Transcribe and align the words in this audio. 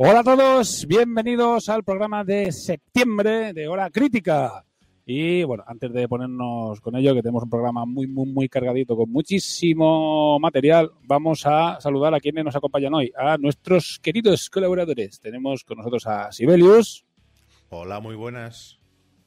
Hola 0.00 0.20
a 0.20 0.22
todos, 0.22 0.86
bienvenidos 0.86 1.68
al 1.68 1.82
programa 1.82 2.22
de 2.22 2.52
septiembre 2.52 3.52
de 3.52 3.66
Hora 3.66 3.90
Crítica. 3.90 4.64
Y 5.04 5.42
bueno, 5.42 5.64
antes 5.66 5.92
de 5.92 6.06
ponernos 6.06 6.80
con 6.80 6.94
ello, 6.94 7.14
que 7.14 7.20
tenemos 7.20 7.42
un 7.42 7.50
programa 7.50 7.84
muy, 7.84 8.06
muy, 8.06 8.26
muy 8.26 8.48
cargadito 8.48 8.96
con 8.96 9.10
muchísimo 9.10 10.38
material, 10.38 10.92
vamos 11.02 11.44
a 11.46 11.80
saludar 11.80 12.14
a 12.14 12.20
quienes 12.20 12.44
nos 12.44 12.54
acompañan 12.54 12.94
hoy, 12.94 13.12
a 13.18 13.38
nuestros 13.38 13.98
queridos 14.00 14.48
colaboradores. 14.50 15.18
Tenemos 15.18 15.64
con 15.64 15.78
nosotros 15.78 16.06
a 16.06 16.30
Sibelius. 16.30 17.04
Hola, 17.68 17.98
muy 17.98 18.14
buenas. 18.14 18.78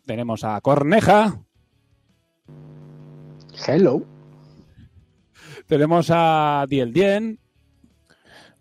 Tenemos 0.05 0.45
a 0.45 0.61
Corneja. 0.61 1.43
Hello. 3.67 4.05
Tenemos 5.67 6.07
a 6.11 6.65
Diel 6.69 6.93
Dien. 6.93 7.39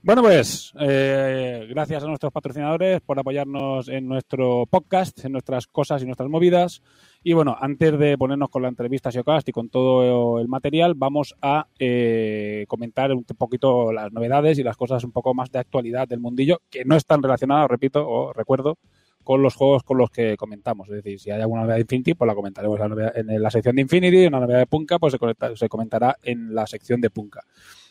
Bueno, 0.10 0.24
pues 0.24 0.74
eh, 0.80 1.68
gracias 1.70 2.04
a 2.04 2.08
nuestros 2.08 2.34
patrocinadores 2.34 3.00
por 3.00 3.20
apoyarnos 3.20 3.90
en 3.90 4.08
nuestro 4.08 4.66
podcast, 4.66 5.24
en 5.24 5.34
nuestras 5.34 5.68
cosas 5.68 6.02
y 6.02 6.08
nuestras 6.08 6.28
movidas. 6.32 6.82
Y 7.22 7.34
bueno, 7.34 7.56
antes 7.62 8.00
de 8.00 8.18
ponernos 8.18 8.50
con 8.50 8.64
la 8.64 8.70
entrevista 8.70 9.12
Siocast 9.12 9.48
y 9.50 9.52
con 9.52 9.70
todo 9.70 10.40
el 10.40 10.48
material, 10.48 10.96
vamos 10.96 11.36
a 11.44 11.68
eh, 11.78 12.66
comentar 12.68 13.12
un 13.12 13.24
poquito 13.24 13.94
las 13.94 14.12
novedades 14.12 14.58
y 14.58 14.64
las 14.64 14.78
cosas 14.78 15.04
un 15.04 15.12
poco 15.12 15.36
más 15.36 15.52
de 15.52 15.60
actualidad 15.60 16.08
del 16.08 16.22
mundillo, 16.22 16.64
que 16.72 16.86
no 16.86 16.96
están 16.96 17.22
relacionadas, 17.22 17.70
repito, 17.70 18.10
o 18.10 18.34
recuerdo, 18.34 18.80
con 19.24 19.44
los 19.44 19.54
juegos 19.54 19.84
con 19.84 20.00
los 20.00 20.10
que 20.10 20.36
comentamos. 20.38 20.90
Es 20.90 21.04
decir, 21.04 21.20
si 21.20 21.30
hay 21.30 21.40
alguna 21.40 21.62
novedad 21.62 21.76
de 21.76 21.82
Infinity, 21.82 22.16
pues 22.16 22.28
la 22.28 22.34
comentaremos 22.34 22.80
en 23.14 23.44
la 23.44 23.52
sección 23.52 23.76
de 23.76 23.84
Infinity, 23.84 24.26
una 24.26 24.40
novedad 24.40 24.58
de 24.58 24.66
Punka, 24.66 24.98
pues 24.98 25.16
se 25.54 25.70
comentará 25.70 26.18
en 26.24 26.56
la 26.56 26.66
sección 26.66 27.00
de 27.00 27.12
Punka 27.12 27.44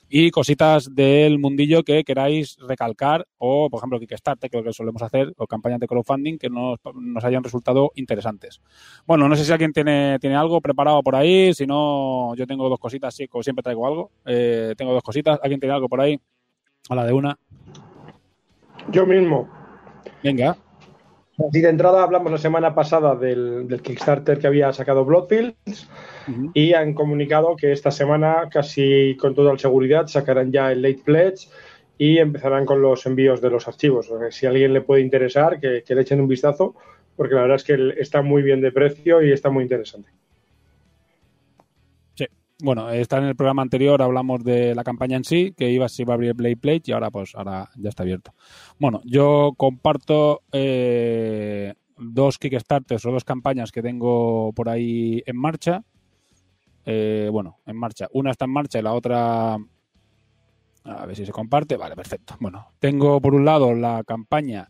y 0.09 0.31
cositas 0.31 0.95
del 0.95 1.39
mundillo 1.39 1.83
que 1.83 2.05
queráis 2.05 2.57
recalcar 2.67 3.27
o, 3.37 3.69
por 3.71 3.79
ejemplo, 3.79 3.99
Kickstarter, 3.99 4.51
que 4.51 4.59
es 4.59 4.65
lo 4.65 4.69
que 4.69 4.73
solemos 4.73 5.03
hacer, 5.03 5.33
o 5.37 5.47
campañas 5.47 5.81
de 5.81 5.87
crowdfunding 5.87 6.39
que 6.39 6.49
nos, 6.49 6.79
nos 6.95 7.25
hayan 7.25 7.45
resultado 7.45 7.93
interesantes. 7.95 8.61
Bueno, 9.07 9.29
no 9.29 9.37
sé 9.37 9.45
si 9.45 9.53
alguien 9.53 9.73
tiene, 9.73 10.19
tiene 10.19 10.37
algo 10.37 10.61
preparado 10.61 11.03
por 11.03 11.17
ahí, 11.17 11.53
si 11.55 11.67
no, 11.67 12.35
yo 12.35 12.47
tengo 12.47 12.69
dos 12.69 12.79
cositas, 12.79 13.15
sí, 13.15 13.29
como 13.29 13.43
siempre 13.43 13.63
traigo 13.63 13.87
algo. 13.87 14.11
Eh, 14.25 14.75
tengo 14.77 14.93
dos 14.93 15.03
cositas, 15.03 15.39
¿alguien 15.43 15.61
tiene 15.61 15.75
algo 15.75 15.89
por 15.89 16.01
ahí? 16.01 16.19
A 16.89 16.95
la 16.95 17.05
de 17.05 17.13
una. 17.13 17.39
Yo 18.91 19.07
mismo. 19.07 19.49
Venga. 20.23 20.57
Así 21.47 21.61
de 21.61 21.69
entrada 21.69 22.03
hablamos 22.03 22.33
la 22.33 22.39
semana 22.39 22.75
pasada 22.75 23.15
del, 23.15 23.69
del 23.69 23.81
Kickstarter 23.81 24.39
que 24.39 24.49
había 24.49 24.73
sacado 24.73 25.05
Bloodfields 25.05 25.89
uh 26.27 26.31
-huh. 26.33 26.51
y 26.53 26.75
han 26.75 26.95
comunicado 26.95 27.55
que 27.55 27.71
esta 27.71 27.93
semana, 27.93 28.49
casi 28.51 29.17
con 29.17 29.35
toda 29.35 29.53
la 29.53 29.59
seguridad, 29.59 30.09
sacarán 30.09 30.51
ya 30.51 30.73
el 30.73 30.83
late 30.83 31.03
pledge 31.05 31.49
y 31.97 32.19
empezarán 32.19 32.67
con 32.67 32.83
los 32.83 33.07
envíos 33.07 33.41
de 33.41 33.51
los 33.51 33.69
archivos. 33.69 34.11
O 34.11 34.19
sea, 34.19 34.33
si 34.33 34.47
a 34.47 34.51
alguien 34.51 34.73
le 34.73 34.81
puede 34.81 35.03
interesar, 35.03 35.61
que, 35.61 35.85
que, 35.87 35.95
le 35.95 36.03
echen 36.03 36.21
un 36.21 36.29
vistazo, 36.29 36.75
porque 37.17 37.35
la 37.35 37.43
verdad 37.43 37.57
es 37.57 37.65
que 37.65 37.95
está 38.01 38.23
muy 38.23 38.43
bien 38.43 38.61
de 38.61 38.73
precio 38.73 39.23
y 39.23 39.31
está 39.31 39.49
muy 39.49 39.63
interesante. 39.63 40.11
Bueno, 42.61 42.91
está 42.91 43.19
en 43.19 43.25
el 43.25 43.37
programa 43.37 43.63
anterior, 43.63 44.03
hablamos 44.03 44.43
de 44.43 44.75
la 44.75 44.83
campaña 44.83 45.17
en 45.17 45.23
sí, 45.23 45.55
que 45.57 45.71
iba, 45.71 45.89
se 45.89 46.03
iba 46.03 46.15
a 46.15 46.17
abrir 46.17 46.35
Play 46.35 46.57
Plate 46.57 46.83
y 46.87 46.93
ahora 46.93 47.09
pues 47.09 47.37
ahora 47.37 47.71
ya 47.77 47.89
está 47.89 48.03
abierto. 48.03 48.35
Bueno, 48.81 49.01
yo 49.05 49.53
comparto 49.57 50.43
eh, 50.51 51.75
dos 51.97 52.37
Kickstarters 52.39 53.07
o 53.07 53.13
dos 53.13 53.23
campañas 53.23 53.71
que 53.71 53.81
tengo 53.81 54.53
por 54.55 54.69
ahí 54.69 55.23
en 55.25 55.37
marcha. 55.37 55.85
Eh, 56.85 57.29
bueno, 57.31 57.59
en 57.65 57.77
marcha. 57.77 58.09
Una 58.13 58.33
está 58.33 58.47
en 58.47 58.53
marcha 58.53 58.81
y 58.81 58.83
la 58.83 58.93
otra... 58.93 59.57
A 60.85 61.07
ver 61.07 61.15
si 61.15 61.27
se 61.27 61.33
comparte. 61.33 61.77
Vale, 61.77 61.95
perfecto. 61.95 62.35
Bueno, 62.41 62.73
tengo 62.81 63.21
por 63.21 63.37
un 63.37 63.45
lado 63.45 63.73
la 63.73 64.03
campaña 64.05 64.69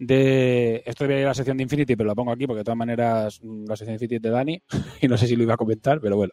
de... 0.00 0.82
Esto 0.86 1.04
debería 1.04 1.20
ir 1.20 1.26
a 1.26 1.30
la 1.30 1.34
sección 1.34 1.58
de 1.58 1.62
Infinity, 1.62 1.94
pero 1.94 2.08
lo 2.08 2.16
pongo 2.16 2.32
aquí 2.32 2.46
porque 2.46 2.58
de 2.58 2.64
todas 2.64 2.78
maneras 2.78 3.40
la 3.42 3.76
sección 3.76 3.88
de 3.88 3.92
Infinity 3.94 4.16
es 4.16 4.22
de 4.22 4.30
Dani 4.30 4.62
y 5.02 5.08
no 5.08 5.16
sé 5.16 5.26
si 5.26 5.36
lo 5.36 5.44
iba 5.44 5.54
a 5.54 5.58
comentar, 5.58 6.00
pero 6.00 6.16
bueno. 6.16 6.32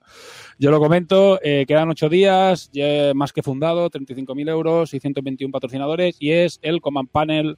Yo 0.57 0.71
lo 0.71 0.79
comento. 0.79 1.39
Eh, 1.43 1.65
quedan 1.67 1.89
ocho 1.89 2.09
días, 2.09 2.71
ya 2.71 3.13
más 3.13 3.33
que 3.33 3.43
fundado, 3.43 3.89
35.000 3.89 4.49
euros 4.49 4.93
y 4.93 4.99
121 4.99 5.51
patrocinadores 5.51 6.15
y 6.19 6.31
es 6.31 6.59
el 6.63 6.81
Command 6.81 7.09
Panel 7.09 7.57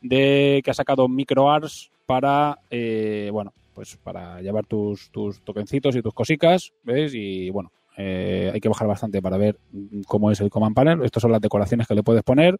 de 0.00 0.62
que 0.64 0.70
ha 0.70 0.74
sacado 0.74 1.06
MicroArts 1.06 1.92
para, 2.06 2.58
eh, 2.70 3.28
bueno, 3.32 3.52
pues 3.74 3.96
para 3.96 4.40
llevar 4.40 4.66
tus, 4.66 5.10
tus 5.10 5.42
tokencitos 5.42 5.94
y 5.94 6.02
tus 6.02 6.14
cositas, 6.14 6.72
¿ves? 6.82 7.12
Y 7.14 7.50
bueno, 7.50 7.72
eh, 7.96 8.50
hay 8.52 8.60
que 8.60 8.68
bajar 8.68 8.88
bastante 8.88 9.20
para 9.20 9.36
ver 9.36 9.58
cómo 10.06 10.30
es 10.30 10.40
el 10.40 10.50
Command 10.50 10.74
Panel. 10.74 11.04
Estas 11.04 11.20
son 11.20 11.30
las 11.30 11.40
decoraciones 11.40 11.86
que 11.86 11.94
le 11.94 12.02
puedes 12.02 12.22
poner 12.22 12.58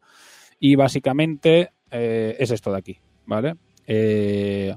y 0.61 0.77
básicamente 0.77 1.71
eh, 1.93 2.37
es 2.39 2.51
esto 2.51 2.73
de 2.73 2.79
aquí, 2.79 2.99
¿vale? 3.27 3.55
Eh, 3.87 4.75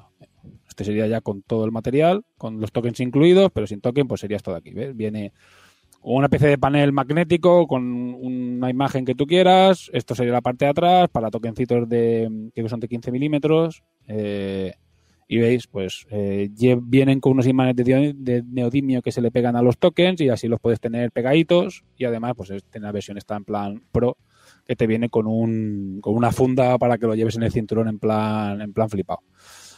este 0.67 0.83
sería 0.83 1.07
ya 1.07 1.21
con 1.21 1.41
todo 1.41 1.65
el 1.65 1.71
material, 1.71 2.23
con 2.37 2.59
los 2.59 2.71
tokens 2.71 2.99
incluidos, 2.99 3.49
pero 3.53 3.65
sin 3.65 3.81
token 3.81 4.07
pues 4.07 4.21
sería 4.21 4.37
esto 4.37 4.51
de 4.51 4.57
aquí, 4.57 4.71
¿ves? 4.71 4.95
Viene 4.95 5.31
una 6.01 6.27
especie 6.27 6.49
de 6.49 6.57
panel 6.57 6.91
magnético 6.91 7.65
con 7.65 7.83
una 7.83 8.69
imagen 8.69 9.05
que 9.05 9.15
tú 9.15 9.25
quieras. 9.25 9.89
Esto 9.91 10.13
sería 10.13 10.33
la 10.33 10.41
parte 10.41 10.65
de 10.65 10.71
atrás 10.71 11.09
para 11.09 11.31
tokencitos 11.31 11.89
de 11.89 12.51
que 12.53 12.69
son 12.69 12.79
de 12.79 12.87
15 12.87 13.11
milímetros. 13.11 13.83
Eh, 14.07 14.73
y 15.27 15.39
veis, 15.39 15.65
pues 15.65 16.05
eh, 16.11 16.49
vienen 16.83 17.19
con 17.19 17.31
unos 17.31 17.47
imanes 17.47 17.75
de, 17.75 18.43
neodimio 18.45 19.01
que 19.01 19.11
se 19.11 19.21
le 19.21 19.31
pegan 19.31 19.55
a 19.55 19.63
los 19.63 19.79
tokens 19.79 20.21
y 20.21 20.29
así 20.29 20.47
los 20.47 20.59
puedes 20.59 20.79
tener 20.79 21.11
pegaditos. 21.11 21.83
Y 21.97 22.05
además, 22.05 22.33
pues 22.37 22.49
tiene 22.69 22.85
la 22.85 22.91
versión 22.91 23.17
está 23.17 23.35
en 23.35 23.45
plan 23.45 23.83
pro 23.91 24.17
que 24.65 24.75
te 24.75 24.87
viene 24.87 25.09
con, 25.09 25.27
un, 25.27 25.99
con 26.01 26.15
una 26.15 26.31
funda 26.31 26.77
para 26.77 26.97
que 26.97 27.07
lo 27.07 27.15
lleves 27.15 27.35
en 27.35 27.43
el 27.43 27.51
cinturón 27.51 27.87
en 27.87 27.99
plan, 27.99 28.61
en 28.61 28.73
plan 28.73 28.89
flipado. 28.89 29.19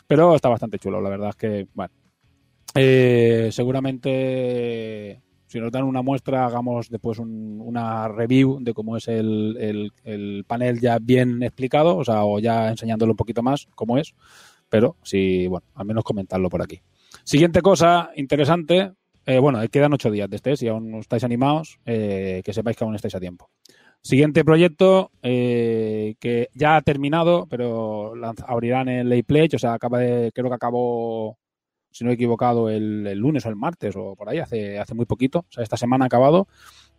Pero 0.07 0.35
está 0.35 0.49
bastante 0.49 0.79
chulo, 0.79 1.01
la 1.01 1.09
verdad 1.09 1.29
es 1.29 1.35
que, 1.35 1.67
bueno, 1.73 1.93
eh, 2.73 3.49
seguramente 3.51 5.21
si 5.47 5.59
nos 5.59 5.71
dan 5.71 5.83
una 5.83 6.01
muestra, 6.01 6.45
hagamos 6.45 6.89
después 6.89 7.19
una 7.19 8.07
review 8.09 8.59
de 8.61 8.73
cómo 8.73 8.97
es 8.97 9.07
el, 9.07 10.43
panel 10.45 10.79
ya 10.79 10.99
bien 10.99 11.41
explicado, 11.41 11.97
o 11.97 12.03
sea, 12.03 12.25
o 12.25 12.39
ya 12.39 12.69
enseñándolo 12.69 13.13
un 13.13 13.17
poquito 13.17 13.41
más 13.41 13.67
cómo 13.73 13.97
es, 13.97 14.13
pero 14.69 14.97
sí, 15.03 15.47
bueno, 15.47 15.65
al 15.75 15.85
menos 15.85 16.03
comentarlo 16.03 16.49
por 16.49 16.61
aquí. 16.61 16.81
Siguiente 17.23 17.61
cosa 17.61 18.11
interesante, 18.15 18.91
eh, 19.25 19.39
bueno, 19.39 19.59
quedan 19.69 19.93
ocho 19.93 20.11
días 20.11 20.29
de 20.29 20.35
este, 20.35 20.57
si 20.57 20.67
aún 20.67 20.95
estáis 20.95 21.23
animados, 21.23 21.79
eh, 21.85 22.41
que 22.43 22.53
sepáis 22.53 22.75
que 22.75 22.83
aún 22.83 22.95
estáis 22.95 23.15
a 23.15 23.19
tiempo. 23.19 23.49
Siguiente 24.01 24.45
proyecto 24.45 25.11
eh, 25.21 26.15
que 26.19 26.49
ya 26.53 26.77
ha 26.77 26.81
terminado, 26.81 27.45
pero 27.49 28.13
abrirán 28.45 28.87
el 28.87 29.09
Lay 29.09 29.23
Pledge, 29.23 29.55
o 29.57 29.59
sea, 29.59 29.73
acaba 29.73 29.99
de, 29.99 30.31
creo 30.33 30.47
que 30.47 30.55
acabó 30.55 31.37
si 31.97 32.03
no 32.03 32.11
he 32.11 32.13
equivocado, 32.13 32.69
el, 32.69 33.11
lunes 33.17 33.45
o 33.45 33.49
el 33.49 33.55
martes 33.55 33.95
o 33.95 34.15
por 34.15 34.29
ahí, 34.29 34.37
hace, 34.37 34.77
hace 34.77 34.93
muy 34.93 35.05
poquito. 35.05 35.39
O 35.39 35.51
sea, 35.51 35.63
esta 35.63 35.77
semana 35.77 36.05
ha 36.05 36.07
acabado. 36.07 36.47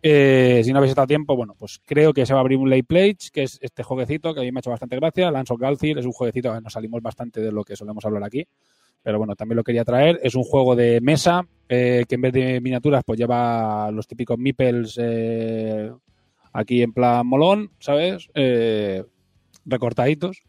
Eh, 0.01 0.61
si 0.63 0.71
no 0.71 0.79
habéis 0.79 0.91
estado 0.91 1.05
a 1.05 1.07
tiempo, 1.07 1.37
bueno, 1.37 1.55
pues 1.57 1.79
creo 1.85 2.13
que 2.13 2.25
se 2.25 2.33
va 2.33 2.39
a 2.39 2.41
abrir 2.41 2.57
un 2.57 2.69
Lay 2.69 2.83
Plate, 2.83 3.17
que 3.31 3.43
es 3.43 3.57
este 3.61 3.81
jueguecito 3.81 4.33
que 4.33 4.41
a 4.41 4.43
mí 4.43 4.51
me 4.51 4.59
ha 4.59 4.61
hecho 4.61 4.71
bastante 4.71 4.97
gracia. 4.97 5.31
Lance 5.31 5.53
of 5.53 5.59
Galthir 5.59 5.97
es 5.97 6.05
un 6.05 6.11
jueguecito 6.11 6.53
que 6.53 6.59
nos 6.61 6.73
salimos 6.73 7.01
bastante 7.01 7.39
de 7.39 7.51
lo 7.51 7.63
que 7.63 7.77
solemos 7.77 8.03
hablar 8.03 8.23
aquí. 8.23 8.45
Pero 9.01 9.17
bueno, 9.17 9.35
también 9.35 9.55
lo 9.55 9.63
quería 9.63 9.85
traer. 9.85 10.19
Es 10.21 10.35
un 10.35 10.43
juego 10.43 10.75
de 10.75 10.99
mesa 10.99 11.47
eh, 11.69 12.03
que 12.07 12.15
en 12.15 12.21
vez 12.21 12.33
de 12.33 12.59
miniaturas, 12.59 13.03
pues 13.05 13.17
lleva 13.17 13.89
los 13.91 14.05
típicos 14.05 14.37
meeples 14.37 14.99
aquí 16.53 16.81
en 16.81 16.93
plan 16.93 17.25
molón, 17.25 17.71
¿sabes? 17.79 18.29
recortaditos. 19.65 20.41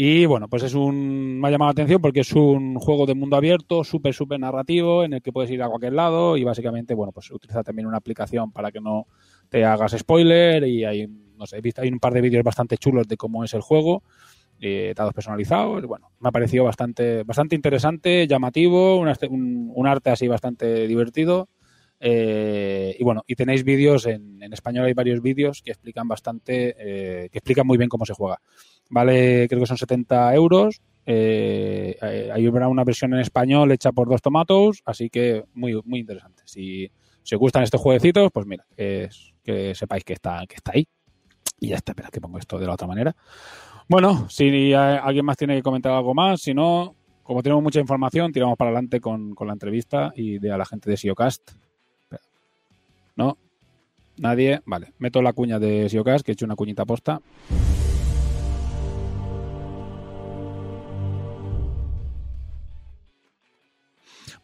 Y 0.00 0.26
bueno, 0.26 0.46
pues 0.46 0.62
es 0.62 0.74
un. 0.74 1.40
Me 1.40 1.48
ha 1.48 1.50
llamado 1.50 1.70
la 1.70 1.72
atención 1.72 2.00
porque 2.00 2.20
es 2.20 2.32
un 2.32 2.76
juego 2.76 3.04
de 3.04 3.16
mundo 3.16 3.36
abierto, 3.36 3.82
súper, 3.82 4.14
súper 4.14 4.38
narrativo, 4.38 5.02
en 5.02 5.14
el 5.14 5.22
que 5.22 5.32
puedes 5.32 5.50
ir 5.50 5.60
a 5.60 5.68
cualquier 5.68 5.94
lado 5.94 6.36
y 6.36 6.44
básicamente, 6.44 6.94
bueno, 6.94 7.10
pues 7.10 7.32
utiliza 7.32 7.64
también 7.64 7.88
una 7.88 7.96
aplicación 7.96 8.52
para 8.52 8.70
que 8.70 8.80
no 8.80 9.08
te 9.48 9.64
hagas 9.64 9.96
spoiler. 9.98 10.62
Y 10.68 10.84
hay, 10.84 11.08
no 11.08 11.46
sé, 11.46 11.60
hay 11.78 11.88
un 11.88 11.98
par 11.98 12.12
de 12.12 12.20
vídeos 12.20 12.44
bastante 12.44 12.78
chulos 12.78 13.08
de 13.08 13.16
cómo 13.16 13.42
es 13.42 13.52
el 13.54 13.60
juego, 13.60 14.04
eh, 14.60 14.92
dados 14.94 15.14
personalizados. 15.14 15.84
Bueno, 15.84 16.12
me 16.20 16.28
ha 16.28 16.32
parecido 16.32 16.62
bastante, 16.62 17.24
bastante 17.24 17.56
interesante, 17.56 18.28
llamativo, 18.28 19.00
un 19.00 19.86
arte 19.88 20.10
así 20.10 20.28
bastante 20.28 20.86
divertido. 20.86 21.48
Eh, 22.00 22.96
y 22.98 23.02
bueno, 23.02 23.22
y 23.26 23.34
tenéis 23.34 23.64
vídeos 23.64 24.06
en, 24.06 24.40
español, 24.52 24.86
hay 24.86 24.94
varios 24.94 25.20
vídeos 25.20 25.62
que 25.62 25.72
explican 25.72 26.06
bastante, 26.06 26.74
eh, 26.78 27.28
que 27.30 27.38
explican 27.38 27.66
muy 27.66 27.76
bien 27.76 27.88
cómo 27.88 28.06
se 28.06 28.14
juega. 28.14 28.40
Vale, 28.90 29.46
creo 29.48 29.60
que 29.60 29.66
son 29.66 29.78
70 29.78 30.34
euros. 30.34 30.80
Eh, 31.04 31.96
hay 32.00 32.46
una 32.46 32.84
versión 32.84 33.14
en 33.14 33.20
español 33.20 33.72
hecha 33.72 33.92
por 33.92 34.08
Dos 34.08 34.22
Tomatos, 34.22 34.82
así 34.84 35.10
que 35.10 35.44
muy, 35.54 35.80
muy 35.84 36.00
interesante. 36.00 36.42
Si, 36.44 36.90
os 37.30 37.38
gustan 37.38 37.62
estos 37.62 37.80
jueguecitos, 37.80 38.30
pues 38.32 38.46
mira, 38.46 38.66
que, 38.76 39.74
sepáis 39.74 40.04
que 40.04 40.14
está, 40.14 40.44
que 40.48 40.56
está 40.56 40.72
ahí. 40.74 40.86
Y 41.60 41.68
ya 41.68 41.76
está, 41.76 41.92
espera 41.92 42.10
que 42.10 42.20
pongo 42.20 42.38
esto 42.38 42.58
de 42.58 42.66
la 42.66 42.74
otra 42.74 42.86
manera. 42.86 43.14
Bueno, 43.88 44.28
si 44.30 44.72
alguien 44.72 45.24
más 45.24 45.36
tiene 45.36 45.56
que 45.56 45.62
comentar 45.62 45.92
algo 45.92 46.14
más, 46.14 46.40
si 46.40 46.54
no, 46.54 46.94
como 47.22 47.42
tenemos 47.42 47.62
mucha 47.62 47.80
información, 47.80 48.32
tiramos 48.32 48.56
para 48.56 48.70
adelante 48.70 49.00
con, 49.00 49.34
con 49.34 49.48
la 49.48 49.54
entrevista 49.54 50.12
y 50.14 50.38
de 50.38 50.52
a 50.52 50.56
la 50.56 50.64
gente 50.64 50.88
de 50.88 50.96
SIOcast. 50.96 51.50
¿No? 53.18 53.36
¿Nadie? 54.16 54.62
Vale, 54.64 54.92
meto 54.98 55.20
la 55.20 55.32
cuña 55.32 55.58
de 55.58 55.88
SIOcast, 55.88 56.24
que 56.24 56.30
he 56.30 56.34
hecho 56.34 56.46
una 56.46 56.54
cuñita 56.54 56.84
posta. 56.86 57.20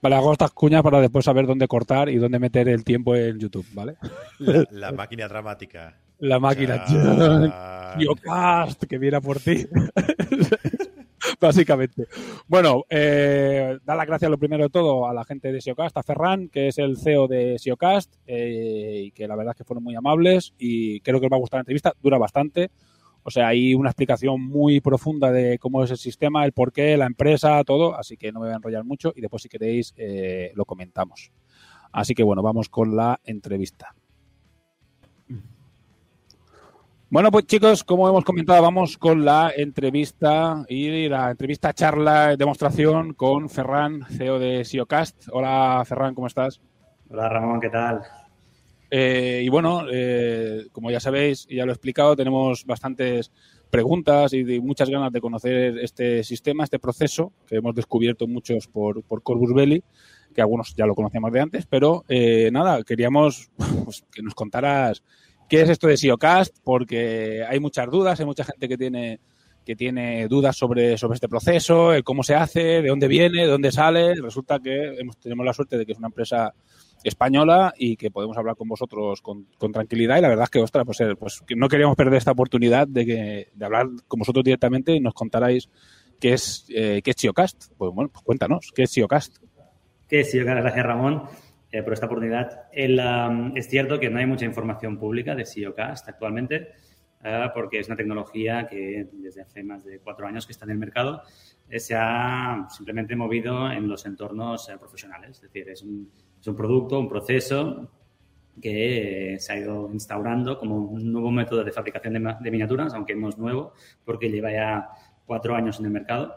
Vale, 0.02 0.16
hago 0.16 0.32
estas 0.32 0.50
cuñas 0.50 0.82
para 0.82 1.00
después 1.00 1.24
saber 1.24 1.46
dónde 1.46 1.68
cortar 1.68 2.08
y 2.08 2.16
dónde 2.16 2.40
meter 2.40 2.68
el 2.68 2.82
tiempo 2.82 3.14
en 3.14 3.38
YouTube, 3.38 3.64
¿vale? 3.72 3.94
La, 4.40 4.90
máquina 4.90 5.28
dramática. 5.28 5.96
La 6.18 6.40
máquina. 6.40 6.84
SIOcast, 7.96 8.84
que 8.84 8.98
viene 8.98 9.20
por 9.20 9.38
ti. 9.38 9.66
Básicamente. 11.48 12.06
Bueno, 12.46 12.84
eh, 12.88 13.76
da 13.84 13.94
las 13.94 14.06
gracias 14.06 14.30
lo 14.30 14.38
primero 14.38 14.64
de 14.64 14.70
todo 14.70 15.06
a 15.06 15.12
la 15.12 15.24
gente 15.24 15.52
de 15.52 15.60
SEOcast, 15.60 15.94
a 15.98 16.02
Ferran, 16.02 16.48
que 16.48 16.68
es 16.68 16.78
el 16.78 16.96
CEO 16.96 17.28
de 17.28 17.58
SEOcast, 17.58 18.14
eh, 18.26 19.02
y 19.06 19.10
que 19.10 19.28
la 19.28 19.36
verdad 19.36 19.52
es 19.52 19.58
que 19.58 19.64
fueron 19.64 19.84
muy 19.84 19.94
amables 19.94 20.54
y 20.58 21.00
creo 21.00 21.20
que 21.20 21.26
os 21.26 21.32
va 21.32 21.36
a 21.36 21.40
gustar 21.40 21.58
la 21.58 21.62
entrevista. 21.62 21.92
Dura 22.02 22.16
bastante. 22.16 22.70
O 23.24 23.30
sea, 23.30 23.48
hay 23.48 23.74
una 23.74 23.90
explicación 23.90 24.40
muy 24.40 24.80
profunda 24.80 25.30
de 25.30 25.58
cómo 25.58 25.84
es 25.84 25.90
el 25.90 25.98
sistema, 25.98 26.46
el 26.46 26.52
porqué, 26.52 26.96
la 26.96 27.06
empresa, 27.06 27.62
todo. 27.64 27.94
Así 27.94 28.16
que 28.16 28.32
no 28.32 28.40
me 28.40 28.46
voy 28.46 28.54
a 28.54 28.56
enrollar 28.56 28.84
mucho 28.84 29.12
y 29.14 29.20
después, 29.20 29.42
si 29.42 29.50
queréis, 29.50 29.92
eh, 29.98 30.50
lo 30.54 30.64
comentamos. 30.64 31.30
Así 31.92 32.14
que 32.14 32.22
bueno, 32.22 32.42
vamos 32.42 32.70
con 32.70 32.96
la 32.96 33.20
entrevista. 33.22 33.94
Bueno, 37.14 37.30
pues 37.30 37.46
chicos, 37.46 37.84
como 37.84 38.08
hemos 38.08 38.24
comentado, 38.24 38.60
vamos 38.60 38.98
con 38.98 39.24
la 39.24 39.52
entrevista 39.56 40.64
y 40.68 41.08
la 41.08 41.30
entrevista, 41.30 41.72
charla, 41.72 42.34
demostración 42.34 43.14
con 43.14 43.48
Ferran, 43.48 44.04
CEO 44.08 44.40
de 44.40 44.64
SIOcast. 44.64 45.28
Hola 45.30 45.84
Ferran, 45.86 46.12
¿cómo 46.16 46.26
estás? 46.26 46.60
Hola 47.08 47.28
Ramón, 47.28 47.60
¿qué 47.60 47.70
tal? 47.70 48.02
Eh, 48.90 49.42
y 49.44 49.48
bueno, 49.48 49.84
eh, 49.92 50.66
como 50.72 50.90
ya 50.90 50.98
sabéis, 50.98 51.46
y 51.48 51.54
ya 51.54 51.64
lo 51.64 51.70
he 51.70 51.74
explicado, 51.74 52.16
tenemos 52.16 52.64
bastantes 52.64 53.30
preguntas 53.70 54.32
y 54.32 54.42
muchas 54.60 54.90
ganas 54.90 55.12
de 55.12 55.20
conocer 55.20 55.78
este 55.78 56.24
sistema, 56.24 56.64
este 56.64 56.80
proceso 56.80 57.32
que 57.46 57.54
hemos 57.54 57.76
descubierto 57.76 58.26
muchos 58.26 58.66
por, 58.66 59.04
por 59.04 59.22
Corvus 59.22 59.54
Belli, 59.54 59.84
que 60.34 60.40
algunos 60.40 60.74
ya 60.74 60.84
lo 60.84 60.96
conocíamos 60.96 61.30
de 61.30 61.40
antes, 61.40 61.66
pero 61.66 62.04
eh, 62.08 62.50
nada, 62.52 62.82
queríamos 62.82 63.52
pues, 63.84 64.04
que 64.10 64.20
nos 64.20 64.34
contaras 64.34 65.04
qué 65.48 65.62
es 65.62 65.70
esto 65.70 65.86
de 65.86 65.96
SEOcast, 65.96 66.56
porque 66.62 67.44
hay 67.48 67.60
muchas 67.60 67.90
dudas, 67.90 68.18
hay 68.20 68.26
mucha 68.26 68.44
gente 68.44 68.68
que 68.68 68.76
tiene 68.76 69.20
que 69.64 69.76
tiene 69.76 70.28
dudas 70.28 70.56
sobre, 70.56 70.98
sobre 70.98 71.14
este 71.14 71.28
proceso, 71.28 71.92
cómo 72.04 72.22
se 72.22 72.34
hace, 72.34 72.82
de 72.82 72.88
dónde 72.88 73.08
viene, 73.08 73.42
de 73.42 73.48
dónde 73.48 73.72
sale. 73.72 74.14
Resulta 74.14 74.60
que 74.60 74.94
hemos, 74.98 75.16
tenemos 75.16 75.44
la 75.46 75.54
suerte 75.54 75.78
de 75.78 75.86
que 75.86 75.92
es 75.92 75.98
una 75.98 76.08
empresa 76.08 76.52
española 77.02 77.72
y 77.76 77.96
que 77.96 78.10
podemos 78.10 78.36
hablar 78.36 78.56
con 78.56 78.68
vosotros 78.68 79.22
con, 79.22 79.46
tranquilidad. 79.72 80.18
Y 80.18 80.20
la 80.20 80.28
verdad 80.28 80.44
es 80.44 80.50
que, 80.50 80.60
ostras, 80.60 80.84
pues, 80.84 81.00
eh, 81.00 81.16
pues 81.16 81.42
no 81.56 81.68
queríamos 81.68 81.96
perder 81.96 82.14
esta 82.14 82.32
oportunidad 82.32 82.86
de, 82.86 83.06
que, 83.06 83.48
de 83.54 83.64
hablar 83.64 83.86
con 84.06 84.18
vosotros 84.18 84.44
directamente 84.44 84.92
y 84.92 85.00
nos 85.00 85.14
contarais 85.14 85.68
qué 86.20 86.34
es, 86.34 86.66
eh, 86.68 87.00
qué 87.02 87.10
es 87.10 87.16
SEOcast. 87.18 87.72
Pues 87.76 87.92
bueno, 87.92 88.10
pues 88.12 88.24
cuéntanos, 88.24 88.70
¿qué 88.74 88.82
es 88.84 88.90
SEOcast? 88.90 89.38
¿Qué 90.08 90.20
es 90.20 90.30
SEOcast? 90.30 90.60
Gracias, 90.60 90.86
Ramón. 90.86 91.22
Eh, 91.74 91.82
por 91.82 91.92
esta 91.92 92.06
oportunidad. 92.06 92.68
es 92.72 93.68
cierto 93.68 93.98
que 93.98 94.08
no 94.08 94.20
hay 94.20 94.26
mucha 94.26 94.44
información 94.44 94.96
pública 94.96 95.34
de 95.34 95.44
SEOcast 95.44 96.08
actualmente, 96.08 96.68
eh, 97.24 97.48
porque 97.52 97.80
es 97.80 97.88
una 97.88 97.96
tecnología 97.96 98.68
que 98.68 99.08
desde 99.10 99.42
hace 99.42 99.64
más 99.64 99.84
de 99.84 99.98
cuatro 99.98 100.24
años 100.24 100.46
que 100.46 100.52
está 100.52 100.66
en 100.66 100.70
el 100.70 100.78
mercado, 100.78 101.22
eh, 101.68 101.80
se 101.80 101.96
ha 101.96 102.68
simplemente 102.70 103.16
movido 103.16 103.72
en 103.72 103.88
los 103.88 104.06
entornos 104.06 104.70
profesionales. 104.78 105.30
Es 105.30 105.42
decir, 105.42 105.68
es 105.68 105.82
un, 105.82 106.12
es 106.40 106.46
un 106.46 106.54
producto, 106.54 107.00
un 107.00 107.08
proceso 107.08 107.90
que 108.62 109.36
se 109.40 109.52
ha 109.52 109.58
ido 109.58 109.90
instaurando 109.92 110.60
como 110.60 110.76
un 110.76 111.12
nuevo 111.12 111.32
método 111.32 111.64
de 111.64 111.72
fabricación 111.72 112.14
de, 112.14 112.36
de 112.40 112.50
miniaturas, 112.52 112.94
aunque 112.94 113.16
no 113.16 113.30
es 113.30 113.36
nuevo, 113.36 113.72
porque 114.04 114.30
lleva 114.30 114.52
ya 114.52 114.88
cuatro 115.26 115.56
años 115.56 115.80
en 115.80 115.86
el 115.86 115.90
mercado 115.90 116.36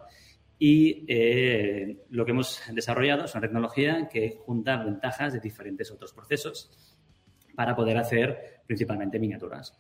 y 0.60 1.06
eh, 1.08 2.06
lo 2.10 2.26
que 2.26 2.32
hemos 2.32 2.62
desarrollado 2.74 3.26
es 3.26 3.34
una 3.36 3.42
tecnología 3.42 4.08
que 4.12 4.38
junta 4.46 4.84
ventajas 4.84 5.34
de 5.34 5.40
diferentes 5.40 5.92
otros 5.92 6.14
procesos 6.14 6.98
para 7.56 7.76
poder 7.76 7.98
hacer 7.98 8.62
principalmente 8.66 9.20
miniaturas. 9.20 9.78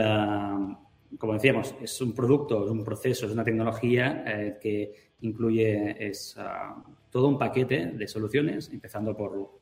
Ah, 0.00 0.80
como 1.18 1.34
decíamos, 1.34 1.76
es 1.80 2.00
un 2.00 2.12
producto, 2.12 2.64
es 2.64 2.70
un 2.70 2.84
proceso, 2.84 3.26
es 3.26 3.32
una 3.32 3.44
tecnología 3.44 4.24
eh, 4.26 4.58
que 4.60 4.92
incluye 5.20 6.12
ah, 6.38 6.82
todo 7.10 7.28
un 7.28 7.38
paquete 7.38 7.86
de 7.86 8.08
soluciones, 8.08 8.70
empezando 8.72 9.16
por, 9.16 9.60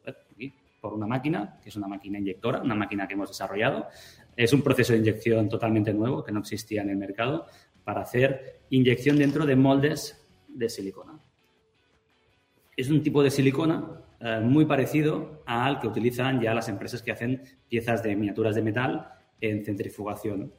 por 0.80 0.94
una 0.94 1.06
máquina, 1.06 1.58
que 1.62 1.68
es 1.68 1.76
una 1.76 1.88
máquina 1.88 2.18
inyectora, 2.18 2.62
una 2.62 2.74
máquina 2.74 3.06
que 3.06 3.14
hemos 3.14 3.28
desarrollado. 3.28 3.86
Es 4.34 4.54
un 4.54 4.62
proceso 4.62 4.94
de 4.94 5.00
inyección 5.00 5.50
totalmente 5.50 5.92
nuevo 5.92 6.24
que 6.24 6.32
no 6.32 6.40
existía 6.40 6.80
en 6.80 6.88
el 6.88 6.96
mercado 6.96 7.46
para 7.84 8.00
hacer 8.00 8.62
inyección 8.70 9.18
dentro 9.18 9.44
de 9.44 9.56
moldes 9.56 10.21
de 10.54 10.68
silicona. 10.68 11.20
Es 12.76 12.90
un 12.90 13.02
tipo 13.02 13.22
de 13.22 13.30
silicona 13.30 14.02
eh, 14.20 14.40
muy 14.40 14.66
parecido 14.66 15.42
al 15.46 15.80
que 15.80 15.88
utilizan 15.88 16.40
ya 16.40 16.54
las 16.54 16.68
empresas 16.68 17.02
que 17.02 17.12
hacen 17.12 17.42
piezas 17.68 18.02
de 18.02 18.14
miniaturas 18.14 18.54
de 18.54 18.62
metal 18.62 19.08
en 19.40 19.64
centrifugación, 19.64 20.54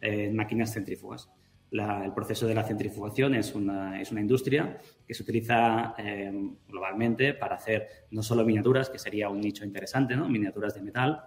en 0.00 0.36
máquinas 0.36 0.72
centrífugas. 0.72 1.28
el 1.72 2.12
proceso 2.14 2.46
de 2.46 2.54
la 2.54 2.64
centrifugación 2.64 3.34
es 3.34 3.54
una, 3.54 4.00
es 4.00 4.10
una 4.10 4.20
industria 4.20 4.78
que 5.06 5.14
se 5.14 5.22
utiliza 5.22 5.94
eh, 5.98 6.32
globalmente 6.68 7.34
para 7.34 7.56
hacer 7.56 7.86
no 8.10 8.22
solo 8.22 8.44
miniaturas, 8.44 8.90
que 8.90 8.98
sería 8.98 9.28
un 9.28 9.40
nicho 9.40 9.64
interesante, 9.64 10.16
¿no? 10.16 10.28
miniaturas 10.28 10.74
de 10.74 10.82
metal, 10.82 11.22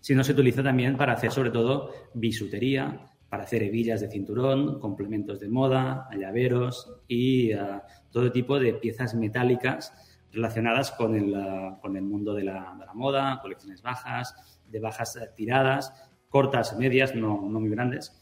sino 0.00 0.24
se 0.24 0.32
utiliza 0.32 0.62
también 0.62 0.96
para 0.96 1.12
hacer 1.12 1.30
sobre 1.30 1.50
todo 1.50 1.92
bisutería, 2.14 3.06
para 3.28 3.44
hacer 3.44 3.62
hebillas 3.62 4.00
de 4.00 4.10
cinturón, 4.10 4.80
complementos 4.80 5.38
de 5.40 5.48
moda, 5.48 6.08
llaveros 6.18 6.90
y 7.06 7.54
uh, 7.54 7.80
todo 8.10 8.32
tipo 8.32 8.58
de 8.58 8.74
piezas 8.74 9.14
metálicas 9.14 9.92
relacionadas 10.32 10.90
con 10.92 11.14
el, 11.14 11.34
uh, 11.34 11.80
con 11.80 11.96
el 11.96 12.04
mundo 12.04 12.34
de 12.34 12.44
la, 12.44 12.74
de 12.78 12.86
la, 12.86 12.94
moda, 12.94 13.38
colecciones 13.42 13.82
bajas, 13.82 14.60
de 14.66 14.80
bajas 14.80 15.16
uh, 15.16 15.34
tiradas, 15.34 15.92
cortas, 16.28 16.76
medias, 16.78 17.14
no, 17.14 17.48
no 17.48 17.60
muy 17.60 17.68
grandes. 17.68 18.18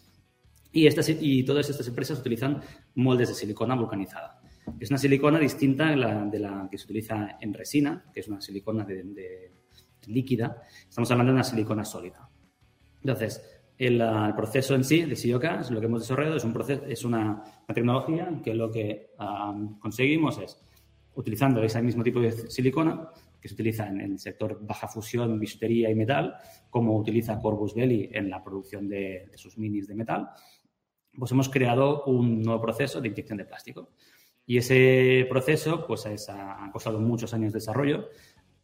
Y, 0.73 0.87
estas, 0.87 1.09
y 1.09 1.45
todas 1.45 1.71
estas 1.71 1.87
empresas 1.87 2.19
utilizan 2.19 2.61
moldes 2.97 3.29
de 3.29 3.35
silicona 3.35 3.77
vulcanizada. 3.77 4.41
Es 4.81 4.91
una 4.91 4.99
silicona 4.99 5.39
distinta 5.39 5.91
de 5.91 5.97
la, 5.97 6.25
de 6.25 6.41
la 6.41 6.69
que 6.69 6.77
se 6.77 6.85
utiliza 6.85 7.39
en 7.41 7.55
resina, 7.55 8.05
que 8.13 8.21
es 8.21 8.29
una 8.29 8.41
silicona 8.41 8.85
de, 8.85 9.05
de 9.05 9.53
líquida. 10.09 10.63
Estamos 10.89 11.11
hablando 11.13 11.33
de 11.33 11.37
una 11.37 11.45
silicona 11.45 11.85
sólida. 11.85 12.29
Entonces, 13.01 13.56
el, 13.79 14.01
el, 14.01 14.35
proceso 14.35 14.75
en 14.75 14.85
sí 14.85 15.03
de 15.03 15.17
SIOCAS, 15.17 15.71
lo 15.71 15.81
que 15.81 15.87
hemos 15.87 16.03
desarrollado 16.03 16.37
es, 16.37 16.45
un 16.45 16.53
proceso, 16.53 16.85
es 16.87 17.05
una, 17.05 17.43
una 17.67 17.75
tecnología 17.75 18.41
que 18.43 18.55
lo 18.55 18.71
que 18.71 19.11
um, 19.19 19.79
conseguimos 19.79 20.39
es, 20.39 20.59
utilizando 21.15 21.63
ese 21.63 21.83
mismo 21.83 22.03
tipo 22.03 22.21
de 22.21 22.33
silicona 22.33 23.09
que 23.41 23.49
se 23.49 23.55
utiliza 23.55 23.87
en 23.89 24.01
el 24.01 24.19
sector 24.19 24.59
baja 24.63 24.89
fusión, 24.89 25.39
bisutería 25.39 25.91
y 25.91 25.95
metal, 25.95 26.35
como 26.71 26.97
utiliza 26.97 27.39
Corbus 27.39 27.75
Belli 27.75 28.09
en 28.13 28.31
la 28.31 28.43
producción 28.43 28.89
de, 28.89 29.29
de 29.31 29.39
sus 29.39 29.59
minis 29.59 29.87
de 29.87 29.95
metal, 29.95 30.31
pues 31.17 31.31
hemos 31.33 31.49
creado 31.49 32.05
un 32.05 32.43
nuevo 32.43 32.61
proceso 32.61 33.01
de 33.01 33.09
inyección 33.09 33.39
de 33.39 33.45
plástico. 33.45 33.91
Y 34.47 34.59
ese 34.59 35.27
proceso 35.29 35.87
pues 35.87 36.07
es, 36.07 36.29
ha 36.29 36.71
costado 36.73 37.01
muchos 37.01 37.35
años 37.35 37.53
de 37.53 37.59
desarrollo, 37.59 38.09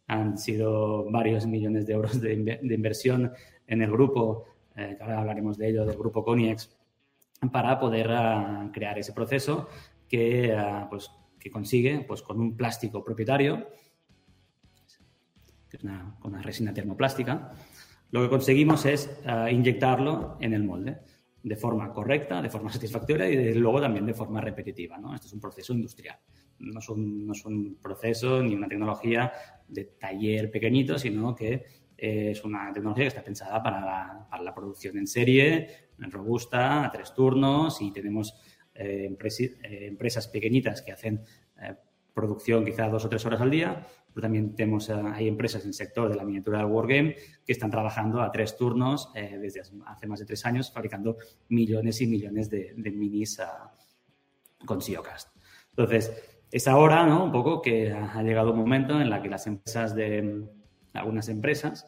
han 0.07 0.37
sido 0.37 1.09
varios 1.11 1.45
millones 1.45 1.85
de 1.85 1.93
euros 1.93 2.19
de, 2.21 2.59
de 2.61 2.75
inversión 2.75 3.31
en 3.67 3.81
el 3.81 3.91
grupo 3.91 4.45
eh, 4.75 4.95
que 4.97 5.03
ahora 5.03 5.19
hablaremos 5.19 5.57
de 5.57 5.69
ello, 5.69 5.85
del 5.85 5.97
grupo 5.97 6.23
Coniex, 6.23 6.75
para 7.51 7.79
poder 7.79 8.09
uh, 8.09 8.71
crear 8.71 8.97
ese 8.97 9.13
proceso 9.13 9.67
que, 10.07 10.55
uh, 10.55 10.89
pues, 10.89 11.11
que 11.39 11.51
consigue 11.51 12.05
pues, 12.07 12.21
con 12.21 12.39
un 12.39 12.55
plástico 12.55 13.03
propietario, 13.03 13.67
que 15.69 15.77
es 15.77 15.83
una, 15.83 16.17
una 16.23 16.41
resina 16.41 16.73
termoplástica, 16.73 17.51
lo 18.11 18.21
que 18.21 18.29
conseguimos 18.29 18.85
es 18.85 19.09
uh, 19.25 19.47
inyectarlo 19.47 20.37
en 20.39 20.53
el 20.53 20.63
molde 20.63 20.99
de 21.43 21.57
forma 21.57 21.91
correcta, 21.91 22.41
de 22.41 22.49
forma 22.49 22.71
satisfactoria 22.71 23.29
y 23.29 23.53
luego 23.53 23.81
también 23.81 24.05
de 24.05 24.13
forma 24.13 24.41
repetitiva. 24.41 24.97
¿no? 24.97 25.13
Esto 25.13 25.27
es 25.27 25.33
un 25.33 25.39
proceso 25.39 25.73
industrial. 25.73 26.17
No 26.59 26.79
es 26.79 26.89
un, 26.89 27.27
no 27.27 27.33
es 27.33 27.45
un 27.45 27.77
proceso 27.81 28.41
ni 28.41 28.55
una 28.55 28.67
tecnología 28.67 29.31
de 29.67 29.85
taller 29.99 30.49
pequeñito, 30.49 30.97
sino 30.97 31.35
que 31.35 31.65
es 31.97 32.43
una 32.43 32.71
tecnología 32.73 33.05
que 33.05 33.09
está 33.09 33.23
pensada 33.23 33.61
para 33.61 33.81
la, 33.81 34.27
para 34.29 34.43
la 34.43 34.53
producción 34.53 34.97
en 34.97 35.07
serie, 35.07 35.89
robusta, 35.97 36.85
a 36.85 36.91
tres 36.91 37.13
turnos 37.13 37.81
y 37.81 37.91
tenemos 37.91 38.35
eh, 38.73 39.05
empresas, 39.05 39.51
eh, 39.63 39.87
empresas 39.87 40.27
pequeñitas 40.27 40.81
que 40.81 40.91
hacen 40.91 41.21
eh, 41.61 41.75
producción 42.13 42.65
quizá 42.65 42.89
dos 42.89 43.05
o 43.05 43.09
tres 43.09 43.25
horas 43.25 43.41
al 43.41 43.49
día, 43.49 43.87
pero 44.13 44.21
también 44.21 44.55
tenemos, 44.55 44.89
eh, 44.89 44.93
hay 44.93 45.27
empresas 45.27 45.63
en 45.63 45.69
el 45.69 45.73
sector 45.73 46.09
de 46.09 46.15
la 46.15 46.23
miniatura 46.23 46.59
del 46.59 46.67
Wargame 46.67 47.15
que 47.45 47.51
están 47.51 47.71
trabajando 47.71 48.21
a 48.21 48.31
tres 48.31 48.55
turnos 48.57 49.11
eh, 49.15 49.37
desde 49.39 49.61
hace 49.61 50.07
más 50.07 50.19
de 50.19 50.25
tres 50.25 50.45
años, 50.45 50.71
fabricando 50.71 51.17
millones 51.49 52.01
y 52.01 52.07
millones 52.07 52.49
de, 52.49 52.73
de 52.75 52.91
minis 52.91 53.39
uh, 53.39 54.65
con 54.65 54.81
SEOcast. 54.81 55.35
Entonces, 55.69 56.11
es 56.51 56.67
ahora, 56.67 57.07
¿no? 57.07 57.25
Un 57.25 57.31
poco 57.31 57.61
que 57.61 57.91
ha 57.91 58.21
llegado 58.21 58.51
un 58.51 58.59
momento 58.59 59.01
en 59.01 59.09
la 59.09 59.21
que 59.21 59.29
las 59.29 59.47
empresas 59.47 59.95
de 59.95 60.45
algunas 60.93 61.29
empresas 61.29 61.85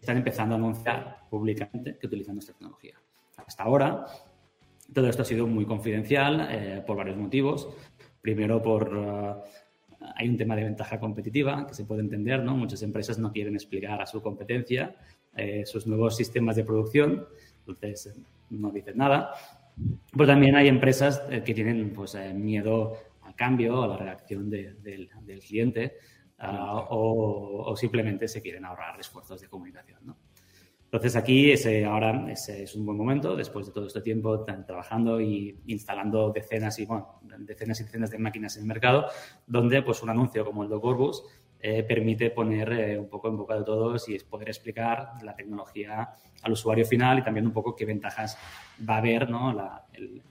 están 0.00 0.18
empezando 0.18 0.54
a 0.54 0.58
anunciar 0.58 1.20
públicamente 1.30 1.96
que 1.98 2.06
utilizan 2.06 2.34
nuestra 2.34 2.54
tecnología. 2.54 3.00
Hasta 3.36 3.62
ahora, 3.62 4.06
todo 4.92 5.08
esto 5.08 5.22
ha 5.22 5.24
sido 5.24 5.46
muy 5.46 5.64
confidencial 5.64 6.46
eh, 6.50 6.82
por 6.86 6.96
varios 6.96 7.16
motivos. 7.16 7.68
Primero, 8.20 8.62
por 8.62 8.96
uh, 8.96 9.42
hay 10.14 10.28
un 10.28 10.36
tema 10.36 10.56
de 10.56 10.64
ventaja 10.64 11.00
competitiva 11.00 11.66
que 11.66 11.74
se 11.74 11.84
puede 11.84 12.02
entender, 12.02 12.42
¿no? 12.42 12.54
Muchas 12.54 12.82
empresas 12.82 13.18
no 13.18 13.32
quieren 13.32 13.54
explicar 13.54 14.00
a 14.00 14.06
su 14.06 14.22
competencia 14.22 14.94
eh, 15.36 15.64
sus 15.66 15.86
nuevos 15.86 16.16
sistemas 16.16 16.56
de 16.56 16.64
producción, 16.64 17.26
entonces 17.66 18.20
no 18.50 18.70
dicen 18.70 18.98
nada. 18.98 19.32
Pero 20.12 20.26
también 20.26 20.54
hay 20.54 20.68
empresas 20.68 21.22
eh, 21.30 21.42
que 21.42 21.54
tienen 21.54 21.92
pues, 21.92 22.16
miedo 22.34 22.96
al 23.22 23.34
cambio, 23.34 23.82
a 23.82 23.88
la 23.88 23.96
reacción 23.96 24.48
de, 24.48 24.74
del, 24.74 25.08
del 25.24 25.40
cliente 25.40 25.94
uh, 26.40 26.78
o, 26.90 27.70
o, 27.70 27.76
simplemente 27.76 28.28
se 28.28 28.42
quieren 28.42 28.64
ahorrar 28.64 28.98
esfuerzos 29.00 29.40
de 29.40 29.48
comunicación. 29.48 30.00
¿no? 30.04 30.16
Entonces 30.94 31.16
aquí 31.16 31.50
ese, 31.50 31.84
ahora 31.84 32.30
ese 32.30 32.62
es 32.62 32.76
un 32.76 32.86
buen 32.86 32.96
momento, 32.96 33.34
después 33.34 33.66
de 33.66 33.72
todo 33.72 33.88
este 33.88 34.00
tiempo 34.00 34.44
trabajando 34.44 35.20
y 35.20 35.58
instalando 35.66 36.30
decenas 36.30 36.78
y, 36.78 36.86
bueno, 36.86 37.18
decenas 37.40 37.80
y 37.80 37.82
decenas 37.84 38.12
de 38.12 38.18
máquinas 38.18 38.56
en 38.56 38.62
el 38.62 38.68
mercado, 38.68 39.06
donde 39.44 39.82
pues, 39.82 40.04
un 40.04 40.10
anuncio 40.10 40.44
como 40.44 40.62
el 40.62 40.68
de 40.68 40.80
Corbus 40.80 41.24
eh, 41.58 41.82
permite 41.82 42.30
poner 42.30 42.72
eh, 42.72 42.96
un 42.96 43.08
poco 43.08 43.26
en 43.26 43.36
boca 43.36 43.56
de 43.56 43.64
todos 43.64 44.08
y 44.08 44.14
es 44.14 44.22
poder 44.22 44.48
explicar 44.48 45.14
la 45.24 45.34
tecnología 45.34 46.10
al 46.42 46.52
usuario 46.52 46.84
final 46.84 47.18
y 47.18 47.24
también 47.24 47.46
un 47.46 47.52
poco 47.52 47.74
qué 47.74 47.84
ventajas 47.84 48.38
va 48.88 48.94
a 48.94 48.98
haber 48.98 49.28
¿no? 49.28 49.52
la, 49.52 49.86
el, 49.94 50.22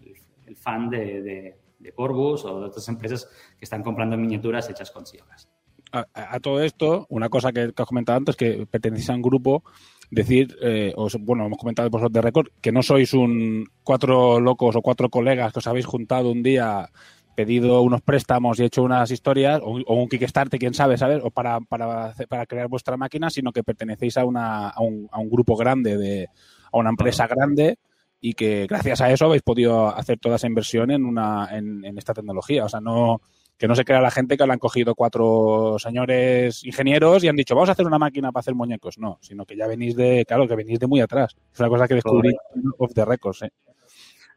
el, 0.00 0.14
el, 0.46 0.56
fan 0.56 0.90
de, 0.90 1.22
de, 1.22 1.58
de, 1.78 1.92
Corbus 1.92 2.44
o 2.44 2.60
de 2.60 2.66
otras 2.66 2.88
empresas 2.88 3.28
que 3.58 3.64
están 3.64 3.82
comprando 3.82 4.16
miniaturas 4.16 4.68
hechas 4.70 4.90
con 4.90 5.06
Siogas 5.06 5.48
a, 5.92 6.06
a, 6.14 6.40
todo 6.40 6.62
esto, 6.62 7.06
una 7.08 7.28
cosa 7.28 7.52
que, 7.52 7.72
que 7.72 7.82
has 7.82 7.88
comentado 7.88 8.18
antes, 8.18 8.36
que 8.36 8.66
pertenecéis 8.70 9.10
a 9.10 9.14
un 9.14 9.22
grupo, 9.22 9.62
decir, 10.10 10.56
eh, 10.62 10.92
os, 10.96 11.16
bueno, 11.20 11.46
hemos 11.46 11.58
comentado 11.58 11.90
vosotros 11.90 12.12
de 12.12 12.22
récord, 12.22 12.48
que 12.60 12.72
no 12.72 12.82
sois 12.82 13.12
un 13.14 13.66
cuatro 13.82 14.40
locos 14.40 14.76
o 14.76 14.82
cuatro 14.82 15.08
colegas 15.08 15.52
que 15.52 15.60
os 15.60 15.66
habéis 15.66 15.86
juntado 15.86 16.30
un 16.30 16.42
día 16.42 16.90
pedido 17.34 17.82
unos 17.82 18.02
préstamos 18.02 18.58
y 18.58 18.64
hecho 18.64 18.82
unas 18.82 19.10
historias, 19.10 19.60
o, 19.62 19.78
o 19.86 19.94
un 19.94 20.08
Kickstarter, 20.08 20.58
quién 20.58 20.74
sabe, 20.74 20.98
¿sabes? 20.98 21.22
O 21.22 21.30
para, 21.30 21.60
para, 21.60 22.12
para 22.28 22.46
crear 22.46 22.68
vuestra 22.68 22.96
máquina, 22.96 23.30
sino 23.30 23.52
que 23.52 23.62
pertenecéis 23.62 24.16
a, 24.16 24.24
una, 24.24 24.70
a, 24.70 24.80
un, 24.80 25.08
a 25.12 25.20
un 25.20 25.30
grupo 25.30 25.56
grande, 25.56 25.96
de, 25.96 26.28
a 26.72 26.78
una 26.78 26.90
empresa 26.90 27.26
grande 27.28 27.78
y 28.20 28.34
que 28.34 28.66
gracias 28.68 29.00
a 29.00 29.10
eso 29.10 29.26
habéis 29.26 29.42
podido 29.42 29.88
hacer 29.88 30.18
toda 30.18 30.36
esa 30.36 30.46
inversión 30.46 30.90
en, 30.90 31.04
una, 31.04 31.48
en, 31.52 31.84
en 31.84 31.98
esta 31.98 32.14
tecnología. 32.14 32.64
O 32.64 32.68
sea, 32.68 32.80
no, 32.80 33.20
que 33.58 33.66
no 33.66 33.74
se 33.74 33.84
crea 33.84 34.00
la 34.00 34.10
gente 34.10 34.36
que 34.36 34.46
le 34.46 34.52
han 34.52 34.58
cogido 34.58 34.94
cuatro 34.94 35.76
señores 35.78 36.64
ingenieros 36.64 37.24
y 37.24 37.28
han 37.28 37.36
dicho, 37.36 37.56
vamos 37.56 37.68
a 37.68 37.72
hacer 37.72 37.86
una 37.86 37.98
máquina 37.98 38.30
para 38.30 38.40
hacer 38.40 38.54
muñecos. 38.54 38.98
No, 38.98 39.18
sino 39.20 39.44
que 39.44 39.56
ya 39.56 39.66
venís 39.66 39.96
de, 39.96 40.24
claro, 40.26 40.46
que 40.46 40.54
venís 40.54 40.78
de 40.78 40.86
muy 40.86 41.00
atrás. 41.00 41.36
Es 41.52 41.58
una 41.58 41.68
cosa 41.68 41.88
que 41.88 41.94
descubrí 41.94 42.32
off 42.78 42.94
the 42.94 43.04
records. 43.04 43.42
¿eh? 43.42 43.50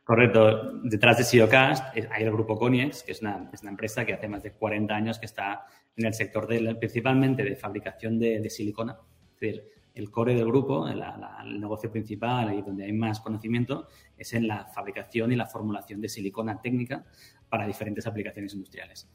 Correcto. 0.03 0.81
Detrás 0.83 1.19
de 1.19 1.23
SEOcast 1.23 1.95
hay 1.95 2.23
el 2.23 2.31
grupo 2.31 2.57
Coniex, 2.57 3.03
que 3.03 3.11
es 3.11 3.21
una, 3.21 3.49
es 3.53 3.61
una, 3.61 3.71
empresa 3.71 4.03
que 4.05 4.13
hace 4.13 4.27
más 4.27 4.41
de 4.41 4.53
40 4.53 4.93
años 4.93 5.19
que 5.19 5.27
está 5.27 5.65
en 5.95 6.07
el 6.07 6.15
sector 6.15 6.47
de, 6.47 6.75
principalmente 6.75 7.43
de 7.43 7.55
fabricación 7.55 8.17
de, 8.17 8.39
de 8.39 8.49
silicona. 8.49 8.97
Es 9.35 9.39
decir, 9.39 9.63
el 9.93 10.09
core 10.09 10.35
del 10.35 10.45
grupo, 10.45 10.87
la, 10.87 11.17
la, 11.17 11.41
el 11.43 11.59
negocio 11.59 11.91
principal 11.91 12.53
y 12.53 12.61
donde 12.61 12.85
hay 12.85 12.93
más 12.93 13.19
conocimiento, 13.19 13.87
es 14.17 14.33
en 14.33 14.47
la 14.47 14.65
fabricación 14.65 15.31
y 15.31 15.35
la 15.35 15.45
formulación 15.45 15.99
de 16.01 16.09
silicona 16.09 16.61
técnica 16.61 17.05
para 17.49 17.67
diferentes 17.67 18.07
aplicaciones 18.07 18.53
industriales. 18.53 19.09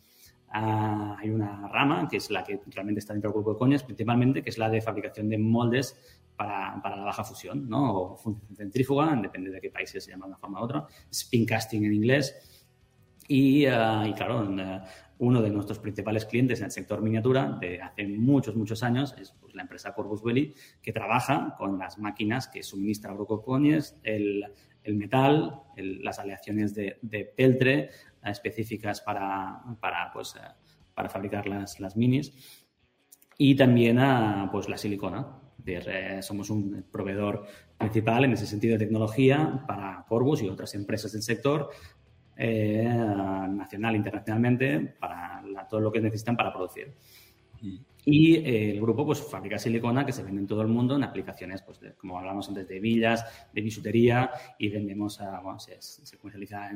Uh, 0.49 1.16
hay 1.18 1.30
una 1.30 1.66
rama, 1.68 2.06
que 2.09 2.18
es 2.18 2.30
la 2.30 2.45
que 2.45 2.61
realmente 2.66 3.00
está 3.00 3.12
dentro 3.12 3.30
del 3.30 3.35
grupo 3.35 3.54
de 3.54 3.59
coñas, 3.59 3.83
principalmente, 3.83 4.42
que 4.42 4.50
es 4.50 4.59
la 4.59 4.71
de 4.71 4.80
fabricación 4.80 5.28
de 5.28 5.38
moldes 5.38 6.21
para, 6.37 6.80
para 6.83 6.97
la 6.97 7.04
baja 7.04 7.25
fusión, 7.25 7.68
¿no? 7.68 7.95
O 7.95 8.35
centrífuga, 8.54 9.16
depende 9.21 9.50
de 9.50 9.61
qué 9.61 9.71
países 9.71 10.04
se 10.04 10.11
llama 10.12 10.26
de 10.26 10.30
una 10.30 10.38
forma 10.38 10.61
u 10.61 10.64
otra, 10.64 10.87
spin 11.11 11.45
casting 11.45 11.83
en 11.83 11.95
inglés. 11.95 12.35
Y, 13.28 13.66
uh, 13.66 14.06
y 14.06 14.12
claro, 14.12 14.45
uh, 14.45 14.80
uno 15.19 15.41
de 15.41 15.51
nuestros 15.51 15.79
principales 15.79 16.27
clientes 16.27 16.59
en 16.61 16.67
el 16.67 16.71
sector 16.71 17.01
miniatura 17.01 17.57
de 17.61 17.81
hace 17.81 18.07
muchos, 18.07 18.55
muchos 18.55 18.83
años 18.83 19.15
es 19.19 19.33
pues, 19.41 19.55
la 19.55 19.63
empresa 19.63 19.95
Corbus 19.95 20.23
Belli, 20.23 20.55
que 20.83 20.93
trabaja 20.93 21.55
con 21.57 21.79
las 21.79 21.99
máquinas 21.99 22.49
que 22.49 22.63
suministra 22.63 23.17
Coñes, 23.17 23.99
el, 24.03 24.45
el 24.83 24.97
metal, 24.97 25.63
el, 25.77 26.03
las 26.03 26.19
aleaciones 26.19 26.75
de, 26.75 26.99
de 27.03 27.25
peltre, 27.25 27.91
específicas 28.25 29.01
para, 29.01 29.63
para, 29.81 30.11
pues, 30.13 30.35
eh, 30.37 30.41
para 30.95 31.09
fabricar 31.09 31.47
las, 31.47 31.81
las, 31.81 31.97
minis 31.97 32.33
y 33.39 33.55
también 33.55 33.99
a, 33.99 34.49
pues, 34.51 34.69
la 34.69 34.77
silicona. 34.77 35.41
Eh, 35.69 36.21
somos 36.23 36.49
un 36.51 36.85
proveedor 36.93 37.45
principal 37.77 38.25
en 38.25 38.33
ese 38.33 38.47
sentido 38.47 38.75
de 38.75 38.85
tecnología 38.85 39.65
para 39.67 40.05
Corbus 40.09 40.43
y 40.43 40.49
otras 40.49 40.75
empresas 40.75 41.13
del 41.13 41.23
sector 41.23 41.71
eh, 42.37 42.85
nacional 42.85 43.97
internacionalmente 43.97 44.81
para 44.99 45.43
todo 45.69 45.81
lo 45.81 45.93
que 45.93 46.00
necesitan 46.00 46.37
para 46.37 46.52
producir. 46.52 46.93
Mm. 47.62 47.76
Y 48.09 48.37
eh, 48.37 48.71
el 48.71 48.81
grupo 48.81 49.05
pues 49.05 49.21
fabrica 49.21 49.59
silicona 49.59 50.07
que 50.07 50.12
se 50.12 50.23
vende 50.23 50.40
en 50.40 50.47
todo 50.47 50.62
el 50.62 50.69
mundo 50.69 50.95
en 50.95 51.02
aplicaciones, 51.02 51.62
pues 51.62 51.81
como 51.99 52.16
hablamos 52.16 52.49
antes, 52.49 52.69
de 52.69 52.78
villas, 52.78 53.25
de 53.52 53.61
bisutería 53.61 54.31
y 54.61 54.69
vendemos, 54.69 55.21
a, 55.21 55.40
bueno, 55.40 55.59
se, 55.59 56.16
comercializa 56.16 56.71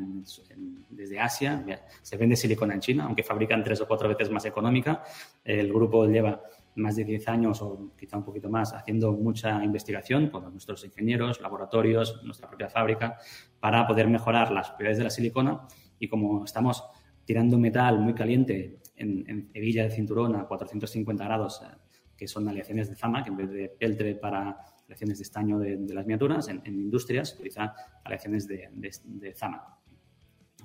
desde 0.88 1.20
Asia, 1.20 1.64
se 2.02 2.16
vende 2.16 2.34
silicona 2.34 2.74
en 2.74 2.80
China, 2.80 3.04
aunque 3.04 3.22
fabrican 3.22 3.62
tres 3.62 3.80
o 3.80 3.86
cuatro 3.86 4.08
veces 4.08 4.28
más 4.28 4.44
económica. 4.44 5.04
El 5.44 5.72
grupo 5.72 6.04
lleva 6.04 6.42
más 6.74 6.96
de 6.96 7.04
10 7.04 7.28
años 7.28 7.62
o 7.62 7.92
quizá 7.96 8.16
un 8.16 8.24
poquito 8.24 8.48
más 8.48 8.72
haciendo 8.72 9.12
mucha 9.12 9.62
investigación 9.64 10.30
con 10.30 10.50
nuestros 10.50 10.84
ingenieros, 10.84 11.40
laboratorios, 11.40 12.22
nuestra 12.24 12.48
propia 12.48 12.68
fábrica, 12.68 13.18
para 13.60 13.86
poder 13.86 14.08
mejorar 14.08 14.50
las 14.50 14.68
propiedades 14.68 14.98
de 14.98 15.04
la 15.04 15.10
silicona 15.10 15.68
y 15.98 16.08
como 16.08 16.44
estamos 16.44 16.82
tirando 17.24 17.58
metal 17.58 18.00
muy 18.00 18.14
caliente 18.14 18.80
en, 18.96 19.50
hebilla 19.54 19.84
de 19.84 19.90
cinturón 19.90 20.34
a 20.36 20.46
450 20.46 21.24
grados, 21.24 21.62
eh, 21.62 21.76
que 22.16 22.26
son 22.26 22.48
aleaciones 22.48 22.88
de 22.88 22.96
zama, 22.96 23.22
que 23.22 23.30
en 23.30 23.36
vez 23.36 23.50
de 23.50 23.68
peltre 23.68 24.14
para 24.14 24.58
aleaciones 24.84 25.18
de 25.18 25.22
estaño 25.22 25.58
de, 25.58 25.78
las 25.94 26.04
miniaturas, 26.04 26.48
en, 26.48 26.62
industrias 26.66 27.34
utiliza 27.34 27.74
aleaciones 28.04 28.46
de, 28.46 28.68
de, 28.72 29.34
zama, 29.34 29.78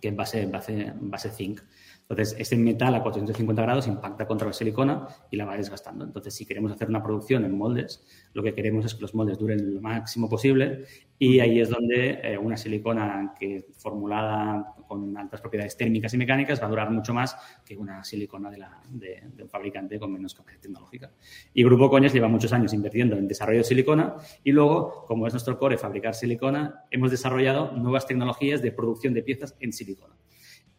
que 0.01 0.09
es 0.09 0.15
base, 0.15 0.45
base, 0.47 0.93
base 0.99 1.29
zinc. 1.29 1.61
Entonces, 2.07 2.35
ese 2.37 2.55
metal 2.55 2.93
a 2.93 3.01
450 3.01 3.61
grados 3.63 3.87
impacta 3.87 4.27
contra 4.27 4.45
la 4.45 4.53
silicona 4.53 5.07
y 5.31 5.37
la 5.37 5.45
va 5.45 5.57
desgastando. 5.57 6.05
Entonces, 6.05 6.35
si 6.35 6.45
queremos 6.45 6.71
hacer 6.71 6.87
una 6.87 7.01
producción 7.01 7.43
en 7.45 7.57
moldes, 7.57 8.05
lo 8.33 8.43
que 8.43 8.53
queremos 8.53 8.85
es 8.85 8.93
que 8.93 9.01
los 9.01 9.15
moldes 9.15 9.39
duren 9.39 9.73
lo 9.73 9.81
máximo 9.81 10.29
posible 10.29 10.85
y 11.17 11.39
ahí 11.39 11.59
es 11.59 11.69
donde 11.69 12.19
eh, 12.21 12.37
una 12.37 12.57
silicona 12.57 13.33
que 13.39 13.65
formulada 13.75 14.75
con 14.87 15.17
altas 15.17 15.41
propiedades 15.41 15.75
térmicas 15.77 16.13
y 16.13 16.17
mecánicas 16.17 16.61
va 16.61 16.67
a 16.67 16.69
durar 16.69 16.91
mucho 16.91 17.11
más 17.11 17.35
que 17.65 17.75
una 17.75 18.03
silicona 18.03 18.51
de, 18.51 19.23
de, 19.33 19.43
un 19.43 19.49
fabricante 19.49 19.97
con 19.97 20.11
menos 20.11 20.35
capacidad 20.35 20.61
tecnológica. 20.61 21.11
Y 21.55 21.63
Grupo 21.63 21.89
Coñas 21.89 22.13
lleva 22.13 22.27
muchos 22.27 22.53
años 22.53 22.71
invirtiendo 22.73 23.17
en 23.17 23.27
desarrollo 23.27 23.59
de 23.59 23.63
silicona 23.63 24.15
y 24.43 24.51
luego, 24.51 25.05
como 25.07 25.25
es 25.25 25.33
nuestro 25.33 25.57
core 25.57 25.79
fabricar 25.79 26.13
silicona, 26.13 26.83
hemos 26.91 27.09
desarrollado 27.09 27.71
nuevas 27.71 28.05
tecnologías 28.05 28.61
de 28.61 28.71
producción 28.71 29.15
de 29.15 29.23
piezas 29.23 29.55
en 29.59 29.73
silicona. 29.73 30.13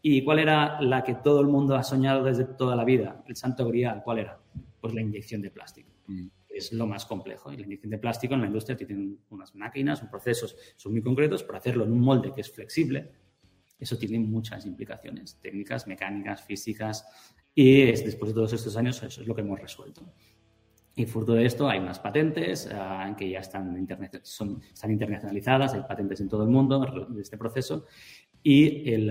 ¿Y 0.08 0.22
cuál 0.22 0.38
era 0.38 0.80
la 0.80 1.02
que 1.02 1.16
todo 1.16 1.40
el 1.40 1.48
mundo 1.48 1.74
ha 1.74 1.82
soñado 1.82 2.22
desde 2.22 2.44
toda 2.44 2.76
la 2.76 2.84
vida? 2.84 3.24
El 3.26 3.34
santo 3.34 3.66
grial, 3.66 4.02
¿cuál 4.04 4.20
era? 4.20 4.38
Pues 4.80 4.94
la 4.94 5.00
inyección 5.00 5.42
de 5.42 5.50
plástico. 5.50 5.90
Mm. 6.06 6.28
Es 6.48 6.72
lo 6.72 6.86
más 6.86 7.04
complejo. 7.06 7.52
Y 7.52 7.56
la 7.56 7.64
inyección 7.64 7.90
de 7.90 7.98
plástico 7.98 8.34
en 8.34 8.42
la 8.42 8.46
industria 8.46 8.76
tiene 8.76 9.16
unas 9.30 9.52
máquinas, 9.56 9.98
unos 9.98 10.12
procesos, 10.12 10.56
son 10.76 10.92
muy 10.92 11.02
concretos, 11.02 11.42
para 11.42 11.58
hacerlo 11.58 11.82
en 11.82 11.90
un 11.90 11.98
molde 11.98 12.32
que 12.32 12.42
es 12.42 12.52
flexible, 12.52 13.10
eso 13.80 13.98
tiene 13.98 14.20
muchas 14.20 14.64
implicaciones 14.64 15.40
técnicas, 15.42 15.88
mecánicas, 15.88 16.40
físicas, 16.40 17.04
y 17.52 17.86
después 17.86 18.30
de 18.30 18.34
todos 18.34 18.52
estos 18.52 18.76
años 18.76 19.02
eso 19.02 19.22
es 19.22 19.26
lo 19.26 19.34
que 19.34 19.40
hemos 19.40 19.60
resuelto. 19.60 20.02
Y 20.94 21.04
fruto 21.06 21.32
de 21.32 21.46
esto 21.46 21.68
hay 21.68 21.80
unas 21.80 21.98
patentes 21.98 22.70
uh, 22.72 23.16
que 23.16 23.28
ya 23.28 23.40
están, 23.40 23.88
son, 24.22 24.62
están 24.72 24.92
internacionalizadas, 24.92 25.74
hay 25.74 25.80
patentes 25.80 26.20
en 26.20 26.28
todo 26.28 26.44
el 26.44 26.48
mundo 26.48 27.06
de 27.08 27.20
este 27.20 27.36
proceso, 27.36 27.86
y 28.40 28.88
el, 28.92 29.10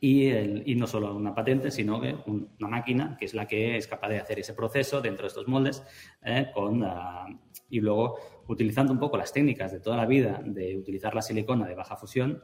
y, 0.00 0.74
no 0.76 0.86
solo 0.86 1.14
una 1.14 1.34
patente, 1.34 1.70
sino 1.70 2.00
que 2.00 2.14
una 2.26 2.68
máquina 2.68 3.16
que 3.18 3.24
es 3.24 3.34
la 3.34 3.46
que 3.46 3.76
es 3.76 3.88
capaz 3.88 4.08
de 4.08 4.20
hacer 4.20 4.38
ese 4.38 4.54
proceso 4.54 5.00
dentro 5.00 5.24
de 5.24 5.28
estos 5.28 5.48
moldes 5.48 5.82
eh, 6.22 6.46
con, 6.54 6.84
ah, 6.84 7.26
y 7.68 7.80
luego 7.80 8.18
utilizando 8.46 8.92
un 8.92 8.98
poco 8.98 9.16
las 9.16 9.32
técnicas 9.32 9.72
de 9.72 9.80
toda 9.80 9.96
la 9.96 10.06
vida 10.06 10.40
de 10.44 10.76
utilizar 10.76 11.14
la 11.14 11.22
silicona 11.22 11.66
de 11.66 11.74
baja 11.74 11.96
fusión, 11.96 12.42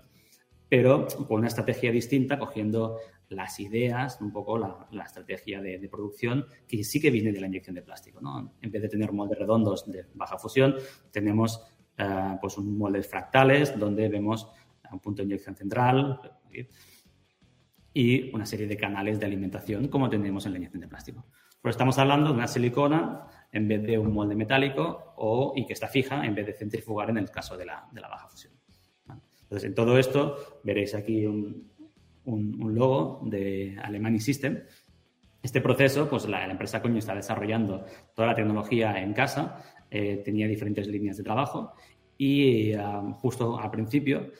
pero 0.68 1.06
con 1.28 1.38
una 1.38 1.48
estrategia 1.48 1.92
distinta, 1.92 2.38
cogiendo 2.38 2.98
las 3.28 3.60
ideas, 3.60 4.20
un 4.20 4.32
poco 4.32 4.58
la, 4.58 5.04
estrategia 5.04 5.60
de, 5.60 5.88
producción 5.88 6.46
que 6.66 6.82
sí 6.82 7.00
que 7.00 7.10
viene 7.10 7.32
de 7.32 7.40
la 7.40 7.46
inyección 7.46 7.74
de 7.74 7.82
plástico. 7.82 8.20
¿no? 8.20 8.54
En 8.60 8.70
vez 8.70 8.82
de 8.82 8.88
tener 8.88 9.12
moldes 9.12 9.38
redondos 9.38 9.90
de 9.90 10.06
baja 10.14 10.38
fusión, 10.38 10.74
tenemos 11.10 11.64
uh, 11.98 12.38
pues 12.40 12.58
un 12.58 12.76
moldes 12.76 13.08
fractales 13.08 13.78
donde 13.78 14.08
vemos 14.08 14.48
un 14.94 15.00
punto 15.00 15.22
de 15.22 15.26
inyección 15.26 15.56
central 15.56 16.20
y 17.94 18.34
una 18.34 18.44
serie 18.44 18.66
de 18.66 18.76
canales 18.76 19.20
de 19.20 19.26
alimentación 19.26 19.88
como 19.88 20.10
tenemos 20.10 20.44
en 20.44 20.52
la 20.52 20.58
inyección 20.58 20.80
de 20.80 20.88
plástico. 20.88 21.24
Pero 21.62 21.70
estamos 21.70 21.96
hablando 21.98 22.30
de 22.30 22.34
una 22.34 22.48
silicona 22.48 23.26
en 23.52 23.68
vez 23.68 23.82
de 23.84 23.96
un 23.96 24.12
molde 24.12 24.34
metálico 24.34 25.14
o, 25.16 25.54
y 25.56 25.64
que 25.64 25.72
está 25.72 25.86
fija 25.86 26.26
en 26.26 26.34
vez 26.34 26.46
de 26.46 26.52
centrifugar 26.52 27.08
en 27.08 27.18
el 27.18 27.30
caso 27.30 27.56
de 27.56 27.64
la, 27.64 27.88
de 27.92 28.00
la 28.00 28.08
baja 28.08 28.28
fusión. 28.28 28.52
Entonces, 29.44 29.68
en 29.68 29.74
todo 29.74 29.96
esto 29.98 30.60
veréis 30.64 30.94
aquí 30.94 31.24
un, 31.24 31.70
un, 32.24 32.74
logo 32.74 33.20
de 33.24 33.78
Alemany 33.82 34.18
System. 34.18 34.60
Este 35.42 35.60
proceso, 35.60 36.08
pues 36.08 36.26
la, 36.26 36.44
empresa 36.50 36.82
Coño 36.82 36.98
está 36.98 37.14
desarrollando 37.14 37.84
toda 38.14 38.28
la 38.28 38.34
tecnología 38.34 39.00
en 39.00 39.12
casa, 39.12 39.62
eh, 39.90 40.22
tenía 40.24 40.48
diferentes 40.48 40.88
líneas 40.88 41.16
de 41.16 41.22
trabajo 41.22 41.74
y 42.16 42.72
ah, 42.72 43.02
justo 43.20 43.58
al 43.58 43.70
principio 43.70 44.30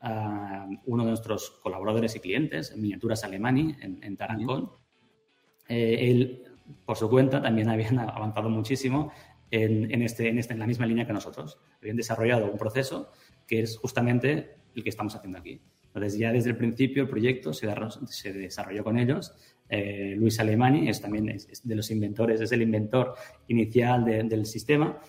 uno 0.00 1.04
de 1.04 1.10
nuestros 1.10 1.50
colaboradores 1.62 2.14
y 2.16 2.20
clientes, 2.20 2.72
en 2.72 2.82
Miniaturas 2.82 3.24
Alemani, 3.24 3.76
en, 3.80 4.16
Tarancón. 4.16 4.70
Eh, 5.68 6.10
él, 6.10 6.44
por 6.84 6.96
su 6.96 7.08
cuenta, 7.08 7.42
también 7.42 7.68
habían 7.70 7.98
avanzado 7.98 8.48
muchísimo 8.48 9.12
en, 9.50 10.02
este, 10.02 10.28
en, 10.28 10.38
este, 10.38 10.54
en 10.54 10.60
la 10.60 10.66
misma 10.66 10.86
línea 10.86 11.06
que 11.06 11.12
nosotros. 11.12 11.58
Habían 11.80 11.96
desarrollado 11.96 12.50
un 12.50 12.58
proceso 12.58 13.10
que 13.46 13.60
es 13.60 13.76
justamente 13.78 14.56
el 14.74 14.82
que 14.82 14.90
estamos 14.90 15.14
haciendo 15.14 15.38
aquí. 15.38 15.60
Entonces, 15.86 16.18
ya 16.18 16.32
desde 16.32 16.50
el 16.50 16.56
principio 16.56 17.02
el 17.02 17.08
proyecto 17.08 17.52
se, 17.52 17.66
se 18.06 18.32
desarrolló 18.32 18.84
con 18.84 18.98
ellos. 18.98 19.34
Eh, 19.68 20.14
Luis 20.16 20.38
Alemani 20.38 20.88
es 20.88 21.00
también 21.00 21.28
es, 21.28 21.66
de 21.66 21.74
los 21.74 21.90
inventores, 21.90 22.40
es 22.40 22.52
el 22.52 22.62
inventor 22.62 23.14
inicial 23.48 24.04
del 24.04 24.46
sistema 24.46 25.00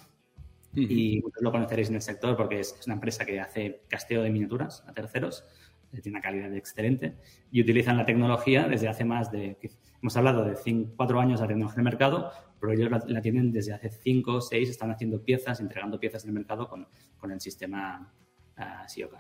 y 0.74 1.22
lo 1.42 1.52
conoceréis 1.52 1.90
en 1.90 1.96
el 1.96 2.02
sector 2.02 2.38
porque 2.38 2.60
es, 2.60 2.80
una 2.86 2.96
empresa 2.96 3.26
que 3.26 3.40
hace 3.40 3.82
casteo 3.88 4.22
de 4.22 4.30
miniaturas 4.30 4.84
a 4.88 4.94
terceros, 4.94 5.46
eh, 5.92 6.02
tiene 6.02 6.18
una 6.18 6.22
calidad 6.22 6.54
excelente 6.54 7.16
y 7.52 7.62
utilizan 7.62 7.98
la 7.98 8.06
tecnología 8.06 8.68
desde 8.68 8.88
hace 8.88 9.04
más 9.04 9.32
de, 9.32 9.58
hemos 10.02 10.16
hablado 10.16 10.46
de 10.46 10.56
cinco, 10.56 10.94
cuatro 10.96 11.20
años 11.20 11.42
de 11.42 11.48
tecnología 11.48 11.78
el 11.78 11.84
mercado, 11.84 12.32
pero 12.60 12.74
ellos 12.74 12.92
la, 13.08 13.22
tienen 13.22 13.52
desde 13.52 13.74
hace 13.74 13.90
cinco 13.90 14.36
o 14.36 14.42
seis, 14.42 14.70
están 14.70 14.92
haciendo 14.92 15.24
piezas, 15.24 15.60
entregando 15.60 16.00
piezas 16.00 16.24
en 16.24 16.30
el 16.30 16.36
mercado 16.36 16.68
con, 16.68 16.88
con 17.18 17.32
el 17.32 17.42
sistema 17.42 18.14
uh. 18.58 19.18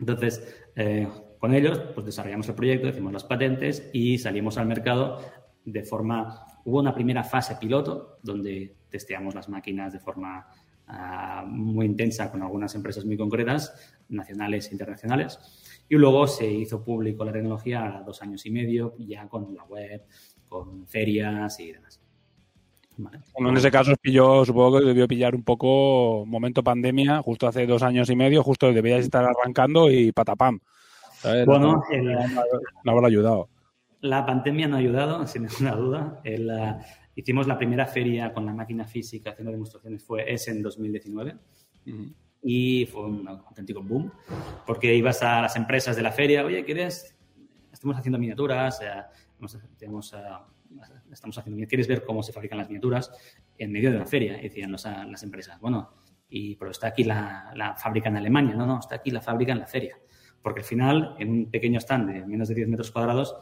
Entonces, 0.00 0.64
eh, 0.74 1.06
con 1.38 1.54
ellos 1.54 1.78
pues 1.94 2.06
desarrollamos 2.06 2.48
el 2.48 2.54
proyecto, 2.54 2.88
hicimos 2.88 3.12
las 3.12 3.24
patentes 3.24 3.90
y 3.92 4.18
salimos 4.18 4.58
al 4.58 4.66
mercado 4.66 5.20
de 5.64 5.82
forma... 5.84 6.46
Hubo 6.62 6.78
una 6.78 6.94
primera 6.94 7.24
fase 7.24 7.56
piloto 7.56 8.18
donde 8.22 8.76
testeamos 8.90 9.34
las 9.34 9.48
máquinas 9.48 9.92
de 9.92 10.00
forma 10.00 10.46
ah, 10.86 11.44
muy 11.46 11.86
intensa 11.86 12.30
con 12.30 12.42
algunas 12.42 12.74
empresas 12.74 13.04
muy 13.04 13.16
concretas, 13.16 13.96
nacionales 14.08 14.68
e 14.68 14.72
internacionales. 14.72 15.38
Y 15.88 15.96
luego 15.96 16.26
se 16.26 16.46
hizo 16.46 16.84
público 16.84 17.24
la 17.24 17.32
tecnología 17.32 17.98
a 17.98 18.02
dos 18.02 18.22
años 18.22 18.44
y 18.46 18.50
medio, 18.50 18.94
ya 18.98 19.28
con 19.28 19.54
la 19.54 19.64
web, 19.64 20.02
con 20.48 20.86
ferias 20.86 21.58
y 21.60 21.72
demás. 21.72 22.00
en 23.36 23.56
ese 23.56 23.70
caso 23.70 23.92
pilló, 24.00 24.44
supongo 24.44 24.78
que 24.78 24.86
debió 24.86 25.08
pillar 25.08 25.34
un 25.34 25.42
poco 25.42 26.24
momento 26.26 26.62
pandemia, 26.62 27.22
justo 27.22 27.48
hace 27.48 27.66
dos 27.66 27.82
años 27.82 28.10
y 28.10 28.16
medio, 28.16 28.42
justo 28.42 28.72
debíais 28.72 29.04
estar 29.04 29.24
arrancando 29.24 29.90
y 29.90 30.12
patapam. 30.12 30.60
Bueno, 31.46 31.82
no, 32.84 32.92
habrá 32.92 33.08
ayudado. 33.08 33.48
La 34.00 34.24
pandemia 34.24 34.68
no 34.68 34.76
ha 34.76 34.78
ayudado, 34.78 35.26
sin 35.26 35.42
ninguna 35.42 35.74
duda. 35.74 36.20
El, 36.24 36.50
Hicimos 37.20 37.46
la 37.46 37.58
primera 37.58 37.84
feria 37.84 38.32
con 38.32 38.46
la 38.46 38.54
máquina 38.54 38.86
física 38.86 39.32
haciendo 39.32 39.52
demostraciones, 39.52 40.02
fue 40.02 40.32
ese 40.32 40.52
en 40.52 40.62
2019. 40.62 41.36
Y 42.42 42.86
fue 42.86 43.04
un 43.04 43.28
auténtico 43.28 43.82
boom, 43.82 44.10
porque 44.66 44.94
ibas 44.94 45.22
a 45.22 45.42
las 45.42 45.54
empresas 45.54 45.96
de 45.96 46.02
la 46.02 46.12
feria, 46.12 46.42
oye, 46.46 46.64
¿quieres? 46.64 47.14
Estamos 47.70 47.98
haciendo 47.98 48.18
miniaturas, 48.18 48.80
eh, 48.80 48.86
tenemos, 49.76 50.14
eh, 50.14 50.16
estamos 51.12 51.36
haciendo, 51.36 51.66
¿quieres 51.68 51.86
ver 51.88 52.04
cómo 52.06 52.22
se 52.22 52.32
fabrican 52.32 52.56
las 52.56 52.68
miniaturas? 52.68 53.12
En 53.58 53.70
medio 53.70 53.90
de 53.90 53.96
una 53.96 54.06
feria, 54.06 54.38
decían 54.38 54.72
las 54.72 55.22
empresas. 55.22 55.60
Bueno, 55.60 55.92
y, 56.30 56.56
pero 56.56 56.70
está 56.70 56.86
aquí 56.86 57.04
la, 57.04 57.52
la, 57.54 57.76
fábrica 57.76 58.08
en 58.08 58.16
Alemania, 58.16 58.54
no, 58.54 58.64
no, 58.64 58.78
está 58.78 58.94
aquí 58.94 59.10
la 59.10 59.20
fábrica 59.20 59.52
en 59.52 59.58
la 59.58 59.66
feria. 59.66 59.98
Porque 60.40 60.60
al 60.60 60.66
final, 60.66 61.16
en 61.18 61.30
un 61.30 61.50
pequeño 61.50 61.80
stand 61.80 62.10
de 62.10 62.26
menos 62.26 62.48
de 62.48 62.54
10 62.54 62.68
metros 62.68 62.90
cuadrados 62.90 63.36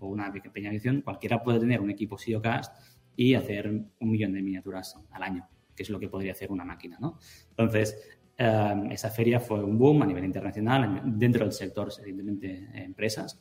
o 0.00 0.08
una 0.08 0.30
pequeña 0.30 0.68
edición, 0.68 1.00
cualquiera 1.00 1.42
puede 1.42 1.60
tener 1.60 1.80
un 1.80 1.90
equipo 1.90 2.18
SEOcast 2.18 2.76
y 3.16 3.34
hacer 3.34 3.68
un 3.68 4.10
millón 4.10 4.32
de 4.32 4.42
miniaturas 4.42 4.96
al 5.10 5.22
año, 5.22 5.48
que 5.74 5.82
es 5.82 5.90
lo 5.90 5.98
que 5.98 6.08
podría 6.08 6.32
hacer 6.32 6.50
una 6.50 6.64
máquina. 6.64 6.98
¿no? 7.00 7.18
Entonces, 7.50 7.96
eh, 8.36 8.88
esa 8.90 9.10
feria 9.10 9.40
fue 9.40 9.62
un 9.62 9.78
boom 9.78 10.02
a 10.02 10.06
nivel 10.06 10.24
internacional, 10.24 11.02
dentro 11.04 11.44
del 11.44 11.52
sector, 11.52 11.88
evidentemente, 12.00 12.70
empresas, 12.74 13.40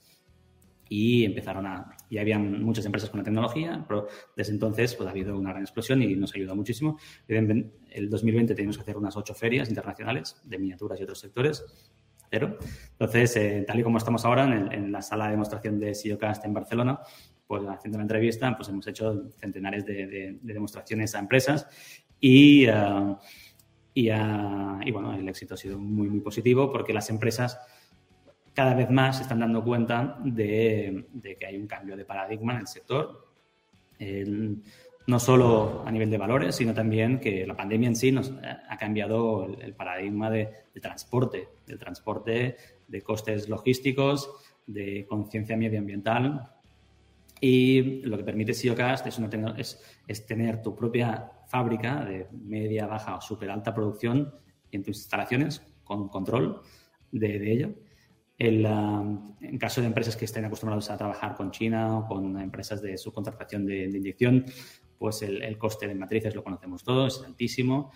y 0.93 1.23
empezaron 1.23 1.65
a, 1.67 1.95
y 2.09 2.17
habían 2.17 2.61
muchas 2.65 2.85
empresas 2.85 3.09
con 3.09 3.19
la 3.19 3.23
tecnología, 3.23 3.85
pero 3.87 4.07
desde 4.35 4.51
entonces 4.51 4.93
pues, 4.93 5.07
ha 5.07 5.11
habido 5.11 5.39
una 5.39 5.51
gran 5.51 5.61
explosión 5.61 6.01
y 6.01 6.17
nos 6.17 6.33
ha 6.33 6.35
ayudado 6.35 6.57
muchísimo. 6.57 6.99
En 7.29 7.71
el 7.91 8.09
2020 8.09 8.53
tenemos 8.53 8.75
que 8.75 8.81
hacer 8.81 8.97
unas 8.97 9.15
ocho 9.15 9.33
ferias 9.33 9.69
internacionales 9.69 10.41
de 10.43 10.59
miniaturas 10.59 10.99
y 10.99 11.03
otros 11.03 11.19
sectores. 11.19 11.63
cero. 12.29 12.57
Entonces, 12.91 13.37
eh, 13.37 13.63
tal 13.65 13.79
y 13.79 13.83
como 13.83 13.99
estamos 13.99 14.25
ahora 14.25 14.43
en, 14.43 14.91
la 14.91 15.01
sala 15.01 15.25
de 15.25 15.31
demostración 15.31 15.79
de 15.79 15.95
SEOcast 15.95 16.43
en 16.43 16.53
Barcelona, 16.53 16.99
pues 17.51 17.67
haciendo 17.67 17.97
una 17.97 18.05
entrevista, 18.05 18.55
pues 18.55 18.69
hemos 18.69 18.87
hecho 18.87 19.29
centenares 19.37 19.85
de, 19.85 20.37
demostraciones 20.41 21.13
a 21.15 21.19
empresas 21.19 21.67
y, 22.17 22.65
uh, 22.69 23.17
y, 23.93 24.09
y, 24.09 24.91
bueno, 24.93 25.13
el 25.13 25.27
éxito 25.27 25.55
ha 25.55 25.57
sido 25.57 25.77
muy, 25.77 26.07
muy 26.07 26.21
positivo 26.21 26.71
porque 26.71 26.93
las 26.93 27.09
empresas 27.09 27.59
cada 28.53 28.73
vez 28.73 28.89
más 28.89 29.17
se 29.17 29.23
están 29.23 29.41
dando 29.41 29.65
cuenta 29.65 30.17
de, 30.23 31.07
que 31.37 31.45
hay 31.45 31.57
un 31.57 31.67
cambio 31.67 31.97
de 31.97 32.05
paradigma 32.05 32.53
en 32.53 32.59
el 32.59 32.67
sector. 32.67 33.27
no 35.07 35.19
solo 35.19 35.83
a 35.85 35.91
nivel 35.91 36.09
de 36.09 36.17
valores, 36.17 36.55
sino 36.55 36.73
también 36.73 37.19
que 37.19 37.45
la 37.45 37.57
pandemia 37.57 37.89
en 37.89 37.97
sí 37.97 38.13
nos 38.13 38.31
ha 38.69 38.77
cambiado 38.77 39.43
el, 39.59 39.73
paradigma 39.73 40.29
de, 40.29 40.53
transporte, 40.81 41.49
del 41.67 41.77
transporte, 41.77 42.55
de 42.87 43.01
costes 43.01 43.49
logísticos, 43.49 44.29
de 44.67 45.05
conciencia 45.05 45.57
medioambiental. 45.57 46.60
Y 47.41 48.01
lo 48.03 48.17
que 48.17 48.23
permite 48.23 48.53
SEOcast 48.53 49.07
es, 49.07 49.19
es, 49.57 49.81
es, 50.07 50.25
tener 50.27 50.61
tu 50.61 50.75
propia 50.75 51.31
fábrica 51.47 52.05
de 52.05 52.27
media, 52.31 52.85
baja 52.85 53.17
o 53.17 53.21
súper 53.21 53.49
alta 53.49 53.73
producción 53.73 54.33
en 54.71 54.83
tus 54.83 54.97
instalaciones 54.97 55.61
con 55.83 56.07
control 56.07 56.61
de, 57.11 57.39
de 57.39 57.51
ello 57.51 57.73
en 58.43 59.57
caso 59.59 59.81
de 59.81 59.87
empresas 59.87 60.15
que 60.15 60.25
estén 60.25 60.45
acostumbrados 60.45 60.89
a 60.89 60.97
trabajar 60.97 61.35
con 61.35 61.51
China 61.51 61.99
o 61.99 62.07
con 62.07 62.39
empresas 62.39 62.81
de 62.81 62.97
subcontratación 62.97 63.65
de, 63.65 63.87
de 63.87 63.97
inyección, 63.97 64.45
pues 64.97 65.21
el, 65.21 65.57
coste 65.57 65.87
de 65.87 65.93
matrices 65.93 66.33
lo 66.33 66.43
conocemos 66.43 66.83
todos, 66.83 67.19
es 67.19 67.25
altísimo 67.27 67.91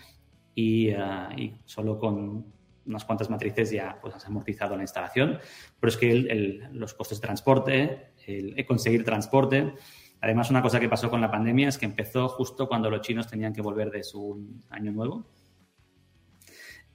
y, 0.54 0.90
ah, 0.90 1.34
solo 1.64 1.98
con 1.98 2.46
unas 2.86 3.04
cuantas 3.04 3.28
matrices 3.28 3.72
ya 3.72 3.98
pues, 4.00 4.14
has 4.14 4.24
amortizado 4.26 4.76
la 4.76 4.82
instalación. 4.82 5.38
Pero 5.80 5.88
es 5.88 5.96
que 5.96 6.60
los 6.72 6.94
costes 6.94 7.20
de 7.20 7.26
transporte, 7.26 8.12
el, 8.26 8.66
conseguir 8.66 9.04
transporte, 9.04 9.74
además 10.20 10.50
una 10.50 10.62
cosa 10.62 10.80
que 10.80 10.88
pasó 10.88 11.10
con 11.10 11.20
la 11.20 11.30
pandemia 11.30 11.68
es 11.68 11.78
que 11.78 11.86
empezó 11.86 12.28
justo 12.28 12.68
cuando 12.68 12.90
los 12.90 13.00
chinos 13.00 13.28
tenían 13.28 13.52
que 13.52 13.62
volver 13.62 13.90
de 13.90 14.02
su 14.02 14.60
año 14.70 14.92
nuevo 14.92 15.26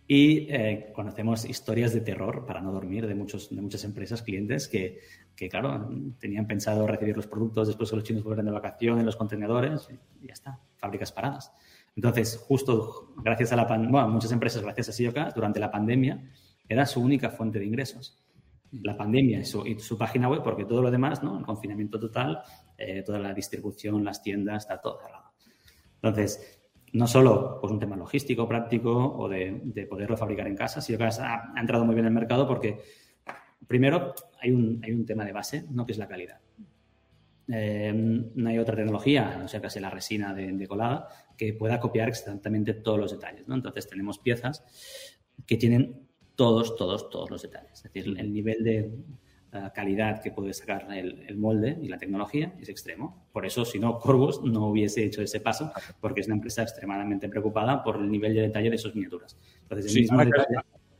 y 0.08 0.48
eh, 0.50 0.92
conocemos 0.94 1.46
historias 1.46 1.94
de 1.94 2.02
terror 2.02 2.46
para 2.46 2.60
no 2.60 2.74
dormir 2.74 3.08
de, 3.08 3.16
muchos, 3.16 3.50
de 3.50 3.62
muchas 3.62 3.86
empresas, 3.86 4.22
clientes 4.22 4.68
que, 4.68 5.00
que, 5.36 5.48
claro, 5.48 5.90
tenían 6.20 6.48
pensado 6.48 6.86
recibir 6.86 7.16
los 7.16 7.28
productos 7.28 7.70
después 7.70 7.90
que 7.90 7.96
los 7.96 8.04
chinos 8.04 8.24
vuelven 8.24 8.46
de 8.46 8.52
vacaciones, 8.52 9.06
los 9.06 9.16
contenedores 9.16 9.88
y 10.22 10.28
ya 10.28 10.34
está, 10.34 10.60
fábricas 10.76 11.14
paradas. 11.14 11.54
Entonces, 11.96 12.38
justo 12.46 13.14
gracias 13.18 13.52
a 13.54 13.56
la 13.56 13.68
pandemia, 13.68 13.92
bueno, 13.92 14.10
muchas 14.10 14.32
empresas, 14.32 14.64
gracias 14.64 14.90
a 14.90 14.92
SIOCA, 14.92 15.32
durante 15.34 15.60
la 15.60 15.72
pandemia 15.72 16.22
era 16.68 16.86
su 16.86 17.02
única 17.02 17.30
fuente 17.30 17.60
de 17.60 17.66
ingresos. 17.66 18.21
La 18.72 18.96
pandemia 18.96 19.40
y 19.40 19.46
su, 19.46 19.98
página 19.98 20.30
web, 20.30 20.42
porque 20.44 20.66
todo 20.66 20.82
lo 20.82 20.90
demás, 20.90 21.22
¿no? 21.22 21.38
El 21.38 21.46
confinamiento 21.46 22.00
total, 22.00 22.42
eh, 22.78 23.04
toda 23.06 23.20
la 23.20 23.34
distribución, 23.34 24.04
las 24.04 24.22
tiendas, 24.22 24.64
está 24.64 24.80
todo 24.80 25.00
cerrado. 25.00 25.32
Entonces, 25.96 26.62
no 26.94 27.08
solo 27.08 27.58
pues, 27.60 27.72
un 27.72 27.80
tema 27.80 27.96
logístico, 27.96 28.48
práctico 28.48 28.92
o 28.92 29.30
de, 29.30 29.88
poderlo 29.90 30.18
fabricar 30.18 30.48
en 30.48 30.56
casa, 30.56 30.82
sino 30.82 30.98
que 30.98 31.06
ha, 31.06 31.54
entrado 31.58 31.86
muy 31.86 31.96
bien 31.96 32.06
en 32.06 32.14
el 32.14 32.20
mercado 32.20 32.48
porque, 32.48 32.80
primero, 33.68 34.14
hay 34.42 34.52
un, 34.52 34.82
hay 34.84 34.92
un 34.92 35.06
tema 35.06 35.26
de 35.26 35.32
base, 35.32 35.66
¿no? 35.70 35.86
que 35.86 35.92
es 35.92 35.98
la 35.98 36.08
calidad. 36.08 36.40
Eh, 37.48 37.92
no 37.94 38.50
hay 38.50 38.58
otra 38.58 38.76
tecnología, 38.76 39.38
no 39.38 39.48
sea 39.48 39.62
casi 39.62 39.80
la 39.80 39.90
resina 39.90 40.34
de, 40.34 40.68
colada, 40.68 41.08
que 41.38 41.54
pueda 41.54 41.80
copiar 41.80 42.08
exactamente 42.08 42.74
todos 42.76 43.00
los 43.00 43.12
detalles. 43.12 43.48
¿no? 43.48 43.56
Entonces, 43.56 43.88
tenemos 43.88 44.20
piezas 44.20 44.64
que 45.46 45.58
tienen 45.58 46.08
todos, 46.42 46.76
todos, 46.76 47.08
todos 47.12 47.30
los 47.30 47.44
detalles. 47.44 47.72
Es 47.72 47.84
decir, 47.84 48.18
el 48.18 48.34
nivel 48.34 48.64
de, 48.64 48.92
calidad 49.76 50.24
que 50.24 50.32
puede 50.32 50.54
sacar 50.56 50.88
el, 50.92 51.38
molde 51.38 51.78
y 51.80 51.88
la 51.88 52.00
tecnología 52.00 52.56
es 52.60 52.68
extremo. 52.68 53.28
Por 53.32 53.46
eso, 53.46 53.64
si 53.64 53.78
no, 53.78 54.00
Corbus 54.00 54.42
no 54.42 54.66
hubiese 54.66 55.06
hecho 55.06 55.22
ese 55.22 55.40
paso, 55.40 55.72
porque 56.00 56.22
es 56.22 56.28
una 56.28 56.38
empresa 56.38 56.64
extremadamente 56.64 57.30
preocupada 57.30 57.84
por 57.84 57.98
el 57.98 58.10
nivel 58.10 58.34
de 58.34 58.42
detalle 58.42 58.72
de 58.72 58.80
sus 58.80 58.96
miniaturas. 58.96 59.38
Entonces, 59.62 60.10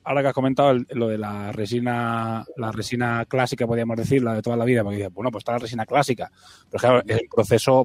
ahora, 0.04 0.22
que, 0.22 0.28
has 0.28 0.34
comentado 0.34 0.78
lo 0.90 1.08
de 1.08 1.18
la 1.18 1.52
resina, 1.52 2.46
la 2.56 2.72
resina 2.72 3.26
clásica, 3.26 3.66
podríamos 3.66 3.98
decir, 3.98 4.22
la 4.22 4.36
de 4.36 4.44
toda 4.44 4.58
la 4.58 4.66
vida, 4.66 4.84
porque 4.84 5.08
bueno, 5.08 5.32
pues 5.32 5.42
está 5.42 5.54
la 5.54 5.60
resina 5.60 5.88
clásica. 5.88 6.30
Pero 6.70 6.82
claro, 6.82 7.02
es 7.08 7.20
un 7.20 7.28
proceso 7.34 7.84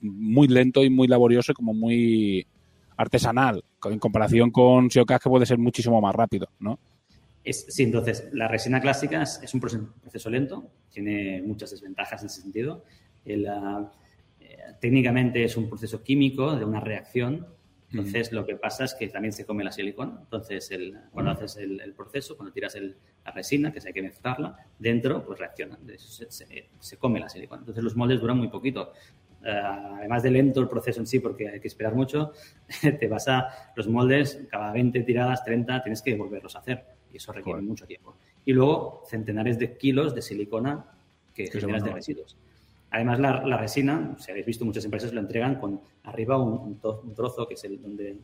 muy 0.00 0.46
lento 0.46 0.84
y 0.84 0.90
muy 0.90 1.08
laborioso 1.08 1.50
y 1.50 1.54
como 1.56 1.74
muy 1.74 2.46
artesanal, 2.96 3.64
en 3.90 3.98
comparación 3.98 4.50
con 4.50 4.90
Siocas, 4.90 5.20
que 5.20 5.28
puede 5.28 5.46
ser 5.46 5.58
muchísimo 5.58 6.00
más 6.00 6.14
rápido, 6.14 6.48
¿no? 6.58 6.78
sí, 7.52 7.82
entonces, 7.82 8.28
la 8.32 8.48
resina 8.48 8.80
clásica 8.80 9.22
es, 9.22 9.52
un 9.52 9.60
proceso, 9.60 10.30
lento, 10.30 10.70
tiene 10.90 11.42
muchas 11.42 11.70
desventajas 11.70 12.22
en 12.22 12.26
ese 12.26 12.40
sentido. 12.40 12.84
Eh, 13.26 13.44
técnicamente 14.80 15.44
es 15.44 15.56
un 15.56 15.68
proceso 15.68 16.02
químico 16.02 16.56
de 16.56 16.64
una 16.64 16.80
reacción. 16.80 17.46
Entonces, 17.90 18.32
lo 18.32 18.44
que 18.44 18.56
pasa 18.56 18.84
es 18.84 18.94
que 18.94 19.06
también 19.08 19.32
se 19.32 19.46
come 19.46 19.62
la 19.62 19.70
silicona. 19.70 20.18
Entonces, 20.20 20.68
cuando 21.12 21.30
haces 21.30 21.56
el, 21.58 21.94
proceso, 21.94 22.36
cuando 22.36 22.52
tiras 22.52 22.76
la 23.24 23.30
resina, 23.30 23.72
que 23.72 23.80
se 23.80 23.88
hay 23.88 23.94
que 23.94 24.02
mezclarla, 24.02 24.56
dentro, 24.78 25.24
pues 25.24 25.38
reacciona. 25.38 25.78
Se, 25.96 26.66
se, 26.80 26.96
come 26.96 27.20
la 27.20 27.28
silicona. 27.28 27.60
Entonces, 27.60 27.84
los 27.84 27.94
moldes 27.94 28.20
duran 28.20 28.38
muy 28.38 28.48
poquito. 28.48 28.92
Eh, 29.44 29.50
además 29.50 30.22
de 30.22 30.30
lento 30.30 30.60
el 30.60 30.68
proceso 30.68 31.00
en 31.00 31.06
sí, 31.06 31.18
porque 31.20 31.48
hay 31.48 31.60
que 31.60 31.68
esperar 31.68 31.94
mucho, 31.94 32.32
te 32.80 33.06
vas 33.08 33.28
a 33.28 33.48
los 33.76 33.88
moldes, 33.88 34.46
cada 34.50 34.72
20 34.72 35.02
tiradas, 35.02 35.44
30, 35.44 35.82
tienes 35.82 36.00
que 36.00 36.16
volverlos 36.16 36.56
a 36.56 36.60
hacer 36.60 36.84
y 37.12 37.18
eso 37.18 37.32
requiere 37.32 37.60
mucho 37.60 37.86
tiempo. 37.86 38.16
Y 38.44 38.52
luego 38.52 39.02
centenares 39.06 39.58
de 39.58 39.76
kilos 39.76 40.14
de 40.14 40.22
silicona 40.22 40.86
que 41.34 41.46
generas 41.46 41.84
de 41.84 41.92
residuos. 41.92 42.38
Además, 42.90 43.18
la, 43.18 43.56
resina, 43.56 44.14
si 44.18 44.30
habéis 44.30 44.46
visto, 44.46 44.64
muchas 44.64 44.84
empresas 44.84 45.12
lo 45.12 45.20
entregan 45.20 45.56
con 45.56 45.80
arriba 46.04 46.38
un, 46.38 46.80
trozo 47.14 47.46
que 47.46 47.54
es 47.54 47.64
el 47.64 47.82
donde 47.82 48.18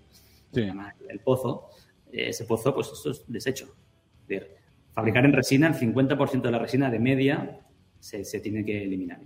se 0.52 0.66
llama 0.66 0.94
el 1.08 1.18
pozo. 1.20 1.70
Ese 2.10 2.44
pozo, 2.44 2.72
pues 2.74 2.88
eso 2.88 3.10
es 3.10 3.24
desecho. 3.26 3.74
fabricar 4.92 5.24
en 5.24 5.32
resina, 5.32 5.68
el 5.68 5.74
50% 5.74 6.40
de 6.42 6.50
la 6.50 6.58
resina 6.58 6.88
de 6.88 6.98
media 6.98 7.60
se, 7.98 8.24
se, 8.24 8.40
tiene 8.40 8.64
que 8.64 8.84
eliminar. 8.84 9.20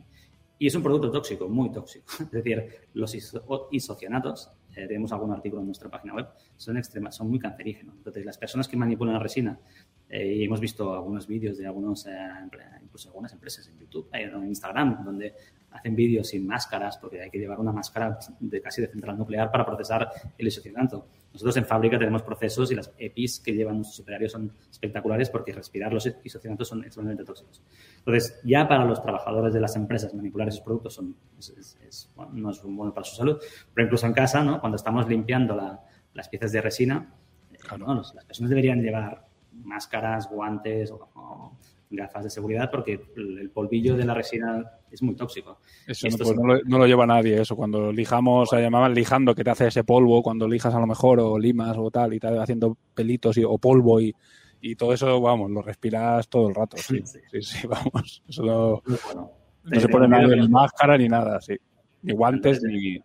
Y 0.58 0.68
es 0.68 0.74
un 0.74 0.82
producto 0.82 1.10
tóxico, 1.10 1.48
muy 1.48 1.70
tóxico. 1.70 2.06
Es 2.20 2.30
decir, 2.30 2.88
los 2.94 3.14
isocianatos 3.70 4.50
eh, 4.76 4.86
tenemos 4.86 5.12
algún 5.12 5.32
artículo 5.32 5.60
en 5.60 5.66
nuestra 5.66 5.88
página 5.88 6.14
web, 6.14 6.26
son 6.56 6.76
extremas, 6.76 7.14
son 7.16 7.30
muy 7.30 7.38
cancerígenos. 7.38 7.96
Entonces, 7.96 8.24
las 8.24 8.38
personas 8.38 8.66
que 8.66 8.76
manipulan 8.76 9.14
la 9.14 9.20
resina, 9.20 9.58
eh, 10.08 10.34
y 10.34 10.44
hemos 10.44 10.60
visto 10.60 10.92
algunos 10.92 11.26
vídeos 11.26 11.58
de 11.58 11.66
algunos, 11.66 12.06
eh, 12.06 12.10
incluso 12.82 13.08
algunas 13.08 13.32
empresas 13.32 13.66
en 13.68 13.78
YouTube, 13.78 14.08
en 14.12 14.46
Instagram, 14.46 15.04
donde 15.04 15.34
hacen 15.70 15.96
vídeos 15.96 16.28
sin 16.28 16.46
máscaras, 16.46 16.98
porque 16.98 17.20
hay 17.20 17.30
que 17.30 17.38
llevar 17.38 17.58
una 17.58 17.72
máscara 17.72 18.18
de 18.38 18.60
casi 18.60 18.80
de 18.80 18.88
central 18.88 19.18
nuclear 19.18 19.50
para 19.50 19.64
procesar 19.64 20.08
el 20.38 20.46
isocianato. 20.46 21.08
Nosotros 21.34 21.56
en 21.56 21.66
fábrica 21.66 21.98
tenemos 21.98 22.22
procesos 22.22 22.70
y 22.70 22.76
las 22.76 22.92
EPIs 22.96 23.40
que 23.40 23.52
llevan 23.52 23.78
nuestros 23.78 23.98
operarios 23.98 24.30
son 24.30 24.52
espectaculares 24.70 25.30
porque 25.30 25.52
respirar 25.52 25.92
los 25.92 26.08
isocianatos 26.22 26.68
son 26.68 26.84
extremadamente 26.84 27.24
tóxicos. 27.24 27.60
Entonces, 27.98 28.40
ya 28.44 28.68
para 28.68 28.84
los 28.84 29.02
trabajadores 29.02 29.52
de 29.52 29.60
las 29.60 29.74
empresas 29.74 30.14
manipular 30.14 30.46
esos 30.46 30.60
productos 30.60 30.94
son, 30.94 31.16
no 32.32 32.50
es 32.50 32.62
bueno 32.62 32.94
para 32.94 33.04
su 33.04 33.16
salud, 33.16 33.38
pero 33.74 33.86
incluso 33.86 34.06
en 34.06 34.12
casa, 34.12 34.44
¿no? 34.44 34.60
cuando 34.60 34.76
estamos 34.76 35.08
limpiando 35.08 35.60
las 36.12 36.28
piezas 36.28 36.52
de 36.52 36.60
resina, 36.60 37.12
eh, 37.52 37.58
las 37.68 38.24
personas 38.24 38.50
deberían 38.50 38.80
llevar 38.80 39.26
máscaras, 39.52 40.30
guantes 40.30 40.92
o 40.92 41.58
gafas 41.94 42.24
de 42.24 42.30
seguridad 42.30 42.70
porque 42.70 43.00
el 43.16 43.50
polvillo 43.50 43.96
de 43.96 44.04
la 44.04 44.14
resina 44.14 44.64
es 44.90 45.02
muy 45.02 45.14
tóxico. 45.14 45.58
Eso 45.86 46.08
pues 46.16 46.34
no, 46.66 46.78
lo, 46.78 46.86
lleva 46.86 47.06
nadie, 47.06 47.40
eso. 47.40 47.56
Cuando 47.56 47.92
lijamos, 47.92 48.50
se 48.50 48.60
llamaban 48.60 48.94
lijando, 48.94 49.34
que 49.34 49.44
te 49.44 49.50
hace 49.50 49.66
ese 49.68 49.84
polvo, 49.84 50.22
cuando 50.22 50.48
lijas 50.48 50.74
a 50.74 50.80
lo 50.80 50.86
mejor, 50.86 51.20
o 51.20 51.38
limas 51.38 51.76
o 51.78 51.90
tal, 51.90 52.14
y 52.14 52.20
te 52.20 52.28
haciendo 52.28 52.76
pelitos 52.94 53.36
y, 53.36 53.44
o 53.44 53.58
polvo 53.58 54.00
y, 54.00 54.14
y 54.60 54.76
todo 54.76 54.92
eso, 54.92 55.20
vamos, 55.20 55.50
lo 55.50 55.62
respiras 55.62 56.28
todo 56.28 56.48
el 56.48 56.54
rato. 56.54 56.76
Sí, 56.76 57.00
sí, 57.04 57.42
sí, 57.42 57.66
vamos. 57.66 58.22
Eso 58.28 58.42
no, 58.42 58.82
se 59.78 59.88
pone 59.88 60.08
nadie 60.08 60.36
ni 60.36 60.48
máscara 60.48 60.96
ni 60.96 61.08
nada, 61.08 61.40
sí. 61.40 61.56
Ni 62.02 62.12
guantes 62.12 62.62
ni... 62.62 62.98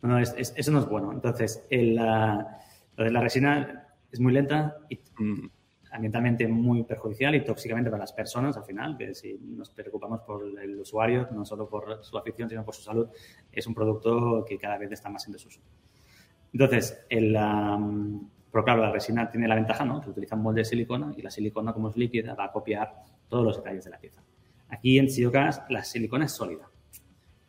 No, 0.00 0.18
eso 0.18 0.72
no 0.72 0.78
es 0.78 0.86
bueno. 0.86 1.12
Entonces, 1.12 1.66
la, 1.70 2.60
de 2.96 3.10
la 3.10 3.20
resina 3.20 3.88
es 4.12 4.20
muy 4.20 4.32
lenta 4.32 4.76
y 4.88 4.96
mm 5.18 5.57
ambientalmente 5.98 6.46
muy 6.48 6.84
perjudicial 6.84 7.34
y 7.34 7.44
tóxicamente 7.44 7.90
para 7.90 8.02
las 8.02 8.12
personas 8.12 8.56
al 8.56 8.64
final, 8.64 8.96
que 8.96 9.14
si 9.14 9.38
nos 9.38 9.70
preocupamos 9.70 10.20
por 10.20 10.42
el 10.60 10.80
usuario, 10.80 11.28
no 11.32 11.44
solo 11.44 11.68
por 11.68 12.02
su 12.02 12.16
afición, 12.16 12.48
sino 12.48 12.64
por 12.64 12.74
su 12.74 12.82
salud, 12.82 13.08
es 13.52 13.66
un 13.66 13.74
producto 13.74 14.44
que 14.48 14.56
cada 14.56 14.78
vez 14.78 14.92
está 14.92 15.10
más 15.10 15.26
en 15.26 15.32
desuso. 15.32 15.60
Entonces, 16.52 17.04
el, 17.10 17.36
pero 18.50 18.64
claro, 18.64 18.80
la 18.80 18.92
resina 18.92 19.30
tiene 19.30 19.46
la 19.48 19.56
ventaja, 19.56 19.84
¿no? 19.84 20.00
Que 20.00 20.10
utiliza 20.10 20.36
un 20.36 20.42
molde 20.42 20.60
de 20.60 20.64
silicona 20.64 21.12
y 21.16 21.22
la 21.22 21.30
silicona, 21.30 21.72
como 21.72 21.90
es 21.90 21.96
líquida, 21.96 22.34
va 22.34 22.44
a 22.44 22.52
copiar 22.52 22.94
todos 23.28 23.44
los 23.44 23.56
detalles 23.56 23.84
de 23.84 23.90
la 23.90 23.98
pieza. 23.98 24.22
Aquí 24.68 24.98
en 24.98 25.10
Siocas 25.10 25.62
la 25.68 25.82
silicona 25.82 26.26
es 26.26 26.32
sólida, 26.32 26.70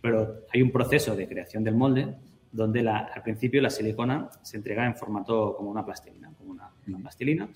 pero 0.01 0.41
hay 0.51 0.62
un 0.62 0.71
proceso 0.71 1.15
de 1.15 1.27
creación 1.27 1.63
del 1.63 1.75
molde 1.75 2.15
donde 2.51 2.88
al 2.89 3.21
principio 3.21 3.62
la 3.62 3.69
silicona 3.69 4.29
se 4.41 4.57
entrega 4.57 4.85
en 4.85 4.95
formato 4.95 5.55
como 5.55 5.69
una 5.69 5.85
plastilina, 5.85 6.33
como 6.35 6.51
una, 6.51 6.71
una 6.88 6.97
plastilina, 6.97 7.47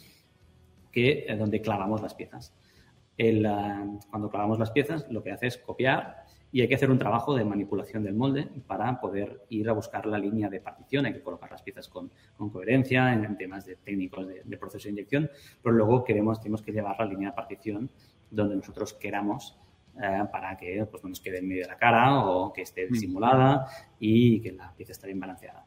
que 0.93 1.25
eh, 1.27 1.35
donde 1.35 1.61
clavamos 1.61 2.01
las 2.01 2.13
piezas. 2.13 2.53
El, 3.17 3.45
ah, 3.45 3.85
cuando 4.09 4.29
clavamos 4.29 4.57
las 4.57 4.71
piezas, 4.71 5.05
lo 5.09 5.21
que 5.21 5.31
hace 5.31 5.47
es 5.47 5.57
copiar 5.57 6.23
y 6.53 6.61
hay 6.61 6.69
que 6.69 6.75
hacer 6.75 6.89
un 6.89 6.99
trabajo 6.99 7.35
de 7.35 7.43
manipulación 7.43 8.03
del 8.03 8.13
molde 8.13 8.47
para 8.65 9.01
poder 9.01 9.41
ir 9.49 9.67
a 9.69 9.73
buscar 9.73 10.05
la 10.05 10.17
línea 10.17 10.49
de 10.49 10.61
partición. 10.61 11.05
Hay 11.05 11.13
que 11.13 11.21
colocar 11.21 11.51
las 11.51 11.61
piezas 11.61 11.89
con, 11.89 12.11
con 12.37 12.49
coherencia 12.49 13.11
en, 13.11 13.35
temas 13.37 13.65
de 13.65 13.75
técnicos 13.75 14.27
de, 14.27 14.43
de, 14.45 14.57
proceso 14.57 14.85
de 14.85 14.91
inyección, 14.91 15.29
pero 15.61 15.75
luego 15.75 16.03
queremos, 16.05 16.39
tenemos 16.39 16.61
que 16.61 16.71
llevar 16.71 16.95
la 16.99 17.05
línea 17.05 17.31
de 17.31 17.35
partición 17.35 17.89
donde 18.29 18.55
nosotros 18.55 18.93
queramos 18.93 19.57
eh, 20.01 20.23
para 20.31 20.57
que 20.57 20.87
pues, 20.89 21.03
no 21.03 21.09
nos 21.09 21.21
quede 21.21 21.37
en 21.37 21.47
medio 21.47 21.63
de 21.63 21.67
la 21.67 21.77
cara 21.77 22.19
o 22.25 22.51
que 22.51 22.63
esté 22.63 22.87
disimulada 22.87 23.67
y 23.99 24.41
que 24.41 24.51
la 24.51 24.73
pieza 24.73 24.91
esté 24.91 25.05
bien 25.05 25.19
balanceada. 25.19 25.65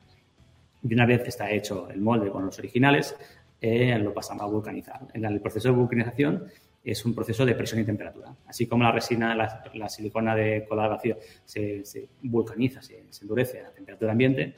Y 0.83 0.93
una 0.93 1.07
vez 1.07 1.29
está 1.29 1.49
hecho 1.51 1.89
el 1.89 2.01
molde 2.01 2.29
con 2.31 2.45
los 2.45 2.59
originales, 2.59 3.17
eh, 3.61 3.99
lo 3.99 4.13
pasamos 4.13 4.43
a 4.43 4.47
vulcanizar. 4.47 5.01
El 5.15 5.41
proceso 5.41 5.69
de 5.69 5.75
vulcanización 5.75 6.45
es 6.87 7.05
un 7.05 7.15
proceso 7.15 7.45
de 7.45 7.55
presión 7.55 7.81
y 7.81 7.85
temperatura. 7.85 8.33
Así 8.47 8.67
como 8.67 8.85
la 8.85 8.93
resina, 8.93 9.35
la, 9.35 9.89
silicona 9.89 10.37
de 10.37 10.65
colado 10.69 10.91
vacío 10.91 11.17
se, 11.45 11.83
vulcaniza, 12.23 12.81
se, 12.81 13.07
endurece 13.23 13.61
a 13.61 13.71
temperatura 13.71 14.13
ambiente, 14.13 14.55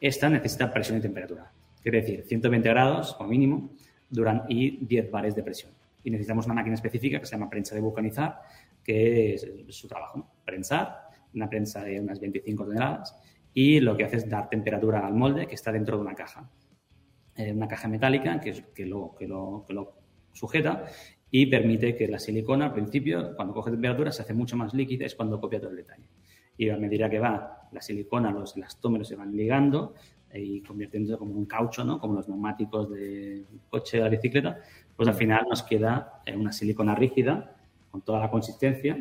esta 0.00 0.28
necesita 0.28 0.72
presión 0.72 0.98
y 0.98 1.00
temperatura. 1.00 1.50
Quiere 1.82 2.00
decir, 2.00 2.24
120 2.26 2.68
grados 2.68 3.14
como 3.14 3.30
mínimo 3.30 3.70
duran, 4.08 4.44
y 4.48 4.84
10 4.86 5.10
bares 5.10 5.34
de 5.34 5.42
presión. 5.42 5.72
Y 6.04 6.10
necesitamos 6.10 6.46
una 6.46 6.54
máquina 6.54 6.76
específica 6.76 7.18
que 7.18 7.26
se 7.26 7.32
llama 7.32 7.50
prensa 7.50 7.74
de 7.74 7.80
vulcanizar, 7.80 8.40
que 8.84 9.34
es 9.34 9.46
su 9.70 9.88
trabajo, 9.88 10.24
prensar, 10.44 11.08
una 11.34 11.48
prensa 11.48 11.82
de 11.82 11.98
unas 11.98 12.20
25 12.20 12.64
toneladas, 12.64 13.16
y 13.52 13.80
lo 13.80 13.96
que 13.96 14.04
hace 14.04 14.18
es 14.18 14.28
dar 14.28 14.48
temperatura 14.48 15.04
al 15.04 15.14
molde 15.14 15.46
que 15.46 15.56
está 15.56 15.72
dentro 15.72 15.96
de 15.96 16.02
una 16.02 16.14
caja. 16.14 16.48
Eh, 17.36 17.52
una 17.52 17.66
caja 17.66 17.88
metálica 17.88 18.40
que, 18.40 18.64
que, 18.74 18.86
lo, 18.86 19.14
que, 19.18 19.26
lo, 19.26 19.64
que 19.66 19.74
lo 19.74 19.94
sujeta 20.32 20.84
y 21.30 21.46
permite 21.46 21.96
que 21.96 22.06
la 22.06 22.20
silicona, 22.20 22.66
al 22.66 22.72
principio, 22.72 23.34
cuando 23.34 23.52
coge 23.52 23.72
temperatura, 23.72 24.12
se 24.12 24.22
hace 24.22 24.34
mucho 24.34 24.56
más 24.56 24.72
líquida, 24.72 25.04
es 25.04 25.16
cuando 25.16 25.40
copia 25.40 25.58
todo 25.58 25.70
el 25.70 25.76
detalle. 25.76 26.08
Y 26.56 26.70
a 26.70 26.76
medida 26.76 27.10
que 27.10 27.18
va 27.18 27.68
la 27.72 27.80
silicona, 27.80 28.30
los 28.30 28.56
elastómeros 28.56 29.08
se 29.08 29.16
van 29.16 29.36
ligando 29.36 29.94
y 30.32 30.62
convirtiéndose 30.62 31.18
como 31.18 31.34
un 31.34 31.46
caucho, 31.46 31.84
¿no? 31.84 31.98
como 32.00 32.14
los 32.14 32.28
neumáticos 32.28 32.90
de 32.90 33.44
coche 33.68 34.00
o 34.00 34.04
de 34.04 34.10
bicicleta, 34.10 34.60
pues 34.96 35.08
al 35.08 35.14
final 35.14 35.46
nos 35.48 35.64
queda 35.64 36.22
eh, 36.26 36.36
una 36.36 36.52
silicona 36.52 36.94
rígida 36.94 37.56
con 37.90 38.02
toda 38.02 38.20
la 38.20 38.30
consistencia 38.30 38.96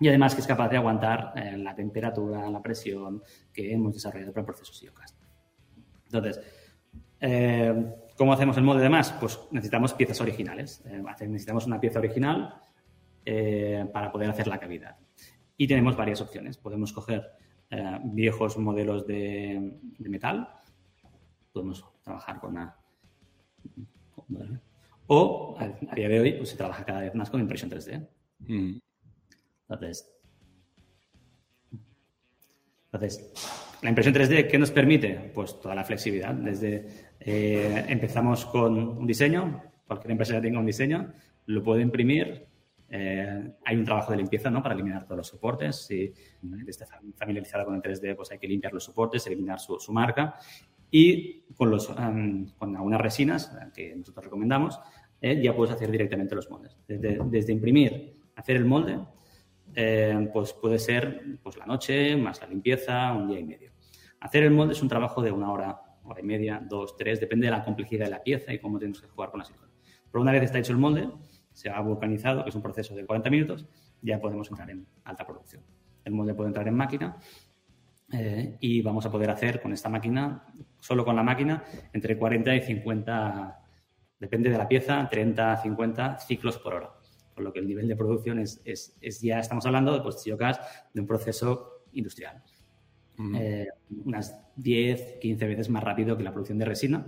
y 0.00 0.08
además 0.08 0.34
que 0.34 0.42
es 0.42 0.46
capaz 0.46 0.68
de 0.68 0.76
aguantar 0.76 1.32
eh, 1.36 1.56
la 1.56 1.74
temperatura, 1.74 2.50
la 2.50 2.62
presión 2.62 3.22
que 3.52 3.72
hemos 3.72 3.94
desarrollado 3.94 4.32
para 4.32 4.42
el 4.42 4.46
proceso 4.46 4.72
SIOCAST. 4.72 5.16
Entonces, 6.04 6.40
eh, 7.20 7.94
¿Cómo 8.16 8.32
hacemos 8.32 8.56
el 8.56 8.64
molde 8.64 8.82
de 8.82 8.88
más? 8.88 9.12
Pues 9.12 9.38
necesitamos 9.50 9.94
piezas 9.94 10.20
originales. 10.20 10.82
Eh, 10.86 11.02
necesitamos 11.20 11.66
una 11.66 11.80
pieza 11.80 11.98
original 11.98 12.60
eh, 13.24 13.86
para 13.92 14.10
poder 14.10 14.30
hacer 14.30 14.48
la 14.48 14.58
cavidad. 14.58 14.96
Y 15.56 15.66
tenemos 15.66 15.96
varias 15.96 16.20
opciones. 16.20 16.56
Podemos 16.56 16.92
coger 16.92 17.30
viejos 18.04 18.56
modelos 18.56 19.06
de, 19.06 19.78
metal. 19.98 20.48
Podemos 21.52 21.84
trabajar 22.02 22.40
con 22.40 22.52
una... 22.52 22.76
O 25.06 25.56
a, 25.58 25.94
día 25.94 26.08
de 26.08 26.20
hoy 26.20 26.32
pues, 26.32 26.50
se 26.50 26.56
trabaja 26.56 26.84
cada 26.84 27.00
vez 27.00 27.14
más 27.14 27.30
con 27.30 27.40
impresión 27.40 27.70
3D. 27.70 28.06
Mm. 28.40 28.78
Entonces, 29.68 30.18
entonces, 32.92 33.32
la 33.82 33.90
impresión 33.90 34.14
3D, 34.14 34.48
¿qué 34.48 34.58
nos 34.58 34.70
permite? 34.70 35.30
Pues 35.34 35.60
toda 35.60 35.74
la 35.74 35.84
flexibilidad. 35.84 36.34
Desde 36.34 37.07
eh, 37.30 37.84
empezamos 37.88 38.46
con 38.46 38.78
un 38.78 39.06
diseño, 39.06 39.62
cualquier 39.86 40.12
empresa 40.12 40.40
tenga 40.40 40.58
un 40.58 40.64
diseño, 40.64 41.12
lo 41.44 41.62
puede 41.62 41.82
imprimir. 41.82 42.46
Eh, 42.88 43.52
hay 43.66 43.76
un 43.76 43.84
trabajo 43.84 44.12
de 44.12 44.16
limpieza 44.16 44.50
¿no? 44.50 44.62
para 44.62 44.74
eliminar 44.74 45.04
todos 45.04 45.18
los 45.18 45.26
soportes. 45.28 45.76
Si 45.76 46.10
está 46.66 46.86
familiarizada 47.16 47.66
con 47.66 47.74
el 47.74 47.82
3D, 47.82 48.16
pues 48.16 48.30
hay 48.32 48.38
que 48.38 48.48
limpiar 48.48 48.72
los 48.72 48.84
soportes, 48.84 49.26
eliminar 49.26 49.60
su, 49.60 49.92
marca. 49.92 50.36
Y 50.90 51.42
con, 51.54 51.70
los, 51.70 51.88
con 51.88 52.76
algunas 52.76 52.98
resinas 52.98 53.54
que 53.74 53.94
nosotros 53.94 54.24
recomendamos, 54.24 54.80
eh, 55.20 55.38
ya 55.42 55.54
puedes 55.54 55.74
hacer 55.74 55.90
directamente 55.90 56.34
los 56.34 56.48
moldes. 56.48 56.78
Desde, 56.88 57.18
desde 57.26 57.52
imprimir, 57.52 58.22
hacer 58.36 58.56
el 58.56 58.64
molde, 58.64 59.00
pues 60.32 60.54
puede 60.54 60.78
ser 60.78 61.38
pues, 61.42 61.58
la 61.58 61.66
noche, 61.66 62.16
más 62.16 62.40
la 62.40 62.48
limpieza, 62.48 63.12
un 63.12 63.28
día 63.28 63.40
y 63.40 63.44
medio. 63.44 63.72
Hacer 64.18 64.44
el 64.44 64.50
molde 64.50 64.72
es 64.72 64.80
un 64.80 64.88
trabajo 64.88 65.20
de 65.20 65.30
una 65.30 65.52
hora 65.52 65.78
hora 66.08 66.20
y 66.20 66.24
media, 66.24 66.62
dos, 66.66 66.96
tres, 66.96 67.20
depende 67.20 67.46
de 67.46 67.50
la 67.50 67.64
complejidad 67.64 68.06
de 68.06 68.10
la 68.10 68.22
pieza 68.22 68.52
y 68.52 68.58
cómo 68.58 68.78
tenemos 68.78 69.00
que 69.00 69.08
jugar 69.08 69.30
con 69.30 69.38
la 69.38 69.44
silicona. 69.44 69.72
Pero 70.10 70.22
una 70.22 70.32
vez 70.32 70.42
está 70.42 70.58
hecho 70.58 70.72
el 70.72 70.78
molde, 70.78 71.08
se 71.52 71.70
ha 71.70 71.80
vulcanizado, 71.80 72.44
que 72.44 72.50
es 72.50 72.54
un 72.54 72.62
proceso 72.62 72.94
de 72.94 73.04
40 73.04 73.30
minutos, 73.30 73.66
ya 74.00 74.20
podemos 74.20 74.48
entrar 74.48 74.70
en 74.70 74.86
alta 75.04 75.26
producción. 75.26 75.62
El 76.04 76.12
molde 76.12 76.34
puede 76.34 76.48
entrar 76.48 76.66
en 76.68 76.74
máquina 76.74 77.16
eh, 78.12 78.56
y 78.60 78.80
vamos 78.80 79.04
a 79.06 79.10
poder 79.10 79.30
hacer 79.30 79.60
con 79.60 79.72
esta 79.72 79.88
máquina, 79.88 80.46
solo 80.80 81.04
con 81.04 81.16
la 81.16 81.22
máquina, 81.22 81.64
entre 81.92 82.16
40 82.16 82.54
y 82.54 82.62
50, 82.62 83.60
depende 84.18 84.50
de 84.50 84.58
la 84.58 84.68
pieza, 84.68 85.08
30 85.10 85.52
a 85.52 85.56
50 85.56 86.18
ciclos 86.20 86.58
por 86.58 86.74
hora. 86.74 86.90
Por 87.34 87.44
lo 87.44 87.52
que 87.52 87.60
el 87.60 87.68
nivel 87.68 87.86
de 87.86 87.96
producción 87.96 88.38
es, 88.38 88.62
es, 88.64 89.20
ya 89.20 89.38
estamos 89.38 89.64
hablando, 89.66 90.02
pues, 90.02 90.24
de 90.24 91.00
un 91.00 91.06
proceso 91.06 91.84
industrial. 91.92 92.42
Eh, 93.34 93.66
unas 94.04 94.40
10, 94.56 95.18
15 95.20 95.46
veces 95.46 95.68
más 95.70 95.82
rápido 95.82 96.16
que 96.16 96.22
la 96.22 96.32
producción 96.32 96.58
de 96.58 96.64
resina. 96.64 97.06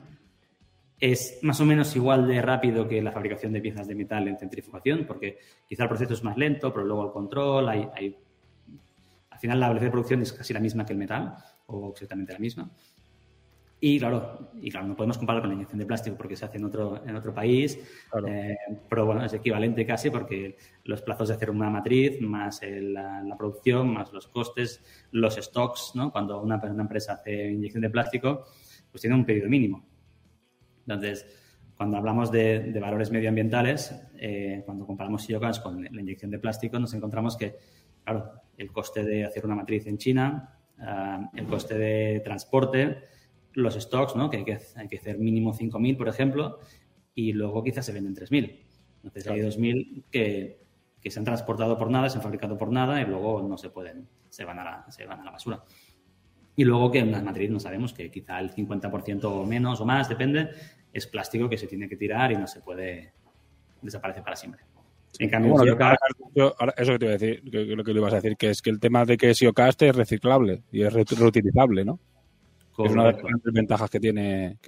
Es 0.98 1.38
más 1.42 1.60
o 1.60 1.64
menos 1.64 1.94
igual 1.96 2.26
de 2.26 2.42
rápido 2.42 2.86
que 2.88 3.00
la 3.00 3.12
fabricación 3.12 3.52
de 3.52 3.60
piezas 3.60 3.86
de 3.86 3.94
metal 3.94 4.26
en 4.28 4.38
centrifugación, 4.38 5.06
porque 5.06 5.38
quizá 5.66 5.84
el 5.84 5.88
proceso 5.88 6.14
es 6.14 6.24
más 6.24 6.36
lento, 6.36 6.72
pero 6.72 6.84
luego 6.84 7.06
el 7.06 7.12
control, 7.12 7.68
al 7.68 9.38
final 9.38 9.60
la 9.60 9.68
velocidad 9.68 9.88
de 9.88 9.92
producción 9.92 10.22
es 10.22 10.32
casi 10.32 10.52
la 10.52 10.60
misma 10.60 10.84
que 10.84 10.92
el 10.92 10.98
metal, 10.98 11.34
o 11.66 11.90
exactamente 11.90 12.32
la 12.32 12.38
misma. 12.38 12.70
Y 13.82 13.98
claro, 13.98 14.50
y 14.60 14.70
claro, 14.70 14.88
no 14.88 14.96
podemos 14.96 15.16
comparar 15.16 15.40
con 15.40 15.48
la 15.48 15.54
inyección 15.54 15.78
de 15.78 15.86
plástico 15.86 16.14
porque 16.14 16.36
se 16.36 16.44
hace 16.44 16.58
en 16.58 16.64
otro, 16.66 17.02
en 17.06 17.16
otro 17.16 17.32
país, 17.32 17.78
eh, 18.28 18.56
pero 18.86 19.06
bueno, 19.06 19.24
es 19.24 19.32
equivalente 19.32 19.86
casi 19.86 20.10
porque 20.10 20.58
los 20.84 21.00
plazos 21.00 21.28
de 21.28 21.34
hacer 21.34 21.50
una 21.50 21.70
matriz, 21.70 22.20
más 22.20 22.60
la, 22.62 23.34
producción, 23.38 23.88
más 23.88 24.12
los 24.12 24.28
costes, 24.28 24.84
los 25.12 25.36
stocks, 25.36 25.92
¿no? 25.94 26.12
Cuando 26.12 26.42
una, 26.42 26.56
una, 26.56 26.82
empresa 26.82 27.14
hace 27.14 27.52
inyección 27.52 27.80
de 27.80 27.88
plástico, 27.88 28.44
pues 28.90 29.00
tiene 29.00 29.16
un 29.16 29.24
periodo 29.24 29.48
mínimo. 29.48 29.86
Entonces, 30.80 31.26
cuando 31.74 31.96
hablamos 31.96 32.30
de, 32.30 32.76
valores 32.78 33.10
medioambientales, 33.10 33.98
eh, 34.18 34.62
cuando 34.66 34.84
comparamos 34.84 35.22
SIOCAS 35.22 35.60
con 35.60 35.82
la 35.82 36.00
inyección 36.02 36.30
de 36.30 36.38
plástico, 36.38 36.78
nos 36.78 36.92
encontramos 36.92 37.34
que, 37.38 37.56
claro, 38.04 38.30
el 38.58 38.70
coste 38.70 39.02
de 39.02 39.24
hacer 39.24 39.46
una 39.46 39.54
matriz 39.54 39.86
en 39.86 39.96
China, 39.96 40.58
ah, 40.78 41.30
el 41.34 41.46
coste 41.46 41.78
de 41.78 42.20
transporte, 42.20 42.98
los 43.54 43.74
stocks, 43.74 44.16
¿no? 44.16 44.30
que 44.30 44.38
hay 44.38 44.44
que, 44.44 44.58
hay 44.76 44.88
que 44.88 44.98
hacer 44.98 45.18
mínimo 45.18 45.52
5.000, 45.52 45.96
por 45.96 46.08
ejemplo, 46.08 46.58
y 47.14 47.32
luego 47.32 47.62
quizás 47.62 47.86
se 47.86 47.92
venden 47.92 48.14
3.000. 48.14 48.58
Entonces 49.04 49.26
hay 49.26 49.40
2.000 49.40 50.04
que, 50.10 50.60
que, 51.00 51.10
se 51.10 51.18
han 51.18 51.24
transportado 51.24 51.78
por 51.78 51.90
nada, 51.90 52.08
se 52.08 52.18
han 52.18 52.22
fabricado 52.22 52.56
por 52.56 52.70
nada 52.70 53.00
y 53.00 53.06
luego 53.06 53.42
no 53.42 53.56
se 53.56 53.70
pueden, 53.70 54.08
se 54.28 54.44
van 54.44 54.58
a 54.58 54.64
la, 54.64 54.90
se 54.90 55.06
van 55.06 55.20
a 55.20 55.24
la 55.24 55.30
basura. 55.30 55.64
Y 56.56 56.64
luego 56.64 56.90
que 56.90 56.98
en 56.98 57.12
la 57.12 57.22
matriz 57.22 57.50
no 57.50 57.60
sabemos 57.60 57.92
que 57.92 58.10
quizá 58.10 58.38
el 58.38 58.52
50% 58.52 59.24
o 59.24 59.46
menos 59.46 59.80
o 59.80 59.86
más, 59.86 60.08
depende, 60.08 60.50
es 60.92 61.06
plástico 61.06 61.48
que 61.48 61.56
se 61.56 61.66
tiene 61.66 61.88
que 61.88 61.96
tirar 61.96 62.32
y 62.32 62.36
no 62.36 62.46
se 62.46 62.60
puede, 62.60 63.12
desaparecer 63.82 64.22
para 64.22 64.36
siempre. 64.36 64.62
En 65.18 65.28
cambio, 65.28 65.52
bueno, 65.52 65.76
eso 66.76 66.92
que 66.92 66.98
te 66.98 67.04
iba 67.04 67.14
a 67.14 67.18
decir, 67.18 67.42
que, 67.50 67.64
lo 67.64 67.82
que 67.82 67.92
le 67.92 67.98
ibas 67.98 68.12
a 68.12 68.16
decir, 68.16 68.36
que 68.36 68.50
es 68.50 68.62
que 68.62 68.70
el 68.70 68.78
tema 68.78 69.04
de 69.04 69.16
que 69.16 69.34
SIOCAST 69.34 69.82
es 69.82 69.96
reciclable 69.96 70.62
y 70.70 70.82
es 70.82 70.92
reutilizable, 70.92 71.84
¿no? 71.84 71.98
Es 72.84 72.92
una 72.92 73.12
de 73.12 73.12
las 73.12 73.52
ventajas 73.52 73.90
que 73.90 74.00
tiene 74.00 74.58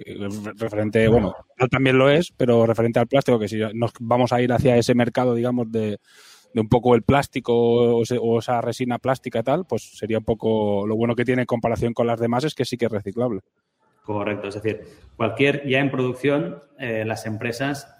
referente, 0.55 1.07
bueno, 1.07 1.33
también 1.69 1.97
lo 1.97 2.09
es, 2.09 2.31
pero 2.35 2.65
referente 2.65 2.99
al 2.99 3.07
plástico, 3.07 3.39
que 3.39 3.47
si 3.47 3.59
nos 3.73 3.91
vamos 3.99 4.33
a 4.33 4.41
ir 4.41 4.51
hacia 4.51 4.77
ese 4.77 4.95
mercado, 4.95 5.35
digamos, 5.35 5.71
de, 5.71 5.99
un 6.61 6.69
poco 6.69 6.95
el 6.95 7.03
plástico 7.03 7.53
o, 7.53 8.39
esa 8.39 8.61
resina 8.61 8.99
plástica 8.99 9.39
y 9.39 9.43
tal, 9.43 9.65
pues 9.65 9.97
sería 9.97 10.19
un 10.19 10.23
poco 10.23 10.85
lo 10.87 10.95
bueno 10.95 11.15
que 11.15 11.25
tiene 11.25 11.43
en 11.43 11.45
comparación 11.47 11.93
con 11.93 12.07
las 12.07 12.19
demás 12.19 12.43
es 12.43 12.53
que 12.53 12.65
sí 12.65 12.77
que 12.77 12.85
es 12.85 12.91
reciclable. 12.91 13.41
Correcto, 14.03 14.49
es 14.49 14.55
decir, 14.55 14.81
cualquier, 15.15 15.67
ya 15.67 15.79
en 15.79 15.89
producción, 15.89 16.59
eh, 16.77 17.05
las 17.05 17.25
empresas, 17.25 17.95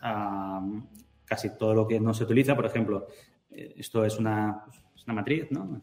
casi 1.26 1.58
todo 1.58 1.74
lo 1.74 1.88
que 1.88 2.00
no 2.00 2.14
se 2.14 2.26
utiliza, 2.26 2.56
por 2.56 2.66
ejemplo, 2.66 3.08
eh, 3.50 3.74
esto 3.78 4.04
es 4.04 4.20
una, 4.20 4.66
una 5.06 5.14
matriz, 5.14 5.50
¿no? 5.52 5.82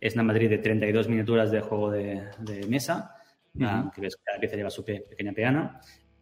Es 0.00 0.14
una 0.14 0.24
matriz 0.24 0.50
de 0.50 0.58
32 0.58 1.08
miniaturas 1.08 1.52
de 1.52 1.60
juego 1.60 1.92
de, 1.92 2.20
de 2.40 2.66
mesa 2.66 3.14
que 3.54 4.00
ves 4.00 4.16
que 4.16 4.22
cada 4.24 4.38
pieza 4.40 4.56
lleva 4.56 4.70
su 4.70 4.84
pequeña 4.84 5.32
peana. 5.32 5.80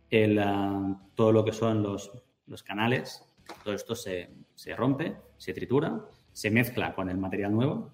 El, 0.09 0.39
ah, 0.39 1.01
todo 1.15 1.33
lo 1.33 1.45
que 1.45 1.53
son 1.53 1.83
los, 1.83 2.11
los 2.47 2.63
canales, 2.63 3.25
todo 3.65 3.75
esto 3.75 3.95
se, 3.95 4.31
se, 4.55 4.75
rompe, 4.75 5.17
se 5.37 5.53
tritura, 5.53 6.05
se 6.33 6.51
mezcla 6.51 6.95
con 6.95 7.09
el 7.09 7.19
material 7.19 7.53
nuevo 7.53 7.93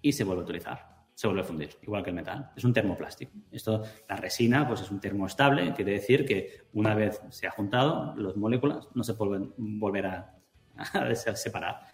y 0.00 0.12
se 0.12 0.24
vuelve 0.24 0.42
a 0.42 0.44
utilizar. 0.44 0.92
se 1.14 1.26
vuelve 1.26 1.42
a 1.42 1.44
fundir, 1.44 1.70
igual 1.82 2.02
que 2.02 2.10
el 2.10 2.16
metal. 2.16 2.50
Es 2.56 2.64
un 2.64 2.72
termoplástico. 2.72 3.32
Esto, 3.50 3.82
la 4.08 4.16
resina, 4.16 4.66
pues 4.66 4.80
es 4.80 4.90
un 4.90 5.00
termoestable, 5.00 5.72
quiere 5.74 5.92
decir 5.92 6.24
que 6.24 6.62
una 6.72 6.94
vez 6.94 7.20
se 7.28 7.46
ha 7.46 7.50
juntado, 7.50 8.14
las 8.16 8.36
moléculas 8.36 8.88
no 8.94 9.04
se 9.04 9.14
pueden 9.14 9.52
volver 9.56 10.06
a, 10.06 10.34
a 10.76 11.14
separar. 11.14 11.86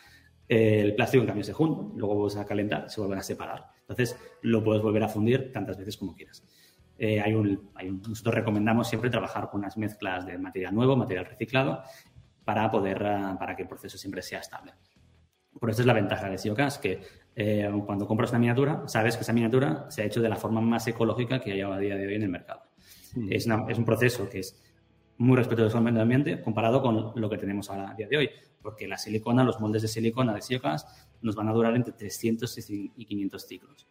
El 0.46 0.94
plástico, 0.94 1.22
en 1.22 1.26
cambio, 1.26 1.44
se 1.44 1.52
junta, 1.52 1.94
luego 1.96 2.14
vuelves 2.14 2.36
a 2.36 2.46
calentar, 2.46 2.88
se 2.88 3.00
vuelven 3.00 3.18
a 3.18 3.22
separar. 3.22 3.77
Entonces, 3.88 4.16
lo 4.42 4.62
puedes 4.62 4.82
volver 4.82 5.02
a 5.02 5.08
fundir 5.08 5.50
tantas 5.50 5.78
veces 5.78 5.96
como 5.96 6.14
quieras. 6.14 6.44
Eh, 6.98 7.20
hay 7.20 7.32
un, 7.32 7.70
hay 7.74 7.88
un, 7.88 8.02
nosotros 8.02 8.34
recomendamos 8.34 8.88
siempre 8.88 9.08
trabajar 9.08 9.48
con 9.48 9.60
unas 9.60 9.76
mezclas 9.78 10.26
de 10.26 10.36
material 10.36 10.74
nuevo, 10.74 10.96
material 10.96 11.26
reciclado, 11.26 11.82
para 12.44 12.70
poder, 12.70 13.02
uh, 13.02 13.38
para 13.38 13.54
que 13.54 13.62
el 13.62 13.68
proceso 13.68 13.96
siempre 13.96 14.20
sea 14.20 14.40
estable. 14.40 14.72
Por 15.58 15.70
eso 15.70 15.82
es 15.82 15.86
la 15.86 15.92
ventaja 15.92 16.28
de 16.28 16.38
SIOCAS, 16.38 16.78
que 16.78 17.00
eh, 17.34 17.70
cuando 17.86 18.06
compras 18.06 18.30
una 18.30 18.38
miniatura, 18.40 18.82
sabes 18.86 19.16
que 19.16 19.22
esa 19.22 19.32
miniatura 19.32 19.86
se 19.90 20.02
ha 20.02 20.04
hecho 20.04 20.20
de 20.20 20.28
la 20.28 20.36
forma 20.36 20.60
más 20.60 20.86
ecológica 20.86 21.40
que 21.40 21.52
hay 21.52 21.60
a 21.60 21.78
día 21.78 21.96
de 21.96 22.06
hoy 22.06 22.14
en 22.14 22.22
el 22.22 22.28
mercado. 22.28 22.62
Mm. 23.14 23.32
Es, 23.32 23.46
una, 23.46 23.64
es, 23.68 23.78
un 23.78 23.84
proceso 23.84 24.28
que 24.28 24.40
es 24.40 24.60
muy 25.18 25.36
respetuoso 25.36 25.78
el 25.78 25.84
medio 25.84 26.02
ambiente 26.02 26.40
comparado 26.40 26.80
con 26.82 27.12
lo 27.14 27.30
que 27.30 27.38
tenemos 27.38 27.70
ahora 27.70 27.90
a 27.90 27.94
día 27.94 28.08
de 28.08 28.16
hoy, 28.16 28.30
porque 28.62 28.86
la 28.86 28.98
silicona, 28.98 29.44
los 29.44 29.60
moldes 29.60 29.82
de 29.82 29.88
silicona 29.88 30.34
de 30.34 30.42
SIOCAS 30.42 31.07
nos 31.22 31.34
van 31.34 31.48
a 31.48 31.52
durar 31.52 31.74
entre 31.76 31.92
300 31.92 32.70
y 32.70 33.04
500 33.04 33.46
ciclos, 33.46 33.86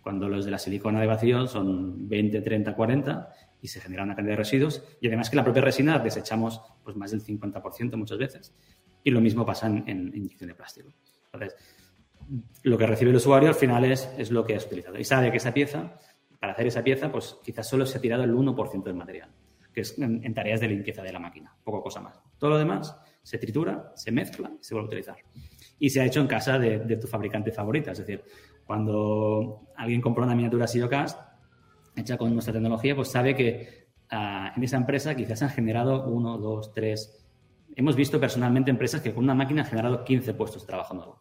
cuando 0.00 0.28
los 0.28 0.44
de 0.44 0.50
la 0.50 0.58
silicona 0.58 1.00
de 1.00 1.06
vacío 1.06 1.46
son 1.46 2.08
20, 2.08 2.40
30, 2.40 2.74
40 2.74 3.28
y 3.60 3.68
se 3.68 3.80
genera 3.80 4.02
una 4.02 4.16
cantidad 4.16 4.32
de 4.32 4.38
residuos 4.38 4.82
y 5.00 5.06
además 5.06 5.30
que 5.30 5.36
la 5.36 5.44
propia 5.44 5.62
resina 5.62 5.98
desechamos 5.98 6.60
pues 6.82 6.96
más 6.96 7.12
del 7.12 7.22
50% 7.22 7.96
muchas 7.96 8.18
veces. 8.18 8.54
Y 9.04 9.10
lo 9.10 9.20
mismo 9.20 9.46
pasa 9.46 9.68
en, 9.68 9.84
en 9.88 10.12
inyección 10.14 10.48
de 10.48 10.54
plástico. 10.54 10.92
Entonces, 11.32 11.56
lo 12.62 12.78
que 12.78 12.86
recibe 12.86 13.10
el 13.10 13.16
usuario 13.16 13.48
al 13.48 13.54
final 13.54 13.84
es, 13.84 14.08
es 14.18 14.30
lo 14.30 14.44
que 14.44 14.54
has 14.54 14.66
utilizado. 14.66 14.98
Y 14.98 15.04
sabe 15.04 15.30
que 15.30 15.36
esa 15.38 15.52
pieza, 15.52 15.98
para 16.40 16.52
hacer 16.52 16.66
esa 16.66 16.82
pieza, 16.82 17.10
pues 17.10 17.38
quizás 17.42 17.68
solo 17.68 17.86
se 17.86 17.98
ha 17.98 18.00
tirado 18.00 18.24
el 18.24 18.32
1% 18.32 18.82
del 18.82 18.94
material, 18.94 19.30
que 19.72 19.82
es 19.82 19.98
en, 19.98 20.34
tareas 20.34 20.60
de 20.60 20.68
limpieza 20.68 21.02
de 21.02 21.12
la 21.12 21.18
máquina, 21.18 21.54
poco 21.64 21.82
cosa 21.82 22.00
más. 22.00 22.20
Todo 22.38 22.50
lo 22.50 22.58
demás 22.58 22.96
se 23.22 23.38
tritura, 23.38 23.92
se 23.96 24.10
mezcla 24.10 24.52
y 24.60 24.64
se 24.64 24.74
vuelve 24.74 24.86
a 24.86 24.88
utilizar. 24.88 25.16
Y 25.82 25.90
se 25.90 26.00
ha 26.00 26.04
hecho 26.04 26.20
en 26.20 26.28
casa 26.28 26.60
de, 26.60 26.78
de 26.78 26.96
tu 26.96 27.08
fabricante 27.08 27.50
favorita. 27.50 27.90
Es 27.90 27.98
decir, 27.98 28.22
cuando 28.64 29.66
alguien 29.76 30.00
compra 30.00 30.22
una 30.22 30.36
miniatura 30.36 30.68
SIOCAST 30.68 31.18
hecha 31.96 32.16
con 32.16 32.32
nuestra 32.32 32.52
tecnología, 32.52 32.94
pues 32.94 33.08
sabe 33.08 33.34
que 33.34 33.88
uh, 34.12 34.56
en 34.56 34.62
esa 34.62 34.76
empresa 34.76 35.16
quizás 35.16 35.42
han 35.42 35.50
generado 35.50 36.06
uno, 36.06 36.38
dos, 36.38 36.72
tres, 36.72 37.26
hemos 37.74 37.96
visto 37.96 38.20
personalmente 38.20 38.70
empresas 38.70 39.00
que 39.00 39.12
con 39.12 39.24
una 39.24 39.34
máquina 39.34 39.62
han 39.62 39.68
generado 39.68 40.04
15 40.04 40.34
puestos 40.34 40.62
de 40.62 40.68
trabajo 40.68 40.94
nuevo. 40.94 41.20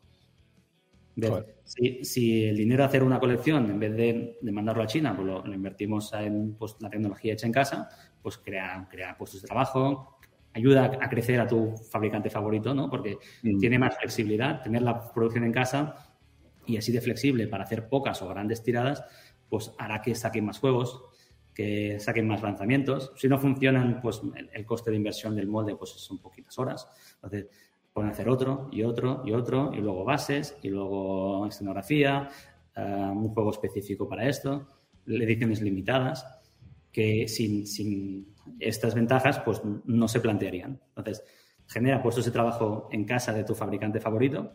Si, 1.63 2.03
si, 2.03 2.45
el 2.45 2.55
dinero 2.55 2.83
de 2.83 2.87
hacer 2.87 3.03
una 3.03 3.19
colección, 3.19 3.67
en 3.69 3.79
vez 3.79 3.95
de, 3.95 4.37
de 4.39 4.51
mandarlo 4.51 4.83
a 4.83 4.87
China, 4.87 5.15
pues 5.15 5.27
lo, 5.27 5.43
lo 5.43 5.53
invertimos 5.55 6.13
en 6.13 6.53
pues, 6.53 6.77
la 6.79 6.89
tecnología 6.91 7.33
hecha 7.33 7.47
en 7.47 7.51
casa, 7.51 7.89
pues 8.21 8.37
crea, 8.37 8.87
crea 8.91 9.17
puestos 9.17 9.41
de 9.41 9.47
trabajo, 9.47 10.19
ayuda 10.53 10.99
a 11.01 11.09
crecer 11.09 11.39
a 11.39 11.47
tu 11.47 11.75
fabricante 11.89 12.29
favorito, 12.29 12.73
¿no? 12.73 12.89
Porque 12.89 13.17
mm. 13.43 13.57
tiene 13.57 13.79
más 13.79 13.97
flexibilidad. 13.97 14.61
Tener 14.61 14.81
la 14.81 15.11
producción 15.11 15.43
en 15.43 15.51
casa 15.51 15.95
y 16.65 16.77
así 16.77 16.91
de 16.91 17.01
flexible 17.01 17.47
para 17.47 17.63
hacer 17.63 17.87
pocas 17.87 18.21
o 18.21 18.27
grandes 18.27 18.63
tiradas, 18.63 19.03
pues 19.49 19.73
hará 19.77 20.01
que 20.01 20.15
saquen 20.15 20.45
más 20.45 20.59
juegos, 20.59 21.03
que 21.53 21.99
saquen 21.99 22.27
más 22.27 22.41
lanzamientos. 22.41 23.11
Si 23.15 23.27
no 23.27 23.37
funcionan, 23.37 24.01
pues 24.01 24.21
el, 24.35 24.49
el, 24.53 24.65
coste 24.65 24.91
de 24.91 24.97
inversión 24.97 25.35
del 25.35 25.47
molde 25.47 25.75
pues 25.75 25.91
son 25.91 26.19
poquitas 26.19 26.57
horas. 26.59 26.87
Entonces, 27.15 27.47
pueden 27.93 28.11
hacer 28.11 28.29
otro 28.29 28.69
y 28.71 28.83
otro 28.83 29.21
y 29.25 29.33
otro, 29.33 29.71
y 29.73 29.79
luego 29.79 30.03
bases, 30.03 30.57
y 30.61 30.69
luego 30.69 31.47
escenografía, 31.47 32.29
uh, 32.77 33.11
un 33.11 33.29
juego 33.29 33.51
específico 33.51 34.07
para 34.07 34.27
esto, 34.27 34.67
ediciones 35.05 35.61
limitadas, 35.61 36.25
que 36.91 37.27
sin, 37.27 37.67
sin 37.67 38.30
estas 38.59 38.95
ventajas 38.95 39.39
pues 39.39 39.61
no 39.85 40.07
se 40.07 40.19
plantearían. 40.19 40.79
Entonces, 40.95 41.23
genera 41.67 42.01
puestos 42.01 42.25
de 42.25 42.31
trabajo 42.31 42.89
en 42.91 43.05
casa 43.05 43.33
de 43.33 43.43
tu 43.43 43.55
fabricante 43.55 43.99
favorito, 43.99 44.51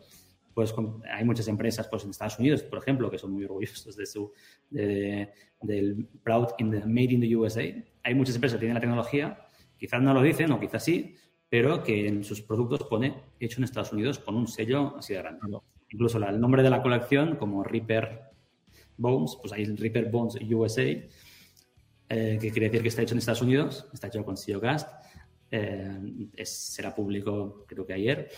pues 0.53 0.73
hay 1.13 1.23
muchas 1.23 1.47
empresas 1.47 1.87
pues, 1.87 2.03
en 2.03 2.09
Estados 2.09 2.39
Unidos, 2.39 2.63
por 2.63 2.79
ejemplo, 2.79 3.11
que 3.11 3.19
son 3.19 3.31
muy 3.31 3.45
orgullosos 3.45 3.95
de 3.95 4.05
su, 4.07 4.31
de, 4.71 5.31
del 5.61 6.07
Proud 6.23 6.47
in 6.57 6.71
the 6.71 6.79
Made 6.79 7.13
in 7.13 7.21
the 7.21 7.35
USA. 7.35 7.61
Hay 8.03 8.15
muchas 8.15 8.33
empresas 8.33 8.57
que 8.57 8.61
tienen 8.61 8.73
la 8.73 8.81
tecnología, 8.81 9.45
quizás 9.77 10.01
no 10.01 10.15
lo 10.15 10.21
dicen 10.23 10.51
o 10.51 10.59
quizás 10.59 10.83
sí, 10.83 11.15
pero 11.47 11.83
que 11.83 12.07
en 12.07 12.23
sus 12.23 12.41
productos 12.41 12.83
pone 12.87 13.15
hecho 13.39 13.59
en 13.59 13.65
Estados 13.65 13.93
Unidos 13.93 14.19
con 14.19 14.35
un 14.35 14.47
sello 14.47 14.97
así 14.97 15.13
de 15.13 15.19
grande. 15.19 15.41
Incluso 15.89 16.17
la, 16.17 16.29
el 16.29 16.39
nombre 16.39 16.63
de 16.63 16.71
la 16.71 16.81
colección, 16.81 17.35
como 17.35 17.63
Reaper 17.63 18.23
Bones, 18.97 19.37
pues 19.39 19.53
hay 19.53 19.61
el 19.61 19.77
Reaper 19.77 20.09
Bones 20.09 20.37
USA, 20.51 20.85
eh, 22.09 22.37
que 22.39 22.51
quiere 22.51 22.67
decir 22.67 22.81
que 22.81 22.87
está 22.87 23.01
hecho 23.01 23.13
en 23.15 23.19
Estados 23.19 23.41
Unidos, 23.41 23.87
está 23.93 24.07
hecho 24.07 24.23
con 24.23 24.37
SEOcast, 24.37 24.89
eh, 25.51 26.29
es, 26.35 26.49
será 26.49 26.93
público 26.93 27.65
creo 27.67 27.85
que 27.85 27.93
ayer, 27.93 28.29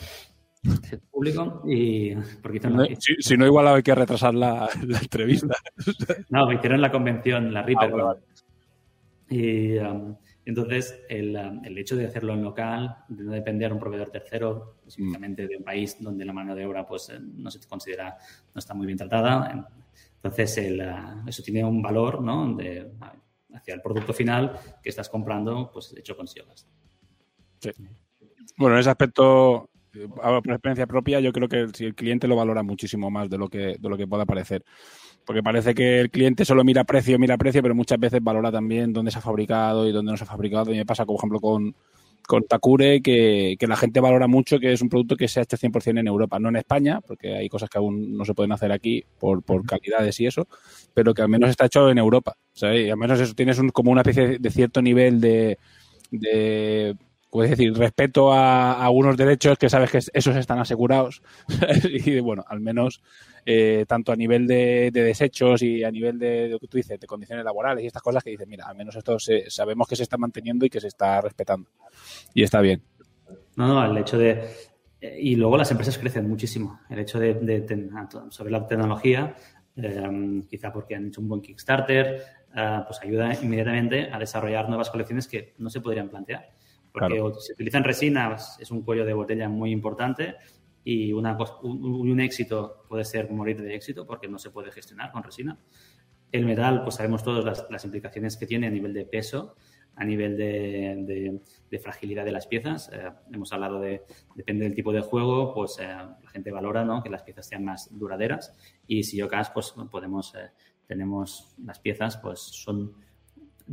público 1.11 1.63
y 1.65 2.15
porque 2.41 2.59
no, 2.61 2.85
si, 2.99 3.15
si, 3.19 3.37
no 3.37 3.45
igual 3.45 3.67
hay 3.67 3.83
que 3.83 3.95
retrasar 3.95 4.33
la, 4.33 4.69
la 4.85 4.99
entrevista. 4.99 5.55
No, 6.29 6.47
me 6.47 6.55
hicieron 6.55 6.81
la 6.81 6.91
convención 6.91 7.53
la 7.53 7.63
Reaper. 7.63 7.91
Ah, 7.93 8.03
vale. 8.03 8.19
y 9.29 9.77
um, 9.77 10.15
entonces 10.45 11.01
el, 11.07 11.35
um, 11.35 11.63
el, 11.63 11.77
hecho 11.77 11.95
de 11.95 12.07
hacerlo 12.07 12.33
en 12.33 12.43
local 12.43 12.97
de 13.07 13.23
no 13.23 13.31
depender 13.31 13.69
de 13.69 13.73
un 13.75 13.79
proveedor 13.79 14.09
tercero 14.09 14.75
específicamente 14.79 15.47
de 15.47 15.57
un 15.57 15.63
país 15.63 15.97
donde 15.99 16.25
la 16.25 16.33
mano 16.33 16.55
de 16.55 16.65
obra 16.65 16.85
pues 16.85 17.09
eh, 17.09 17.19
no 17.19 17.49
se 17.49 17.59
considera 17.67 18.17
no 18.53 18.59
está 18.59 18.73
muy 18.73 18.85
bien 18.85 18.97
tratada. 18.97 19.67
Entonces 20.15 20.57
el, 20.57 20.81
uh, 20.81 21.27
eso 21.27 21.41
tiene 21.43 21.63
un 21.63 21.81
valor 21.81 22.21
¿no? 22.21 22.55
de, 22.55 22.91
hacia 23.53 23.73
el 23.73 23.81
producto 23.81 24.13
final 24.13 24.57
que 24.81 24.89
estás 24.89 25.09
comprando 25.09 25.71
pues 25.71 25.95
hecho 25.97 26.15
con 26.15 26.27
Siogas 26.27 26.67
sí. 27.59 27.71
bueno 28.57 28.75
en 28.75 28.81
ese 28.81 28.89
aspecto 28.89 29.69
por 29.91 30.51
experiencia 30.51 30.87
propia, 30.87 31.19
yo 31.19 31.31
creo 31.33 31.47
que 31.47 31.67
si 31.73 31.85
el 31.85 31.95
cliente 31.95 32.27
lo 32.27 32.35
valora 32.35 32.63
muchísimo 32.63 33.09
más 33.09 33.29
de 33.29 33.37
lo 33.37 33.49
que, 33.49 33.77
de 33.79 33.89
lo 33.89 33.97
que 33.97 34.07
pueda 34.07 34.25
parecer. 34.25 34.63
Porque 35.25 35.43
parece 35.43 35.73
que 35.73 35.99
el 35.99 36.09
cliente 36.09 36.45
solo 36.45 36.63
mira 36.63 36.83
precio, 36.83 37.19
mira 37.19 37.37
precio, 37.37 37.61
pero 37.61 37.75
muchas 37.75 37.99
veces 37.99 38.23
valora 38.23 38.51
también 38.51 38.93
dónde 38.93 39.11
se 39.11 39.19
ha 39.19 39.21
fabricado 39.21 39.87
y 39.87 39.91
dónde 39.91 40.11
no 40.11 40.17
se 40.17 40.23
ha 40.23 40.27
fabricado. 40.27 40.73
Y 40.73 40.77
me 40.77 40.85
pasa, 40.85 41.05
por 41.05 41.17
ejemplo, 41.17 41.39
con, 41.39 41.75
con 42.29 42.43
Takure, 42.43 43.01
que, 43.01 43.55
que, 43.57 43.65
la 43.65 43.75
gente 43.75 43.99
valora 43.99 44.27
mucho 44.27 44.59
que 44.59 44.71
es 44.71 44.83
un 44.83 44.87
producto 44.87 45.15
que 45.15 45.27
se 45.27 45.39
ha 45.39 45.43
hecho 45.43 45.57
100% 45.57 45.99
en 45.99 46.07
Europa, 46.07 46.37
no 46.37 46.49
en 46.49 46.57
España, 46.57 47.01
porque 47.01 47.35
hay 47.35 47.49
cosas 47.49 47.71
que 47.71 47.79
aún 47.79 48.15
no 48.15 48.23
se 48.23 48.35
pueden 48.35 48.51
hacer 48.51 48.71
aquí 48.71 49.03
por, 49.17 49.41
por 49.41 49.65
calidades 49.65 50.19
y 50.19 50.27
eso, 50.27 50.47
pero 50.93 51.15
que 51.15 51.23
al 51.23 51.27
menos 51.27 51.49
está 51.49 51.65
hecho 51.65 51.89
en 51.89 51.97
Europa. 51.97 52.37
¿sabes? 52.53 52.85
Y 52.85 52.91
al 52.91 52.97
menos 52.97 53.19
eso 53.19 53.33
tienes 53.33 53.57
un, 53.57 53.69
como 53.69 53.89
una 53.89 54.01
especie 54.01 54.37
de 54.37 54.51
cierto 54.51 54.79
nivel 54.79 55.19
de, 55.19 55.57
de 56.11 56.95
puedes 57.31 57.49
decir, 57.49 57.73
respeto 57.75 58.31
a, 58.31 58.73
a, 58.73 58.91
unos 58.91 59.17
derechos 59.17 59.57
que 59.57 59.67
sabes 59.67 59.89
que 59.89 59.97
esos 60.13 60.35
están 60.35 60.59
asegurados. 60.59 61.23
y 61.83 62.19
bueno, 62.19 62.45
al 62.47 62.59
menos 62.59 63.01
eh, 63.45 63.85
tanto 63.87 64.11
a 64.11 64.15
nivel 64.15 64.47
de, 64.47 64.89
de, 64.91 65.03
desechos 65.03 65.61
y 65.61 65.83
a 65.83 65.91
nivel 65.91 66.19
de, 66.19 66.27
de, 66.27 66.49
lo 66.49 66.59
que 66.59 66.67
tú 66.67 66.77
dices, 66.77 66.99
de 66.99 67.07
condiciones 67.07 67.45
laborales 67.45 67.83
y 67.83 67.87
estas 67.87 68.01
cosas 68.01 68.23
que 68.23 68.31
dices, 68.31 68.47
mira, 68.47 68.65
al 68.65 68.75
menos 68.75 68.95
esto 68.95 69.19
se, 69.19 69.49
sabemos 69.49 69.87
que 69.87 69.95
se 69.95 70.03
está 70.03 70.17
manteniendo 70.17 70.65
y 70.65 70.69
que 70.69 70.81
se 70.81 70.87
está 70.87 71.21
respetando. 71.21 71.69
Y 72.33 72.43
está 72.43 72.61
bien. 72.61 72.81
No, 73.55 73.67
no, 73.67 73.91
el 73.91 73.97
hecho 73.97 74.17
de. 74.17 74.49
Y 75.01 75.35
luego 75.35 75.57
las 75.57 75.71
empresas 75.71 75.97
crecen 75.97 76.27
muchísimo. 76.27 76.81
El 76.89 76.99
hecho 76.99 77.19
de, 77.19 77.35
de 77.35 77.89
sobre 78.29 78.51
la 78.51 78.67
tecnología, 78.67 79.35
eh, 79.77 80.41
quizá 80.49 80.73
porque 80.73 80.95
han 80.95 81.07
hecho 81.07 81.21
un 81.21 81.29
buen 81.29 81.41
Kickstarter, 81.41 82.21
eh, 82.55 82.79
pues 82.85 82.99
ayuda 83.01 83.33
inmediatamente 83.41 84.09
a 84.11 84.19
desarrollar 84.19 84.67
nuevas 84.67 84.89
colecciones 84.89 85.27
que 85.27 85.53
no 85.57 85.69
se 85.69 85.79
podrían 85.79 86.09
plantear 86.09 86.49
porque 86.91 87.15
claro. 87.15 87.39
si 87.39 87.53
utilizan 87.53 87.83
resinas 87.83 88.57
es 88.59 88.71
un 88.71 88.81
cuello 88.81 89.05
de 89.05 89.13
botella 89.13 89.49
muy 89.49 89.71
importante 89.71 90.35
y 90.89 91.13
una, 91.13 91.37
un, 91.61 91.85
un, 91.85 92.19
éxito 92.19 92.83
puede 92.89 93.05
ser 93.05 93.29
morir 93.29 93.61
de 93.61 93.75
éxito 93.75 94.07
porque 94.07 94.27
no 94.27 94.39
se 94.39 94.49
puede 94.49 94.71
gestionar 94.71 95.11
con 95.11 95.21
resina. 95.21 95.55
El 96.31 96.45
metal, 96.45 96.81
pues 96.83 96.95
sabemos 96.95 97.23
todos 97.23 97.45
las, 97.45 97.67
las 97.69 97.85
implicaciones 97.85 98.37
que 98.37 98.47
tiene 98.47 98.65
a 98.65 98.71
nivel 98.71 98.93
de 98.93 99.05
peso, 99.05 99.55
a 99.95 100.03
nivel 100.03 100.35
de, 100.35 100.95
de, 101.05 101.41
de 101.69 101.79
fragilidad 101.79 102.25
de 102.25 102.31
las 102.31 102.47
piezas. 102.47 102.89
Eh, 102.91 103.11
hemos 103.31 103.53
hablado 103.53 103.79
de, 103.79 104.01
depende 104.33 104.63
del 104.63 104.73
tipo 104.73 104.91
de 104.91 105.01
juego, 105.01 105.53
pues 105.53 105.77
eh, 105.79 105.85
la 105.85 106.29
gente 106.31 106.49
valora 106.49 106.83
¿no? 106.83 107.03
que 107.03 107.09
las 107.11 107.21
piezas 107.21 107.47
sean 107.47 107.65
más 107.65 107.95
duraderas 107.95 108.55
y 108.87 109.03
si 109.03 109.19
cas, 109.27 109.51
pues 109.51 109.75
podemos, 109.91 110.33
eh, 110.33 110.49
tenemos 110.87 111.53
las 111.63 111.79
piezas, 111.79 112.17
pues 112.17 112.39
son, 112.39 112.95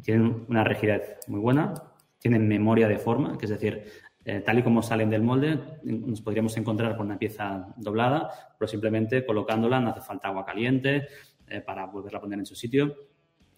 tienen 0.03 0.45
una 0.49 0.65
rigidez 0.65 1.19
muy 1.29 1.41
buena, 1.41 1.73
tienen 2.19 2.47
memoria 2.47 2.89
de 2.89 2.99
forma, 2.99 3.39
que 3.39 3.47
es 3.47 3.51
decir, 3.51 3.85
eh, 4.29 4.41
tal 4.41 4.59
y 4.59 4.63
como 4.65 4.83
salen 4.83 5.09
del 5.09 5.23
molde, 5.23 5.57
nos 5.85 6.21
podríamos 6.21 6.57
encontrar 6.57 6.97
con 6.97 7.07
una 7.07 7.17
pieza 7.17 7.73
doblada, 7.77 8.29
pero 8.59 8.67
simplemente 8.67 9.25
colocándola 9.25 9.79
no 9.79 9.91
hace 9.91 10.01
falta 10.01 10.27
agua 10.27 10.45
caliente 10.45 11.07
eh, 11.47 11.61
para 11.61 11.87
volverla 11.87 12.19
a 12.19 12.23
poner 12.23 12.41
en 12.41 12.47
su 12.47 12.57
sitio. 12.57 12.93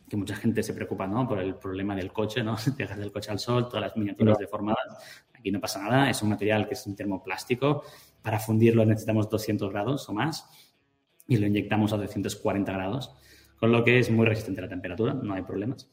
Que 0.07 0.19
mucha 0.19 0.37
gente 0.37 0.63
se 0.63 0.75
preocupa 0.75 1.07
¿no? 1.07 1.27
por 1.27 1.39
el 1.39 1.55
problema 1.55 1.97
del 1.97 2.13
coche, 2.13 2.43
¿no? 2.43 2.55
Dejas 2.77 2.99
el 2.99 3.11
coche 3.11 3.31
al 3.31 3.39
sol, 3.39 3.67
todas 3.67 3.81
las 3.81 3.97
miniaturas 3.97 4.37
deformadas. 4.37 5.25
Aquí 5.33 5.51
no 5.51 5.59
pasa 5.59 5.83
nada, 5.83 6.11
es 6.11 6.23
un 6.23 6.29
material 6.29 6.69
que 6.69 6.75
es 6.75 6.87
un 6.87 6.95
termoplástico. 6.95 7.85
Para 8.21 8.39
fundirlo 8.39 8.85
necesitamos 8.85 9.31
200 9.31 9.71
grados 9.71 10.07
o 10.11 10.13
más. 10.13 10.51
y 11.27 11.39
lo 11.39 11.47
inyectamos 11.47 11.95
a 11.95 11.97
240 11.97 12.73
grados, 12.73 13.15
con 13.59 13.73
lo 13.73 13.85
que 13.85 13.99
es 13.99 14.11
muy 14.11 14.27
resistente 14.27 14.61
a 14.61 14.65
la 14.65 14.69
temperatura, 14.69 15.15
no 15.15 15.33
hay 15.33 15.43
problemas. 15.43 15.91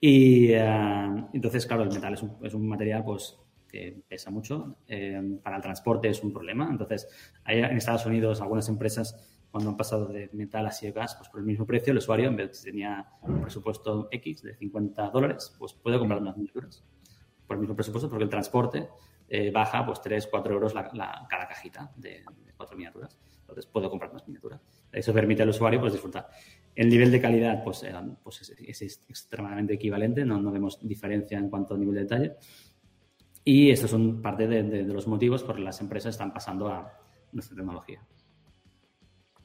Y 0.00 0.52
uh, 0.54 1.28
entonces, 1.32 1.66
claro, 1.66 1.82
el 1.82 1.88
metal 1.88 2.14
es 2.14 2.22
un, 2.22 2.36
es 2.42 2.54
un 2.54 2.68
material 2.68 3.04
pues, 3.04 3.36
que 3.76 4.02
pesa 4.08 4.30
mucho. 4.30 4.78
Eh, 4.88 5.38
para 5.42 5.56
el 5.56 5.62
transporte 5.62 6.08
es 6.08 6.22
un 6.22 6.32
problema. 6.32 6.68
Entonces, 6.70 7.08
hay 7.44 7.58
en 7.58 7.76
Estados 7.76 8.06
Unidos 8.06 8.40
algunas 8.40 8.68
empresas 8.68 9.14
cuando 9.50 9.70
han 9.70 9.76
pasado 9.76 10.06
de 10.06 10.28
metal 10.32 10.66
a 10.66 10.72
gas, 10.94 11.14
pues 11.16 11.28
por 11.28 11.40
el 11.40 11.46
mismo 11.46 11.66
precio, 11.66 11.90
el 11.90 11.98
usuario, 11.98 12.28
en 12.28 12.36
vez 12.36 12.48
de 12.48 12.54
si 12.54 12.64
tenía 12.64 13.06
un 13.22 13.40
presupuesto 13.40 14.08
X 14.10 14.42
de 14.42 14.54
50 14.54 15.10
dólares, 15.10 15.54
pues 15.58 15.72
puede 15.74 15.98
comprar 15.98 16.20
unas 16.20 16.36
miniaturas 16.36 16.84
por 17.46 17.56
el 17.56 17.60
mismo 17.60 17.74
presupuesto, 17.74 18.10
porque 18.10 18.24
el 18.24 18.30
transporte 18.30 18.88
eh, 19.28 19.50
baja 19.50 19.84
pues 19.86 20.00
3, 20.02 20.28
4 20.30 20.54
euros 20.54 20.74
la, 20.74 20.90
la, 20.92 21.26
cada 21.28 21.46
cajita 21.46 21.92
de, 21.96 22.24
de, 22.44 22.52
cuatro 22.56 22.76
miniaturas. 22.76 23.18
Entonces 23.40 23.66
puedo 23.66 23.88
comprar 23.88 24.12
más 24.12 24.26
miniaturas. 24.26 24.60
Eso 24.90 25.12
permite 25.12 25.42
al 25.42 25.50
usuario 25.50 25.80
pues 25.80 25.92
disfrutar. 25.92 26.28
El 26.74 26.88
nivel 26.88 27.10
de 27.10 27.20
calidad 27.20 27.62
pues, 27.62 27.82
eh, 27.84 27.94
pues 28.22 28.42
es, 28.42 28.50
es, 28.50 28.82
es, 28.82 29.04
extremadamente 29.08 29.74
equivalente, 29.74 30.24
no, 30.24 30.40
no 30.40 30.50
vemos 30.50 30.78
diferencia 30.86 31.38
en 31.38 31.48
cuanto 31.48 31.74
a 31.74 31.78
nivel 31.78 31.94
de 31.94 32.00
detalle. 32.02 32.36
Y 33.48 33.70
estos 33.70 33.92
son 33.92 34.20
parte 34.20 34.48
de, 34.48 34.82
los 34.82 35.06
motivos 35.06 35.44
por 35.44 35.50
los 35.50 35.58
que 35.58 35.64
las 35.66 35.80
empresas 35.80 36.16
están 36.16 36.34
pasando 36.34 36.66
a 36.66 36.92
nuestra 37.30 37.54
tecnología. 37.54 38.00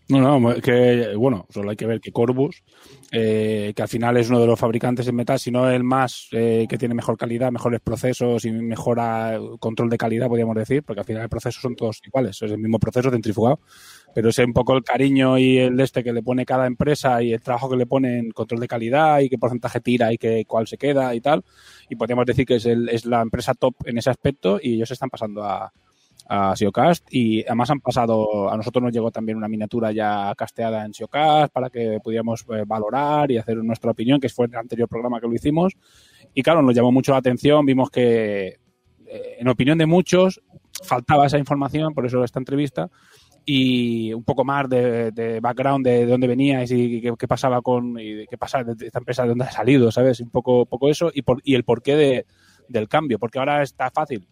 No, 0.09 0.39
no, 0.39 0.55
que 0.55 1.15
bueno, 1.15 1.45
solo 1.51 1.69
hay 1.69 1.77
que 1.77 1.85
ver 1.85 2.01
que 2.01 2.11
Corbus, 2.11 2.63
eh, 3.11 3.71
que 3.75 3.81
al 3.81 3.87
final 3.87 4.17
es 4.17 4.27
uno 4.29 4.39
de 4.39 4.47
los 4.47 4.59
fabricantes 4.59 5.05
de 5.05 5.11
metal, 5.11 5.39
sino 5.39 5.69
el 5.69 5.83
más 5.83 6.29
eh, 6.31 6.65
que 6.67 6.79
tiene 6.79 6.95
mejor 6.95 7.15
calidad, 7.15 7.51
mejores 7.51 7.79
procesos 7.79 8.43
y 8.43 8.51
mejora 8.51 9.39
control 9.59 9.91
de 9.91 9.99
calidad, 9.99 10.27
podríamos 10.27 10.55
decir, 10.55 10.81
porque 10.81 11.01
al 11.01 11.05
final 11.05 11.21
el 11.21 11.29
proceso 11.29 11.61
son 11.61 11.75
todos 11.75 12.01
iguales, 12.03 12.41
es 12.41 12.51
el 12.51 12.57
mismo 12.57 12.79
proceso 12.79 13.11
centrifugado, 13.11 13.59
pero 14.13 14.29
es 14.29 14.37
un 14.39 14.53
poco 14.53 14.75
el 14.75 14.83
cariño 14.83 15.37
y 15.37 15.57
el 15.57 15.77
de 15.77 15.83
este 15.83 16.03
que 16.03 16.13
le 16.13 16.23
pone 16.23 16.45
cada 16.45 16.67
empresa 16.67 17.21
y 17.21 17.33
el 17.33 17.41
trabajo 17.41 17.69
que 17.69 17.77
le 17.77 17.85
pone 17.85 18.19
en 18.19 18.31
control 18.31 18.59
de 18.59 18.67
calidad 18.67 19.19
y 19.19 19.29
qué 19.29 19.37
porcentaje 19.37 19.79
tira 19.79 20.11
y 20.11 20.17
qué, 20.17 20.45
cuál 20.45 20.67
se 20.67 20.77
queda 20.77 21.13
y 21.15 21.21
tal. 21.21 21.43
Y 21.89 21.95
podríamos 21.95 22.25
decir 22.25 22.45
que 22.45 22.55
es, 22.55 22.65
el, 22.65 22.89
es 22.89 23.05
la 23.05 23.21
empresa 23.21 23.53
top 23.53 23.75
en 23.85 23.97
ese 23.97 24.09
aspecto 24.09 24.59
y 24.61 24.75
ellos 24.75 24.91
están 24.91 25.09
pasando 25.09 25.43
a, 25.43 25.71
a 26.27 26.55
SEOcast 26.55 27.07
y 27.13 27.43
además 27.43 27.71
han 27.71 27.81
pasado, 27.81 28.49
a 28.49 28.55
nosotros 28.55 28.83
nos 28.83 28.93
llegó 28.93 29.11
también 29.11 29.37
una 29.37 29.47
miniatura 29.47 29.91
ya 29.91 30.33
casteada 30.37 30.85
en 30.85 30.93
SEOcast 30.93 31.51
para 31.51 31.69
que 31.69 31.99
pudiéramos 32.03 32.45
eh, 32.49 32.63
valorar 32.65 33.31
y 33.31 33.37
hacer 33.37 33.57
nuestra 33.57 33.91
opinión, 33.91 34.19
que 34.19 34.29
fue 34.29 34.45
el 34.45 34.55
anterior 34.55 34.87
programa 34.87 35.19
que 35.19 35.27
lo 35.27 35.33
hicimos. 35.33 35.73
Y 36.33 36.41
claro, 36.41 36.61
nos 36.61 36.75
llamó 36.75 36.91
mucho 36.91 37.11
la 37.11 37.17
atención, 37.17 37.65
vimos 37.65 37.89
que 37.89 38.47
eh, 38.47 39.35
en 39.39 39.47
opinión 39.49 39.77
de 39.77 39.85
muchos 39.85 40.41
faltaba 40.83 41.25
esa 41.25 41.37
información, 41.37 41.93
por 41.93 42.05
eso 42.05 42.23
esta 42.23 42.39
entrevista, 42.39 42.89
y 43.45 44.13
un 44.13 44.23
poco 44.23 44.43
más 44.43 44.69
de, 44.69 45.11
de 45.11 45.39
background 45.39 45.85
de, 45.85 45.99
de, 45.99 46.05
dónde 46.05 46.27
veníais 46.27 46.71
y 46.71 47.01
qué, 47.01 47.13
qué 47.17 47.27
pasaba 47.27 47.61
con 47.61 47.99
y 47.99 48.25
qué 48.27 48.37
pasa 48.37 48.63
de 48.63 48.85
esta 48.85 48.99
empresa, 48.99 49.23
de 49.23 49.29
dónde 49.29 49.45
ha 49.45 49.51
salido, 49.51 49.91
¿sabes? 49.91 50.19
Un 50.19 50.29
poco, 50.29 50.65
poco 50.65 50.89
eso 50.89 51.11
y, 51.13 51.23
por, 51.23 51.41
y 51.43 51.55
el 51.55 51.63
porqué 51.63 51.95
de, 51.95 52.25
del 52.67 52.87
cambio, 52.87 53.19
porque 53.19 53.39
ahora 53.39 53.63
está 53.63 53.89
fácil 53.89 54.27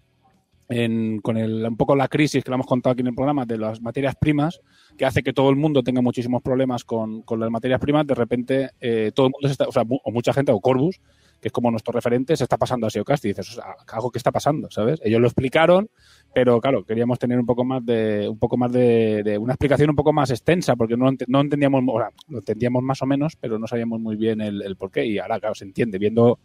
en, 0.69 1.19
con 1.19 1.37
el, 1.37 1.65
un 1.65 1.75
poco 1.75 1.95
la 1.95 2.07
crisis 2.07 2.43
que 2.43 2.51
lo 2.51 2.55
hemos 2.55 2.67
contado 2.67 2.93
aquí 2.93 3.01
en 3.01 3.07
el 3.07 3.15
programa 3.15 3.45
de 3.45 3.57
las 3.57 3.81
materias 3.81 4.15
primas, 4.15 4.61
que 4.97 5.05
hace 5.05 5.23
que 5.23 5.33
todo 5.33 5.49
el 5.49 5.55
mundo 5.55 5.83
tenga 5.83 6.01
muchísimos 6.01 6.41
problemas 6.41 6.83
con, 6.83 7.23
con 7.23 7.39
las 7.39 7.49
materias 7.49 7.79
primas, 7.79 8.05
de 8.05 8.15
repente 8.15 8.69
eh, 8.79 9.11
todo 9.13 9.27
el 9.27 9.31
mundo 9.31 9.47
se 9.47 9.53
está, 9.53 9.67
o 9.67 9.71
sea, 9.71 9.83
o 9.87 10.11
mucha 10.11 10.31
gente, 10.31 10.51
o 10.51 10.59
Corbus, 10.61 11.01
que 11.41 11.47
es 11.47 11.51
como 11.51 11.71
nuestro 11.71 11.91
referente, 11.91 12.37
se 12.37 12.43
está 12.43 12.57
pasando 12.57 12.85
a 12.85 12.89
SEOcast 12.89 13.25
y 13.25 13.29
dices, 13.29 13.49
o 13.49 13.53
sea, 13.53 13.75
algo 13.93 14.11
que 14.11 14.19
está 14.19 14.31
pasando, 14.31 14.69
¿sabes? 14.69 14.99
Ellos 15.03 15.21
lo 15.21 15.27
explicaron, 15.27 15.89
pero 16.33 16.59
claro, 16.61 16.83
queríamos 16.83 17.17
tener 17.17 17.39
un 17.39 17.45
poco 17.45 17.63
más 17.63 17.85
de, 17.85 18.27
un 18.29 18.37
poco 18.37 18.57
más 18.57 18.71
de, 18.71 19.23
de 19.23 19.37
una 19.37 19.53
explicación 19.53 19.89
un 19.89 19.95
poco 19.95 20.13
más 20.13 20.29
extensa, 20.29 20.75
porque 20.75 20.95
no, 20.95 21.09
no 21.27 21.41
entendíamos, 21.41 21.83
o 21.87 21.99
sea, 21.99 22.09
lo 22.27 22.39
entendíamos 22.39 22.83
más 22.83 23.01
o 23.01 23.05
menos, 23.05 23.35
pero 23.35 23.57
no 23.57 23.67
sabíamos 23.67 23.99
muy 23.99 24.15
bien 24.15 24.41
el, 24.41 24.61
el 24.61 24.75
por 24.75 24.91
qué, 24.91 25.05
y 25.05 25.17
ahora, 25.17 25.39
claro, 25.39 25.55
se 25.55 25.65
entiende, 25.65 25.97
viendo 25.97 26.39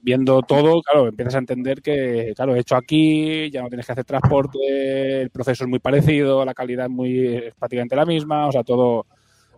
viendo 0.00 0.42
todo, 0.42 0.80
claro, 0.82 1.08
empiezas 1.08 1.34
a 1.34 1.38
entender 1.38 1.82
que, 1.82 2.32
claro, 2.34 2.54
hecho 2.54 2.76
aquí, 2.76 3.50
ya 3.50 3.62
no 3.62 3.68
tienes 3.68 3.86
que 3.86 3.92
hacer 3.92 4.04
transporte, 4.04 5.22
el 5.22 5.30
proceso 5.30 5.64
es 5.64 5.70
muy 5.70 5.80
parecido, 5.80 6.44
la 6.44 6.54
calidad 6.54 6.86
es 6.86 6.90
muy 6.90 7.26
es 7.26 7.54
prácticamente 7.54 7.96
la 7.96 8.06
misma, 8.06 8.46
o 8.46 8.52
sea, 8.52 8.62
todo, 8.62 9.06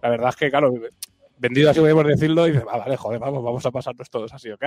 la 0.02 0.10
verdad 0.10 0.30
es 0.30 0.36
que, 0.36 0.50
claro, 0.50 0.72
vendido 1.40 1.70
así 1.70 1.80
podemos 1.80 2.06
decirlo 2.06 2.46
y 2.46 2.52
dices, 2.52 2.66
ah, 2.70 2.78
vale, 2.78 2.96
joder, 2.96 3.18
vamos, 3.18 3.42
vamos 3.42 3.64
a 3.64 3.70
pasarnos 3.70 4.10
todos 4.10 4.32
así, 4.32 4.50
¿ok? 4.52 4.64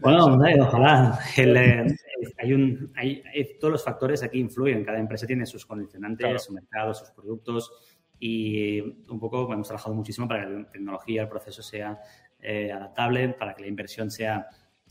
bueno, 0.00 0.38
ojalá. 0.60 1.18
El, 1.36 1.56
eh, 1.56 1.96
hay 2.38 2.52
un, 2.52 2.92
hay, 2.96 3.22
todos 3.60 3.72
los 3.72 3.84
factores 3.84 4.22
aquí 4.22 4.38
influyen, 4.40 4.84
cada 4.84 4.98
empresa 4.98 5.26
tiene 5.26 5.46
sus 5.46 5.64
condicionantes, 5.64 6.24
claro. 6.24 6.38
su 6.38 6.52
mercado, 6.52 6.94
sus 6.94 7.10
productos 7.10 7.72
y 8.18 8.80
un 8.80 9.18
poco 9.18 9.52
hemos 9.52 9.66
trabajado 9.66 9.94
muchísimo 9.94 10.28
para 10.28 10.46
que 10.46 10.52
la 10.52 10.70
tecnología, 10.70 11.22
el 11.22 11.28
proceso 11.28 11.62
sea 11.62 12.00
eh, 12.40 12.72
adaptable, 12.72 13.30
para 13.30 13.54
que 13.54 13.62
la 13.62 13.68
inversión 13.68 14.10
sea 14.10 14.48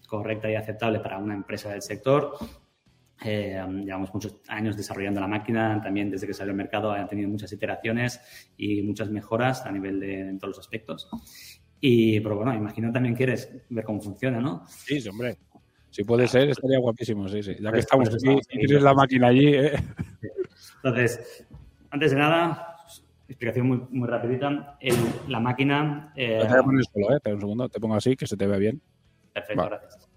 correcta 0.07 0.49
y 0.49 0.55
aceptable 0.55 0.99
para 0.99 1.17
una 1.17 1.33
empresa 1.33 1.69
del 1.69 1.81
sector. 1.81 2.37
Eh, 3.23 3.63
llevamos 3.85 4.13
muchos 4.13 4.41
años 4.47 4.75
desarrollando 4.75 5.21
la 5.21 5.27
máquina, 5.27 5.79
también 5.81 6.09
desde 6.09 6.25
que 6.25 6.33
salió 6.33 6.51
al 6.51 6.57
mercado 6.57 6.91
ha 6.91 7.07
tenido 7.07 7.29
muchas 7.29 7.51
iteraciones 7.53 8.19
y 8.57 8.81
muchas 8.81 9.09
mejoras 9.11 9.65
a 9.65 9.71
nivel 9.71 9.99
de 9.99 10.21
en 10.21 10.39
todos 10.39 10.57
los 10.57 10.59
aspectos. 10.59 11.09
Y, 11.79 12.19
pero 12.19 12.37
bueno, 12.37 12.53
imagino 12.53 12.91
también 12.91 13.15
quieres 13.15 13.51
ver 13.69 13.83
cómo 13.83 14.01
funciona, 14.01 14.39
¿no? 14.39 14.65
Sí, 14.67 15.07
hombre. 15.07 15.37
Si 15.89 16.03
puede 16.03 16.27
ser, 16.27 16.49
estaría 16.49 16.79
guapísimo, 16.79 17.27
sí, 17.27 17.43
sí. 17.43 17.55
Ya 17.59 17.71
que 17.71 17.79
estamos 17.79 18.07
aquí, 18.07 18.39
tienes 18.47 18.81
la 18.81 18.93
máquina 18.93 19.27
allí, 19.27 19.53
¿eh? 19.53 19.73
Entonces, 20.77 21.45
antes 21.89 22.11
de 22.11 22.17
nada, 22.17 22.77
explicación 23.27 23.67
muy, 23.67 23.81
muy 23.89 24.07
rapidita. 24.07 24.77
El, 24.79 24.95
la 25.27 25.39
máquina... 25.39 26.13
Eh, 26.15 26.39
te 26.41 26.47
voy 26.47 26.57
a 26.57 26.63
poner 26.63 26.85
solo, 26.85 27.11
¿eh? 27.11 27.15
Espera 27.15 27.35
un 27.35 27.41
segundo, 27.41 27.69
te 27.69 27.79
pongo 27.79 27.95
así, 27.95 28.15
que 28.15 28.25
se 28.25 28.37
te 28.37 28.47
vea 28.47 28.57
bien. 28.57 28.81
Perfecto, 29.33 29.63
vale. 29.63 29.77
gracias. 29.81 30.09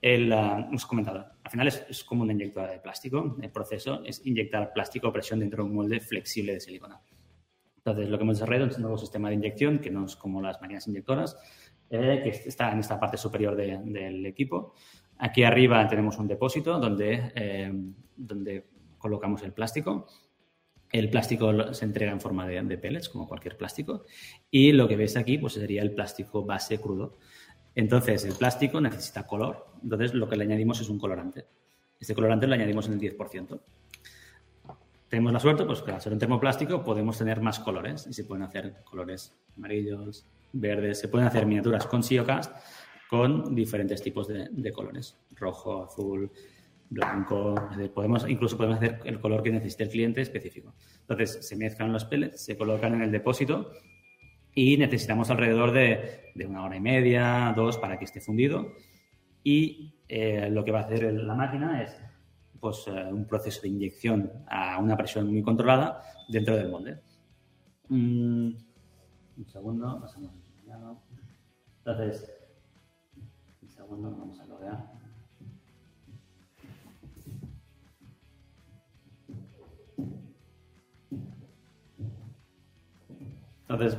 El, 0.00 0.32
uh, 0.32 0.68
hemos 0.68 0.86
comentado, 0.86 1.26
al 1.46 1.50
final 1.52 1.68
es, 1.68 2.02
como 2.02 2.24
una 2.24 2.32
inyectora 2.32 2.72
de 2.72 2.80
plástico. 2.80 3.36
El 3.40 3.52
proceso 3.52 4.02
es 4.04 4.26
inyectar 4.26 4.72
plástico 4.72 5.06
a 5.06 5.12
presión 5.12 5.38
dentro 5.38 5.62
de 5.62 5.70
un 5.70 5.76
molde 5.76 6.00
flexible 6.00 6.54
de 6.54 6.58
silicona. 6.58 7.00
Entonces, 7.76 8.08
lo 8.08 8.18
que 8.18 8.24
hemos 8.24 8.38
desarrollado 8.38 8.68
es 8.68 8.76
un 8.78 8.82
nuevo 8.82 8.98
sistema 8.98 9.28
de 9.28 9.36
inyección, 9.36 9.78
que 9.78 9.88
no 9.88 10.06
es 10.06 10.16
como 10.16 10.42
las 10.42 10.60
máquinas 10.60 10.88
inyectoras, 10.88 11.36
eh, 11.88 12.20
que 12.24 12.48
está 12.48 12.72
en 12.72 12.80
esta 12.80 12.98
parte 12.98 13.16
superior 13.16 13.54
de, 13.54 13.78
del 13.84 14.26
equipo. 14.26 14.74
Aquí 15.18 15.44
arriba 15.44 15.86
tenemos 15.86 16.18
un 16.18 16.26
depósito 16.26 16.80
donde, 16.80 17.30
eh, 17.36 17.72
donde 18.16 18.66
colocamos 18.98 19.40
el 19.44 19.52
plástico 19.52 20.08
el 20.92 21.10
plástico 21.10 21.74
se 21.74 21.84
entrega 21.84 22.12
en 22.12 22.20
forma 22.20 22.46
de, 22.46 22.62
de, 22.62 22.78
pellets, 22.78 23.08
como 23.08 23.26
cualquier 23.26 23.56
plástico. 23.56 24.04
Y 24.50 24.72
lo 24.72 24.86
que 24.86 24.96
veis 24.96 25.16
aquí 25.16 25.36
pues, 25.36 25.54
sería 25.54 25.82
el 25.82 25.92
plástico 25.92 26.44
base 26.44 26.80
crudo. 26.80 27.18
Entonces, 27.76 28.24
el 28.24 28.32
plástico 28.32 28.80
necesita 28.80 29.26
color. 29.26 29.66
Entonces, 29.82 30.14
lo 30.14 30.28
que 30.28 30.36
le 30.36 30.44
añadimos 30.44 30.80
es 30.80 30.88
un 30.88 30.98
colorante. 30.98 31.44
Este 32.00 32.14
colorante 32.14 32.46
lo 32.46 32.54
añadimos 32.54 32.88
en 32.88 32.94
el 32.94 33.00
10%. 33.00 33.60
Tenemos 35.08 35.32
la 35.32 35.38
suerte, 35.38 35.64
pues 35.64 35.82
que 35.82 36.00
ser 36.00 36.12
un 36.12 36.18
termoplástico 36.18 36.82
podemos 36.82 37.18
tener 37.18 37.40
más 37.40 37.60
colores 37.60 38.06
y 38.08 38.14
se 38.14 38.24
pueden 38.24 38.42
hacer 38.44 38.82
colores 38.82 39.36
amarillos, 39.56 40.26
verdes, 40.52 40.98
se 40.98 41.08
pueden 41.08 41.28
hacer 41.28 41.46
miniaturas 41.46 41.86
con 41.86 42.02
SEOcast 42.02 42.52
con 43.08 43.54
diferentes 43.54 44.02
tipos 44.02 44.26
de, 44.26 44.48
de 44.50 44.72
colores, 44.72 45.16
rojo, 45.36 45.84
azul, 45.84 46.28
blanco, 46.88 47.54
podemos, 47.94 48.28
incluso 48.28 48.56
podemos 48.56 48.78
hacer 48.78 49.00
el 49.04 49.20
color 49.20 49.42
que 49.42 49.52
necesite 49.52 49.84
el 49.84 49.90
cliente 49.90 50.20
específico. 50.22 50.74
Entonces, 51.02 51.46
se 51.46 51.56
mezclan 51.56 51.92
los 51.92 52.04
pellets, 52.04 52.44
se 52.44 52.56
colocan 52.56 52.94
en 52.94 53.02
el 53.02 53.12
depósito 53.12 53.70
y 54.56 54.78
necesitamos 54.78 55.28
alrededor 55.30 55.70
de, 55.70 56.32
de 56.34 56.46
una 56.46 56.64
hora 56.64 56.76
y 56.76 56.80
media, 56.80 57.52
dos, 57.54 57.76
para 57.76 57.98
que 57.98 58.06
esté 58.06 58.22
fundido. 58.22 58.72
Y 59.44 60.00
eh, 60.08 60.48
lo 60.50 60.64
que 60.64 60.72
va 60.72 60.80
a 60.80 60.84
hacer 60.84 61.12
la 61.12 61.34
máquina 61.34 61.82
es 61.82 61.94
pues, 62.58 62.88
eh, 62.88 63.04
un 63.12 63.26
proceso 63.26 63.60
de 63.60 63.68
inyección 63.68 64.32
a 64.48 64.78
una 64.78 64.96
presión 64.96 65.30
muy 65.30 65.42
controlada 65.42 66.02
dentro 66.30 66.56
del 66.56 66.70
molde. 66.70 67.02
Mm, 67.90 68.52
un 69.36 69.46
segundo, 69.46 70.00
pasamos 70.00 70.30
Entonces, 71.84 72.32
un 73.60 73.68
segundo, 73.68 74.10
vamos 74.10 74.40
a 74.40 74.46
loguear. 74.46 74.96
Entonces, 83.68 83.98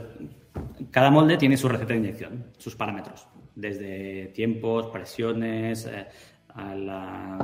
cada 0.91 1.11
molde 1.11 1.37
tiene 1.37 1.57
su 1.57 1.67
receta 1.67 1.93
de 1.93 1.99
inyección, 1.99 2.51
sus 2.57 2.75
parámetros, 2.75 3.27
desde 3.55 4.27
tiempos, 4.27 4.87
presiones, 4.87 5.85
eh, 5.85 6.07
eh, 6.57 7.37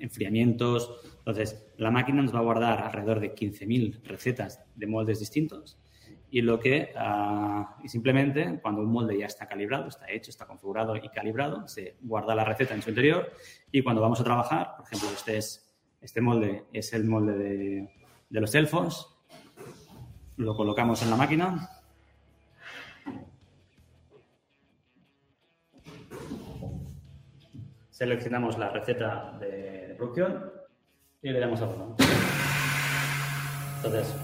enfriamientos. 0.00 1.00
Entonces, 1.18 1.72
la 1.76 1.90
máquina 1.90 2.22
nos 2.22 2.34
va 2.34 2.40
a 2.40 2.42
guardar 2.42 2.82
alrededor 2.82 3.20
de 3.20 3.34
15.000 3.34 4.02
recetas 4.04 4.64
de 4.74 4.86
moldes 4.86 5.18
distintos 5.18 5.78
y 6.30 6.42
lo 6.42 6.60
que 6.60 6.92
uh, 6.94 7.82
y 7.82 7.88
simplemente 7.88 8.60
cuando 8.62 8.82
un 8.82 8.92
molde 8.92 9.18
ya 9.18 9.26
está 9.26 9.46
calibrado, 9.46 9.88
está 9.88 10.08
hecho, 10.10 10.30
está 10.30 10.46
configurado 10.46 10.96
y 10.96 11.08
calibrado, 11.08 11.66
se 11.66 11.96
guarda 12.00 12.34
la 12.34 12.44
receta 12.44 12.74
en 12.74 12.82
su 12.82 12.90
interior 12.90 13.32
y 13.72 13.82
cuando 13.82 14.00
vamos 14.00 14.20
a 14.20 14.24
trabajar, 14.24 14.76
por 14.76 14.86
ejemplo, 14.86 15.08
este, 15.10 15.36
es, 15.36 15.74
este 16.00 16.20
molde 16.20 16.64
es 16.72 16.92
el 16.92 17.04
molde 17.04 17.36
de, 17.36 18.40
los 18.40 18.54
elfos, 18.54 19.18
lo 20.36 20.54
colocamos 20.54 21.02
en 21.02 21.10
la 21.10 21.16
máquina. 21.16 21.68
Seleccionamos 28.00 28.56
la 28.56 28.70
receta 28.70 29.36
de 29.38 29.94
producción 29.94 30.50
y 31.20 31.28
le 31.28 31.38
damos 31.38 31.60
a 31.60 31.66
botón. 31.66 31.96
Entonces, 33.76 34.16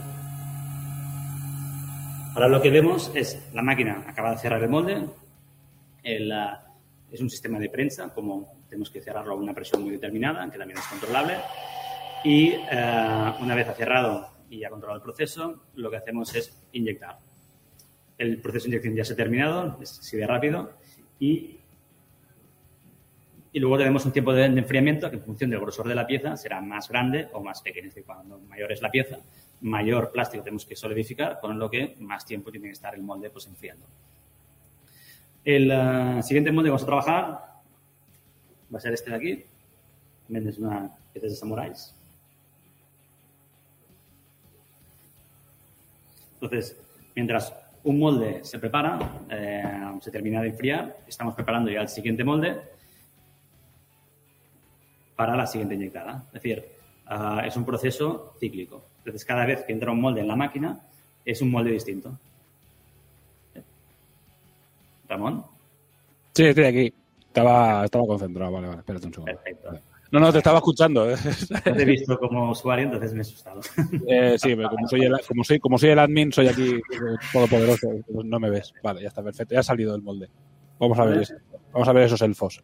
ahora 2.35 2.49
lo 2.49 2.63
que 2.63 2.71
vemos 2.71 3.13
es 3.15 3.53
la 3.53 3.61
máquina 3.61 4.03
acaba 4.09 4.31
de 4.31 4.39
cerrar 4.39 4.63
el 4.63 4.71
molde. 4.71 5.07
El, 6.03 6.33
uh, 6.33 6.57
es 7.13 7.21
un 7.21 7.29
sistema 7.29 7.59
de 7.59 7.69
prensa, 7.69 8.15
como 8.15 8.63
tenemos 8.67 8.89
que 8.89 9.03
cerrarlo 9.03 9.35
a 9.35 9.37
una 9.37 9.53
presión 9.53 9.83
muy 9.83 9.91
determinada, 9.91 10.51
que 10.51 10.57
también 10.57 10.79
es 10.79 10.87
controlable. 10.87 11.35
Y 12.25 12.55
uh, 12.55 13.43
una 13.43 13.55
vez 13.55 13.69
ha 13.69 13.75
cerrado 13.75 14.27
y 14.49 14.65
ha 14.65 14.71
controlado 14.71 15.01
el 15.01 15.05
proceso, 15.05 15.65
lo 15.75 15.91
que 15.91 15.99
hacemos 15.99 16.35
es 16.35 16.67
inyectar. 16.73 17.19
El 18.17 18.41
proceso 18.41 18.65
de 18.65 18.69
inyección 18.71 18.97
ya 18.97 19.05
se 19.05 19.13
ha 19.13 19.17
terminado, 19.17 19.77
es 19.83 19.99
así 19.99 20.19
rápido, 20.25 20.73
y, 21.21 21.61
y 23.57 23.59
luego 23.59 23.79
tenemos 23.79 24.05
un 24.05 24.13
tiempo 24.13 24.35
de 24.35 24.45
enfriamiento 24.45 25.09
que 25.09 25.17
en 25.17 25.23
función 25.23 25.49
del 25.49 25.61
grosor 25.61 25.89
de 25.89 25.95
la 25.95 26.07
pieza 26.07 26.37
será 26.37 26.61
más 26.61 26.91
grande 26.91 27.31
o 27.33 27.43
más 27.43 27.63
pequeño. 27.63 27.89
Es 27.89 27.95
decir, 27.95 28.05
cuando 28.05 28.39
mayor 28.39 28.71
es 28.71 28.83
la 28.83 28.91
pieza, 28.91 29.17
mayor 29.63 30.13
plástico 30.13 30.45
tenemos 30.45 30.67
que 30.67 30.77
solidificar, 30.77 31.41
con 31.41 31.59
lo 31.59 31.71
que 31.71 31.97
más 32.01 32.27
tiempo 32.27 32.51
tiene 32.51 32.67
que 32.67 32.75
estar 32.75 32.95
el 32.95 33.03
molde 33.03 33.31
pues, 33.31 33.47
enfriando. 33.47 33.87
El 35.43 35.71
uh, 35.71 36.23
siguiente 36.23 36.53
molde 36.53 36.67
que 36.67 36.71
vamos 36.73 36.83
a 36.83 36.85
trabajar 36.85 37.23
va 38.75 38.77
a 38.77 38.79
ser 38.79 38.93
este 38.93 39.09
de 39.09 39.17
aquí. 39.17 39.45
También 40.27 40.49
es 40.49 40.59
una 40.59 40.91
pieza 41.15 41.27
de 41.27 41.35
samuráis. 41.35 41.95
Entonces, 46.35 46.77
mientras 47.15 47.55
un 47.85 47.99
molde 47.99 48.45
se 48.45 48.59
prepara, 48.59 48.99
eh, 49.31 49.65
se 50.03 50.11
termina 50.11 50.43
de 50.43 50.49
enfriar, 50.49 50.99
estamos 51.09 51.35
preparando 51.35 51.71
ya 51.71 51.81
el 51.81 51.89
siguiente 51.89 52.23
molde 52.23 52.77
para 55.17 55.35
la 55.37 55.47
siguiente 55.47 55.75
inyectada. 55.75 56.25
Es 56.29 56.43
decir, 56.43 56.65
uh, 57.11 57.41
es 57.41 57.57
un 57.57 57.65
proceso 57.65 58.35
cíclico. 58.39 58.85
Entonces, 58.99 59.25
cada 59.25 59.47
vez 59.47 59.65
que 59.65 59.73
entra 59.73 59.91
un 59.91 60.01
molde 60.01 60.21
en 60.21 60.29
la 60.29 60.37
máquina, 60.37 60.79
es 61.25 61.41
un 61.41 61.51
molde 61.51 61.73
distinto. 61.73 62.17
Ramón. 65.09 65.45
Sí, 66.35 66.45
estoy 66.45 66.65
aquí. 66.65 66.95
Estaba, 67.27 67.85
estaba 67.85 68.07
concentrado. 68.07 68.53
Vale, 68.53 68.67
vale, 68.69 68.79
espérate 68.81 69.07
un 69.07 69.15
segundo. 69.15 69.33
Perfecto. 69.33 69.71
No, 70.11 70.21
no, 70.21 70.33
te 70.33 70.39
estaba 70.39 70.59
escuchando. 70.59 71.11
¿eh? 71.11 71.17
Te 71.65 71.83
he 71.83 71.85
visto 71.85 72.17
como 72.19 72.51
usuario, 72.51 72.85
entonces 72.87 73.13
me 73.13 73.19
he 73.19 73.23
asustado. 73.23 73.61
Eh, 74.07 74.37
sí, 74.39 74.55
pero 74.55 74.71
como 74.71 74.87
soy, 74.87 75.03
el, 75.03 75.15
como, 75.27 75.45
soy, 75.45 75.59
como 75.59 75.79
soy 75.79 75.91
el 75.91 75.99
admin, 75.99 76.33
soy 76.33 76.49
aquí 76.49 76.81
todopoderoso. 77.33 77.89
No 78.09 78.39
me 78.39 78.51
ves. 78.51 78.73
Vale, 78.83 79.03
ya 79.03 79.09
está 79.09 79.23
perfecto. 79.23 79.55
Ya 79.55 79.61
ha 79.61 79.65
salido 79.65 79.95
el 79.95 80.03
molde. 80.03 80.29
Vamos 80.79 80.99
a 80.99 81.05
ver, 81.05 81.23
eso. 81.23 81.35
vamos 81.73 81.89
a 81.89 81.93
ver 81.93 82.05
esos 82.05 82.23
elfos. 82.23 82.63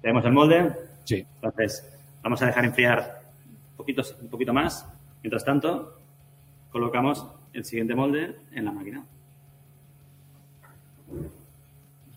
Tenemos 0.00 0.24
el 0.24 0.32
molde. 0.32 0.72
Sí. 1.04 1.26
Entonces, 1.36 1.88
vamos 2.22 2.40
a 2.42 2.46
dejar 2.46 2.64
enfriar 2.64 3.22
un 3.70 3.76
poquito, 3.76 4.02
un 4.20 4.28
poquito 4.28 4.52
más. 4.52 4.86
Mientras 5.22 5.44
tanto, 5.44 5.98
colocamos 6.70 7.26
el 7.52 7.64
siguiente 7.64 7.94
molde 7.94 8.36
en 8.52 8.64
la 8.64 8.72
máquina. 8.72 9.04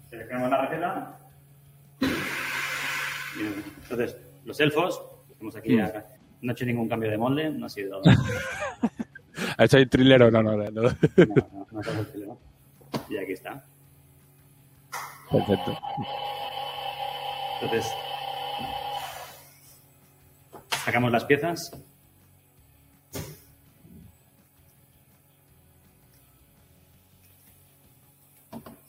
Seleccionamos 0.09 0.49
la 0.49 0.61
receta. 0.65 1.19
Entonces, 3.83 4.17
los 4.45 4.59
elfos, 4.59 5.01
estamos 5.29 5.55
aquí, 5.55 5.75
mm. 5.75 5.89
no 6.41 6.51
he 6.51 6.53
hecho 6.53 6.65
ningún 6.65 6.87
cambio 6.87 7.11
de 7.11 7.17
molde, 7.17 7.49
no 7.49 7.65
ha 7.65 7.69
sido... 7.69 8.01
¿Ha 9.57 9.65
hecho 9.65 9.77
el 9.77 9.89
trilero? 9.89 10.31
No, 10.31 10.41
no, 10.41 10.55
no. 10.55 10.71
No, 10.71 10.81
no, 10.81 11.67
no 11.71 11.81
el 11.81 12.07
trilero. 12.07 12.37
Y 13.09 13.17
aquí 13.17 13.33
está. 13.33 13.63
Perfecto. 15.29 15.77
Entonces, 17.61 17.91
sacamos 20.85 21.11
las 21.11 21.25
piezas. 21.25 21.71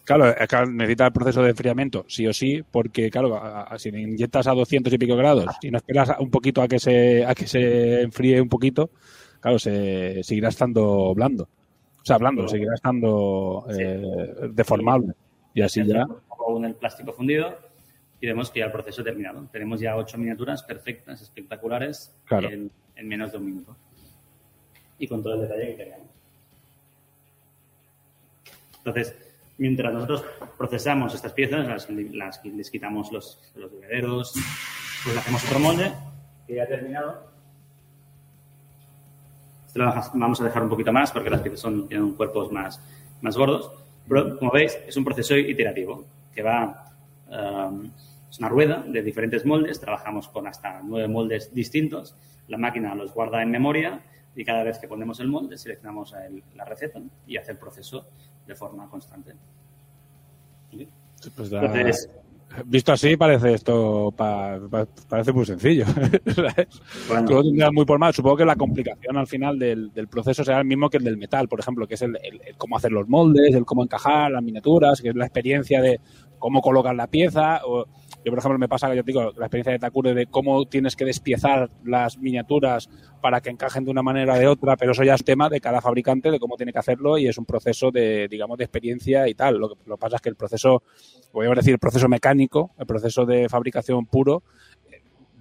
Claro, 0.05 0.27
necesita 0.71 1.07
el 1.07 1.13
proceso 1.13 1.43
de 1.43 1.51
enfriamiento, 1.51 2.05
sí 2.07 2.29
o 2.29 2.33
sí, 2.33 2.63
porque, 2.71 3.11
claro, 3.11 3.35
a, 3.35 3.63
a, 3.63 3.79
si 3.79 3.89
inyectas 3.89 4.47
a 4.47 4.53
200 4.53 4.93
y 4.93 4.99
pico 4.99 5.17
grados 5.17 5.47
y 5.63 5.71
no 5.71 5.79
esperas 5.79 6.13
un 6.21 6.31
poquito 6.31 6.63
a 6.63 6.69
que 6.69 6.79
se, 6.79 7.25
a 7.25 7.35
que 7.35 7.49
se 7.49 8.03
enfríe 8.03 8.41
un 8.41 8.49
poquito, 8.49 8.91
claro, 9.41 9.59
se 9.59 10.23
seguirá 10.23 10.51
estando 10.51 11.13
blando. 11.13 11.45
O 11.45 12.05
sea, 12.05 12.19
blando, 12.19 12.47
seguirá 12.47 12.75
estando 12.75 13.67
eh, 13.77 14.49
deformable. 14.53 15.15
Y 15.55 15.63
así 15.63 15.85
ya. 15.85 16.07
Con 16.29 16.65
el 16.65 16.75
plástico 16.75 17.13
fundido 17.13 17.66
y 18.27 18.29
vemos 18.29 18.51
que 18.51 18.59
ya 18.59 18.67
el 18.67 18.73
proceso 18.73 19.03
ha 19.03 19.05
terminado. 19.05 19.47
Tenemos 19.53 19.81
ya 19.81 19.97
ocho 19.97 20.19
miniaturas 20.19 20.65
perfectas, 20.65 21.23
espectaculares, 21.23 22.13
claro. 22.25 22.51
en, 22.51 22.73
en, 22.97 23.09
menos 23.09 23.31
de 23.31 23.39
un 23.39 23.47
minuto. 23.47 23.77
Y 24.99 25.07
con 25.07 25.23
todo 25.23 25.35
el 25.35 25.43
detalle 25.43 25.67
que 25.69 25.77
queríamos. 25.77 26.09
Entonces, 28.79 29.15
mientras 29.59 29.95
nosotros 29.95 30.25
procesamos 30.59 31.15
estas 31.15 31.33
piezas, 31.35 31.69
las, 31.69 31.89
las 31.89 32.45
les 32.45 32.69
quitamos 32.69 33.13
los, 33.13 33.39
los 33.55 33.71
bebederos, 33.71 34.33
pues 35.05 35.17
hacemos 35.17 35.45
otro 35.45 35.61
molde 35.61 35.93
que 36.49 36.57
ya 36.57 36.65
ha 36.65 36.67
terminado. 36.67 37.31
Este 39.69 39.79
lo 39.79 39.95
vamos 40.15 40.41
a 40.41 40.45
dejar 40.45 40.65
un 40.65 40.69
poquito 40.69 40.93
más 40.93 41.13
porque 41.13 41.31
las 41.31 41.43
piezas 41.43 41.61
son, 41.61 41.87
tienen 41.87 42.15
cuerpos 42.15 42.51
más, 42.51 42.81
más 43.21 43.37
gordos. 43.37 43.71
Pero, 44.09 44.37
como 44.37 44.51
veis, 44.51 44.77
es 44.85 44.97
un 44.97 45.05
proceso 45.05 45.37
iterativo 45.37 46.05
que 46.35 46.43
va. 46.43 46.93
Um, 47.29 47.91
es 48.37 48.41
una 48.41 48.51
rueda 48.51 48.85
de 48.87 49.03
diferentes 49.03 49.47
moldes. 49.47 49.81
Trabajamos 49.81 50.29
con 50.29 50.47
hasta 50.47 50.83
nueve 50.85 51.09
moldes 51.09 51.55
distintos. 51.55 52.15
La 52.49 52.59
máquina 52.59 52.95
los 52.95 53.15
guarda 53.15 53.43
en 53.43 53.51
memoria 53.51 54.03
y 54.35 54.45
cada 54.45 54.63
vez 54.63 54.79
que 54.79 54.87
ponemos 54.87 55.21
el 55.21 55.29
molde 55.29 55.57
seleccionamos 55.57 56.13
el, 56.13 56.43
la 56.55 56.67
receta 56.67 57.01
y 57.27 57.39
hace 57.39 57.53
el 57.53 57.59
proceso 57.59 58.07
de 58.47 58.55
forma 58.55 58.91
constante. 58.91 59.33
¿Sí? 60.71 60.87
Pues 61.35 61.49
da... 61.49 61.63
Entonces, 61.65 62.11
visto 62.67 62.93
así 62.93 63.17
parece 63.17 63.55
esto 63.55 64.13
pa, 64.15 64.61
pa, 64.71 64.87
parece 65.09 65.33
muy 65.33 65.45
sencillo 65.45 65.85
bueno. 67.09 67.29
todo 67.29 67.43
tendrá 67.43 67.73
muy 67.73 67.85
por 67.85 67.99
mal 67.99 68.15
supongo 68.15 68.37
que 68.37 68.45
la 68.45 68.55
complicación 68.55 69.17
al 69.17 69.27
final 69.27 69.59
del, 69.59 69.93
del, 69.93 70.07
proceso 70.07 70.45
será 70.45 70.61
el 70.61 70.65
mismo 70.65 70.89
que 70.89 70.99
el 70.99 71.05
del 71.05 71.17
metal 71.17 71.49
por 71.49 71.59
ejemplo 71.59 71.89
que 71.89 71.95
es 71.95 72.03
el, 72.03 72.17
el, 72.23 72.41
el, 72.47 72.57
cómo 72.57 72.77
hacer 72.77 72.93
los 72.93 73.09
moldes 73.09 73.53
el 73.55 73.65
cómo 73.65 73.83
encajar 73.83 74.31
las 74.31 74.45
miniaturas 74.45 75.03
que 75.03 75.09
es 75.09 75.17
la 75.17 75.27
experiencia 75.27 75.83
de 75.83 76.01
cómo 76.39 76.63
colocar 76.63 76.95
la 76.95 77.09
pieza 77.09 77.63
o 77.67 77.87
yo, 78.27 78.33
por 78.33 78.41
ejemplo, 78.41 78.59
me 78.59 78.69
pasa, 78.69 78.93
yo 78.93 79.05
digo, 79.05 79.33
la 79.37 79.47
experiencia 79.47 79.73
de 79.73 79.79
Takure 79.79 80.13
de 80.13 80.27
cómo 80.27 80.67
tienes 80.67 80.97
que 80.97 81.05
despiezar 81.05 81.71
las 81.85 82.19
miniaturas 82.19 82.91
para 83.23 83.41
que 83.41 83.51
encajen 83.51 83.85
de 83.85 83.93
una 83.93 84.03
manera 84.03 84.35
o 84.35 84.37
de 84.37 84.49
otra, 84.49 84.77
pero 84.77 84.91
eso 84.91 85.05
ya 85.05 85.15
es 85.15 85.23
tema 85.23 85.49
de 85.49 85.61
cada 85.61 85.81
fabricante, 85.81 86.33
de 86.33 86.41
cómo 86.41 86.57
tiene 86.57 86.73
que 86.73 86.81
hacerlo 86.81 87.19
y 87.19 87.29
es 87.29 87.39
un 87.39 87.45
proceso 87.45 87.93
de, 87.93 88.27
digamos, 88.27 88.59
de 88.59 88.65
experiencia 88.65 89.29
y 89.29 89.35
tal. 89.35 89.59
Lo 89.59 89.69
que, 89.69 89.77
lo 89.87 89.97
pasa 89.97 90.17
es 90.17 90.23
que 90.23 90.29
el 90.29 90.35
proceso, 90.35 90.83
voy 91.33 91.47
a 91.47 91.51
decir, 91.51 91.75
el 91.75 91.79
proceso 91.79 92.09
mecánico, 92.09 92.73
el 92.81 92.87
proceso 92.87 93.25
de 93.25 93.49
fabricación 93.49 94.07
puro, 94.07 94.43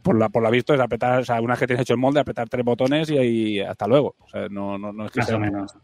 por 0.04 0.20
la, 0.20 0.30
por 0.30 0.44
la 0.44 0.52
visto 0.52 0.76
es 0.76 0.80
apretar, 0.80 1.22
o 1.22 1.26
sea, 1.26 1.42
una 1.42 1.54
vez 1.54 1.62
que 1.62 1.66
tienes 1.66 1.82
hecho 1.82 1.94
el 1.94 2.00
molde, 2.00 2.20
apretar 2.20 2.48
tres 2.48 2.64
botones 2.64 3.10
y 3.10 3.18
ahí 3.18 3.60
hasta 3.62 3.88
luego. 3.88 4.16
O 4.20 4.30
sea, 4.30 4.48
no, 4.48 4.78
no, 4.78 4.94
no 4.94 5.08
es 5.08 5.12
que 5.12 5.22
Más 5.22 5.28
sea 5.28 5.38
o 5.38 5.40
menos. 5.40 5.76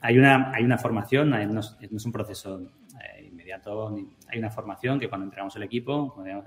Hay, 0.00 0.16
una, 0.16 0.50
hay 0.54 0.64
una 0.64 0.78
formación, 0.78 1.34
hay, 1.34 1.46
no, 1.46 1.60
es, 1.60 1.76
no 1.90 1.98
es 1.98 2.06
un 2.06 2.12
proceso 2.12 2.62
eh, 3.02 3.26
inmediato, 3.26 3.94
hay 4.34 4.40
una 4.40 4.50
formación 4.50 4.98
que 4.98 5.08
cuando 5.08 5.24
entregamos 5.24 5.54
el 5.56 5.62
equipo, 5.62 6.12
cuando 6.14 6.44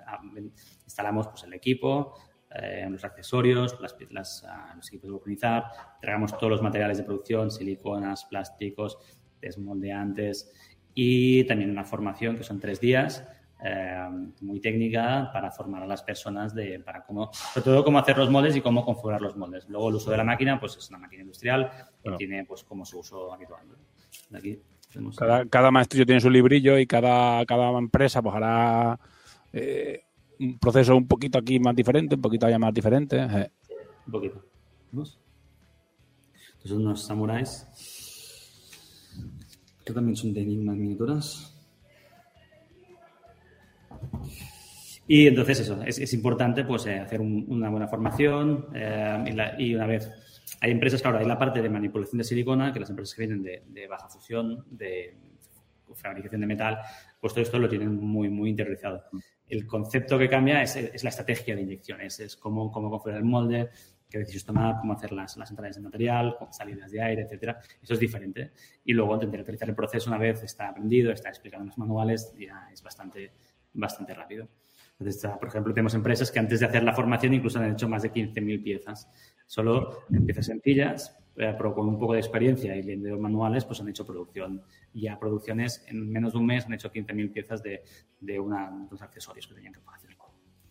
instalamos 0.86 1.28
pues, 1.28 1.44
el 1.44 1.54
equipo, 1.54 2.14
eh, 2.54 2.88
los 2.90 3.04
accesorios, 3.04 3.80
las, 3.82 3.96
las, 4.10 4.44
uh, 4.44 4.76
los 4.76 4.88
equipos 4.88 5.08
de 5.08 5.12
vulcanizar, 5.12 5.66
entregamos 5.96 6.38
todos 6.38 6.52
los 6.52 6.62
materiales 6.62 6.98
de 6.98 7.04
producción, 7.04 7.52
siliconas, 7.52 8.26
plásticos, 8.26 8.98
desmoldeantes 9.42 10.52
y 10.94 11.44
también 11.46 11.70
una 11.70 11.84
formación 11.84 12.38
que 12.38 12.44
son 12.44 12.60
tres 12.60 12.80
días 12.80 13.26
eh, 13.64 14.08
muy 14.42 14.60
técnica 14.60 15.30
para 15.34 15.52
formar 15.52 15.84
a 15.84 15.88
las 15.88 16.04
personas 16.04 16.54
de 16.54 16.80
para 16.80 17.04
cómo, 17.06 17.32
sobre 17.34 17.64
todo 17.64 17.84
cómo 17.84 18.00
hacer 18.00 18.18
los 18.18 18.30
moldes 18.30 18.56
y 18.56 18.62
cómo 18.62 18.86
configurar 18.86 19.22
los 19.22 19.36
moldes. 19.36 19.68
Luego 19.68 19.90
el 19.90 19.96
uso 19.96 20.12
de 20.12 20.18
la 20.18 20.24
máquina, 20.24 20.60
pues 20.60 20.78
es 20.78 20.90
una 20.90 21.00
máquina 21.00 21.22
industrial 21.22 21.72
bueno. 22.04 22.18
que 22.18 22.26
tiene 22.26 22.46
pues 22.46 22.64
como 22.64 22.86
su 22.86 23.00
uso 23.00 23.34
habitual. 23.34 23.66
Aquí 24.34 24.62
cada, 25.16 25.46
cada, 25.46 25.72
maestrillo 25.72 26.06
tiene 26.06 26.22
su 26.22 26.30
librillo 26.30 26.78
y 26.78 26.88
cada, 26.88 27.46
cada 27.46 27.78
empresa 27.78 28.22
pues 28.22 28.36
hará 28.36 29.00
eh, 29.54 30.04
un 30.40 30.58
proceso 30.58 30.96
un 30.96 31.08
poquito 31.08 31.38
aquí 31.38 31.60
más 31.60 31.76
diferente, 31.76 32.16
un 32.16 32.22
poquito 32.22 32.46
allá 32.46 32.60
más 32.60 32.74
diferente. 32.74 33.18
Eh. 33.18 33.52
Un 34.06 34.12
poquito. 34.12 34.44
Son 36.64 36.78
unos 36.82 37.06
samuráis 37.06 37.66
que 39.86 39.94
también 39.94 40.16
son 40.18 40.34
de 40.34 40.42
enigmas 40.42 40.76
miniaturas. 40.76 41.54
Y 45.08 45.28
entonces 45.28 45.62
eso, 45.62 45.82
es, 45.84 45.98
es 45.98 46.14
importante 46.14 46.66
pues 46.66 46.86
eh, 46.88 47.00
hacer 47.00 47.22
un, 47.22 47.46
una 47.48 47.70
buena 47.70 47.88
formación 47.88 48.66
eh, 48.76 49.24
y, 49.28 49.32
la, 49.32 49.62
y, 49.62 49.76
una 49.76 49.88
vez 49.88 50.12
hay 50.62 50.72
empresas, 50.72 51.02
claro, 51.02 51.18
hay 51.18 51.26
la 51.26 51.38
parte 51.38 51.62
de 51.62 51.70
manipulación 51.70 52.18
de 52.18 52.24
silicona, 52.24 52.74
que 52.74 52.80
las 52.80 52.90
empresas 52.90 53.16
que 53.16 53.28
vienen 53.28 53.44
de, 53.44 53.88
baja 53.88 54.08
fusión, 54.10 54.66
de 54.70 55.16
fabricación 55.94 56.42
de 56.42 56.48
metal, 56.48 56.80
pues 57.20 57.34
todo 57.34 57.44
esto 57.44 57.60
lo 57.60 57.70
tienen 57.70 57.96
muy, 57.96 58.30
muy 58.30 58.50
interiorizado. 58.50 59.04
El 59.48 59.66
concepto 59.66 60.18
que 60.18 60.30
cambia 60.30 60.62
es, 60.62 60.76
es 60.76 61.04
la 61.04 61.10
estrategia 61.10 61.56
de 61.56 61.62
inyecciones, 61.62 62.20
es 62.20 62.36
cómo, 62.36 62.72
cómo 62.72 62.90
configurar 62.90 63.20
el 63.20 63.26
molde, 63.26 63.70
qué 64.10 64.20
decisiones 64.20 64.46
tomar, 64.46 64.76
cómo 64.80 64.94
hacer 64.94 65.12
las, 65.12 65.38
las 65.38 65.50
entradas 65.50 65.76
de 65.76 65.82
material, 65.82 66.36
salidas 66.52 66.92
de 66.92 67.02
aire, 67.02 67.22
etcétera. 67.24 67.60
Eso 67.82 67.94
es 67.94 68.00
diferente. 68.00 68.52
Y 68.86 68.94
luego 68.94 69.16
intentar 69.16 69.42
utilizar 69.42 69.70
el 69.70 69.76
proceso 69.76 70.10
una 70.10 70.20
vez 70.20 70.44
está 70.44 70.70
aprendido, 70.70 71.12
está 71.12 71.30
explicado 71.30 71.64
en 71.64 71.70
los 71.70 71.78
manuales, 71.78 72.34
ya 72.38 72.70
es 72.72 72.82
bastante, 72.82 73.32
bastante 73.74 74.14
rápido. 74.14 74.48
Entonces, 75.00 75.30
por 75.40 75.48
ejemplo, 75.48 75.74
tenemos 75.74 75.94
empresas 75.94 76.32
que 76.32 76.40
antes 76.40 76.60
de 76.60 76.66
hacer 76.66 76.84
la 76.84 76.94
formación 76.94 77.34
incluso 77.34 77.60
han 77.60 77.72
hecho 77.72 77.88
más 77.88 78.02
de 78.02 78.12
15.000 78.12 78.64
piezas. 78.64 79.08
Solo 79.48 80.04
en 80.12 80.26
piezas 80.26 80.46
sencillas, 80.46 81.18
eh, 81.38 81.56
pero 81.58 81.74
con 81.74 81.88
un 81.88 81.98
poco 81.98 82.14
de 82.14 82.20
experiencia 82.20 82.76
y 82.76 82.84
leyendo 82.84 83.18
manuales, 83.18 83.66
pues 83.66 83.82
han 83.82 83.90
hecho 83.90 84.06
producción. 84.06 84.62
Ya 84.94 85.18
producciones 85.18 85.84
en 85.88 86.10
menos 86.10 86.34
de 86.34 86.40
un 86.40 86.46
mes 86.46 86.66
han 86.66 86.74
hecho 86.74 86.92
15.000 86.92 87.32
piezas 87.32 87.64
de, 87.64 87.84
de 88.20 88.40
una, 88.40 88.70
unos 88.70 89.02
accesorios 89.02 89.48
que 89.48 89.56
tenían 89.56 89.74
que 89.74 89.80
hacer. 89.96 90.16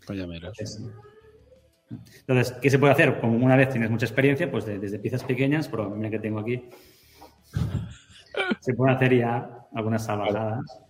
Vaya 0.08 0.24
Entonces, 0.24 0.80
entonces, 1.90 2.52
¿qué 2.60 2.70
se 2.70 2.78
puede 2.78 2.92
hacer? 2.92 3.20
Como 3.20 3.44
una 3.44 3.56
vez 3.56 3.70
tienes 3.70 3.90
mucha 3.90 4.06
experiencia, 4.06 4.50
pues 4.50 4.66
desde 4.66 4.98
piezas 4.98 5.24
pequeñas, 5.24 5.68
pero 5.68 5.88
mira 5.90 6.10
que 6.10 6.18
tengo 6.18 6.40
aquí, 6.40 6.68
se 8.60 8.74
pueden 8.74 8.96
hacer 8.96 9.16
ya 9.16 9.66
algunas 9.72 10.04
salvajadas, 10.04 10.82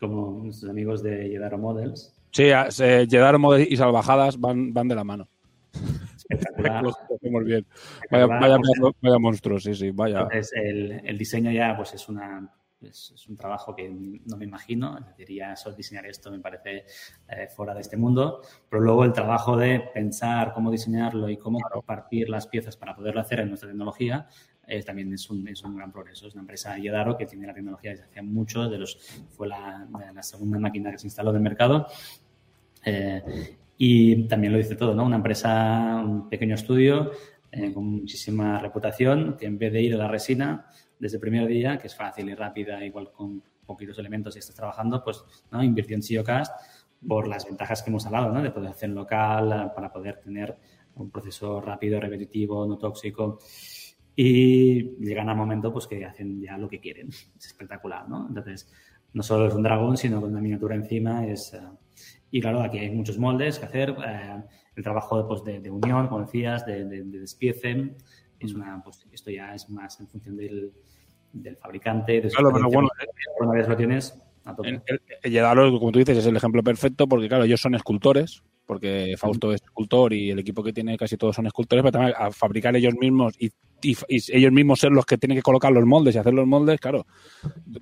como 0.00 0.42
nuestros 0.44 0.70
amigos 0.70 1.02
de 1.02 1.28
Jedaro 1.28 1.58
Models. 1.58 2.14
Sí, 2.30 2.44
Jedaro 2.44 3.38
Models 3.38 3.70
y 3.70 3.76
salvajadas 3.76 4.40
van, 4.40 4.72
van 4.72 4.88
de 4.88 4.94
la 4.94 5.04
mano. 5.04 5.28
Espectacular. 6.32 6.84
bien. 7.44 7.66
Vaya, 8.10 8.26
vaya, 8.26 8.58
vaya, 9.00 9.18
monstruo, 9.18 9.60
sí, 9.60 9.74
sí, 9.74 9.90
vaya. 9.90 10.22
Entonces, 10.22 10.52
el, 10.54 11.02
el 11.04 11.18
diseño 11.18 11.50
ya 11.50 11.76
pues 11.76 11.94
es 11.94 12.08
una 12.08 12.50
es, 12.82 13.26
un 13.28 13.36
trabajo 13.36 13.74
que 13.74 13.88
no 13.88 14.36
me 14.36 14.44
imagino, 14.44 14.98
es 15.16 15.28
ya 15.28 15.54
solo 15.56 15.76
diseñar 15.76 16.06
esto 16.06 16.30
me 16.30 16.40
parece 16.40 16.84
eh, 17.28 17.48
fuera 17.48 17.74
de 17.74 17.80
este 17.80 17.96
mundo, 17.96 18.42
pero 18.68 18.82
luego 18.82 19.04
el 19.04 19.12
trabajo 19.12 19.56
de 19.56 19.80
pensar 19.94 20.52
cómo 20.52 20.70
diseñarlo 20.70 21.28
y 21.28 21.36
cómo 21.36 21.58
compartir 21.60 22.28
las 22.28 22.46
piezas 22.46 22.76
para 22.76 22.94
poderlo 22.94 23.20
hacer 23.20 23.40
en 23.40 23.48
nuestra 23.48 23.68
tecnología 23.68 24.28
eh, 24.66 24.82
también 24.82 25.12
es 25.12 25.28
un, 25.28 25.46
es 25.48 25.62
un, 25.64 25.76
gran 25.76 25.90
progreso. 25.90 26.28
Es 26.28 26.34
una 26.34 26.42
empresa 26.42 26.78
Yedaro 26.78 27.16
que 27.16 27.26
tiene 27.26 27.46
la 27.46 27.54
tecnología 27.54 27.90
desde 27.90 28.04
hace 28.04 28.22
mucho, 28.22 28.68
de 28.68 28.78
los, 28.78 28.96
fue 29.30 29.48
la, 29.48 29.88
la 30.14 30.22
segunda 30.22 30.58
máquina 30.58 30.90
que 30.92 30.98
se 30.98 31.08
instaló 31.08 31.30
en 31.30 31.36
el 31.36 31.42
mercado. 31.42 31.88
Eh, 32.84 33.56
y 33.84 34.28
también 34.28 34.52
lo 34.52 34.60
dice 34.60 34.76
todo, 34.76 34.94
¿no? 34.94 35.04
Una 35.04 35.16
empresa, 35.16 36.00
un 36.04 36.28
pequeño 36.28 36.54
estudio 36.54 37.10
con 37.74 37.84
muchísima 37.84 38.60
reputación, 38.60 39.36
que 39.36 39.46
en 39.46 39.58
vez 39.58 39.72
de 39.72 39.82
ir 39.82 39.94
a 39.94 39.96
la 39.96 40.06
resina, 40.06 40.66
desde 41.00 41.16
el 41.16 41.20
primer 41.20 41.48
día, 41.48 41.78
que 41.78 41.88
es 41.88 41.96
fácil 41.96 42.28
y 42.28 42.34
rápida, 42.36 42.84
igual 42.84 43.10
con 43.10 43.42
poquitos 43.66 43.98
elementos 43.98 44.36
y 44.36 44.38
estás 44.38 44.54
trabajando, 44.54 45.02
pues 45.02 45.24
¿no? 45.50 45.64
invirtió 45.64 45.96
en 45.96 46.02
SEOcast 46.04 46.52
por 47.08 47.26
las 47.26 47.44
ventajas 47.44 47.82
que 47.82 47.90
hemos 47.90 48.06
hablado, 48.06 48.30
¿no? 48.30 48.40
de 48.40 48.52
poder 48.52 48.70
hacer 48.70 48.90
local, 48.90 49.50
eh, 49.52 49.72
para 49.74 49.92
poder 49.92 50.20
tener 50.20 50.56
un 50.94 51.10
proceso 51.10 51.60
rápido, 51.60 51.98
repetitivo, 51.98 52.64
no 52.64 52.78
tóxico. 52.78 53.40
Y 54.14 54.96
llegan 55.04 55.28
al 55.28 55.36
momento 55.36 55.72
pues, 55.72 55.88
que 55.88 56.04
hacen 56.04 56.40
ya 56.40 56.56
lo 56.56 56.68
que 56.68 56.78
quieren. 56.78 57.08
Es 57.08 57.46
espectacular, 57.46 58.08
¿no? 58.08 58.28
Entonces, 58.28 58.72
no 59.12 59.24
solo 59.24 59.48
es 59.48 59.54
un 59.54 59.64
dragón, 59.64 59.96
sino 59.96 60.20
con 60.20 60.30
una 60.30 60.40
miniatura 60.40 60.76
encima. 60.76 61.26
Es, 61.26 61.52
uh... 61.54 61.81
y 62.32 62.40
claro, 62.40 62.62
aquí 62.62 62.78
hay 62.78 62.90
muchos 62.90 63.18
moldes 63.18 63.58
que 63.58 63.66
hacer. 63.66 63.92
Uh, 63.92 64.42
el 64.74 64.82
trabajo 64.82 65.28
pues, 65.28 65.44
de, 65.44 65.60
de, 65.60 65.70
unión, 65.70 66.08
como 66.08 66.22
decías, 66.22 66.64
de, 66.64 66.86
de, 66.86 67.04
de 67.04 67.20
despiece. 67.20 67.94
Es 68.40 68.54
una, 68.54 68.82
pues, 68.82 69.06
esto 69.12 69.30
ya 69.30 69.54
es 69.54 69.68
más 69.68 70.00
en 70.00 70.08
función 70.08 70.36
del, 70.36 70.72
del 71.32 71.56
fabricante. 71.58 72.22
De 72.22 72.30
claro, 72.30 72.50
pero 72.52 72.68
bueno, 72.70 72.88
una 73.38 73.52
vez 73.52 73.68
lo 73.68 73.76
tienes, 73.76 74.18
a 74.46 74.56
El, 74.62 74.82
el, 75.22 75.78
como 75.78 75.92
tú 75.92 75.98
dices, 75.98 76.16
es 76.16 76.26
el 76.26 76.36
ejemplo 76.36 76.62
perfecto 76.62 77.06
porque, 77.06 77.28
claro, 77.28 77.44
ellos 77.44 77.60
son 77.60 77.74
escultores, 77.74 78.42
porque 78.64 79.14
Fausto 79.18 79.52
es 79.52 79.62
escultor 79.62 80.14
y 80.14 80.30
el 80.30 80.38
equipo 80.38 80.62
que 80.62 80.72
tiene 80.72 80.96
casi 80.96 81.18
todos 81.18 81.36
son 81.36 81.46
escultores, 81.46 81.82
pero 81.82 81.92
también 81.92 82.14
a 82.18 82.32
fabricar 82.32 82.74
ellos 82.74 82.94
mismos 82.94 83.34
y 83.38 83.50
y, 83.82 83.96
ellos 84.08 84.52
mismos 84.52 84.80
ser 84.80 84.92
los 84.92 85.04
que 85.04 85.18
tienen 85.18 85.36
que 85.36 85.42
colocar 85.42 85.72
los 85.72 85.84
moldes 85.84 86.14
y 86.14 86.18
hacer 86.18 86.32
los 86.32 86.46
moldes, 86.46 86.80
claro, 86.80 87.06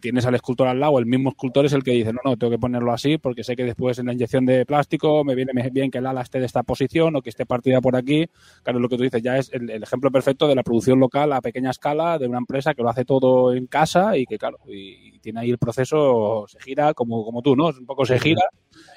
tienes 0.00 0.26
al 0.26 0.34
escultor 0.34 0.68
al 0.68 0.80
lado, 0.80 0.98
el 0.98 1.06
mismo 1.06 1.30
escultor 1.30 1.66
es 1.66 1.72
el 1.72 1.82
que 1.82 1.92
dice, 1.92 2.12
no, 2.12 2.20
no, 2.24 2.36
tengo 2.36 2.50
que 2.50 2.58
ponerlo 2.58 2.92
así 2.92 3.18
porque 3.18 3.44
sé 3.44 3.56
que 3.56 3.64
después 3.64 3.98
en 3.98 4.06
la 4.06 4.12
inyección 4.12 4.46
de 4.46 4.64
plástico 4.66 5.24
me 5.24 5.34
viene 5.34 5.52
bien 5.70 5.90
que 5.90 5.98
el 5.98 6.06
ala 6.06 6.22
esté 6.22 6.40
de 6.40 6.46
esta 6.46 6.62
posición 6.62 7.16
o 7.16 7.22
que 7.22 7.30
esté 7.30 7.46
partida 7.46 7.80
por 7.80 7.96
aquí. 7.96 8.26
Claro, 8.62 8.78
lo 8.78 8.88
que 8.88 8.96
tú 8.96 9.02
dices 9.02 9.22
ya 9.22 9.36
es 9.36 9.50
el, 9.52 9.70
ejemplo 9.70 10.10
perfecto 10.10 10.48
de 10.48 10.54
la 10.54 10.62
producción 10.62 10.98
local 11.00 11.32
a 11.32 11.40
pequeña 11.40 11.70
escala 11.70 12.18
de 12.18 12.26
una 12.26 12.38
empresa 12.38 12.74
que 12.74 12.82
lo 12.82 12.88
hace 12.88 13.04
todo 13.04 13.54
en 13.54 13.66
casa 13.66 14.16
y 14.16 14.26
que, 14.26 14.38
claro, 14.38 14.58
y, 14.66 15.18
tiene 15.20 15.40
ahí 15.40 15.50
el 15.50 15.58
proceso, 15.58 16.46
se 16.48 16.58
gira 16.60 16.94
como, 16.94 17.24
como 17.24 17.42
tú, 17.42 17.54
¿no? 17.54 17.66
Un 17.66 17.86
poco 17.86 18.06
se 18.06 18.18
gira 18.18 18.42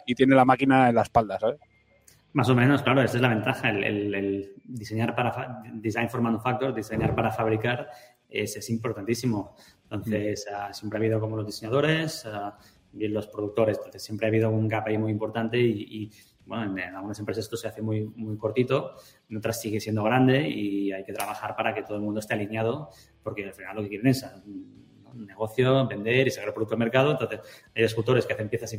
y 0.05 0.15
tiene 0.15 0.35
la 0.35 0.45
máquina 0.45 0.89
en 0.89 0.95
la 0.95 1.01
espalda, 1.01 1.37
¿sabes? 1.39 1.59
Más 2.33 2.49
o 2.49 2.55
menos, 2.55 2.81
claro, 2.81 3.01
esa 3.01 3.17
es 3.17 3.21
la 3.21 3.29
ventaja. 3.29 3.69
El, 3.69 4.53
diseñar 4.65 5.15
para 5.15 5.61
design 5.73 6.09
for 6.09 6.19
manufacture, 6.19 6.73
diseñar 6.73 7.13
para 7.15 7.31
fabricar, 7.31 7.87
es, 8.27 8.57
es 8.57 8.69
importantísimo. 8.71 9.55
Entonces, 9.83 10.47
uh, 10.49 10.73
siempre 10.73 10.97
ha 10.97 10.99
habido 10.99 11.19
como 11.19 11.37
los 11.37 11.45
diseñadores 11.45 12.25
uh, 12.25 12.51
y 12.97 13.07
los 13.07 13.27
productores. 13.27 13.77
Entonces, 13.77 14.03
siempre 14.03 14.25
ha 14.25 14.29
habido 14.29 14.49
un 14.49 14.67
gap 14.67 14.87
ahí 14.87 14.97
muy 14.97 15.11
importante 15.11 15.59
y, 15.59 15.85
y 15.89 16.11
bueno, 16.45 16.77
en, 16.77 16.95
algunas 16.95 17.19
empresas 17.19 17.45
esto 17.45 17.55
se 17.55 17.67
hace 17.67 17.83
muy, 17.83 18.05
muy 18.05 18.37
cortito, 18.37 18.95
en 19.29 19.37
otras 19.37 19.61
sigue 19.61 19.79
siendo 19.79 20.03
grande 20.03 20.49
y 20.49 20.91
hay 20.91 21.03
que 21.03 21.13
trabajar 21.13 21.55
para 21.55 21.73
que 21.73 21.83
todo 21.83 21.97
el 21.97 22.03
mundo 22.03 22.19
esté 22.19 22.33
alineado, 22.33 22.89
porque 23.21 23.45
al 23.45 23.53
final 23.53 23.75
lo 23.75 23.83
que 23.83 23.89
quieren 23.89 24.07
es 24.07 24.25
un 24.43 25.25
negocio, 25.25 25.87
vender 25.87 26.27
y 26.27 26.31
sacar 26.31 26.49
el 26.49 26.53
producto 26.53 26.73
al 26.73 26.79
mercado. 26.79 27.11
Entonces, 27.11 27.39
hay 27.75 27.83
escultores 27.83 28.25
que 28.25 28.33
hacen 28.33 28.49
piezas 28.49 28.75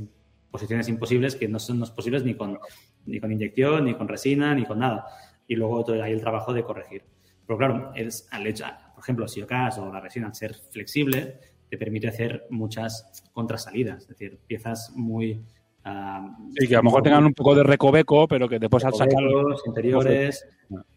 posiciones 0.54 0.88
imposibles 0.88 1.34
que 1.34 1.48
no 1.48 1.58
son 1.58 1.80
posibles 1.96 2.22
ni 2.22 2.36
con, 2.36 2.60
ni 3.06 3.18
con 3.18 3.32
inyección, 3.32 3.86
ni 3.86 3.94
con 3.94 4.06
resina, 4.06 4.54
ni 4.54 4.64
con 4.64 4.78
nada. 4.78 5.04
Y 5.48 5.56
luego 5.56 5.84
hay 6.00 6.12
el 6.12 6.20
trabajo 6.20 6.52
de 6.52 6.62
corregir. 6.62 7.02
Pero 7.44 7.58
claro, 7.58 7.90
es, 7.96 8.28
al 8.30 8.46
hecho, 8.46 8.64
por 8.94 9.02
ejemplo, 9.02 9.26
si 9.26 9.42
ocas 9.42 9.76
o 9.78 9.92
la 9.92 9.98
resina, 9.98 10.28
al 10.28 10.34
ser 10.36 10.54
flexible, 10.54 11.40
te 11.68 11.76
permite 11.76 12.06
hacer 12.06 12.46
muchas 12.50 13.24
contrasalidas, 13.32 14.02
es 14.02 14.08
decir, 14.10 14.38
piezas 14.46 14.92
muy... 14.94 15.44
Uh, 15.84 16.52
sí, 16.56 16.68
que 16.68 16.76
a 16.76 16.78
lo 16.78 16.84
mejor 16.84 17.02
tengan 17.02 17.26
un 17.26 17.34
poco 17.34 17.56
de 17.56 17.64
recoveco, 17.64 18.28
pero 18.28 18.48
que 18.48 18.60
después 18.60 18.84
al 18.84 18.94
sacar... 18.94 19.24
interiores, 19.66 20.46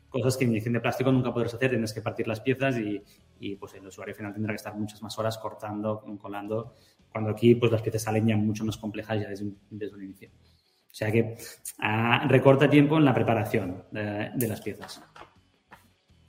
cosas 0.07 0.37
que 0.37 0.43
en 0.43 0.51
inyección 0.51 0.75
de 0.75 0.81
plástico 0.81 1.11
nunca 1.11 1.33
podrás 1.33 1.55
hacer, 1.55 1.71
tienes 1.71 1.93
que 1.93 2.03
partir 2.03 2.27
las 2.27 2.41
piezas 2.41 2.77
y, 2.77 3.01
y, 3.39 3.55
pues 3.55 3.73
el 3.73 3.87
usuario 3.87 4.13
final 4.13 4.33
tendrá 4.33 4.53
que 4.53 4.57
estar 4.57 4.75
muchas 4.75 5.01
más 5.01 5.17
horas 5.17 5.39
cortando, 5.39 6.03
colando 6.21 6.75
cuando 7.11 7.31
aquí 7.31 7.55
pues 7.55 7.71
las 7.71 7.81
piezas 7.81 8.03
salen 8.03 8.27
ya 8.27 8.37
mucho 8.37 8.65
más 8.65 8.77
complejas 8.77 9.21
ya 9.21 9.29
desde 9.29 9.45
un, 9.45 9.57
desde 9.69 9.95
un 9.95 10.03
inicio. 10.03 10.29
O 10.29 10.95
sea 10.97 11.11
que 11.11 11.37
uh, 11.79 12.27
recorta 12.27 12.69
tiempo 12.69 12.97
en 12.97 13.05
la 13.05 13.13
preparación 13.13 13.83
de, 13.91 14.31
de, 14.33 14.47
las 14.47 14.61
piezas. 14.61 15.01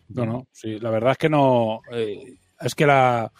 No, 0.09 0.26
no, 0.26 0.47
sí, 0.53 0.79
la 0.79 0.91
verdad 0.91 1.12
es 1.12 1.18
que 1.18 1.29
no. 1.29 1.81
Eh, 1.93 2.37
es 2.61 2.74
que 2.74 2.87
la. 2.87 3.33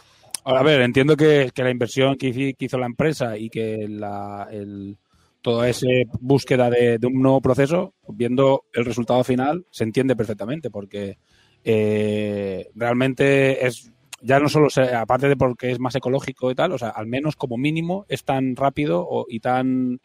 A 0.45 0.63
ver, 0.63 0.81
entiendo 0.81 1.17
que, 1.17 1.51
que 1.55 1.63
la 1.63 1.71
inversión 1.71 2.17
que, 2.17 2.55
hizo 2.59 2.79
la 2.79 2.87
empresa 2.87 3.37
y 3.37 3.51
que 3.51 3.87
la, 3.89 4.49
el, 4.51 4.97
toda 5.43 5.69
esa 5.69 5.87
búsqueda 6.21 6.71
de, 6.71 6.99
de, 6.99 7.07
un 7.07 7.21
nuevo 7.21 7.43
proceso, 7.43 7.95
viendo 8.09 8.65
el 8.73 8.87
resultado 8.87 9.23
final, 9.25 9.67
se 9.71 9.85
entiende 9.85 10.17
perfectamente, 10.17 10.71
porque 10.71 11.19
eh, 11.65 12.71
realmente 12.75 13.67
es 13.67 13.93
ya 14.21 14.41
no 14.41 14.49
solo, 14.49 14.69
aparte 14.97 15.29
de 15.29 15.37
porque 15.37 15.71
es 15.71 15.79
más 15.79 15.95
ecológico 15.95 16.51
y 16.51 16.55
tal, 16.55 16.73
o 16.73 16.79
sea, 16.79 16.91
al 16.91 17.07
menos 17.07 17.37
como 17.37 17.57
mínimo 17.57 18.05
es 18.09 18.25
tan 18.25 18.57
rápido 18.57 19.27
y 19.29 19.41
tan... 19.41 20.01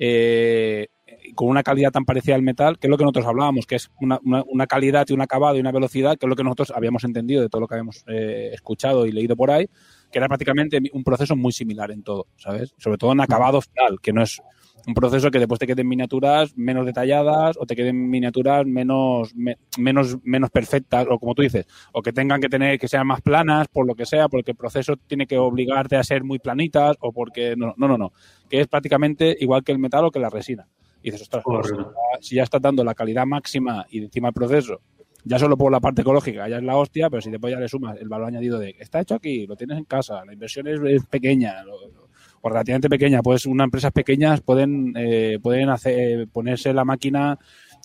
Eh, 0.00 0.88
con 1.34 1.48
una 1.48 1.62
calidad 1.62 1.90
tan 1.90 2.04
parecida 2.04 2.34
al 2.34 2.42
metal, 2.42 2.78
que 2.78 2.86
es 2.86 2.90
lo 2.90 2.96
que 2.96 3.02
nosotros 3.02 3.26
hablábamos, 3.26 3.66
que 3.66 3.76
es 3.76 3.90
una, 4.00 4.20
una, 4.24 4.44
una, 4.46 4.66
calidad 4.66 5.06
y 5.08 5.12
un 5.12 5.20
acabado 5.20 5.56
y 5.56 5.60
una 5.60 5.72
velocidad, 5.72 6.16
que 6.16 6.26
es 6.26 6.30
lo 6.30 6.36
que 6.36 6.44
nosotros 6.44 6.72
habíamos 6.74 7.02
entendido 7.02 7.42
de 7.42 7.48
todo 7.48 7.62
lo 7.62 7.66
que 7.66 7.74
habíamos 7.74 8.04
eh, 8.06 8.50
escuchado 8.52 9.06
y 9.06 9.12
leído 9.12 9.34
por 9.34 9.50
ahí, 9.50 9.68
que 10.12 10.18
era 10.18 10.28
prácticamente 10.28 10.78
un 10.92 11.02
proceso 11.02 11.34
muy 11.34 11.52
similar 11.52 11.90
en 11.90 12.02
todo, 12.02 12.26
¿sabes? 12.36 12.74
Sobre 12.78 12.98
todo 12.98 13.12
en 13.12 13.20
acabado 13.20 13.60
final, 13.60 13.98
que 14.00 14.12
no 14.12 14.22
es 14.22 14.40
un 14.86 14.94
proceso 14.94 15.30
que 15.30 15.38
después 15.38 15.58
te 15.58 15.66
queden 15.66 15.88
miniaturas 15.88 16.56
menos 16.56 16.86
detalladas 16.86 17.56
o 17.58 17.66
te 17.66 17.76
queden 17.76 18.08
miniaturas 18.08 18.66
menos, 18.66 19.34
me, 19.34 19.58
menos, 19.78 20.18
menos 20.24 20.50
perfectas, 20.50 21.06
o 21.10 21.18
como 21.18 21.34
tú 21.34 21.42
dices, 21.42 21.66
o 21.92 22.02
que 22.02 22.12
tengan 22.12 22.40
que 22.40 22.48
tener 22.48 22.78
que 22.78 22.88
sean 22.88 23.06
más 23.06 23.20
planas, 23.20 23.68
por 23.68 23.86
lo 23.86 23.94
que 23.94 24.06
sea, 24.06 24.28
porque 24.28 24.52
el 24.52 24.56
proceso 24.56 24.96
tiene 24.96 25.26
que 25.26 25.38
obligarte 25.38 25.96
a 25.96 26.04
ser 26.04 26.24
muy 26.24 26.38
planitas, 26.38 26.96
o 27.00 27.12
porque 27.12 27.54
no, 27.56 27.74
no, 27.76 27.88
no, 27.88 27.98
no, 27.98 28.12
que 28.48 28.60
es 28.60 28.66
prácticamente 28.66 29.36
igual 29.40 29.62
que 29.64 29.72
el 29.72 29.78
metal 29.78 30.04
o 30.04 30.10
que 30.10 30.20
la 30.20 30.30
resina. 30.30 30.66
Y 31.02 31.10
dices, 31.10 31.22
ostras, 31.22 31.44
pues, 31.44 31.72
si 32.20 32.36
ya 32.36 32.42
estás 32.42 32.60
dando 32.60 32.82
la 32.82 32.94
calidad 32.94 33.24
máxima 33.26 33.86
y 33.90 34.02
encima 34.02 34.28
el 34.28 34.34
proceso, 34.34 34.80
ya 35.24 35.38
solo 35.38 35.56
por 35.56 35.70
la 35.70 35.80
parte 35.80 36.02
ecológica, 36.02 36.48
ya 36.48 36.56
es 36.56 36.62
la 36.62 36.76
hostia, 36.76 37.10
pero 37.10 37.20
si 37.20 37.30
después 37.30 37.52
ya 37.52 37.60
le 37.60 37.68
sumas 37.68 37.98
el 38.00 38.08
valor 38.08 38.28
añadido 38.28 38.58
de 38.58 38.74
está 38.78 39.00
hecho 39.00 39.14
aquí, 39.14 39.46
lo 39.46 39.56
tienes 39.56 39.78
en 39.78 39.84
casa, 39.84 40.24
la 40.24 40.32
inversión 40.32 40.66
es, 40.66 40.80
es 40.80 41.04
pequeña, 41.06 41.62
lo, 41.64 42.07
o 42.40 42.48
relativamente 42.48 42.88
pequeña, 42.88 43.22
pues 43.22 43.46
unas 43.46 43.64
empresas 43.64 43.92
pequeñas 43.92 44.40
pueden, 44.40 44.92
eh, 44.96 45.38
pueden 45.42 45.68
hacer, 45.70 46.28
ponerse 46.28 46.72
la 46.72 46.84
máquina 46.84 47.38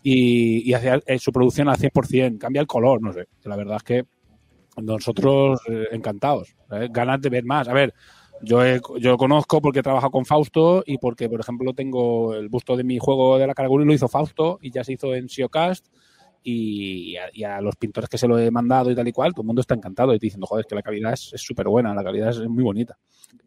y, 0.04 0.70
y 0.70 0.74
hace 0.74 1.02
eh, 1.06 1.20
su 1.20 1.32
producción 1.32 1.70
al 1.70 1.78
100%, 1.78 2.38
cambia 2.38 2.62
el 2.62 2.68
color, 2.68 3.02
no 3.02 3.14
sé. 3.14 3.28
La 3.44 3.56
verdad 3.56 3.78
es 3.78 3.84
que 3.84 4.06
nosotros 4.82 5.62
eh, 5.70 5.88
encantados, 5.92 6.56
¿eh? 6.72 6.88
ganas 6.92 7.22
de 7.22 7.30
ver 7.30 7.46
más. 7.46 7.68
A 7.68 7.74
ver, 7.74 7.94
yo, 8.42 8.66
he- 8.66 8.82
yo 9.00 9.18
conozco 9.18 9.62
porque 9.62 9.80
he 9.80 9.84
trabajado 9.84 10.12
con 10.12 10.26
Fausto 10.26 10.84
y 10.86 10.98
porque, 10.98 11.30
por 11.30 11.40
ejemplo, 11.40 11.74
tengo 11.74 12.34
el 12.34 12.50
busto 12.50 12.76
de 12.76 12.84
mi 12.84 12.98
juego 13.00 13.38
de 13.38 13.48
la 13.48 13.54
Caraguri 13.54 13.86
lo 13.86 13.94
hizo 13.94 14.08
Fausto 14.08 14.60
y 14.62 14.72
ya 14.72 14.84
se 14.84 14.94
hizo 14.94 15.14
en 15.16 15.30
Siocast 15.30 15.88
y 16.44 17.16
a, 17.16 17.24
y 17.34 17.44
a 17.44 17.62
los 17.62 17.76
pintores 17.76 18.10
que 18.10 18.18
se 18.18 18.28
lo 18.28 18.38
he 18.38 18.52
mandado 18.52 18.92
y 18.92 18.96
tal 18.96 19.08
y 19.08 19.12
cual, 19.12 19.32
todo 19.34 19.42
el 19.44 19.48
mundo 19.48 19.62
está 19.62 19.76
encantado 19.76 20.14
y 20.14 20.20
diciendo, 20.20 20.46
joder, 20.48 20.66
que 20.66 20.76
la 20.76 20.82
calidad 20.82 21.14
es 21.14 21.32
súper 21.36 21.68
buena, 21.68 21.94
la 21.94 22.04
calidad 22.04 22.30
es 22.30 22.40
muy 22.50 22.64
bonita. 22.64 22.98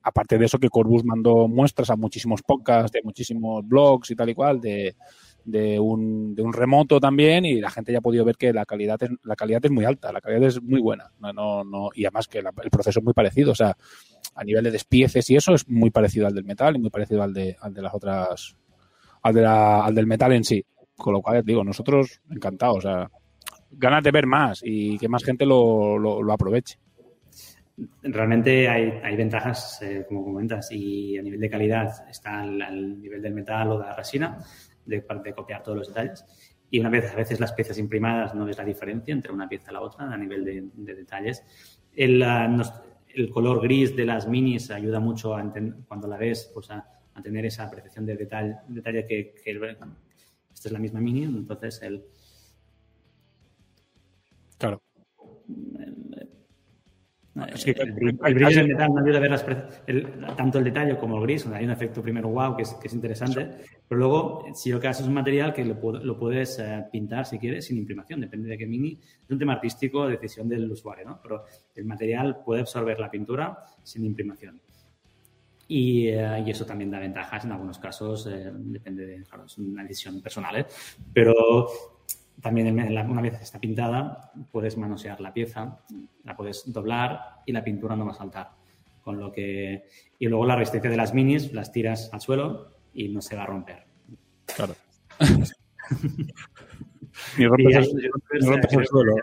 Aparte 0.02 0.38
de 0.38 0.46
eso, 0.46 0.58
que 0.58 0.68
Corbus 0.68 1.04
mandó 1.04 1.48
muestras 1.48 1.90
a 1.90 1.96
muchísimos 1.96 2.42
podcasts, 2.42 2.92
de 2.92 3.02
muchísimos 3.02 3.66
blogs 3.66 4.10
y 4.10 4.16
tal 4.16 4.30
y 4.30 4.34
cual, 4.34 4.60
de, 4.60 4.96
de, 5.44 5.78
un, 5.78 6.34
de 6.34 6.42
un 6.42 6.52
remoto 6.52 6.98
también 7.00 7.44
y 7.44 7.60
la 7.60 7.70
gente 7.70 7.92
ya 7.92 7.98
ha 7.98 8.02
podido 8.02 8.24
ver 8.24 8.36
que 8.36 8.52
la 8.52 8.64
calidad 8.64 9.00
es, 9.02 9.10
la 9.24 9.36
calidad 9.36 9.64
es 9.64 9.70
muy 9.70 9.84
alta, 9.84 10.12
la 10.12 10.20
calidad 10.20 10.44
es 10.48 10.62
muy 10.62 10.80
buena. 10.80 11.10
No, 11.20 11.32
no, 11.32 11.64
no, 11.64 11.88
y 11.94 12.04
además 12.04 12.28
que 12.28 12.42
la- 12.42 12.52
el 12.62 12.70
proceso 12.70 13.00
es 13.00 13.04
muy 13.04 13.14
parecido, 13.14 13.52
o 13.52 13.54
sea, 13.54 13.76
a 14.34 14.44
nivel 14.44 14.64
de 14.64 14.70
despieces 14.70 15.28
y 15.30 15.36
eso 15.36 15.54
es 15.54 15.68
muy 15.68 15.90
parecido 15.90 16.26
al 16.26 16.34
del 16.34 16.44
metal 16.44 16.76
y 16.76 16.78
muy 16.80 16.90
parecido 16.90 17.22
al 17.22 17.32
de, 17.32 17.56
al 17.60 17.72
de 17.74 17.82
las 17.82 17.94
otras, 17.94 18.56
al, 19.22 19.34
de 19.34 19.42
la, 19.42 19.84
al 19.84 19.94
del 19.94 20.06
metal 20.06 20.32
en 20.32 20.44
sí. 20.44 20.64
Con 20.96 21.12
lo 21.12 21.22
cual, 21.22 21.44
digo, 21.44 21.62
nosotros 21.62 22.20
encantados, 22.30 22.78
o 22.78 22.80
sea, 22.80 23.10
ganas 23.70 24.02
de 24.02 24.10
ver 24.10 24.26
más 24.26 24.60
y 24.64 24.98
que 24.98 25.08
más 25.08 25.22
gente 25.24 25.44
lo, 25.44 25.98
lo, 25.98 26.22
lo 26.22 26.32
aproveche. 26.32 26.78
Realmente 28.02 28.68
hay, 28.68 29.00
hay 29.02 29.16
ventajas, 29.16 29.82
eh, 29.82 30.06
como 30.08 30.24
comentas, 30.24 30.72
y 30.72 31.18
a 31.18 31.22
nivel 31.22 31.38
de 31.40 31.50
calidad 31.50 32.08
está 32.08 32.40
al, 32.40 32.62
al 32.62 33.02
nivel 33.02 33.20
del 33.20 33.34
metal 33.34 33.72
o 33.72 33.78
de 33.78 33.84
la 33.84 33.94
resina, 33.94 34.38
de, 34.86 35.04
de 35.22 35.32
copiar 35.34 35.62
todos 35.62 35.76
los 35.78 35.88
detalles. 35.88 36.24
Y 36.70 36.80
una 36.80 36.88
vez, 36.88 37.12
a 37.12 37.16
veces 37.16 37.38
las 37.38 37.52
piezas 37.52 37.78
imprimadas 37.78 38.34
no 38.34 38.46
ves 38.46 38.56
la 38.56 38.64
diferencia 38.64 39.12
entre 39.12 39.32
una 39.32 39.48
pieza 39.48 39.70
y 39.70 39.74
la 39.74 39.82
otra 39.82 40.10
a 40.10 40.16
nivel 40.16 40.44
de, 40.44 40.64
de 40.74 40.94
detalles. 40.94 41.44
El, 41.94 42.20
nos- 42.20 42.72
el 43.14 43.30
color 43.30 43.60
gris 43.62 43.94
de 43.94 44.04
las 44.06 44.26
minis 44.26 44.70
ayuda 44.70 44.98
mucho 44.98 45.34
a 45.36 45.52
cuando 45.86 46.08
la 46.08 46.16
ves 46.16 46.50
pues 46.52 46.70
a, 46.70 46.84
a 47.14 47.22
tener 47.22 47.46
esa 47.46 47.64
apreciación 47.64 48.04
de 48.06 48.16
detalle, 48.16 48.56
detalle 48.68 49.06
que, 49.06 49.34
que 49.42 49.50
esta 50.66 50.68
es 50.68 50.72
la 50.72 50.78
misma 50.80 51.00
mini, 51.00 51.22
entonces 51.24 51.80
el, 51.82 52.04
Claro. 54.58 54.82
Es 57.48 57.66
Es 57.66 57.74
que- 57.76 57.82
el, 57.82 57.92
brillo- 57.94 58.26
el 58.26 58.34
brillo 58.34 58.56
del 58.56 58.68
metal 58.68 58.88
no 58.94 59.00
ayuda 59.04 59.18
a 59.18 59.20
ver 59.20 59.30
las 59.30 59.44
el- 59.86 60.10
tanto 60.38 60.58
el 60.58 60.64
detalle 60.64 60.96
como 60.98 61.18
el 61.18 61.22
gris, 61.24 61.46
hay 61.46 61.66
un 61.66 61.70
efecto 61.70 62.00
primero 62.02 62.30
wow 62.30 62.56
que 62.56 62.62
es, 62.62 62.72
que 62.74 62.88
es 62.88 62.94
interesante, 62.94 63.58
pero 63.86 63.98
luego 63.98 64.46
si 64.54 64.70
lo 64.72 64.80
que 64.80 64.88
haces 64.88 65.02
es 65.02 65.08
un 65.08 65.14
material 65.14 65.52
que 65.52 65.62
lo, 65.66 65.74
lo 66.02 66.18
puedes 66.18 66.58
eh, 66.58 66.86
pintar 66.90 67.26
si 67.26 67.38
quieres 67.38 67.66
sin 67.66 67.76
imprimación, 67.76 68.22
depende 68.22 68.48
de 68.48 68.56
qué 68.56 68.66
mini, 68.66 68.98
es 69.22 69.30
un 69.30 69.38
tema 69.38 69.52
artístico, 69.52 70.08
decisión 70.08 70.48
del 70.48 70.70
usuario, 70.72 71.04
¿no? 71.04 71.20
Pero 71.22 71.44
el 71.74 71.84
material 71.84 72.38
puede 72.42 72.62
absorber 72.62 72.98
la 72.98 73.10
pintura 73.10 73.58
sin 73.82 74.04
imprimación. 74.06 74.58
Y, 75.68 76.08
eh, 76.08 76.44
y 76.46 76.50
eso 76.50 76.64
también 76.64 76.90
da 76.90 76.98
ventajas 77.00 77.44
en 77.44 77.52
algunos 77.52 77.78
casos, 77.78 78.26
eh, 78.28 78.50
depende 78.54 79.04
de, 79.06 79.22
claro, 79.24 79.46
es 79.46 79.58
una 79.58 79.82
decisión 79.82 80.20
personal, 80.22 80.56
¿eh? 80.60 80.66
pero 81.12 81.66
también 82.40 82.66
en 82.78 82.94
la- 82.94 83.02
una 83.02 83.20
vez 83.22 83.36
que 83.38 83.44
está 83.44 83.58
pintada 83.58 84.30
puedes 84.52 84.76
manosear 84.76 85.20
la 85.20 85.32
pieza, 85.32 85.80
la 86.22 86.36
puedes 86.36 86.70
doblar 86.72 87.40
y 87.46 87.52
la 87.52 87.64
pintura 87.64 87.96
no 87.96 88.04
va 88.06 88.12
a 88.12 88.14
saltar. 88.14 88.50
Con 89.02 89.18
lo 89.20 89.30
que, 89.32 89.84
y 90.18 90.26
luego 90.26 90.44
la 90.46 90.56
resistencia 90.56 90.90
de 90.90 90.96
las 90.96 91.14
minis 91.14 91.52
las 91.52 91.70
tiras 91.72 92.10
al 92.12 92.20
suelo 92.20 92.72
y 92.92 93.08
no 93.08 93.20
se 93.22 93.36
va 93.36 93.44
a 93.44 93.46
romper. 93.46 93.84
Claro. 94.54 94.74
Ni 97.38 97.46
rompes 97.46 97.66
Y 97.72 97.76
hay 97.76 97.84
el- 97.84 97.94
ni 97.96 98.08
rompes 98.50 98.72
el 98.72 98.86
suelo. 98.86 99.14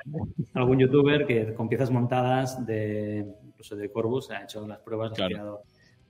Algún 0.53 0.79
youtuber 0.79 1.25
que 1.25 1.53
con 1.53 1.69
piezas 1.69 1.91
montadas 1.91 2.65
de, 2.65 3.25
incluso 3.45 3.75
de 3.75 3.91
Corbus 3.91 4.31
ha 4.31 4.43
hecho 4.43 4.65
las 4.67 4.79
pruebas, 4.79 5.11
las 5.11 5.19
ha 5.19 5.27
Claro. 5.27 5.29
tirado 5.29 5.63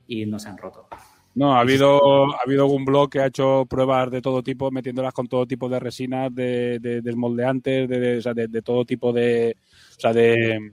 y 0.07 0.25
no 0.25 0.39
se 0.39 0.49
han 0.49 0.57
roto. 0.57 0.87
No, 1.35 1.55
ha 1.55 1.61
habido, 1.61 2.31
ha 2.31 2.41
habido 2.45 2.63
algún 2.63 2.85
blog 2.85 3.09
que 3.09 3.19
ha 3.19 3.25
hecho 3.25 3.65
pruebas 3.67 4.11
de 4.11 4.21
todo 4.21 4.43
tipo, 4.43 4.69
metiéndolas 4.69 5.13
con 5.13 5.27
todo 5.27 5.47
tipo 5.47 5.67
de 5.67 5.79
resinas, 5.79 6.33
de, 6.33 6.77
de 6.79 7.01
desmoldeantes, 7.01 7.89
de, 7.89 7.99
de- 7.99 8.17
o 8.17 8.21
sea, 8.21 8.33
de, 8.35 8.47
de 8.47 8.61
todo 8.61 8.85
tipo 8.85 9.11
de, 9.11 9.57
o 9.97 9.99
sea, 9.99 10.13
de, 10.13 10.71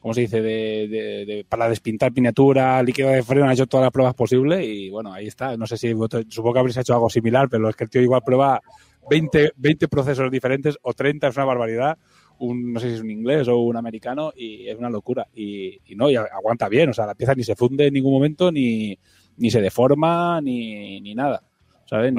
¿cómo 0.00 0.12
se 0.12 0.22
dice? 0.22 0.42
De, 0.42 1.46
para 1.48 1.68
despintar 1.68 2.10
miniatura, 2.12 2.82
líquido 2.82 3.10
de 3.10 3.22
freno, 3.22 3.48
ha 3.48 3.52
hecho 3.52 3.66
todas 3.68 3.84
las 3.84 3.92
pruebas 3.92 4.14
posibles 4.14 4.64
y 4.66 4.90
bueno, 4.90 5.12
ahí 5.12 5.28
está. 5.28 5.56
No 5.56 5.64
sé 5.66 5.76
si, 5.76 5.92
supongo 6.28 6.52
que 6.54 6.58
habréis 6.58 6.76
hecho 6.76 6.94
algo 6.94 7.08
similar, 7.08 7.48
pero 7.48 7.68
es 7.68 7.76
que 7.76 7.84
el 7.84 7.90
tío 7.90 8.02
igual 8.02 8.22
prueba 8.26 8.60
20, 9.08 9.52
20 9.56 9.86
procesos 9.86 10.28
diferentes 10.28 10.76
o 10.82 10.92
30, 10.92 11.28
es 11.28 11.36
una 11.36 11.44
barbaridad. 11.46 11.98
Un, 12.38 12.72
no 12.72 12.80
sé 12.80 12.88
si 12.88 12.94
es 12.96 13.00
un 13.00 13.10
inglés 13.10 13.46
o 13.48 13.58
un 13.58 13.76
americano 13.76 14.32
y 14.36 14.68
es 14.68 14.76
una 14.76 14.90
locura. 14.90 15.26
Y, 15.34 15.78
y 15.86 15.94
no, 15.96 16.10
y 16.10 16.16
aguanta 16.16 16.68
bien, 16.68 16.90
o 16.90 16.92
sea, 16.92 17.06
la 17.06 17.14
pieza 17.14 17.34
ni 17.34 17.44
se 17.44 17.54
funde 17.56 17.86
en 17.86 17.94
ningún 17.94 18.12
momento, 18.12 18.50
ni, 18.50 18.98
ni 19.36 19.50
se 19.50 19.60
deforma, 19.60 20.40
ni, 20.40 21.00
ni 21.00 21.14
nada. 21.14 21.42
¿Sabes? 21.86 22.14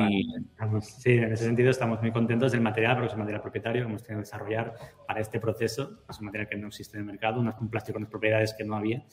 Estamos- 0.51 0.85
sí, 0.85 1.11
en 1.13 1.33
ese 1.33 1.45
sentido 1.45 1.71
estamos 1.71 1.99
muy 2.01 2.11
contentos 2.11 2.51
del 2.51 2.61
material, 2.61 2.93
porque 2.93 3.07
es 3.07 3.13
un 3.13 3.19
material 3.19 3.41
propietario 3.41 3.81
que 3.83 3.89
hemos 3.89 4.03
tenido 4.03 4.19
que 4.21 4.25
desarrollar 4.25 4.73
para 5.07 5.19
este 5.19 5.39
proceso. 5.39 6.03
Es 6.07 6.19
un 6.19 6.25
material 6.25 6.47
que 6.49 6.55
no 6.57 6.67
existe 6.67 6.97
en 6.97 7.01
el 7.01 7.07
mercado, 7.07 7.39
un- 7.41 7.69
plástico 7.69 7.95
con 7.95 8.03
unas 8.03 8.11
propiedades 8.11 8.53
que 8.53 8.63
no 8.63 8.75
había, 8.75 9.03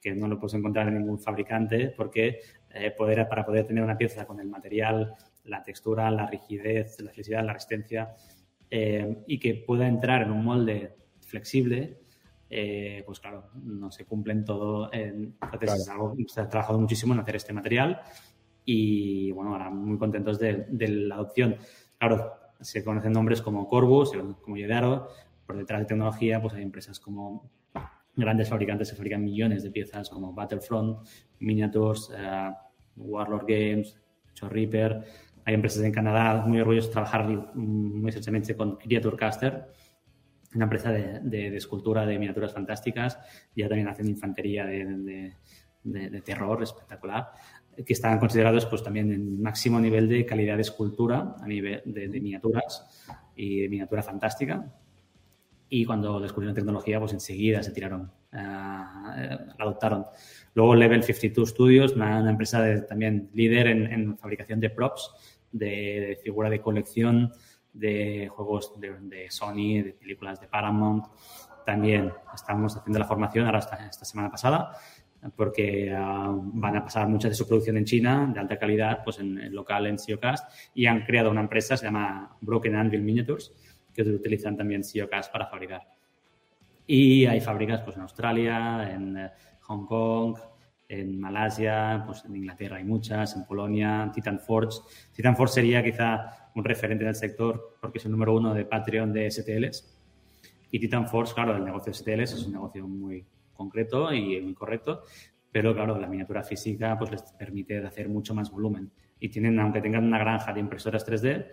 que 0.00 0.12
no 0.14 0.26
lo 0.26 0.38
puedes 0.40 0.54
encontrar 0.54 0.88
en 0.88 0.98
ningún 0.98 1.20
fabricante, 1.20 1.94
porque 1.96 2.40
eh, 2.74 2.90
poder, 2.90 3.28
para 3.28 3.46
poder 3.46 3.64
tener 3.64 3.84
una 3.84 3.96
pieza 3.96 4.26
con 4.26 4.40
el 4.40 4.48
material, 4.48 5.14
la 5.44 5.62
textura, 5.62 6.10
la 6.10 6.26
rigidez, 6.26 7.00
la 7.00 7.12
flexibilidad, 7.12 7.44
la 7.46 7.52
resistencia, 7.52 8.10
eh, 8.74 9.22
y 9.26 9.38
que 9.38 9.54
pueda 9.66 9.86
entrar 9.86 10.22
en 10.22 10.30
un 10.30 10.42
molde 10.42 10.96
flexible, 11.20 11.98
eh, 12.48 13.02
pues 13.04 13.20
claro, 13.20 13.50
no 13.62 13.90
se 13.90 14.06
cumplen 14.06 14.46
todo. 14.46 14.90
En, 14.94 15.36
entonces, 15.42 15.60
Claro. 15.60 15.74
es 15.82 15.88
algo, 15.90 16.16
se 16.26 16.40
ha 16.40 16.48
trabajado 16.48 16.78
muchísimo 16.80 17.12
en 17.12 17.20
hacer 17.20 17.36
este 17.36 17.52
material 17.52 18.00
y 18.64 19.30
bueno, 19.32 19.52
ahora 19.52 19.68
muy 19.68 19.98
contentos 19.98 20.38
de, 20.38 20.64
de 20.70 20.88
la 20.88 21.16
adopción. 21.16 21.56
Claro, 21.98 22.32
se 22.60 22.82
conocen 22.82 23.12
nombres 23.12 23.42
como 23.42 23.68
Corbus, 23.68 24.12
como 24.40 24.56
Yedaro, 24.56 25.08
por 25.46 25.58
detrás 25.58 25.80
de 25.80 25.86
tecnología 25.86 26.40
pues 26.40 26.54
hay 26.54 26.62
empresas 26.62 26.98
como 26.98 27.50
grandes 28.16 28.48
fabricantes 28.48 28.90
que 28.90 28.96
fabrican 28.96 29.22
millones 29.22 29.62
de 29.64 29.70
piezas 29.70 30.08
como 30.08 30.32
Battlefront, 30.32 31.06
Miniatures, 31.40 32.10
eh, 32.16 32.50
Warlord 32.96 33.44
Games, 33.46 34.00
Cho 34.32 34.48
Reaper. 34.48 35.04
Hay 35.44 35.54
empresas 35.54 35.82
en 35.82 35.92
Canadá 35.92 36.44
muy 36.46 36.60
orgullosos 36.60 36.88
de 36.90 36.92
trabajar 36.92 37.26
muy 37.54 38.08
estrechamente 38.08 38.54
con 38.56 38.76
Creature 38.76 39.16
Caster, 39.16 39.66
una 40.54 40.64
empresa 40.64 40.92
de, 40.92 41.20
de- 41.20 41.50
de 41.50 41.56
escultura 41.56 42.04
de 42.06 42.18
miniaturas 42.18 42.52
fantásticas. 42.52 43.18
Ya 43.56 43.68
también 43.68 43.88
hacen 43.88 44.08
infantería 44.08 44.66
de, 44.66 44.84
de- 45.84 46.20
terror 46.22 46.62
espectacular, 46.62 47.30
que 47.84 47.92
están 47.92 48.18
considerados 48.20 48.66
pues 48.66 48.82
también 48.84 49.10
en 49.12 49.42
máximo 49.42 49.80
nivel 49.80 50.08
de 50.08 50.24
calidad 50.24 50.56
de 50.56 50.62
escultura 50.62 51.34
a 51.40 51.46
nivel 51.46 51.82
de, 51.86 52.08
miniaturas 52.08 53.04
y 53.34 53.62
de 53.62 53.68
miniatura 53.68 54.02
fantástica. 54.02 54.72
Y 55.68 55.84
cuando 55.86 56.20
descubrieron 56.20 56.54
tecnología, 56.54 57.00
pues 57.00 57.14
enseguida 57.14 57.62
se 57.62 57.72
tiraron, 57.72 58.12
la 58.30 59.54
adoptaron. 59.58 60.04
Luego 60.54 60.74
Level 60.74 61.02
52 61.02 61.48
Studios, 61.48 61.92
una, 61.96 62.20
una 62.20 62.30
empresa 62.30 62.62
también 62.86 63.30
líder 63.32 63.68
en, 63.68 63.86
en 63.90 64.18
fabricación 64.18 64.60
de 64.60 64.68
props, 64.70 65.31
de, 65.52 66.18
figura 66.22 66.50
de 66.50 66.60
colección, 66.60 67.32
de 67.72 68.28
juegos 68.28 68.78
de, 68.80 68.94
de 69.00 69.30
Sony, 69.30 69.82
de 69.82 69.96
películas 69.98 70.40
de 70.40 70.48
Paramount. 70.48 71.06
También 71.64 72.12
estamos 72.34 72.76
haciendo 72.76 72.98
la 72.98 73.04
formación 73.04 73.46
ahora 73.46 73.60
esta, 73.60 73.86
esta 73.86 74.04
semana 74.04 74.30
pasada, 74.30 74.76
porque 75.36 75.94
ah, 75.96 76.34
van 76.34 76.76
a 76.76 76.84
pasar 76.84 77.08
mucha 77.08 77.28
de 77.28 77.34
su 77.34 77.46
producción 77.46 77.76
en 77.76 77.84
China, 77.84 78.30
de 78.32 78.40
alta 78.40 78.58
calidad, 78.58 79.04
pues 79.04 79.20
en, 79.20 79.38
en 79.38 79.54
local 79.54 79.86
en 79.86 79.98
SEOcast, 79.98 80.52
y 80.74 80.86
han 80.86 81.04
creado 81.04 81.30
una 81.30 81.42
empresa, 81.42 81.76
se 81.76 81.86
llama 81.86 82.36
Broken 82.40 82.74
Anvil 82.74 83.02
Miniatures, 83.02 83.52
que 83.94 84.02
utilizan 84.02 84.56
también 84.56 84.82
SEOcast 84.82 85.30
para 85.30 85.46
fabricar. 85.46 85.86
Y 86.86 87.26
hay 87.26 87.40
fábricas 87.40 87.80
pues, 87.82 87.96
en 87.96 88.02
Australia, 88.02 88.90
en 88.92 89.16
eh, 89.16 89.30
Hong 89.62 89.86
Kong, 89.86 90.36
en 90.88 91.18
Malasia, 91.18 92.02
pues 92.06 92.24
en 92.24 92.36
Inglaterra 92.36 92.76
hay 92.76 92.84
muchas, 92.84 93.34
en 93.36 93.44
Polonia, 93.44 94.10
Titan 94.14 94.38
Forge. 94.38 94.80
Titan 95.12 95.36
Forge 95.36 95.54
sería 95.54 95.82
quizá 95.82 96.50
un 96.54 96.64
referente 96.64 97.04
del 97.04 97.14
sector 97.14 97.76
porque 97.80 97.98
es 97.98 98.04
el 98.04 98.12
número 98.12 98.34
uno 98.34 98.52
de 98.52 98.64
Patreon 98.64 99.12
de 99.12 99.30
STLs. 99.30 99.98
Y 100.70 100.78
Titan 100.78 101.08
Forge, 101.08 101.34
claro, 101.34 101.56
el 101.56 101.64
negocio 101.64 101.92
de 101.92 101.98
STLs 101.98 102.32
es 102.32 102.46
un 102.46 102.52
negocio 102.52 102.86
muy 102.86 103.24
concreto 103.52 104.12
y 104.12 104.40
muy 104.40 104.54
correcto, 104.54 105.02
pero 105.50 105.74
claro, 105.74 105.98
la 105.98 106.06
miniatura 106.06 106.42
física 106.42 106.96
pues 106.98 107.10
les 107.10 107.22
permite 107.22 107.78
hacer 107.78 108.08
mucho 108.08 108.34
más 108.34 108.50
volumen. 108.50 108.90
Y 109.20 109.28
tienen, 109.28 109.60
aunque 109.60 109.80
tengan 109.80 110.04
una 110.04 110.18
granja 110.18 110.52
de 110.52 110.60
impresoras 110.60 111.06
3D, 111.06 111.46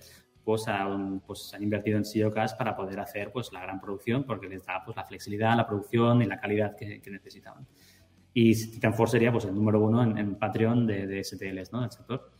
pues 0.44 0.68
han, 0.68 1.20
pues 1.20 1.54
han 1.54 1.62
invertido 1.62 1.98
en 1.98 2.06
SEOcast 2.06 2.58
para 2.58 2.76
poder 2.76 3.00
hacer 3.00 3.32
pues 3.32 3.52
la 3.52 3.62
gran 3.62 3.80
producción 3.80 4.24
porque 4.24 4.48
les 4.48 4.66
da 4.66 4.82
pues 4.84 4.98
la 4.98 5.06
flexibilidad, 5.06 5.56
la 5.56 5.68
producción 5.68 6.22
y 6.22 6.26
la 6.26 6.40
calidad 6.40 6.76
que, 6.76 7.02
que 7.02 7.12
necesitaban. 7.12 7.68
Y 8.34 8.54
Titan 8.54 8.94
Force 8.94 9.14
sería 9.14 9.32
pues 9.32 9.46
el 9.46 9.56
número 9.56 9.80
uno 9.80 10.04
en, 10.04 10.18
en 10.18 10.36
Patreon 10.36 10.86
de, 10.86 11.08
de 11.08 11.24
STLs, 11.24 11.74
¿no? 11.74 11.82
Del 11.82 11.92
sector. 11.92 12.32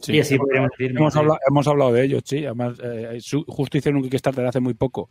Sí, 0.00 0.14
y 0.14 0.20
así 0.20 0.38
podríamos 0.38 0.70
decir. 0.76 0.96
Hemos, 0.96 1.14
hablado, 1.14 1.38
hemos 1.48 1.68
hablado 1.68 1.92
de 1.92 2.04
ellos, 2.04 2.22
sí. 2.24 2.44
Además, 2.44 2.78
eh, 2.82 3.18
justo 3.46 3.78
hicieron 3.78 4.02
un 4.02 4.08
Kickstarter 4.08 4.46
hace 4.46 4.60
muy 4.60 4.74
poco, 4.74 5.10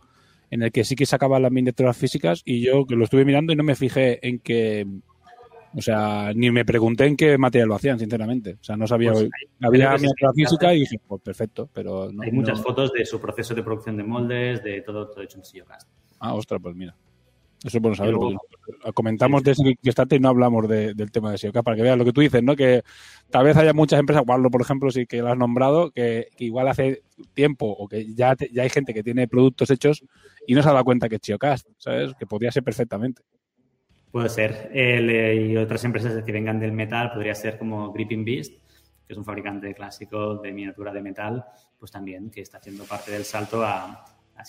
en 0.49 0.63
el 0.63 0.71
que 0.71 0.83
sí 0.83 0.95
que 0.95 1.05
sacaban 1.05 1.43
las 1.43 1.51
miniaturas 1.51 1.95
físicas 1.95 2.41
y 2.43 2.61
yo 2.61 2.85
que 2.85 2.95
lo 2.95 3.03
estuve 3.03 3.23
mirando 3.23 3.53
y 3.53 3.55
no 3.55 3.63
me 3.63 3.75
fijé 3.75 4.25
en 4.27 4.39
que. 4.39 4.87
O 5.75 5.83
sea, 5.83 6.31
ni 6.33 6.49
me 6.49 6.65
pregunté 6.65 7.05
en 7.05 7.15
qué 7.15 7.37
material 7.37 7.69
lo 7.69 7.75
hacían, 7.75 7.99
sinceramente. 7.99 8.57
O 8.59 8.63
sea, 8.63 8.75
no 8.75 8.87
sabía. 8.87 9.11
Pues 9.11 9.29
había 9.61 9.93
miniatura 9.93 10.33
física 10.33 10.73
y 10.73 10.79
dije, 10.79 10.99
pues 11.07 11.21
perfecto, 11.21 11.69
pero 11.71 12.11
no, 12.11 12.23
Hay 12.23 12.31
muchas 12.31 12.59
fotos 12.59 12.91
de 12.91 13.05
su 13.05 13.21
proceso 13.21 13.53
de 13.53 13.61
producción 13.61 13.95
de 13.95 14.03
moldes, 14.03 14.63
de 14.63 14.81
todo, 14.81 15.07
todo 15.07 15.21
hecho 15.21 15.37
en 15.37 15.45
Sillocast. 15.45 15.87
Ah, 16.19 16.33
ostras, 16.33 16.59
pues 16.63 16.75
mira. 16.75 16.95
Eso 17.63 17.77
es 17.77 17.81
bueno 17.81 17.95
saberlo. 17.95 18.39
Comentamos 18.93 19.43
de 19.43 19.51
ese 19.51 19.63
y 19.63 20.19
no 20.19 20.29
hablamos 20.29 20.67
del 20.67 21.11
tema 21.11 21.31
de 21.31 21.37
SEOK 21.37 21.61
para 21.61 21.75
que 21.75 21.83
veas 21.83 21.97
lo 21.97 22.05
que 22.05 22.13
tú 22.13 22.21
dices, 22.21 22.41
¿no? 22.41 22.55
Que 22.55 22.83
tal 23.29 23.43
vez 23.43 23.57
haya 23.57 23.73
muchas 23.73 23.99
empresas, 23.99 24.23
Warlo, 24.25 24.49
por 24.49 24.61
ejemplo, 24.61 24.89
sí 24.91 25.05
que 25.05 25.21
lo 25.21 25.29
has 25.29 25.37
nombrado, 25.37 25.91
que, 25.91 26.29
igual 26.37 26.69
hace 26.69 27.03
tiempo 27.33 27.65
o 27.67 27.87
que 27.87 28.13
ya, 28.13 28.35
ya 28.51 28.63
hay 28.63 28.69
gente 28.69 28.93
que 28.93 29.03
tiene 29.03 29.27
productos 29.27 29.69
hechos 29.71 30.05
y 30.47 30.53
no 30.53 30.63
se 30.63 30.69
ha 30.69 30.71
dado 30.71 30.85
cuenta 30.85 31.09
que 31.09 31.15
es 31.15 31.21
Geocast, 31.21 31.67
¿sabes? 31.77 32.13
Que 32.17 32.25
podría 32.25 32.51
ser 32.51 32.63
perfectamente. 32.63 33.21
Puede 34.11 34.29
ser. 34.29 34.71
Eh, 34.73 35.49
y 35.51 35.57
otras 35.57 35.83
empresas 35.83 36.23
que 36.23 36.31
vengan 36.31 36.59
del 36.59 36.71
metal, 36.71 37.11
podría 37.11 37.35
ser 37.35 37.57
como 37.57 37.91
Gripping 37.91 38.23
Beast, 38.23 38.53
que 39.05 39.13
es 39.13 39.17
un 39.17 39.25
fabricante 39.25 39.73
clásico 39.73 40.35
de 40.35 40.53
miniatura 40.53 40.93
de 40.93 41.01
metal, 41.01 41.45
pues 41.77 41.91
también 41.91 42.29
que 42.31 42.41
está 42.41 42.57
haciendo 42.57 42.85
parte 42.85 43.11
del 43.11 43.25
salto 43.25 43.63
a, 43.63 44.05
a 44.35 44.45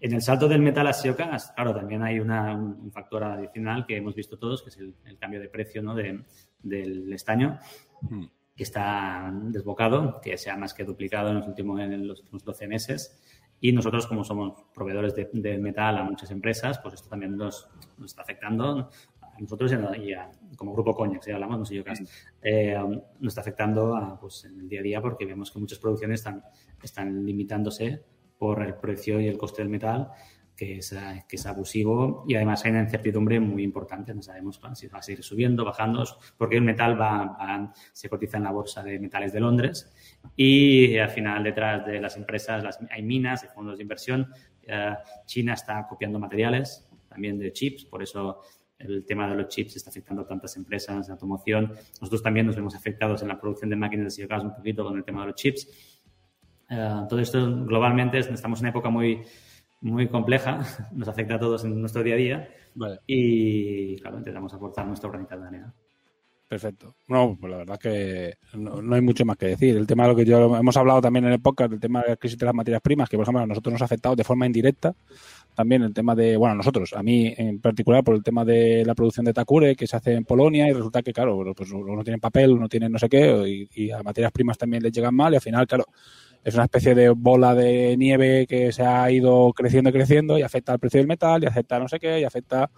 en 0.00 0.14
el 0.14 0.22
salto 0.22 0.48
del 0.48 0.62
metal 0.62 0.86
a 0.86 0.92
SEOcast, 0.92 1.54
claro, 1.54 1.74
también 1.74 2.02
hay 2.02 2.18
un 2.20 2.90
factor 2.90 3.22
adicional 3.22 3.84
que 3.86 3.96
hemos 3.96 4.14
visto 4.14 4.38
todos, 4.38 4.62
que 4.62 4.70
es 4.70 4.78
el, 4.78 5.18
cambio 5.18 5.40
de 5.40 5.48
precio 5.48 5.82
¿no? 5.82 5.94
del 5.94 7.12
estaño, 7.12 7.58
hmm. 8.00 8.24
que 8.56 8.62
está 8.62 9.30
desbocado, 9.44 10.20
que 10.22 10.38
se 10.38 10.50
ha 10.50 10.56
más 10.56 10.72
que 10.72 10.84
duplicado 10.84 11.28
en 11.28 11.36
los 11.36 11.46
últimos, 11.46 11.80
en 11.80 12.08
los 12.08 12.20
últimos 12.20 12.44
12 12.44 12.66
meses. 12.66 13.20
Y 13.60 13.72
nosotros, 13.72 14.06
como 14.06 14.24
somos 14.24 14.64
proveedores 14.74 15.14
de, 15.14 15.58
metal 15.58 15.98
a 15.98 16.02
muchas 16.02 16.30
empresas, 16.30 16.78
pues 16.78 16.94
esto 16.94 17.10
también 17.10 17.36
nos, 17.36 17.68
está 18.02 18.22
afectando 18.22 18.90
a 19.20 19.38
nosotros 19.38 19.70
y, 19.98 20.56
como 20.56 20.72
grupo 20.72 20.94
Coña, 20.94 21.20
si 21.20 21.30
hablamos, 21.30 21.58
no 21.58 21.64
sé 21.66 21.74
yo 21.74 21.84
qué, 21.84 21.92
eh, 22.40 22.74
nos 22.74 23.32
está 23.32 23.42
afectando 23.42 23.94
a, 23.94 24.18
pues, 24.18 24.46
en 24.46 24.60
el 24.60 24.68
día 24.68 24.80
a 24.80 24.82
día 24.82 25.02
porque 25.02 25.26
vemos 25.26 25.50
que 25.50 25.58
muchas 25.58 25.78
producciones 25.78 26.20
están, 26.20 26.42
están 26.82 27.26
limitándose 27.26 28.02
por 28.40 28.62
el 28.62 28.72
precio 28.72 29.20
y 29.20 29.28
el 29.28 29.36
coste 29.36 29.60
del 29.60 29.68
metal, 29.68 30.08
que 30.56 30.78
es, 30.78 30.96
que 31.28 31.36
es 31.36 31.44
abusivo 31.44 32.24
y 32.26 32.36
además 32.36 32.64
hay 32.64 32.70
una 32.70 32.80
incertidumbre 32.80 33.38
muy 33.38 33.62
importante. 33.62 34.14
No 34.14 34.22
sabemos 34.22 34.58
si 34.72 34.86
va 34.88 35.00
a 35.00 35.02
seguir 35.02 35.22
subiendo, 35.22 35.62
bajando, 35.62 36.04
porque 36.38 36.56
el 36.56 36.62
metal 36.62 36.98
va, 36.98 37.70
se 37.92 38.08
cotiza 38.08 38.38
en 38.38 38.44
la 38.44 38.50
bolsa 38.50 38.82
de 38.82 38.98
metales 38.98 39.34
de 39.34 39.40
Londres 39.40 39.92
y 40.34 40.96
al 40.96 41.10
final 41.10 41.44
detrás 41.44 41.84
de 41.84 42.00
las 42.00 42.16
empresas 42.16 42.64
las, 42.64 42.78
hay 42.90 43.02
minas, 43.02 43.42
hay 43.42 43.50
fondos 43.54 43.76
de 43.76 43.82
inversión. 43.82 44.32
Eh, 44.62 44.94
China 45.26 45.52
está 45.52 45.86
copiando 45.86 46.18
materiales 46.18 46.88
también 47.10 47.38
de 47.38 47.52
chips, 47.52 47.84
por 47.84 48.02
eso 48.02 48.40
el 48.78 49.04
tema 49.04 49.28
de 49.28 49.36
los 49.36 49.48
chips 49.48 49.76
está 49.76 49.90
afectando 49.90 50.22
a 50.22 50.26
tantas 50.26 50.56
empresas 50.56 51.08
de 51.08 51.12
automoción. 51.12 51.74
Nosotros 52.00 52.22
también 52.22 52.46
nos 52.46 52.56
vemos 52.56 52.74
afectados 52.74 53.20
en 53.20 53.28
la 53.28 53.38
producción 53.38 53.68
de 53.68 53.76
máquinas 53.76 54.04
de 54.04 54.10
silicas 54.12 54.42
un 54.42 54.54
poquito 54.54 54.82
con 54.82 54.96
el 54.96 55.04
tema 55.04 55.20
de 55.20 55.26
los 55.26 55.36
chips 55.36 55.99
eh, 56.70 57.06
todo 57.08 57.18
esto 57.18 57.64
globalmente 57.64 58.18
estamos 58.18 58.60
en 58.60 58.64
una 58.64 58.70
época 58.70 58.90
muy, 58.90 59.22
muy 59.80 60.08
compleja, 60.08 60.60
nos 60.92 61.08
afecta 61.08 61.34
a 61.34 61.40
todos 61.40 61.64
en 61.64 61.80
nuestro 61.80 62.02
día 62.02 62.14
a 62.14 62.18
día 62.18 62.48
y 63.06 63.96
claro, 63.96 64.18
intentamos 64.18 64.54
aportar 64.54 64.86
nuestro 64.86 65.10
granito 65.10 65.38
de 65.38 65.46
arena. 65.46 65.74
Perfecto. 66.50 66.96
No, 67.06 67.38
pues 67.40 67.48
la 67.48 67.58
verdad 67.58 67.78
que 67.78 68.34
no, 68.54 68.92
hay 68.92 69.00
mucho 69.00 69.24
más 69.24 69.36
que 69.36 69.46
decir. 69.46 69.76
El 69.76 69.86
tema 69.86 70.02
de 70.02 70.08
lo 70.08 70.16
que 70.16 70.24
yo 70.24 70.56
hemos 70.56 70.76
hablado 70.76 71.00
también 71.00 71.24
en 71.26 71.32
el 71.32 71.40
podcast, 71.40 71.70
del 71.70 71.78
tema 71.78 72.02
de 72.02 72.08
la 72.08 72.16
crisis 72.16 72.36
de 72.36 72.44
las 72.44 72.54
materias 72.56 72.82
primas, 72.82 73.08
que 73.08 73.16
por 73.16 73.22
ejemplo 73.22 73.40
a 73.40 73.46
nosotros 73.46 73.72
nos 73.72 73.82
ha 73.82 73.84
afectado 73.84 74.16
de 74.16 74.24
forma 74.24 74.46
indirecta. 74.46 74.92
También 75.54 75.82
el 75.82 75.94
tema 75.94 76.16
de, 76.16 76.36
bueno, 76.36 76.54
a 76.54 76.56
nosotros, 76.56 76.92
a 76.92 77.04
mí 77.04 77.32
en 77.36 77.60
particular 77.60 78.02
por 78.02 78.16
el 78.16 78.24
tema 78.24 78.44
de 78.44 78.84
la 78.84 78.96
producción 78.96 79.26
de 79.26 79.32
Takure 79.32 79.76
que 79.76 79.86
se 79.86 79.96
hace 79.96 80.14
en 80.14 80.24
Polonia 80.24 80.66
y 80.66 80.72
resulta 80.72 81.02
que, 81.02 81.12
claro, 81.12 81.54
pues 81.56 81.70
uno 81.70 82.02
tiene 82.02 82.18
papel, 82.18 82.50
uno 82.50 82.68
tiene 82.68 82.88
no 82.88 82.98
sé 82.98 83.08
qué 83.08 83.68
y, 83.72 83.84
y 83.84 83.90
a 83.92 84.02
materias 84.02 84.32
primas 84.32 84.58
también 84.58 84.82
les 84.82 84.90
llegan 84.90 85.14
mal 85.14 85.32
y 85.32 85.36
al 85.36 85.42
final, 85.42 85.68
claro, 85.68 85.84
es 86.42 86.54
una 86.54 86.64
especie 86.64 86.94
de 86.94 87.10
bola 87.10 87.54
de 87.54 87.96
nieve 87.96 88.46
que 88.46 88.72
se 88.72 88.82
ha 88.82 89.10
ido 89.10 89.52
creciendo 89.52 89.90
y 89.90 89.92
creciendo 89.92 90.38
y 90.38 90.42
afecta 90.42 90.72
al 90.72 90.78
precio 90.78 90.98
del 90.98 91.06
metal 91.06 91.42
y 91.42 91.46
afecta 91.46 91.76
a 91.76 91.80
no 91.80 91.88
sé 91.88 91.98
qué 91.98 92.20
y 92.20 92.24
afecta 92.24 92.70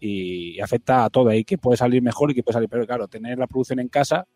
y, 0.00 0.60
afecta 0.60 1.04
a 1.04 1.10
todo. 1.10 1.30
Ahí 1.30 1.44
que 1.44 1.58
puede 1.58 1.76
salir 1.76 2.02
mejor 2.02 2.30
y 2.30 2.34
que 2.34 2.42
puede 2.42 2.54
salir 2.54 2.68
pero 2.68 2.86
claro 2.86 3.08
tener 3.08 3.38
la 3.38 3.46
producción 3.46 3.80
en 3.80 3.88
casa 3.88 4.26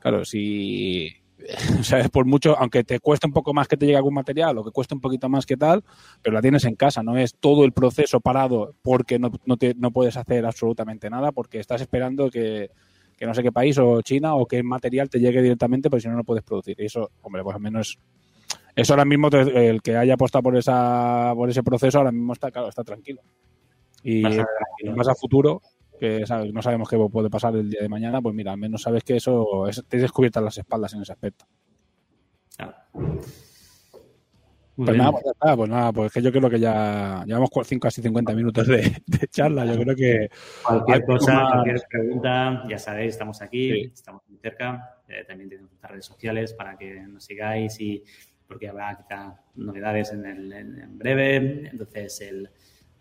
claro 0.00 0.24
si 0.24 1.08
sabes 1.82 2.08
por 2.08 2.24
mucho 2.24 2.56
aunque 2.58 2.84
te 2.84 3.00
cueste 3.00 3.26
un 3.26 3.32
poco 3.32 3.52
más 3.52 3.68
que 3.68 3.76
te 3.76 3.84
llegue 3.84 3.96
algún 3.96 4.14
material 4.14 4.56
o 4.58 4.64
que 4.64 4.70
cueste 4.70 4.94
un 4.94 5.00
poquito 5.00 5.28
más 5.28 5.44
que 5.44 5.56
tal 5.56 5.84
pero 6.22 6.34
la 6.34 6.40
tienes 6.40 6.64
en 6.64 6.74
casa. 6.74 7.02
No 7.02 7.18
es 7.18 7.34
todo 7.38 7.64
el 7.64 7.72
proceso 7.72 8.20
parado 8.20 8.74
porque 8.82 9.18
no, 9.18 9.30
no, 9.44 9.56
te, 9.58 9.74
no 9.74 9.90
puedes 9.90 10.16
hacer 10.16 10.46
absolutamente 10.46 11.10
nada 11.10 11.32
porque 11.32 11.58
estás 11.58 11.82
esperando 11.82 12.30
que 12.30 12.70
que 13.22 13.26
no 13.26 13.34
sé 13.34 13.42
qué 13.44 13.52
país 13.52 13.78
o 13.78 14.02
China 14.02 14.34
o 14.34 14.46
qué 14.46 14.64
material 14.64 15.08
te 15.08 15.20
llegue 15.20 15.40
directamente, 15.42 15.88
porque 15.88 16.00
si 16.00 16.08
no, 16.08 16.16
no 16.16 16.24
puedes 16.24 16.42
producir. 16.42 16.74
Y 16.80 16.86
eso, 16.86 17.12
hombre, 17.20 17.44
pues 17.44 17.54
al 17.54 17.62
menos 17.62 18.00
eso 18.74 18.92
ahora 18.94 19.04
mismo 19.04 19.28
el 19.28 19.82
que 19.82 19.96
haya 19.96 20.14
apostado 20.14 20.42
por 20.42 20.56
esa 20.56 21.32
por 21.34 21.50
ese 21.50 21.62
proceso 21.62 21.98
ahora 21.98 22.12
mismo 22.12 22.32
está 22.32 22.50
claro, 22.50 22.68
está 22.68 22.84
tranquilo. 22.84 23.20
Y 24.02 24.22
más 24.22 25.08
a, 25.08 25.14
futuro, 25.14 25.62
que 26.00 26.24
no 26.52 26.62
sabemos 26.62 26.88
qué 26.88 26.96
puede 27.10 27.30
pasar 27.30 27.54
el 27.54 27.70
día 27.70 27.82
de 27.82 27.88
mañana, 27.88 28.20
pues 28.20 28.34
mira, 28.34 28.52
al 28.52 28.58
menos 28.58 28.82
sabes 28.82 29.04
que 29.04 29.16
eso 29.16 29.68
es, 29.68 29.84
te 29.88 29.98
descubiertas 29.98 30.42
las 30.42 30.58
espaldas 30.58 30.92
en 30.94 31.02
ese 31.02 31.12
aspecto. 31.12 31.46
Pues 34.74 34.96
nada, 34.96 35.12
pues, 35.12 35.56
pues 35.56 35.70
nada, 35.70 35.92
pues 35.92 36.12
que 36.12 36.22
yo 36.22 36.32
creo 36.32 36.48
que 36.48 36.58
ya 36.58 37.22
llevamos 37.26 37.50
casi 37.80 38.00
50 38.00 38.34
minutos 38.34 38.66
de, 38.66 38.90
charla. 39.30 39.66
Yo 39.66 39.80
creo 39.80 39.94
que. 39.94 40.28
Cualquier 40.64 41.04
cosa, 41.04 41.48
cualquier 41.52 41.82
pregunta, 41.88 42.64
ya 42.68 42.78
sabéis, 42.78 43.10
estamos 43.10 43.42
aquí, 43.42 43.82
estamos 43.82 44.22
muy 44.28 44.38
cerca. 44.38 44.98
Eh, 45.08 45.24
también 45.28 45.50
tenemos 45.50 45.70
nuestras 45.70 45.92
redes 45.92 46.06
sociales 46.06 46.54
para 46.54 46.76
que 46.76 47.02
nos 47.02 47.22
sigáis 47.24 47.78
y 47.80 48.02
porque 48.52 48.68
habrá 48.68 48.94
quizá 48.94 49.34
novedades 49.54 50.12
en, 50.12 50.26
el, 50.26 50.52
en, 50.52 50.98
breve. 50.98 51.70
Entonces, 51.70 52.20
el, 52.20 52.50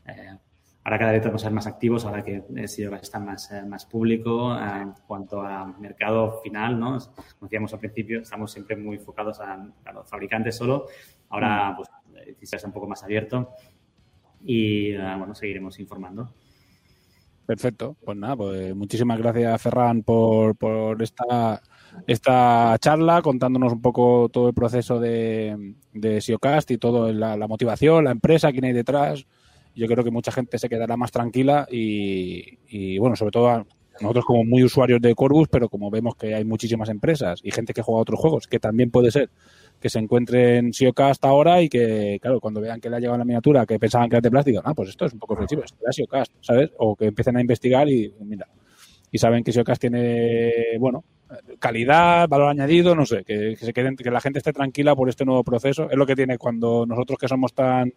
eh, 0.07 0.37
ahora 0.83 0.97
cada 0.97 1.11
vez 1.11 1.25
vamos 1.25 1.43
a 1.43 1.45
ser 1.45 1.53
más 1.53 1.67
activos, 1.67 2.05
ahora 2.05 2.23
que 2.23 2.41
el 2.55 2.69
SEO 2.69 2.95
está 2.95 3.19
más, 3.19 3.51
eh, 3.51 3.63
más 3.65 3.85
público 3.85 4.57
en 4.57 4.93
cuanto 5.05 5.41
a 5.41 5.65
mercado 5.65 6.39
final, 6.41 6.79
¿no? 6.79 6.97
Como 6.99 7.49
decíamos 7.49 7.73
al 7.73 7.79
principio, 7.79 8.21
estamos 8.21 8.49
siempre 8.49 8.77
muy 8.77 8.95
enfocados 8.95 9.41
a, 9.41 9.57
los 9.93 10.09
fabricantes 10.09 10.55
solo. 10.55 10.87
Ahora, 11.27 11.71
mm. 11.71 11.75
pues, 11.75 11.89
quizás 12.39 12.63
un 12.63 12.71
poco 12.71 12.87
más 12.87 13.03
abierto 13.03 13.49
y, 14.41 14.91
eh, 14.91 15.15
bueno, 15.17 15.35
seguiremos 15.35 15.79
informando. 15.81 16.33
Perfecto. 17.45 17.97
Pues 18.05 18.17
nada, 18.17 18.37
pues 18.37 18.73
muchísimas 18.73 19.17
gracias, 19.17 19.61
Ferran, 19.61 20.03
por, 20.03 20.55
por 20.55 21.01
esta 21.01 21.61
esta 22.07 22.75
charla 22.79 23.21
contándonos 23.21 23.73
un 23.73 23.81
poco 23.81 24.29
todo 24.29 24.47
el 24.47 24.53
proceso 24.53 24.99
de, 24.99 25.75
de 25.93 26.21
SEOcast 26.21 26.71
y 26.71 26.77
todo 26.77 27.11
la, 27.11 27.47
motivación, 27.47 28.05
la 28.05 28.11
empresa, 28.11 28.51
quién 28.51 28.65
hay 28.65 28.73
detrás. 28.73 29.25
Yo 29.75 29.87
creo 29.87 30.03
que 30.03 30.11
mucha 30.11 30.31
gente 30.31 30.57
se 30.57 30.67
quedará 30.67 30.97
más 30.97 31.11
tranquila 31.11 31.67
y, 31.71 32.97
bueno, 32.99 33.15
sobre 33.15 33.31
todo 33.31 33.65
nosotros 34.01 34.25
como 34.25 34.43
muy 34.43 34.63
usuarios 34.63 34.99
de 34.99 35.13
Corbus, 35.13 35.47
pero 35.47 35.69
como 35.69 35.91
vemos 35.91 36.15
que 36.15 36.33
hay 36.33 36.43
muchísimas 36.43 36.89
empresas 36.89 37.39
y 37.43 37.51
gente 37.51 37.73
que 37.73 37.81
juega 37.81 37.99
a 37.99 38.01
otros 38.01 38.19
juegos, 38.19 38.47
que 38.47 38.59
también 38.59 38.89
puede 38.89 39.11
ser 39.11 39.29
que 39.79 39.89
se 39.89 39.99
encuentren 39.99 40.73
SEOcast 40.73 41.23
ahora 41.23 41.61
y 41.61 41.69
que, 41.69 42.19
claro, 42.21 42.39
cuando 42.39 42.61
vean 42.61 42.81
que 42.81 42.89
le 42.89 42.97
ha 42.97 42.99
llegado 42.99 43.17
la 43.17 43.25
miniatura, 43.25 43.65
que 43.65 43.79
pensaban 43.79 44.09
que 44.09 44.15
era 44.15 44.21
de 44.21 44.31
plástico, 44.31 44.61
ah, 44.63 44.73
pues 44.73 44.89
esto 44.89 45.05
es 45.05 45.13
un 45.13 45.19
poco 45.19 45.35
flexible, 45.35 45.65
esto 45.65 45.77
era 45.81 45.91
SEOcast, 45.91 46.31
¿sabes? 46.41 46.71
O 46.77 46.95
que 46.95 47.05
empiecen 47.05 47.37
a 47.37 47.41
investigar 47.41 47.87
y, 47.87 48.13
mira, 48.21 48.47
y 49.11 49.17
saben 49.17 49.43
que 49.43 49.51
SEOcast 49.51 49.81
tiene, 49.81 50.51
bueno, 50.79 51.03
calidad, 51.59 52.27
valor 52.27 52.49
añadido, 52.49 52.95
no 52.95 53.05
sé, 53.05 53.23
que, 53.23 53.55
se 53.55 53.73
queden, 53.73 53.95
que 53.95 54.11
la 54.11 54.21
gente 54.21 54.39
esté 54.39 54.53
tranquila 54.53 54.95
por 54.95 55.09
este 55.09 55.25
nuevo 55.25 55.43
proceso. 55.43 55.89
Es 55.89 55.97
lo 55.97 56.05
que 56.05 56.15
tiene 56.15 56.37
cuando 56.37 56.85
nosotros 56.85 57.17
que 57.19 57.27
somos 57.27 57.53
tan 57.53 57.93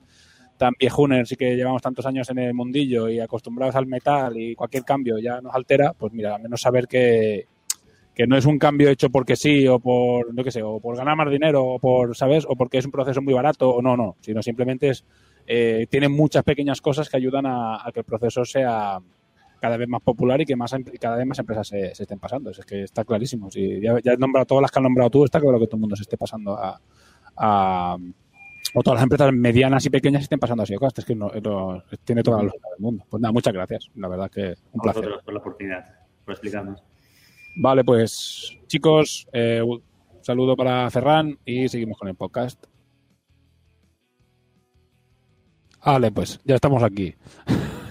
tan 0.56 0.72
viejunes 0.78 1.32
y 1.32 1.36
que 1.36 1.56
llevamos 1.56 1.82
tantos 1.82 2.06
años 2.06 2.30
en 2.30 2.38
el 2.38 2.54
mundillo 2.54 3.08
y 3.08 3.18
acostumbrados 3.18 3.74
al 3.74 3.86
metal 3.86 4.38
y 4.38 4.54
cualquier 4.54 4.84
cambio 4.84 5.18
ya 5.18 5.40
nos 5.40 5.52
altera, 5.52 5.94
pues 5.94 6.12
mira, 6.12 6.36
al 6.36 6.42
menos 6.42 6.60
saber 6.60 6.86
que, 6.86 7.48
que 8.14 8.28
no 8.28 8.36
es 8.36 8.46
un 8.46 8.56
cambio 8.56 8.88
hecho 8.88 9.10
porque 9.10 9.34
sí 9.34 9.66
o 9.66 9.80
por, 9.80 10.32
no 10.32 10.44
qué 10.44 10.52
sé, 10.52 10.62
o 10.62 10.78
por 10.78 10.96
ganar 10.96 11.16
más 11.16 11.28
dinero 11.28 11.64
o 11.64 11.78
por, 11.80 12.16
¿sabes? 12.16 12.44
O 12.48 12.54
porque 12.54 12.78
es 12.78 12.84
un 12.84 12.92
proceso 12.92 13.20
muy 13.20 13.34
barato 13.34 13.68
o 13.68 13.82
no, 13.82 13.96
no, 13.96 14.16
sino 14.20 14.42
simplemente 14.42 14.90
es, 14.90 15.04
eh, 15.44 15.88
tiene 15.90 16.08
muchas 16.08 16.44
pequeñas 16.44 16.80
cosas 16.80 17.08
que 17.08 17.16
ayudan 17.16 17.46
a 17.46 17.90
que 17.92 18.00
el 18.00 18.06
proceso 18.06 18.44
sea, 18.44 19.00
cada 19.64 19.78
vez 19.78 19.88
más 19.88 20.02
popular 20.02 20.38
y 20.42 20.44
que 20.44 20.56
más 20.56 20.74
em, 20.74 20.84
cada 21.00 21.16
vez 21.16 21.24
más 21.24 21.38
empresas 21.38 21.68
se, 21.68 21.92
estén 21.92 22.18
pasando. 22.18 22.50
Es 22.50 22.58
que 22.66 22.82
está 22.82 23.02
clarísimo. 23.02 23.50
Si 23.50 23.80
ya, 23.80 23.98
ya, 24.04 24.12
he 24.12 24.16
nombrado 24.18 24.44
todas 24.44 24.60
las 24.60 24.70
que 24.70 24.78
han 24.78 24.82
nombrado 24.82 25.08
tú, 25.08 25.24
está 25.24 25.40
claro 25.40 25.58
que 25.58 25.66
todo 25.66 25.76
el 25.76 25.80
mundo 25.80 25.96
se 25.96 26.02
esté 26.02 26.18
pasando 26.18 26.54
a, 26.54 27.96
o 28.74 28.82
todas 28.82 28.96
las 28.98 29.04
empresas 29.04 29.32
medianas 29.32 29.86
y 29.86 29.88
pequeñas 29.88 30.22
estén 30.22 30.38
pasando 30.38 30.64
a 30.64 30.66
SEOcast. 30.66 30.98
Es 30.98 31.06
que 31.06 31.14
no, 31.14 31.30
tiene 32.04 32.22
toda 32.22 32.38
la 32.38 32.42
lógica 32.44 32.68
del 32.72 32.80
mundo. 32.80 33.06
Pues 33.08 33.22
nada, 33.22 33.32
muchas 33.32 33.54
gracias. 33.54 33.90
La 33.94 34.08
verdad 34.08 34.30
que 34.30 34.54
un 34.72 34.82
placer. 34.82 35.08
por 35.24 35.32
la 35.32 35.40
oportunidad, 35.40 35.84
por 36.26 36.34
explicarnos. 36.34 36.82
Vale, 37.56 37.84
pues 37.84 38.58
chicos, 38.66 39.26
eh, 39.32 39.62
saludo 40.20 40.56
para 40.56 40.90
Ferran 40.90 41.38
y 41.46 41.70
seguimos 41.70 41.96
con 41.96 42.08
el 42.08 42.16
podcast. 42.16 42.66
Vale, 45.82 46.12
pues 46.12 46.38
ya 46.44 46.56
estamos 46.56 46.82
aquí. 46.82 47.14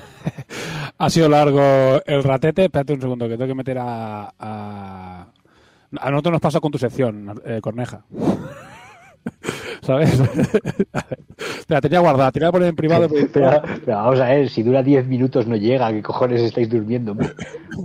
ha 0.97 1.09
sido 1.09 1.29
largo 1.29 1.61
el 2.05 2.23
ratete. 2.23 2.65
Espérate 2.65 2.93
un 2.93 3.01
segundo, 3.01 3.27
que 3.27 3.37
tengo 3.37 3.47
que 3.47 3.55
meter 3.55 3.77
a. 3.79 4.33
A, 4.39 5.27
a 5.99 6.11
nosotros 6.11 6.33
nos 6.33 6.41
pasa 6.41 6.59
con 6.59 6.71
tu 6.71 6.77
sección, 6.77 7.41
eh, 7.45 7.59
Corneja. 7.61 8.05
¿Sabes? 9.81 10.17
Te 11.67 11.73
la 11.73 11.81
tenía 11.81 11.99
guardada, 11.99 12.31
te 12.31 12.39
la 12.39 12.47
voy 12.47 12.49
a 12.49 12.51
poner 12.51 12.69
en 12.69 12.75
privado. 12.75 13.09
Pero, 13.33 13.61
pero, 13.85 13.97
vamos 13.97 14.19
a 14.19 14.25
ver, 14.25 14.49
si 14.49 14.63
dura 14.63 14.83
10 14.83 15.07
minutos 15.07 15.47
no 15.47 15.55
llega, 15.55 15.91
¿qué 15.91 16.01
cojones 16.01 16.41
estáis 16.41 16.69
durmiendo? 16.69 17.15
Pues 17.15 17.33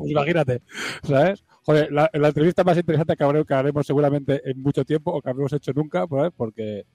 imagínate, 0.07 0.63
¿sabes? 1.03 1.45
Joder, 1.63 1.93
la, 1.93 2.11
la, 2.13 2.29
entrevista 2.29 2.65
más 2.65 2.77
interesante 2.77 3.17
que 3.17 3.25
haremos, 3.25 3.47
que 3.47 3.55
haremos 3.55 3.87
seguramente 3.87 4.41
en 4.49 4.63
mucho 4.63 4.85
tiempo 4.85 5.13
o 5.13 5.21
que 5.21 5.31
habremos 5.31 5.53
hecho 5.53 5.73
nunca, 5.73 6.07
¿sabes? 6.09 6.33
porque 6.37 6.87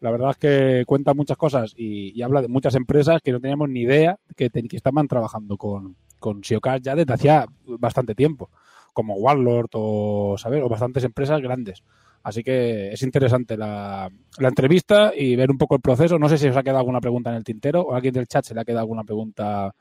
la 0.00 0.10
verdad 0.10 0.30
es 0.30 0.36
que 0.36 0.84
cuenta 0.86 1.14
muchas 1.14 1.36
cosas 1.36 1.74
y, 1.76 2.20
habla 2.22 2.42
de 2.42 2.48
muchas 2.48 2.74
empresas 2.74 3.20
que 3.22 3.32
no 3.32 3.40
teníamos 3.40 3.68
ni 3.68 3.82
idea 3.82 4.18
que, 4.36 4.50
que 4.50 4.76
estaban 4.76 5.08
trabajando 5.08 5.56
con, 5.56 5.96
con 6.18 6.42
ya 6.42 6.94
desde 6.94 7.12
hacía 7.12 7.46
bastante 7.66 8.14
tiempo, 8.14 8.50
como 8.92 9.16
Warlord 9.16 9.68
o, 9.72 10.36
¿sabes? 10.38 10.62
o 10.62 10.68
bastantes 10.68 11.04
empresas 11.04 11.40
grandes. 11.40 11.82
Así 12.22 12.42
que 12.42 12.92
es 12.92 13.02
interesante 13.02 13.56
la, 13.56 14.10
la, 14.38 14.48
entrevista 14.48 15.12
y 15.14 15.36
ver 15.36 15.50
un 15.50 15.58
poco 15.58 15.74
el 15.74 15.82
proceso. 15.82 16.18
No 16.18 16.30
sé 16.30 16.38
si 16.38 16.48
os 16.48 16.56
ha 16.56 16.62
quedado 16.62 16.78
alguna 16.78 17.00
pregunta 17.00 17.28
en 17.28 17.36
el 17.36 17.44
tintero 17.44 17.82
o 17.82 17.92
a 17.92 17.96
alguien 17.96 18.14
del 18.14 18.26
chat 18.26 18.44
se 18.44 18.54
le 18.54 18.62
ha 18.62 18.64
quedado 18.64 18.80
alguna 18.80 19.04
pregunta 19.04 19.74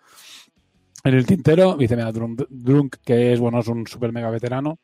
en 1.05 1.14
el 1.14 1.26
tintero. 1.26 1.78
Dice, 1.78 1.95
mira, 1.95 2.11
Drunk, 2.11 2.43
Drunk 2.49 2.97
que 3.05 3.32
es, 3.32 3.39
bueno, 3.39 3.59
es 3.59 3.68
un 3.70 3.88
super 3.88 4.11
mega 4.11 4.30
veterano 4.30 4.80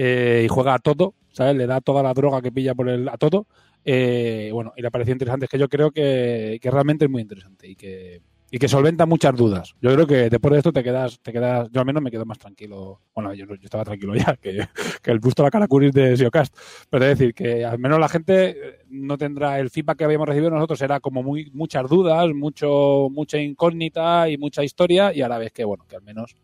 eh, 0.00 0.42
y 0.44 0.48
juega 0.48 0.74
a 0.74 0.78
todo, 0.78 1.14
¿sabes? 1.32 1.56
Le 1.56 1.66
da 1.66 1.80
toda 1.80 2.04
la 2.04 2.14
droga 2.14 2.40
que 2.40 2.52
pilla 2.52 2.72
por 2.72 2.88
el, 2.88 3.08
a 3.08 3.16
todo. 3.16 3.48
Eh, 3.84 4.48
bueno, 4.52 4.72
y 4.76 4.82
le 4.82 4.92
pareció 4.92 5.12
interesante. 5.12 5.46
Es 5.46 5.50
que 5.50 5.58
yo 5.58 5.68
creo 5.68 5.90
que, 5.90 6.60
que 6.62 6.70
realmente 6.70 7.06
es 7.06 7.10
muy 7.10 7.20
interesante 7.20 7.66
y 7.66 7.74
que, 7.74 8.22
y 8.48 8.60
que 8.60 8.68
solventa 8.68 9.06
muchas 9.06 9.34
dudas. 9.34 9.74
Yo 9.80 9.92
creo 9.92 10.06
que 10.06 10.30
después 10.30 10.52
de 10.52 10.58
esto 10.58 10.72
te 10.72 10.84
quedas, 10.84 11.18
te 11.20 11.32
quedas, 11.32 11.68
yo 11.72 11.80
al 11.80 11.86
menos 11.86 12.00
me 12.00 12.12
quedo 12.12 12.24
más 12.24 12.38
tranquilo. 12.38 13.00
Bueno, 13.12 13.34
yo, 13.34 13.46
yo 13.46 13.54
estaba 13.60 13.82
tranquilo 13.82 14.14
ya, 14.14 14.36
que, 14.36 14.68
el 15.02 15.18
busto 15.18 15.42
la 15.42 15.50
cara 15.50 15.66
curis 15.66 15.90
de 15.90 16.16
Siocast. 16.16 16.56
Pero 16.88 17.04
es 17.04 17.18
decir, 17.18 17.34
que 17.34 17.64
al 17.64 17.80
menos 17.80 17.98
la 17.98 18.08
gente 18.08 18.84
no 18.90 19.18
tendrá 19.18 19.58
el 19.58 19.68
feedback 19.68 19.98
que 19.98 20.04
habíamos 20.04 20.28
recibido 20.28 20.52
nosotros, 20.52 20.80
era 20.80 21.00
como 21.00 21.24
muy, 21.24 21.50
muchas 21.54 21.90
dudas, 21.90 22.28
mucho, 22.32 23.08
mucha 23.10 23.36
incógnita 23.38 24.28
y 24.28 24.38
mucha 24.38 24.62
historia, 24.62 25.12
y 25.12 25.22
ahora 25.22 25.38
ves 25.38 25.50
que 25.50 25.64
bueno, 25.64 25.86
que 25.88 25.96
al 25.96 26.02
menos 26.02 26.36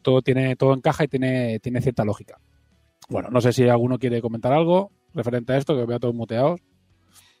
todo 0.00 0.22
tiene, 0.22 0.54
todo 0.54 0.74
encaja 0.74 1.02
y 1.02 1.08
tiene, 1.08 1.58
tiene 1.58 1.80
cierta 1.80 2.04
lógica. 2.04 2.38
Bueno, 3.08 3.28
no 3.30 3.40
sé 3.40 3.52
si 3.52 3.68
alguno 3.68 3.98
quiere 3.98 4.22
comentar 4.22 4.52
algo 4.52 4.90
referente 5.12 5.52
a 5.52 5.56
esto, 5.56 5.76
que 5.76 5.84
veo 5.84 5.96
a 5.96 6.00
todos 6.00 6.14
muteados. 6.14 6.60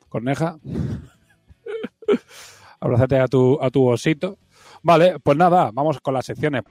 Corneja. 0.08 0.58
Abrázate 2.80 3.18
a 3.18 3.26
tu, 3.26 3.58
a 3.60 3.70
tu 3.70 3.86
osito. 3.86 4.38
Vale, 4.82 5.18
pues 5.20 5.36
nada, 5.36 5.70
vamos 5.72 6.00
con 6.00 6.14
las 6.14 6.26
secciones. 6.26 6.64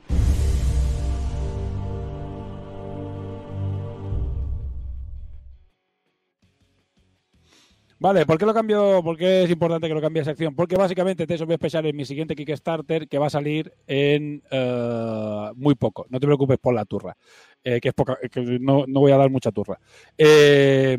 Vale, 8.04 8.26
¿por 8.26 8.38
qué 8.38 8.46
lo 8.46 8.54
cambio? 8.54 9.02
¿Por 9.02 9.16
qué 9.16 9.44
es 9.44 9.50
importante 9.50 9.88
que 9.88 9.94
lo 9.94 10.02
cambie 10.02 10.20
de 10.20 10.26
sección? 10.26 10.54
Porque 10.54 10.76
básicamente 10.76 11.26
te 11.26 11.38
voy 11.38 11.54
a 11.54 11.56
especial 11.56 11.86
en 11.86 11.96
mi 11.96 12.04
siguiente 12.04 12.36
Kickstarter 12.36 13.08
que 13.08 13.18
va 13.18 13.28
a 13.28 13.30
salir 13.30 13.72
en 13.88 14.44
uh, 14.52 15.54
muy 15.56 15.76
poco. 15.76 16.06
No 16.10 16.20
te 16.20 16.28
preocupes 16.28 16.60
por 16.60 16.74
la 16.74 16.84
turra, 16.84 17.16
eh, 17.64 17.80
que 17.80 17.90
es 17.90 17.94
poca, 17.94 18.18
no, 18.60 18.86
no, 18.88 19.00
voy 19.00 19.12
a 19.12 19.18
dar 19.18 19.30
mucha 19.30 19.52
turra. 19.52 19.80
Eh, 20.18 20.98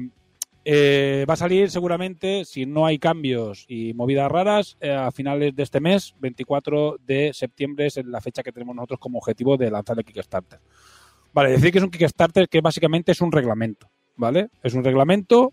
eh, 0.64 1.26
va 1.28 1.34
a 1.34 1.36
salir 1.36 1.70
seguramente, 1.70 2.46
si 2.46 2.64
no 2.64 2.86
hay 2.86 2.98
cambios 2.98 3.66
y 3.68 3.92
movidas 3.92 4.32
raras, 4.32 4.78
a 4.82 5.10
finales 5.10 5.54
de 5.54 5.62
este 5.62 5.80
mes, 5.80 6.14
24 6.20 6.96
de 7.06 7.32
septiembre 7.34 7.86
es 7.86 8.02
la 8.06 8.20
fecha 8.22 8.42
que 8.42 8.50
tenemos 8.50 8.74
nosotros 8.74 8.98
como 8.98 9.18
objetivo 9.18 9.58
de 9.58 9.70
lanzar 9.70 9.98
el 9.98 10.04
Kickstarter. 10.04 10.58
Vale, 11.34 11.50
decir 11.50 11.70
que 11.70 11.78
es 11.78 11.84
un 11.84 11.90
Kickstarter 11.90 12.48
que 12.48 12.62
básicamente 12.62 13.12
es 13.12 13.20
un 13.20 13.30
reglamento, 13.30 13.90
¿vale? 14.16 14.48
Es 14.62 14.72
un 14.72 14.84
reglamento 14.84 15.52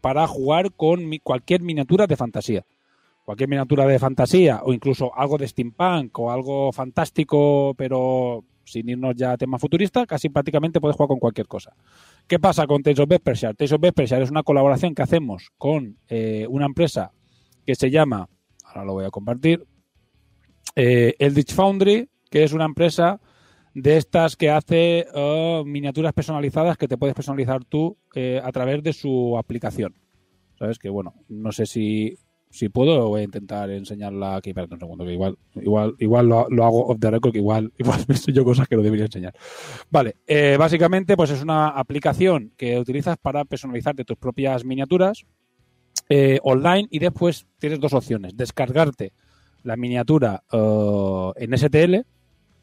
para 0.00 0.26
jugar 0.26 0.72
con 0.72 1.10
cualquier 1.22 1.62
miniatura 1.62 2.06
de 2.06 2.16
fantasía. 2.16 2.66
Cualquier 3.24 3.48
miniatura 3.48 3.86
de 3.86 3.98
fantasía 3.98 4.60
o 4.64 4.72
incluso 4.72 5.16
algo 5.16 5.38
de 5.38 5.46
steampunk 5.46 6.18
o 6.18 6.32
algo 6.32 6.72
fantástico, 6.72 7.74
pero 7.78 8.44
sin 8.64 8.88
irnos 8.88 9.14
ya 9.16 9.32
a 9.32 9.36
tema 9.36 9.58
futurista, 9.58 10.06
casi 10.06 10.28
prácticamente 10.28 10.80
puedes 10.80 10.96
jugar 10.96 11.08
con 11.08 11.18
cualquier 11.18 11.46
cosa. 11.46 11.74
¿Qué 12.26 12.38
pasa 12.38 12.66
con 12.66 12.82
Tales 12.82 13.00
of 13.00 13.08
Vespershire? 13.08 13.54
Tales 13.54 13.72
of 13.72 13.80
es 13.96 14.30
una 14.30 14.42
colaboración 14.42 14.94
que 14.94 15.02
hacemos 15.02 15.50
con 15.58 15.98
eh, 16.08 16.46
una 16.48 16.66
empresa 16.66 17.12
que 17.66 17.74
se 17.74 17.90
llama, 17.90 18.28
ahora 18.64 18.84
lo 18.84 18.92
voy 18.94 19.04
a 19.04 19.10
compartir, 19.10 19.66
eh, 20.76 21.14
Eldritch 21.18 21.54
Foundry, 21.54 22.08
que 22.30 22.44
es 22.44 22.52
una 22.52 22.64
empresa 22.64 23.20
de 23.74 23.96
estas 23.96 24.36
que 24.36 24.50
hace 24.50 25.06
uh, 25.14 25.64
miniaturas 25.64 26.12
personalizadas 26.12 26.76
que 26.76 26.88
te 26.88 26.96
puedes 26.96 27.14
personalizar 27.14 27.64
tú 27.64 27.96
eh, 28.14 28.40
a 28.42 28.50
través 28.52 28.82
de 28.82 28.92
su 28.92 29.36
aplicación. 29.38 29.94
¿Sabes? 30.58 30.78
Que 30.78 30.90
bueno, 30.90 31.14
no 31.28 31.52
sé 31.52 31.66
si 31.66 32.18
si 32.50 32.68
puedo, 32.68 33.08
voy 33.08 33.20
a 33.20 33.24
intentar 33.24 33.70
enseñarla 33.70 34.36
aquí. 34.36 34.50
Espérate 34.50 34.74
un 34.74 34.80
segundo, 34.80 35.04
que 35.04 35.12
igual, 35.12 35.38
igual, 35.54 35.94
igual 36.00 36.28
lo, 36.28 36.48
lo, 36.50 36.64
hago 36.64 36.86
off 36.88 36.98
the 36.98 37.10
record, 37.10 37.32
que 37.32 37.38
igual, 37.38 37.72
igual 37.78 38.04
me 38.08 38.16
yo 38.32 38.44
cosas 38.44 38.66
que 38.66 38.76
no 38.76 38.82
debería 38.82 39.06
enseñar. 39.06 39.34
Vale, 39.88 40.16
eh, 40.26 40.56
básicamente, 40.58 41.16
pues 41.16 41.30
es 41.30 41.42
una 41.42 41.68
aplicación 41.68 42.52
que 42.56 42.76
utilizas 42.78 43.16
para 43.18 43.44
personalizarte 43.44 44.04
tus 44.04 44.16
propias 44.16 44.64
miniaturas 44.64 45.24
eh, 46.08 46.40
online 46.42 46.88
y 46.90 46.98
después 46.98 47.46
tienes 47.58 47.78
dos 47.78 47.94
opciones: 47.94 48.36
descargarte 48.36 49.12
la 49.62 49.76
miniatura 49.76 50.42
uh, 50.52 51.32
en 51.36 51.56
STL, 51.56 52.04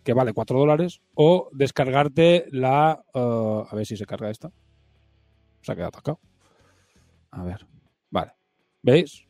que 0.04 0.14
vale 0.14 0.34
4 0.34 0.60
dólares, 0.60 1.02
o 1.14 1.50
descargarte 1.54 2.48
la. 2.52 3.04
A 3.14 3.74
ver 3.74 3.86
si 3.86 3.96
se 3.96 4.06
carga 4.06 4.30
esta. 4.30 4.52
Se 5.62 5.72
ha 5.72 5.76
quedado 5.76 5.90
atacado. 5.90 6.20
A 7.32 7.44
ver, 7.44 7.66
vale. 8.10 8.34
¿Veis? 8.82 9.27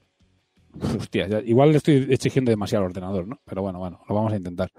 Hostia, 0.97 1.27
ya, 1.27 1.39
igual 1.41 1.71
le 1.71 1.77
estoy 1.77 2.07
exigiendo 2.09 2.51
demasiado 2.51 2.85
al 2.85 2.91
ordenador, 2.91 3.27
¿no? 3.27 3.39
Pero 3.45 3.61
bueno, 3.61 3.79
bueno, 3.79 4.01
lo 4.07 4.15
vamos 4.15 4.33
a 4.33 4.37
intentar. 4.37 4.69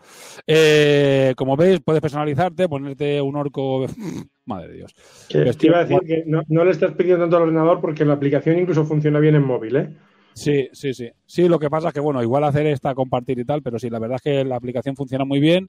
Eh, 0.47 1.35
como 1.37 1.57
veis, 1.57 1.81
puedes 1.81 2.01
personalizarte, 2.01 2.69
ponerte 2.69 3.21
un 3.21 3.37
orco. 3.37 3.87
Madre 4.45 4.69
de 4.69 4.75
Dios. 4.75 4.95
Que 5.29 5.53
te 5.53 5.67
iba 5.67 5.79
a 5.79 5.85
decir 5.85 6.01
que 6.07 6.25
no, 6.27 6.43
no, 6.49 6.65
le 6.65 6.71
estás 6.71 6.93
pidiendo 6.93 7.25
tanto 7.25 7.37
al 7.37 7.43
ordenador 7.43 7.81
porque 7.83 8.05
la 8.07 8.15
aplicación 8.15 8.59
incluso 8.59 8.87
funciona 8.87 9.21
bien 9.21 9.35
en 9.35 9.45
móvil, 9.45 9.77
¿eh? 9.77 9.91
Sí, 10.33 10.69
sí, 10.73 10.95
sí. 10.95 11.11
Sí, 11.27 11.49
lo 11.49 11.59
que 11.59 11.69
pasa 11.69 11.89
es 11.89 11.95
que, 11.95 12.01
bueno, 12.01 12.23
igual 12.23 12.45
hacer 12.45 12.67
esta 12.67 12.95
compartir 12.95 13.39
y 13.41 13.45
tal, 13.45 13.61
pero 13.61 13.79
sí, 13.79 13.91
la 13.91 13.99
verdad 13.99 14.17
es 14.17 14.23
que 14.23 14.45
la 14.45 14.57
aplicación 14.57 14.97
funciona 14.97 15.25
muy 15.25 15.41
bien. 15.41 15.69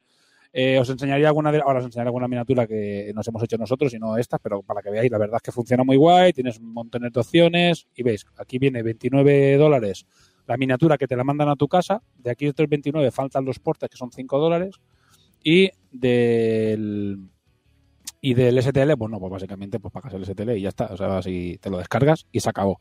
Eh, 0.52 0.80
os 0.80 0.90
enseñaría 0.90 1.28
alguna 1.28 1.52
de, 1.52 1.60
ahora 1.60 1.80
os 1.80 1.86
enseñaré 1.86 2.08
alguna 2.08 2.28
miniatura 2.28 2.66
que 2.66 3.12
nos 3.14 3.28
hemos 3.28 3.44
hecho 3.44 3.58
nosotros 3.58 3.94
y 3.94 4.00
no 4.00 4.18
estas, 4.18 4.40
pero 4.42 4.64
para 4.64 4.82
que 4.82 4.90
veáis, 4.90 5.12
la 5.12 5.20
verdad 5.20 5.38
es 5.38 5.44
que 5.44 5.52
funciona 5.52 5.84
muy 5.84 5.98
guay, 5.98 6.34
tienes 6.34 6.60
un 6.60 6.74
montón 6.74 7.04
de 7.04 7.20
opciones 7.20 7.88
y 7.96 8.02
veis, 8.02 8.26
aquí 8.38 8.58
viene 8.58 8.82
29 8.82 9.58
dólares 9.58 10.08
la 10.50 10.58
miniatura 10.58 10.98
que 10.98 11.06
te 11.06 11.16
la 11.16 11.24
mandan 11.24 11.48
a 11.50 11.56
tu 11.56 11.68
casa, 11.68 12.02
de 12.18 12.32
aquí 12.32 12.48
de 12.48 12.54
329 12.54 13.12
faltan 13.12 13.46
los 13.46 13.60
portes 13.60 13.88
que 13.88 13.98
son 13.98 14.12
5 14.12 14.40
dólares 14.40 14.78
y 15.44 15.70
del 15.92 17.20
y 18.20 18.34
del 18.34 18.62
STL, 18.62 18.96
bueno, 18.98 19.20
pues 19.20 19.32
básicamente 19.32 19.80
pues 19.80 19.94
pagas 19.94 20.14
el 20.16 20.26
STL 20.26 20.58
y 20.58 20.62
ya 20.62 20.70
está, 20.70 20.86
o 20.86 20.98
sea, 20.98 21.22
si 21.22 21.60
te 21.62 21.70
lo 21.70 21.78
descargas 21.78 22.26
y 22.32 22.40
se 22.40 22.50
acabó. 22.50 22.80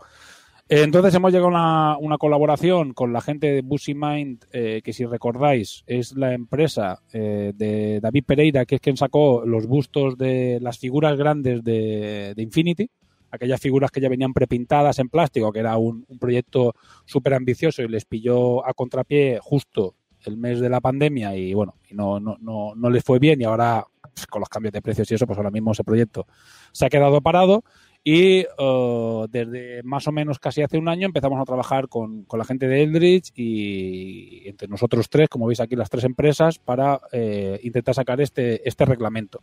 Entonces 0.70 1.14
hemos 1.14 1.32
llegado 1.32 1.56
a 1.56 1.96
una, 1.98 2.18
colaboración 2.18 2.92
con 2.92 3.14
la 3.14 3.22
gente 3.22 3.46
de 3.50 3.62
Busy 3.62 3.94
Mind, 3.94 4.44
eh, 4.52 4.82
que 4.84 4.92
si 4.92 5.06
recordáis 5.06 5.82
es 5.86 6.12
la 6.12 6.34
empresa 6.34 7.00
eh, 7.10 7.52
de 7.54 8.00
David 8.02 8.24
Pereira, 8.26 8.66
que 8.66 8.74
es 8.74 8.80
quien 8.82 8.98
sacó 8.98 9.44
los 9.46 9.66
bustos 9.66 10.18
de 10.18 10.58
las 10.60 10.78
figuras 10.78 11.16
grandes 11.16 11.64
de, 11.64 12.34
Infinity, 12.36 12.90
aquellas 13.30 13.62
figuras 13.62 13.90
que 13.90 14.02
ya 14.02 14.10
venían 14.10 14.34
prepintadas 14.34 14.98
en 14.98 15.08
plástico, 15.08 15.52
que 15.52 15.60
era 15.60 15.78
un, 15.78 16.04
un 16.06 16.18
proyecto 16.18 16.74
súper 17.06 17.32
ambicioso 17.32 17.82
y 17.82 17.88
les 17.88 18.04
pilló 18.04 18.66
a 18.66 18.74
contrapié 18.74 19.38
justo 19.40 19.94
el 20.24 20.36
mes 20.36 20.60
de 20.60 20.68
la 20.68 20.80
pandemia 20.80 21.34
y 21.34 21.54
bueno, 21.54 21.76
y 21.88 21.94
no, 21.94 22.20
no, 22.20 22.36
no, 22.40 22.74
no 22.74 22.90
les 22.90 23.04
fue 23.04 23.18
bien 23.18 23.40
y 23.40 23.44
ahora 23.44 23.86
pues, 24.02 24.26
con 24.26 24.40
los 24.40 24.48
cambios 24.48 24.72
de 24.72 24.82
precios 24.82 25.10
y 25.10 25.14
eso, 25.14 25.26
pues 25.26 25.38
ahora 25.38 25.50
mismo 25.50 25.72
ese 25.72 25.84
proyecto 25.84 26.26
se 26.72 26.86
ha 26.86 26.90
quedado 26.90 27.20
parado 27.20 27.64
y 28.10 28.46
uh, 28.58 29.26
desde 29.28 29.82
más 29.82 30.08
o 30.08 30.12
menos 30.12 30.38
casi 30.38 30.62
hace 30.62 30.78
un 30.78 30.88
año 30.88 31.04
empezamos 31.04 31.38
a 31.38 31.44
trabajar 31.44 31.88
con, 31.88 32.22
con, 32.22 32.38
la 32.38 32.46
gente 32.46 32.66
de 32.66 32.82
Eldridge 32.82 33.32
y 33.34 34.48
entre 34.48 34.66
nosotros 34.66 35.10
tres, 35.10 35.28
como 35.28 35.46
veis 35.46 35.60
aquí 35.60 35.76
las 35.76 35.90
tres 35.90 36.04
empresas, 36.04 36.58
para 36.58 37.02
eh, 37.12 37.60
intentar 37.62 37.94
sacar 37.94 38.18
este, 38.22 38.66
este 38.66 38.86
reglamento. 38.86 39.42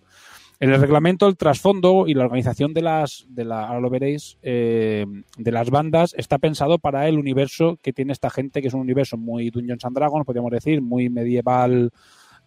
En 0.59 0.71
el 0.71 0.81
reglamento, 0.81 1.27
el 1.27 1.37
trasfondo 1.37 2.05
y 2.07 2.15
la 2.15 2.23
organización 2.23 2.73
de 2.73 2.81
las, 2.81 3.27
de 3.29 3.45
la, 3.45 3.67
ahora 3.67 3.81
lo 3.81 3.91
veréis, 3.91 4.39
eh, 4.41 5.05
de 5.37 5.51
las 5.51 5.69
bandas 5.69 6.15
está 6.17 6.39
pensado 6.39 6.79
para 6.79 7.07
el 7.07 7.19
universo 7.19 7.77
que 7.83 7.93
tiene 7.93 8.13
esta 8.13 8.31
gente, 8.31 8.63
que 8.63 8.69
es 8.69 8.73
un 8.73 8.81
universo 8.81 9.15
muy 9.15 9.51
Dungeons 9.51 9.85
and 9.85 9.95
Dragons, 9.95 10.25
podríamos 10.25 10.49
decir, 10.49 10.81
muy 10.81 11.11
medieval, 11.11 11.91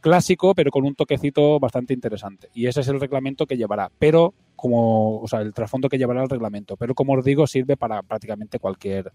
clásico, 0.01 0.55
pero 0.55 0.71
con 0.71 0.85
un 0.85 0.95
toquecito 0.95 1.59
bastante 1.61 1.95
interesante. 1.95 2.49
Y 2.55 2.67
ese 2.67 2.81
es 2.81 2.89
el 2.89 3.01
reglamento 3.01 3.47
que 3.47 3.57
llevará, 3.57 3.91
pero 3.99 4.35
como, 4.57 5.21
o 5.21 5.29
sea, 5.29 5.41
el 5.41 5.53
trasfondo 5.55 5.89
que 5.89 5.99
llevará 5.99 6.23
el 6.23 6.29
reglamento. 6.29 6.77
Pero 6.77 6.95
como 6.95 7.15
os 7.15 7.25
digo, 7.25 7.47
sirve 7.47 7.77
para 7.77 8.03
prácticamente 8.03 8.59
cualquier. 8.59 9.13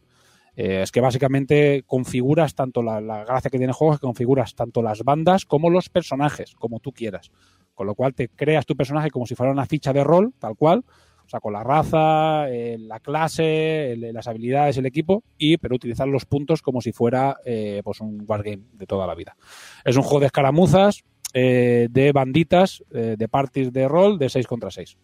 eh, 0.55 0.83
es 0.83 0.91
que 0.91 1.01
básicamente 1.01 1.83
configuras 1.87 2.53
tanto 2.55 2.83
la, 2.83 3.01
la 3.01 3.25
gracia 3.25 3.49
que 3.49 3.57
tiene 3.57 3.71
el 3.71 3.75
juego 3.75 3.93
que 3.95 3.99
configuras 4.01 4.53
tanto 4.55 4.81
las 4.83 5.03
bandas 5.03 5.45
como 5.45 5.69
los 5.69 5.89
personajes, 5.89 6.53
como 6.55 6.79
tú 6.79 6.91
quieras. 6.91 7.31
Con 7.73 7.87
lo 7.87 7.95
cual 7.95 8.13
te 8.13 8.29
creas 8.29 8.65
tu 8.65 8.75
personaje 8.75 9.09
como 9.09 9.25
si 9.25 9.35
fuera 9.35 9.51
una 9.51 9.65
ficha 9.65 9.93
de 9.93 10.03
rol, 10.03 10.33
tal 10.39 10.55
cual. 10.55 10.83
O 11.25 11.29
sea, 11.29 11.39
con 11.39 11.53
la 11.53 11.63
raza, 11.63 12.49
eh, 12.49 12.77
la 12.79 12.99
clase, 12.99 13.93
el- 13.93 14.13
las 14.13 14.27
habilidades, 14.27 14.77
el 14.77 14.85
equipo, 14.85 15.23
y 15.37 15.57
pero 15.57 15.75
utilizar 15.75 16.07
los 16.07 16.25
puntos 16.25 16.61
como 16.61 16.81
si 16.81 16.91
fuera 16.91 17.37
eh, 17.45 17.81
pues 17.83 18.01
un 18.01 18.23
wargame 18.27 18.63
de 18.73 18.85
toda 18.85 19.07
la 19.07 19.15
vida. 19.15 19.35
Es 19.83 19.95
un 19.97 20.03
juego 20.03 20.19
de 20.19 20.25
escaramuzas, 20.27 21.03
eh, 21.33 21.87
de 21.89 22.11
banditas, 22.11 22.83
de 22.91 23.27
parties 23.27 23.73
de 23.73 23.87
rol 23.87 24.19
de 24.19 24.29
6 24.29 24.45
contra 24.45 24.69
6. 24.69 24.97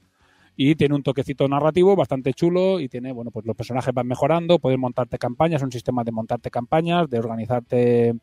Y 0.56 0.76
tiene 0.76 0.94
un 0.94 1.04
toquecito 1.04 1.48
narrativo 1.48 1.96
bastante 1.96 2.34
chulo 2.34 2.82
y 2.82 2.90
tiene, 2.90 3.14
bueno, 3.14 3.32
pues 3.32 3.46
los 3.46 3.56
personajes 3.56 3.94
van 3.94 4.06
mejorando, 4.08 4.60
puedes 4.60 4.78
montarte 4.78 5.18
campañas, 5.18 5.64
un 5.64 5.72
sistema 5.72 6.04
de 6.04 6.12
montarte 6.12 6.52
campañas, 6.52 7.10
de 7.10 7.18
organizarte 7.18 8.14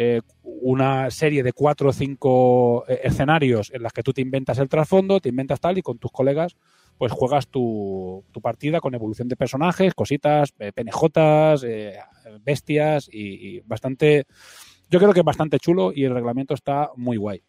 eh, 0.00 0.20
una 0.44 1.10
serie 1.10 1.42
de 1.42 1.52
cuatro 1.52 1.88
o 1.88 1.92
cinco 1.92 2.84
eh, 2.86 3.00
escenarios 3.02 3.72
en 3.74 3.82
las 3.82 3.92
que 3.92 4.04
tú 4.04 4.12
te 4.12 4.20
inventas 4.20 4.58
el 4.58 4.68
trasfondo, 4.68 5.18
te 5.18 5.28
inventas 5.28 5.58
tal 5.58 5.76
y 5.76 5.82
con 5.82 5.98
tus 5.98 6.12
colegas 6.12 6.56
pues 6.98 7.12
juegas 7.12 7.48
tu, 7.48 8.24
partida 8.42 8.80
con 8.80 8.94
evolución 8.94 9.28
de 9.28 9.36
personajes, 9.36 9.94
cositas, 9.94 10.52
eh, 10.58 10.72
eh, 11.64 11.98
bestias 12.42 13.08
y, 13.10 13.56
y 13.56 13.60
bastante... 13.60 14.26
Yo 14.90 14.98
creo 14.98 15.12
que 15.12 15.20
es 15.20 15.24
bastante 15.24 15.58
chulo 15.58 15.92
y 15.94 16.04
el 16.04 16.14
reglamento 16.14 16.54
está 16.54 16.90
muy 16.96 17.16
guay. 17.16 17.42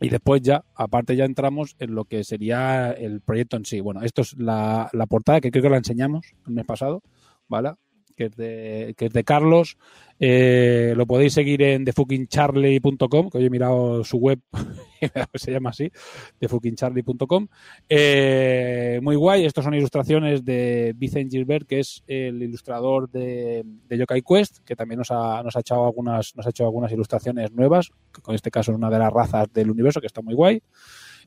Y 0.00 0.08
después 0.08 0.42
ya, 0.42 0.64
aparte 0.74 1.14
ya 1.14 1.24
entramos 1.24 1.76
en 1.78 1.94
lo 1.94 2.04
que 2.04 2.24
sería 2.24 2.92
el 2.92 3.20
proyecto 3.20 3.56
en 3.56 3.64
sí. 3.64 3.80
Bueno, 3.80 4.02
esto 4.02 4.22
es 4.22 4.36
la, 4.38 4.88
la 4.92 5.06
portada 5.06 5.40
que 5.40 5.50
creo 5.50 5.62
que 5.62 5.70
la 5.70 5.76
enseñamos 5.76 6.34
el 6.46 6.54
mes 6.54 6.64
pasado, 6.64 7.02
¿vale? 7.48 7.72
Que 8.20 8.26
es 8.26 8.36
de, 8.36 8.94
que 8.98 9.06
es 9.06 9.12
de 9.14 9.24
Carlos. 9.24 9.78
Eh, 10.18 10.92
lo 10.94 11.06
podéis 11.06 11.32
seguir 11.32 11.62
en 11.62 11.86
thefuckingcharlie.com, 11.86 13.30
que 13.30 13.38
hoy 13.38 13.46
he 13.46 13.48
mirado 13.48 14.04
su 14.04 14.18
web, 14.18 14.38
se 15.34 15.50
llama 15.50 15.70
así, 15.70 15.90
thefuckingcharlie.com. 16.38 17.48
Eh, 17.88 19.00
muy 19.02 19.16
guay, 19.16 19.46
estos 19.46 19.64
son 19.64 19.72
ilustraciones 19.72 20.44
de 20.44 20.92
Vicente 20.94 21.38
Gilbert, 21.38 21.66
que 21.66 21.80
es 21.80 22.04
el 22.06 22.42
ilustrador 22.42 23.10
de, 23.10 23.64
de 23.64 23.96
Yokai 23.96 24.20
Quest, 24.20 24.58
que 24.66 24.76
también 24.76 24.98
nos 24.98 25.10
ha, 25.10 25.42
nos 25.42 25.56
ha 25.56 25.60
echado 25.60 25.86
algunas, 25.86 26.36
nos 26.36 26.46
ha 26.46 26.50
hecho 26.50 26.64
algunas 26.64 26.92
ilustraciones 26.92 27.52
nuevas, 27.52 27.88
que 28.12 28.20
con 28.20 28.34
este 28.34 28.50
caso 28.50 28.72
es 28.72 28.76
una 28.76 28.90
de 28.90 28.98
las 28.98 29.10
razas 29.10 29.50
del 29.50 29.70
universo, 29.70 30.02
que 30.02 30.08
está 30.08 30.20
muy 30.20 30.34
guay. 30.34 30.62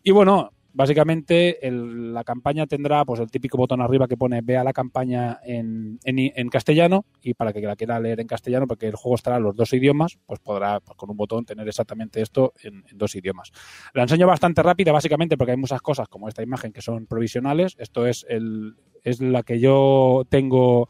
Y 0.04 0.12
bueno, 0.12 0.52
básicamente 0.74 1.66
el- 1.66 2.14
la 2.14 2.24
campaña 2.24 2.66
tendrá 2.68 3.06
pues 3.06 3.20
el 3.20 3.30
típico 3.30 3.58
botón 3.58 3.82
arriba 3.82 4.08
que 4.08 4.18
pone 4.18 4.42
vea 4.42 4.64
la 4.64 4.74
campaña 4.74 5.40
en, 5.44 6.00
en, 6.04 6.50
castellano 6.50 7.06
y 7.22 7.36
para 7.36 7.54
que 7.54 7.62
la 7.62 7.76
quiera 7.76 8.00
leer 8.00 8.20
en 8.20 8.28
castellano 8.28 8.68
porque 8.68 8.88
el 8.88 8.96
juego 8.96 9.16
estará 9.16 9.38
en 9.38 9.44
los 9.44 9.56
dos 9.56 9.72
idiomas 9.74 10.18
pues 10.26 10.40
podrá 10.40 10.80
pues, 10.80 10.98
con 10.98 11.10
un 11.10 11.18
botón 11.18 11.46
tener 11.46 11.68
exactamente 11.68 12.22
esto 12.22 12.54
en, 12.64 12.84
en 12.90 12.98
dos 12.98 13.16
idiomas. 13.16 13.52
La 13.94 14.04
enseño 14.04 14.28
bastante 14.28 14.64
rápida 14.64 14.92
básicamente 14.92 15.38
porque 15.38 15.52
hay 15.52 15.58
muchas 15.58 15.82
cosas 15.82 16.08
como 16.08 16.28
esta 16.28 16.44
imagen 16.44 16.74
que 16.74 16.82
son 16.82 17.06
provisionales. 17.06 17.76
Esto 17.78 18.06
es 18.08 18.26
el 18.28 18.76
es 19.04 19.22
la 19.22 19.44
que 19.44 19.60
yo 19.60 20.24
tengo 20.30 20.90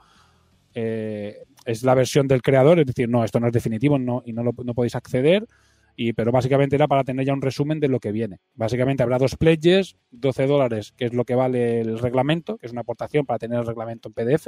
eh, 0.75 1.43
es 1.65 1.83
la 1.83 1.95
versión 1.95 2.27
del 2.27 2.41
creador 2.41 2.79
es 2.79 2.85
decir 2.85 3.09
no 3.09 3.23
esto 3.23 3.39
no 3.39 3.47
es 3.47 3.53
definitivo 3.53 3.97
no, 3.97 4.21
y 4.25 4.33
no, 4.33 4.43
lo, 4.43 4.53
no 4.63 4.73
podéis 4.73 4.95
acceder 4.95 5.47
y, 5.95 6.13
pero 6.13 6.31
básicamente 6.31 6.75
era 6.75 6.87
para 6.87 7.03
tener 7.03 7.25
ya 7.25 7.33
un 7.33 7.41
resumen 7.41 7.79
de 7.79 7.87
lo 7.87 7.99
que 7.99 8.11
viene. 8.11 8.39
Básicamente 8.55 9.03
habrá 9.03 9.17
dos 9.17 9.35
pledges, 9.35 9.95
12 10.11 10.47
dólares, 10.47 10.93
que 10.97 11.05
es 11.05 11.13
lo 11.13 11.23
que 11.23 11.35
vale 11.35 11.81
el 11.81 11.99
reglamento, 11.99 12.57
que 12.57 12.65
es 12.65 12.71
una 12.71 12.81
aportación 12.81 13.25
para 13.25 13.39
tener 13.39 13.59
el 13.59 13.65
reglamento 13.65 14.09
en 14.09 14.13
PDF. 14.13 14.47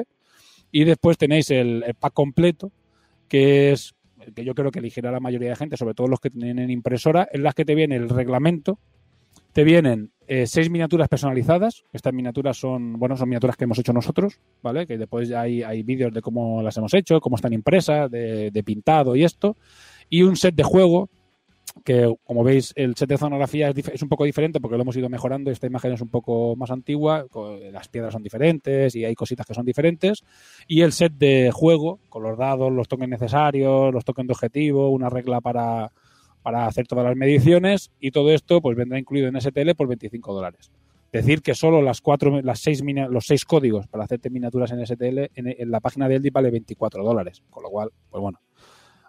Y 0.71 0.83
después 0.85 1.17
tenéis 1.17 1.51
el, 1.51 1.83
pack 1.99 2.13
completo, 2.13 2.71
que 3.27 3.71
es 3.71 3.95
el 4.19 4.33
que 4.33 4.43
yo 4.43 4.55
creo 4.55 4.71
que 4.71 4.79
elegirá 4.79 5.11
la 5.11 5.19
mayoría 5.19 5.49
de 5.49 5.55
gente, 5.55 5.77
sobre 5.77 5.93
todo 5.93 6.07
los 6.07 6.19
que 6.19 6.31
tienen 6.31 6.69
impresora, 6.71 7.27
en 7.31 7.43
las 7.43 7.53
que 7.53 7.63
te 7.63 7.75
viene 7.75 7.95
el 7.95 8.09
reglamento, 8.09 8.79
te 9.53 9.63
vienen 9.63 10.11
eh, 10.27 10.47
seis 10.47 10.71
miniaturas 10.71 11.07
personalizadas. 11.07 11.83
Estas 11.93 12.11
miniaturas 12.11 12.57
son, 12.57 12.93
bueno, 12.93 13.15
son 13.15 13.29
miniaturas 13.29 13.55
que 13.55 13.65
hemos 13.65 13.77
hecho 13.77 13.93
nosotros, 13.93 14.39
¿vale? 14.63 14.87
Que 14.87 14.97
después 14.97 15.29
ya 15.29 15.41
hay, 15.41 15.61
hay 15.61 15.83
vídeos 15.83 16.11
de 16.11 16.21
cómo 16.21 16.63
las 16.63 16.75
hemos 16.77 16.93
hecho, 16.95 17.21
cómo 17.21 17.35
están 17.35 17.53
impresas, 17.53 18.09
de 18.09 18.63
pintado 18.65 19.15
y 19.15 19.23
esto. 19.23 19.55
Y 20.09 20.23
un 20.23 20.35
set 20.35 20.55
de 20.55 20.63
juego 20.63 21.09
que 21.83 22.13
como 22.23 22.43
veis 22.43 22.73
el 22.75 22.95
set 22.95 23.09
de 23.09 23.17
zonografía 23.17 23.69
es, 23.69 23.87
es 23.89 24.01
un 24.01 24.09
poco 24.09 24.23
diferente 24.23 24.59
porque 24.59 24.77
lo 24.77 24.83
hemos 24.83 24.95
ido 24.97 25.09
mejorando, 25.09 25.51
esta 25.51 25.67
imagen 25.67 25.93
es 25.93 26.01
un 26.01 26.09
poco 26.09 26.55
más 26.55 26.71
antigua, 26.71 27.25
co- 27.29 27.57
las 27.71 27.87
piedras 27.89 28.13
son 28.13 28.23
diferentes 28.23 28.95
y 28.95 29.05
hay 29.05 29.15
cositas 29.15 29.45
que 29.45 29.53
son 29.53 29.65
diferentes, 29.65 30.23
y 30.67 30.81
el 30.81 30.91
set 30.93 31.13
de 31.13 31.51
juego 31.53 31.99
con 32.09 32.23
los 32.23 32.37
dados, 32.37 32.71
los 32.71 32.87
tokens 32.87 33.09
necesarios, 33.09 33.93
los 33.93 34.05
tokens 34.05 34.27
de 34.27 34.33
objetivo, 34.33 34.89
una 34.89 35.09
regla 35.09 35.41
para, 35.41 35.91
para 36.41 36.65
hacer 36.67 36.87
todas 36.87 37.05
las 37.05 37.15
mediciones 37.15 37.91
y 37.99 38.11
todo 38.11 38.31
esto 38.31 38.61
pues 38.61 38.77
vendrá 38.77 38.97
incluido 38.99 39.27
en 39.27 39.35
STL 39.35 39.75
por 39.75 39.87
25 39.87 40.33
dólares. 40.33 40.71
Decir 41.11 41.41
que 41.41 41.55
solo 41.55 41.81
las 41.81 42.01
cuatro, 42.01 42.41
las 42.41 42.59
seis, 42.59 42.83
los 43.09 43.25
seis 43.25 43.45
códigos 43.45 43.87
para 43.87 44.03
hacerte 44.03 44.29
miniaturas 44.29 44.71
en 44.71 44.79
STL 44.85 45.29
en, 45.33 45.47
en 45.57 45.71
la 45.71 45.79
página 45.79 46.09
de 46.09 46.15
Eldi 46.15 46.29
vale 46.29 46.51
24 46.51 47.03
dólares, 47.03 47.41
con 47.49 47.63
lo 47.63 47.69
cual, 47.69 47.89
pues 48.09 48.21
bueno, 48.21 48.39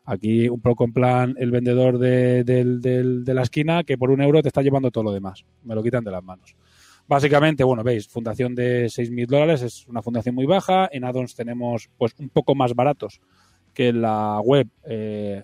Aquí 0.07 0.49
un 0.49 0.61
poco 0.61 0.85
en 0.85 0.93
plan 0.93 1.35
el 1.39 1.51
vendedor 1.51 1.99
de, 1.99 2.45
de 2.45 3.35
la 3.35 3.43
esquina 3.43 3.83
que 3.85 3.99
por 3.99 4.11
un 4.11 4.23
euro 4.23 4.41
te 4.41 4.49
está 4.49 4.63
llevando 4.63 4.91
todo 4.91 5.05
lo 5.05 5.13
demás. 5.13 5.45
Me 5.65 5.75
lo 5.75 5.83
quitan 5.83 6.05
de 6.05 6.13
las 6.13 6.23
manos. 6.23 6.57
Básicamente, 7.09 7.63
bueno, 7.65 7.85
veis, 7.85 8.09
fundación 8.09 8.55
de 8.55 8.87
6.000 8.89 9.27
dólares, 9.27 9.63
es 9.63 9.87
una 9.87 10.03
fundación 10.03 10.35
muy 10.35 10.47
baja. 10.47 10.89
En 10.91 11.05
addons 11.05 11.35
tenemos 11.37 11.89
pues 11.99 12.15
un 12.19 12.29
poco 12.31 12.55
más 12.55 12.75
baratos 12.75 13.21
que 13.75 13.93
la 13.93 14.41
web. 14.45 14.69
eh, 14.85 15.43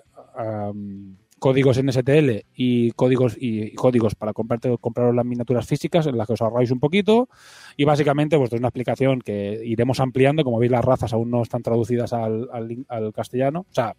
códigos 1.38 1.76
en 1.78 1.88
STL 1.90 2.44
y 2.54 2.92
códigos 2.92 3.36
y, 3.38 3.74
códigos 3.74 4.14
para 4.14 4.32
comprarte 4.32 4.76
compraros 4.80 5.12
las 5.14 5.24
miniaturas 5.24 5.66
físicas 5.66 6.06
en 6.06 6.16
las 6.16 6.28
que 6.28 6.34
os 6.34 6.40
ahorráis 6.40 6.70
un 6.70 6.78
poquito 6.78 7.28
y 7.76 7.84
básicamente 7.84 8.38
pues 8.38 8.52
es 8.52 8.58
una 8.60 8.68
explicación 8.68 9.20
que 9.20 9.60
iremos 9.64 9.98
ampliando 9.98 10.44
como 10.44 10.60
veis 10.60 10.70
las 10.70 10.84
razas 10.84 11.12
aún 11.12 11.30
no 11.32 11.42
están 11.42 11.62
traducidas 11.62 12.12
al, 12.12 12.48
al- 12.52 12.86
al 12.88 13.12
castellano 13.12 13.60
o 13.68 13.74
sea 13.74 13.96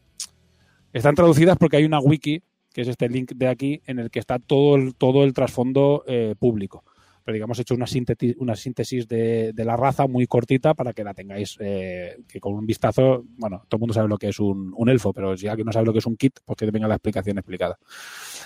están 0.93 1.15
traducidas 1.15 1.57
porque 1.57 1.77
hay 1.77 1.85
una 1.85 1.99
wiki, 1.99 2.41
que 2.71 2.81
es 2.81 2.87
este 2.87 3.09
link 3.09 3.33
de 3.35 3.47
aquí, 3.47 3.81
en 3.85 3.99
el 3.99 4.09
que 4.09 4.19
está 4.19 4.39
todo 4.39 4.75
el, 4.75 4.95
todo 4.95 5.23
el 5.23 5.33
trasfondo 5.33 6.03
eh, 6.07 6.35
público. 6.37 6.83
Pero 7.23 7.33
digamos, 7.33 7.57
he 7.57 7.61
hecho 7.61 7.75
una 7.75 7.87
síntesis, 7.87 8.35
una 8.37 8.55
síntesis 8.55 9.07
de, 9.07 9.53
la 9.55 9.77
raza 9.77 10.07
muy 10.07 10.27
cortita 10.27 10.73
para 10.73 10.91
que 10.91 11.03
la 11.03 11.13
tengáis, 11.13 11.57
eh, 11.59 12.17
que 12.27 12.39
con 12.39 12.53
un 12.53 12.65
vistazo, 12.65 13.23
bueno, 13.37 13.63
todo 13.69 13.77
el 13.77 13.79
mundo 13.79 13.93
sabe 13.93 14.09
lo 14.09 14.17
que 14.17 14.29
es 14.29 14.39
un, 14.39 14.73
elfo, 14.87 15.13
pero 15.13 15.37
si 15.37 15.47
alguien 15.47 15.65
no 15.65 15.71
sabe 15.71 15.85
lo 15.85 15.93
que 15.93 15.99
es 15.99 16.05
un 16.05 16.17
kit, 16.17 16.39
pues 16.43 16.57
que 16.57 16.69
venga 16.69 16.87
la 16.87 16.95
explicación 16.95 17.37
explicada. 17.37 17.77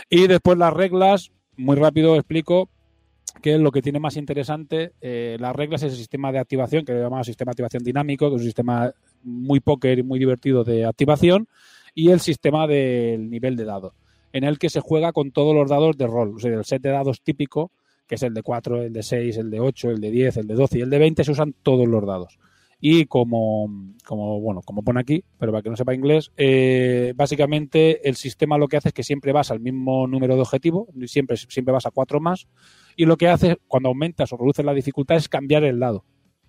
Y 0.09 0.27
después 0.27 0.57
las 0.57 0.73
reglas, 0.73 1.31
muy 1.57 1.75
rápido 1.75 2.15
explico 2.15 2.69
que 3.41 3.57
lo 3.57 3.71
que 3.71 3.81
tiene 3.81 3.99
más 3.99 4.15
interesante, 4.15 4.93
eh, 5.01 5.37
las 5.39 5.55
reglas 5.55 5.81
es 5.83 5.93
el 5.93 5.97
sistema 5.97 6.31
de 6.31 6.39
activación, 6.39 6.85
que 6.85 6.93
llamamos 6.93 7.25
sistema 7.25 7.49
de 7.49 7.53
activación 7.53 7.83
dinámico, 7.83 8.29
que 8.29 8.35
es 8.35 8.41
un 8.41 8.45
sistema 8.45 8.91
muy 9.23 9.59
póker 9.59 9.99
y 9.99 10.03
muy 10.03 10.19
divertido 10.19 10.63
de 10.63 10.85
activación, 10.85 11.47
y 11.97 12.11
el 12.11 12.19
sistema 12.19 12.67
del 12.67 13.27
nivel 13.27 13.55
de 13.55 13.65
dado, 13.65 13.95
en 14.31 14.43
el 14.43 14.59
que 14.59 14.69
se 14.69 14.81
juega 14.81 15.13
con 15.13 15.31
todos 15.31 15.55
los 15.55 15.67
dados 15.67 15.97
de 15.97 16.05
rol. 16.05 16.35
O 16.35 16.39
sea, 16.39 16.53
el 16.53 16.63
set 16.63 16.83
de 16.83 16.91
dados 16.91 17.23
típico, 17.23 17.71
que 18.05 18.15
es 18.15 18.21
el 18.21 18.35
de 18.35 18.43
4, 18.43 18.83
el 18.83 18.93
de 18.93 19.01
6, 19.01 19.35
el 19.37 19.49
de 19.49 19.59
8, 19.59 19.89
el 19.89 19.99
de 19.99 20.11
10, 20.11 20.37
el 20.37 20.47
de 20.47 20.53
12 20.53 20.77
y 20.77 20.81
el 20.81 20.91
de 20.91 20.99
20, 20.99 21.23
se 21.23 21.31
usan 21.31 21.55
todos 21.63 21.87
los 21.87 22.05
dados. 22.05 22.37
Y 22.79 23.05
como, 23.05 23.95
como 24.05 24.39
bueno, 24.39 24.61
como 24.61 24.83
pone 24.83 24.99
aquí, 24.99 25.23
pero 25.39 25.51
para 25.51 25.63
que 25.63 25.71
no 25.71 25.75
sepa 25.75 25.95
inglés, 25.95 26.31
eh, 26.37 27.13
básicamente 27.15 28.07
el 28.07 28.15
sistema 28.15 28.59
lo 28.59 28.67
que 28.67 28.77
hace 28.77 28.89
es 28.89 28.93
que 28.93 29.01
siempre 29.01 29.31
vas 29.31 29.49
al 29.49 29.59
mismo 29.59 30.05
número 30.05 30.35
de 30.35 30.41
objetivo, 30.41 30.87
siempre, 31.07 31.35
siempre 31.35 31.73
vas 31.73 31.87
a 31.87 31.91
4 31.91 32.19
más, 32.19 32.47
y 32.95 33.05
lo 33.05 33.17
que 33.17 33.27
hace 33.27 33.57
cuando 33.67 33.89
aumentas 33.89 34.31
o 34.31 34.37
reduces 34.37 34.63
la 34.63 34.75
dificultad 34.75 35.17
es 35.17 35.27
cambiar 35.27 35.63
el 35.63 35.79
dado. 35.79 36.05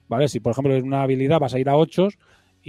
¿Vale? 0.08 0.28
Si 0.28 0.40
por 0.40 0.52
ejemplo 0.52 0.74
en 0.74 0.86
una 0.86 1.02
habilidad 1.02 1.38
vas 1.38 1.52
a 1.52 1.58
ir 1.58 1.68
a 1.68 1.76
8 1.76 2.08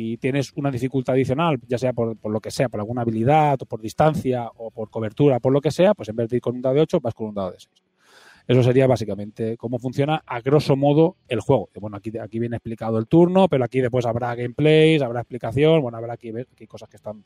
y 0.01 0.15
tienes 0.15 0.53
una 0.55 0.71
dificultad 0.71 1.15
adicional, 1.15 1.59
ya 1.67 1.77
sea 1.77 1.91
por, 1.91 2.15
por 2.15 2.31
lo 2.31 2.39
que 2.39 2.51
sea, 2.51 2.69
por 2.69 2.79
alguna 2.79 3.01
habilidad 3.01 3.61
o 3.61 3.65
por 3.65 3.81
distancia 3.81 4.49
o 4.55 4.71
por 4.71 4.89
cobertura, 4.89 5.41
por 5.41 5.51
lo 5.51 5.59
que 5.59 5.71
sea, 5.71 5.93
pues 5.93 6.07
en 6.07 6.15
vez 6.15 6.29
de 6.29 6.37
ir 6.37 6.41
con 6.41 6.55
un 6.55 6.61
dado 6.61 6.75
de 6.75 6.81
8 6.81 7.01
vas 7.01 7.13
con 7.13 7.27
un 7.27 7.35
dado 7.35 7.51
de 7.51 7.59
6. 7.59 7.69
Eso 8.47 8.63
sería 8.63 8.87
básicamente 8.87 9.57
cómo 9.57 9.77
funciona 9.77 10.23
a 10.25 10.39
grosso 10.39 10.77
modo 10.77 11.17
el 11.27 11.41
juego. 11.41 11.69
Bueno, 11.81 11.97
aquí, 11.97 12.17
aquí 12.17 12.39
viene 12.39 12.55
explicado 12.55 12.97
el 12.97 13.07
turno, 13.07 13.49
pero 13.49 13.65
aquí 13.65 13.81
después 13.81 14.05
habrá 14.05 14.33
gameplays, 14.35 15.01
habrá 15.01 15.19
explicación, 15.19 15.81
bueno, 15.81 15.97
habrá 15.97 16.13
aquí, 16.13 16.31
aquí 16.49 16.65
cosas 16.65 16.87
que 16.87 16.95
están 16.95 17.21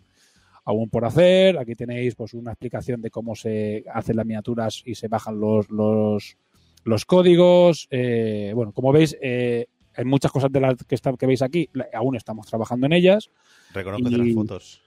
aún 0.66 0.90
por 0.90 1.06
hacer. 1.06 1.60
Aquí 1.60 1.76
tenéis 1.76 2.16
pues 2.16 2.34
una 2.34 2.54
explicación 2.54 3.04
de 3.04 3.12
cómo 3.12 3.36
se 3.36 3.86
hacen 3.94 4.16
las 4.16 4.26
miniaturas 4.26 4.82
y 4.84 4.96
se 4.96 5.08
bajan 5.08 5.40
los, 5.40 5.70
los, 5.70 6.38
los 6.86 7.06
códigos. 7.06 7.88
Eh, 7.92 8.52
bueno, 8.56 8.72
como 8.72 8.92
veis, 8.92 9.16
eh, 9.22 9.68
hay 9.96 10.06
muchas 10.06 10.32
cosas 10.32 10.52
de 10.52 10.60
las 10.60 10.76
que, 10.88 10.96
está, 10.96 11.14
que 11.14 11.26
veis 11.26 11.42
aquí, 11.42 11.70
aún 11.94 12.16
estamos 12.16 12.48
trabajando 12.48 12.86
en 12.88 12.94
ellas. 12.94 13.30
Reconozco 13.74 14.10
de 14.10 14.18
las 14.18 14.34
fotos. 14.34 14.82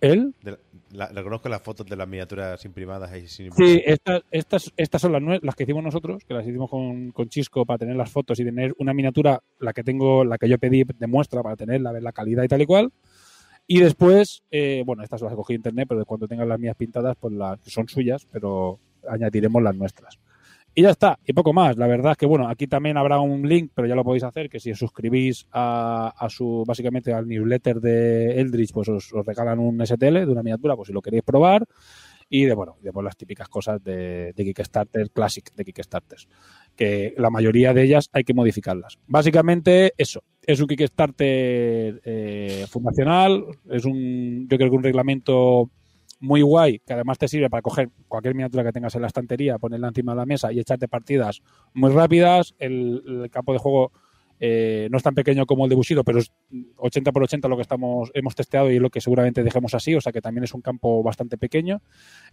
¿Él? 0.00 0.32
La- 0.42 0.58
la- 0.92 1.08
reconozco 1.08 1.48
las 1.48 1.60
fotos 1.60 1.84
de 1.86 1.96
las 1.96 2.06
miniaturas 2.06 2.64
imprimadas 2.64 3.10
ahí 3.10 3.26
sin 3.26 3.52
Sí, 3.52 3.82
estas, 3.84 4.22
estas, 4.30 4.72
estas 4.76 5.02
son 5.02 5.12
las, 5.12 5.42
las 5.42 5.54
que 5.56 5.64
hicimos 5.64 5.82
nosotros, 5.82 6.22
que 6.24 6.34
las 6.34 6.46
hicimos 6.46 6.70
con, 6.70 7.10
con 7.10 7.28
Chisco 7.28 7.66
para 7.66 7.78
tener 7.78 7.96
las 7.96 8.10
fotos 8.10 8.38
y 8.38 8.44
tener 8.44 8.72
una 8.78 8.94
miniatura, 8.94 9.42
la 9.58 9.72
que 9.72 9.82
tengo, 9.82 10.24
la 10.24 10.38
que 10.38 10.48
yo 10.48 10.56
pedí 10.58 10.84
de 10.84 11.06
muestra 11.08 11.42
para 11.42 11.56
tenerla, 11.56 11.90
ver 11.92 12.02
la 12.04 12.12
calidad 12.12 12.44
y 12.44 12.48
tal 12.48 12.62
y 12.62 12.66
cual. 12.66 12.92
Y 13.66 13.80
después, 13.80 14.44
eh, 14.52 14.82
bueno, 14.86 15.02
estas 15.02 15.20
las 15.20 15.34
cogí 15.34 15.54
de 15.54 15.56
internet, 15.58 15.86
pero 15.88 16.06
cuando 16.06 16.28
tengan 16.28 16.48
las 16.48 16.58
mías 16.60 16.76
pintadas, 16.76 17.16
pues 17.18 17.34
las 17.34 17.60
que 17.60 17.68
son 17.70 17.88
suyas, 17.88 18.24
pero 18.30 18.78
añadiremos 19.08 19.60
las 19.62 19.74
nuestras. 19.74 20.18
Y 20.74 20.82
ya 20.82 20.90
está, 20.90 21.18
y 21.24 21.32
poco 21.32 21.52
más. 21.52 21.76
La 21.76 21.86
verdad 21.86 22.12
es 22.12 22.18
que, 22.18 22.26
bueno, 22.26 22.48
aquí 22.48 22.66
también 22.66 22.96
habrá 22.96 23.18
un 23.18 23.48
link, 23.48 23.72
pero 23.74 23.88
ya 23.88 23.94
lo 23.94 24.04
podéis 24.04 24.22
hacer, 24.22 24.48
que 24.48 24.60
si 24.60 24.70
os 24.70 24.78
suscribís 24.78 25.46
a, 25.52 26.14
a 26.16 26.28
su, 26.28 26.64
básicamente 26.66 27.12
al 27.12 27.26
newsletter 27.26 27.80
de 27.80 28.40
Eldritch, 28.40 28.72
pues 28.72 28.88
os, 28.88 29.10
regalan 29.26 29.58
un 29.58 29.84
STL 29.84 30.24
de 30.24 30.30
una 30.30 30.42
miniatura, 30.42 30.76
pues 30.76 30.86
si 30.86 30.92
lo 30.92 31.02
queréis 31.02 31.24
probar. 31.24 31.66
Y 32.30 32.44
de, 32.44 32.54
bueno, 32.54 32.76
y 32.80 32.84
después 32.84 33.02
las 33.02 33.16
típicas 33.16 33.48
cosas 33.48 33.82
de, 33.82 34.34
de 34.34 34.44
Kickstarter, 34.44 35.10
Classic 35.10 35.50
de 35.54 35.64
Kickstarters, 35.64 36.28
que 36.76 37.14
la 37.16 37.30
mayoría 37.30 37.72
de 37.72 37.82
ellas 37.82 38.10
hay 38.12 38.22
que 38.22 38.34
modificarlas. 38.34 38.98
Básicamente 39.06 39.94
eso, 39.96 40.22
es 40.42 40.60
un 40.60 40.66
Kickstarter 40.66 42.00
eh, 42.04 42.66
fundacional, 42.68 43.44
es 43.70 43.84
un, 43.86 44.46
yo 44.48 44.58
creo 44.58 44.70
que 44.70 44.76
un 44.76 44.82
reglamento 44.82 45.70
muy 46.20 46.42
guay, 46.42 46.80
que 46.80 46.92
además 46.94 47.18
te 47.18 47.28
sirve 47.28 47.48
para 47.50 47.62
coger 47.62 47.90
cualquier 48.08 48.34
miniatura 48.34 48.64
que 48.64 48.72
tengas 48.72 48.94
en 48.94 49.02
la 49.02 49.06
estantería, 49.08 49.58
ponerla 49.58 49.88
encima 49.88 50.12
de 50.12 50.16
la 50.16 50.26
mesa 50.26 50.52
y 50.52 50.60
echarte 50.60 50.88
partidas 50.88 51.42
muy 51.74 51.90
rápidas. 51.90 52.54
El, 52.58 53.02
el 53.06 53.30
campo 53.30 53.52
de 53.52 53.58
juego 53.58 53.92
eh, 54.40 54.86
no 54.92 54.98
es 54.98 55.02
tan 55.02 55.14
pequeño 55.16 55.46
como 55.46 55.64
el 55.64 55.68
de 55.68 55.74
Bushido, 55.74 56.04
pero 56.04 56.20
es 56.20 56.30
80 56.76 57.10
por 57.10 57.24
80 57.24 57.48
lo 57.48 57.56
que 57.56 57.62
estamos 57.62 58.10
hemos 58.14 58.36
testeado 58.36 58.70
y 58.70 58.78
lo 58.78 58.88
que 58.88 59.00
seguramente 59.00 59.42
dejemos 59.42 59.74
así, 59.74 59.96
o 59.96 60.00
sea 60.00 60.12
que 60.12 60.20
también 60.20 60.44
es 60.44 60.54
un 60.54 60.60
campo 60.60 61.02
bastante 61.02 61.36
pequeño. 61.38 61.82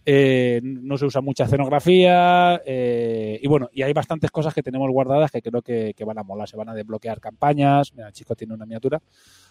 Eh, 0.04 0.60
no 0.62 0.96
se 0.98 1.06
usa 1.06 1.20
mucha 1.20 1.44
escenografía 1.44 2.62
eh, 2.64 3.40
y 3.42 3.48
bueno, 3.48 3.68
y 3.72 3.82
hay 3.82 3.92
bastantes 3.92 4.30
cosas 4.30 4.54
que 4.54 4.62
tenemos 4.62 4.88
guardadas 4.90 5.32
que 5.32 5.42
creo 5.42 5.62
que, 5.62 5.94
que 5.96 6.04
van 6.04 6.18
a 6.18 6.22
molar. 6.22 6.48
Se 6.48 6.56
van 6.56 6.68
a 6.68 6.74
desbloquear 6.74 7.20
campañas. 7.20 7.92
Mira, 7.92 8.06
el 8.06 8.12
chico 8.12 8.36
tiene 8.36 8.54
una 8.54 8.66
miniatura. 8.66 9.02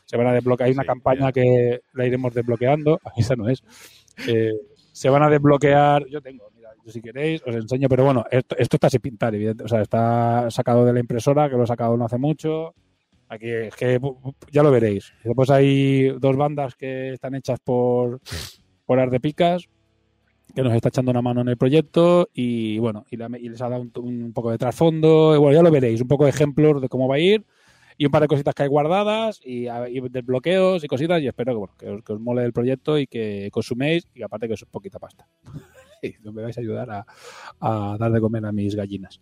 Se 0.06 0.16
van 0.16 0.28
a 0.28 0.34
desbloquear. 0.34 0.68
Hay 0.68 0.74
una 0.74 0.84
Sí, 0.84 0.88
campaña 0.88 1.20
mira. 1.20 1.32
que 1.34 1.82
la 1.94 2.06
iremos 2.06 2.34
desbloqueando. 2.34 3.02
Esa 3.18 3.36
no 3.36 3.50
es. 3.50 3.64
Eh, 4.28 4.54
se 4.92 5.10
van 5.10 5.24
a 5.24 5.30
desbloquear. 5.30 6.08
Yo 6.08 6.22
tengo, 6.22 6.50
mira, 6.56 6.70
si 6.88 7.02
queréis 7.02 7.42
os 7.46 7.56
enseño, 7.56 7.90
pero 7.90 8.06
bueno, 8.06 8.26
esto, 8.32 8.56
esto 8.58 8.78
está 8.78 8.90
sin 8.90 9.02
pintar, 9.02 9.36
evidente. 9.36 9.64
O 9.64 9.68
sea, 9.68 9.82
está 9.82 10.50
sacado 10.50 10.86
de 10.86 10.94
la 10.94 11.00
impresora, 11.00 11.50
que 11.50 11.58
lo 11.58 11.64
he 11.64 11.68
sacado 11.68 11.98
no 11.98 12.06
hace 12.06 12.18
mucho. 12.18 12.74
Aquí 13.28 13.50
es 13.50 13.76
que 13.76 14.00
ya 14.52 14.64
lo 14.64 14.72
veréis. 14.72 15.12
Después 15.24 15.50
hay 15.50 16.10
dos 16.20 16.38
bandas 16.38 16.76
que 16.76 17.14
están 17.14 17.36
hechas 17.36 17.60
por, 17.60 18.22
por 18.86 19.00
Art 19.00 19.12
de 19.12 19.20
Picas, 19.20 19.68
que 20.54 20.62
nos 20.62 20.74
está 20.74 20.90
echando 20.90 21.12
una 21.12 21.22
mano 21.22 21.42
en 21.42 21.50
el 21.50 21.58
proyecto 21.58 22.30
y 22.34 22.78
bueno, 22.78 23.04
y 23.10 23.18
les 23.18 23.62
ha 23.62 23.70
dado 23.70 23.82
un, 23.82 23.92
un 23.96 24.34
poco 24.34 24.52
de 24.52 24.58
trasfondo. 24.58 25.36
Y 25.36 25.40
bueno, 25.40 25.56
ya 25.56 25.64
lo 25.64 25.72
veréis, 25.72 26.02
un 26.02 26.08
poco 26.08 26.26
de 26.26 26.30
ejemplos 26.30 26.82
de 26.82 26.88
cómo 26.88 27.08
va 27.08 27.16
a 27.16 27.20
ir 27.20 27.46
y 27.98 28.06
un 28.06 28.12
par 28.12 28.22
de 28.22 28.28
cositas 28.28 28.54
que 28.54 28.64
hay 28.64 28.70
guardadas 28.70 29.40
y, 29.44 29.66
desbloqueos 30.10 30.84
y 30.84 30.88
cositas 30.88 31.22
y 31.22 31.28
espero 31.28 31.54
que, 31.54 31.58
bueno, 31.58 31.74
que, 31.78 31.90
os, 31.90 32.04
que 32.04 32.14
os 32.14 32.20
mole 32.20 32.44
el 32.44 32.54
proyecto 32.54 32.98
y 32.98 33.08
que 33.08 33.50
consuméis 33.52 34.08
y 34.14 34.24
aparte 34.24 34.48
que 34.48 34.54
es 34.56 34.66
poquita 34.66 35.00
pasta. 35.00 35.28
y 36.02 36.14
me 36.32 36.44
vais 36.44 36.58
a 36.58 36.62
ayudar 36.62 36.90
a, 36.92 37.06
a 37.60 37.98
dar 37.98 38.12
de 38.12 38.20
comer 38.20 38.46
a 38.46 38.52
mis 38.52 38.76
gallinas. 38.76 39.22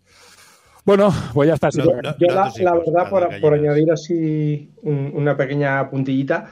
Bueno, 0.84 1.10
pues 1.32 1.48
ya 1.48 1.54
está. 1.54 1.70
sí, 1.70 1.78
No, 1.78 1.84
no, 2.02 2.18
Yo 2.18 2.26
no 2.28 2.34
la, 2.34 2.48
hijos, 2.48 2.84
verdad, 2.84 3.40
por, 3.40 3.54
añadir 3.54 3.90
así 3.90 4.70
un- 4.82 5.12
una 5.14 5.34
pequeña 5.36 5.88
puntillita, 5.88 6.50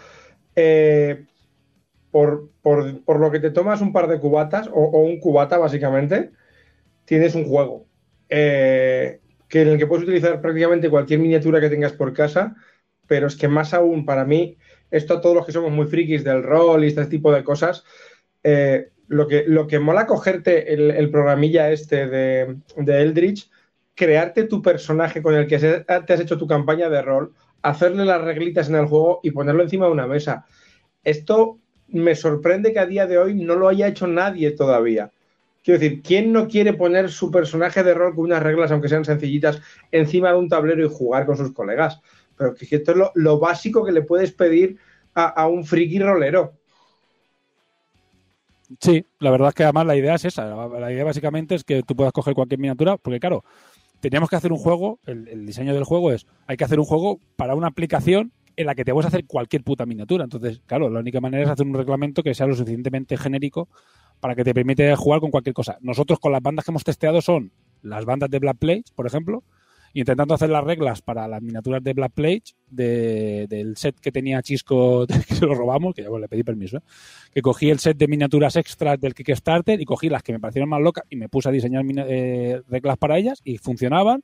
eh, 0.57 1.27
por, 2.11 2.51
por- 2.63 3.03
por 3.05 3.21
lo 3.21 3.31
que 3.31 3.41
te 3.41 3.51
tomas 3.51 3.81
un 3.83 3.93
par 3.93 4.09
de 4.09 4.19
cubatas, 4.21 4.69
o, 4.69 4.73
o 4.73 5.01
un 5.03 5.19
cubata 5.21 5.59
básicamente, 5.59 6.31
tienes 7.05 7.35
un 7.35 7.45
juego 7.45 7.87
eh, 8.29 9.21
que 9.53 9.61
en 9.61 9.69
el 9.69 9.79
que 9.79 9.87
puedes 9.87 10.05
utilizar 10.05 10.41
prácticamente 10.41 10.89
cualquier 10.89 11.21
miniatura 11.21 11.61
que 11.61 11.69
tengas 11.69 11.93
por 11.93 12.15
casa, 12.15 12.57
pero 13.07 13.27
es 13.27 13.37
que 13.37 13.49
más 13.49 13.75
aún 13.75 14.07
para 14.07 14.25
mí, 14.25 14.57
esto 14.91 15.13
a 15.13 15.21
todos 15.21 15.37
los 15.37 15.45
que 15.45 15.53
somos 15.53 15.71
muy 15.71 15.85
frikis 15.85 16.25
del 16.25 16.43
rol 16.43 16.83
y 16.83 16.87
este 16.87 17.05
tipo 17.05 17.31
de 17.31 17.45
cosas, 17.45 17.85
eh, 18.45 18.89
lo, 19.09 19.29
que, 19.29 19.45
lo 19.47 19.67
que 19.67 19.79
mola 19.79 20.07
cogerte 20.07 20.73
el, 20.73 20.91
el 20.91 21.11
programilla 21.11 21.71
este 21.71 22.07
de, 22.07 22.57
Eldritch, 22.79 23.51
crearte 23.95 24.45
tu 24.45 24.63
personaje 24.63 25.21
con 25.21 25.35
el 25.35 25.47
que 25.47 25.59
te 25.59 25.85
has 25.87 26.21
hecho 26.21 26.39
tu 26.39 26.47
campaña 26.47 26.89
de 26.89 27.03
rol, 27.03 27.35
hacerle 27.61 28.07
las 28.07 28.23
reglitas 28.23 28.71
en 28.71 28.77
el 28.77 28.87
juego 28.87 29.21
y 29.23 29.33
ponerlo 29.33 29.63
encima 29.63 29.85
de 29.85 29.93
una 29.93 30.07
mesa. 30.07 30.47
Esto 31.05 31.59
me 31.89 32.15
sorprende 32.15 32.73
que 32.73 32.79
a 32.79 32.87
día 32.87 33.07
de 33.07 33.19
hoy 33.19 33.35
no 33.35 33.55
lo 33.57 33.69
haya 33.69 33.87
hecho 33.87 34.07
nadie 34.07 34.53
todavía. 34.53 35.11
Quiero 35.63 35.79
decir, 35.79 36.03
¿quién 36.03 36.33
no 36.33 36.49
quiere 36.49 36.73
poner 36.73 37.11
su 37.11 37.31
personaje 37.31 37.85
de 37.85 37.95
rol 37.95 38.15
con 38.15 38.25
unas 38.25 38.43
reglas, 38.43 38.73
aunque 38.73 38.89
sean 38.89 39.05
sencillitas, 39.05 39.61
encima 39.93 40.33
de 40.33 40.39
un 40.39 40.49
tablero 40.49 40.85
y 40.85 40.89
jugar 40.89 41.25
con 41.25 41.37
sus 41.37 41.53
colegas? 41.53 42.01
Pero 42.37 42.55
que 42.55 42.67
esto 42.71 42.93
es 42.93 42.99
lo, 43.15 43.39
básico 43.39 43.85
que 43.85 43.93
le 43.93 44.03
puedes 44.03 44.33
pedir 44.33 44.77
a, 45.15 45.47
un 45.47 45.65
friki 45.65 46.01
rolero. 46.01 46.55
Sí, 48.81 49.05
la 49.21 49.31
verdad 49.31 49.51
es 49.51 49.55
que 49.55 49.63
además 49.63 49.87
la 49.87 49.97
idea 49.97 50.15
es 50.15 50.25
esa. 50.25 50.47
La, 50.47 50.93
idea 50.93 51.05
básicamente 51.05 51.55
es 51.55 51.63
que 51.63 51.83
tú 51.83 51.95
puedas 51.95 52.13
coger 52.13 52.35
cualquier 52.35 52.59
miniatura, 52.59 52.97
porque 52.97 53.21
claro, 53.21 53.45
teníamos 54.01 54.31
que 54.31 54.37
hacer 54.37 54.51
un 54.51 54.59
juego, 54.59 54.99
el 55.07 55.47
diseño 55.47 55.75
del 55.75 55.85
juego 55.85 56.11
es, 56.11 56.27
hay 56.47 56.57
que 56.57 56.65
hacer 56.65 56.81
un 56.81 56.87
juego 56.87 57.21
para 57.37 57.55
una 57.55 57.69
aplicación 57.69 58.33
en 58.57 58.67
la 58.67 58.75
que 58.75 58.85
te 58.85 58.93
a 58.93 58.95
hacer 58.99 59.27
cualquier 59.27 59.63
puta 59.65 59.87
miniatura. 59.87 60.25
Entonces, 60.25 60.61
claro, 60.67 60.89
la 60.91 61.01
única 61.01 61.21
manera 61.21 61.45
es 61.45 61.49
hacer 61.51 61.67
un 61.67 61.75
reglamento 61.75 62.23
que 62.23 62.35
sea 62.35 62.47
lo 62.47 62.55
suficientemente 62.55 63.17
genérico 63.17 63.69
para 64.21 64.35
que 64.35 64.45
te 64.45 64.55
permite 64.55 64.95
jugar 64.97 65.21
con 65.21 65.31
cualquier 65.31 65.55
cosa. 65.55 65.79
Nosotros 65.81 66.19
con 66.21 66.33
las 66.33 66.43
bandas 66.43 66.65
que 66.65 66.71
hemos 66.71 66.85
testeado 66.85 67.21
son 67.21 67.53
las 67.83 68.05
bandas 68.05 68.31
de 68.31 68.39
Black 68.39 68.59
Plate, 68.59 68.85
por 68.95 69.07
ejemplo, 69.07 69.43
intentando 69.95 70.33
hacer 70.35 70.49
las 70.49 70.65
reglas 70.65 71.03
para 71.03 71.29
las 71.29 71.43
miniaturas 71.43 71.83
de 71.83 71.93
Black 71.93 72.13
Plate 72.13 72.43
de- 72.71 73.47
del 73.49 73.77
set 73.77 73.99
que 74.01 74.11
tenía 74.13 74.41
Chisco, 74.43 75.07
que 75.29 75.45
lo 75.47 75.55
robamos, 75.55 75.95
que 75.95 76.03
ya 76.03 76.09
le 76.09 76.29
pedí 76.29 76.43
permiso, 76.45 76.79
¿eh? 76.79 76.83
que 77.35 77.43
cogí 77.43 77.69
el 77.69 77.79
set 77.79 77.97
de 77.99 78.09
miniaturas 78.09 78.57
extras 78.57 78.99
del 79.01 79.15
Kickstarter 79.15 79.81
y 79.81 79.85
cogí 79.85 80.09
las 80.09 80.23
que 80.23 80.33
me 80.33 80.41
parecieron 80.41 80.71
más 80.71 80.81
locas 80.81 81.05
y 81.11 81.17
me 81.17 81.29
puse 81.29 81.49
a 81.49 81.53
diseñar 81.53 81.85
eh, 82.09 82.63
reglas 82.69 82.97
para 82.97 83.19
ellas 83.19 83.41
y 83.45 83.59
funcionaban 83.59 84.23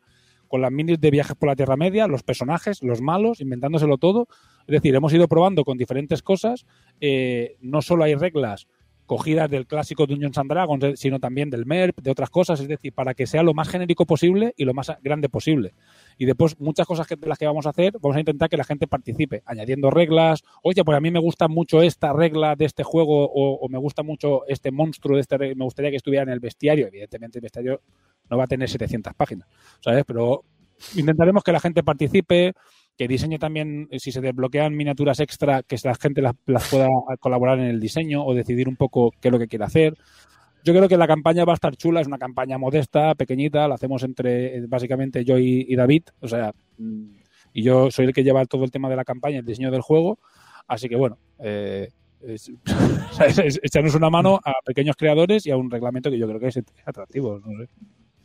con 0.48 0.62
las 0.62 0.72
minis 0.72 1.00
de 1.00 1.10
viajes 1.10 1.36
por 1.36 1.48
la 1.48 1.56
Tierra 1.56 1.76
Media, 1.76 2.06
los 2.06 2.22
personajes, 2.22 2.82
los 2.82 3.00
malos, 3.00 3.40
inventándoselo 3.40 3.98
todo. 3.98 4.28
Es 4.66 4.72
decir, 4.72 4.94
hemos 4.94 5.12
ido 5.12 5.28
probando 5.28 5.64
con 5.64 5.78
diferentes 5.78 6.22
cosas. 6.22 6.66
eh, 7.00 7.56
no 7.60 7.82
solo 7.82 8.04
hay 8.04 8.14
reglas 8.14 8.66
cogidas 9.08 9.50
del 9.50 9.66
clásico 9.66 10.06
Dungeons 10.06 10.38
and 10.38 10.50
Dragons, 10.50 10.84
eh, 10.84 10.92
sino 10.96 11.18
también 11.18 11.50
del 11.50 11.66
MERP, 11.66 12.00
de 12.00 12.10
otras 12.10 12.30
cosas, 12.30 12.60
es 12.60 12.68
decir, 12.68 12.92
para 12.92 13.14
que 13.14 13.26
sea 13.26 13.42
lo 13.42 13.54
más 13.54 13.68
genérico 13.68 14.04
posible 14.06 14.52
y 14.56 14.64
lo 14.64 14.74
más 14.74 14.92
grande 15.02 15.28
posible. 15.28 15.72
Y 16.18 16.26
después, 16.26 16.60
muchas 16.60 16.86
cosas 16.86 17.06
que, 17.06 17.16
de 17.16 17.26
las 17.26 17.38
que 17.38 17.46
vamos 17.46 17.66
a 17.66 17.70
hacer, 17.70 17.94
vamos 18.00 18.16
a 18.16 18.20
intentar 18.20 18.48
que 18.48 18.58
la 18.58 18.64
gente 18.64 18.86
participe, 18.86 19.42
añadiendo 19.46 19.90
reglas. 19.90 20.44
Oye, 20.62 20.84
pues 20.84 20.96
a 20.96 21.00
mí 21.00 21.10
me 21.10 21.18
gusta 21.18 21.48
mucho 21.48 21.82
esta 21.82 22.12
regla 22.12 22.54
de 22.54 22.66
este 22.66 22.84
juego 22.84 23.24
o, 23.24 23.54
o 23.54 23.68
me 23.68 23.78
gusta 23.78 24.02
mucho 24.02 24.46
este 24.46 24.70
monstruo 24.70 25.16
de 25.16 25.22
este 25.22 25.38
me 25.38 25.64
gustaría 25.64 25.90
que 25.90 25.96
estuviera 25.96 26.22
en 26.22 26.28
el 26.28 26.40
bestiario. 26.40 26.86
Evidentemente, 26.86 27.38
el 27.38 27.42
bestiario 27.42 27.80
no 28.30 28.36
va 28.36 28.44
a 28.44 28.46
tener 28.48 28.68
700 28.68 29.14
páginas, 29.14 29.48
¿sabes? 29.80 30.04
Pero 30.06 30.44
intentaremos 30.94 31.42
que 31.42 31.52
la 31.52 31.60
gente 31.60 31.82
participe, 31.82 32.54
que 32.96 33.08
diseñe 33.08 33.38
también, 33.38 33.88
si 33.98 34.12
se 34.12 34.20
desbloquean 34.20 34.74
miniaturas 34.74 35.20
extra, 35.20 35.62
que 35.62 35.76
la 35.84 35.94
gente 35.94 36.20
las, 36.20 36.34
las 36.46 36.68
pueda 36.68 36.88
colaborar 37.20 37.58
en 37.60 37.66
el 37.66 37.80
diseño 37.80 38.24
o 38.24 38.34
decidir 38.34 38.68
un 38.68 38.76
poco 38.76 39.12
qué 39.20 39.28
es 39.28 39.32
lo 39.32 39.38
que 39.38 39.48
quiere 39.48 39.64
hacer. 39.64 39.94
Yo 40.64 40.74
creo 40.74 40.88
que 40.88 40.96
la 40.96 41.06
campaña 41.06 41.44
va 41.44 41.52
a 41.52 41.54
estar 41.54 41.76
chula, 41.76 42.00
es 42.00 42.06
una 42.06 42.18
campaña 42.18 42.58
modesta, 42.58 43.14
pequeñita, 43.14 43.68
la 43.68 43.76
hacemos 43.76 44.02
entre 44.02 44.56
eh, 44.56 44.64
básicamente 44.66 45.24
yo 45.24 45.38
y, 45.38 45.74
David, 45.76 46.04
o 46.20 46.28
sea, 46.28 46.52
mm, 46.78 47.18
y 47.52 47.62
yo 47.62 47.90
soy 47.90 48.06
el 48.06 48.12
que 48.12 48.24
lleva 48.24 48.44
todo 48.46 48.64
el 48.64 48.70
tema 48.70 48.88
de 48.88 48.96
la 48.96 49.04
campaña, 49.04 49.38
el 49.38 49.44
diseño 49.44 49.70
del 49.70 49.80
juego, 49.80 50.18
así 50.66 50.88
que 50.88 50.96
bueno, 50.96 51.18
eh, 51.38 51.90
echarnos 53.62 53.94
una 53.94 54.10
mano 54.10 54.40
a 54.44 54.54
pequeños 54.64 54.96
creadores 54.96 55.46
y 55.46 55.52
a 55.52 55.56
un 55.56 55.70
reglamento 55.70 56.10
que 56.10 56.18
yo 56.18 56.26
creo 56.26 56.40
que 56.40 56.48
es 56.48 56.60
atractivo, 56.84 57.38
no 57.38 57.64
sé. 57.64 57.70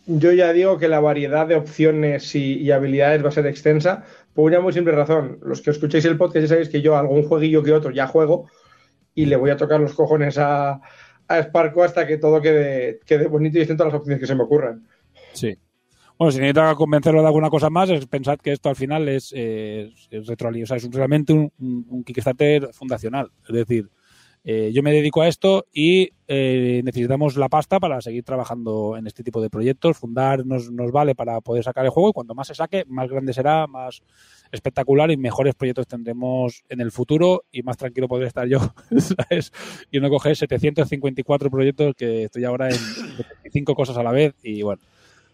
Yo 0.06 0.32
ya 0.34 0.52
digo 0.52 0.78
que 0.78 0.88
la 0.90 1.00
variedad 1.00 1.48
de 1.48 1.56
opciones 1.56 2.36
y, 2.36 2.70
habilidades 2.72 3.24
va 3.24 3.30
a 3.30 3.32
ser 3.32 3.48
extensa 3.48 4.04
por 4.34 4.46
una 4.52 4.60
muy 4.60 4.74
simple 4.74 4.92
razón. 4.94 5.40
Los 5.42 5.62
que 5.62 5.72
escuchéis 5.72 6.04
el 6.06 6.18
podcast 6.18 6.44
ya 6.44 6.48
sabéis 6.50 6.70
que 6.70 6.82
yo 6.82 6.98
algún 6.98 7.24
jueguillo 7.24 7.64
que 7.64 7.72
otro 7.72 7.92
ya 7.92 8.08
juego 8.08 8.50
y 9.16 9.28
le 9.28 9.36
voy 9.38 9.52
a 9.52 9.58
tocar 9.58 9.80
los 9.80 9.94
cojones 9.94 10.38
a, 10.38 10.74
a 10.74 10.82
hasta 11.84 12.06
que 12.08 12.18
todo 12.18 12.42
quede, 12.42 13.00
quede 13.06 13.28
bonito 13.28 13.58
y 13.58 13.62
estén 13.62 13.78
todas 13.78 13.94
las 13.94 14.00
opciones 14.00 14.20
que 14.20 14.28
se 14.28 14.36
me 14.36 14.44
ocurran. 14.44 14.86
Sí. 15.32 15.58
Bueno, 16.18 16.32
si 16.32 16.40
necesita 16.40 16.76
convencerlo 16.76 17.22
de 17.22 17.28
alguna 17.28 17.50
cosa 17.50 17.70
más, 17.70 17.90
es 17.90 18.06
pensad 18.06 18.38
que 18.38 18.52
esto 18.52 18.70
al 18.70 18.76
final 18.76 19.08
es, 19.08 19.34
eh, 19.36 19.90
es 20.12 20.30
o 20.30 20.36
sea, 20.66 20.78
es 20.78 20.84
un- 20.84 20.92
realmente 20.92 21.34
un- 21.34 21.52
un 21.60 22.04
Kickstarter 22.04 22.70
fundacional. 22.74 23.32
Es 23.48 23.56
decir, 23.56 23.90
eh, 24.46 24.72
yo 24.74 24.84
me 24.84 24.92
dedico 24.92 25.22
a 25.22 25.28
esto 25.30 25.66
y 25.72 26.12
eh, 26.28 26.82
necesitamos 26.84 27.38
la 27.38 27.48
pasta 27.48 27.80
para 27.80 28.02
seguir 28.02 28.24
trabajando 28.24 28.98
en 28.98 29.08
este 29.08 29.24
tipo 29.24 29.42
de 29.42 29.50
proyectos. 29.50 29.98
Fundar 29.98 30.46
nos, 30.46 30.70
nos 30.70 30.92
vale 30.92 31.16
para 31.16 31.40
poder 31.40 31.64
sacar 31.64 31.86
el 31.86 31.92
juego 31.92 32.10
y 32.10 32.14
cuanto 32.14 32.36
más 32.36 32.48
se 32.48 32.56
saque, 32.56 32.84
más 32.88 33.10
grande 33.10 33.34
será, 33.34 33.68
más 33.68 34.04
espectacular 34.52 35.12
y 35.12 35.18
mejores 35.18 35.56
proyectos 35.56 35.88
tendremos 35.88 36.64
en 36.68 36.82
el 36.82 36.92
futuro 36.92 37.46
y 37.52 37.64
más 37.64 37.78
tranquilo 37.78 38.08
podré 38.08 38.28
estar 38.28 38.48
yo, 38.48 38.60
¿sabes? 38.98 39.54
Y 39.92 40.00
no 40.00 40.10
coger 40.10 40.36
754 40.36 41.50
proyectos 41.50 41.96
que 41.96 42.24
estoy 42.24 42.44
ahora 42.44 42.70
en 42.70 42.78
25 43.44 43.76
cosas 43.76 43.98
a 43.98 44.04
la 44.04 44.12
vez 44.12 44.36
y 44.44 44.62
bueno, 44.62 44.82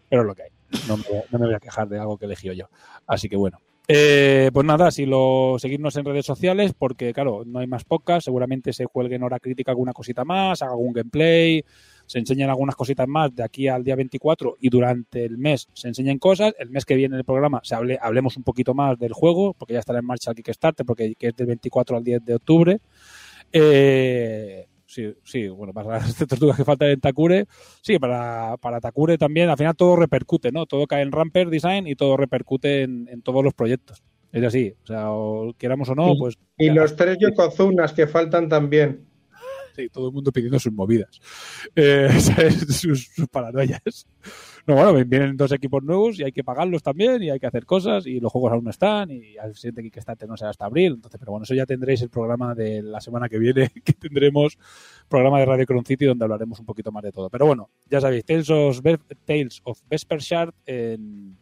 pero 0.08 0.22
es 0.22 0.28
lo 0.28 0.34
que 0.34 0.44
hay. 0.44 0.50
No 0.86 0.96
me, 0.96 1.04
no 1.32 1.38
me 1.40 1.46
voy 1.46 1.54
a 1.54 1.60
quejar 1.60 1.88
de 1.88 1.98
algo 1.98 2.16
que 2.16 2.26
elegí 2.26 2.54
yo. 2.54 2.68
Así 3.06 3.28
que 3.28 3.36
bueno. 3.36 3.58
Eh, 3.92 4.50
pues 4.52 4.64
nada, 4.64 4.92
si 4.92 5.04
lo 5.04 5.56
seguirnos 5.58 5.96
en 5.96 6.04
redes 6.04 6.24
sociales, 6.24 6.74
porque 6.78 7.12
claro, 7.12 7.42
no 7.44 7.58
hay 7.58 7.66
más 7.66 7.82
podcast, 7.82 8.24
seguramente 8.24 8.72
se 8.72 8.86
cuelgue 8.86 9.16
en 9.16 9.24
hora 9.24 9.40
crítica 9.40 9.72
alguna 9.72 9.92
cosita 9.92 10.24
más, 10.24 10.62
haga 10.62 10.70
algún 10.70 10.92
gameplay, 10.92 11.64
se 12.06 12.20
enseñan 12.20 12.50
algunas 12.50 12.76
cositas 12.76 13.08
más 13.08 13.34
de 13.34 13.42
aquí 13.42 13.66
al 13.66 13.82
día 13.82 13.96
24 13.96 14.58
y 14.60 14.68
durante 14.68 15.24
el 15.24 15.38
mes 15.38 15.66
se 15.72 15.88
enseñen 15.88 16.20
cosas. 16.20 16.54
El 16.60 16.70
mes 16.70 16.84
que 16.84 16.94
viene 16.94 17.16
en 17.16 17.18
el 17.18 17.24
programa 17.24 17.62
se 17.64 17.74
hable, 17.74 17.98
hablemos 18.00 18.36
un 18.36 18.44
poquito 18.44 18.74
más 18.74 18.96
del 18.96 19.12
juego, 19.12 19.54
porque 19.54 19.74
ya 19.74 19.80
estará 19.80 19.98
en 19.98 20.06
marcha 20.06 20.30
el 20.30 20.36
Kickstarter, 20.36 20.86
porque 20.86 21.16
que 21.18 21.26
es 21.26 21.34
del 21.34 21.48
24 21.48 21.96
al 21.96 22.04
10 22.04 22.24
de 22.24 22.34
octubre. 22.36 22.80
Eh, 23.52 24.68
sí, 24.90 25.14
sí, 25.24 25.48
bueno, 25.48 25.72
para 25.72 25.98
las 25.98 26.14
tortugas 26.28 26.56
que 26.56 26.64
faltan 26.64 26.90
en 26.90 27.00
Takure, 27.00 27.46
sí, 27.80 27.98
para, 27.98 28.56
para 28.56 28.80
Takure 28.80 29.16
también, 29.16 29.48
al 29.48 29.56
final 29.56 29.76
todo 29.76 29.96
repercute, 29.96 30.50
¿no? 30.50 30.66
Todo 30.66 30.86
cae 30.86 31.02
en 31.02 31.12
Ramper 31.12 31.48
Design 31.48 31.86
y 31.86 31.94
todo 31.94 32.16
repercute 32.16 32.82
en, 32.82 33.08
en 33.08 33.22
todos 33.22 33.44
los 33.44 33.54
proyectos. 33.54 34.02
Es 34.32 34.44
así, 34.44 34.74
o 34.82 34.86
sea, 34.86 35.10
o 35.10 35.54
queramos 35.54 35.88
o 35.88 35.94
no, 35.94 36.14
pues... 36.18 36.38
Y 36.58 36.70
los 36.70 36.94
tres 36.96 37.18
Yokozunas 37.20 37.92
que 37.92 38.06
faltan 38.06 38.48
también. 38.48 39.06
Sí, 39.74 39.88
todo 39.88 40.08
el 40.08 40.12
mundo 40.12 40.32
pidiendo 40.32 40.58
sus 40.58 40.72
movidas, 40.72 41.20
eh, 41.76 42.08
sus, 42.68 43.08
sus 43.14 43.28
paranoias. 43.28 44.06
No, 44.70 44.76
bueno, 44.76 44.92
vienen 45.04 45.36
dos 45.36 45.50
equipos 45.50 45.82
nuevos 45.82 46.20
y 46.20 46.22
hay 46.22 46.30
que 46.30 46.44
pagarlos 46.44 46.80
también 46.80 47.20
y 47.24 47.28
hay 47.28 47.40
que 47.40 47.46
hacer 47.48 47.66
cosas 47.66 48.06
y 48.06 48.20
los 48.20 48.30
juegos 48.30 48.52
aún 48.52 48.62
no 48.62 48.70
están 48.70 49.10
y 49.10 49.36
al 49.36 49.56
siguiente 49.56 49.82
Kickstarter 49.82 50.28
no 50.28 50.36
será 50.36 50.50
hasta 50.50 50.64
abril. 50.64 50.92
Entonces, 50.94 51.18
pero 51.18 51.32
bueno, 51.32 51.42
eso 51.42 51.54
ya 51.54 51.66
tendréis 51.66 52.02
el 52.02 52.08
programa 52.08 52.54
de 52.54 52.80
la 52.80 53.00
semana 53.00 53.28
que 53.28 53.40
viene, 53.40 53.68
que 53.84 53.92
tendremos 53.94 54.56
programa 55.08 55.40
de 55.40 55.46
Radio 55.46 55.66
Cron 55.66 55.84
City 55.84 56.04
donde 56.04 56.24
hablaremos 56.24 56.60
un 56.60 56.66
poquito 56.66 56.92
más 56.92 57.02
de 57.02 57.10
todo. 57.10 57.28
Pero 57.30 57.46
bueno, 57.46 57.68
ya 57.90 58.00
sabéis, 58.00 58.24
Tales 58.24 58.46
Tales 59.24 59.60
of 59.64 59.80
Vesper 59.90 60.20
Shard 60.20 60.54
en 60.66 61.36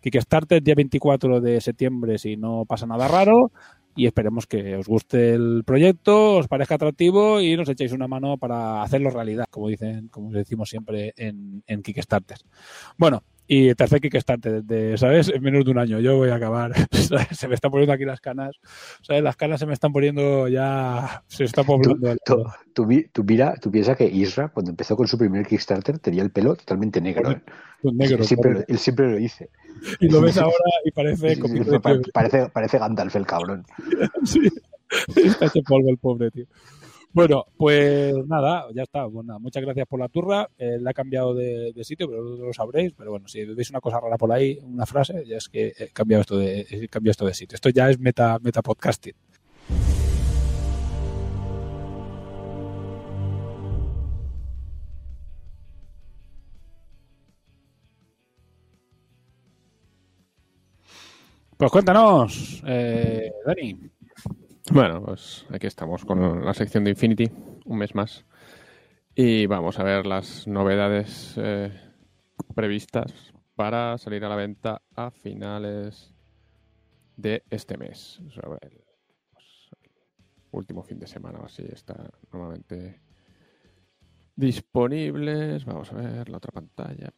Kickstarter 0.00 0.60
día 0.60 0.74
24 0.74 1.40
de 1.40 1.60
septiembre 1.60 2.18
si 2.18 2.36
no 2.36 2.64
pasa 2.66 2.88
nada 2.88 3.06
raro 3.06 3.52
y 3.96 4.06
esperemos 4.06 4.46
que 4.46 4.76
os 4.76 4.86
guste 4.86 5.34
el 5.34 5.62
proyecto, 5.64 6.36
os 6.36 6.48
parezca 6.48 6.76
atractivo 6.76 7.40
y 7.40 7.56
nos 7.56 7.68
echéis 7.68 7.92
una 7.92 8.08
mano 8.08 8.38
para 8.38 8.82
hacerlo 8.82 9.10
realidad, 9.10 9.46
como 9.50 9.68
dicen, 9.68 10.08
como 10.08 10.30
decimos 10.30 10.68
siempre 10.68 11.12
en, 11.16 11.62
en 11.66 11.82
Kickstarter. 11.82 12.38
Bueno, 12.96 13.22
y 13.46 13.68
el 13.68 13.76
tercer 13.76 14.00
Kickstarter, 14.00 14.62
de, 14.64 14.96
¿sabes? 14.96 15.28
En 15.28 15.42
menos 15.42 15.64
de 15.64 15.70
un 15.70 15.78
año. 15.78 16.00
Yo 16.00 16.16
voy 16.16 16.30
a 16.30 16.36
acabar. 16.36 16.72
¿sabes? 16.92 17.28
Se 17.32 17.48
me 17.48 17.54
están 17.54 17.70
poniendo 17.70 17.92
aquí 17.92 18.04
las 18.04 18.20
canas. 18.20 18.56
¿Sabes? 19.02 19.22
Las 19.22 19.36
canas 19.36 19.60
se 19.60 19.66
me 19.66 19.74
están 19.74 19.92
poniendo 19.92 20.48
ya. 20.48 21.22
Se 21.26 21.44
está 21.44 21.62
poblando. 21.62 22.16
Tú, 22.24 22.44
tú 22.72 22.84
tú 23.12 23.24
mira, 23.24 23.54
tú 23.60 23.70
piensas 23.70 23.96
que 23.96 24.06
Isra, 24.06 24.48
cuando 24.48 24.70
empezó 24.70 24.96
con 24.96 25.06
su 25.06 25.18
primer 25.18 25.46
Kickstarter, 25.46 25.98
tenía 25.98 26.22
el 26.22 26.30
pelo 26.30 26.56
totalmente 26.56 27.00
negro. 27.00 27.30
¿eh? 27.32 27.42
negro. 27.82 28.16
él, 28.18 28.24
siempre, 28.24 28.50
lo- 28.50 28.54
correcto. 28.56 28.72
él 28.72 28.78
siempre 28.78 29.10
lo 29.10 29.16
dice. 29.16 29.50
Y 30.00 30.08
lo 30.08 30.20
ves 30.20 30.38
ahora 30.38 30.54
y 30.84 30.90
parece. 30.90 31.34
Sí, 31.34 31.42
parece, 32.12 32.48
parece 32.48 32.78
Gandalf 32.78 33.14
el 33.16 33.26
cabrón. 33.26 33.64
Sí, 35.12 35.22
está 35.26 35.46
hecho 35.46 35.60
polvo 35.66 35.88
el 35.90 35.98
pobre, 35.98 36.30
tío. 36.30 36.44
Bueno, 37.14 37.46
pues 37.56 38.12
nada, 38.26 38.66
ya 38.74 38.82
está. 38.82 39.08
Pues 39.08 39.24
nada, 39.24 39.38
muchas 39.38 39.62
gracias 39.62 39.86
por 39.86 40.00
la 40.00 40.08
turra. 40.08 40.50
Eh, 40.58 40.78
la 40.80 40.90
he 40.90 40.94
cambiado 40.94 41.32
de, 41.32 41.72
de 41.72 41.84
sitio, 41.84 42.08
pero 42.08 42.24
no 42.24 42.46
lo 42.46 42.52
sabréis. 42.52 42.92
Pero 42.98 43.12
bueno, 43.12 43.28
si 43.28 43.44
veis 43.44 43.70
una 43.70 43.80
cosa 43.80 44.00
rara 44.00 44.18
por 44.18 44.32
ahí, 44.32 44.58
una 44.64 44.84
frase, 44.84 45.24
ya 45.24 45.36
es 45.36 45.48
que 45.48 45.72
he 45.78 45.88
cambiado 45.90 46.22
esto 46.22 46.36
de, 46.36 46.66
he 46.68 46.88
cambiado 46.88 47.12
esto 47.12 47.26
de 47.26 47.34
sitio. 47.34 47.54
Esto 47.54 47.68
ya 47.70 47.88
es 47.88 48.00
meta, 48.00 48.38
meta 48.42 48.62
podcasting. 48.62 49.14
Pues 61.56 61.70
cuéntanos, 61.70 62.62
eh, 62.66 63.30
Dani. 63.46 63.93
Bueno, 64.72 65.04
pues 65.04 65.44
aquí 65.50 65.66
estamos 65.66 66.06
con 66.06 66.42
la 66.42 66.54
sección 66.54 66.84
de 66.84 66.90
Infinity, 66.90 67.30
un 67.66 67.78
mes 67.78 67.94
más. 67.94 68.24
Y 69.14 69.44
vamos 69.46 69.78
a 69.78 69.84
ver 69.84 70.06
las 70.06 70.48
novedades 70.48 71.34
eh, 71.36 71.70
previstas 72.54 73.34
para 73.54 73.98
salir 73.98 74.24
a 74.24 74.30
la 74.30 74.36
venta 74.36 74.80
a 74.96 75.10
finales 75.10 76.14
de 77.16 77.44
este 77.50 77.76
mes. 77.76 78.22
Pues, 78.24 78.38
el 78.62 78.82
último 80.50 80.82
fin 80.82 80.98
de 80.98 81.08
semana 81.08 81.40
o 81.40 81.44
así 81.44 81.66
está 81.70 82.10
normalmente 82.32 83.02
disponibles. 84.34 85.66
Vamos 85.66 85.92
a 85.92 85.96
ver 85.96 86.30
la 86.30 86.38
otra 86.38 86.52
pantalla. 86.52 87.12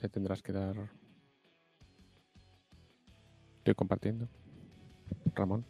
Le 0.00 0.08
tendrás 0.08 0.40
que 0.40 0.52
dar. 0.52 0.76
Estoy 3.58 3.74
compartiendo. 3.74 4.28
Ramón. 5.34 5.64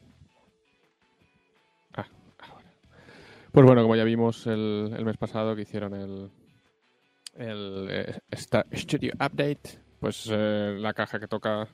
Ah, 1.94 2.06
ahora. 2.38 2.72
Pues 3.50 3.66
bueno, 3.66 3.82
como 3.82 3.96
ya 3.96 4.04
vimos 4.04 4.46
el, 4.46 4.94
mes 5.04 5.16
pasado 5.16 5.54
que 5.54 5.62
hicieron 5.62 5.94
el, 5.94 6.30
el 7.34 7.88
eh, 7.90 8.18
esta 8.30 8.66
Studio 8.72 9.12
Update, 9.14 9.78
pues 9.98 10.28
eh, 10.30 10.76
la 10.78 10.92
caja 10.92 11.20
que 11.20 11.28
toca 11.28 11.68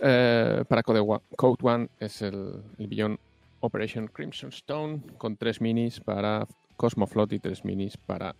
eh, 0.00 0.64
para 0.68 0.82
Code 0.82 1.00
One, 1.00 1.22
Code 1.36 1.56
One 1.62 1.88
es 1.98 2.22
el, 2.22 2.62
el 2.78 2.86
Beyond 2.88 3.18
Operation 3.60 4.08
Crimson 4.08 4.50
Stone 4.50 5.02
con 5.16 5.36
tres 5.36 5.60
minis 5.60 6.00
para 6.00 6.46
Cosmoflot 6.76 7.32
y 7.32 7.38
tres 7.38 7.64
minis 7.64 7.96
para 7.96 8.34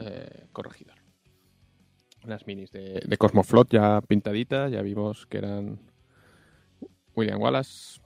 eh, 0.00 0.46
Corregidor. 0.52 0.96
Las 2.24 2.46
minis 2.46 2.72
de, 2.72 3.02
de 3.06 3.16
Cosmoflot 3.16 3.70
ya 3.70 4.00
pintaditas, 4.00 4.72
ya 4.72 4.82
vimos 4.82 5.26
que 5.26 5.38
eran 5.38 5.78
William 7.16 7.40
Wallace, 7.40 8.00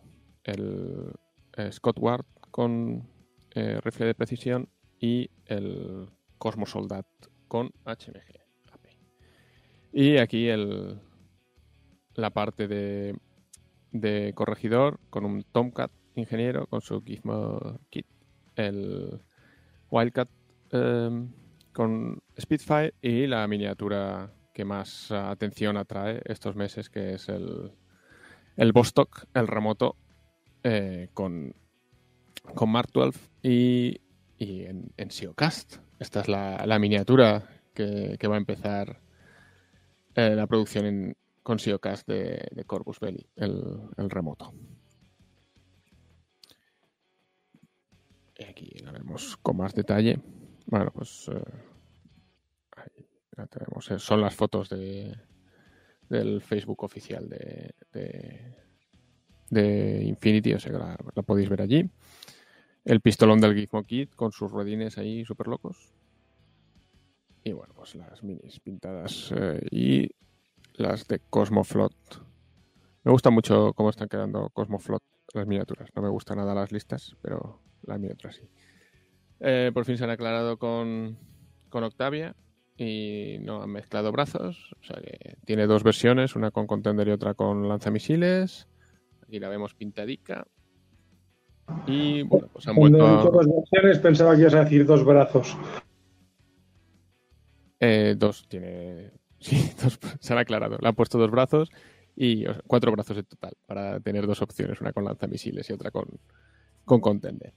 el 0.44 1.12
eh, 1.56 1.72
Scott 1.72 1.98
Ward 1.98 2.24
con 2.50 3.08
eh, 3.54 3.80
rifle 3.82 4.06
de 4.06 4.14
precisión 4.14 4.68
y 5.00 5.30
el 5.46 6.08
Cosmo 6.38 6.66
Soldat 6.66 7.06
con 7.48 7.70
HMG. 7.84 8.38
Y 9.92 10.18
aquí 10.18 10.48
el, 10.48 11.00
la 12.14 12.30
parte 12.30 12.68
de, 12.68 13.16
de 13.90 14.32
corregidor 14.34 15.00
con 15.10 15.24
un 15.24 15.42
Tomcat 15.44 15.90
ingeniero 16.14 16.66
con 16.66 16.80
su 16.80 17.02
Gizmo 17.02 17.80
Kit, 17.90 18.06
el 18.56 19.20
Wildcat 19.90 20.28
eh, 20.72 21.26
con 21.72 22.22
Spitfire 22.38 22.94
y 23.00 23.26
la 23.26 23.46
miniatura 23.48 24.32
que 24.52 24.64
más 24.64 25.10
atención 25.10 25.76
atrae 25.76 26.20
estos 26.24 26.54
meses 26.56 26.90
que 26.90 27.14
es 27.14 27.28
el 27.28 27.72
el 28.58 28.72
Vostok, 28.72 29.26
el 29.34 29.46
remoto, 29.46 29.96
eh, 30.64 31.08
con, 31.14 31.54
con 32.54 32.70
Mark 32.70 32.90
12 32.92 33.18
y, 33.42 34.00
y 34.36 34.64
en, 34.64 34.92
en 34.96 35.10
SEOcast. 35.10 35.76
Esta 36.00 36.20
es 36.20 36.28
la, 36.28 36.66
la 36.66 36.78
miniatura 36.80 37.48
que, 37.72 38.16
que 38.18 38.26
va 38.26 38.34
a 38.34 38.38
empezar 38.38 39.00
eh, 40.16 40.34
la 40.34 40.46
producción 40.48 40.86
en, 40.86 41.16
con 41.44 41.60
SEOcast 41.60 42.08
de, 42.08 42.48
de 42.50 42.64
Corvus 42.64 42.98
Belli, 42.98 43.24
el, 43.36 43.62
el 43.96 44.10
remoto. 44.10 44.52
Aquí 48.48 48.70
la 48.82 48.90
vemos 48.90 49.36
con 49.36 49.56
más 49.56 49.72
detalle. 49.72 50.18
Bueno, 50.66 50.90
pues 50.92 51.30
eh, 51.32 51.42
ahí 52.76 53.06
la 53.36 53.46
tenemos. 53.46 53.84
Son 53.98 54.20
las 54.20 54.34
fotos 54.34 54.68
de, 54.68 55.16
del 56.08 56.40
Facebook 56.40 56.84
oficial 56.84 57.28
de, 57.28 57.74
de, 57.92 58.54
de 59.50 60.04
Infinity, 60.04 60.54
o 60.54 60.60
sea 60.60 60.72
que 60.72 60.78
la, 60.78 61.22
podéis 61.22 61.48
ver 61.48 61.62
allí. 61.62 61.90
El 62.84 63.00
pistolón 63.00 63.40
del 63.40 63.54
Gizmo 63.54 63.82
Kit 63.82 64.14
con 64.14 64.32
sus 64.32 64.50
ruedines 64.50 64.98
ahí 64.98 65.24
súper 65.24 65.48
locos. 65.48 65.92
Y 67.44 67.52
bueno, 67.52 67.74
pues 67.74 67.94
las 67.94 68.22
minis 68.22 68.60
pintadas 68.60 69.32
eh, 69.36 69.60
y 69.70 70.10
las 70.74 71.06
de 71.06 71.20
Cosmoflot. 71.30 71.94
Me 73.04 73.12
gusta 73.12 73.30
mucho 73.30 73.72
cómo 73.74 73.90
están 73.90 74.08
quedando 74.08 74.48
Cosmoflot 74.50 75.02
las 75.34 75.46
miniaturas. 75.46 75.90
No 75.94 76.02
me 76.02 76.08
gustan 76.08 76.38
nada 76.38 76.54
las 76.54 76.72
listas, 76.72 77.16
pero 77.20 77.60
las 77.82 77.98
miniaturas 77.98 78.36
sí. 78.36 78.48
Eh, 79.40 79.70
por 79.72 79.84
fin 79.84 79.96
se 79.96 80.04
han 80.04 80.10
aclarado 80.10 80.58
con, 80.58 81.18
con 81.68 81.84
Octavia 81.84 82.34
y 82.78 83.38
no 83.40 83.62
han 83.62 83.70
mezclado 83.70 84.12
brazos. 84.12 84.72
O 84.80 84.84
sea 84.84 85.00
que 85.02 85.36
tiene 85.44 85.66
dos 85.66 85.82
versiones, 85.82 86.36
una 86.36 86.50
con 86.50 86.66
contender 86.66 87.08
y 87.08 87.10
otra 87.10 87.34
con 87.34 87.68
lanzamisiles. 87.68 88.68
Aquí 89.22 89.38
la 89.40 89.48
vemos 89.48 89.74
pintadica. 89.74 90.46
Y 91.86 92.22
bueno, 92.22 92.48
pues 92.52 92.66
han 92.68 92.76
Cuando 92.76 92.98
vuelto 92.98 93.28
a, 93.28 93.30
dos 93.30 93.46
versiones 93.46 93.98
pensaba 93.98 94.34
que 94.34 94.40
ibas 94.42 94.54
a 94.54 94.64
decir 94.64 94.86
dos 94.86 95.04
brazos. 95.04 95.56
eh, 97.80 98.14
dos, 98.16 98.46
tiene 98.48 99.12
Sí, 99.40 99.70
dos- 99.82 99.98
se 100.20 100.32
han 100.32 100.38
aclarado. 100.38 100.78
Le 100.80 100.88
han 100.88 100.94
puesto 100.94 101.18
dos 101.18 101.30
brazos 101.30 101.70
y 102.16 102.46
o 102.46 102.52
sea, 102.52 102.62
cuatro 102.66 102.90
brazos 102.92 103.18
en 103.18 103.24
total 103.24 103.54
para 103.66 104.00
tener 104.00 104.26
dos 104.26 104.40
opciones, 104.42 104.80
una 104.80 104.92
con 104.92 105.04
lanzamisiles 105.04 105.68
y 105.68 105.72
otra 105.72 105.90
con, 105.90 106.08
con 106.84 107.00
contender. 107.00 107.52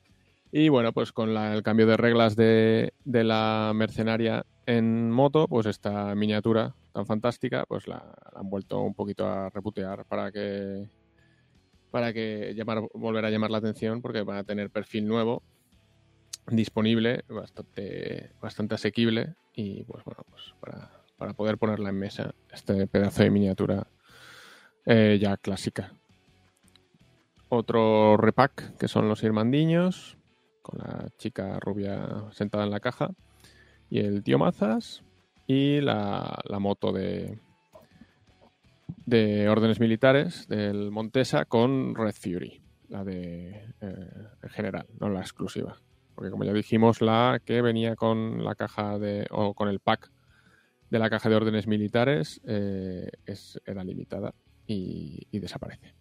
Y 0.52 0.70
bueno, 0.70 0.92
pues 0.92 1.12
con 1.12 1.34
la- 1.34 1.54
el 1.54 1.64
cambio 1.64 1.88
de 1.88 1.98
reglas 1.98 2.36
de, 2.36 2.94
de 3.06 3.24
la 3.24 3.72
mercenaria 3.74 4.46
en 4.66 5.10
moto, 5.10 5.48
pues 5.48 5.66
esta 5.66 6.14
miniatura 6.16 6.76
tan 6.94 7.06
fantástica, 7.06 7.66
pues 7.68 7.88
la, 7.88 8.14
han 8.36 8.50
vuelto 8.50 8.82
un 8.82 8.94
poquito 8.94 9.26
a 9.28 9.50
reputear 9.50 10.06
para 10.06 10.32
que 10.32 10.88
para 11.90 12.14
que 12.14 12.54
llamar, 12.56 12.82
volver 12.94 13.26
a 13.26 13.30
llamar 13.30 13.52
la 13.52 13.58
atención 13.58 14.02
porque 14.02 14.22
van 14.22 14.38
a 14.38 14.44
tener 14.46 14.70
perfil 14.70 15.08
nuevo 15.08 15.44
disponible, 16.48 17.24
bastante, 17.28 18.32
bastante 18.42 18.76
asequible 18.76 19.36
y 19.54 19.84
pues 19.84 20.04
bueno, 20.06 20.24
pues 20.30 20.54
para, 20.62 20.90
para 21.18 21.34
poder 21.34 21.58
ponerla 21.58 21.90
en 21.90 22.00
mesa, 22.00 22.34
este 22.52 22.88
pedazo 22.88 23.24
de 23.24 23.30
miniatura 23.30 23.88
eh, 24.86 25.18
ya 25.22 25.36
clásica. 25.38 25.94
Otro 27.50 28.16
repack 28.18 28.78
que 28.78 28.88
son 28.88 29.10
los 29.10 29.24
irmandiños, 29.24 30.18
la 30.74 31.10
chica 31.18 31.60
rubia 31.60 32.26
sentada 32.32 32.64
en 32.64 32.72
la 32.72 32.80
caja, 32.80 33.10
y 33.90 34.00
el 34.00 34.24
tío 34.24 34.38
Mazas, 34.40 35.04
y 35.48 35.82
la, 35.82 36.40
la 36.46 36.60
moto 36.60 36.92
de, 36.92 37.40
de 39.06 39.50
órdenes 39.50 39.80
militares 39.80 40.48
del 40.48 40.92
Montesa 40.92 41.46
con 41.46 41.96
Red 41.96 42.14
Fury, 42.14 42.62
la 42.90 43.04
de 43.04 43.50
eh, 43.82 44.10
en 44.44 44.50
general, 44.50 44.88
no 45.00 45.10
la 45.10 45.22
exclusiva. 45.22 45.78
Porque 46.16 46.32
como 46.32 46.44
ya 46.44 46.54
dijimos, 46.54 47.02
la 47.02 47.42
que 47.44 47.62
venía 47.62 47.96
con 47.96 48.44
la 48.44 48.56
caja 48.56 49.00
de. 49.00 49.28
o 49.32 49.54
con 49.54 49.70
el 49.70 49.80
pack 49.80 50.12
de 50.90 51.00
la 51.00 51.10
caja 51.10 51.30
de 51.30 51.36
órdenes 51.36 51.68
militares 51.68 52.42
eh, 52.46 53.10
es, 53.26 53.60
era 53.66 53.84
limitada 53.84 54.34
y, 54.68 55.28
y 55.32 55.40
desaparece. 55.40 55.96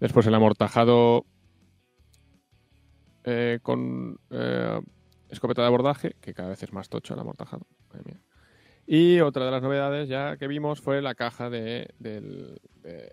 Después 0.00 0.26
el 0.26 0.34
amortajado 0.34 1.26
eh, 3.24 3.58
con 3.62 4.18
eh, 4.30 4.80
escopeta 5.28 5.62
de 5.62 5.68
abordaje, 5.68 6.16
que 6.20 6.34
cada 6.34 6.50
vez 6.50 6.62
es 6.62 6.72
más 6.72 6.88
tocho 6.88 7.14
el 7.14 7.20
amortajado. 7.20 7.66
Y 8.86 9.20
otra 9.20 9.44
de 9.46 9.50
las 9.50 9.62
novedades 9.62 10.08
ya 10.08 10.36
que 10.36 10.46
vimos 10.46 10.80
fue 10.80 11.00
la 11.00 11.14
caja 11.14 11.48
de, 11.50 11.88
del, 11.98 12.60
de- 12.82 13.12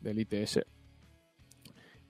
del 0.00 0.18
ITS, 0.20 0.60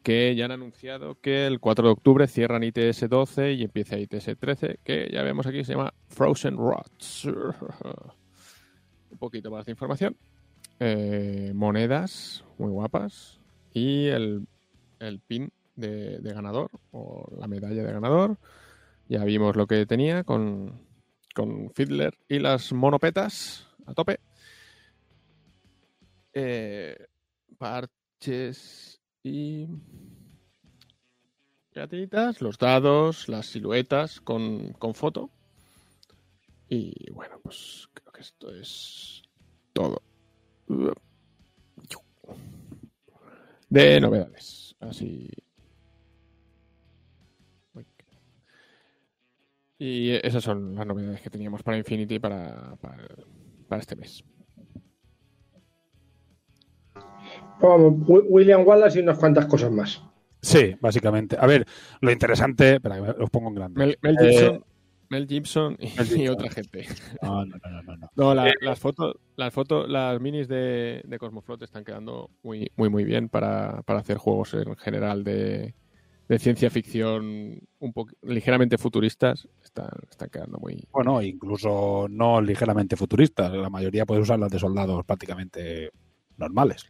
que 0.02 0.34
ya 0.36 0.44
han 0.46 0.52
anunciado 0.52 1.20
que 1.20 1.46
el 1.46 1.60
4 1.60 1.86
de 1.86 1.92
octubre 1.92 2.26
cierran 2.26 2.62
ITS 2.64 3.08
12 3.08 3.52
y 3.54 3.62
empieza 3.64 3.98
ITS 3.98 4.36
13, 4.38 4.78
que 4.84 5.08
ya 5.12 5.22
vemos 5.22 5.46
aquí 5.46 5.64
se 5.64 5.72
llama 5.74 5.92
Frozen 6.08 6.56
Rods. 6.56 7.26
Un 9.10 9.18
poquito 9.18 9.50
más 9.50 9.64
de 9.66 9.72
información. 9.72 10.16
Eh, 10.78 11.52
monedas 11.54 12.44
muy 12.58 12.70
guapas 12.70 13.40
y 13.72 14.06
el, 14.08 14.46
el 15.00 15.20
pin 15.20 15.50
de, 15.76 16.18
ganador 16.22 16.70
o 16.90 17.26
la 17.38 17.46
medalla 17.46 17.84
de 17.84 17.92
ganador. 17.92 18.38
Ya 19.08 19.24
vimos 19.24 19.54
lo 19.56 19.66
que 19.66 19.86
tenía 19.86 20.24
con, 20.24 20.80
con 21.34 21.70
Fiddler 21.74 22.18
y 22.28 22.40
las 22.40 22.72
monopetas 22.72 23.68
a 23.86 23.94
tope. 23.94 24.18
Eh, 26.32 27.06
parches 27.56 29.00
y 29.22 29.68
pegatinitas, 31.72 32.40
los 32.40 32.58
dados, 32.58 33.28
las 33.28 33.46
siluetas 33.46 34.20
con, 34.20 34.72
con 34.72 34.94
foto. 34.94 35.30
Y 36.68 37.10
bueno, 37.12 37.38
pues 37.42 37.88
creo 37.94 38.12
que 38.12 38.22
esto 38.22 38.52
es 38.54 39.22
todo. 39.72 40.02
De 43.68 44.00
novedades. 44.00 44.74
Así. 44.80 45.28
Y 49.78 50.12
esas 50.26 50.42
son 50.42 50.74
las 50.74 50.86
novedades 50.86 51.20
que 51.20 51.30
teníamos 51.30 51.62
para 51.62 51.76
Infinity 51.76 52.18
para, 52.18 52.76
para, 52.80 53.06
para 53.68 53.80
este 53.80 53.94
mes. 53.96 54.24
Vamos, 57.60 57.94
Wi- 58.06 58.24
William 58.28 58.66
Wallace 58.66 58.98
y 58.98 59.02
unas 59.02 59.18
cuantas 59.18 59.46
cosas 59.46 59.70
más. 59.70 60.02
Sí, 60.42 60.76
básicamente. 60.80 61.36
A 61.38 61.46
ver, 61.46 61.66
lo 62.00 62.10
interesante. 62.10 62.74
Espera, 62.76 62.96
que 62.96 63.18
los 63.18 63.30
pongo 63.30 63.48
en 63.48 63.54
grande. 63.54 63.78
Mel, 63.78 63.98
Mel 64.02 64.16
Eh, 64.20 64.28
Gibson, 64.30 64.64
Mel 65.08 65.26
Gibson 65.26 65.76
y, 65.80 65.86
Mel 65.96 66.06
Gibson. 66.06 66.20
y 66.20 66.28
otra 66.28 66.50
gente. 66.50 66.86
No, 67.22 67.44
no, 67.44 67.56
no, 67.56 67.82
no, 67.82 67.96
no. 67.96 68.10
No, 68.14 68.34
la- 68.34 68.52
las 68.60 68.78
fotos, 68.78 69.16
las 69.36 69.52
fotos, 69.52 69.88
las 69.88 70.20
minis 70.20 70.48
de, 70.48 71.02
de 71.04 71.18
Cosmoflot 71.18 71.62
están 71.62 71.84
quedando 71.84 72.30
muy, 72.42 72.70
muy, 72.76 72.88
muy 72.88 73.04
bien 73.04 73.28
para, 73.28 73.82
para 73.82 73.98
hacer 74.00 74.18
juegos 74.18 74.54
en 74.54 74.76
general 74.76 75.24
de, 75.24 75.74
de 76.28 76.38
ciencia 76.38 76.70
ficción 76.70 77.60
un 77.78 77.92
poco 77.92 78.12
ligeramente 78.22 78.78
futuristas. 78.78 79.48
Están, 79.62 79.90
están 80.10 80.28
quedando 80.30 80.58
muy. 80.58 80.86
Bueno, 80.92 81.22
incluso 81.22 82.06
no 82.08 82.40
ligeramente 82.40 82.96
futuristas. 82.96 83.52
La 83.52 83.70
mayoría 83.70 84.06
puede 84.06 84.22
usar 84.22 84.38
las 84.38 84.50
de 84.50 84.58
soldados 84.58 85.04
prácticamente 85.04 85.90
normales. 86.36 86.86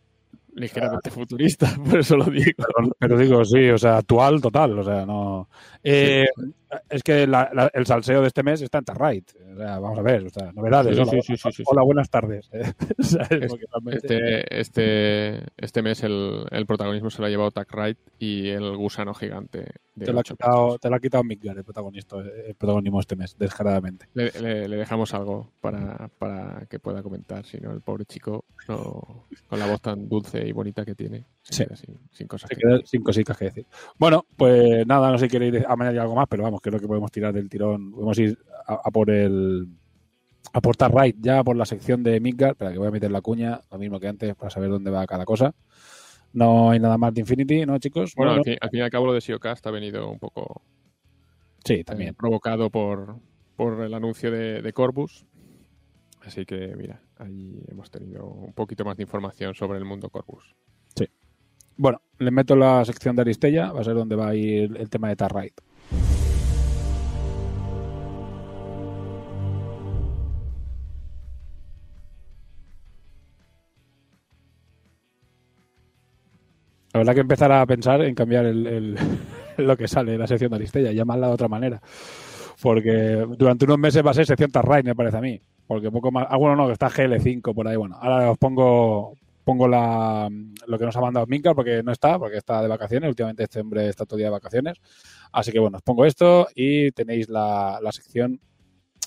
ligeramente 0.54 1.10
futuristas, 1.10 1.78
por 1.78 1.98
eso 1.98 2.16
lo 2.16 2.24
digo. 2.24 2.52
Pero, 2.56 2.90
pero 2.98 3.18
digo, 3.18 3.44
sí, 3.44 3.68
o 3.68 3.78
sea, 3.78 3.98
actual 3.98 4.40
total, 4.40 4.78
o 4.78 4.84
sea, 4.84 5.04
no... 5.04 5.48
Eh, 5.82 6.26
Es 6.90 7.02
que 7.02 7.26
la- 7.26 7.48
la- 7.52 7.70
el 7.72 7.86
salseo 7.86 8.20
de 8.22 8.26
este 8.28 8.42
mes 8.42 8.60
está 8.60 8.78
en 8.78 8.84
Tarrait. 8.84 9.30
O 9.52 9.56
sea, 9.56 9.78
vamos 9.78 9.98
a 9.98 10.02
ver, 10.02 10.26
o 10.26 10.30
sea, 10.30 10.50
novedades. 10.52 10.96
Sí, 10.96 11.02
hola, 11.02 11.10
sí, 11.22 11.36
sí, 11.52 11.62
buenas 11.84 12.10
tardes. 12.10 12.50
¿Sabes? 12.98 13.46
Porque 13.48 13.66
realmente- 13.70 13.96
Este, 14.58 14.60
este, 14.60 15.44
este 15.56 15.82
mes 15.82 16.02
el, 16.02 16.44
el 16.50 16.66
protagonismo 16.66 17.08
se 17.10 17.20
lo 17.20 17.26
ha 17.26 17.30
llevado 17.30 17.50
Tack 17.52 17.72
Wright 17.72 17.98
y 18.18 18.48
el 18.48 18.76
gusano 18.76 19.14
gigante 19.14 19.66
de 19.94 20.06
te, 20.06 20.12
lo 20.12 20.20
ha 20.20 20.22
quitado, 20.22 20.78
te 20.78 20.90
lo 20.90 20.96
ha 20.96 21.00
quitado 21.00 21.24
Midgar, 21.24 21.56
el 21.56 21.64
protagonista, 21.64 22.16
el 22.18 22.54
protagonismo 22.56 23.00
este 23.00 23.16
mes, 23.16 23.36
descaradamente. 23.38 24.06
Le, 24.14 24.30
le- 24.40 24.68
le 24.68 24.76
dejamos 24.76 25.14
algo 25.14 25.52
para, 25.60 26.08
para 26.18 26.66
que 26.68 26.78
pueda 26.80 27.02
comentar, 27.02 27.44
si 27.46 27.58
no, 27.58 27.72
el 27.72 27.80
pobre 27.80 28.04
chico, 28.06 28.44
no- 28.68 29.26
con 29.48 29.58
la 29.58 29.66
voz 29.66 29.80
tan 29.80 30.08
dulce 30.08 30.46
y 30.46 30.52
bonita 30.52 30.84
que 30.84 30.94
tiene, 30.94 31.26
Sí. 31.48 31.64
sin, 31.74 31.98
sin 32.10 32.26
cosas 32.26 32.50
que 32.50 32.56
quedan 32.56 32.84
sin 32.84 33.02
cositas 33.02 33.36
que 33.38 33.44
decir. 33.46 33.66
Bueno, 33.98 34.26
pues 34.36 34.86
nada, 34.86 35.10
no 35.12 35.18
sé 35.18 35.26
si 35.26 35.30
queréis 35.30 35.64
añadir 35.66 36.00
algo 36.00 36.14
más, 36.16 36.26
pero 36.28 36.42
vamos, 36.42 36.60
creo 36.60 36.80
que 36.80 36.86
podemos 36.88 37.10
tirar 37.12 37.32
del 37.32 37.48
tirón. 37.48 37.92
Podemos 37.92 38.18
ir 38.18 38.36
a, 38.66 38.80
a 38.84 38.90
por 38.90 39.10
el. 39.10 39.68
a 40.52 40.60
por 40.60 40.76
Tarrait 40.76 41.16
ya 41.20 41.44
por 41.44 41.56
la 41.56 41.64
sección 41.64 42.02
de 42.02 42.18
Midgar. 42.20 42.50
Espera, 42.52 42.72
que 42.72 42.78
voy 42.78 42.88
a 42.88 42.90
meter 42.90 43.10
la 43.12 43.20
cuña, 43.20 43.60
lo 43.70 43.78
mismo 43.78 44.00
que 44.00 44.08
antes, 44.08 44.34
para 44.34 44.50
saber 44.50 44.70
dónde 44.70 44.90
va 44.90 45.06
cada 45.06 45.24
cosa. 45.24 45.54
No 46.32 46.70
hay 46.70 46.80
nada 46.80 46.98
más 46.98 47.14
de 47.14 47.20
Infinity, 47.20 47.64
¿no, 47.64 47.78
chicos? 47.78 48.12
Bueno, 48.16 48.32
No, 48.32 48.34
al 48.34 48.38
no. 48.38 48.44
fin, 48.44 48.58
al 48.60 48.70
fin 48.70 48.80
y 48.80 48.82
al 48.82 48.90
cabo 48.90 49.06
lo 49.06 49.12
de 49.12 49.20
Siocast 49.20 49.66
ha 49.66 49.70
venido 49.70 50.10
un 50.10 50.18
poco 50.18 50.62
Sí, 51.64 51.74
eh, 51.74 51.84
también. 51.84 52.14
provocado 52.14 52.68
por, 52.70 53.16
por 53.56 53.80
el 53.82 53.94
anuncio 53.94 54.30
de, 54.30 54.60
de 54.62 54.72
Corvus. 54.72 55.24
Así 56.22 56.44
que, 56.44 56.74
mira, 56.76 57.00
ahí 57.18 57.62
hemos 57.68 57.90
tenido 57.90 58.26
un 58.26 58.52
poquito 58.52 58.84
más 58.84 58.96
de 58.96 59.04
información 59.04 59.54
sobre 59.54 59.78
el 59.78 59.84
mundo 59.84 60.10
Corvus. 60.10 60.56
Bueno, 61.78 62.00
les 62.18 62.32
meto 62.32 62.56
la 62.56 62.84
sección 62.84 63.16
de 63.16 63.22
Aristella, 63.22 63.70
va 63.70 63.80
a 63.80 63.84
ser 63.84 63.94
donde 63.94 64.16
va 64.16 64.28
a 64.28 64.34
ir 64.34 64.76
el 64.78 64.88
tema 64.88 65.08
de 65.08 65.16
Tarrait. 65.16 65.52
La 76.94 77.00
verdad 77.00 77.14
que 77.14 77.20
empezar 77.20 77.52
a 77.52 77.66
pensar 77.66 78.00
en 78.00 78.14
cambiar 78.14 78.46
el, 78.46 78.96
lo 79.58 79.76
que 79.76 79.86
sale 79.86 80.14
en 80.14 80.18
la 80.18 80.26
sección 80.26 80.48
de 80.50 80.56
Aristella, 80.56 80.92
llamarla 80.92 81.28
de 81.28 81.34
otra 81.34 81.48
manera. 81.48 81.82
Porque 82.62 83.26
durante 83.36 83.66
unos 83.66 83.78
meses 83.78 84.04
va 84.04 84.12
a 84.12 84.14
ser 84.14 84.24
sección 84.24 84.50
Tarrait, 84.50 84.86
me 84.86 84.94
parece 84.94 85.18
a 85.18 85.20
mí. 85.20 85.38
Porque 85.66 85.90
poco 85.90 86.10
más. 86.10 86.26
Ah, 86.30 86.38
bueno, 86.38 86.56
no, 86.56 86.66
que 86.68 86.72
está 86.72 86.88
GL5 86.88 87.54
por 87.54 87.68
ahí. 87.68 87.76
Bueno, 87.76 87.98
ahora 88.00 88.30
os 88.30 88.38
pongo 88.38 89.12
pongo 89.46 89.68
la, 89.68 90.28
lo 90.66 90.76
que 90.76 90.84
nos 90.84 90.96
ha 90.96 91.00
mandado 91.00 91.24
Minka 91.28 91.54
porque 91.54 91.80
no 91.84 91.92
está, 91.92 92.18
porque 92.18 92.38
está 92.38 92.60
de 92.60 92.66
vacaciones. 92.66 93.08
Últimamente 93.08 93.44
este 93.44 93.60
hombre 93.60 93.88
está 93.88 94.04
todo 94.04 94.16
día 94.16 94.26
de 94.26 94.32
vacaciones. 94.32 94.76
Así 95.30 95.52
que 95.52 95.60
bueno, 95.60 95.76
os 95.76 95.84
pongo 95.84 96.04
esto 96.04 96.48
y 96.52 96.90
tenéis 96.90 97.28
la, 97.28 97.78
la 97.80 97.92
sección. 97.92 98.40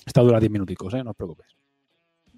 Esta 0.06 0.22
dura 0.22 0.40
10 0.40 0.50
minuticos, 0.50 0.94
¿eh? 0.94 1.04
no 1.04 1.10
os 1.10 1.16
preocupéis. 1.16 1.50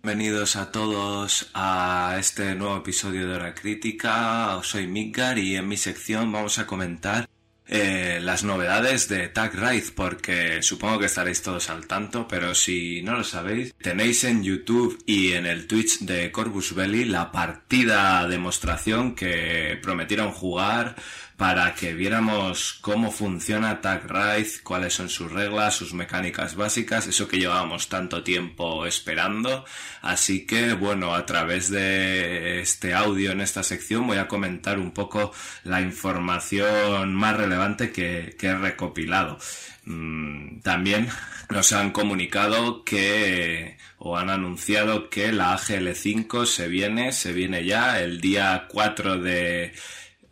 Bienvenidos 0.02 0.56
a 0.56 0.72
todos 0.72 1.48
a 1.54 2.16
este 2.18 2.56
nuevo 2.56 2.76
episodio 2.78 3.28
de 3.28 3.36
Hora 3.36 3.54
Crítica. 3.54 4.58
Soy 4.64 4.88
Midgar 4.88 5.38
y 5.38 5.54
en 5.54 5.68
mi 5.68 5.76
sección 5.76 6.32
vamos 6.32 6.58
a 6.58 6.66
comentar 6.66 7.28
eh, 7.66 8.18
las 8.20 8.44
novedades 8.44 9.08
de 9.08 9.28
Tag 9.28 9.54
Ride 9.54 9.92
porque 9.94 10.62
supongo 10.62 10.98
que 10.98 11.06
estaréis 11.06 11.42
todos 11.42 11.70
al 11.70 11.86
tanto, 11.86 12.26
pero 12.28 12.54
si 12.54 13.02
no 13.02 13.16
lo 13.16 13.24
sabéis, 13.24 13.74
tenéis 13.80 14.24
en 14.24 14.42
YouTube 14.42 15.02
y 15.06 15.32
en 15.32 15.46
el 15.46 15.66
Twitch 15.66 16.00
de 16.00 16.30
Corvus 16.32 16.74
Belli 16.74 17.04
la 17.04 17.30
partida 17.30 18.26
demostración 18.26 19.14
que 19.14 19.78
prometieron 19.82 20.32
jugar 20.32 20.96
para 21.42 21.74
que 21.74 21.92
viéramos 21.92 22.74
cómo 22.80 23.10
funciona 23.10 23.80
Tag 23.80 24.08
Ride, 24.08 24.62
cuáles 24.62 24.94
son 24.94 25.08
sus 25.08 25.32
reglas, 25.32 25.74
sus 25.74 25.92
mecánicas 25.92 26.54
básicas, 26.54 27.08
eso 27.08 27.26
que 27.26 27.40
llevábamos 27.40 27.88
tanto 27.88 28.22
tiempo 28.22 28.86
esperando. 28.86 29.64
Así 30.02 30.46
que, 30.46 30.74
bueno, 30.74 31.16
a 31.16 31.26
través 31.26 31.68
de 31.68 32.60
este 32.60 32.94
audio 32.94 33.32
en 33.32 33.40
esta 33.40 33.64
sección 33.64 34.06
voy 34.06 34.18
a 34.18 34.28
comentar 34.28 34.78
un 34.78 34.92
poco 34.92 35.32
la 35.64 35.80
información 35.80 37.12
más 37.12 37.36
relevante 37.36 37.90
que, 37.90 38.36
he 38.40 38.54
recopilado. 38.54 39.36
Mm, 39.84 40.60
también 40.60 41.08
nos 41.50 41.72
han 41.72 41.90
comunicado 41.90 42.84
que 42.84 43.78
o 43.98 44.16
han 44.16 44.30
anunciado 44.30 45.10
que 45.10 45.32
la 45.32 45.58
AGL5 45.58 46.46
se 46.46 46.68
viene, 46.68 47.10
se 47.10 47.32
viene 47.32 47.64
ya 47.64 48.00
el 48.00 48.20
día 48.20 48.66
4 48.68 49.18
de 49.18 49.72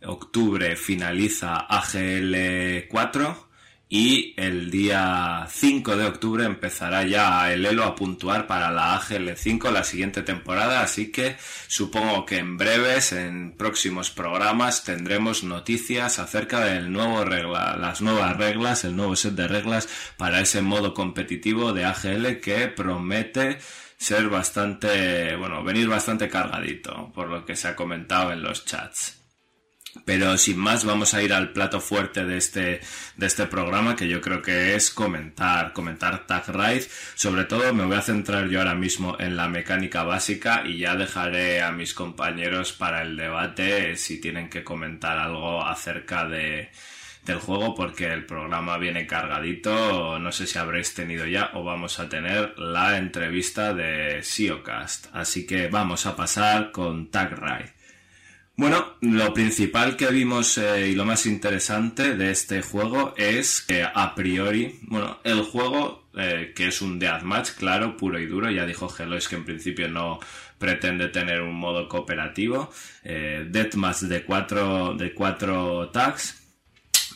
octubre 0.05 0.77
finaliza 0.77 1.57
AGL 1.57 2.87
4 2.89 3.51
y 3.93 4.35
el 4.37 4.71
día 4.71 5.49
5 5.51 5.97
de 5.97 6.07
octubre 6.07 6.45
empezará 6.45 7.03
ya 7.03 7.53
el 7.53 7.67
Elo 7.67 7.83
a 7.83 7.97
puntuar 7.97 8.47
para 8.47 8.71
la 8.71 8.95
AGL 8.95 9.37
5 9.37 9.73
la 9.73 9.83
siguiente 9.83 10.23
temporada, 10.23 10.81
así 10.81 11.11
que 11.11 11.37
supongo 11.67 12.25
que 12.25 12.39
en 12.39 12.57
breves, 12.57 13.13
en 13.13 13.57
próximos 13.57 14.11
programas, 14.11 14.85
tendremos 14.85 15.43
noticias 15.43 16.21
acerca 16.21 16.61
del 16.61 16.93
nuevo 16.93 17.25
regla, 17.25 17.77
las 17.77 18.01
nuevas 18.01 18.37
reglas, 18.37 18.85
el 18.85 18.95
nuevo 18.95 19.17
set 19.17 19.35
de 19.35 19.49
reglas 19.49 19.89
para 20.17 20.41
ese 20.41 20.63
modo 20.63 20.95
competitivo 20.95 21.73
de 21.73 21.85
AGL 21.85 22.39
que 22.39 22.69
promete 22.69 23.59
ser 23.97 24.29
bastante, 24.29 25.35
bueno, 25.35 25.65
venir 25.65 25.89
bastante 25.89 26.29
cargadito, 26.29 27.11
por 27.13 27.29
lo 27.29 27.45
que 27.45 27.57
se 27.57 27.67
ha 27.67 27.75
comentado 27.75 28.33
en 28.33 28.43
los 28.43 28.65
chats. 28.65 29.20
Pero 30.05 30.37
sin 30.39 30.59
más, 30.59 30.85
vamos 30.85 31.15
a 31.15 31.23
ir 31.23 31.33
al 31.33 31.53
plato 31.53 31.81
fuerte 31.81 32.25
de 32.25 32.37
este, 32.37 32.81
de 33.17 33.27
este 33.27 33.47
programa, 33.47 33.97
que 33.97 34.09
yo 34.09 34.21
creo 34.21 34.43
que 34.43 34.75
es 34.75 34.91
comentar, 34.91 35.73
comentar 35.73 36.27
Tag 36.27 36.49
Ride. 36.49 36.87
Sobre 37.15 37.45
todo 37.45 37.73
me 37.75 37.85
voy 37.85 37.97
a 37.97 38.03
centrar 38.03 38.49
yo 38.49 38.59
ahora 38.59 38.75
mismo 38.75 39.17
en 39.19 39.37
la 39.37 39.49
mecánica 39.49 40.03
básica 40.03 40.63
y 40.65 40.79
ya 40.79 40.97
dejaré 40.97 41.63
a 41.63 41.73
mis 41.73 41.95
compañeros 41.95 42.73
para 42.73 43.03
el 43.03 43.17
debate 43.17 43.97
si 43.97 44.21
tienen 44.21 44.49
que 44.49 44.65
comentar 44.65 45.19
algo 45.19 45.65
acerca 45.65 46.27
de, 46.27 46.71
del 47.25 47.39
juego 47.39 47.75
porque 47.75 48.13
el 48.13 48.25
programa 48.25 48.79
viene 48.79 49.07
cargadito. 49.07 50.19
No 50.19 50.33
sé 50.33 50.47
si 50.47 50.59
habréis 50.59 50.95
tenido 50.95 51.27
ya 51.27 51.51
o 51.55 51.65
vamos 51.65 51.99
a 52.01 52.09
tener 52.09 52.59
la 52.59 52.99
entrevista 52.99 53.75
de 53.75 54.23
SEOcast. 54.23 55.09
Así 55.13 55.47
que 55.47 55.69
vamos 55.69 56.07
a 56.07 56.17
pasar 56.17 56.73
con 56.73 57.11
Tag 57.11 57.39
Ride. 57.39 57.80
Bueno, 58.61 58.85
lo 59.01 59.32
principal 59.32 59.97
que 59.97 60.09
vimos 60.09 60.59
eh, 60.59 60.89
y 60.89 60.95
lo 60.95 61.07
más 61.07 61.24
interesante 61.24 62.15
de 62.15 62.31
este 62.31 62.61
juego 62.61 63.15
es 63.16 63.62
que 63.62 63.82
a 63.82 64.15
priori, 64.15 64.81
bueno, 64.82 65.16
el 65.24 65.41
juego, 65.45 66.11
eh, 66.15 66.53
que 66.55 66.69
es 66.69 66.82
un 66.82 66.99
deathmatch, 66.99 67.53
claro, 67.53 67.97
puro 67.97 68.20
y 68.20 68.27
duro, 68.27 68.51
ya 68.51 68.66
dijo 68.66 68.95
es 69.16 69.28
que 69.28 69.37
en 69.37 69.47
principio 69.47 69.89
no 69.89 70.20
pretende 70.59 71.09
tener 71.09 71.41
un 71.41 71.55
modo 71.55 71.89
cooperativo, 71.89 72.70
eh, 73.03 73.47
deathmatch 73.49 74.01
de 74.01 74.24
cuatro, 74.24 74.93
de 74.93 75.15
cuatro 75.15 75.89
tags, 75.89 76.40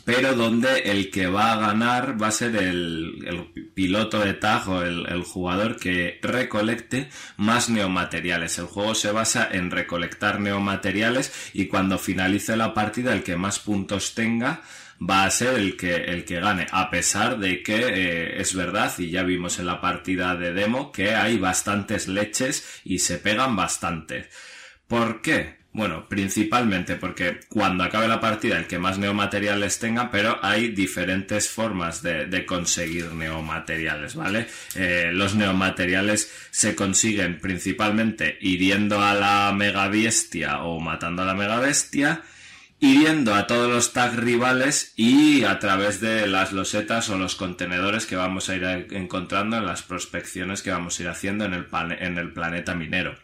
pero 0.05 0.35
donde 0.35 0.81
el 0.91 1.11
que 1.11 1.27
va 1.27 1.53
a 1.53 1.57
ganar 1.57 2.21
va 2.21 2.29
a 2.29 2.33
ser 2.33 2.57
el, 2.57 3.51
piloto 3.75 4.21
de 4.21 4.35
tag 4.35 4.69
o 4.69 4.83
el, 4.83 5.23
jugador 5.25 5.79
que 5.79 6.19
recolecte 6.23 7.09
más 7.37 7.71
neomateriales. 7.71 8.59
El 8.59 8.67
juego 8.67 8.95
se 8.95 9.11
basa 9.11 9.49
en 9.51 9.71
recolectar 9.71 10.41
neomateriales 10.41 11.51
y 11.55 11.67
cuando 11.67 11.99
finalice 11.99 12.57
la 12.57 12.75
partida 12.75 13.13
el 13.13 13.23
que 13.23 13.37
más 13.37 13.59
puntos 13.59 14.15
tenga 14.15 14.63
va 15.01 15.25
a 15.25 15.31
ser 15.31 15.55
el 15.59 15.77
que, 15.77 15.95
el 15.95 16.25
que 16.25 16.41
gane, 16.41 16.67
a 16.71 16.91
pesar 16.91 17.39
de 17.39 17.63
que 17.63 17.77
eh, 17.77 18.41
es 18.41 18.55
verdad, 18.55 18.93
y 18.99 19.11
ya 19.11 19.23
vimos 19.23 19.59
en 19.59 19.67
la 19.67 19.81
partida 19.81 20.37
de 20.37 20.53
demo, 20.53 20.93
que 20.93 21.15
hay 21.15 21.37
bastantes 21.39 22.07
leches 22.07 22.81
y 22.85 23.01
se 23.01 23.19
pegan 23.19 23.57
bastante. 23.57 24.29
¿Por 24.87 25.21
qué? 25.21 25.64
Bueno, 25.75 26.09
principalmente 26.09 26.95
porque 26.95 27.41
cuando 27.49 27.83
acabe 27.83 28.07
la 28.07 28.21
partida 28.21 28.57
el 28.57 28.69
que 28.69 28.79
más 28.79 28.97
neomateriales 28.97 29.81
tenga, 29.81 30.09
pero 30.09 30.39
hay 30.41 30.69
diferentes 30.69 31.49
formas 31.49 32.01
de, 32.01 32.47
conseguir 32.47 33.13
neomateriales, 33.13 34.15
¿vale? 34.15 34.47
Eh, 34.77 35.11
los 35.13 35.35
neomateriales 35.35 36.33
se 36.53 36.77
consiguen 36.77 37.41
principalmente 37.41 38.39
hiriendo 38.41 39.01
a 39.01 39.15
la 39.15 39.53
mega 39.53 39.89
bestia 39.89 40.63
o 40.63 40.79
matando 40.79 41.23
a 41.23 41.27
la 41.27 41.35
mega 41.35 41.59
bestia, 41.59 42.23
hiriendo 42.79 43.35
a 43.35 43.49
todos 43.49 43.69
los 43.69 43.93
tag 43.93 44.15
rivales 44.15 44.93
y 44.95 45.43
a 45.43 45.59
través 45.59 46.01
de 46.01 46.29
las 46.29 46.53
losetas 46.53 47.11
o 47.11 47.19
los 47.19 47.35
contenedores 47.35 48.07
que 48.07 48.15
vamos 48.15 48.49
a 48.49 48.55
ir 48.55 48.63
encontrando 48.93 49.57
en 49.57 49.67
las 49.67 49.83
prospecciones 49.83 50.63
que 50.63 50.71
vamos 50.71 51.01
a 51.01 51.03
ir 51.03 51.09
haciendo 51.09 51.47
en 51.47 51.55
el, 51.55 51.67
en 51.99 52.19
el 52.19 52.33
planeta 52.33 52.77
minero. 52.77 53.24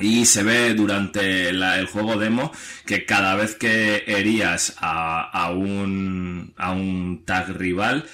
Y 0.00 0.26
se 0.26 0.42
ve 0.42 0.74
durante 0.74 1.48
el 1.48 1.86
juego 1.86 2.16
demo 2.16 2.52
que 2.86 3.04
cada 3.04 3.34
vez 3.34 3.54
que 3.54 4.04
herías 4.06 4.76
a, 4.78 5.22
a, 5.22 5.50
un, 5.50 6.54
a 6.56 6.72
un 6.72 7.24
tag 7.24 7.56
rival, 7.56 8.04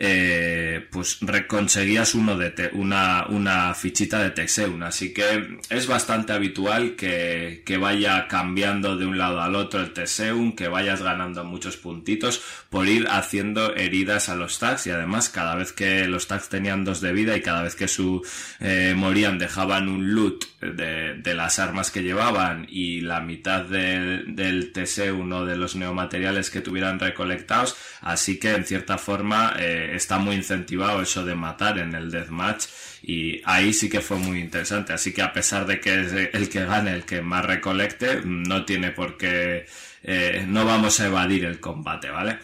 eh, 0.00 0.86
pues 0.92 1.18
conseguías 1.48 2.14
uno 2.14 2.36
de 2.36 2.70
una, 2.74 3.26
una 3.28 3.74
fichita 3.74 4.22
de 4.22 4.30
Texeun. 4.30 4.82
Así 4.82 5.12
que 5.12 5.58
es 5.70 5.86
bastante 5.86 6.32
habitual 6.32 6.94
que, 6.94 7.62
que, 7.66 7.76
vaya 7.78 8.28
cambiando 8.28 8.96
de 8.96 9.06
un 9.06 9.18
lado 9.18 9.40
al 9.40 9.56
otro 9.56 9.80
el 9.80 9.92
Teseum, 9.92 10.54
que 10.54 10.68
vayas 10.68 11.02
ganando 11.02 11.44
muchos 11.44 11.76
puntitos 11.76 12.40
por 12.70 12.86
ir 12.86 13.06
haciendo 13.08 13.74
heridas 13.74 14.28
a 14.28 14.36
los 14.36 14.58
tags 14.58 14.86
y 14.86 14.90
además 14.90 15.28
cada 15.30 15.54
vez 15.54 15.72
que 15.72 16.06
los 16.06 16.26
tags 16.26 16.48
tenían 16.48 16.84
dos 16.84 17.00
de 17.00 17.12
vida 17.12 17.36
y 17.36 17.42
cada 17.42 17.62
vez 17.62 17.74
que 17.74 17.88
su 17.88 18.24
eh, 18.60 18.94
morían 18.96 19.38
dejaban 19.38 19.88
un 19.88 20.14
loot 20.14 20.44
de, 20.60 21.14
de, 21.14 21.34
las 21.34 21.58
armas 21.58 21.90
que 21.90 22.02
llevaban 22.02 22.66
y 22.68 23.00
la 23.00 23.20
mitad 23.20 23.64
del 23.64 24.72
Teseum 24.72 25.32
o 25.32 25.44
de 25.44 25.56
los 25.56 25.76
neomateriales 25.76 26.50
que 26.50 26.60
tuvieran 26.60 26.98
recolectados. 26.98 27.76
Así 28.00 28.38
que 28.38 28.54
en 28.54 28.64
cierta 28.64 28.98
forma 28.98 29.54
eh, 29.58 29.87
está 29.94 30.18
muy 30.18 30.36
incentivado 30.36 31.02
eso 31.02 31.24
de 31.24 31.34
matar 31.34 31.78
en 31.78 31.94
el 31.94 32.10
deathmatch 32.10 32.66
y 33.02 33.40
ahí 33.44 33.72
sí 33.72 33.88
que 33.88 34.00
fue 34.00 34.16
muy 34.16 34.40
interesante. 34.40 34.92
Así 34.92 35.12
que 35.12 35.22
a 35.22 35.32
pesar 35.32 35.66
de 35.66 35.80
que 35.80 36.00
es 36.00 36.12
el 36.12 36.48
que 36.48 36.64
gane 36.64 36.92
el 36.94 37.04
que 37.04 37.22
más 37.22 37.44
recolecte, 37.44 38.22
no 38.24 38.64
tiene 38.64 38.90
por 38.90 39.16
qué, 39.16 39.66
eh, 40.02 40.44
no 40.46 40.64
vamos 40.64 41.00
a 41.00 41.06
evadir 41.06 41.44
el 41.44 41.60
combate, 41.60 42.10
¿vale? 42.10 42.38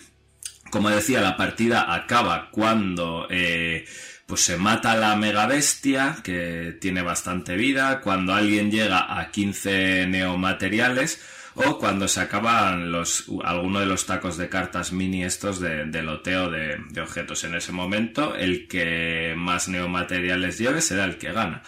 Como 0.70 0.90
decía, 0.90 1.20
la 1.20 1.36
partida 1.36 1.94
acaba 1.94 2.50
cuando 2.50 3.26
eh, 3.30 3.84
pues 4.26 4.40
se 4.40 4.56
mata 4.56 4.96
la 4.96 5.14
mega 5.16 5.46
bestia, 5.46 6.16
que 6.22 6.76
tiene 6.80 7.02
bastante 7.02 7.56
vida, 7.56 8.00
cuando 8.00 8.34
alguien 8.34 8.70
llega 8.70 9.18
a 9.20 9.30
15 9.30 10.06
neomateriales, 10.06 11.20
o 11.54 11.78
cuando 11.78 12.08
se 12.08 12.20
acaban 12.20 12.90
los, 12.90 13.26
alguno 13.44 13.80
de 13.80 13.86
los 13.86 14.06
tacos 14.06 14.36
de 14.36 14.48
cartas 14.48 14.92
mini 14.92 15.24
estos 15.24 15.60
de, 15.60 16.02
loteo 16.02 16.50
de, 16.50 17.00
objetos. 17.00 17.44
En 17.44 17.54
ese 17.54 17.72
momento, 17.72 18.34
el 18.34 18.66
que 18.66 19.34
más 19.36 19.68
neomateriales 19.68 20.58
lleve 20.58 20.80
será 20.80 21.04
el 21.04 21.16
que 21.16 21.32
gana. 21.32 21.62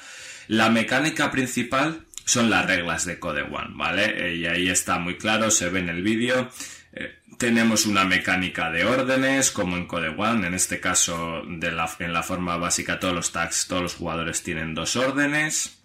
La 0.49 0.71
mecánica 0.71 1.31
principal 1.31 2.07
son 2.25 2.51
las 2.51 2.67
reglas 2.67 3.05
de 3.05 3.19
Code 3.19 3.43
One, 3.43 3.71
¿vale? 3.75 4.35
Y 4.35 4.47
ahí 4.47 4.69
está 4.69 4.99
muy 4.99 5.17
claro, 5.17 5.51
se 5.51 5.69
ve 5.69 5.81
en 5.81 5.89
el 5.89 6.03
vídeo. 6.03 6.51
Eh, 6.93 7.19
tenemos 7.39 7.87
una 7.87 8.05
mecánica 8.05 8.71
de 8.71 8.85
órdenes, 8.85 9.51
como 9.51 9.77
en 9.77 9.87
Code 9.87 10.15
One, 10.17 10.47
en 10.47 10.55
este 10.55 10.81
caso, 10.81 11.43
de 11.47 11.71
la, 11.71 11.89
en 12.01 12.13
la 12.13 12.23
forma 12.23 12.57
básica, 12.57 12.99
todos 12.99 13.15
los 13.15 13.31
tags, 13.31 13.67
todos 13.69 13.83
los 13.83 13.95
jugadores 13.95 14.43
tienen 14.43 14.75
dos 14.75 14.97
órdenes. 14.97 15.76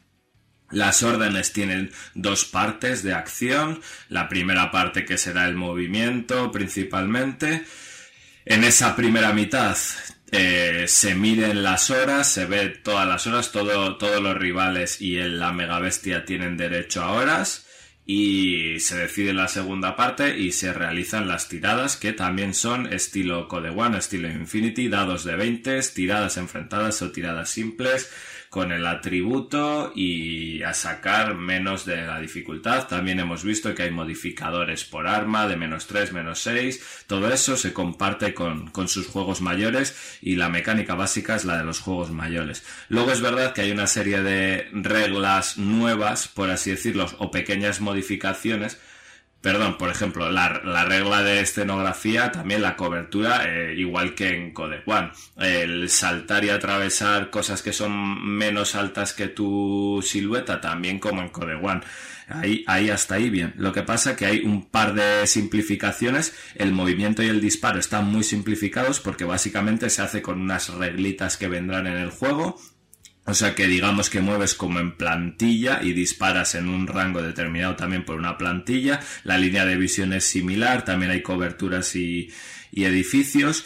Las 0.71 1.03
órdenes 1.03 1.53
tienen 1.53 1.91
dos 2.13 2.45
partes 2.45 3.03
de 3.03 3.13
acción. 3.13 3.81
La 4.09 4.29
primera 4.29 4.71
parte 4.71 5.05
que 5.05 5.17
será 5.17 5.45
el 5.45 5.55
movimiento 5.55 6.51
principalmente. 6.51 7.63
En 8.45 8.63
esa 8.63 8.95
primera 8.95 9.33
mitad 9.33 9.77
eh, 10.31 10.85
se 10.87 11.13
miden 11.13 11.61
las 11.61 11.89
horas, 11.89 12.27
se 12.27 12.45
ve 12.45 12.69
todas 12.69 13.07
las 13.07 13.27
horas, 13.27 13.51
todo, 13.51 13.97
todos 13.97 14.21
los 14.21 14.37
rivales 14.37 15.01
y 15.01 15.17
el, 15.17 15.39
la 15.39 15.51
mega 15.51 15.79
bestia 15.79 16.25
tienen 16.25 16.57
derecho 16.57 17.03
a 17.03 17.11
horas. 17.11 17.67
Y 18.03 18.79
se 18.79 18.97
decide 18.97 19.31
la 19.31 19.47
segunda 19.47 19.95
parte 19.95 20.37
y 20.37 20.53
se 20.53 20.73
realizan 20.73 21.27
las 21.27 21.47
tiradas 21.47 21.97
que 21.97 22.13
también 22.13 22.53
son 22.53 22.91
estilo 22.91 23.47
Code 23.47 23.69
One, 23.69 23.97
estilo 23.97 24.27
Infinity, 24.27 24.89
dados 24.89 25.23
de 25.23 25.35
20, 25.35 25.79
tiradas 25.93 26.37
enfrentadas 26.37 27.01
o 27.03 27.11
tiradas 27.11 27.49
simples 27.49 28.09
con 28.51 28.73
el 28.73 28.85
atributo 28.85 29.93
y 29.95 30.61
a 30.61 30.73
sacar 30.73 31.35
menos 31.35 31.85
de 31.85 32.05
la 32.05 32.19
dificultad. 32.19 32.85
También 32.85 33.21
hemos 33.21 33.45
visto 33.45 33.73
que 33.73 33.83
hay 33.83 33.91
modificadores 33.91 34.83
por 34.83 35.07
arma 35.07 35.47
de 35.47 35.55
menos 35.55 35.87
3, 35.87 36.11
menos 36.11 36.41
6. 36.41 37.05
Todo 37.07 37.31
eso 37.31 37.55
se 37.55 37.71
comparte 37.71 38.33
con, 38.33 38.69
con 38.71 38.89
sus 38.89 39.07
juegos 39.07 39.39
mayores 39.39 40.17
y 40.21 40.35
la 40.35 40.49
mecánica 40.49 40.95
básica 40.95 41.37
es 41.37 41.45
la 41.45 41.59
de 41.59 41.63
los 41.63 41.79
juegos 41.79 42.11
mayores. 42.11 42.65
Luego 42.89 43.13
es 43.13 43.21
verdad 43.21 43.53
que 43.53 43.61
hay 43.61 43.71
una 43.71 43.87
serie 43.87 44.21
de 44.21 44.67
reglas 44.73 45.57
nuevas, 45.57 46.27
por 46.27 46.49
así 46.49 46.71
decirlo, 46.71 47.09
o 47.19 47.31
pequeñas 47.31 47.79
modificaciones 47.79 48.81
Perdón, 49.41 49.75
por 49.79 49.89
ejemplo, 49.89 50.29
la, 50.29 50.49
regla 50.85 51.23
de 51.23 51.41
escenografía, 51.41 52.31
también 52.31 52.61
la 52.61 52.75
cobertura, 52.75 53.45
eh, 53.47 53.73
igual 53.75 54.13
que 54.13 54.29
en 54.29 54.53
Code 54.53 54.83
One. 54.85 55.11
El 55.37 55.89
saltar 55.89 56.45
y 56.45 56.49
atravesar 56.49 57.31
cosas 57.31 57.63
que 57.63 57.73
son 57.73 58.23
menos 58.23 58.75
altas 58.75 59.13
que 59.13 59.29
tu 59.29 60.03
silueta, 60.05 60.61
también 60.61 60.99
como 60.99 61.23
en 61.23 61.29
Code 61.29 61.55
One. 61.55 61.81
Ahí, 62.27 62.63
ahí 62.67 62.91
hasta 62.91 63.15
ahí 63.15 63.31
bien. 63.31 63.55
Lo 63.57 63.73
que 63.73 63.81
pasa 63.81 64.15
que 64.15 64.27
hay 64.27 64.41
un 64.41 64.65
par 64.65 64.93
de 64.93 65.25
simplificaciones. 65.25 66.35
El 66.53 66.71
movimiento 66.71 67.23
y 67.23 67.27
el 67.27 67.41
disparo 67.41 67.79
están 67.79 68.05
muy 68.05 68.23
simplificados 68.23 68.99
porque 68.99 69.25
básicamente 69.25 69.89
se 69.89 70.03
hace 70.03 70.21
con 70.21 70.39
unas 70.39 70.69
reglitas 70.69 71.37
que 71.37 71.47
vendrán 71.47 71.87
en 71.87 71.97
el 71.97 72.11
juego 72.11 72.59
o 73.31 73.33
sea 73.33 73.55
que 73.55 73.65
digamos 73.65 74.09
que 74.09 74.19
mueves 74.19 74.55
como 74.55 74.81
en 74.81 74.91
plantilla 74.97 75.79
y 75.81 75.93
disparas 75.93 76.53
en 76.55 76.67
un 76.67 76.85
rango 76.85 77.21
determinado 77.21 77.77
también 77.77 78.03
por 78.03 78.17
una 78.17 78.37
plantilla. 78.37 78.99
La 79.23 79.37
línea 79.37 79.65
de 79.65 79.77
visión 79.77 80.11
es 80.11 80.25
similar, 80.25 80.83
también 80.83 81.11
hay 81.11 81.21
coberturas 81.21 81.95
y, 81.95 82.29
edificios. 82.73 83.63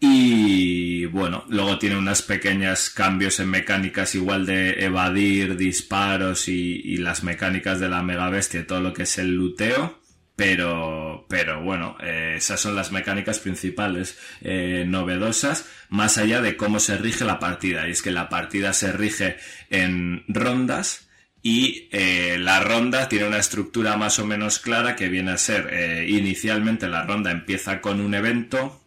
Y 0.00 1.04
bueno, 1.06 1.44
luego 1.48 1.78
tiene 1.78 1.96
unos 1.96 2.22
pequeños 2.22 2.90
cambios 2.90 3.38
en 3.38 3.50
mecánicas 3.50 4.16
igual 4.16 4.46
de 4.46 4.84
evadir, 4.84 5.56
disparos 5.56 6.48
y, 6.48 6.96
las 6.96 7.22
mecánicas 7.22 7.78
de 7.78 7.88
la 7.88 8.02
mega 8.02 8.28
bestia, 8.30 8.66
todo 8.66 8.80
lo 8.80 8.92
que 8.92 9.04
es 9.04 9.16
el 9.18 9.32
luteo. 9.36 10.02
Pero, 10.36 11.26
pero 11.28 11.62
bueno, 11.62 11.96
eh, 12.00 12.34
esas 12.38 12.60
son 12.60 12.74
las 12.74 12.90
mecánicas 12.90 13.38
principales 13.38 14.18
eh, 14.40 14.84
novedosas, 14.86 15.68
más 15.90 16.18
allá 16.18 16.40
de 16.40 16.56
cómo 16.56 16.80
se 16.80 16.96
rige 16.96 17.24
la 17.24 17.38
partida. 17.38 17.86
Y 17.86 17.92
es 17.92 18.02
que 18.02 18.10
la 18.10 18.28
partida 18.28 18.72
se 18.72 18.92
rige 18.92 19.36
en 19.70 20.24
rondas 20.26 21.08
y 21.40 21.88
eh, 21.92 22.36
la 22.38 22.60
ronda 22.60 23.08
tiene 23.08 23.28
una 23.28 23.38
estructura 23.38 23.96
más 23.96 24.18
o 24.18 24.26
menos 24.26 24.58
clara 24.58 24.96
que 24.96 25.08
viene 25.08 25.32
a 25.32 25.38
ser, 25.38 26.08
inicialmente 26.08 26.88
la 26.88 27.04
ronda 27.04 27.30
empieza 27.30 27.80
con 27.80 28.00
un 28.00 28.14
evento, 28.14 28.83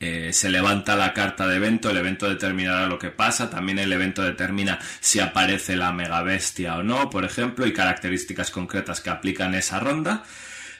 eh, 0.00 0.32
se 0.32 0.48
levanta 0.48 0.94
la 0.94 1.12
carta 1.12 1.46
de 1.48 1.56
evento, 1.56 1.90
el 1.90 1.96
evento 1.96 2.28
determinará 2.28 2.86
lo 2.86 2.98
que 2.98 3.10
pasa, 3.10 3.50
también 3.50 3.80
el 3.80 3.92
evento 3.92 4.22
determina 4.22 4.78
si 5.00 5.18
aparece 5.18 5.76
la 5.76 5.92
mega 5.92 6.22
bestia 6.22 6.76
o 6.76 6.82
no, 6.82 7.10
por 7.10 7.24
ejemplo, 7.24 7.66
y 7.66 7.72
características 7.72 8.50
concretas 8.50 9.00
que 9.00 9.10
aplican 9.10 9.54
esa 9.54 9.80
ronda. 9.80 10.22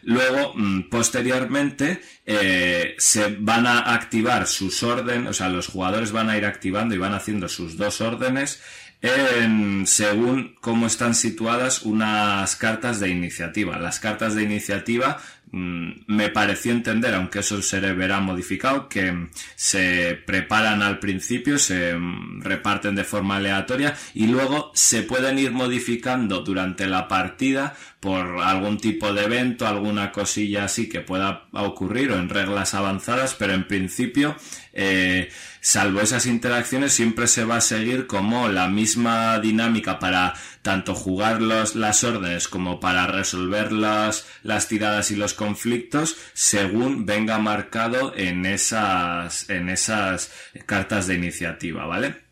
Luego, 0.03 0.53
mm, 0.55 0.89
posteriormente, 0.89 2.01
eh, 2.25 2.95
se 2.99 3.37
van 3.41 3.67
a 3.67 3.93
activar 3.93 4.47
sus 4.47 4.85
órdenes, 4.85 5.31
o 5.31 5.33
sea, 5.33 5.49
los 5.49 5.67
jugadores 5.67 6.13
van 6.13 6.31
a 6.31 6.37
ir 6.37 6.47
activando 6.47 6.95
y 6.95 6.99
van 6.99 7.15
haciendo 7.15 7.49
sus 7.49 7.77
dos 7.77 8.01
órdenes 8.01 8.63
en, 9.01 9.87
según 9.87 10.57
cómo 10.61 10.87
están 10.87 11.15
situadas 11.15 11.83
unas 11.83 12.57
cartas 12.57 13.01
de 13.01 13.09
iniciativa. 13.09 13.79
Las 13.79 14.01
cartas 14.01 14.35
de 14.35 14.43
iniciativa 14.43 15.21
me 15.53 16.29
pareció 16.29 16.73
entender, 16.73 17.15
aunque 17.15 17.41
eso 17.41 17.61
se 17.63 17.81
verá 17.81 18.21
modificado, 18.21 18.89
que 18.89 19.29
se 19.57 20.19
preparan 20.27 20.83
al 20.83 20.99
principio, 20.99 21.59
se 21.59 21.95
mm, 21.95 22.43
reparten 22.43 22.95
de 22.95 23.05
forma 23.05 23.37
aleatoria 23.37 23.95
y 24.15 24.27
luego 24.27 24.71
se 24.75 25.03
pueden 25.03 25.39
ir 25.39 25.53
modificando 25.53 26.41
durante 26.41 26.87
la 26.87 27.09
partida 27.09 27.75
por 28.01 28.43
algún 28.43 28.79
tipo 28.79 29.13
de 29.13 29.25
evento, 29.25 29.67
alguna 29.67 30.13
cosilla 30.13 30.65
así 30.65 30.89
que 30.89 31.01
pueda 31.01 31.49
ocurrir 31.53 32.13
o 32.13 32.19
en 32.19 32.29
reglas 32.29 32.75
avanzadas, 32.75 33.35
pero 33.35 33.55
en 33.55 33.67
principio 33.67 34.37
eh, 34.73 35.29
salvo 35.69 36.01
esas 36.01 36.25
interacciones, 36.25 36.95
siempre 36.95 37.27
se 37.27 37.45
va 37.45 37.57
a 37.57 37.61
seguir 37.61 38.07
como 38.07 38.49
la 38.49 38.69
misma 38.69 39.39
dinámica 39.39 39.99
para 39.99 40.33
tanto 40.63 40.95
jugar 40.95 41.43
las 41.43 42.05
órdenes 42.05 42.49
como 42.49 42.81
para 42.81 43.07
resolver 43.07 43.71
las, 43.71 44.27
las 44.43 44.67
tiradas 44.67 45.11
y 45.11 45.17
los 45.17 45.35
conflictos 45.35 46.17
según 46.33 47.05
venga 47.05 47.39
marcado 47.39 48.15
en 48.17 48.47
esas, 48.47 49.51
en 49.51 49.69
esas 49.69 50.33
cartas 50.65 51.07
de 51.07 51.17
iniciativa, 51.17 51.85
¿vale? 51.85 52.28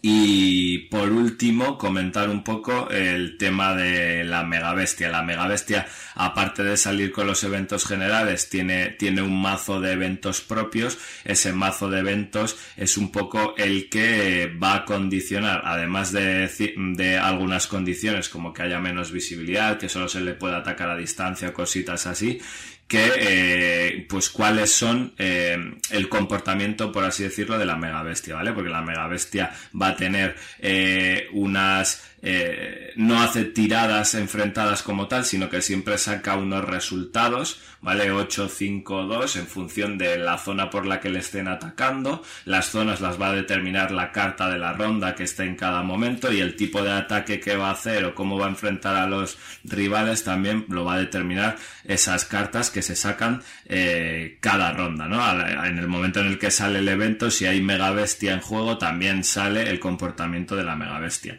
Y 0.00 0.78
por 0.88 1.12
último, 1.12 1.76
comentar 1.76 2.30
un 2.30 2.42
poco 2.42 2.88
el 2.90 3.36
tema 3.36 3.74
de 3.74 4.24
la 4.24 4.42
mega 4.42 4.72
bestia. 4.74 5.10
La 5.10 5.22
mega 5.22 5.46
bestia, 5.46 5.86
aparte 6.14 6.62
de 6.62 6.76
salir 6.76 7.12
con 7.12 7.26
los 7.26 7.44
eventos 7.44 7.84
generales, 7.84 8.48
tiene, 8.48 8.90
tiene 8.90 9.22
un 9.22 9.40
mazo 9.40 9.80
de 9.80 9.92
eventos 9.92 10.40
propios. 10.40 10.98
Ese 11.24 11.52
mazo 11.52 11.90
de 11.90 12.00
eventos 12.00 12.56
es 12.76 12.96
un 12.96 13.12
poco 13.12 13.54
el 13.56 13.88
que 13.88 14.56
va 14.62 14.76
a 14.76 14.84
condicionar, 14.84 15.62
además 15.64 16.12
de, 16.12 16.48
de 16.76 17.18
algunas 17.18 17.66
condiciones 17.66 18.28
como 18.28 18.52
que 18.52 18.62
haya 18.62 18.80
menos 18.80 19.12
visibilidad, 19.12 19.78
que 19.78 19.88
solo 19.88 20.08
se 20.08 20.20
le 20.20 20.34
pueda 20.34 20.58
atacar 20.58 20.90
a 20.90 20.96
distancia, 20.96 21.52
cositas 21.52 22.06
así, 22.06 22.40
que 22.86 23.12
eh, 23.16 24.06
pues 24.08 24.28
cuáles 24.28 24.70
son 24.70 25.14
eh, 25.16 25.56
el 25.90 26.08
comportamiento 26.08 26.92
por 26.92 27.04
así 27.04 27.22
decirlo 27.22 27.58
de 27.58 27.64
la 27.64 27.76
mega 27.76 28.02
bestia 28.02 28.34
vale 28.34 28.52
porque 28.52 28.68
la 28.68 28.82
mega 28.82 29.06
bestia 29.06 29.50
va 29.80 29.88
a 29.88 29.96
tener 29.96 30.36
eh, 30.58 31.26
unas 31.32 32.11
eh, 32.24 32.92
no 32.94 33.20
hace 33.20 33.44
tiradas 33.44 34.14
enfrentadas 34.14 34.82
como 34.82 35.08
tal, 35.08 35.24
sino 35.24 35.50
que 35.50 35.60
siempre 35.60 35.98
saca 35.98 36.36
unos 36.36 36.64
resultados, 36.64 37.60
¿vale? 37.80 38.12
8, 38.12 38.48
5, 38.48 39.02
2 39.04 39.36
en 39.36 39.46
función 39.48 39.98
de 39.98 40.18
la 40.18 40.38
zona 40.38 40.70
por 40.70 40.86
la 40.86 41.00
que 41.00 41.10
le 41.10 41.18
estén 41.18 41.48
atacando. 41.48 42.22
Las 42.44 42.66
zonas 42.66 43.00
las 43.00 43.20
va 43.20 43.30
a 43.30 43.34
determinar 43.34 43.90
la 43.90 44.12
carta 44.12 44.48
de 44.48 44.58
la 44.58 44.72
ronda 44.72 45.16
que 45.16 45.24
esté 45.24 45.44
en 45.44 45.56
cada 45.56 45.82
momento 45.82 46.32
y 46.32 46.40
el 46.40 46.54
tipo 46.54 46.80
de 46.82 46.92
ataque 46.92 47.40
que 47.40 47.56
va 47.56 47.68
a 47.68 47.72
hacer 47.72 48.04
o 48.04 48.14
cómo 48.14 48.38
va 48.38 48.46
a 48.46 48.50
enfrentar 48.50 48.94
a 48.94 49.06
los 49.08 49.36
rivales 49.64 50.22
también 50.22 50.66
lo 50.68 50.84
va 50.84 50.94
a 50.94 50.98
determinar 50.98 51.56
esas 51.84 52.24
cartas 52.24 52.70
que 52.70 52.82
se 52.82 52.94
sacan 52.94 53.42
eh, 53.66 54.38
cada 54.40 54.72
ronda, 54.72 55.08
¿no? 55.08 55.20
En 55.64 55.78
el 55.78 55.88
momento 55.88 56.20
en 56.20 56.28
el 56.28 56.38
que 56.38 56.52
sale 56.52 56.78
el 56.78 56.88
evento, 56.88 57.30
si 57.32 57.46
hay 57.46 57.60
mega 57.60 57.90
bestia 57.90 58.32
en 58.32 58.40
juego, 58.40 58.78
también 58.78 59.24
sale 59.24 59.68
el 59.68 59.80
comportamiento 59.80 60.54
de 60.54 60.64
la 60.64 60.76
mega 60.76 61.00
bestia. 61.00 61.38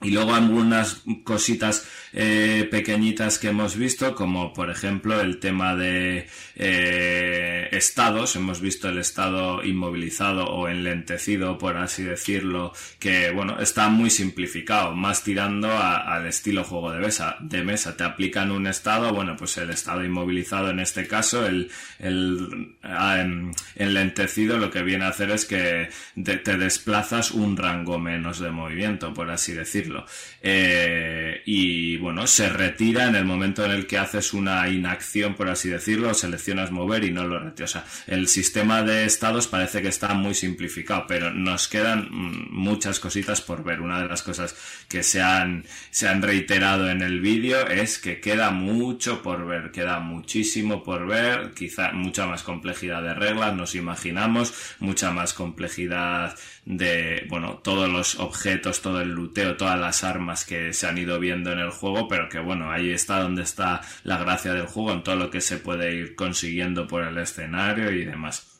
Y 0.00 0.12
luego 0.12 0.32
algunas 0.32 1.02
cositas 1.24 1.88
eh, 2.12 2.68
pequeñitas 2.70 3.38
que 3.38 3.48
hemos 3.48 3.76
visto, 3.76 4.14
como 4.14 4.52
por 4.52 4.70
ejemplo 4.70 5.20
el 5.20 5.40
tema 5.40 5.74
de 5.74 6.28
eh, 6.54 7.68
estados. 7.72 8.36
Hemos 8.36 8.60
visto 8.60 8.88
el 8.88 8.98
estado 8.98 9.64
inmovilizado 9.64 10.46
o 10.46 10.68
enlentecido, 10.68 11.58
por 11.58 11.76
así 11.76 12.04
decirlo, 12.04 12.72
que 13.00 13.30
bueno, 13.30 13.58
está 13.58 13.88
muy 13.88 14.10
simplificado, 14.10 14.94
más 14.94 15.24
tirando 15.24 15.76
al 15.76 16.26
estilo 16.26 16.62
juego 16.62 16.92
de 16.92 17.00
mesa. 17.00 17.36
De 17.40 17.64
mesa 17.64 17.96
te 17.96 18.04
aplican 18.04 18.52
un 18.52 18.68
estado, 18.68 19.12
bueno, 19.12 19.36
pues 19.36 19.58
el 19.58 19.70
estado 19.70 20.04
inmovilizado 20.04 20.70
en 20.70 20.78
este 20.78 21.08
caso, 21.08 21.44
el, 21.44 21.72
el 21.98 22.76
ah, 22.84 23.26
enlentecido 23.74 24.58
lo 24.58 24.70
que 24.70 24.82
viene 24.82 25.06
a 25.06 25.08
hacer 25.08 25.32
es 25.32 25.44
que 25.44 25.88
te 26.22 26.56
desplazas 26.56 27.32
un 27.32 27.56
rango 27.56 27.98
menos 27.98 28.38
de 28.38 28.50
movimiento, 28.52 29.12
por 29.12 29.30
así 29.30 29.52
decirlo. 29.52 29.87
Eh, 30.42 31.42
y 31.46 31.96
bueno, 31.96 32.26
se 32.26 32.48
retira 32.48 33.06
en 33.06 33.14
el 33.14 33.24
momento 33.24 33.64
en 33.64 33.72
el 33.72 33.86
que 33.86 33.98
haces 33.98 34.32
una 34.32 34.68
inacción, 34.68 35.34
por 35.34 35.48
así 35.48 35.68
decirlo, 35.68 36.14
seleccionas 36.14 36.70
mover 36.70 37.04
y 37.04 37.10
no 37.10 37.24
lo 37.24 37.38
retiras. 37.38 37.70
O 37.70 37.72
sea, 37.72 37.84
el 38.06 38.28
sistema 38.28 38.82
de 38.82 39.04
estados 39.04 39.46
parece 39.46 39.82
que 39.82 39.88
está 39.88 40.14
muy 40.14 40.34
simplificado, 40.34 41.04
pero 41.06 41.30
nos 41.30 41.68
quedan 41.68 42.08
mm, 42.10 42.48
muchas 42.52 43.00
cositas 43.00 43.40
por 43.40 43.64
ver. 43.64 43.80
Una 43.80 44.00
de 44.00 44.08
las 44.08 44.22
cosas 44.22 44.54
que 44.88 45.02
se 45.02 45.20
han, 45.20 45.64
se 45.90 46.08
han 46.08 46.22
reiterado 46.22 46.90
en 46.90 47.02
el 47.02 47.20
vídeo 47.20 47.66
es 47.66 47.98
que 47.98 48.20
queda 48.20 48.50
mucho 48.50 49.22
por 49.22 49.46
ver, 49.46 49.70
queda 49.70 50.00
muchísimo 50.00 50.82
por 50.82 51.06
ver, 51.06 51.52
quizá 51.54 51.92
mucha 51.92 52.26
más 52.26 52.42
complejidad 52.42 53.02
de 53.02 53.14
reglas, 53.14 53.54
nos 53.54 53.74
imaginamos, 53.74 54.54
mucha 54.78 55.10
más 55.10 55.34
complejidad 55.34 56.36
de, 56.64 57.26
bueno, 57.28 57.60
todos 57.62 57.88
los 57.88 58.18
objetos, 58.18 58.82
todo 58.82 59.00
el 59.00 59.10
luteo, 59.10 59.56
todas 59.56 59.77
las 59.78 60.04
armas 60.04 60.44
que 60.44 60.72
se 60.72 60.86
han 60.86 60.98
ido 60.98 61.18
viendo 61.18 61.52
en 61.52 61.58
el 61.58 61.70
juego, 61.70 62.08
pero 62.08 62.28
que 62.28 62.38
bueno, 62.38 62.70
ahí 62.70 62.90
está 62.90 63.20
donde 63.20 63.42
está 63.42 63.80
la 64.04 64.18
gracia 64.18 64.52
del 64.52 64.66
juego, 64.66 64.92
en 64.92 65.02
todo 65.02 65.16
lo 65.16 65.30
que 65.30 65.40
se 65.40 65.58
puede 65.58 65.94
ir 65.94 66.14
consiguiendo 66.14 66.86
por 66.86 67.04
el 67.04 67.18
escenario 67.18 67.90
y 67.90 68.04
demás. 68.04 68.57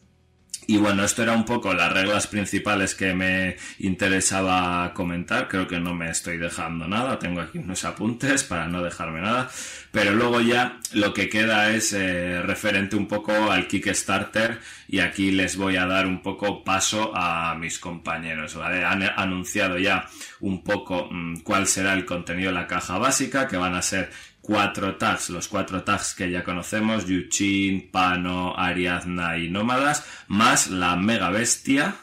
Y 0.70 0.76
bueno, 0.76 1.02
esto 1.02 1.22
era 1.22 1.32
un 1.32 1.46
poco 1.46 1.72
las 1.72 1.90
reglas 1.90 2.26
principales 2.26 2.94
que 2.94 3.14
me 3.14 3.56
interesaba 3.78 4.92
comentar. 4.92 5.48
Creo 5.48 5.66
que 5.66 5.80
no 5.80 5.94
me 5.94 6.10
estoy 6.10 6.36
dejando 6.36 6.86
nada. 6.86 7.18
Tengo 7.18 7.40
aquí 7.40 7.56
unos 7.56 7.86
apuntes 7.86 8.44
para 8.44 8.68
no 8.68 8.82
dejarme 8.82 9.22
nada. 9.22 9.48
Pero 9.90 10.12
luego 10.12 10.42
ya 10.42 10.78
lo 10.92 11.14
que 11.14 11.30
queda 11.30 11.70
es 11.70 11.94
eh, 11.94 12.42
referente 12.42 12.96
un 12.96 13.08
poco 13.08 13.32
al 13.50 13.66
Kickstarter 13.66 14.60
y 14.88 15.00
aquí 15.00 15.30
les 15.30 15.56
voy 15.56 15.76
a 15.76 15.86
dar 15.86 16.06
un 16.06 16.20
poco 16.20 16.62
paso 16.62 17.12
a 17.14 17.54
mis 17.54 17.78
compañeros. 17.78 18.54
Han 18.56 19.02
anunciado 19.02 19.78
ya 19.78 20.06
un 20.40 20.62
poco 20.62 21.08
mm, 21.10 21.38
cuál 21.40 21.66
será 21.66 21.94
el 21.94 22.04
contenido 22.04 22.50
de 22.50 22.56
la 22.56 22.66
caja 22.66 22.98
básica, 22.98 23.48
que 23.48 23.56
van 23.56 23.74
a 23.74 23.80
ser 23.80 24.10
cuatro 24.48 24.96
tags, 24.96 25.28
los 25.28 25.46
cuatro 25.46 25.82
tags 25.82 26.14
que 26.14 26.30
ya 26.30 26.42
conocemos, 26.42 27.04
Yuchin, 27.06 27.90
Pano, 27.90 28.54
Ariadna 28.56 29.36
y 29.36 29.50
Nómadas, 29.50 30.06
más 30.28 30.70
la 30.70 30.96
Mega 30.96 31.28
Bestia, 31.28 31.94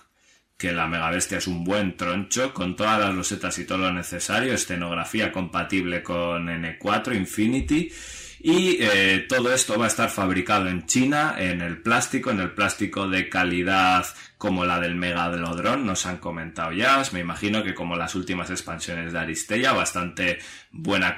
que 0.56 0.72
la 0.72 0.86
Mega 0.86 1.10
Bestia 1.10 1.40
es 1.40 1.48
un 1.48 1.64
buen 1.64 1.98
troncho, 1.98 2.54
con 2.54 2.76
todas 2.76 3.00
las 3.00 3.16
losetas 3.16 3.58
y 3.58 3.66
todo 3.66 3.80
lo 3.80 3.92
necesario, 3.92 4.54
escenografía 4.54 5.32
compatible 5.32 6.04
con 6.04 6.46
N4, 6.46 7.16
Infinity, 7.16 7.92
y 8.48 8.78
eh, 8.80 9.26
todo 9.28 9.52
esto 9.52 9.76
va 9.76 9.86
a 9.86 9.88
estar 9.88 10.12
fabricado 10.12 10.68
en 10.68 10.86
China, 10.86 11.34
en 11.40 11.62
el 11.62 11.82
plástico, 11.82 12.30
en 12.30 12.40
el 12.40 12.52
plástico 12.52 13.10
de 13.10 13.28
calidad 13.28 14.06
como 14.38 14.66
la 14.66 14.80
del 14.80 14.94
Megalodrón, 14.94 15.84
nos 15.84 16.06
han 16.06 16.18
comentado 16.18 16.72
ya. 16.72 17.02
Me 17.12 17.22
imagino 17.22 17.64
que 17.64 17.74
como 17.74 17.96
las 17.96 18.14
últimas 18.14 18.52
expansiones 18.52 19.14
de 19.14 19.18
Aristella, 19.18 19.74
bastante 19.74 20.38
buena 20.72 21.18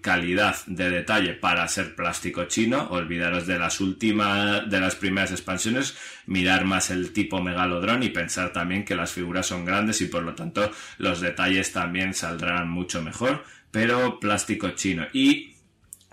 calidad 0.00 0.54
de 0.68 0.90
detalle 0.90 1.32
para 1.32 1.66
ser 1.66 1.96
plástico 1.96 2.44
chino. 2.44 2.86
Olvidaros 2.90 3.48
de 3.48 3.58
las 3.58 3.80
últimas, 3.80 4.70
de 4.70 4.78
las 4.78 4.94
primeras 4.94 5.32
expansiones, 5.32 5.96
mirar 6.26 6.64
más 6.66 6.90
el 6.90 7.12
tipo 7.12 7.42
Megalodrón 7.42 8.04
y 8.04 8.10
pensar 8.10 8.52
también 8.52 8.84
que 8.84 8.94
las 8.94 9.10
figuras 9.10 9.44
son 9.44 9.64
grandes 9.64 10.00
y 10.02 10.06
por 10.06 10.22
lo 10.22 10.36
tanto 10.36 10.70
los 10.98 11.20
detalles 11.20 11.72
también 11.72 12.14
saldrán 12.14 12.70
mucho 12.70 13.02
mejor. 13.02 13.42
Pero 13.72 14.20
plástico 14.20 14.70
chino. 14.70 15.08
Y 15.12 15.53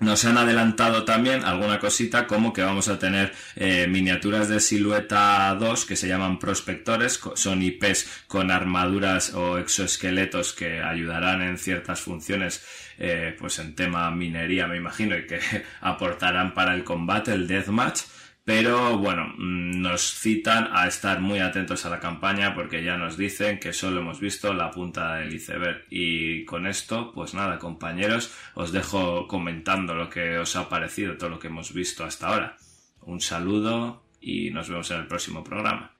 nos 0.01 0.25
han 0.25 0.37
adelantado 0.37 1.05
también 1.05 1.45
alguna 1.45 1.79
cosita 1.79 2.27
como 2.27 2.51
que 2.51 2.63
vamos 2.63 2.87
a 2.87 2.99
tener 2.99 3.31
eh, 3.55 3.87
miniaturas 3.87 4.49
de 4.49 4.59
silueta 4.59 5.55
2 5.57 5.85
que 5.85 5.95
se 5.95 6.07
llaman 6.07 6.39
prospectores, 6.39 7.21
son 7.35 7.61
IPs 7.61 8.23
con 8.27 8.51
armaduras 8.51 9.33
o 9.33 9.59
exoesqueletos 9.59 10.53
que 10.53 10.81
ayudarán 10.81 11.43
en 11.43 11.57
ciertas 11.57 12.01
funciones, 12.01 12.65
eh, 12.97 13.35
pues 13.39 13.59
en 13.59 13.75
tema 13.75 14.09
minería 14.11 14.67
me 14.67 14.77
imagino, 14.77 15.15
y 15.15 15.27
que 15.27 15.39
aportarán 15.81 16.53
para 16.53 16.73
el 16.73 16.83
combate, 16.83 17.33
el 17.33 17.47
deathmatch. 17.47 18.01
Pero 18.43 18.97
bueno, 18.97 19.34
mm, 19.38 19.81
nos 19.81 20.01
citan 20.19 20.69
a 20.73 20.88
estar 20.88 21.22
muy 21.22 21.39
atentos 21.39 21.85
a 21.85 21.89
la 21.89 21.99
campaña 21.99 22.55
porque 22.55 22.84
ya 22.84 22.97
nos 22.97 23.15
dicen 23.18 23.59
que 23.59 23.72
solo 23.72 24.01
hemos 24.01 24.19
visto 24.19 24.53
la 24.53 24.72
punta 24.72 25.15
del 25.15 25.34
iceberg. 25.34 25.85
Y 25.89 26.43
con 26.45 26.65
esto, 26.65 27.11
pues 27.13 27.34
nada, 27.34 27.59
compañeros, 27.59 28.34
os 28.55 28.72
dejo 28.72 29.27
comentando 29.27 29.93
lo 29.93 30.09
que 30.09 30.38
os 30.39 30.55
ha 30.55 30.69
parecido, 30.69 31.18
todo 31.18 31.30
lo 31.30 31.39
que 31.39 31.47
hemos 31.47 31.73
visto 31.73 32.03
hasta 32.03 32.27
ahora. 32.30 32.57
Un 33.01 33.22
saludo 33.22 34.03
y 34.19 34.49
nos 34.51 34.69
vemos 34.69 34.89
en 34.91 34.99
el 34.99 35.07
próximo 35.07 35.43
programa. 35.43 35.91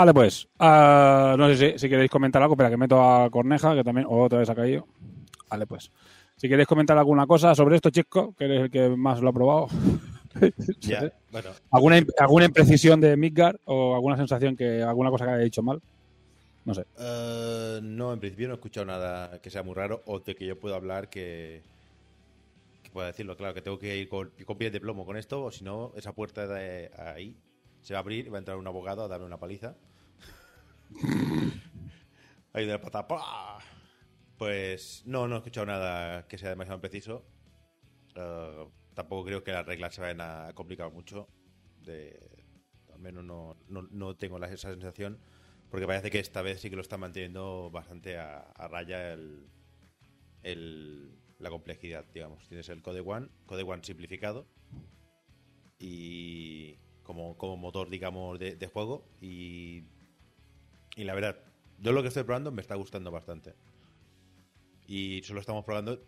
Vale, 0.00 0.14
pues, 0.14 0.48
ah, 0.58 1.34
no 1.38 1.54
sé 1.54 1.78
si, 1.78 1.88
queréis 1.88 2.10
comentar 2.10 2.40
algo, 2.42 2.56
pero 2.56 2.70
que 2.70 2.76
meto 2.78 3.02
a 3.02 3.28
Corneja, 3.28 3.74
que 3.74 3.84
también 3.84 4.06
otra 4.08 4.38
vez 4.38 4.48
ha 4.48 4.54
caído. 4.54 4.86
Vale, 5.50 5.66
pues. 5.66 5.90
Si 6.40 6.48
queréis 6.48 6.66
comentar 6.66 6.96
alguna 6.96 7.26
cosa 7.26 7.54
sobre 7.54 7.76
esto, 7.76 7.90
chico, 7.90 8.34
que 8.34 8.46
eres 8.46 8.62
el 8.62 8.70
que 8.70 8.88
más 8.88 9.20
lo 9.20 9.28
ha 9.28 9.32
probado. 9.32 9.68
Bueno. 11.32 11.50
¿Alguna, 11.72 12.00
¿Alguna 12.18 12.44
imprecisión 12.44 13.00
de 13.00 13.16
Midgar 13.16 13.60
o 13.64 13.94
alguna 13.96 14.16
sensación 14.16 14.56
que 14.56 14.80
alguna 14.80 15.10
cosa 15.10 15.24
que 15.24 15.32
haya 15.32 15.42
dicho 15.42 15.60
mal? 15.60 15.82
No 16.64 16.72
sé. 16.72 16.86
Uh, 16.96 17.82
no, 17.82 18.12
en 18.12 18.20
principio 18.20 18.46
no 18.46 18.54
he 18.54 18.56
escuchado 18.56 18.86
nada 18.86 19.40
que 19.40 19.50
sea 19.50 19.64
muy 19.64 19.74
raro 19.74 20.02
o 20.06 20.20
de 20.20 20.36
que 20.36 20.46
yo 20.46 20.58
pueda 20.58 20.76
hablar 20.76 21.08
que, 21.10 21.62
que 22.84 22.90
pueda 22.90 23.08
decirlo. 23.08 23.36
Claro, 23.36 23.54
que 23.54 23.60
tengo 23.60 23.78
que 23.78 23.96
ir 23.96 24.08
con, 24.08 24.30
con 24.46 24.56
pies 24.56 24.72
de 24.72 24.80
plomo 24.80 25.04
con 25.04 25.16
esto 25.16 25.42
o 25.42 25.50
si 25.50 25.64
no, 25.64 25.92
esa 25.96 26.12
puerta 26.12 26.46
de 26.46 26.90
ahí 26.96 27.36
se 27.82 27.92
va 27.92 27.98
a 27.98 28.02
abrir 28.02 28.26
y 28.26 28.30
va 28.30 28.38
a 28.38 28.40
entrar 28.40 28.56
un 28.56 28.66
abogado 28.66 29.02
a 29.02 29.08
darme 29.08 29.26
una 29.26 29.38
paliza. 29.38 29.74
ahí 32.52 32.66
de 32.66 32.72
la 32.72 32.80
pata. 32.80 33.06
¡pah! 33.06 33.58
Pues 34.40 35.02
no, 35.04 35.28
no 35.28 35.34
he 35.34 35.38
escuchado 35.40 35.66
nada 35.66 36.26
que 36.26 36.38
sea 36.38 36.48
demasiado 36.48 36.80
preciso. 36.80 37.26
Uh, 38.16 38.70
tampoco 38.94 39.26
creo 39.26 39.44
que 39.44 39.52
las 39.52 39.66
reglas 39.66 39.94
se 39.94 40.00
vayan 40.00 40.22
a 40.22 40.54
complicar 40.54 40.90
mucho. 40.90 41.28
De, 41.82 42.18
al 42.90 43.00
menos 43.00 43.22
no, 43.22 43.58
no, 43.68 43.82
no 43.90 44.16
tengo 44.16 44.42
esa 44.42 44.70
sensación. 44.70 45.20
Porque 45.70 45.86
parece 45.86 46.10
que 46.10 46.20
esta 46.20 46.40
vez 46.40 46.58
sí 46.58 46.70
que 46.70 46.76
lo 46.76 46.80
está 46.80 46.96
manteniendo 46.96 47.70
bastante 47.70 48.16
a, 48.16 48.38
a 48.38 48.66
raya 48.66 49.12
el, 49.12 49.46
el, 50.42 51.18
la 51.38 51.50
complejidad, 51.50 52.06
digamos. 52.14 52.48
Tienes 52.48 52.70
el 52.70 52.80
Code 52.80 53.00
One, 53.00 53.28
Code 53.44 53.64
One 53.64 53.84
simplificado 53.84 54.46
y 55.78 56.78
como, 57.02 57.36
como 57.36 57.58
motor, 57.58 57.90
digamos, 57.90 58.38
de, 58.38 58.56
de 58.56 58.66
juego. 58.68 59.04
Y, 59.20 59.84
y 60.96 61.04
la 61.04 61.12
verdad, 61.12 61.36
yo 61.78 61.92
lo 61.92 62.00
que 62.00 62.08
estoy 62.08 62.22
probando 62.22 62.50
me 62.52 62.62
está 62.62 62.74
gustando 62.76 63.10
bastante 63.10 63.54
y 64.90 65.22
solo 65.22 65.38
estamos 65.38 65.64
probando 65.64 66.02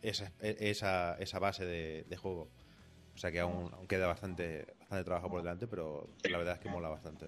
esa, 0.00 0.32
esa, 0.40 1.16
esa 1.18 1.38
base 1.40 1.66
de, 1.66 2.04
de, 2.08 2.16
juego. 2.16 2.48
O 3.16 3.18
sea 3.18 3.32
que 3.32 3.40
aún, 3.40 3.68
aún 3.72 3.88
queda 3.88 4.06
bastante, 4.06 4.64
bastante, 4.78 5.04
trabajo 5.04 5.28
por 5.28 5.42
delante, 5.42 5.66
pero 5.66 6.08
la 6.30 6.38
verdad 6.38 6.54
es 6.54 6.60
que 6.60 6.68
mola 6.68 6.88
bastante. 6.88 7.26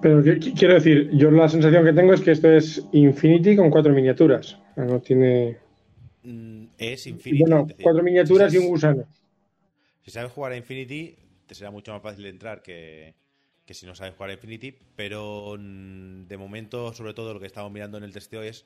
Pero 0.00 0.22
quiero 0.22 0.74
decir, 0.74 1.10
yo 1.14 1.32
la 1.32 1.48
sensación 1.48 1.84
que 1.84 1.92
tengo 1.92 2.12
es 2.12 2.20
que 2.20 2.30
esto 2.30 2.48
es 2.48 2.86
Infinity 2.92 3.56
con 3.56 3.70
cuatro 3.70 3.92
miniaturas. 3.92 4.56
No 4.76 5.00
tiene. 5.00 5.58
Mm, 6.22 6.66
es 6.78 7.08
Infinity. 7.08 7.42
Bueno, 7.42 7.66
cuatro 7.82 8.04
miniaturas 8.04 8.52
si 8.52 8.58
y 8.58 8.60
un 8.60 8.68
gusano. 8.68 9.04
Si 10.02 10.12
sabes 10.12 10.30
jugar 10.30 10.52
a 10.52 10.56
Infinity, 10.56 11.16
te 11.46 11.56
será 11.56 11.72
mucho 11.72 11.92
más 11.92 12.02
fácil 12.02 12.24
entrar 12.26 12.62
que, 12.62 13.14
que 13.66 13.74
si 13.74 13.84
no 13.84 13.96
sabes 13.96 14.14
jugar 14.14 14.30
a 14.30 14.34
Infinity, 14.34 14.76
pero 14.94 15.56
mm, 15.58 16.28
de 16.28 16.36
momento, 16.36 16.92
sobre 16.92 17.14
todo 17.14 17.34
lo 17.34 17.40
que 17.40 17.46
estamos 17.46 17.72
mirando 17.72 17.98
en 17.98 18.04
el 18.04 18.12
testeo 18.12 18.44
es 18.44 18.64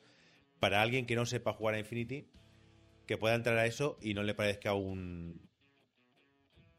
para 0.59 0.81
alguien 0.81 1.05
que 1.05 1.15
no 1.15 1.25
sepa 1.25 1.53
jugar 1.53 1.75
a 1.75 1.79
Infinity, 1.79 2.27
que 3.05 3.17
pueda 3.17 3.35
entrar 3.35 3.57
a 3.57 3.65
eso 3.65 3.97
y 4.01 4.13
no 4.13 4.23
le 4.23 4.33
parezca 4.33 4.73
un 4.73 5.49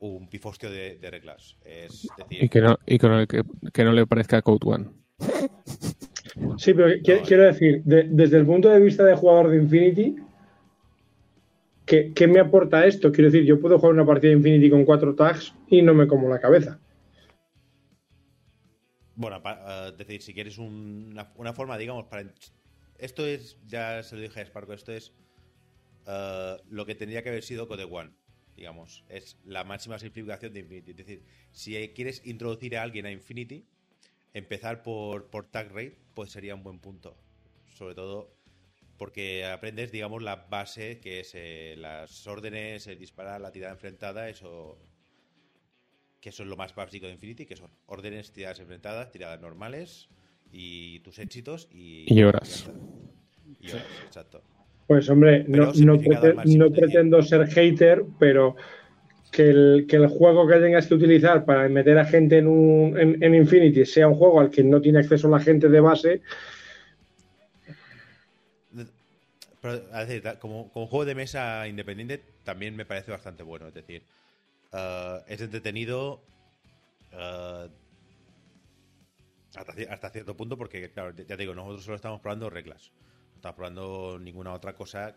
un 0.01 0.28
pifostio 0.28 0.70
de, 0.70 0.97
de 0.97 1.11
reglas. 1.11 1.57
Es 1.65 2.09
decir, 2.16 2.44
y 2.44 2.48
que 2.48 2.61
no, 2.61 2.78
y 2.86 2.98
que 2.98 3.09
no, 3.09 3.27
que, 3.27 3.43
que 3.73 3.85
no 3.85 3.93
le 3.93 4.07
parezca 4.07 4.43
Code 4.43 4.61
One. 4.65 4.86
Sí, 6.57 6.74
pero 6.74 6.89
no, 6.89 6.94
quiero 7.02 7.44
decir, 7.44 7.82
de, 7.85 8.05
desde 8.05 8.39
el 8.39 8.47
punto 8.47 8.69
de 8.69 8.81
vista 8.81 9.05
de 9.05 9.15
jugador 9.15 9.51
de 9.51 9.59
Infinity, 9.59 10.16
¿qué, 11.85 12.12
¿qué, 12.15 12.27
me 12.27 12.40
aporta 12.40 12.86
esto? 12.86 13.12
Quiero 13.12 13.31
decir, 13.31 13.47
yo 13.47 13.61
puedo 13.61 13.78
jugar 13.78 13.94
una 13.94 14.07
partida 14.07 14.31
de 14.31 14.39
Infinity 14.39 14.70
con 14.70 14.85
cuatro 14.85 15.15
tags 15.15 15.55
y 15.69 15.82
no 15.82 15.93
me 15.93 16.07
como 16.07 16.28
la 16.28 16.40
cabeza. 16.40 16.81
Bueno, 19.16 19.36
es 19.36 19.93
uh, 19.93 19.97
decir, 19.97 20.23
si 20.23 20.32
quieres 20.32 20.57
un, 20.57 21.09
una, 21.11 21.31
una, 21.36 21.52
forma, 21.52 21.77
digamos, 21.77 22.07
para 22.07 22.23
esto 23.01 23.27
es, 23.27 23.59
ya 23.66 24.02
se 24.02 24.16
lo 24.16 24.22
dije 24.22 24.40
a 24.40 24.47
Sparko, 24.47 24.72
esto 24.72 24.93
es 24.93 25.12
uh, 26.06 26.56
lo 26.68 26.86
que 26.86 26.94
tendría 26.94 27.22
que 27.22 27.31
haber 27.31 27.43
sido 27.43 27.68
Code 27.68 27.85
One, 27.85 28.12
digamos. 28.56 29.05
Es 29.09 29.39
la 29.44 29.64
máxima 29.64 29.98
simplificación 29.98 30.52
de 30.52 30.60
Infinity. 30.60 30.90
Es 30.93 30.97
decir, 30.97 31.24
si 31.52 31.89
quieres 31.94 32.22
introducir 32.24 32.77
a 32.77 32.82
alguien 32.82 33.06
a 33.06 33.10
Infinity, 33.10 33.66
empezar 34.35 34.82
por, 34.82 35.31
por 35.31 35.51
tag 35.51 35.68
rate, 35.68 35.98
pues 36.14 36.31
sería 36.31 36.55
un 36.55 36.62
buen 36.62 36.78
punto. 36.78 37.16
Sobre 37.68 37.94
todo 37.94 38.36
porque 39.01 39.47
aprendes, 39.47 39.90
digamos, 39.93 40.22
la 40.22 40.36
base 40.36 41.01
que 41.01 41.20
es 41.20 41.32
eh, 41.35 41.74
las 41.78 42.27
órdenes, 42.27 42.86
el 42.86 42.98
disparar, 42.98 43.40
la 43.40 43.51
tirada 43.51 43.72
enfrentada, 43.72 44.28
eso 44.28 44.78
que 46.20 46.28
eso 46.28 46.43
es 46.43 46.51
lo 46.51 46.56
más 46.56 46.74
básico 46.74 47.06
de 47.06 47.14
Infinity, 47.14 47.47
que 47.47 47.56
son 47.56 47.70
órdenes, 47.86 48.31
tiradas 48.31 48.60
enfrentadas, 48.60 49.10
tiradas 49.10 49.40
normales, 49.40 50.10
y 50.52 51.01
tus 51.01 51.18
éxitos 51.18 51.68
y, 51.72 52.05
y 52.12 52.22
horas. 52.22 52.70
Y 53.60 53.70
horas, 53.70 53.86
exacto. 54.06 54.43
Pues 54.86 55.09
hombre, 55.09 55.44
no, 55.47 55.72
no, 55.72 55.98
prete 55.98 56.35
no 56.56 56.70
pretendo 56.72 57.22
ser 57.22 57.47
hater, 57.47 58.05
pero 58.18 58.56
que 59.31 59.48
el, 59.48 59.86
que 59.89 59.97
el, 59.97 60.09
juego 60.09 60.48
que 60.48 60.56
tengas 60.56 60.89
que 60.89 60.94
utilizar 60.94 61.44
para 61.44 61.68
meter 61.68 61.97
a 61.98 62.05
gente 62.05 62.39
en, 62.39 62.48
un, 62.48 62.98
en, 62.98 63.22
en, 63.22 63.35
Infinity 63.35 63.86
sea 63.86 64.09
un 64.09 64.16
juego 64.16 64.40
al 64.40 64.51
que 64.51 64.64
no 64.64 64.81
tiene 64.81 64.98
acceso 64.98 65.28
la 65.28 65.39
gente 65.39 65.68
de 65.68 65.81
base. 65.81 66.22
Pero, 69.60 69.74
es 69.74 70.09
decir, 70.09 70.22
como, 70.40 70.72
como, 70.72 70.86
juego 70.86 71.05
de 71.05 71.14
mesa 71.14 71.68
independiente 71.68 72.20
también 72.44 72.74
me 72.74 72.86
parece 72.86 73.12
bastante 73.12 73.43
bueno. 73.43 73.68
Es 73.68 73.74
decir, 73.74 74.02
uh, 74.72 75.22
es 75.28 75.40
entretenido. 75.40 76.20
Uh, 77.12 77.68
hasta, 79.56 79.72
hasta, 79.93 80.10
cierto 80.10 80.36
punto, 80.36 80.56
porque, 80.56 80.90
claro, 80.93 81.12
ya 81.14 81.24
te 81.24 81.36
digo, 81.36 81.55
nosotros 81.55 81.85
solo 81.85 81.97
estamos 81.97 82.20
probando 82.20 82.51
reglas. 82.51 82.93
No 83.31 83.36
estamos 83.36 83.56
probando 83.56 84.18
ninguna 84.20 84.52
otra 84.52 84.74
cosa 84.74 85.16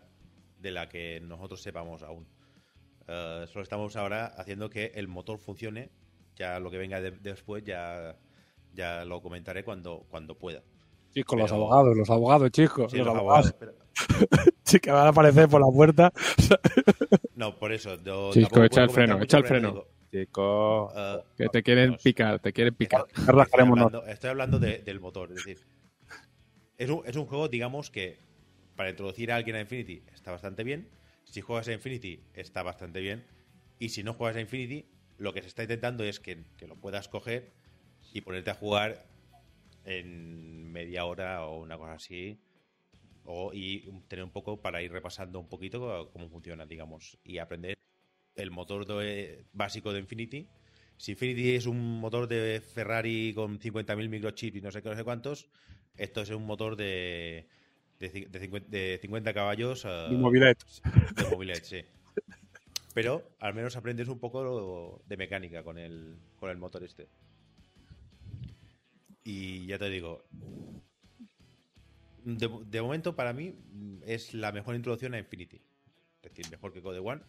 de 0.60 0.72
la 0.72 0.88
que 0.90 1.20
nosotros 1.22 1.62
sepamos 1.62 2.04
aún. 2.04 2.26
Eh, 3.08 3.46
solo 3.48 3.64
estamos 3.64 3.96
ahora 3.96 4.28
haciendo 4.38 4.70
que 4.70 4.92
el 4.96 5.08
motor 5.08 5.38
funcione. 5.40 5.90
Ya 6.36 6.60
lo 6.60 6.72
que 6.72 6.78
venga 6.78 7.00
de- 7.02 7.12
después 7.12 7.64
ya, 7.64 8.16
ya 8.74 9.06
lo 9.06 9.22
comentaré 9.22 9.64
cuando, 9.64 10.06
cuando 10.10 10.36
pueda. 10.38 10.64
Chicos, 11.14 11.38
los 11.38 11.52
abogados, 11.52 11.96
los 11.96 12.10
abogados, 12.10 12.50
chicos. 12.52 12.92
Sí, 12.92 12.98
los, 12.98 13.08
los 13.08 13.16
abogados. 13.18 13.54
abogados, 13.54 13.56
pero- 13.60 14.44
Sí, 14.64 14.80
que 14.80 14.90
van 14.92 15.06
a 15.06 15.10
aparecer 15.10 15.48
por 15.48 15.62
la 15.62 15.68
puerta. 15.72 16.12
No, 17.36 17.60
por 17.60 17.72
eso. 17.72 17.96
Chico, 18.32 18.64
echa 18.64 18.84
el 18.84 18.90
freno, 18.90 19.22
echa 19.22 19.38
el 19.38 19.44
freno. 19.46 19.86
Chicos. 20.14 20.94
eh, 20.96 21.24
Que 21.38 21.50
te 21.50 21.64
quieren 21.64 21.88
Vamos. 21.90 22.04
picar, 22.04 22.40
te 22.40 22.54
quieren 22.54 22.76
picar. 22.76 23.06
Estoy 23.10 23.62
hablando, 23.62 24.06
estoy 24.06 24.30
hablando 24.30 24.60
de- 24.60 24.78
del 24.84 25.00
motor, 25.00 25.30
es 25.32 25.38
decir, 25.38 25.58
es 26.78 26.90
un, 26.90 27.02
es 27.06 27.16
un 27.16 27.26
juego, 27.26 27.48
digamos, 27.48 27.90
que 27.90 28.18
para 28.76 28.90
introducir 28.90 29.32
a 29.32 29.36
alguien 29.36 29.56
a 29.56 29.62
Infinity 29.62 30.04
está 30.14 30.32
bastante 30.32 30.64
bien. 30.64 30.88
Si 31.24 31.42
juegas 31.42 31.68
a 31.68 31.74
Infinity 31.74 32.20
está 32.34 32.64
bastante 32.64 33.00
bien. 33.00 33.24
Y 33.80 33.90
si 33.90 34.04
no 34.04 34.14
juegas 34.14 34.38
a 34.38 34.42
Infinity, 34.42 34.86
lo 35.18 35.34
que 35.34 35.42
se 35.42 35.48
está 35.48 35.64
intentando 35.64 36.04
es 36.04 36.20
que, 36.20 36.44
que 36.58 36.68
lo 36.68 36.76
puedas 36.76 37.08
coger 37.08 37.52
y 38.14 38.22
ponerte 38.22 38.52
a 38.52 38.56
jugar 38.56 39.06
en 39.86 40.72
media 40.72 41.06
hora 41.06 41.46
o 41.46 41.62
una 41.62 41.78
cosa 41.78 41.94
así. 41.94 42.40
O, 43.26 43.52
y 43.54 43.90
tener 44.10 44.26
un 44.26 44.32
poco 44.32 44.62
para 44.62 44.82
ir 44.82 44.92
repasando 44.92 45.40
un 45.40 45.50
poquito 45.50 46.10
cómo 46.14 46.30
funciona, 46.30 46.66
digamos, 46.66 47.18
y 47.24 47.38
aprender 47.40 47.76
el 48.36 48.52
motor 48.52 48.86
de- 48.86 49.46
básico 49.54 49.94
de 49.94 50.00
Infinity. 50.00 50.48
Si 50.98 51.12
Infinity 51.14 51.56
es 51.56 51.66
un 51.66 52.00
motor 52.00 52.28
de 52.28 52.62
Ferrari 52.62 53.34
con 53.34 53.60
50.000 53.60 54.10
microchips 54.10 54.58
y 54.58 54.62
no 54.62 54.72
sé 54.72 54.82
qué, 54.82 54.90
no 54.90 54.96
sé 54.96 55.04
cuántos, 55.04 55.48
esto 55.98 56.22
es 56.22 56.30
un 56.30 56.46
motor 56.46 56.76
de, 56.76 57.48
de, 58.00 58.28
de 58.30 58.40
50, 58.40 58.70
de 58.70 59.00
50 59.02 59.34
caballos 59.34 59.86
eh, 59.86 59.90
De 60.10 60.18
mobilet. 60.18 60.58
de 61.16 61.30
mobilet, 61.30 61.64
sí. 61.64 61.82
Pero 62.94 63.24
al 63.40 63.54
menos 63.56 63.76
aprendes 63.76 64.08
un 64.08 64.20
poco 64.20 65.02
de 65.08 65.18
mecánica 65.18 65.64
con 65.64 65.78
el, 65.80 66.16
con 66.40 66.50
el 66.52 66.58
motor 66.58 66.84
este. 66.84 67.08
Y 69.24 69.66
ya 69.68 69.80
te 69.80 69.90
digo, 69.90 70.24
de, 72.24 72.50
de 72.70 72.82
momento 72.82 73.16
para 73.16 73.34
mí 73.34 73.56
es 74.06 74.34
la 74.34 74.52
mejor 74.52 74.76
introducción 74.76 75.14
a 75.14 75.20
Infinity. 75.20 75.62
Es 76.22 76.32
decir, 76.34 76.50
mejor 76.52 76.72
que 76.74 76.82
Code 76.82 77.00
One 77.00 77.22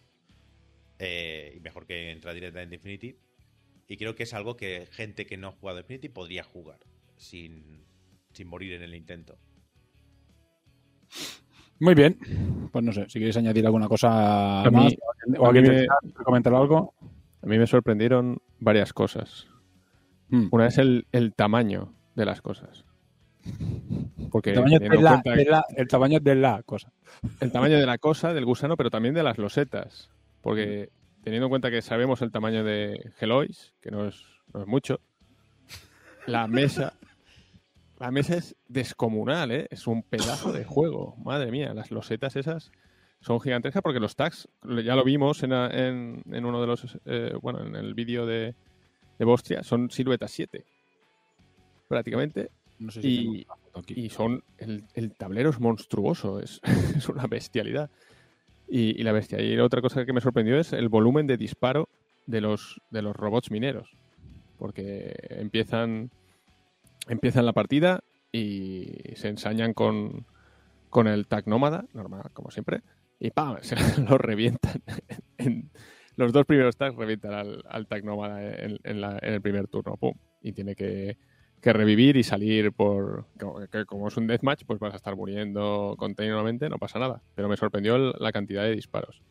eh, 0.99 1.53
y 1.55 1.59
mejor 1.59 1.85
que 1.85 2.11
entrar 2.11 2.33
directamente 2.33 2.75
a 2.75 2.77
Infinity. 2.77 3.17
Y 3.87 3.97
creo 3.97 4.15
que 4.15 4.23
es 4.23 4.33
algo 4.33 4.57
que 4.57 4.87
gente 4.91 5.25
que 5.25 5.37
no 5.37 5.47
ha 5.49 5.51
jugado 5.51 5.79
Infinity 5.79 6.09
podría 6.09 6.43
jugar 6.43 6.79
sin, 7.17 7.85
sin 8.33 8.47
morir 8.47 8.73
en 8.73 8.83
el 8.83 8.95
intento. 8.95 9.37
Muy 11.79 11.93
bien. 11.93 12.17
Pues 12.71 12.83
no 12.83 12.91
sé, 12.93 13.05
si 13.09 13.19
queréis 13.19 13.37
añadir 13.37 13.65
alguna 13.65 13.87
cosa 13.87 14.61
A 14.63 14.69
mí- 14.71 14.77
más 14.77 14.93
o 15.39 15.45
a 15.45 15.49
alguien 15.49 15.65
mí 15.65 15.71
me- 16.03 16.23
comentar 16.23 16.53
algo. 16.53 16.93
A 17.41 17.45
mí 17.47 17.57
me 17.59 17.67
sorprendieron 17.67 18.41
varias 18.59 18.93
cosas. 18.93 19.47
Mm. 20.29 20.47
Una 20.51 20.67
es 20.67 20.77
el, 20.77 21.05
el 21.11 21.33
tamaño 21.33 21.93
de 22.15 22.25
las 22.25 22.41
cosas. 22.41 22.85
Porque 24.31 24.51
El 24.51 24.55
tamaño, 24.55 24.77
en 24.81 25.03
la, 25.03 25.21
de 25.23 25.45
la- 25.45 25.65
el 25.75 25.87
tamaño 25.87 26.19
de 26.19 26.35
la 26.35 26.63
cosa. 26.63 26.91
el 27.41 27.51
tamaño 27.51 27.77
de 27.77 27.85
la 27.85 27.97
cosa, 27.99 28.33
del 28.33 28.45
gusano, 28.45 28.75
pero 28.77 28.89
también 28.89 29.13
de 29.13 29.21
las 29.23 29.37
losetas. 29.37 30.09
Porque 30.45 30.89
teniendo 31.23 31.47
en 31.47 31.49
cuenta 31.49 31.71
que 31.71 31.81
sabemos 31.81 32.21
el 32.21 32.31
tamaño 32.31 32.63
de 32.63 33.11
Helois, 33.19 33.73
que 33.81 33.89
no 33.89 34.07
es, 34.07 34.21
no 34.53 34.61
es 34.61 34.67
mucho, 34.67 34.99
la 36.27 36.47
mesa. 36.47 36.93
La 37.97 38.11
mesa 38.11 38.35
es 38.35 38.57
descomunal, 38.67 39.51
¿eh? 39.51 39.67
Es 39.71 39.87
un 39.87 40.03
pedazo 40.03 40.51
de 40.51 40.65
juego. 40.65 41.15
Madre 41.23 41.49
mía, 41.49 41.73
las 41.73 41.91
losetas 41.91 42.35
esas 42.35 42.69
son 43.21 43.39
gigantescas 43.39 43.81
porque 43.81 44.01
los 44.01 44.17
tags, 44.17 44.49
ya 44.83 44.95
lo 44.97 45.03
vimos 45.05 45.41
en, 45.43 45.53
en- 45.53 46.21
en 46.29 46.45
uno 46.45 46.59
de 46.59 46.67
los. 46.67 46.97
eh, 47.05 47.31
bueno, 47.41 47.65
en 47.65 47.73
el 47.77 47.93
vídeo 47.93 48.25
de, 48.25 48.53
de 49.17 49.25
Bostria, 49.25 49.63
son 49.63 49.89
siluetas 49.91 50.29
7. 50.31 50.65
Prácticamente. 51.87 52.51
No 52.79 52.91
sé 52.91 53.01
si 53.01 53.07
Y- 53.07 53.45
tengo 53.45 53.79
aquí. 53.79 53.93
Y 53.95 54.09
son. 54.09 54.43
El, 54.57 54.83
el 54.93 55.13
tablero 55.15 55.49
es 55.49 55.59
monstruoso, 55.61 56.41
es, 56.41 56.59
es 56.97 57.07
una 57.07 57.27
bestialidad. 57.27 57.89
Y, 58.67 58.99
y 58.99 59.03
la 59.03 59.11
bestia. 59.11 59.41
Y 59.41 59.57
otra 59.59 59.81
cosa 59.81 60.05
que 60.05 60.13
me 60.13 60.21
sorprendió 60.21 60.59
es 60.59 60.73
el 60.73 60.89
volumen 60.89 61.27
de 61.27 61.37
disparo 61.37 61.87
de 62.25 62.41
los, 62.41 62.81
de 62.89 63.01
los 63.01 63.15
robots 63.15 63.51
mineros. 63.51 63.95
Porque 64.57 65.15
empiezan. 65.29 66.11
Empiezan 67.07 67.45
la 67.45 67.53
partida 67.53 68.03
y 68.31 68.87
se 69.15 69.27
ensañan 69.29 69.73
con, 69.73 70.25
con 70.89 71.07
el 71.07 71.27
tag 71.27 71.47
nómada, 71.47 71.85
normal, 71.93 72.31
como 72.33 72.49
siempre, 72.49 72.81
y 73.19 73.29
¡pam! 73.29 73.57
Se 73.61 73.75
los 73.75 74.19
revientan. 74.19 74.81
En- 75.37 75.69
los 76.17 76.31
dos 76.31 76.45
primeros 76.45 76.77
tags 76.77 76.95
revientan 76.95 77.33
al, 77.67 77.87
tag 77.87 78.05
nómada 78.05 78.41
en, 78.41 78.79
en 78.83 79.03
el 79.21 79.41
primer 79.41 79.67
turno, 79.67 79.97
¡pum! 79.97 80.13
Y 80.41 80.53
tiene 80.53 80.73
que, 80.73 81.17
que 81.61 81.73
revivir 81.73 82.15
y 82.17 82.23
salir 82.23 82.71
por. 82.71 83.25
Como, 83.39 83.65
que 83.67 83.85
como 83.85 84.07
es 84.07 84.17
un 84.17 84.27
deathmatch, 84.27 84.63
pues 84.65 84.79
vas 84.79 84.93
a 84.93 84.97
estar 84.97 85.15
muriendo 85.15 85.95
continuamente, 85.97 86.69
no 86.69 86.77
pasa 86.77 86.99
nada. 86.99 87.21
Pero 87.35 87.49
me 87.49 87.57
sorprendió 87.57 87.95
el- 87.95 88.13
la 88.19 88.31
cantidad 88.31 88.63
de 88.63 88.71
disparos. 88.75 89.21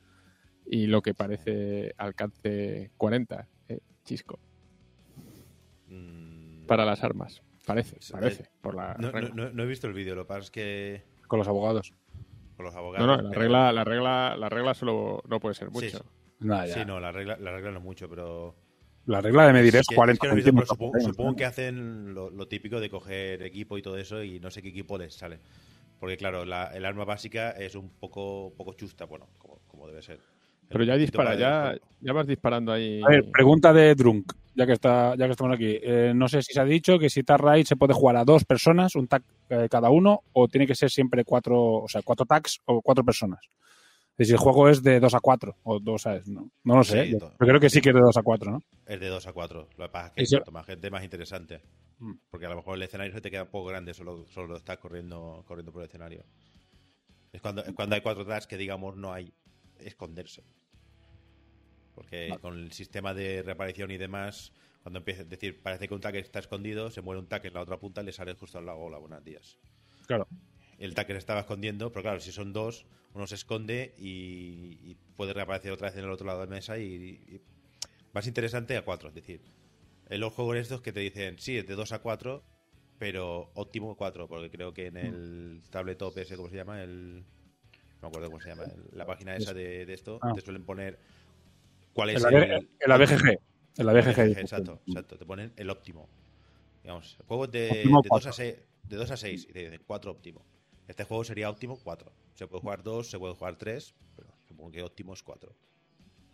Y 0.67 0.87
lo 0.87 1.03
que 1.03 1.15
parece 1.15 1.93
alcance 1.99 2.91
40, 2.97 3.49
eh, 3.69 3.79
chisco, 4.05 4.39
Mm, 5.89 6.67
para 6.67 6.85
las 6.85 7.03
armas. 7.05 7.43
Parece, 7.67 7.97
parece, 8.13 8.51
por 8.61 8.75
la 8.75 8.95
no, 8.99 9.11
regla. 9.11 9.31
no- 9.35 9.45
no- 9.45 9.51
no 9.53 9.63
he 9.63 9.67
visto 9.67 9.87
el 9.87 9.95
vídeo, 9.95 10.15
lo 10.15 10.25
que 10.25 10.29
pasa 10.29 10.41
es 10.41 10.51
que 10.51 11.03
Con 11.29 11.39
los 11.39 11.49
abogados. 11.49 11.95
con 12.57 12.65
los 12.67 12.75
No, 12.75 12.81
abogados. 12.81 13.07
no, 13.07 13.17
la 13.23 13.29
pero- 13.31 13.41
regla, 13.41 13.73
la 13.73 13.85
regla, 13.85 14.37
la 14.37 14.49
regla 14.49 14.75
solo 14.75 15.23
no 15.29 15.41
puede 15.41 15.55
ser 15.55 15.71
mucho. 15.71 15.89
sí. 15.99 16.05
Ya. 16.41 16.67
Sí, 16.67 16.81
no, 16.87 17.01
la 17.01 17.11
regla, 17.13 17.39
la 17.39 17.53
regla 17.53 17.71
no 17.71 17.81
mucho, 17.81 18.09
pero. 18.09 18.55
La 19.07 19.21
regla 19.21 19.47
de 19.47 19.53
medir 19.53 19.77
es 19.77 19.87
que- 19.87 19.95
40 19.95 20.21
que 20.21 20.27
no 20.29 20.33
he 20.33 20.37
visto, 20.37 20.51
pero 20.53 20.67
centímetros. 20.67 20.69
supongo, 20.69 21.01
supongo 21.13 21.37
que 21.37 21.45
hacen 21.45 22.15
lo, 22.15 22.31
lo 22.31 22.49
típico 22.49 22.81
de 22.81 22.89
coger 22.89 23.43
equipo 23.43 23.77
y 23.77 23.83
todo 23.83 23.99
eso 23.99 24.23
y 24.23 24.41
no 24.41 24.51
sé 24.51 24.63
qué 24.63 24.69
equipo 24.71 24.97
les 24.99 25.15
sale. 25.15 25.39
Porque, 26.01 26.17
claro, 26.17 26.45
la- 26.45 26.67
el 26.75 26.85
arma 26.85 27.05
básica 27.05 27.51
es 27.51 27.75
un 27.75 27.89
poco, 27.91 28.53
poco 28.57 28.73
chusta, 28.75 29.05
bueno, 29.05 29.27
como, 29.39 29.59
como 29.69 29.87
debe 29.87 30.03
ser. 30.03 30.17
El 30.17 30.69
Pero 30.69 30.85
ya 30.85 30.97
dispara, 30.97 31.35
ya 32.01 32.13
vas 32.13 32.27
disparando 32.27 32.73
ahí. 32.73 33.01
A 33.05 33.09
ver, 33.11 33.31
pregunta 33.31 33.73
de 33.75 33.95
Drunk, 33.95 34.33
ya 34.55 34.67
que 34.67 34.73
está, 34.73 35.15
ya 35.17 35.27
que 35.27 35.33
estamos 35.33 35.55
aquí. 35.55 35.79
Eh, 35.83 36.13
no 36.15 36.27
sé 36.27 36.43
si 36.43 36.55
se 36.55 36.61
ha 36.61 36.65
dicho 36.65 36.99
que 36.99 37.11
si 37.11 37.23
Tag 37.23 37.41
Raid 37.41 37.67
se 37.67 37.77
puede 37.77 37.93
jugar 37.93 38.17
a 38.17 38.25
dos 38.25 38.45
personas, 38.47 38.95
un 38.97 39.07
tag 39.07 39.23
eh, 39.51 39.69
cada 39.71 39.91
uno, 39.91 40.23
o 40.33 40.49
tiene 40.49 40.67
que 40.67 40.75
ser 40.75 40.91
siempre 40.91 41.25
cuatro, 41.25 41.61
o 41.83 41.89
sea, 41.89 42.01
cuatro 42.03 42.25
tags 42.25 42.61
o 42.65 42.81
cuatro 42.81 43.05
personas. 43.05 43.41
Si 44.19 44.31
el 44.31 44.39
juego 44.39 44.69
es 44.69 44.83
de 44.83 45.01
dos 45.01 45.13
a 45.15 45.21
cuatro, 45.21 45.57
o 45.65 45.81
dos, 45.81 46.03
¿sabes? 46.03 46.29
No, 46.29 46.49
no 46.63 46.77
lo 46.77 46.85
sé. 46.85 47.07
Sí, 47.07 47.13
yo- 47.19 47.33
creo 47.37 47.59
que 47.59 47.69
sí 47.69 47.81
que 47.81 47.89
es 47.89 47.95
de 47.95 48.01
dos 48.01 48.17
a 48.17 48.23
cuatro, 48.23 48.53
¿no? 48.53 48.63
Es 48.87 49.01
de 49.01 49.09
2 49.09 49.27
a 49.27 49.33
4. 49.33 49.69
Lo 49.77 49.87
que 49.87 49.91
pasa 49.91 50.07
es 50.09 50.13
que 50.15 50.23
Eso- 50.23 50.37
cuanto 50.39 50.53
más 50.53 50.67
gente, 50.67 50.91
más 50.91 51.03
interesante. 51.03 51.63
Mm. 51.99 52.13
Porque 52.31 52.47
a 52.47 52.51
lo 52.51 52.57
mejor 52.57 52.77
el 52.77 52.83
escenario 52.83 53.13
se 53.13 53.21
te 53.21 53.31
queda 53.31 53.45
un 53.45 53.49
poco 53.51 53.67
grande, 53.71 53.93
solo, 53.95 54.27
solo 54.29 54.57
estás 54.57 54.79
corriendo, 54.79 55.43
corriendo 55.49 55.73
por 55.73 55.83
el 55.83 55.89
escenario. 55.89 56.23
Es 57.33 57.41
cuando, 57.41 57.65
es 57.65 57.73
cuando 57.75 57.95
hay 57.97 58.03
cuatro 58.03 58.25
tags 58.27 58.47
que, 58.47 58.57
digamos, 58.57 58.97
no 58.97 59.13
hay 59.13 59.33
esconderse. 59.79 60.45
Porque 61.95 62.37
con 62.41 62.59
el 62.59 62.73
sistema 62.73 63.15
de 63.15 63.43
reaparición 63.43 63.91
y 63.91 63.97
demás, 63.97 64.53
cuando 64.83 64.99
empieza, 64.99 65.23
es 65.23 65.31
decir, 65.31 65.63
parece 65.63 65.89
que 65.89 65.95
un 65.95 66.01
tag 66.01 66.15
está 66.17 66.41
escondido, 66.41 66.91
se 66.91 67.01
muere 67.01 67.21
un 67.21 67.27
tag 67.27 67.45
en 67.47 67.55
la 67.55 67.63
otra 67.63 67.79
punta 67.79 68.03
y 68.03 68.05
le 68.07 68.13
sale 68.13 68.35
justo 68.35 68.59
al 68.59 68.67
lado. 68.67 68.79
Hola, 68.79 68.99
buenos 68.99 69.25
días. 69.25 69.59
Claro. 70.07 70.27
El 70.79 70.95
se 70.95 71.17
estaba 71.17 71.41
escondiendo, 71.41 71.91
pero 71.93 72.03
claro, 72.03 72.21
si 72.21 72.33
son 72.33 72.53
dos, 72.53 72.87
uno 73.15 73.27
se 73.27 73.35
esconde 73.37 73.95
y, 73.99 74.79
y 74.83 74.97
puede 75.17 75.33
reaparecer 75.33 75.73
otra 75.73 75.89
vez 75.89 75.97
en 75.99 76.05
el 76.05 76.11
otro 76.11 76.27
lado 76.27 76.41
de 76.41 76.47
la 76.47 76.51
mesa 76.51 76.79
y, 76.79 76.85
y- 76.85 77.41
más 78.13 78.27
interesante 78.27 78.77
a 78.77 78.85
cuatro. 78.85 79.09
Es 79.09 79.15
decir, 79.15 79.41
en 80.09 80.21
los 80.21 80.33
juegos 80.33 80.57
estos 80.57 80.81
que 80.83 80.93
te 80.93 81.01
dicen, 81.01 81.39
sí, 81.39 81.59
es 81.59 81.67
de 81.67 81.75
2 81.75 81.93
a 81.93 81.99
4, 82.01 82.43
pero 82.99 83.51
óptimo 83.55 83.97
4, 83.97 84.29
porque 84.29 84.51
creo 84.51 84.73
que 84.73 84.87
en 84.87 84.97
el 84.97 85.63
tabletop 85.71 86.17
ese, 86.19 86.37
¿cómo 86.37 86.49
se 86.49 86.57
llama? 86.57 86.83
El, 86.83 87.21
no 87.21 87.25
me 88.03 88.09
acuerdo 88.09 88.29
cómo 88.29 88.41
se 88.41 88.51
llama. 88.51 88.65
el- 88.65 88.97
la 88.97 89.07
página 89.07 89.37
esa 89.37 89.53
de, 89.55 89.85
de 89.87 89.95
esto, 89.95 90.19
Ah. 90.23 90.33
te 90.35 90.41
suelen 90.41 90.65
poner 90.65 90.99
cuál 91.93 92.11
es 92.11 92.23
el... 92.25 92.35
B- 92.35 92.55
en 92.55 92.89
la 92.89 92.97
BGG. 92.99 93.39
En 93.79 93.87
la 93.87 93.93
BGG. 93.93 94.39
Exacto, 94.39 94.81
exacto. 94.87 95.19
Te 95.19 95.27
ponen 95.27 95.53
el 95.57 95.71
óptimo. 95.71 96.09
Digamos, 96.83 97.17
el 97.19 97.27
juego 97.27 97.47
de, 97.47 97.69
de 97.69 97.85
2 97.85 98.03
cuatro. 98.09 98.31
a 98.31 98.33
6, 98.33 98.55
de 98.89 98.97
2 98.97 99.11
a 99.11 99.17
6 99.17 99.47
y 99.49 99.53
te 99.53 99.59
dicen 99.61 99.83
4 99.87 100.11
óptimo. 100.13 100.45
Este 100.89 101.05
juego 101.05 101.25
sería 101.25 101.49
óptimo 101.51 101.79
4. 101.83 102.11
Se 102.35 102.47
puede 102.47 102.61
jugar 102.61 102.83
2, 102.83 103.09
se 103.11 103.19
puede 103.19 103.35
jugar 103.35 103.57
3, 103.57 103.95
pero 104.17 104.29
supongo 104.47 104.71
que 104.71 104.83
óptimo 104.83 105.15
es 105.15 105.23
4. 105.23 105.53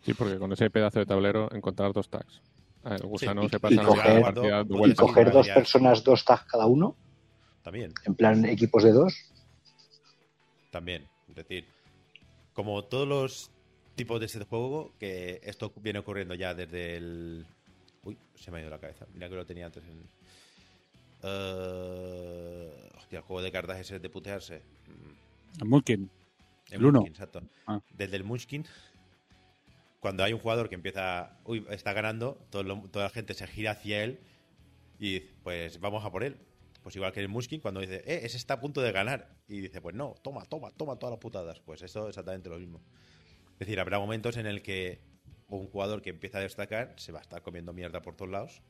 Sí, 0.01 0.13
porque 0.13 0.37
con 0.39 0.51
ese 0.51 0.69
pedazo 0.69 0.99
de 0.99 1.05
tablero 1.05 1.47
encontrar 1.53 1.93
dos 1.93 2.09
tags. 2.09 2.41
Ah, 2.83 2.95
El 2.95 3.05
gusano 3.07 3.43
Sí, 3.43 3.49
se 3.49 3.55
y- 3.57 3.59
pasa 3.59 3.73
y 3.75 3.77
coger- 3.77 4.21
partida 4.21 4.61
y 4.61 4.61
Y 4.61 4.77
vueltas. 4.77 5.05
coger 5.05 5.31
dos 5.31 5.47
personas, 5.49 6.03
dos 6.03 6.25
tags 6.25 6.43
cada 6.45 6.65
uno, 6.65 6.95
También, 7.61 7.93
en 8.05 8.15
plan 8.15 8.43
equipos 8.45 8.83
de 8.83 8.91
dos. 8.91 9.13
también. 10.71 11.07
Es 11.29 11.35
decir, 11.35 11.65
como 12.53 12.83
todos 12.85 13.07
los 13.07 13.51
tipos 13.95 14.19
de 14.19 14.25
este 14.25 14.43
juego, 14.45 14.91
que 14.99 15.39
esto 15.43 15.71
viene 15.77 15.99
ocurriendo 15.99 16.33
ya 16.33 16.53
desde 16.55 16.97
el... 16.97 17.45
Uy, 18.03 18.17
se 18.35 18.49
me 18.51 18.57
ha 18.57 18.61
ido 18.61 18.69
la 18.71 18.79
cabeza. 18.79 19.05
Mira 19.13 19.29
que 19.29 19.35
lo 19.35 19.45
tenía 19.45 19.67
antes 19.67 19.83
en... 19.83 20.01
Eh, 21.23 22.89
hostia, 22.97 23.19
el 23.19 23.23
juego 23.23 23.41
de 23.41 23.51
cartas 23.51 23.79
ese 23.79 23.99
de 23.99 24.09
putearse. 24.09 24.61
Mm, 25.61 25.67
Mulkin. 25.67 26.09
El 26.69 26.75
El 26.79 26.85
uno. 26.85 26.99
Munchkin, 26.99 27.13
exacto. 27.13 27.41
Ah. 27.67 27.81
Desde 27.93 28.15
el 28.17 28.23
Munchkin 28.23 28.65
cuando 29.99 30.23
hay 30.23 30.33
un 30.33 30.39
jugador 30.39 30.67
que 30.67 30.73
empieza, 30.75 31.37
uy, 31.45 31.63
está 31.69 31.93
ganando, 31.93 32.35
todo 32.49 32.63
lo- 32.63 32.89
toda 32.89 33.05
la 33.05 33.09
gente 33.11 33.35
se 33.35 33.45
gira 33.45 33.71
hacia 33.71 34.03
él 34.03 34.19
y 34.97 35.19
dice, 35.19 35.33
pues 35.43 35.79
vamos 35.79 36.03
a 36.03 36.11
por 36.11 36.23
él. 36.23 36.37
Pues 36.81 36.95
igual 36.95 37.11
que 37.11 37.19
el 37.19 37.29
Muskin 37.29 37.61
cuando 37.61 37.81
dice, 37.81 37.97
eh, 38.07 38.21
ese 38.23 38.37
está 38.37 38.55
a 38.55 38.59
punto 38.59 38.81
de 38.81 38.91
ganar. 38.91 39.29
Y 39.47 39.59
dice, 39.59 39.79
pues 39.81 39.93
no, 39.95 40.15
toma, 40.23 40.45
toma, 40.45 40.71
toma 40.71 40.95
todas 40.97 41.11
las 41.13 41.19
putadas. 41.19 41.59
Pues 41.59 41.83
esto 41.83 42.03
es 42.05 42.09
exactamente 42.09 42.49
lo 42.49 42.57
mismo. 42.57 42.81
Es 43.53 43.59
decir, 43.59 43.79
habrá 43.79 43.99
momentos 43.99 44.37
en 44.37 44.47
el 44.47 44.63
que 44.63 44.99
un 45.49 45.67
jugador 45.67 46.01
que 46.01 46.09
empieza 46.09 46.39
a 46.39 46.41
destacar 46.41 46.95
se 46.97 47.11
va 47.11 47.19
a 47.19 47.21
estar 47.21 47.43
comiendo 47.43 47.71
mierda 47.71 48.01
por 48.01 48.15
todos 48.15 48.31
lados. 48.31 48.61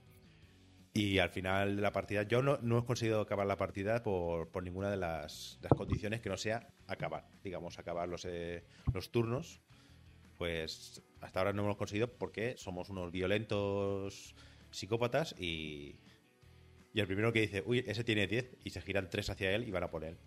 Y 0.94 1.20
al 1.20 1.30
final 1.30 1.78
de 1.78 1.82
la 1.82 1.94
partida, 1.94 2.24
yo 2.24 2.42
no, 2.42 2.58
no 2.62 2.80
he 2.80 2.86
conseguido 2.86 3.22
acabar 3.22 3.48
la 3.48 3.56
partida 3.56 4.04
por, 4.04 4.50
por 4.50 4.64
ninguna 4.64 4.92
de 4.92 4.98
las, 4.98 5.58
las 5.62 5.72
condiciones 5.72 6.20
que 6.20 6.30
no 6.30 6.36
sea 6.36 6.68
acabar. 6.88 7.30
Digamos, 7.44 7.80
acabar 7.80 8.10
los, 8.10 8.26
eh, 8.26 8.66
los 8.94 9.10
turnos. 9.10 9.62
Pues 10.38 11.02
hasta 11.22 11.40
ahora 11.40 11.54
no 11.54 11.64
hemos 11.64 11.78
conseguido 11.78 12.12
porque 12.18 12.56
somos 12.58 12.90
unos 12.90 13.12
violentos 13.12 14.36
psicópatas 14.72 15.36
y, 15.40 15.96
y 16.94 17.00
el 17.00 17.08
primero 17.08 17.32
que 17.32 17.42
dice, 17.42 17.64
uy, 17.66 17.86
ese 17.88 18.04
tiene 18.04 18.28
10 18.28 18.58
y 18.66 18.72
se 18.72 18.82
giran 18.82 19.10
tres 19.10 19.30
hacia 19.30 19.52
él 19.52 19.68
y 19.68 19.72
van 19.72 19.84
a 19.84 19.90
por 19.90 20.04
él. 20.04 20.18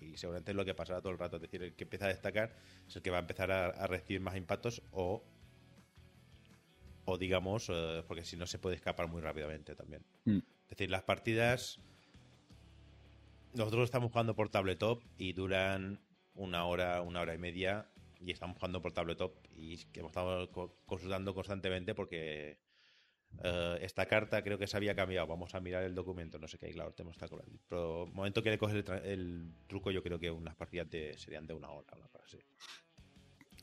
Y 0.00 0.18
seguramente 0.18 0.50
es 0.50 0.56
lo 0.56 0.66
que 0.66 0.74
pasará 0.74 1.00
todo 1.00 1.12
el 1.12 1.18
rato. 1.18 1.36
Es 1.36 1.42
decir, 1.42 1.62
el 1.62 1.74
que 1.74 1.84
empieza 1.84 2.06
a 2.06 2.08
destacar 2.08 2.56
es 2.86 2.96
el 2.96 3.02
que 3.02 3.10
va 3.10 3.18
a 3.18 3.20
empezar 3.20 3.50
a, 3.50 3.68
a 3.68 3.86
recibir 3.86 4.20
más 4.20 4.36
impactos 4.36 4.82
o, 4.90 5.24
o 7.12 7.18
digamos, 7.18 7.68
eh, 7.68 8.02
porque 8.06 8.24
si 8.24 8.36
no 8.36 8.46
se 8.46 8.58
puede 8.58 8.76
escapar 8.76 9.08
muy 9.08 9.20
rápidamente 9.20 9.74
también. 9.74 10.02
Mm. 10.24 10.38
Es 10.64 10.68
decir, 10.70 10.90
las 10.90 11.02
partidas. 11.02 11.78
Nosotros 13.54 13.84
estamos 13.84 14.10
jugando 14.10 14.34
por 14.34 14.48
tabletop 14.48 15.02
y 15.18 15.34
duran 15.34 16.00
una 16.34 16.64
hora, 16.64 17.02
una 17.02 17.20
hora 17.20 17.34
y 17.34 17.38
media. 17.38 17.86
Y 18.20 18.30
estamos 18.30 18.56
jugando 18.56 18.80
por 18.80 18.92
tabletop 18.92 19.34
y 19.56 19.76
que 19.92 20.00
hemos 20.00 20.10
estado 20.10 20.50
co- 20.50 20.76
consultando 20.86 21.34
constantemente 21.34 21.94
porque 21.94 22.58
eh, 23.42 23.78
esta 23.82 24.06
carta 24.06 24.42
creo 24.42 24.58
que 24.58 24.66
se 24.68 24.76
había 24.76 24.94
cambiado. 24.94 25.26
Vamos 25.26 25.54
a 25.54 25.60
mirar 25.60 25.82
el 25.82 25.94
documento, 25.94 26.38
no 26.38 26.46
sé 26.48 26.56
qué, 26.56 26.70
claro, 26.70 26.92
tenemos 26.92 27.16
esta 27.16 27.28
cola. 27.28 27.42
Pero 27.68 28.04
el 28.04 28.12
momento 28.12 28.42
que 28.42 28.50
le 28.50 28.58
coges 28.58 28.76
el, 28.76 28.84
tra- 28.84 29.04
el 29.04 29.52
truco, 29.66 29.90
yo 29.90 30.02
creo 30.02 30.18
que 30.18 30.30
unas 30.30 30.54
partidas 30.54 30.88
de- 30.88 31.18
serían 31.18 31.46
de 31.46 31.54
una 31.54 31.70
hora, 31.70 31.88
una 31.96 32.06
cosa 32.08 32.24
así. 32.24 32.38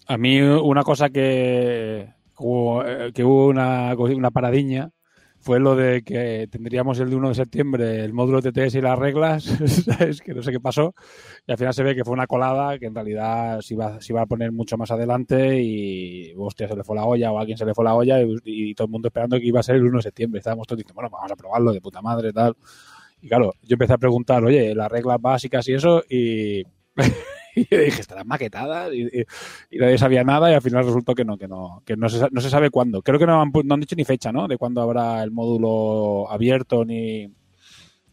A 0.08 0.18
mí 0.18 0.40
una 0.42 0.84
cosa 0.84 1.10
que 1.10 2.14
hubo, 2.40 2.86
eh, 2.86 3.12
que 3.14 3.24
hubo 3.24 3.48
una, 3.48 3.96
una 3.96 4.32
paradiña 4.32 4.92
fue 5.42 5.60
lo 5.60 5.76
de 5.76 6.04
que 6.04 6.48
tendríamos 6.52 7.00
el 7.00 7.10
de 7.10 7.16
1 7.16 7.30
de 7.30 7.36
septiembre 7.36 8.04
el 8.04 8.14
módulo 8.14 8.42
TTS 8.42 8.76
y 8.76 8.82
las 8.82 9.00
reglas, 9.00 9.44
¿sabes? 9.86 10.22
que 10.22 10.34
no 10.34 10.44
sé 10.44 10.52
qué 10.52 10.60
pasó, 10.60 10.94
y 11.48 11.52
al 11.52 11.58
final 11.58 11.74
se 11.74 11.84
ve 11.84 11.96
que 11.96 12.04
fue 12.04 12.14
una 12.14 12.28
colada 12.28 12.78
que 12.78 12.88
en 12.88 12.96
realidad 12.96 13.62
se 13.62 13.74
iba, 13.74 14.02
se 14.02 14.12
iba 14.12 14.22
a 14.22 14.26
poner 14.26 14.52
mucho 14.52 14.78
más 14.78 14.92
adelante 14.92 15.62
y 15.62 16.34
hostia, 16.38 16.68
se 16.68 16.76
le 16.76 16.84
fue 16.84 16.96
la 16.96 17.06
olla 17.06 17.32
o 17.32 17.38
a 17.38 17.42
alguien 17.42 17.58
se 17.58 17.66
le 17.66 17.74
fue 17.74 17.86
la 17.86 17.96
olla 17.96 18.22
y, 18.22 18.38
y 18.44 18.76
todo 18.76 18.86
el 18.86 18.92
mundo 18.92 19.08
esperando 19.08 19.38
que 19.38 19.46
iba 19.46 19.62
a 19.62 19.64
ser 19.64 19.78
el 19.78 19.86
1 19.86 19.98
de 19.98 20.04
septiembre. 20.04 20.40
Estábamos 20.40 20.68
todos 20.68 20.78
diciendo, 20.78 20.96
bueno, 20.96 21.10
vamos 21.10 21.32
a 21.32 21.36
probarlo 21.36 21.72
de 21.72 21.82
puta 21.82 22.02
madre 22.02 22.34
tal. 22.34 22.56
Y 23.22 23.28
claro, 23.28 23.54
yo 23.64 23.74
empecé 23.76 23.94
a 23.94 23.98
preguntar, 23.98 24.44
oye, 24.44 24.74
las 24.76 24.90
reglas 24.90 25.20
básicas 25.22 25.68
y 25.68 25.74
eso, 25.74 26.04
y, 26.10 26.64
y 27.70 27.76
dije, 27.78 28.02
estarán 28.02 28.28
maquetadas 28.28 28.94
y, 28.94 29.02
y- 29.04 29.26
y 29.72 29.78
nadie 29.78 29.98
sabía 29.98 30.24
nada 30.24 30.52
y 30.52 30.54
al 30.54 30.62
final 30.62 30.86
resultó 30.86 31.16
que 31.16 31.26
no, 31.26 31.38
que 31.38 31.48
no, 31.48 31.82
que 31.86 31.96
no 31.98 32.10
se, 32.10 32.28
no 32.32 32.42
se 32.42 32.50
sabe 32.50 32.70
cuándo. 32.70 33.02
Creo 33.02 33.20
que 33.20 33.26
no 33.26 33.42
han, 33.42 33.52
no 33.64 33.74
han 33.74 33.80
dicho 33.80 33.96
ni 33.96 34.06
fecha, 34.06 34.32
¿no? 34.32 34.48
De 34.48 34.58
cuándo 34.58 34.82
habrá 34.82 35.24
el 35.24 35.32
módulo 35.32 36.30
abierto 36.32 36.86
ni, 36.86 37.32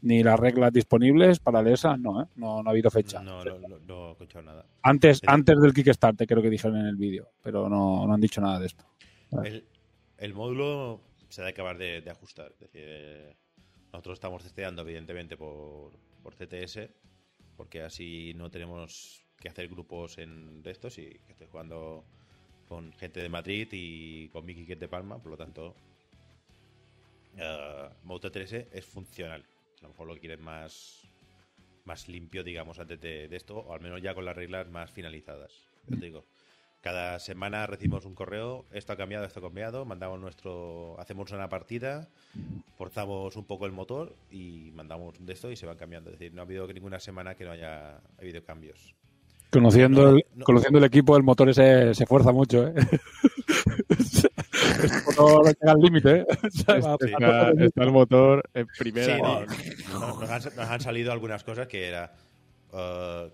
ni 0.02 0.23
las 0.23 0.39
reglas 0.39 0.73
disponibles 0.73 1.40
para 1.40 1.60
el 1.60 1.68
ESA, 1.68 1.97
no, 1.97 2.23
¿eh? 2.23 2.27
No, 2.36 2.62
no 2.62 2.68
ha 2.68 2.73
habido 2.73 2.90
fecha. 2.90 3.23
No, 3.23 3.44
no, 3.44 3.59
no, 3.59 3.78
no 3.81 4.09
he 4.09 4.12
escuchado 4.12 4.44
nada. 4.44 4.66
Antes, 4.82 5.20
antes 5.27 5.60
del 5.60 5.74
Kickstarter 5.74 6.27
creo 6.27 6.43
que 6.43 6.51
dijeron 6.51 6.78
en 6.78 6.86
el 6.86 6.97
vídeo, 6.97 7.31
pero 7.43 7.68
no, 7.68 8.06
no 8.06 8.14
han 8.14 8.20
dicho 8.20 8.40
nada 8.40 8.59
de 8.60 8.66
esto. 8.66 8.85
El, 9.44 9.64
el 10.18 10.35
módulo 10.35 11.01
se 11.28 11.40
ha 11.40 11.44
de 11.44 11.51
acabar 11.51 11.77
de, 11.77 12.01
de 12.02 12.10
ajustar. 12.10 12.52
Es 12.52 12.60
decir, 12.60 12.82
eh, 12.85 13.36
nosotros 13.93 14.14
estamos 14.14 14.43
testeando, 14.43 14.82
evidentemente, 14.82 15.36
por, 15.36 15.93
por 16.23 16.35
CTS, 16.35 16.89
porque 17.56 17.82
así 17.82 18.32
no 18.36 18.51
tenemos 18.51 19.26
que 19.39 19.49
hacer 19.49 19.69
grupos 19.69 20.19
en 20.19 20.63
de 20.63 20.71
estos 20.71 20.99
y 20.99 21.07
que 21.07 21.33
estoy 21.33 21.47
jugando 21.51 22.05
con 22.69 22.93
gente 22.95 23.21
de 23.21 23.29
Madrid 23.29 23.69
y 23.73 24.29
con 24.29 24.45
Mickey 24.45 24.67
que 24.67 24.77
de 24.77 24.89
Palma, 24.89 25.19
por 25.19 25.31
lo 25.31 25.37
tanto, 25.37 25.75
eh, 27.37 27.89
Moto 28.05 28.31
3 28.31 28.53
es 28.73 28.85
funcional. 28.85 29.45
A 29.81 29.83
lo 29.83 29.89
mejor 29.91 30.07
lo 30.09 30.17
quieren 30.17 30.43
más, 30.43 31.03
más 31.85 32.09
limpio, 32.09 32.43
digamos, 32.43 32.79
antes 32.79 33.01
de, 33.01 33.29
de 33.29 33.37
esto, 33.37 33.59
o 33.59 33.73
al 33.73 33.81
menos 33.81 34.03
ya 34.03 34.15
con 34.15 34.25
las 34.25 34.37
reglas 34.37 34.69
más 34.69 34.91
finalizadas. 34.91 35.53
Yo 35.89 35.97
digo, 35.97 36.25
cada 36.87 37.19
semana 37.19 37.67
recibimos 37.67 38.05
un 38.05 38.15
correo, 38.15 38.65
esto 38.71 38.93
ha 38.93 38.97
cambiado, 38.97 39.25
esto 39.25 39.41
ha 39.41 39.43
cambiado, 39.43 39.85
mandamos 39.85 40.21
nuestro, 40.21 40.95
hacemos 41.01 41.33
una 41.33 41.49
partida, 41.49 42.09
forzamos 42.77 43.35
un 43.37 43.45
poco 43.45 43.67
el 43.67 43.73
motor 43.73 44.15
y 44.31 44.71
mandamos 44.73 45.15
de 45.19 45.33
esto 45.33 45.51
y 45.51 45.57
se 45.57 45.67
van 45.67 45.77
cambiando. 45.77 46.11
Es 46.11 46.19
decir, 46.19 46.33
no 46.33 46.43
ha 46.43 46.45
habido 46.45 46.67
ninguna 46.69 47.01
semana 47.01 47.35
que 47.35 47.45
no 47.45 47.51
haya 47.51 48.01
habido 48.19 48.45
cambios. 48.45 48.95
Conociendo, 49.57 50.03
No, 50.12 50.16
el, 50.16 50.24
no. 50.35 50.45
conociendo 50.45 50.78
el 50.78 50.85
equipo, 50.85 51.16
el 51.16 51.23
motor 51.23 51.49
ese 51.49 51.95
se 51.95 52.05
esfuerza 52.05 52.33
mucho, 52.33 52.66
¿eh? 52.69 52.74
Llega 55.61 55.73
al 55.73 55.81
límite, 55.81 56.20
¿eh? 56.20 56.27
Está, 56.45 56.77
está 56.78 57.83
el 57.85 57.93
motor 57.93 58.43
en 58.55 58.66
primera. 58.78 59.16
Sí, 59.16 59.23
no, 59.23 60.01
no, 60.01 60.20
nos, 60.20 60.31
han, 60.31 60.43
nos 60.57 60.59
han 60.69 60.81
salido 60.81 61.12
algunas 61.12 61.43
cosas 61.45 61.66
que 61.69 61.87
era... 61.89 62.12
eh, 62.73 63.31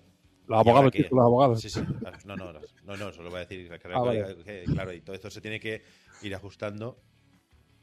Los 0.47 0.59
abogados, 0.59 0.93
los 1.11 1.21
abogados. 1.25 1.61
Sí, 1.61 1.71
sí. 1.71 1.81
No, 2.25 2.37
no, 2.37 2.53
no, 2.53 2.61
no, 2.85 2.97
no, 2.97 3.13
solo 3.13 3.31
voy 3.31 3.39
a 3.39 3.41
decir 3.47 3.69
que, 3.69 3.89
Ah, 3.93 4.01
vale. 4.01 4.37
que, 4.45 4.65
claro, 4.65 4.93
y 4.93 5.01
todo 5.01 5.15
esto 5.15 5.31
se 5.31 5.41
tiene 5.41 5.59
que 5.61 5.83
ir 6.23 6.35
ajustando. 6.35 6.99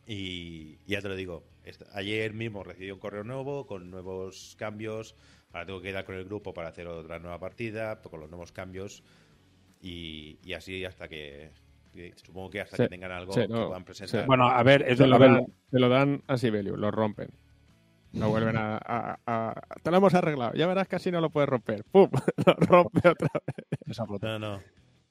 Y, 0.07 0.77
ya 0.87 1.01
te 1.01 1.07
lo 1.09 1.15
digo, 1.15 1.43
ayer 1.93 2.33
mismo 2.33 2.63
recibí 2.63 2.89
un 2.91 2.99
correo 2.99 3.23
nuevo 3.23 3.67
con 3.67 3.91
nuevos 3.91 4.55
cambios. 4.57 5.15
Ahora 5.51 5.65
tengo 5.65 5.81
que 5.81 5.89
ir 5.89 5.97
a 5.97 6.05
con 6.05 6.15
el 6.15 6.25
grupo 6.25 6.53
para 6.53 6.69
hacer 6.69 6.87
otra 6.87 7.19
nueva 7.19 7.39
partida 7.39 7.99
con 8.01 8.19
los 8.19 8.29
nuevos 8.29 8.51
cambios. 8.51 9.03
Y, 9.81 10.37
y 10.43 10.53
así 10.53 10.83
hasta 10.85 11.07
que. 11.07 11.51
Supongo 12.23 12.49
que 12.51 12.61
hasta 12.61 12.77
Sí, 12.77 12.83
que 12.83 12.89
tengan 12.89 13.11
algo 13.11 13.33
sí, 13.33 13.41
que 13.41 13.47
no, 13.47 13.67
puedan 13.67 13.83
presentar. 13.83 14.21
sí. 14.21 14.27
Bueno, 14.27 14.47
a 14.47 14.61
ver, 14.63 14.83
es 14.87 14.99
Se 14.99 15.07
lo, 15.07 15.17
dan, 15.17 15.45
se 15.71 15.79
lo 15.79 15.89
dan 15.89 16.21
a 16.27 16.37
Sibelius, 16.37 16.77
lo 16.77 16.91
rompen. 16.91 17.29
Lo 18.13 18.29
vuelven 18.29 18.57
a, 18.57 18.77
a- 18.77 19.19
a- 19.25 19.61
Te 19.83 19.91
lo 19.91 19.97
hemos 19.97 20.13
arreglado. 20.13 20.53
Ya 20.53 20.65
verás 20.67 20.87
que 20.87 20.95
así 20.97 21.11
no 21.11 21.19
lo 21.21 21.29
puedes 21.29 21.49
romper. 21.49 21.83
¡Pum! 21.91 22.09
Lo 22.45 22.53
rompe 22.53 23.07
otra 23.09 23.29
vez. 23.33 23.79
esa 23.87 24.05
flota. 24.05 24.37
No, 24.39 24.59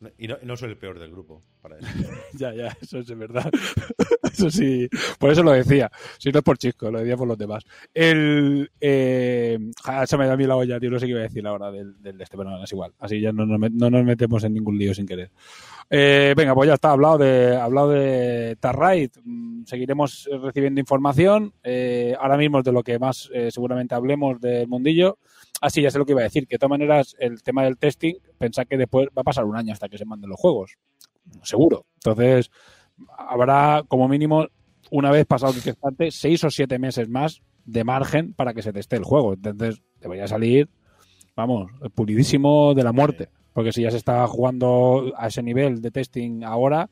no. 0.01 0.09
No, 0.09 0.15
Y 0.19 0.29
no, 0.29 0.37
no 0.45 0.57
soy 0.57 0.70
el 0.70 0.77
peor 0.79 0.99
del 0.99 1.11
grupo 1.11 1.43
para 1.61 1.79
eso. 1.79 1.89
Ya, 2.35 2.55
ya, 2.55 2.77
eso 2.81 2.99
es 2.99 3.19
verdad. 3.19 3.51
eso 4.33 4.49
sí, 4.51 4.89
por 5.19 5.31
eso 5.33 5.43
lo 5.43 5.51
decía. 5.53 5.91
Si 6.19 6.31
no 6.31 6.39
es 6.39 6.45
por 6.45 6.57
chisco, 6.59 6.91
lo 6.91 7.01
decía 7.01 7.16
por 7.16 7.27
los 7.27 7.37
demás. 7.39 7.65
El, 7.93 8.70
eh, 8.81 9.59
ja, 9.83 10.07
se 10.07 10.16
me 10.16 10.27
da 10.27 10.35
a 10.35 10.37
mí 10.37 10.45
la 10.45 10.55
olla, 10.57 10.79
tío. 10.79 10.91
No 10.91 10.99
sé 11.01 11.07
qué 11.07 11.11
iba 11.12 11.20
a 11.20 11.25
decir 11.25 11.45
ahora 11.47 11.70
del, 11.73 12.01
del 12.01 12.20
este, 12.20 12.37
pero 12.37 12.49
no, 12.51 12.62
es 12.62 12.70
igual. 12.73 12.93
Así 13.01 13.20
ya 13.20 13.33
no, 13.33 13.45
met- 13.59 13.73
no 13.73 13.91
nos 13.91 14.05
metemos 14.05 14.45
en 14.45 14.55
ningún 14.55 14.79
lío 14.79 14.95
sin 14.95 15.07
querer. 15.07 15.31
Eh, 15.91 16.35
venga, 16.37 16.55
pues 16.55 16.69
ya 16.69 16.75
está, 16.75 16.91
hablado 16.93 17.19
de, 17.19 17.57
hablado 17.57 17.91
de 17.91 18.57
Tarrait. 18.61 19.16
Mm, 19.25 19.65
Seguiremos 19.65 20.29
recibiendo 20.43 20.81
información. 20.81 21.53
Eh, 21.65 22.15
ahora 22.20 22.37
mismo 22.37 22.59
es 22.61 22.65
de 22.65 22.73
lo 22.73 22.83
que 22.85 22.99
más 23.01 23.29
eh, 23.35 23.51
seguramente 23.51 23.95
hablemos 23.97 24.41
del 24.41 24.69
mundillo. 24.69 25.19
Ah, 25.61 25.71
sí, 25.71 25.83
ya 25.83 25.91
sé 25.91 25.99
lo 25.99 26.07
que 26.07 26.13
iba 26.13 26.21
a 26.21 26.25
decir. 26.25 26.47
Que 26.47 26.55
de 26.55 26.59
todas 26.59 26.71
maneras, 26.71 27.17
el 27.19 27.43
tema 27.43 27.65
del 27.65 27.77
testing, 27.79 28.15
pensad 28.39 28.67
que 28.67 28.77
después 28.77 29.09
va 29.09 29.23
a 29.23 29.25
pasar 29.25 29.45
un 29.45 29.57
año 29.57 29.73
hasta 29.73 29.89
que 29.89 29.99
se 29.99 30.05
manden 30.05 30.31
los 30.31 30.39
juegos. 30.39 30.77
Seguro. 31.43 31.85
Entonces, 31.97 32.51
habrá 33.17 33.83
como 33.89 34.09
mínimo, 34.09 34.47
una 34.91 35.11
vez 35.11 35.27
pasado 35.27 35.53
el 35.53 35.63
Kickstarter, 35.63 36.13
seis 36.13 36.43
o 36.45 36.51
siete 36.51 36.79
meses 36.79 37.09
más 37.09 37.43
de 37.65 37.85
margen 37.85 38.33
para 38.35 38.55
que 38.55 38.63
se 38.63 38.73
teste 38.73 38.97
el 38.97 39.05
juego. 39.05 39.35
Entonces, 39.35 39.83
debería 40.01 40.27
salir, 40.29 40.69
vamos, 41.37 41.71
pulidísimo 41.95 42.75
de 42.75 42.85
la 42.85 42.93
muerte. 42.93 43.29
Porque 43.53 43.73
si 43.73 43.83
ya 43.83 43.91
se 43.91 43.97
está 43.97 44.27
jugando 44.29 45.13
a 45.17 45.27
ese 45.27 45.43
nivel 45.43 45.83
de 45.83 45.91
testing 45.91 46.45
ahora, 46.45 46.89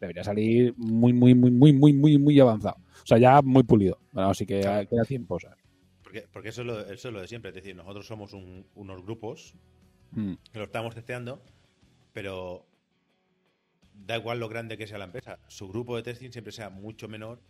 debería 0.00 0.24
salir 0.24 0.74
muy, 0.76 1.12
muy, 1.12 1.34
muy, 1.34 1.50
muy, 1.52 1.72
muy, 1.72 1.92
muy, 1.92 2.18
muy 2.18 2.40
avanzado. 2.40 2.76
O 2.78 3.06
sea, 3.06 3.18
ya 3.18 3.40
muy 3.42 3.62
pulido. 3.62 3.98
Así 4.14 4.44
que 4.44 4.60
Claro. 4.60 4.88
queda 4.88 5.04
tiempo. 5.04 5.36
O 5.36 5.40
sea. 5.40 5.54
Porque, 6.08 6.26
porque 6.32 6.48
eso, 6.48 6.62
es 6.62 6.66
lo, 6.66 6.80
eso 6.80 7.08
es 7.08 7.14
lo 7.14 7.20
de 7.20 7.28
siempre. 7.28 7.50
Es 7.50 7.54
decir, 7.54 7.76
nosotros 7.76 8.06
somos 8.06 8.32
un- 8.32 8.66
unos 8.74 9.02
grupos 9.02 9.54
Mm. 10.12 10.32
que 10.50 10.58
lo 10.58 10.64
estamos 10.64 10.94
testeando, 10.94 11.42
pero 12.14 12.66
da 13.92 14.16
igual 14.16 14.40
lo 14.40 14.48
grande 14.48 14.78
que 14.78 14.86
sea 14.86 14.96
la 14.96 15.04
empresa. 15.04 15.38
Su 15.48 15.68
grupo 15.68 15.96
de 15.96 16.02
testing 16.02 16.30
siempre 16.30 16.50
sea 16.50 16.70
mucho 16.70 17.08
menor 17.08 17.42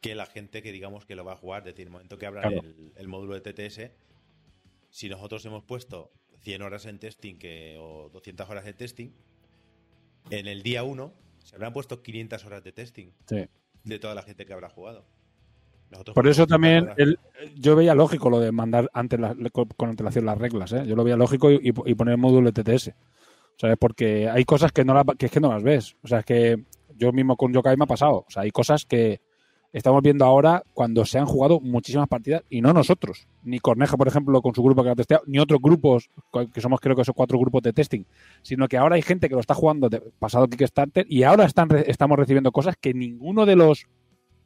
que 0.00 0.14
la 0.14 0.24
gente 0.24 0.62
que 0.62 0.72
digamos 0.72 1.04
que 1.04 1.14
lo 1.14 1.26
va 1.26 1.32
a 1.34 1.36
jugar. 1.36 1.60
Es 1.68 1.74
decir, 1.74 1.88
el 1.88 1.92
momento 1.92 2.16
que 2.16 2.24
abran 2.24 2.50
Claro. 2.52 2.66
el, 2.66 2.92
el 2.96 3.06
módulo 3.08 3.38
de 3.38 3.42
TTS, 3.42 3.92
si 4.88 5.10
nosotros 5.10 5.44
hemos 5.44 5.62
puesto 5.64 6.10
100 6.40 6.62
horas 6.62 6.86
en 6.86 6.98
testing 6.98 7.36
que, 7.36 7.76
o 7.78 8.08
200 8.08 8.48
horas 8.48 8.64
de 8.64 8.72
testing, 8.72 9.10
en 10.30 10.46
el 10.46 10.62
día 10.62 10.84
1 10.84 11.12
se 11.44 11.54
habrán 11.54 11.74
puesto 11.74 12.02
500 12.02 12.46
horas 12.46 12.64
de 12.64 12.72
testing 12.72 13.10
Sí. 13.26 13.44
de 13.84 13.98
toda 13.98 14.14
la 14.14 14.22
gente 14.22 14.46
que 14.46 14.54
habrá 14.54 14.70
jugado. 14.70 15.04
Por 16.14 16.28
eso 16.28 16.46
también 16.46 16.86
200 16.86 17.08
horas. 17.08 17.18
el- 17.44 17.60
yo 17.60 17.76
veía 17.76 17.94
lógico 17.94 18.30
lo 18.30 18.38
de 18.40 18.52
mandar 18.52 18.90
antes 18.92 19.18
la- 19.18 19.34
con, 19.52 19.88
antelación 19.88 20.24
las 20.26 20.38
reglas. 20.38 20.72
¿eh? 20.72 20.84
Yo 20.86 20.94
lo 20.96 21.04
veía 21.04 21.16
lógico 21.16 21.50
y, 21.50 21.60
y 21.62 21.94
poner 21.94 22.12
el 22.14 22.20
módulo 22.20 22.50
de 22.50 22.62
TTS. 22.62 22.88
O 22.90 22.94
¿Sabes? 23.56 23.76
Porque 23.78 24.28
hay 24.28 24.44
cosas 24.44 24.72
que 24.72 24.84
no, 24.84 24.94
la- 24.94 25.04
que 25.18 25.26
es 25.26 25.32
que 25.32 25.40
no 25.40 25.52
las 25.52 25.62
ves. 25.62 25.96
O 26.02 26.08
sea, 26.08 26.20
es 26.20 26.24
que 26.24 26.64
yo 26.96 27.12
mismo 27.12 27.36
con 27.36 27.52
Yokai 27.52 27.76
me 27.76 27.84
ha 27.84 27.86
pasado. 27.88 28.24
O 28.26 28.30
sea, 28.30 28.42
hay 28.42 28.50
cosas 28.50 28.84
que 28.86 29.20
estamos 29.72 30.02
viendo 30.02 30.24
ahora 30.24 30.62
cuando 30.74 31.04
se 31.04 31.18
han 31.18 31.26
jugado 31.26 31.60
muchísimas 31.60 32.08
partidas 32.08 32.42
y 32.50 32.60
no 32.60 32.72
nosotros. 32.72 33.28
Ni 33.44 33.58
Corneja, 33.60 33.96
por 33.96 34.08
ejemplo, 34.08 34.42
con 34.42 34.54
su 34.54 34.62
grupo 34.62 34.82
que 34.82 34.90
ha 34.90 34.96
testeado, 34.96 35.22
ni 35.26 35.38
otros 35.38 35.60
grupos, 35.62 36.10
que 36.52 36.60
somos 36.60 36.80
creo 36.80 36.96
que 36.96 37.02
esos 37.02 37.14
cuatro 37.14 37.38
grupos 37.38 37.62
de 37.62 37.72
testing, 37.72 38.02
sino 38.42 38.66
que 38.66 38.76
ahora 38.76 38.96
hay 38.96 39.02
gente 39.02 39.28
que 39.28 39.34
lo 39.34 39.40
está 39.40 39.54
jugando 39.54 39.88
de 39.88 40.00
pasado 40.18 40.48
Kickstarter 40.48 41.06
y 41.08 41.22
ahora 41.22 41.44
están 41.44 41.68
estamos 41.86 42.18
recibiendo 42.18 42.50
cosas 42.50 42.74
que 42.80 42.94
ninguno 42.94 43.46
de 43.46 43.56
los 43.56 43.86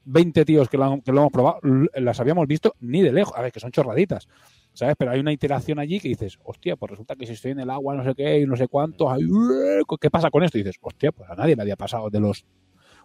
20 0.05 0.44
tíos 0.44 0.68
que 0.68 0.76
lo, 0.76 1.01
que 1.05 1.12
lo 1.12 1.20
hemos 1.20 1.32
probado 1.32 1.60
las 1.94 2.20
habíamos 2.20 2.47
visto 2.47 2.74
ni 2.81 3.01
de 3.02 3.12
lejos. 3.12 3.35
A 3.36 3.43
ver, 3.43 3.52
que 3.52 3.60
son 3.60 3.70
chorraditas. 3.70 4.26
¿Sabes? 4.72 4.97
Pero 4.98 5.12
hay 5.12 5.20
una 5.20 5.31
iteración 5.32 5.78
allí 5.78 6.01
que 6.01 6.09
dices, 6.09 6.36
hostia, 6.43 6.74
pues 6.74 6.90
resulta 6.90 7.14
que 7.14 7.26
si 7.26 7.35
estoy 7.35 7.52
en 7.52 7.60
el 7.60 7.70
agua, 7.70 7.94
no 7.94 8.02
sé 8.02 8.12
qué, 8.16 8.40
y 8.40 8.44
no 8.47 8.56
sé 8.56 8.66
cuántos, 8.66 9.09
ay, 9.09 9.24
ué, 9.24 9.82
¿qué 10.01 10.10
pasa 10.10 10.31
con 10.31 10.43
esto? 10.43 10.59
Y 10.59 10.62
dices, 10.64 10.76
hostia, 10.81 11.12
pues 11.12 11.31
a 11.31 11.36
nadie 11.36 11.55
le 11.55 11.62
había 11.62 11.76
pasado 11.76 12.10
de 12.10 12.18
los. 12.18 12.44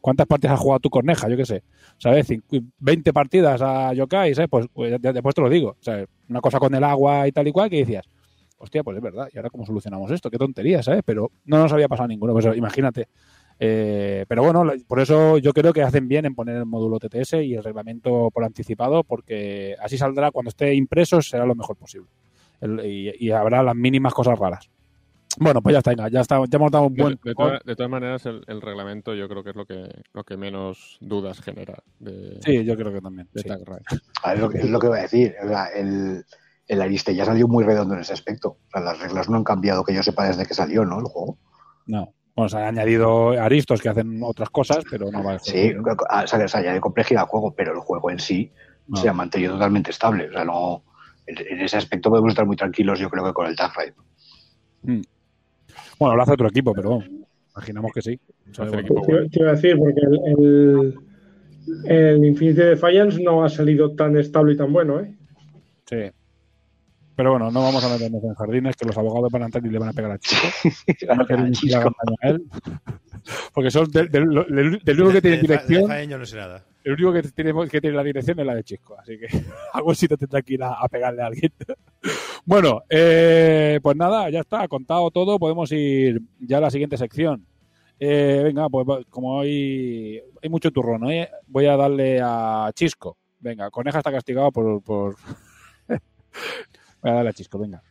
¿Cuántas 0.02 0.26
partidas 0.26 0.54
has 0.56 0.60
jugado 0.62 0.80
tu 0.80 0.90
corneja? 0.90 1.30
Yo 1.30 1.38
qué 1.38 1.46
sé. 1.46 1.64
¿Sabes? 2.00 2.28
Cincu- 2.30 2.66
20 2.80 3.14
partidas 3.14 3.62
a 3.62 3.94
Yokai, 3.94 4.34
¿sabes? 4.34 4.50
Pues, 4.50 4.66
pues 4.74 4.98
ya- 5.00 5.14
después 5.14 5.36
te 5.36 5.42
lo 5.42 5.50
digo. 5.50 5.76
¿sabes? 5.82 6.08
Una 6.30 6.42
cosa 6.42 6.58
con 6.58 6.74
el 6.74 6.84
agua 6.84 7.28
y 7.28 7.32
tal 7.34 7.48
y 7.48 7.52
cual 7.52 7.70
que 7.70 7.78
decías, 7.80 8.06
hostia, 8.58 8.82
pues 8.84 8.98
es 8.98 9.04
verdad. 9.04 9.28
¿Y 9.32 9.38
ahora 9.38 9.50
cómo 9.52 9.66
solucionamos 9.66 10.10
esto? 10.10 10.32
Qué 10.32 10.38
tontería, 10.38 10.82
¿sabes? 10.82 11.02
Pero 11.06 11.32
no 11.46 11.58
nos 11.60 11.72
había 11.72 11.88
pasado 11.88 12.08
ninguno. 12.08 12.34
Pues 12.34 12.46
imagínate. 12.56 13.10
Eh, 13.60 14.26
pero 14.28 14.42
bueno, 14.44 14.64
por 14.88 15.00
eso 15.02 15.38
yo 15.38 15.52
creo 15.52 15.74
que 15.74 15.82
hacen 15.84 16.08
bien 16.08 16.26
en 16.26 16.34
poner 16.36 16.56
el 16.56 16.66
módulo 16.66 16.98
TTS 17.00 17.34
y 17.44 17.56
el 17.56 17.64
reglamento 17.64 18.30
por 18.34 18.44
anticipado, 18.46 19.04
porque 19.04 19.76
así 19.82 19.98
saldrá 19.98 20.32
cuando 20.32 20.50
esté 20.50 20.74
impreso, 20.74 21.22
será 21.22 21.46
lo 21.46 21.56
mejor 21.56 21.76
posible. 21.76 22.08
El- 22.62 22.86
y, 22.86 23.12
y 23.20 23.32
habrá 23.32 23.62
las 23.64 23.76
mínimas 23.76 24.14
cosas 24.14 24.40
raras. 24.40 24.70
Bueno, 25.38 25.62
pues 25.62 25.74
ya 25.74 25.80
está, 25.80 25.92
venga, 25.92 26.10
ya, 26.10 26.22
está, 26.22 26.38
ya 26.50 26.56
hemos 26.58 26.72
dado 26.72 26.86
un 26.88 26.96
buen. 26.96 27.20
de 27.24 27.34
toda- 27.36 27.62
de 27.64 27.76
todas 27.76 27.90
maneras, 27.92 28.26
el, 28.26 28.44
el 28.48 28.62
reglamento 28.62 29.14
yo 29.14 29.28
creo 29.30 29.44
que 29.44 29.52
es 29.52 29.56
lo 29.56 29.66
que, 29.66 29.88
lo 30.14 30.24
que 30.24 30.38
menos 30.38 30.98
dudas 31.02 31.40
genera 31.42 31.76
de, 32.00 32.40
Sí, 32.44 32.64
yo 32.66 32.76
creo 32.76 32.92
que 32.92 33.00
también. 33.02 33.28
de 33.34 33.42
sí. 33.44 33.48
Tag 33.48 33.60
Ride. 33.66 34.02
A 34.24 34.30
ver, 34.30 34.38
es 34.38 34.42
lo 34.42 34.50
que, 34.50 34.58
es 34.58 34.70
lo 34.70 34.80
que 34.80 34.88
voy 34.88 35.00
a 35.00 35.02
decir. 35.04 35.36
O 35.44 35.48
sea, 35.48 35.66
el, 35.68 36.26
el 36.68 36.82
Ariste 36.82 37.14
ya 37.14 37.26
salió 37.26 37.48
muy 37.48 37.64
redondo 37.64 37.94
en 37.94 38.02
ese 38.02 38.14
aspecto. 38.14 38.50
O 38.50 38.72
sea, 38.72 38.82
las 38.82 39.00
reglas 39.00 39.30
no 39.30 39.38
han 39.38 39.44
cambiado, 39.44 39.84
que 39.84 39.94
yo 39.94 40.02
sepa, 40.02 40.28
desde 40.28 40.46
que 40.46 40.54
salió, 40.56 40.84
¿no? 40.84 40.98
El 41.00 41.06
juego. 41.06 41.38
No. 41.86 42.14
Bueno, 42.40 42.48
se 42.48 42.56
han 42.56 42.80
añadido 42.80 43.32
aristos 43.32 43.82
que 43.82 43.90
hacen 43.90 44.22
otras 44.24 44.50
cosas, 44.50 44.86
pero 44.90 45.12
no 45.12 45.22
va 45.22 45.34
a 45.34 45.40
Sí, 45.40 45.74
ah, 46.10 46.24
o 46.24 46.28
sea, 46.28 46.48
se 46.48 46.58
añade 46.58 46.80
complejidad 46.80 47.24
al 47.24 47.28
juego, 47.28 47.54
pero 47.54 47.74
el 47.74 47.80
juego 47.80 48.10
en 48.12 48.18
sí 48.18 48.50
No. 48.88 48.96
se 48.96 49.10
ha 49.10 49.14
mantenido 49.14 49.56
totalmente 49.56 49.92
estable. 49.92 50.30
O 50.30 50.32
sea, 50.32 50.46
no. 50.46 50.82
En, 51.28 51.60
ese 51.60 51.76
aspecto 51.76 52.10
podemos 52.10 52.30
estar 52.30 52.46
muy 52.46 52.56
tranquilos, 52.56 52.98
yo 52.98 53.10
creo 53.10 53.26
que 53.26 53.34
con 53.34 53.46
el 53.48 53.58
Tag 53.58 53.72
Ride. 53.78 55.04
Bueno, 56.00 56.16
lo 56.16 56.22
hace 56.24 56.32
otro 56.32 56.48
equipo, 56.48 56.74
pero 56.74 56.92
bueno, 56.92 57.12
imaginamos 57.54 57.92
que 57.92 58.02
sí. 58.04 58.18
O 58.50 58.54
sea, 58.54 58.64
Hace 58.68 58.78
el 58.78 58.84
bueno, 58.84 59.02
equipo. 59.02 59.06
Te, 59.06 59.30
te 59.32 59.40
iba 59.42 59.50
a 59.50 59.56
decir, 59.56 59.78
porque 59.78 60.00
el, 60.00 60.96
el, 61.84 61.92
el 61.92 62.26
Infinity 62.26 62.62
Defiance 62.62 63.22
no 63.22 63.44
ha 63.44 63.50
salido 63.50 63.98
tan 63.98 64.16
estable 64.16 64.54
y 64.54 64.58
tan 64.58 64.72
bueno, 64.72 65.02
¿eh? 65.02 65.14
sí. 65.88 66.10
Pero 67.20 67.32
bueno, 67.32 67.52
no 67.52 67.62
vamos 67.62 67.84
a 67.84 67.90
meternos 67.90 68.24
en 68.24 68.34
jardines 68.34 68.78
que 68.78 68.86
los 68.86 68.98
abogados 68.98 69.30
van 69.30 69.42
a 69.42 69.46
entrar 69.48 69.66
y 69.66 69.70
le 69.70 69.78
van 69.78 69.90
a 69.90 69.92
pegar 69.92 70.12
a 70.12 70.18
Chico. 70.20 70.42
No 71.18 71.26
queremos 71.26 71.60
que 71.62 71.68
le 71.68 71.76
hagan 71.76 71.92
daño 72.06 72.18
a 72.22 72.28
él. 72.30 72.44
Porque 73.54 73.72
son 73.72 73.92
del, 73.92 74.10
del- 74.10 74.30
del- 74.30 74.80
del 74.82 75.02
único 75.02 75.12
que 75.16 75.22
tiene 75.22 75.36
De- 75.36 75.42
de- 75.42 75.48
de 75.50 75.54
dirección, 75.58 75.88
Jaén 75.90 76.10
yo 76.10 76.18
no 76.18 76.26
sé 76.26 76.38
nada. 76.38 76.64
el 76.86 76.94
único 76.94 77.12
que 77.12 77.24
tiene, 77.24 77.54
que 77.70 77.82
tiene 77.82 77.98
la 77.98 78.04
dirección 78.06 78.40
es 78.40 78.46
la 78.46 78.56
de 78.56 78.64
Chisco. 78.64 78.98
Así 78.98 79.18
que 79.20 79.28
algún 79.74 79.96
sitio 79.96 80.16
tendrá 80.16 80.42
que 80.42 80.54
ir 80.54 80.64
a, 80.64 80.76
a 80.76 80.88
pegarle 80.88 81.22
a 81.22 81.26
alguien. 81.26 81.52
bueno, 82.46 82.84
eh, 82.90 83.82
pues 83.84 83.98
nada, 83.98 84.30
ya 84.30 84.40
está, 84.40 84.66
contado 84.70 85.12
todo. 85.12 85.38
Podemos 85.38 85.70
ir 85.74 86.22
ya 86.40 86.60
a 86.60 86.62
la 86.62 86.72
siguiente 86.72 86.96
sección. 86.96 87.46
Eh, 88.00 88.40
venga, 88.46 88.70
pues 88.70 88.88
va- 88.88 89.02
como 89.10 89.40
hoy 89.40 90.22
hay 90.42 90.50
mucho 90.50 90.72
turrón, 90.72 91.12
¿eh? 91.12 91.30
voy 91.48 91.66
a 91.66 91.76
darle 91.76 92.22
a 92.24 92.72
Chisco. 92.74 93.18
Venga, 93.42 93.70
Coneja 93.70 93.98
está 93.98 94.10
castigado 94.10 94.54
por... 94.54 94.82
por... 94.82 95.16
voy 97.02 97.12
a 97.12 97.16
darle 97.16 97.30
a 97.30 97.34
Chisco, 97.34 97.60
venga. 97.60 97.84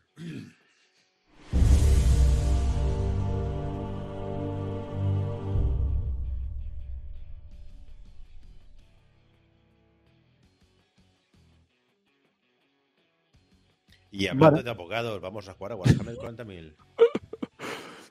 Y 14.11 14.27
hablando 14.27 14.57
Vale. 14.57 14.63
de 14.65 14.71
abogados, 14.71 15.21
vamos 15.21 15.49
a 15.49 15.55
jugar 15.55 15.73
a 15.73 15.77
Warhammer 15.77 16.17
40.000. 16.17 16.75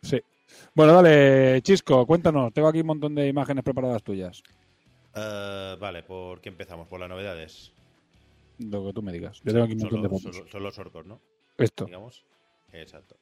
Sí. 0.03 0.21
Bueno, 0.73 0.93
dale, 0.93 1.61
Chisco, 1.63 2.05
cuéntanos. 2.05 2.53
Tengo 2.53 2.67
aquí 2.67 2.81
un 2.81 2.87
montón 2.87 3.15
de 3.15 3.27
imágenes 3.27 3.63
preparadas 3.63 4.03
tuyas. 4.03 4.41
Eh, 5.15 5.75
vale, 5.79 6.03
¿por 6.03 6.39
qué 6.39 6.49
empezamos? 6.49 6.87
Por 6.87 6.99
las 6.99 7.09
novedades. 7.09 7.73
Lo 8.59 8.85
que 8.85 8.93
tú 8.93 9.01
me 9.01 9.11
digas. 9.11 9.39
Yo 9.43 9.51
tengo 9.53 9.65
aquí 9.65 9.73
un 9.73 9.79
montón 9.79 10.01
de 10.01 10.19
solo- 10.33 10.47
son 10.47 10.63
los 10.63 10.79
orcos, 10.79 11.05
¿no? 11.05 11.21
Esto. 11.57 11.85
digamos. 11.85 12.25
Exacto. 12.71 13.17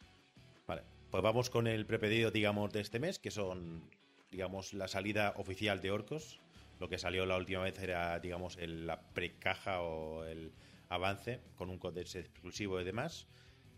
Vale, 0.68 0.84
pues 1.12 1.22
vamos 1.24 1.50
con 1.50 1.68
el 1.68 1.86
prepedido, 1.86 2.32
digamos, 2.32 2.72
de 2.74 2.82
este 2.82 3.00
mes, 3.00 3.20
que 3.20 3.32
son, 3.32 3.90
digamos, 4.32 4.74
la 4.74 4.88
salida 4.88 5.34
oficial 5.38 5.82
de 5.82 5.92
Orcos. 5.92 6.40
Lo 6.80 6.90
que 6.90 6.98
salió 6.98 7.26
la 7.26 7.38
última 7.38 7.62
vez 7.64 7.80
era, 7.80 8.20
digamos, 8.20 8.58
el- 8.58 8.88
la 8.88 9.02
precaja 9.14 9.82
o 9.82 10.24
el 10.26 10.52
avance 10.90 11.40
con 11.56 11.70
un 11.70 11.78
códex 11.80 12.16
exclusivo 12.16 12.80
y 12.82 12.84
demás. 12.84 13.28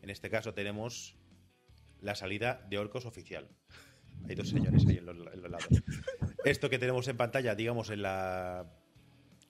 En 0.01 0.09
este 0.09 0.29
caso 0.29 0.53
tenemos 0.53 1.15
la 2.01 2.15
salida 2.15 2.65
de 2.69 2.77
Orcos 2.77 3.05
oficial. 3.05 3.47
Hay 4.29 4.35
dos 4.35 4.49
señores 4.49 4.85
ahí 4.87 4.97
en 4.97 5.05
los, 5.05 5.15
en 5.33 5.41
los 5.41 5.51
lados. 5.51 5.67
Esto 6.45 6.69
que 6.69 6.79
tenemos 6.79 7.07
en 7.07 7.17
pantalla, 7.17 7.55
digamos, 7.55 7.89
en 7.89 8.01
la 8.01 8.71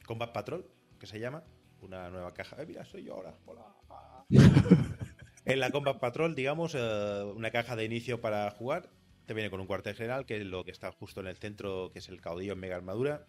Combat 0.05 0.31
Patrol, 0.33 0.69
que 0.99 1.05
se 1.07 1.19
llama, 1.19 1.43
una 1.87 2.09
nueva 2.09 2.33
caja. 2.33 2.61
Eh, 2.61 2.65
mira, 2.65 2.85
soy 2.85 3.03
yo 3.03 3.15
ahora. 3.15 3.35
Hola. 3.45 4.25
En 5.45 5.61
la 5.61 5.71
Combat 5.71 5.97
Patrol, 5.97 6.35
digamos, 6.35 6.75
eh, 6.75 7.23
una 7.33 7.51
caja 7.51 7.77
de 7.77 7.85
inicio 7.85 8.19
para 8.19 8.51
jugar. 8.51 8.89
Te 9.25 9.33
viene 9.33 9.49
con 9.49 9.61
un 9.61 9.65
cuartel 9.65 9.95
general, 9.95 10.25
que 10.25 10.35
es 10.41 10.45
lo 10.45 10.65
que 10.65 10.71
está 10.71 10.91
justo 10.91 11.21
en 11.21 11.27
el 11.27 11.37
centro, 11.37 11.89
que 11.93 11.99
es 11.99 12.09
el 12.09 12.19
caudillo 12.19 12.51
en 12.51 12.59
mega 12.59 12.75
armadura. 12.75 13.25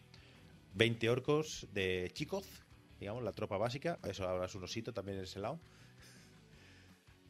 20 0.75 1.11
orcos 1.11 1.69
de 1.73 2.11
Chikoz, 2.13 2.67
digamos, 2.99 3.23
la 3.23 3.31
tropa 3.31 3.57
básica. 3.57 4.01
Eso 4.03 4.29
ahora 4.29 4.47
es 4.47 4.55
un 4.57 4.65
osito 4.65 4.93
también 4.93 5.19
en 5.19 5.25
ese 5.25 5.39
lado. 5.39 5.61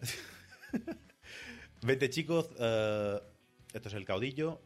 20 1.83 2.09
chicos, 2.09 2.49
eh, 2.59 3.21
esto 3.75 3.89
es 3.89 3.95
el 3.95 4.07
caudillo. 4.07 4.63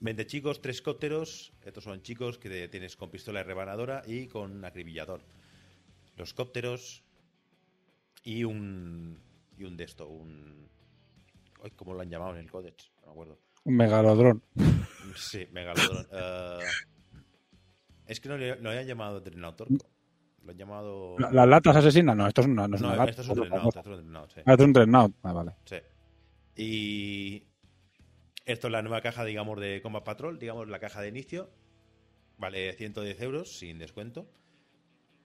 20 0.00 0.26
chicos, 0.26 0.62
tres 0.62 0.80
cópteros. 0.80 1.52
Estos 1.62 1.84
son 1.84 2.00
chicos 2.00 2.38
que 2.38 2.68
tienes 2.68 2.96
con 2.96 3.10
pistola 3.10 3.42
rebanadora 3.42 4.02
y 4.06 4.28
con 4.28 4.64
acribillador. 4.64 5.35
Los 6.16 6.34
cópteros 6.34 7.02
y 8.24 8.44
un 8.44 9.20
y 9.58 9.64
un 9.64 9.76
de 9.76 9.84
esto, 9.84 10.08
un 10.08 10.68
ay, 11.62 11.70
¿cómo 11.72 11.94
lo 11.94 12.00
han 12.00 12.10
llamado 12.10 12.32
en 12.34 12.38
el 12.40 12.50
Codex? 12.50 12.90
No 13.00 13.06
me 13.06 13.12
acuerdo. 13.12 13.38
Un 13.64 13.76
megalodrón. 13.76 14.42
Sí, 15.14 15.46
Megalodon. 15.52 16.06
Eh, 16.12 16.58
es 18.06 18.20
que 18.20 18.28
no 18.28 18.36
le, 18.36 18.56
no 18.60 18.70
le 18.70 18.78
han 18.78 18.86
llamado 18.86 19.20
Dreadnought 19.20 19.60
Orco. 19.62 19.90
Lo 20.44 20.52
han 20.52 20.56
llamado. 20.58 21.16
La- 21.18 21.32
¿Las 21.32 21.48
latas 21.48 21.76
asesinas? 21.76 22.16
No, 22.16 22.26
esto 22.28 22.42
es 22.42 22.46
una, 22.46 22.68
no 22.68 22.76
es 22.76 22.82
no, 22.82 22.88
una 22.88 22.96
lata. 22.98 23.10
esto 23.10 23.22
es 23.22 23.28
un 23.28 23.34
Dreadnought. 23.34 23.66
Esto 23.76 23.80
es 23.80 23.86
un 23.86 23.92
Dreadnought, 23.94 24.30
sí. 24.30 24.40
Ah, 24.46 24.52
esto 24.52 24.62
es 24.62 24.66
un 24.66 24.72
Dreadnought. 24.72 25.14
Ah, 25.22 25.32
vale. 25.32 25.52
Sí. 25.64 25.76
Y 26.56 27.46
esto 28.44 28.68
es 28.68 28.72
la 28.72 28.82
nueva 28.82 29.00
caja, 29.00 29.24
digamos, 29.24 29.58
de 29.58 29.80
Combat 29.82 30.04
Patrol, 30.04 30.38
digamos, 30.38 30.68
la 30.68 30.78
caja 30.78 31.00
de 31.00 31.08
inicio. 31.08 31.50
Vale 32.38 32.72
110 32.74 33.20
euros 33.22 33.58
sin 33.58 33.78
descuento. 33.78 34.28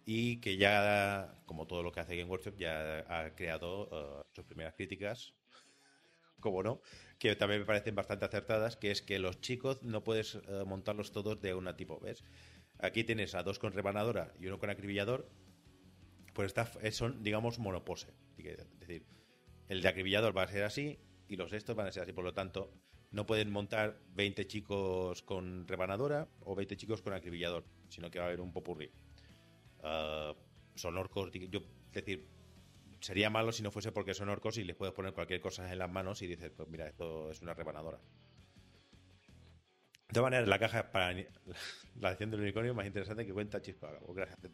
Y 0.06 0.42
que 0.42 0.58
ya, 0.58 1.42
como 1.46 1.68
todo 1.68 1.84
lo 1.84 1.92
que 1.92 2.00
hace 2.00 2.16
Game 2.16 2.30
Workshop, 2.30 2.58
ya 2.58 3.06
ha 3.08 3.36
creado 3.36 3.90
eh, 3.92 4.24
sus 4.34 4.46
primeras 4.46 4.74
críticas, 4.74 5.34
como 6.40 6.64
no, 6.64 6.82
que 7.20 7.36
también 7.36 7.62
me 7.62 7.68
parecen 7.68 7.96
bastante 7.96 8.26
acertadas, 8.26 8.76
que 8.78 8.92
es 8.92 9.02
que 9.02 9.20
los 9.20 9.42
chicos 9.42 9.84
no 9.84 10.04
puedes 10.04 10.36
eh, 10.36 10.64
montarlos 10.66 11.12
todos 11.12 11.40
de 11.40 11.54
una 11.54 11.78
tipo, 11.78 12.00
¿ves? 12.00 12.24
Aquí 12.80 13.04
tienes 13.04 13.36
a 13.36 13.44
dos 13.44 13.60
con 13.60 13.74
rebanadora 13.74 14.34
y 14.40 14.48
uno 14.48 14.58
con 14.58 14.72
acribillador, 14.72 15.30
pues 16.34 16.48
está, 16.48 16.68
son, 16.92 17.22
digamos, 17.22 17.60
monopose. 17.60 18.14
Es 18.38 18.80
decir, 18.80 19.06
el 19.68 19.82
de 19.82 19.88
acribillador 19.88 20.36
va 20.36 20.44
a 20.44 20.48
ser 20.48 20.64
así 20.64 21.00
y 21.28 21.36
los 21.36 21.54
estos 21.54 21.76
van 21.76 21.88
a 21.88 21.92
ser 21.92 22.04
así. 22.04 22.12
Por 22.12 22.24
lo 22.24 22.34
tanto, 22.34 22.74
no 23.12 23.26
pueden 23.26 23.52
montar 23.52 24.02
20 24.16 24.48
chicos 24.48 25.22
con 25.22 25.68
rebanadora 25.68 26.28
o 26.40 26.56
20 26.56 26.76
chicos 26.78 27.02
con 27.02 27.14
acribillador, 27.14 27.66
sino 27.90 28.10
que 28.10 28.20
va 28.20 28.26
a 28.26 28.28
haber 28.30 28.42
un 28.42 28.52
popurrí. 28.52 28.92
Son 30.76 30.98
orcos, 30.98 31.32
yo, 31.32 31.60
es 31.60 31.94
decir, 31.94 32.28
sería 33.00 33.30
malo 33.30 33.52
si 33.52 33.64
no 33.64 33.72
fuese 33.72 33.92
porque 33.92 34.14
son 34.14 34.30
orcos 34.30 34.58
y 34.58 34.64
les 34.64 34.76
puedes 34.76 34.94
poner 34.94 35.14
cualquier 35.14 35.42
cosa 35.42 35.72
en 35.72 35.80
las 35.80 35.92
manos 35.92 36.22
y 36.22 36.28
dices, 36.28 36.52
pues 36.56 36.70
mira, 36.70 36.88
esto 36.88 37.32
es 37.32 37.42
una 37.42 37.54
rebanadora. 37.54 37.98
De 40.08 40.14
todas 40.14 40.28
maneras, 40.28 40.48
la 40.48 40.60
caja 40.60 40.92
para 40.92 41.14
la 42.00 42.10
edición 42.10 42.32
del 42.32 42.42
unicornio 42.42 42.74
más 42.74 42.86
interesante 42.86 43.26
que 43.26 43.34
cuenta 43.34 43.62
Chispa. 43.62 43.92
Gracias, 44.10 44.38
caja 44.42 44.52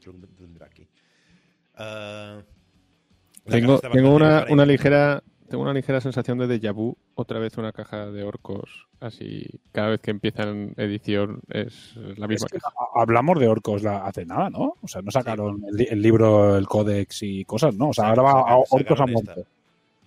Tengo, 3.45 3.79
tengo 3.79 4.15
una, 4.15 4.45
una 4.49 4.65
ligera 4.65 5.23
tengo 5.47 5.63
una 5.63 5.73
ligera 5.73 5.99
sensación 6.01 6.37
de 6.37 6.47
déjà 6.47 6.73
vu. 6.73 6.95
Otra 7.15 7.39
vez 7.39 7.57
una 7.57 7.71
caja 7.71 8.07
de 8.11 8.23
orcos. 8.23 8.87
Así, 8.99 9.45
cada 9.71 9.89
vez 9.89 10.01
que 10.01 10.11
empiezan 10.11 10.73
edición 10.77 11.41
es 11.49 11.95
la 11.95 12.27
misma 12.27 12.45
Es 12.47 12.51
que 12.53 12.59
caja. 12.59 12.75
ha- 12.79 13.01
hablamos 13.01 13.39
de 13.39 13.47
orcos 13.47 13.83
la- 13.83 14.05
hace 14.05 14.25
nada, 14.25 14.49
¿no? 14.49 14.75
O 14.81 14.87
sea, 14.87 15.01
no 15.01 15.11
sacaron 15.11 15.63
el, 15.67 15.75
li- 15.75 15.87
el 15.89 16.01
libro, 16.01 16.57
el 16.57 16.67
códex 16.67 17.23
y 17.23 17.45
cosas, 17.45 17.75
¿no? 17.75 17.89
O 17.89 17.93
sea, 17.93 18.09
ahora 18.09 18.21
va 18.23 18.31
a 18.41 18.57
orcos 18.57 18.99
a 18.99 19.05
monte. 19.07 19.45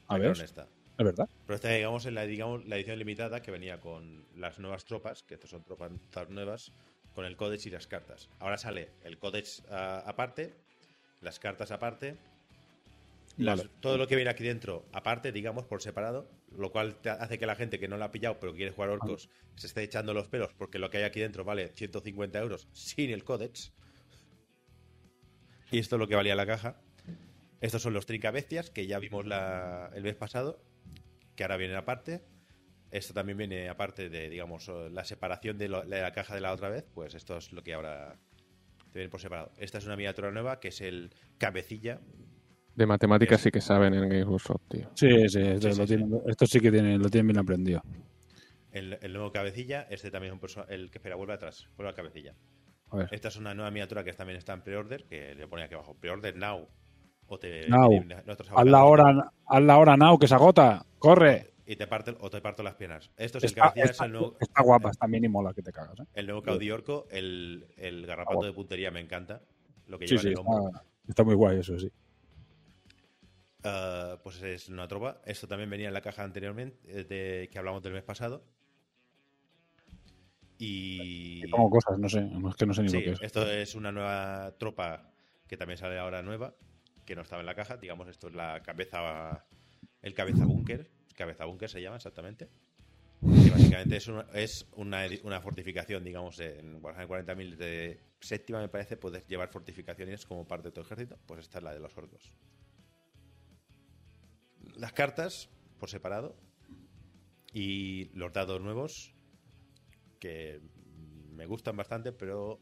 A 0.08 0.18
ver, 0.18 0.32
es 0.32 0.54
verdad. 0.98 1.28
Pero 1.46 1.54
esta, 1.54 1.68
digamos, 1.70 2.04
en 2.06 2.14
la, 2.14 2.26
digamos, 2.26 2.66
la 2.66 2.76
edición 2.76 2.98
limitada 2.98 3.40
que 3.40 3.50
venía 3.50 3.80
con 3.80 4.24
las 4.36 4.58
nuevas 4.58 4.84
tropas, 4.84 5.22
que 5.22 5.34
estas 5.34 5.50
son 5.50 5.62
tropas 5.62 5.90
nuevas, 6.28 6.72
con 7.14 7.24
el 7.24 7.36
códex 7.36 7.66
y 7.66 7.70
las 7.70 7.86
cartas. 7.86 8.28
Ahora 8.38 8.58
sale 8.58 8.90
el 9.04 9.18
códex 9.18 9.62
ah, 9.70 10.02
aparte, 10.06 10.52
las 11.22 11.38
cartas 11.38 11.70
aparte, 11.70 12.16
todo 13.80 13.96
lo 13.98 14.06
que 14.06 14.16
viene 14.16 14.30
aquí 14.30 14.44
dentro 14.44 14.86
aparte, 14.92 15.32
digamos, 15.32 15.64
por 15.64 15.82
separado, 15.82 16.30
lo 16.56 16.70
cual 16.72 16.96
te 17.00 17.10
hace 17.10 17.38
que 17.38 17.46
la 17.46 17.54
gente 17.56 17.78
que 17.78 17.88
no 17.88 17.96
la 17.96 18.06
ha 18.06 18.10
pillado 18.12 18.38
pero 18.40 18.52
quiere 18.54 18.70
jugar 18.72 18.90
orcos 18.90 19.28
se 19.56 19.66
esté 19.66 19.82
echando 19.82 20.12
los 20.14 20.28
pelos 20.28 20.52
porque 20.54 20.78
lo 20.78 20.90
que 20.90 20.98
hay 20.98 21.04
aquí 21.04 21.20
dentro 21.20 21.44
vale 21.44 21.68
150 21.74 22.38
euros 22.38 22.68
sin 22.72 23.10
el 23.10 23.24
códex. 23.24 23.72
Y 25.70 25.78
esto 25.78 25.96
es 25.96 26.00
lo 26.00 26.08
que 26.08 26.16
valía 26.16 26.34
la 26.34 26.46
caja. 26.46 26.80
Estos 27.60 27.82
son 27.82 27.92
los 27.92 28.06
trincabestias 28.06 28.70
que 28.70 28.86
ya 28.86 28.98
vimos 28.98 29.26
la- 29.26 29.90
el 29.94 30.02
mes 30.02 30.16
pasado, 30.16 30.62
que 31.36 31.44
ahora 31.44 31.56
vienen 31.56 31.76
aparte. 31.76 32.24
Esto 32.90 33.14
también 33.14 33.38
viene 33.38 33.68
aparte 33.68 34.08
de, 34.08 34.28
digamos, 34.28 34.66
la 34.68 35.04
separación 35.04 35.58
de, 35.58 35.68
lo- 35.68 35.82
de 35.82 36.00
la 36.00 36.12
caja 36.12 36.34
de 36.34 36.40
la 36.40 36.52
otra 36.52 36.70
vez. 36.70 36.84
Pues 36.92 37.14
esto 37.14 37.36
es 37.36 37.52
lo 37.52 37.62
que 37.62 37.74
ahora 37.74 38.18
te 38.92 38.98
viene 38.98 39.10
por 39.10 39.20
separado. 39.20 39.52
Esta 39.58 39.78
es 39.78 39.84
una 39.86 39.94
miniatura 39.96 40.30
nueva 40.32 40.58
que 40.58 40.68
es 40.68 40.80
el 40.80 41.14
cabecilla. 41.38 42.00
De 42.81 42.86
matemáticas 42.86 43.43
sí 43.43 43.51
que 43.51 43.61
saben 43.61 43.93
en 43.93 44.09
Games 44.09 44.24
Workshop, 44.27 44.62
tío. 44.66 44.89
Sí, 44.94 45.28
sí, 45.28 45.39
esto, 45.43 45.70
Sí, 45.70 45.78
lo 45.78 45.86
sí, 45.86 45.97
tienen- 45.97 46.23
esto 46.27 46.47
sí 46.47 46.61
que 46.61 46.70
tienen, 46.73 46.98
lo 47.02 47.11
tienen 47.11 47.27
bien 47.27 47.39
aprendido. 47.39 47.82
El, 48.73 48.97
el 49.02 49.12
nuevo 49.12 49.31
cabecilla. 49.32 49.86
Este 49.90 50.11
también 50.11 50.32
es 50.43 50.57
un 50.57 50.65
el 50.70 50.90
que 50.90 50.97
espera, 50.97 51.15
vuelve 51.16 51.35
atrás. 51.35 51.69
Vuelve 51.77 51.90
al 51.90 51.94
cabecilla. 51.94 52.35
A 52.89 52.97
ver. 52.97 53.09
Esta 53.11 53.28
es 53.28 53.36
una 53.36 53.52
nueva 53.52 53.70
miniatura 53.70 54.02
que 54.02 54.15
también 54.15 54.39
está 54.39 54.55
en 54.55 54.62
pre-order, 54.62 55.05
que 55.05 55.35
le 55.35 55.47
pone 55.47 55.62
aquí 55.65 55.74
abajo. 55.74 55.94
Pre-order 56.01 56.35
now. 56.39 56.69
O 57.27 57.39
te 57.39 57.69
Now. 57.69 58.02
Haz 58.57 58.65
la 58.66 58.85
hora, 58.85 59.31
haz 59.47 59.62
la 59.62 59.77
hora 59.77 59.97
now, 59.98 60.19
que 60.19 60.27
se 60.27 60.35
agota. 60.35 60.86
¡Corre! 60.98 61.52
Y 61.66 61.77
te 61.77 61.86
parte, 61.86 62.16
o 62.19 62.31
te 62.31 62.40
parto 62.40 62.62
las 62.62 62.77
piernas. 62.77 63.11
Esto 63.19 63.36
es 63.39 63.44
el 63.44 63.48
Está, 63.51 63.61
cabecilla, 63.61 63.85
es 63.85 63.90
está- 63.90 64.07
el 64.07 64.12
nuevo, 64.12 64.36
está 64.40 64.62
guapa, 64.62 64.90
está 64.90 65.07
bien 65.07 65.23
y 65.24 65.28
mola 65.28 65.52
que 65.52 65.61
te 65.61 65.70
cagas. 65.70 66.01
¿eh? 66.01 66.05
el 66.15 66.24
nuevo 66.24 66.40
Caudiorco. 66.40 67.07
El, 67.11 67.66
el 67.77 68.07
garrapato 68.07 68.47
de 68.47 68.55
puntería 68.55 68.90
me 68.90 69.01
encanta. 69.01 69.43
Lo 69.86 69.98
que 69.98 70.09
Sí, 70.09 70.12
lleva 70.16 70.23
sí, 70.23 70.27
en 70.28 70.32
el 70.32 70.39
hombro. 70.39 70.69
está, 70.69 70.85
está 71.09 71.24
muy 71.24 71.35
guay 71.35 71.59
eso, 71.59 71.78
sí. 71.78 71.90
Ah, 73.65 74.19
pues 74.23 74.43
es 74.43 74.69
una 74.69 74.89
tropa. 74.89 75.20
Esto 75.24 75.47
también 75.47 75.70
venía 75.70 75.89
en 75.89 75.95
la 75.95 76.01
caja 76.01 76.23
anteriormente, 76.24 76.78
eh, 76.87 77.05
de, 77.05 77.49
que 77.51 77.59
hablamos 77.59 77.82
del 77.82 77.93
mes 77.93 78.03
pasado. 78.03 78.45
Y. 80.59 81.45
Y 81.45 81.49
pongo 81.49 81.70
cosas, 81.70 81.99
no 81.99 82.09
sé, 82.09 82.23
no, 82.23 82.51
es 82.51 82.57
que 82.57 82.66
no 82.66 82.74
sé 82.74 82.82
ni 82.82 82.89
Sí, 82.89 82.97
lo 82.97 83.03
que 83.03 83.11
es. 83.12 83.23
esto 83.23 83.51
es 83.51 83.74
una 83.74 83.93
nueva 83.93 84.55
tropa 84.59 85.11
que 85.47 85.57
también 85.57 85.78
sale 85.78 85.99
ahora 85.99 86.23
nueva, 86.23 86.55
que 87.05 87.15
no 87.16 87.23
estaba 87.23 87.41
en 87.41 87.47
la 87.47 87.55
caja. 87.55 87.77
Digamos, 87.77 88.09
esto 88.09 88.28
es 88.28 88.35
la 88.35 88.62
cabeza. 88.62 89.47
El 90.03 90.15
cabeza 90.15 90.45
búnker. 90.45 90.91
Cabeza 91.15 91.45
búnker 91.45 91.69
se 91.69 91.82
llama 91.82 91.97
exactamente. 91.97 92.49
Que 93.20 93.51
básicamente 93.51 93.97
es 93.97 94.09
una, 94.09 94.27
es 94.32 94.66
una, 94.77 95.03
una 95.24 95.41
fortificación, 95.43 96.03
digamos, 96.03 96.41
en 96.41 96.82
Warhammer 96.82 97.27
40.000 97.27 97.57
de 97.57 98.01
séptima, 98.19 98.61
me 98.61 98.69
parece, 98.70 98.97
puedes 98.97 99.27
llevar 99.27 99.51
fortificaciones 99.51 100.24
como 100.24 100.49
parte 100.49 100.69
de 100.69 100.73
tu 100.73 100.81
ejército. 100.81 101.19
Pues 101.27 101.41
esta 101.41 101.59
es 101.59 101.65
la 101.65 101.74
de 101.74 101.81
los 101.81 101.95
orcos. 101.99 102.32
Las 104.77 104.93
cartas, 104.93 105.49
por 105.78 105.89
separado. 105.91 106.37
Y 107.53 108.11
los 108.15 108.32
dados 108.32 108.61
nuevos, 108.61 109.12
que 110.19 110.61
me 111.35 111.47
gustan 111.47 111.77
bastante, 111.77 112.12
pero 112.12 112.61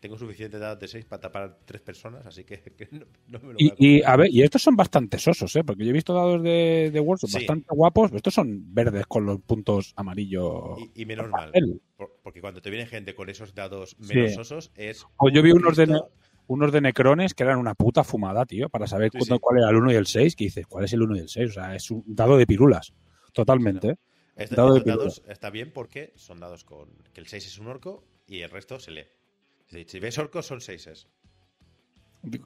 tengo 0.00 0.16
suficiente 0.18 0.58
dados 0.58 0.80
de 0.80 0.88
6 0.88 1.04
para 1.04 1.20
tapar 1.20 1.58
tres 1.64 1.80
personas, 1.82 2.24
así 2.26 2.44
que, 2.44 2.60
que 2.76 2.88
no, 2.92 3.06
no 3.28 3.38
me 3.40 3.52
lo 3.52 3.58
voy 3.60 3.68
a 3.70 3.74
Y, 3.78 3.96
y, 3.96 4.00
comprar. 4.00 4.12
a 4.12 4.16
ver, 4.16 4.30
y 4.30 4.42
estos 4.42 4.62
son 4.62 4.74
bastante 4.74 5.18
sosos, 5.18 5.54
¿eh? 5.56 5.64
Porque 5.64 5.84
yo 5.84 5.90
he 5.90 5.92
visto 5.92 6.14
dados 6.14 6.42
de, 6.42 6.90
de 6.92 7.16
Sí. 7.26 7.34
bastante 7.34 7.66
guapos, 7.74 8.08
pero 8.08 8.16
estos 8.16 8.34
son 8.34 8.74
verdes 8.74 9.06
con 9.06 9.26
los 9.26 9.40
puntos 9.42 9.92
amarillos. 9.96 10.78
Y, 10.94 11.02
y 11.02 11.06
menos 11.06 11.28
mal, 11.28 11.52
por- 11.96 12.18
porque 12.22 12.40
cuando 12.40 12.62
te 12.62 12.70
viene 12.70 12.86
gente 12.86 13.14
con 13.14 13.28
esos 13.28 13.54
dados 13.54 13.96
Sí. 14.00 14.14
menos 14.14 14.38
osos 14.38 14.72
es... 14.76 15.04
O 15.18 15.28
yo 15.28 15.42
vi 15.42 15.52
unos 15.52 15.76
de. 15.76 16.00
Unos 16.48 16.72
de 16.72 16.80
Necrones 16.80 17.34
que 17.34 17.42
eran 17.44 17.58
una 17.58 17.74
puta 17.74 18.04
fumada, 18.04 18.44
tío, 18.46 18.68
para 18.68 18.86
saber 18.86 19.10
Sí, 19.12 19.18
cuándo- 19.18 19.36
sí. 19.36 19.40
cuál 19.40 19.58
era 19.58 19.70
el 19.70 19.76
1 19.76 19.92
y 19.92 19.94
el 19.94 20.06
6, 20.06 20.36
que 20.36 20.44
dices, 20.44 20.66
¿cuál 20.66 20.84
es 20.84 20.92
el 20.92 21.02
1 21.02 21.16
y 21.16 21.20
el 21.20 21.28
6? 21.28 21.50
O 21.50 21.52
sea, 21.52 21.74
es 21.74 21.90
un 21.90 22.02
dado 22.06 22.36
de 22.36 22.46
pirulas, 22.46 22.92
totalmente. 23.32 23.90
¿eh? 23.90 23.96
Este- 24.36 24.56
dado 24.56 24.74
de 24.74 24.80
pirulas. 24.80 24.98
dados 24.98 25.22
está 25.28 25.50
bien 25.50 25.70
porque 25.72 26.12
son 26.16 26.40
dados 26.40 26.64
con... 26.64 26.88
que 27.12 27.20
el 27.20 27.26
6 27.26 27.46
es 27.46 27.58
un 27.58 27.68
orco 27.68 28.04
y 28.26 28.40
el 28.40 28.50
resto 28.50 28.78
se 28.80 28.90
lee. 28.90 29.04
Si 29.86 29.98
ves 30.00 30.18
orcos 30.18 30.44
son 30.46 30.60
6 30.60 31.06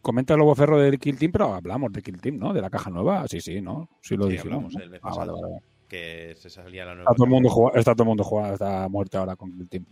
Comenta 0.01 0.33
el 0.35 0.39
Lobo 0.39 0.55
Ferro 0.55 0.79
del 0.81 0.99
Kill 0.99 1.19
Team, 1.19 1.33
pero 1.33 1.53
hablamos 1.55 1.93
de 1.93 2.01
Kill 2.01 2.19
Team, 2.21 2.39
¿no? 2.39 2.55
De 2.55 2.63
la 2.63 2.71
caja 2.71 2.89
nueva. 2.89 3.29
Sí, 3.29 3.41
sí, 3.43 3.61
¿no? 3.61 3.91
Sí 4.01 4.17
lo 4.17 4.25
Sí, 4.27 4.33
dijimos. 4.33 4.73
¿no? 4.75 4.81
Ah, 5.03 5.15
vale, 5.15 5.33
vale, 5.33 5.43
vale. 5.43 5.57
que 5.89 6.35
se 6.39 6.49
salía 6.51 6.85
la 6.87 6.95
nueva... 6.95 7.11
Está 7.11 7.15
todo 7.17 7.25
el 7.27 7.31
mundo 7.31 7.49
jugando, 7.51 7.79
está 7.79 7.93
todo 7.95 8.03
el 8.05 8.09
mundo 8.09 8.25
jugando, 8.25 8.53
está 8.55 8.89
muerto 8.89 9.19
ahora 9.19 9.37
con 9.37 9.53
Kill 9.57 9.69
Team. 9.69 9.85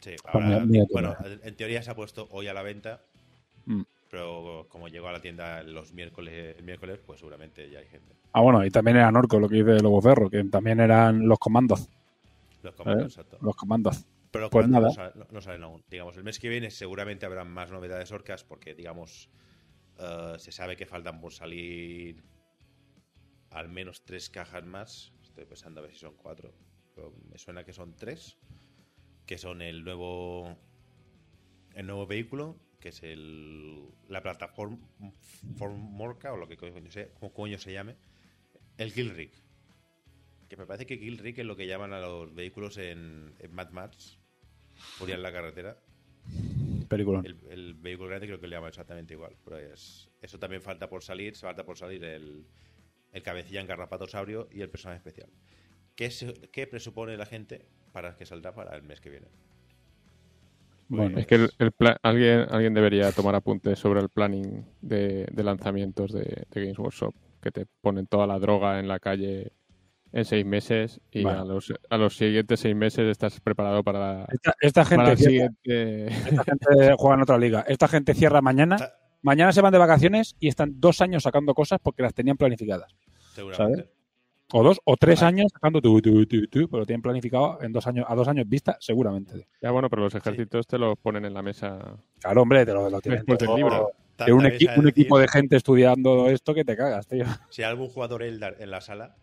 Sí, 0.00 0.10
ahora, 0.26 0.60
mi- 0.60 0.80
mi- 0.80 0.86
bueno, 0.92 1.14
en 1.42 1.56
teoría 1.56 1.82
se 1.82 1.90
ha 1.90 1.94
puesto 1.94 2.26
hoy 2.32 2.48
a 2.48 2.52
la 2.54 2.62
venta, 2.62 3.02
Mm. 3.66 3.82
pero 4.10 4.66
como 4.68 4.88
llegó 4.88 5.08
a 5.08 5.12
la 5.12 5.20
tienda 5.20 5.62
los 5.62 5.92
miércoles, 5.92 6.56
el 6.58 6.64
miércoles, 6.64 6.98
pues 7.06 7.20
seguramente 7.20 7.70
ya 7.70 7.78
hay 7.78 7.86
gente. 7.88 8.14
Ah, 8.32 8.40
bueno, 8.42 8.64
y 8.64 8.70
también 8.70 8.96
eran 8.98 9.16
orcos, 9.16 9.40
lo 9.40 9.48
que 9.48 9.56
dice 9.62 9.80
Lobo 9.82 10.00
Ferro, 10.02 10.28
que 10.30 10.42
también 10.44 10.80
eran 10.80 11.26
los 11.28 11.38
comandos. 11.38 11.88
Los 12.62 12.74
comandos, 12.74 13.02
¿Eh? 13.04 13.06
exacto. 13.06 13.38
Los 13.40 13.56
comandos. 13.56 14.04
Pero 14.30 14.42
los 14.44 14.50
Pues 14.50 14.66
comandos 14.66 14.96
nada. 14.96 15.08
no, 15.08 15.10
salen, 15.12 15.18
no- 15.28 15.34
no 15.34 15.40
salen 15.40 15.62
aún. 15.64 15.84
Digamos, 15.90 16.16
el 16.16 16.24
mes 16.24 16.38
que 16.38 16.48
viene 16.48 16.70
seguramente 16.70 17.26
habrá 17.26 17.44
más 17.44 17.70
novedades 17.70 18.10
orcas 18.12 18.44
porque, 18.44 18.74
digamos, 18.74 19.28
eh, 19.98 20.34
se 20.38 20.52
sabe 20.52 20.76
que 20.76 20.86
faltan 20.86 21.20
por 21.20 21.32
salir 21.32 22.22
al 23.50 23.68
menos 23.68 24.02
tres 24.04 24.30
cajas 24.30 24.64
más. 24.64 25.12
Estoy 25.22 25.44
pensando 25.44 25.80
a 25.80 25.82
ver 25.82 25.92
si 25.92 25.98
son 25.98 26.14
cuatro. 26.16 26.52
Pero 26.94 27.12
me 27.30 27.38
suena 27.38 27.64
que 27.64 27.72
son 27.72 27.94
tres. 27.94 28.38
Que 29.26 29.36
son 29.38 29.60
el 29.62 29.84
nuevo 29.84 30.56
el 31.74 31.86
nuevo 31.86 32.06
vehículo, 32.06 32.56
que 32.82 32.88
es 32.90 33.02
el 33.04 33.86
la 34.08 34.20
plataforma 34.22 34.76
Formorca 35.56 36.32
o 36.32 36.36
lo 36.36 36.48
que 36.48 36.56
coño, 36.56 36.90
se, 36.90 37.10
como 37.18 37.32
coño 37.32 37.56
se 37.58 37.72
llame. 37.72 37.96
El 38.76 38.92
Gilrig. 38.92 39.30
Que 40.48 40.56
me 40.56 40.66
parece 40.66 40.84
que 40.86 40.98
Gilrig 40.98 41.38
es 41.40 41.46
lo 41.46 41.56
que 41.56 41.66
llaman 41.66 41.92
a 41.92 42.00
los 42.00 42.34
vehículos 42.34 42.76
en, 42.76 43.32
en 43.38 43.54
Mad 43.54 43.70
Max. 43.70 44.18
Por 44.98 45.08
ir 45.08 45.14
en 45.14 45.22
la 45.22 45.32
carretera. 45.32 45.78
Película. 46.88 47.22
El, 47.24 47.38
el 47.50 47.74
vehículo 47.74 48.08
grande 48.08 48.26
creo 48.26 48.40
que 48.40 48.48
le 48.48 48.56
llaman 48.56 48.68
exactamente 48.70 49.14
igual. 49.14 49.36
Pero 49.44 49.58
es, 49.58 50.10
eso 50.20 50.38
también 50.38 50.60
falta 50.60 50.88
por 50.88 51.02
salir. 51.02 51.36
Se 51.36 51.46
falta 51.46 51.64
por 51.64 51.78
salir 51.78 52.02
el, 52.04 52.44
el 53.12 53.22
cabecilla 53.22 53.60
engarrapatosaurio 53.60 54.48
y 54.50 54.60
el 54.60 54.68
personaje 54.70 54.98
especial. 54.98 55.30
¿Qué, 55.94 56.10
se- 56.10 56.34
¿Qué 56.50 56.66
presupone 56.66 57.16
la 57.16 57.26
gente 57.26 57.66
para 57.92 58.16
que 58.16 58.26
saldrá 58.26 58.54
para 58.54 58.74
el 58.76 58.82
mes 58.82 59.00
que 59.00 59.10
viene? 59.10 59.28
Bueno, 60.96 61.18
Es 61.18 61.26
que 61.26 61.34
el, 61.36 61.50
el 61.58 61.72
pla- 61.72 61.98
alguien, 62.02 62.46
alguien 62.50 62.74
debería 62.74 63.10
tomar 63.12 63.34
apuntes 63.34 63.78
sobre 63.78 64.00
el 64.00 64.08
planning 64.08 64.64
de, 64.80 65.26
de 65.32 65.42
lanzamientos 65.42 66.12
de, 66.12 66.44
de 66.50 66.60
Games 66.60 66.78
Workshop, 66.78 67.14
que 67.40 67.50
te 67.50 67.66
ponen 67.80 68.06
toda 68.06 68.26
la 68.26 68.38
droga 68.38 68.78
en 68.78 68.88
la 68.88 68.98
calle 68.98 69.52
en 70.12 70.24
seis 70.26 70.44
meses 70.44 71.00
y 71.10 71.26
a, 71.26 71.42
los, 71.44 71.72
a 71.88 71.96
los 71.96 72.16
siguientes 72.16 72.60
seis 72.60 72.76
meses 72.76 73.06
estás 73.10 73.40
preparado 73.40 73.82
para, 73.82 73.98
la- 73.98 74.26
Esta, 74.30 74.54
esta 74.60 74.84
para 74.84 75.06
gente 75.16 75.16
cierra, 75.16 75.52
siguiente. 75.64 76.06
esta 76.28 76.44
gente 76.44 76.94
juega 76.98 77.14
en 77.16 77.22
otra 77.22 77.38
liga. 77.38 77.64
Esta 77.66 77.88
gente 77.88 78.12
cierra 78.14 78.42
mañana. 78.42 78.76
Mañana 79.22 79.52
se 79.52 79.60
van 79.62 79.72
de 79.72 79.78
vacaciones 79.78 80.34
y 80.40 80.48
están 80.48 80.78
dos 80.80 81.00
años 81.00 81.22
sacando 81.22 81.54
cosas 81.54 81.78
porque 81.82 82.02
las 82.02 82.12
tenían 82.12 82.36
planificadas. 82.36 82.94
Seguramente. 83.34 83.88
O 84.52 84.62
dos 84.62 84.80
o 84.84 84.96
tres 84.96 85.22
años 85.22 85.50
sacando 85.52 85.80
tu, 85.80 86.00
tu, 86.02 86.26
tu, 86.26 86.46
tu, 86.46 86.68
pero 86.68 86.80
lo 86.80 86.86
tienen 86.86 87.00
planificado 87.02 87.58
en 87.62 87.72
dos 87.72 87.86
años, 87.86 88.04
a 88.08 88.14
dos 88.14 88.28
años 88.28 88.46
vista, 88.48 88.76
seguramente. 88.80 89.46
Ya 89.60 89.70
bueno, 89.70 89.88
pero 89.88 90.02
los 90.02 90.14
ejércitos 90.14 90.66
te 90.66 90.78
lo 90.78 90.94
ponen 90.96 91.24
en 91.24 91.32
la 91.34 91.42
mesa. 91.42 91.96
Claro, 92.20 92.42
hombre, 92.42 92.66
te 92.66 92.72
lo, 92.72 92.90
lo 92.90 93.00
tienen 93.00 93.20
Después 93.20 93.38
del 93.38 93.46
todo. 93.46 93.56
libro. 93.56 93.90
Que 94.24 94.32
un, 94.32 94.44
equi- 94.44 94.78
un 94.78 94.86
equipo 94.88 95.18
de 95.18 95.26
gente 95.26 95.56
estudiando 95.56 96.28
esto 96.28 96.54
que 96.54 96.64
te 96.64 96.76
cagas, 96.76 97.08
tío. 97.08 97.24
Si 97.50 97.62
hay 97.62 97.70
algún 97.70 97.88
jugador 97.88 98.22
Eldar 98.22 98.56
en 98.60 98.70
la 98.70 98.80
sala, 98.80 99.16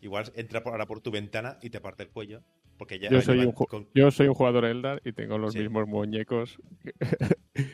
igual 0.00 0.32
entra 0.34 0.62
por, 0.62 0.72
ahora 0.72 0.86
por 0.86 1.00
tu 1.00 1.10
ventana 1.10 1.58
y 1.62 1.70
te 1.70 1.80
parte 1.80 2.02
el 2.04 2.08
cuello. 2.08 2.40
Porque 2.76 2.98
ya 2.98 3.08
Yo 3.08 3.20
soy, 3.22 3.38
un, 3.38 3.52
con- 3.52 3.86
yo 3.94 4.10
soy 4.10 4.26
un 4.28 4.34
jugador 4.34 4.64
Eldar 4.64 5.00
y 5.04 5.12
tengo 5.12 5.38
los 5.38 5.52
Sí. 5.52 5.60
mismos 5.60 5.86
muñecos 5.86 6.58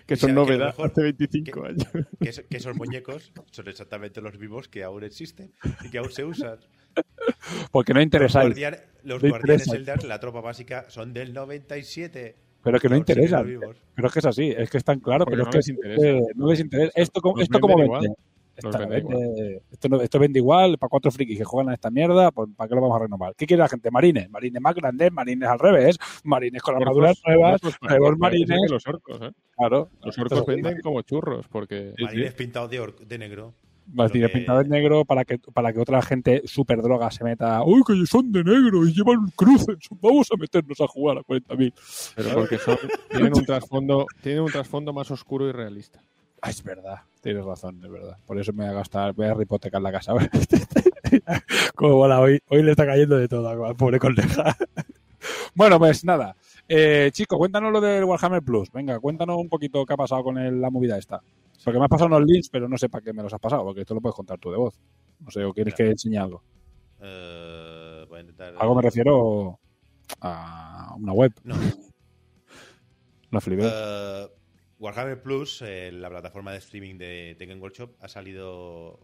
que 0.07 0.17
son 0.17 0.17
sabe 0.17 0.17
que 0.17 0.25
a 0.25 0.29
lo 0.29 0.35
novedad 0.45 0.67
mejor- 0.67 0.91
hace 0.91 1.03
25 1.03 1.65
años. 1.65 1.89
que, 2.21 2.29
es- 2.29 2.45
que 2.49 2.57
esos 2.59 2.77
muñecos 2.77 3.33
son 3.51 3.69
exactamente 3.69 4.21
los 4.21 4.39
mismos 4.39 4.69
que 4.69 4.85
aún 4.85 5.03
existen 5.05 5.53
y 5.85 5.91
que 5.91 5.99
aún 5.99 6.11
se 6.11 6.25
usan. 6.25 6.59
Porque 7.71 7.95
no 7.95 8.01
Los, 8.01 8.05
interesa. 8.05 8.43
guardian- 8.43 8.79
los 9.05 9.23
No 9.23 9.29
guardianes 9.31 9.67
interesa. 9.67 9.93
Eldar, 9.95 10.05
la 10.05 10.21
tropa 10.21 10.41
básica, 10.41 10.85
son 10.91 11.13
del 11.15 11.33
97. 11.33 12.37
Pero 12.63 12.79
que 12.79 12.89
no 12.91 12.97
interesa. 12.97 13.43
Pero 13.43 14.07
es 14.09 14.13
que 14.13 14.19
es 14.19 14.27
así, 14.27 14.55
es 14.55 14.69
que 14.69 14.77
están 14.79 15.01
claro, 15.01 15.25
Porque 15.25 15.39
pero 15.39 15.45
no 15.45 15.51
es 15.51 15.53
que 15.55 15.59
les 15.59 15.69
interesa. 15.69 16.07
eh, 16.07 16.23
no 16.35 16.51
les 16.51 16.61
interesa. 16.61 16.93
Esto, 16.95 17.23
esto 17.41 17.59
como 17.61 17.77
vende. 17.79 18.15
Vende 18.69 18.87
vende- 19.03 19.63
esto, 19.71 19.89
no- 19.89 20.01
esto 20.01 20.19
vende 20.19 20.39
igual 20.39 20.77
para 20.79 20.89
cuatro 20.91 21.11
frikis 21.11 21.39
que 21.39 21.45
juegan 21.45 21.71
a 21.71 21.75
esta 21.75 21.91
mierda, 21.91 22.31
pues 22.31 22.49
¿para 22.57 22.69
qué 22.69 22.75
lo 22.75 22.81
vamos 22.83 22.97
a 22.97 23.01
renovar? 23.05 23.35
¿Qué 23.37 23.47
quiere 23.47 23.63
la 23.63 23.69
gente? 23.69 23.91
Marines, 23.91 24.29
marines 24.31 24.61
más 24.61 24.75
grandes, 24.75 25.13
marines 25.13 25.49
al 25.49 25.59
revés, 25.59 25.97
marines 26.25 26.61
con 26.63 26.77
armaduras 26.77 27.17
Orcos- 27.19 27.27
nuevas, 27.27 27.61
nuevos 27.81 28.19
marines, 28.19 28.71
Los 28.71 28.87
orcos, 28.87 29.21
¿eh? 29.23 29.31
claro. 29.57 29.89
Los 30.05 30.19
orcos 30.19 30.45
venden 30.47 30.81
como 30.83 31.03
churros, 31.03 31.47
porque 31.49 31.95
Marines 31.99 32.35
pintados 32.35 32.71
de, 32.71 33.19
negro. 33.19 33.55
Martínez 33.93 34.31
que- 34.31 34.39
pintado 34.39 34.61
en 34.61 34.69
negro 34.69 35.05
para 35.05 35.25
que, 35.25 35.39
para 35.39 35.73
que 35.73 35.81
otra 35.81 36.01
gente 36.01 36.43
super 36.45 36.81
droga 36.81 37.11
se 37.11 37.25
meta. 37.25 37.65
¡Uy, 37.65 37.83
que 37.85 38.07
son 38.07 38.31
de 38.31 38.45
negro 38.45 38.87
y 38.87 38.93
llevan 38.93 39.27
cruces! 39.35 39.77
Vamos 40.01 40.29
a 40.33 40.37
meternos 40.37 40.81
a 40.81 40.87
jugar 40.87 41.19
a 41.19 41.23
40.000. 41.23 41.73
pero 42.15 42.35
porque 42.35 42.59
son, 42.59 42.77
tienen 43.11 43.33
un 43.35 43.45
trasfondo, 43.45 44.07
tienen 44.23 44.43
un 44.43 44.51
trasfondo 44.53 44.93
más 44.93 45.11
oscuro 45.11 45.49
y 45.49 45.53
realista. 45.53 46.01
Ah, 46.43 46.51
es 46.51 46.63
verdad, 46.63 46.97
tienes 47.21 47.45
razón, 47.45 47.81
es 47.85 47.91
verdad. 47.91 48.17
Por 48.27 48.39
eso 48.39 48.53
me 48.53 48.65
voy 48.65 48.73
a 48.73 48.79
gastar, 48.79 49.13
voy 49.13 49.27
a 49.27 49.37
hipotecar 49.41 49.83
la 49.83 49.93
casa. 49.93 50.15
Como 51.75 51.97
bola, 51.97 52.21
hoy, 52.21 52.41
hoy 52.49 52.63
le 52.63 52.71
está 52.71 52.87
cayendo 52.87 53.17
de 53.19 53.29
todo 53.29 53.49
al 53.65 53.77
pobre 53.77 53.99
coneja. 53.99 54.57
bueno, 55.55 55.79
pues 55.79 56.05
nada. 56.05 56.35
Eh, 56.69 57.11
chico, 57.13 57.37
cuéntanos 57.37 57.73
lo 57.73 57.81
del 57.81 58.05
Warhammer 58.05 58.43
Plus. 58.43 58.71
Venga, 58.73 58.99
cuéntanos 59.01 59.37
un 59.39 59.49
poquito 59.49 59.85
qué 59.85 59.93
ha 59.95 59.97
pasado 59.97 60.23
con 60.25 60.39
el- 60.39 60.61
la 60.61 60.71
movida 60.71 60.97
esta. 60.97 61.21
Porque 61.63 61.79
me 61.79 61.85
has 61.85 61.91
pasado 61.91 62.07
unos 62.07 62.25
links, 62.25 62.49
pero 62.49 62.69
no 62.69 62.79
sé 62.79 62.89
para 62.89 63.05
qué 63.05 63.13
me 63.13 63.23
los 63.23 63.35
has 63.35 63.41
pasado, 63.41 63.63
porque 63.65 63.83
esto 63.83 63.93
lo 63.95 64.01
puedes 64.01 64.15
contar 64.17 64.39
tú 64.39 64.51
de 64.51 64.57
voz. 64.57 64.79
No 65.19 65.31
sé, 65.31 65.45
o 65.45 65.53
quieres 65.53 65.75
que 65.75 65.91
enseñe 65.91 66.17
algo. 66.17 66.43
Eh, 67.03 68.07
voy 68.09 68.19
a 68.19 68.21
intentar. 68.23 68.55
Algo 68.59 68.75
me 68.75 68.83
refiero 68.83 69.59
a 70.23 70.95
una 70.99 71.13
web, 71.13 71.33
No. 71.45 71.55
no 73.31 73.41
flipé. 73.41 73.69
Eh, 73.71 74.27
Warhammer 74.81 75.23
Plus, 75.23 75.61
eh, 75.61 75.93
la 75.93 76.09
plataforma 76.09 76.53
de 76.53 76.59
streaming 76.59 76.97
de 76.97 77.37
Tekken 77.39 77.61
Workshop, 77.61 77.97
ha 78.01 78.09
salido 78.09 78.99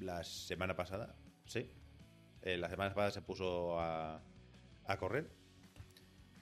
la 0.00 0.24
semana 0.24 0.74
pasada. 0.74 1.14
Sí. 1.44 1.70
Eh, 2.42 2.58
la 2.58 2.68
semana 2.68 2.92
pasada 2.92 3.12
se 3.12 3.22
puso 3.22 3.78
a, 3.78 4.20
a 4.84 4.96
correr. 4.98 5.30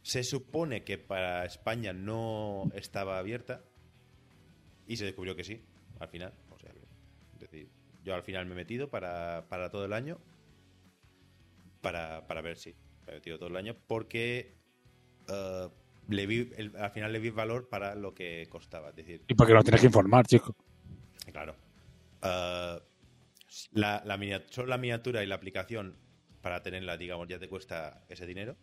Se 0.00 0.24
supone 0.24 0.84
que 0.84 0.96
para 0.96 1.44
España 1.44 1.92
no 1.92 2.70
estaba 2.74 3.18
abierta. 3.18 3.62
Y 4.86 4.96
se 4.96 5.04
descubrió 5.04 5.36
que 5.36 5.44
sí, 5.44 5.62
al 6.00 6.08
final. 6.08 6.32
O 6.48 6.58
sea, 6.58 6.72
es 7.34 7.40
decir, 7.40 7.68
yo 8.04 8.14
al 8.14 8.22
final 8.22 8.46
me 8.46 8.52
he 8.52 8.56
metido 8.56 8.88
para, 8.88 9.48
para 9.50 9.68
todo 9.68 9.84
el 9.84 9.92
año. 9.92 10.18
Para, 11.82 12.26
para 12.26 12.40
ver 12.40 12.56
si. 12.56 12.74
Me 13.04 13.12
he 13.12 13.14
metido 13.16 13.38
todo 13.38 13.50
el 13.50 13.56
año 13.56 13.76
porque 13.86 14.56
eh, 15.28 15.68
le 16.08 16.26
vi, 16.26 16.50
el- 16.56 16.76
al 16.76 16.90
final 16.90 17.12
le 17.12 17.18
vi 17.18 17.30
valor 17.30 17.68
para 17.68 17.94
lo 17.94 18.14
que 18.14 18.46
costaba. 18.48 18.90
Es 18.90 18.96
decir, 18.96 19.24
Y 19.28 19.34
porque 19.34 19.52
lo 19.54 19.62
tienes 19.62 19.80
que 19.80 19.86
informar, 19.86 20.26
chico. 20.26 20.54
Claro. 21.32 21.56
Eh, 22.22 22.80
la, 23.72 24.02
la 24.04 24.16
minia- 24.16 24.44
solo 24.50 24.68
la 24.68 24.78
miniatura 24.78 25.22
y 25.22 25.26
la 25.26 25.34
aplicación 25.34 25.96
para 26.42 26.62
tenerla, 26.62 26.96
digamos, 26.96 27.26
ya 27.28 27.38
te 27.38 27.48
cuesta 27.48 28.04
ese 28.08 28.26
dinero. 28.26 28.56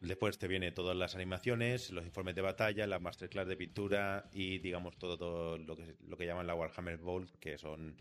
Después 0.00 0.38
te 0.38 0.48
viene 0.48 0.72
todas 0.72 0.96
las 0.96 1.14
animaciones, 1.14 1.90
los 1.90 2.06
informes 2.06 2.34
de 2.34 2.40
batalla, 2.40 2.86
las 2.86 3.02
masterclass 3.02 3.46
de 3.46 3.56
pintura 3.56 4.30
y, 4.32 4.58
digamos, 4.58 4.96
todo, 4.96 5.18
todo 5.18 5.58
lo, 5.58 5.76
que, 5.76 5.94
lo 6.06 6.16
que 6.16 6.24
llaman 6.24 6.46
la 6.46 6.54
Warhammer 6.54 6.96
Vault, 6.96 7.34
que 7.38 7.58
son 7.58 7.94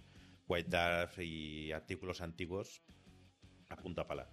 White 0.48 0.70
Dwarf 0.70 1.20
y 1.20 1.74
artículos 1.74 2.22
antiguos 2.22 2.82
a 3.68 3.76
punta 3.76 4.08
pala. 4.08 4.30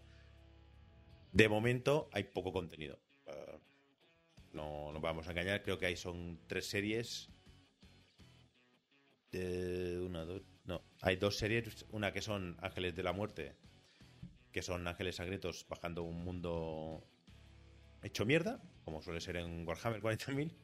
De 1.32 1.48
momento 1.48 2.08
hay 2.12 2.22
poco 2.24 2.52
contenido. 2.52 3.00
Eh, 3.26 3.58
no 4.52 4.92
nos 4.92 5.02
vamos 5.02 5.26
a 5.28 5.30
engañar, 5.30 5.62
creo 5.62 5.78
que 5.78 5.86
ahí 5.86 5.96
son 5.96 6.40
tres 6.46 6.66
series 6.66 7.28
de 9.30 10.00
una, 10.00 10.24
dos, 10.24 10.42
no, 10.64 10.82
hay 11.02 11.16
dos 11.16 11.36
series, 11.36 11.84
una 11.90 12.12
que 12.12 12.22
son 12.22 12.56
Ángeles 12.60 12.94
de 12.94 13.02
la 13.02 13.12
Muerte, 13.12 13.54
que 14.52 14.62
son 14.62 14.88
ángeles 14.88 15.16
sangrientos 15.16 15.66
bajando 15.68 16.02
un 16.02 16.24
mundo 16.24 17.06
hecho 18.02 18.24
mierda, 18.24 18.62
como 18.84 19.02
suele 19.02 19.20
ser 19.20 19.36
en 19.36 19.66
Warhammer 19.66 20.00
40.000. 20.00 20.54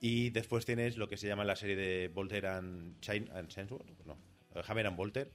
Y 0.00 0.30
después 0.30 0.66
tienes 0.66 0.96
lo 0.96 1.08
que 1.08 1.16
se 1.16 1.28
llama 1.28 1.44
la 1.44 1.56
serie 1.56 1.76
de 1.76 2.08
Volter 2.08 2.46
and, 2.46 3.00
Chain 3.00 3.30
and 3.32 3.50
Sensor, 3.50 3.84
no, 4.04 4.18
eh, 4.54 4.62
Hammer 4.66 4.88
and 4.88 4.96
Volter, 4.96 5.32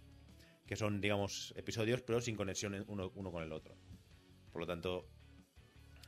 que 0.68 0.76
son, 0.76 1.02
digamos, 1.02 1.54
episodios, 1.58 2.02
pero 2.02 2.22
sin 2.22 2.36
conexión 2.36 2.86
uno, 2.88 3.12
uno 3.16 3.32
con 3.32 3.42
el 3.42 3.52
otro. 3.54 3.76
Por 4.52 4.62
lo 4.62 4.68
tanto, 4.68 5.08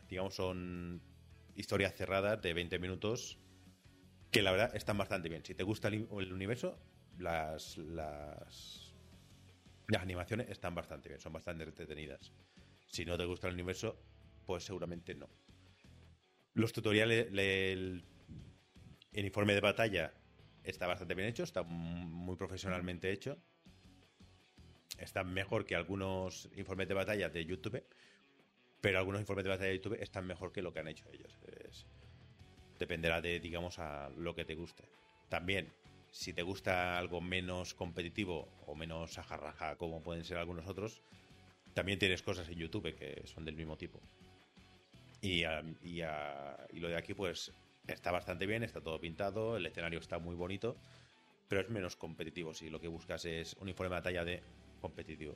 digamos, 0.10 0.36
son 0.36 1.02
historias 1.56 1.94
cerradas 1.94 2.42
de 2.42 2.54
20 2.54 2.80
minutos 2.80 3.38
que 4.32 4.42
la 4.42 4.52
verdad 4.52 4.76
están 4.76 4.98
bastante 4.98 5.30
bien. 5.30 5.44
Si 5.46 5.56
te 5.56 5.64
gusta 5.64 5.88
el, 5.88 6.08
universo, 6.34 6.80
las, 7.18 7.78
las, 7.78 8.94
animaciones 9.98 10.50
están 10.50 10.76
bastante 10.76 11.10
bien, 11.10 11.20
son 11.20 11.34
bastante 11.34 11.64
entretenidas. 11.64 12.32
Si 12.88 13.06
no 13.06 13.18
te 13.18 13.26
gusta 13.26 13.48
el 13.48 13.54
universo, 13.54 14.00
pues 14.46 14.64
seguramente 14.64 15.16
no. 15.16 15.30
Los 16.54 16.74
tutoriales, 16.74 17.32
le- 17.32 17.72
el, 17.72 18.04
el 19.14 19.26
informe 19.26 19.54
de 19.54 19.62
batalla 19.62 20.14
está 20.64 20.88
bastante 20.88 21.16
bien 21.16 21.28
hecho, 21.28 21.44
está 21.44 21.64
muy 21.64 22.36
profesionalmente 22.36 23.12
hecho. 23.12 23.38
Está 24.98 25.24
mejor 25.24 25.66
que 25.66 25.76
algunos 25.76 26.50
informes 26.56 26.88
de 26.88 26.94
batalla 26.94 27.30
de 27.30 27.46
YouTube, 27.46 27.84
pero 28.82 29.00
algunos 29.00 29.22
informes 29.22 29.44
de 29.44 29.50
batalla 29.50 29.70
de 29.70 29.78
YouTube 29.78 30.02
están 30.02 30.26
mejor 30.26 30.52
que 30.52 30.62
lo 30.62 30.74
que 30.74 30.80
han 30.80 30.88
hecho 30.88 31.06
ellos. 31.12 31.38
Es- 31.66 31.86
dependerá 32.80 33.22
de, 33.22 33.40
digamos, 33.40 33.78
a 33.80 34.10
lo 34.18 34.34
que 34.36 34.46
te 34.46 34.56
guste. 34.56 34.84
También, 35.28 35.68
si 36.12 36.34
te 36.34 36.44
gusta 36.44 36.98
algo 36.98 37.20
menos 37.22 37.74
competitivo 37.74 38.48
o 38.66 38.74
menos 38.76 39.18
ajarraja 39.18 39.76
como 39.76 40.02
pueden 40.02 40.24
ser 40.24 40.38
algunos 40.38 40.66
otros, 40.68 41.02
también 41.74 42.00
tienes 42.00 42.22
cosas 42.22 42.48
en 42.50 42.56
YouTube 42.58 42.96
que 42.96 43.22
son 43.28 43.46
del 43.46 43.56
mismo 43.56 43.78
tipo. 43.78 44.00
Y, 45.22 45.44
y 45.84 46.02
lo 46.80 46.88
de 46.88 46.96
aquí, 46.96 47.14
pues, 47.14 47.52
está 47.88 48.12
bastante 48.12 48.46
bien, 48.46 48.64
está 48.64 48.82
todo 48.82 49.00
pintado, 49.00 49.58
el 49.58 49.66
escenario 49.66 50.00
está 50.00 50.20
muy 50.20 50.36
bonito, 50.36 50.78
pero 51.50 51.62
es 51.62 51.70
menos 51.70 51.96
competitivo 51.96 52.54
si 52.54 52.70
lo 52.70 52.80
que 52.80 52.88
buscas 52.88 53.26
es 53.26 53.56
un 53.60 53.68
informe 53.70 53.90
de 53.90 54.00
batalla 54.00 54.24
de 54.24 54.42
competitivo. 54.82 55.36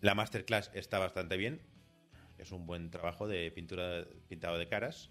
La 0.00 0.14
masterclass 0.14 0.70
está 0.74 0.98
bastante 0.98 1.36
bien, 1.36 1.60
es 2.38 2.52
un 2.52 2.66
buen 2.66 2.90
trabajo 2.90 3.28
de 3.28 3.50
pintura 3.50 4.06
pintado 4.28 4.58
de 4.58 4.68
caras. 4.68 5.10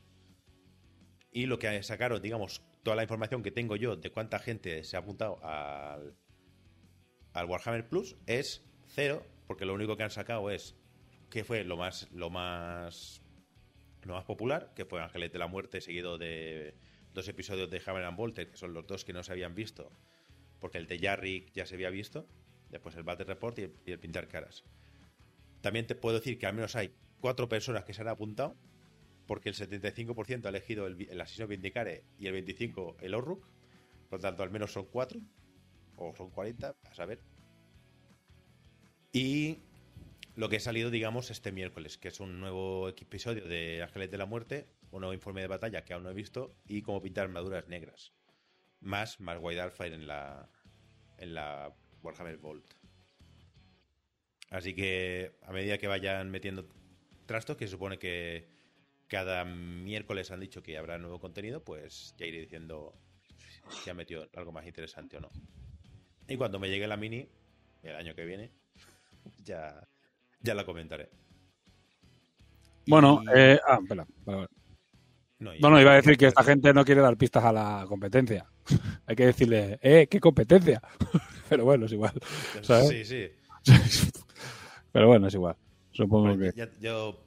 Y 1.32 1.46
lo 1.48 1.58
que 1.58 1.82
sacaron, 1.84 2.22
digamos, 2.22 2.62
toda 2.84 2.96
la 2.96 3.04
información 3.04 3.42
que 3.42 3.52
tengo 3.52 3.76
yo 3.76 3.96
de 3.96 4.12
cuánta 4.12 4.40
gente 4.40 4.84
se 4.84 4.96
ha 4.96 5.00
apuntado 5.00 5.44
al, 5.44 6.16
al 7.34 7.46
Warhammer 7.46 7.88
Plus 7.88 8.16
es 8.28 8.64
cero, 8.88 9.26
porque 9.48 9.66
lo 9.66 9.74
único 9.74 9.98
que 9.98 10.04
han 10.04 10.12
sacado 10.12 10.50
es 10.52 10.76
que 11.30 11.44
fue 11.44 11.64
lo 11.64 11.78
más, 11.78 12.12
lo 12.12 12.30
más, 12.30 13.24
lo 14.04 14.14
más 14.14 14.26
popular, 14.26 14.74
que 14.76 14.86
fue 14.86 15.02
Ángeles 15.02 15.32
de 15.32 15.40
la 15.40 15.48
Muerte, 15.48 15.82
seguido 15.82 16.18
de 16.18 16.76
dos 17.14 17.28
episodios 17.28 17.70
de 17.70 17.82
Hammer 17.86 18.04
and 18.04 18.18
Bolter, 18.18 18.52
que 18.52 18.58
son 18.58 18.74
los 18.74 18.86
dos 18.86 19.04
que 19.04 19.14
no 19.14 19.24
se 19.24 19.32
habían 19.32 19.56
visto, 19.56 19.92
porque 20.60 20.78
el 20.78 20.88
de 20.88 21.00
Jarrick 21.00 21.52
ya 21.52 21.66
se 21.66 21.76
había 21.76 21.90
visto, 21.90 22.28
después 22.70 22.96
el 22.96 23.04
Battle 23.04 23.26
Report 23.26 23.58
y 23.58 23.92
el 23.92 24.00
Pintar 24.00 24.28
Caras. 24.28 24.64
También 25.62 25.88
te 25.88 25.96
puedo 25.96 26.18
decir 26.18 26.38
que 26.38 26.46
al 26.46 26.54
menos 26.54 26.76
hay 26.76 26.94
cuatro 27.24 27.48
personas 27.48 27.86
que 27.86 27.94
se 27.94 28.02
han 28.02 28.10
apuntado, 28.10 28.54
porque 29.28 29.48
el 29.48 29.56
75% 29.56 30.46
ha 30.46 30.50
elegido 30.50 30.88
el, 30.88 31.08
el 31.10 31.22
asesino 31.22 31.48
Vindicare 31.48 32.04
y 32.20 32.28
el 32.28 32.36
25% 32.36 32.98
el 33.00 33.14
Orruk. 33.14 33.48
Por 34.10 34.20
lo 34.20 34.24
tanto, 34.24 34.44
al 34.44 34.52
menos 34.52 34.74
son 34.74 34.88
cuatro. 34.88 35.22
O 35.96 36.14
son 36.18 36.32
40, 36.32 36.76
a 36.84 36.94
saber. 36.94 37.22
Y 39.14 39.60
lo 40.36 40.50
que 40.50 40.58
ha 40.58 40.60
salido, 40.60 40.90
digamos, 40.90 41.32
este 41.32 41.54
miércoles, 41.54 41.98
que 41.98 42.10
es 42.10 42.20
un 42.20 42.42
nuevo 42.42 42.90
episodio 42.90 43.46
de 43.46 43.82
Ángeles 43.82 44.12
de 44.12 44.18
la 44.18 44.26
Muerte, 44.26 44.68
un 44.92 45.00
nuevo 45.00 45.14
informe 45.14 45.40
de 45.40 45.48
batalla 45.48 45.86
que 45.86 45.94
aún 45.94 46.04
no 46.04 46.10
he 46.10 46.14
visto, 46.14 46.58
y 46.68 46.82
cómo 46.82 47.02
pintar 47.02 47.24
armaduras 47.28 47.70
negras. 47.70 48.12
Más, 48.82 49.22
más 49.22 49.38
White 49.40 49.64
en 49.86 50.08
la, 50.08 50.50
en 51.20 51.36
la 51.36 51.74
Warhammer 52.02 52.36
Vault. 52.36 52.66
Así 54.50 54.76
que 54.76 55.38
a 55.44 55.54
medida 55.54 55.78
que 55.78 55.88
vayan 55.88 56.30
metiendo 56.30 56.68
trastos, 57.26 57.58
que 57.58 57.66
se 57.68 57.72
supone 57.72 57.98
que 58.00 58.48
cada 59.08 59.46
miércoles 59.46 60.32
han 60.32 60.40
dicho 60.40 60.64
que 60.64 60.78
habrá 60.78 60.98
nuevo 60.98 61.20
contenido, 61.20 61.64
pues 61.64 62.16
ya 62.18 62.26
iré 62.26 62.40
diciendo 62.40 62.94
si 63.84 63.90
han 63.90 63.98
metido 63.98 64.28
algo 64.36 64.52
más 64.52 64.66
interesante 64.66 65.18
o 65.18 65.22
no. 65.22 65.30
Y 66.28 66.36
cuando 66.38 66.60
me 66.60 66.70
llegue 66.70 66.88
la 66.88 66.98
mini, 66.98 67.28
el 67.84 67.96
año 67.96 68.16
que 68.16 68.26
viene, 68.26 68.52
ya, 69.44 69.88
ya 70.42 70.54
la 70.56 70.66
comentaré. 70.66 71.10
Bueno, 72.88 73.22
Y- 73.24 73.28
eh, 73.36 73.60
ah, 73.68 73.80
espera, 73.82 74.06
no, 74.26 74.44
y- 75.56 75.60
No, 75.60 75.70
no, 75.70 75.80
iba 75.82 75.92
a 75.92 75.96
decir 75.96 76.18
que 76.18 76.28
esta 76.28 76.44
gente 76.44 76.74
no 76.74 76.86
quiere 76.86 77.02
dar 77.02 77.18
pistas 77.18 77.44
a 77.44 77.52
la 77.52 77.86
competencia. 77.88 78.46
Hay 79.06 79.16
que 79.16 79.26
decirle, 79.26 79.78
eh, 79.82 80.08
¿qué 80.10 80.20
competencia? 80.20 80.82
Pero 81.50 81.66
bueno, 81.66 81.86
es 81.86 81.92
igual. 81.92 82.14
¿sabes? 82.62 82.88
Sí, 82.90 83.04
sí. 83.06 83.28
Pero 84.92 85.08
bueno, 85.08 85.28
es 85.28 85.34
igual. 85.34 85.56
Supongo 85.94 86.38
que. 86.38 86.52
ya- 86.56 86.70
yo 86.80 87.24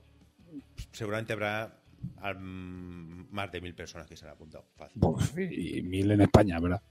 seguramente 0.92 1.32
habrá 1.32 1.80
al- 2.18 2.38
más 2.38 3.50
de 3.50 3.60
mil 3.60 3.74
personas 3.74 4.06
que 4.06 4.16
se 4.16 4.24
han 4.26 4.32
apuntado. 4.32 4.64
Fácil. 4.76 5.02
Uf, 5.04 5.38
y 5.38 5.82
mil 5.82 6.10
en 6.10 6.20
España, 6.20 6.60
¿verdad? 6.60 6.82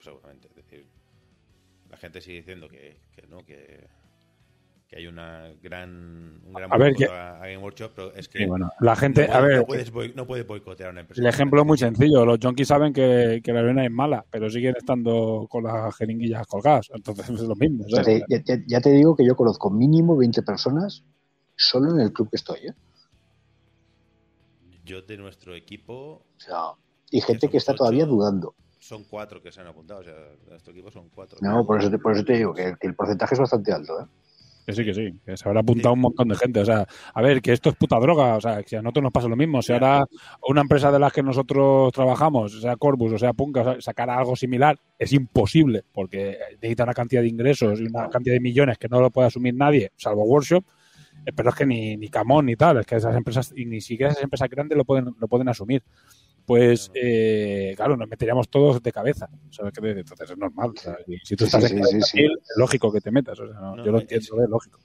seguramente. 0.00 0.48
Es 0.48 0.56
decir, 0.56 0.86
la 1.88 1.96
gente 1.96 2.20
sigue 2.20 2.38
diciendo 2.38 2.68
que, 2.68 2.98
que 3.14 3.22
no, 3.28 3.44
que, 3.44 3.86
que 4.92 4.98
hay 4.98 5.06
una 5.06 5.48
gran, 5.62 5.88
un 6.44 6.52
gran 6.52 6.70
A 6.70 6.76
ver, 6.76 6.94
que- 6.94 7.06
a, 7.06 7.38
Game 7.38 7.56
Workshop, 7.56 7.92
pero 7.96 8.12
es 8.14 8.28
que 8.28 8.40
Sí, 8.40 8.44
bueno, 8.44 8.70
la 8.80 8.94
gente, 8.94 9.26
no, 9.26 9.32
a 9.32 9.38
puedes- 9.38 9.48
ver, 9.48 9.58
no 9.60 9.66
puedes, 9.66 9.92
boi- 9.92 10.14
no 10.14 10.26
puedes 10.26 10.46
boicotear 10.46 10.90
a 10.90 10.92
una 10.92 11.00
empresa. 11.00 11.22
el 11.22 11.26
ejemplo 11.28 11.62
es 11.62 11.66
muy 11.66 11.78
sencillo. 11.78 12.26
Los 12.26 12.38
junkies 12.42 12.68
saben 12.68 12.92
que, 12.92 13.40
que 13.42 13.52
la 13.54 13.60
arena 13.60 13.86
es 13.86 13.90
mala, 13.90 14.22
pero 14.30 14.50
siguen 14.50 14.74
estando 14.76 15.46
con 15.48 15.64
las 15.64 15.96
jeringuillas 15.96 16.46
colgadas. 16.46 16.90
Entonces 16.94 17.26
es 17.30 17.40
lo 17.40 17.54
mismo. 17.56 17.84
O 17.86 17.88
sea, 17.88 18.04
¿sabes? 18.04 18.22
te- 18.28 18.36
ya, 18.36 18.42
ya- 18.56 18.62
ya 18.66 18.80
te 18.82 18.90
digo 18.90 19.16
que 19.16 19.24
yo 19.26 19.34
conozco 19.34 19.70
mínimo 19.70 20.14
20 20.14 20.42
personas 20.42 21.02
solo 21.56 21.90
en 21.94 22.00
el 22.00 22.12
club 22.12 22.28
que 22.28 22.36
estoy. 22.36 22.58
¿eh? 22.66 22.74
Yo 24.84 25.00
de 25.00 25.16
nuestro 25.16 25.54
equipo 25.54 25.94
O 26.36 26.40
sea, 26.40 26.72
y 27.10 27.22
gente 27.22 27.48
que 27.48 27.56
está 27.56 27.74
todavía 27.74 28.04
dudando. 28.04 28.54
son 28.78 29.04
cuatro 29.04 29.40
que 29.42 29.50
se 29.52 29.60
han 29.62 29.68
apuntado. 29.68 30.00
O 30.00 30.04
sea, 30.04 30.12
de 30.12 30.50
nuestro 30.50 30.72
equipo 30.72 30.90
son 30.90 31.08
cuatro. 31.14 31.38
No, 31.40 31.64
por 31.64 31.80
eso 31.80 31.90
te, 31.90 31.98
por 31.98 32.12
eso 32.12 32.24
te 32.24 32.34
digo 32.34 32.52
que, 32.52 32.74
que 32.78 32.88
el 32.88 32.94
porcentaje 32.94 33.34
es 33.36 33.40
bastante 33.40 33.72
alto. 33.72 34.00
¿eh? 34.02 34.04
Que 34.64 34.72
sí, 34.72 34.84
que 34.84 34.94
sí, 34.94 35.12
que 35.24 35.36
se 35.36 35.48
habrá 35.48 35.60
apuntado 35.60 35.94
un 35.94 36.00
montón 36.00 36.28
de 36.28 36.36
gente. 36.36 36.60
O 36.60 36.64
sea, 36.64 36.86
a 37.14 37.22
ver, 37.22 37.42
que 37.42 37.52
esto 37.52 37.70
es 37.70 37.76
puta 37.76 37.98
droga. 37.98 38.36
O 38.36 38.40
sea, 38.40 38.62
que 38.62 38.76
a 38.76 38.82
nosotros 38.82 39.02
nos 39.02 39.12
pasa 39.12 39.28
lo 39.28 39.36
mismo. 39.36 39.60
Si 39.60 39.72
ahora 39.72 40.06
una 40.48 40.60
empresa 40.60 40.92
de 40.92 40.98
las 40.98 41.12
que 41.12 41.22
nosotros 41.22 41.92
trabajamos, 41.92 42.60
sea 42.60 42.76
Corbus 42.76 43.12
o 43.12 43.18
sea 43.18 43.32
Punka, 43.32 43.80
sacara 43.80 44.16
algo 44.16 44.36
similar, 44.36 44.78
es 44.98 45.12
imposible, 45.12 45.82
porque 45.92 46.38
necesita 46.54 46.84
una 46.84 46.94
cantidad 46.94 47.22
de 47.22 47.28
ingresos 47.28 47.80
y 47.80 47.84
una 47.84 48.08
cantidad 48.08 48.34
de 48.34 48.40
millones 48.40 48.78
que 48.78 48.88
no 48.88 49.00
lo 49.00 49.10
puede 49.10 49.28
asumir 49.28 49.54
nadie, 49.54 49.90
salvo 49.96 50.24
Workshop. 50.24 50.64
Eh, 51.26 51.32
Pero 51.34 51.50
es 51.50 51.54
que 51.54 51.66
ni, 51.66 51.96
ni 51.96 52.08
Camón 52.08 52.46
ni 52.46 52.56
tal, 52.56 52.78
es 52.78 52.86
que 52.86 52.96
esas 52.96 53.16
empresas, 53.16 53.52
y 53.56 53.64
ni 53.64 53.80
siquiera 53.80 54.12
esas 54.12 54.24
empresas 54.24 54.48
grandes 54.48 54.76
lo 54.78 54.84
pueden, 54.84 55.14
lo 55.18 55.28
pueden 55.28 55.48
asumir. 55.48 55.82
Pues, 56.46 56.90
eh, 56.94 57.72
claro, 57.76 57.96
nos 57.96 58.08
meteríamos 58.08 58.48
todos 58.48 58.82
de 58.82 58.92
cabeza. 58.92 59.28
¿sabes? 59.50 59.72
Entonces 59.80 60.30
es 60.30 60.36
normal. 60.36 60.72
si 61.24 61.36
tú 61.36 61.44
estás 61.44 61.64
sí, 61.64 61.76
en 61.76 62.02
sí, 62.02 62.24
es 62.24 62.30
lógico 62.56 62.92
que 62.92 63.00
te 63.00 63.10
metas. 63.10 63.38
O 63.38 63.46
sea, 63.46 63.60
no, 63.60 63.76
No, 63.76 63.84
yo 63.84 63.92
lo 63.92 64.00
entiendo, 64.00 64.42
es 64.42 64.48
lógico. 64.50 64.80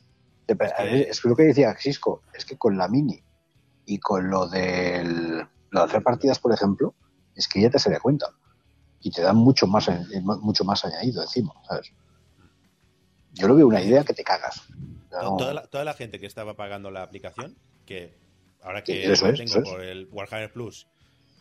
Eh, 0.47 0.55
pero, 0.55 0.71
a 0.77 0.83
ver, 0.83 1.07
Es 1.09 1.19
que 1.21 1.29
lo 1.29 1.35
que 1.35 1.43
decía 1.43 1.73
Xisco, 1.75 2.21
es 2.33 2.45
que 2.45 2.57
con 2.57 2.77
la 2.77 2.87
mini 2.87 3.21
y 3.85 3.97
con 3.99 4.29
lo 4.29 4.47
del 4.47 5.37
lo 5.71 5.79
de 5.81 5.85
hacer 5.85 6.01
partidas, 6.03 6.39
por 6.39 6.53
ejemplo, 6.53 6.95
es 7.35 7.47
que 7.47 7.59
ya 7.61 7.69
te 7.69 7.79
se 7.79 7.89
da 7.91 7.99
cuenta. 7.99 8.27
Y 9.01 9.11
te 9.11 9.21
dan 9.21 9.35
mucho 9.35 9.67
más, 9.67 9.87
en- 9.89 10.05
mucho 10.23 10.63
más 10.63 10.85
añadido 10.85 11.21
encima, 11.21 11.53
¿sabes? 11.67 11.91
Yo 13.33 13.47
lo 13.47 13.55
veo 13.55 13.67
una 13.67 13.81
idea 13.81 14.03
que 14.03 14.13
te 14.13 14.23
cagas. 14.23 14.61
No- 15.11 15.37
Toda 15.37 15.53
la, 15.53 15.67
toda 15.67 15.83
la 15.83 15.93
gente 15.93 16.19
que 16.19 16.25
estaba 16.25 16.55
pagando 16.55 16.91
la 16.91 17.03
aplicación, 17.03 17.55
que 17.85 18.15
ahora 18.61 18.83
que 18.83 19.11
eso 19.11 19.27
es, 19.27 19.37
tengo 19.37 19.49
eso 19.49 19.59
es. 19.59 19.69
por 19.69 19.83
el 19.83 20.07
Warhammer 20.11 20.51
Plus, 20.51 20.87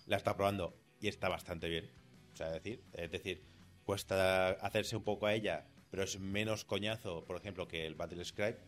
la 0.06 0.16
está 0.16 0.36
probando 0.36 0.76
y 1.00 1.08
está 1.08 1.28
bastante 1.28 1.68
bien. 1.68 1.90
O 2.32 2.36
sea, 2.36 2.48
es 2.48 2.62
decir, 2.62 2.82
es 2.92 3.10
decir, 3.10 3.42
cuesta 3.84 4.50
hacerse 4.50 4.96
un 4.96 5.02
poco 5.04 5.26
a 5.26 5.34
ella, 5.34 5.66
pero 5.90 6.02
es 6.02 6.18
menos 6.18 6.64
coñazo, 6.64 7.24
por 7.24 7.36
ejemplo, 7.36 7.66
que 7.68 7.86
el 7.86 7.94
Battle 7.94 8.24
Scribe, 8.24 8.58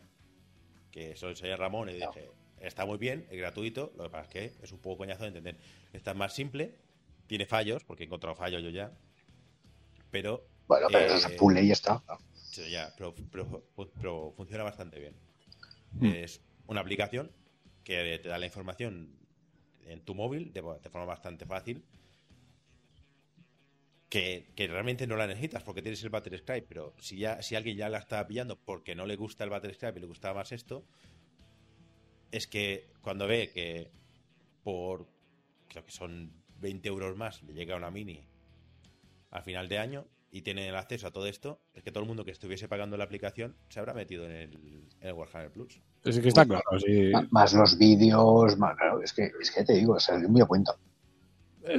que 0.91 1.11
eso 1.11 1.27
lo 1.27 1.31
enseñé 1.31 1.53
a 1.53 1.57
Ramón 1.57 1.89
y 1.89 1.93
dije, 1.93 2.29
está 2.59 2.85
muy 2.85 2.97
bien, 2.97 3.27
es 3.29 3.37
gratuito, 3.37 3.93
lo 3.97 4.05
que 4.05 4.09
pasa 4.09 4.23
es 4.23 4.29
que 4.57 4.63
es 4.63 4.71
un 4.71 4.79
poco 4.79 4.97
coñazo 4.99 5.23
de 5.23 5.27
entender. 5.29 5.57
Está 5.93 6.13
más 6.13 6.33
simple, 6.33 6.75
tiene 7.27 7.45
fallos, 7.45 7.83
porque 7.83 8.03
he 8.03 8.05
encontrado 8.07 8.35
fallos 8.35 8.63
yo 8.63 8.69
ya, 8.69 8.91
pero 10.09 10.47
Bueno, 10.67 10.87
pero 10.91 11.15
eh, 11.15 11.63
y 11.63 11.67
ya 11.67 11.73
está. 11.73 12.01
Sí, 12.33 12.69
ya, 12.71 12.91
pero, 12.97 13.13
pero- 13.31 13.63
pero 14.01 14.33
funciona 14.35 14.63
bastante 14.63 14.99
bien. 14.99 15.15
Mm. 15.93 16.05
Es 16.07 16.41
una 16.67 16.81
aplicación 16.81 17.31
que 17.83 18.19
te 18.21 18.29
da 18.29 18.37
la 18.39 18.45
información 18.45 19.18
en 19.85 20.01
tu 20.01 20.15
móvil 20.15 20.53
de, 20.53 20.61
de 20.61 20.89
forma 20.89 21.05
bastante 21.05 21.45
fácil. 21.45 21.83
Que, 24.09 24.51
que 24.55 24.67
realmente 24.67 25.05
no 25.05 25.15
la 25.17 25.27
necesitas 25.27 25.61
porque 25.61 25.83
tienes 25.83 26.01
el 26.03 26.09
Battle 26.09 26.35
Scribe, 26.39 26.65
pero 26.67 26.95
si 26.99 27.17
ya 27.17 27.43
si 27.43 27.55
alguien 27.55 27.77
ya 27.77 27.89
la 27.89 27.99
está 27.99 28.25
pillando 28.25 28.57
porque 28.57 28.95
no 28.95 29.05
le 29.05 29.15
gusta 29.15 29.43
el 29.43 29.51
Battle 29.51 29.71
Scribe 29.71 29.97
y 29.97 30.01
le 30.01 30.07
gustaba 30.07 30.39
más 30.39 30.51
esto, 30.51 30.83
es 32.31 32.47
que 32.47 32.87
cuando 33.01 33.27
ve 33.27 33.51
que 33.53 33.91
por 34.63 35.07
creo 35.67 35.85
que 35.85 35.91
son 35.91 36.31
20 36.59 36.87
euros 36.89 37.15
más 37.17 37.43
le 37.43 37.53
llega 37.53 37.75
una 37.75 37.91
mini 37.91 38.25
al 39.31 39.43
final 39.43 39.69
de 39.69 39.77
año 39.77 40.07
y 40.31 40.41
tiene 40.43 40.69
el 40.69 40.75
acceso 40.75 41.07
a 41.07 41.11
todo 41.11 41.25
esto, 41.25 41.59
es 41.73 41.83
que 41.83 41.91
todo 41.91 42.03
el 42.03 42.07
mundo 42.07 42.23
que 42.25 42.31
estuviese 42.31 42.67
pagando 42.67 42.97
la 42.97 43.03
aplicación 43.03 43.55
se 43.69 43.79
habrá 43.79 43.93
metido 43.93 44.25
en 44.25 44.31
el, 44.31 44.53
en 45.01 45.07
el 45.07 45.13
Warhammer 45.13 45.51
Plus. 45.51 45.81
Es 46.03 46.19
que 46.19 46.27
está 46.27 46.45
claro. 46.45 46.63
sí. 46.85 47.11
Más 47.31 47.53
los 47.53 47.77
vídeos, 47.77 48.57
más, 48.57 48.75
claro, 48.77 49.01
es 49.01 49.11
que, 49.13 49.31
es 49.41 49.51
que 49.51 49.63
te 49.63 49.73
digo, 49.73 49.99
se 49.99 50.17
muy 50.27 50.41
a 50.41 50.45
cuenta. 50.45 50.73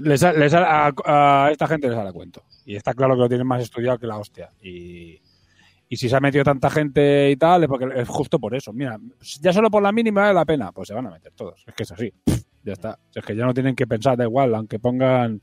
Les, 0.03 0.21
sa- 0.21 0.33
les 0.33 0.53
sa- 0.53 0.89
a, 0.89 1.47
a 1.47 1.51
esta 1.51 1.67
gente 1.67 1.89
les 1.89 1.97
sale 1.97 2.13
cuento. 2.13 2.45
Y 2.67 2.77
está 2.77 2.93
claro 2.95 3.15
que 3.15 3.21
lo 3.21 3.29
tienen 3.29 3.47
más 3.47 3.63
estudiado 3.63 3.99
que 3.99 4.07
la 4.07 4.19
hostia. 4.19 4.53
Y, 4.61 5.21
y 5.89 5.97
si 5.97 6.09
se 6.09 6.15
ha 6.17 6.21
metido 6.21 6.45
tanta 6.45 6.69
gente 6.71 7.31
y 7.31 7.37
tal, 7.37 7.63
es 7.63 7.69
porque 7.69 7.89
es 7.97 8.09
justo 8.09 8.39
por 8.39 8.55
eso. 8.55 8.73
Mira, 8.73 8.99
ya 9.41 9.53
solo 9.53 9.71
por 9.71 9.83
la 9.83 9.91
mínima 9.91 10.21
vale 10.23 10.35
la 10.35 10.45
pena. 10.45 10.71
Pues 10.71 10.89
se 10.89 10.95
van 10.95 11.07
a 11.07 11.11
meter 11.11 11.33
todos. 11.33 11.65
Es 11.67 11.75
que 11.75 11.83
es 11.85 11.93
así. 11.93 12.13
Ya 12.63 12.75
está. 12.75 12.99
Es 13.15 13.25
que 13.25 13.35
ya 13.35 13.47
no 13.47 13.55
tienen 13.55 13.75
que 13.75 13.87
pensar, 13.87 14.17
da 14.19 14.25
igual, 14.25 14.55
aunque 14.55 14.79
pongan. 14.79 15.41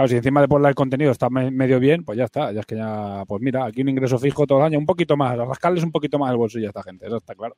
Claro, 0.00 0.08
si 0.08 0.16
encima 0.16 0.40
de 0.40 0.48
poner 0.48 0.70
el 0.70 0.74
contenido 0.74 1.10
está 1.12 1.28
me- 1.28 1.50
medio 1.50 1.78
bien, 1.78 2.04
pues 2.06 2.16
ya 2.16 2.24
está. 2.24 2.50
Ya 2.52 2.60
es 2.60 2.64
que 2.66 2.74
ya, 2.74 3.22
pues 3.28 3.42
mira, 3.42 3.66
aquí 3.66 3.82
un 3.82 3.90
ingreso 3.90 4.18
fijo 4.18 4.46
todo 4.46 4.60
el 4.60 4.64
año, 4.64 4.78
un 4.78 4.86
poquito 4.86 5.14
más, 5.14 5.38
a 5.38 5.44
rascarles 5.44 5.84
un 5.84 5.92
poquito 5.92 6.18
más 6.18 6.30
el 6.30 6.38
bolsillo 6.38 6.68
a 6.68 6.70
esta 6.70 6.82
gente, 6.82 7.06
eso 7.06 7.18
está 7.18 7.34
claro. 7.34 7.54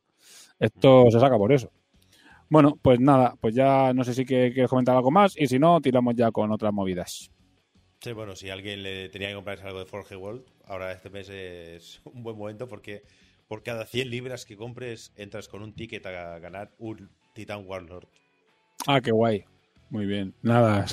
Esto 0.58 1.08
se 1.08 1.20
saca 1.20 1.38
por 1.38 1.52
eso. 1.52 1.70
Bueno, 2.50 2.76
pues 2.82 2.98
nada, 2.98 3.36
pues 3.40 3.54
ya 3.54 3.92
no 3.94 4.02
sé 4.02 4.12
si 4.12 4.24
quieres 4.24 4.68
comentar 4.68 4.96
algo 4.96 5.12
más 5.12 5.36
y 5.38 5.46
si 5.46 5.60
no, 5.60 5.80
tiramos 5.80 6.16
ya 6.16 6.32
con 6.32 6.50
otras 6.50 6.72
movidas. 6.72 7.30
Sí, 8.00 8.12
bueno, 8.12 8.34
si 8.34 8.50
alguien 8.50 8.82
le 8.82 9.08
tenía 9.08 9.28
que 9.28 9.36
comprarse 9.36 9.64
algo 9.64 9.78
de 9.78 9.86
Forge 9.86 10.16
World, 10.16 10.42
ahora 10.66 10.90
este 10.90 11.10
mes 11.10 11.28
es 11.28 12.00
un 12.04 12.24
buen 12.24 12.36
momento 12.36 12.66
porque 12.66 13.04
por 13.46 13.62
cada 13.62 13.86
100 13.86 14.10
libras 14.10 14.46
que 14.46 14.56
compres 14.56 15.12
entras 15.14 15.46
con 15.46 15.62
un 15.62 15.74
ticket 15.74 16.04
a 16.06 16.40
ganar 16.40 16.72
un 16.78 17.08
Titan 17.34 17.64
Warlord. 17.64 18.08
Ah, 18.88 19.00
qué 19.00 19.12
guay. 19.12 19.44
Muy 19.90 20.06
bien. 20.06 20.34
Nada. 20.42 20.86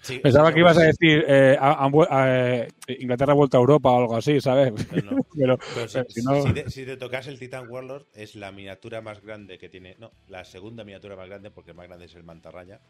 Sí, 0.00 0.20
Pensaba 0.20 0.52
que 0.54 0.60
ibas 0.60 0.76
a 0.76 0.80
pues, 0.80 0.96
decir 0.98 1.24
eh, 1.28 1.58
eh, 1.58 2.68
Inglaterra 3.00 3.32
ha 3.32 3.36
vuelto 3.36 3.56
a 3.56 3.60
Europa 3.60 3.90
o 3.90 3.98
algo 3.98 4.16
así, 4.16 4.40
¿sabes? 4.40 4.72
pero 4.88 5.12
no. 5.12 5.22
Pero, 5.36 5.58
Pero 5.74 5.88
si, 5.88 5.94
pero 5.98 6.10
si 6.10 6.22
no- 6.22 6.42
si 6.42 6.52
te, 6.54 6.70
si 6.70 6.84
te 6.86 6.96
tocas 6.96 7.26
el 7.26 7.38
Titan 7.38 7.66
Warlord, 7.68 8.04
es 8.14 8.34
la 8.36 8.50
miniatura 8.52 9.00
más 9.00 9.20
grande 9.22 9.58
que 9.58 9.68
tiene. 9.68 9.96
No, 9.98 10.10
la 10.28 10.44
segunda 10.44 10.84
miniatura 10.84 11.16
más 11.16 11.28
grande, 11.28 11.50
porque 11.50 11.72
el 11.72 11.76
más 11.76 11.88
grande 11.88 12.06
es 12.06 12.14
el 12.14 12.22
Mantarraya. 12.24 12.80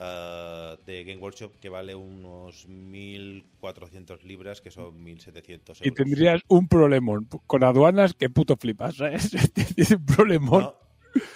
eh, 0.00 0.76
de 0.86 1.04
Game 1.04 1.20
Workshop, 1.20 1.52
que 1.60 1.68
vale 1.68 1.94
unos 1.94 2.66
1.400 2.68 4.22
libras, 4.24 4.60
que 4.60 4.70
son 4.72 5.04
1.700 5.04 5.80
euros. 5.80 5.80
y 5.86 5.90
tendrías 5.92 6.42
un 6.48 6.66
problemón 6.68 7.28
con 7.46 7.62
aduanas 7.62 8.14
que 8.14 8.28
puto 8.28 8.56
flipas, 8.56 8.96
¿sabes? 8.96 9.30
Tienes 9.54 9.92
un 9.92 10.04
problemón. 10.04 10.62
No, 10.62 10.74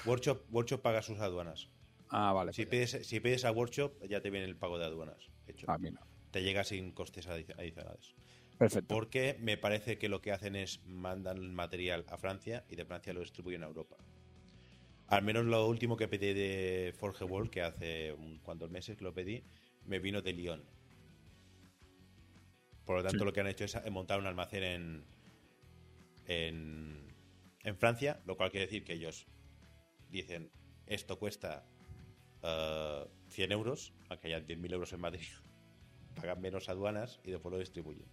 Workshop, 0.05 0.41
Workshop 0.51 0.81
paga 0.83 1.03
sus 1.03 1.21
aduanas. 1.21 1.69
Ah, 2.11 2.33
vale. 2.33 2.53
Si 2.53 2.65
pues 2.67 2.93
pides, 2.93 3.07
si 3.07 3.21
pides 3.21 3.45
a 3.45 3.53
Workshop, 3.53 4.03
ya 4.09 4.21
te 4.21 4.31
viene 4.31 4.47
el 4.47 4.57
pago 4.57 4.79
de 4.79 4.87
aduanas 4.87 5.31
hecho. 5.47 5.67
Ah, 5.69 5.79
mira. 5.79 6.01
Te 6.31 6.43
llega 6.43 6.65
sin 6.65 6.93
costes 6.93 7.27
adi- 7.29 7.53
adicionales. 7.59 8.15
Perfecto. 8.59 8.95
Porque 8.95 9.37
me 9.41 9.57
parece 9.57 9.99
que 9.99 10.09
lo 10.09 10.21
que 10.21 10.33
hacen 10.33 10.57
es 10.57 10.85
mandan 10.85 11.37
el 11.39 11.53
material 11.53 12.05
a 12.09 12.19
Francia 12.19 12.65
y 12.69 12.77
de 12.77 12.85
Francia 12.85 13.13
lo 13.13 13.21
distribuyen 13.21 13.63
a 13.63 13.67
Europa. 13.67 13.97
Al 15.07 15.23
menos 15.23 15.45
lo 15.47 15.67
último 15.67 15.97
que 15.97 16.09
pedí 16.09 16.35
de 16.35 16.93
Forge 16.99 17.25
World, 17.25 17.51
que 17.51 17.63
hace 17.63 18.15
cuantos 18.43 18.71
meses 18.71 18.97
que 18.97 19.05
lo 19.05 19.15
pedí, 19.15 19.43
me 19.87 20.01
vino 20.01 20.21
de 20.21 20.33
Lyon. 20.33 20.65
Por 22.85 22.97
lo 22.97 23.03
tanto, 23.03 23.19
Sí. 23.21 23.25
lo 23.25 23.33
que 23.33 23.41
han 23.41 23.47
hecho 23.47 23.65
es 23.65 23.77
montar 23.91 24.19
un 24.19 24.27
almacén 24.27 24.65
en, 24.65 25.05
en, 26.27 27.15
en 27.63 27.77
Francia, 27.77 28.21
lo 28.27 28.37
cual 28.37 28.51
quiere 28.51 28.67
decir 28.67 28.85
que 28.85 28.95
ellos 28.95 29.27
dicen, 30.11 30.51
esto 30.87 31.19
cuesta 31.19 31.65
eh, 32.43 33.07
100 33.29 33.53
euros, 33.53 33.93
aunque 34.09 34.29
hayan 34.29 34.47
10.000 34.47 34.73
euros 34.73 34.93
en 34.93 35.01
Madrid, 35.01 35.27
pagan 36.17 36.41
menos 36.41 36.69
aduanas 36.69 37.21
y 37.25 37.31
después 37.31 37.53
lo 37.53 37.59
distribuyen. 37.59 38.07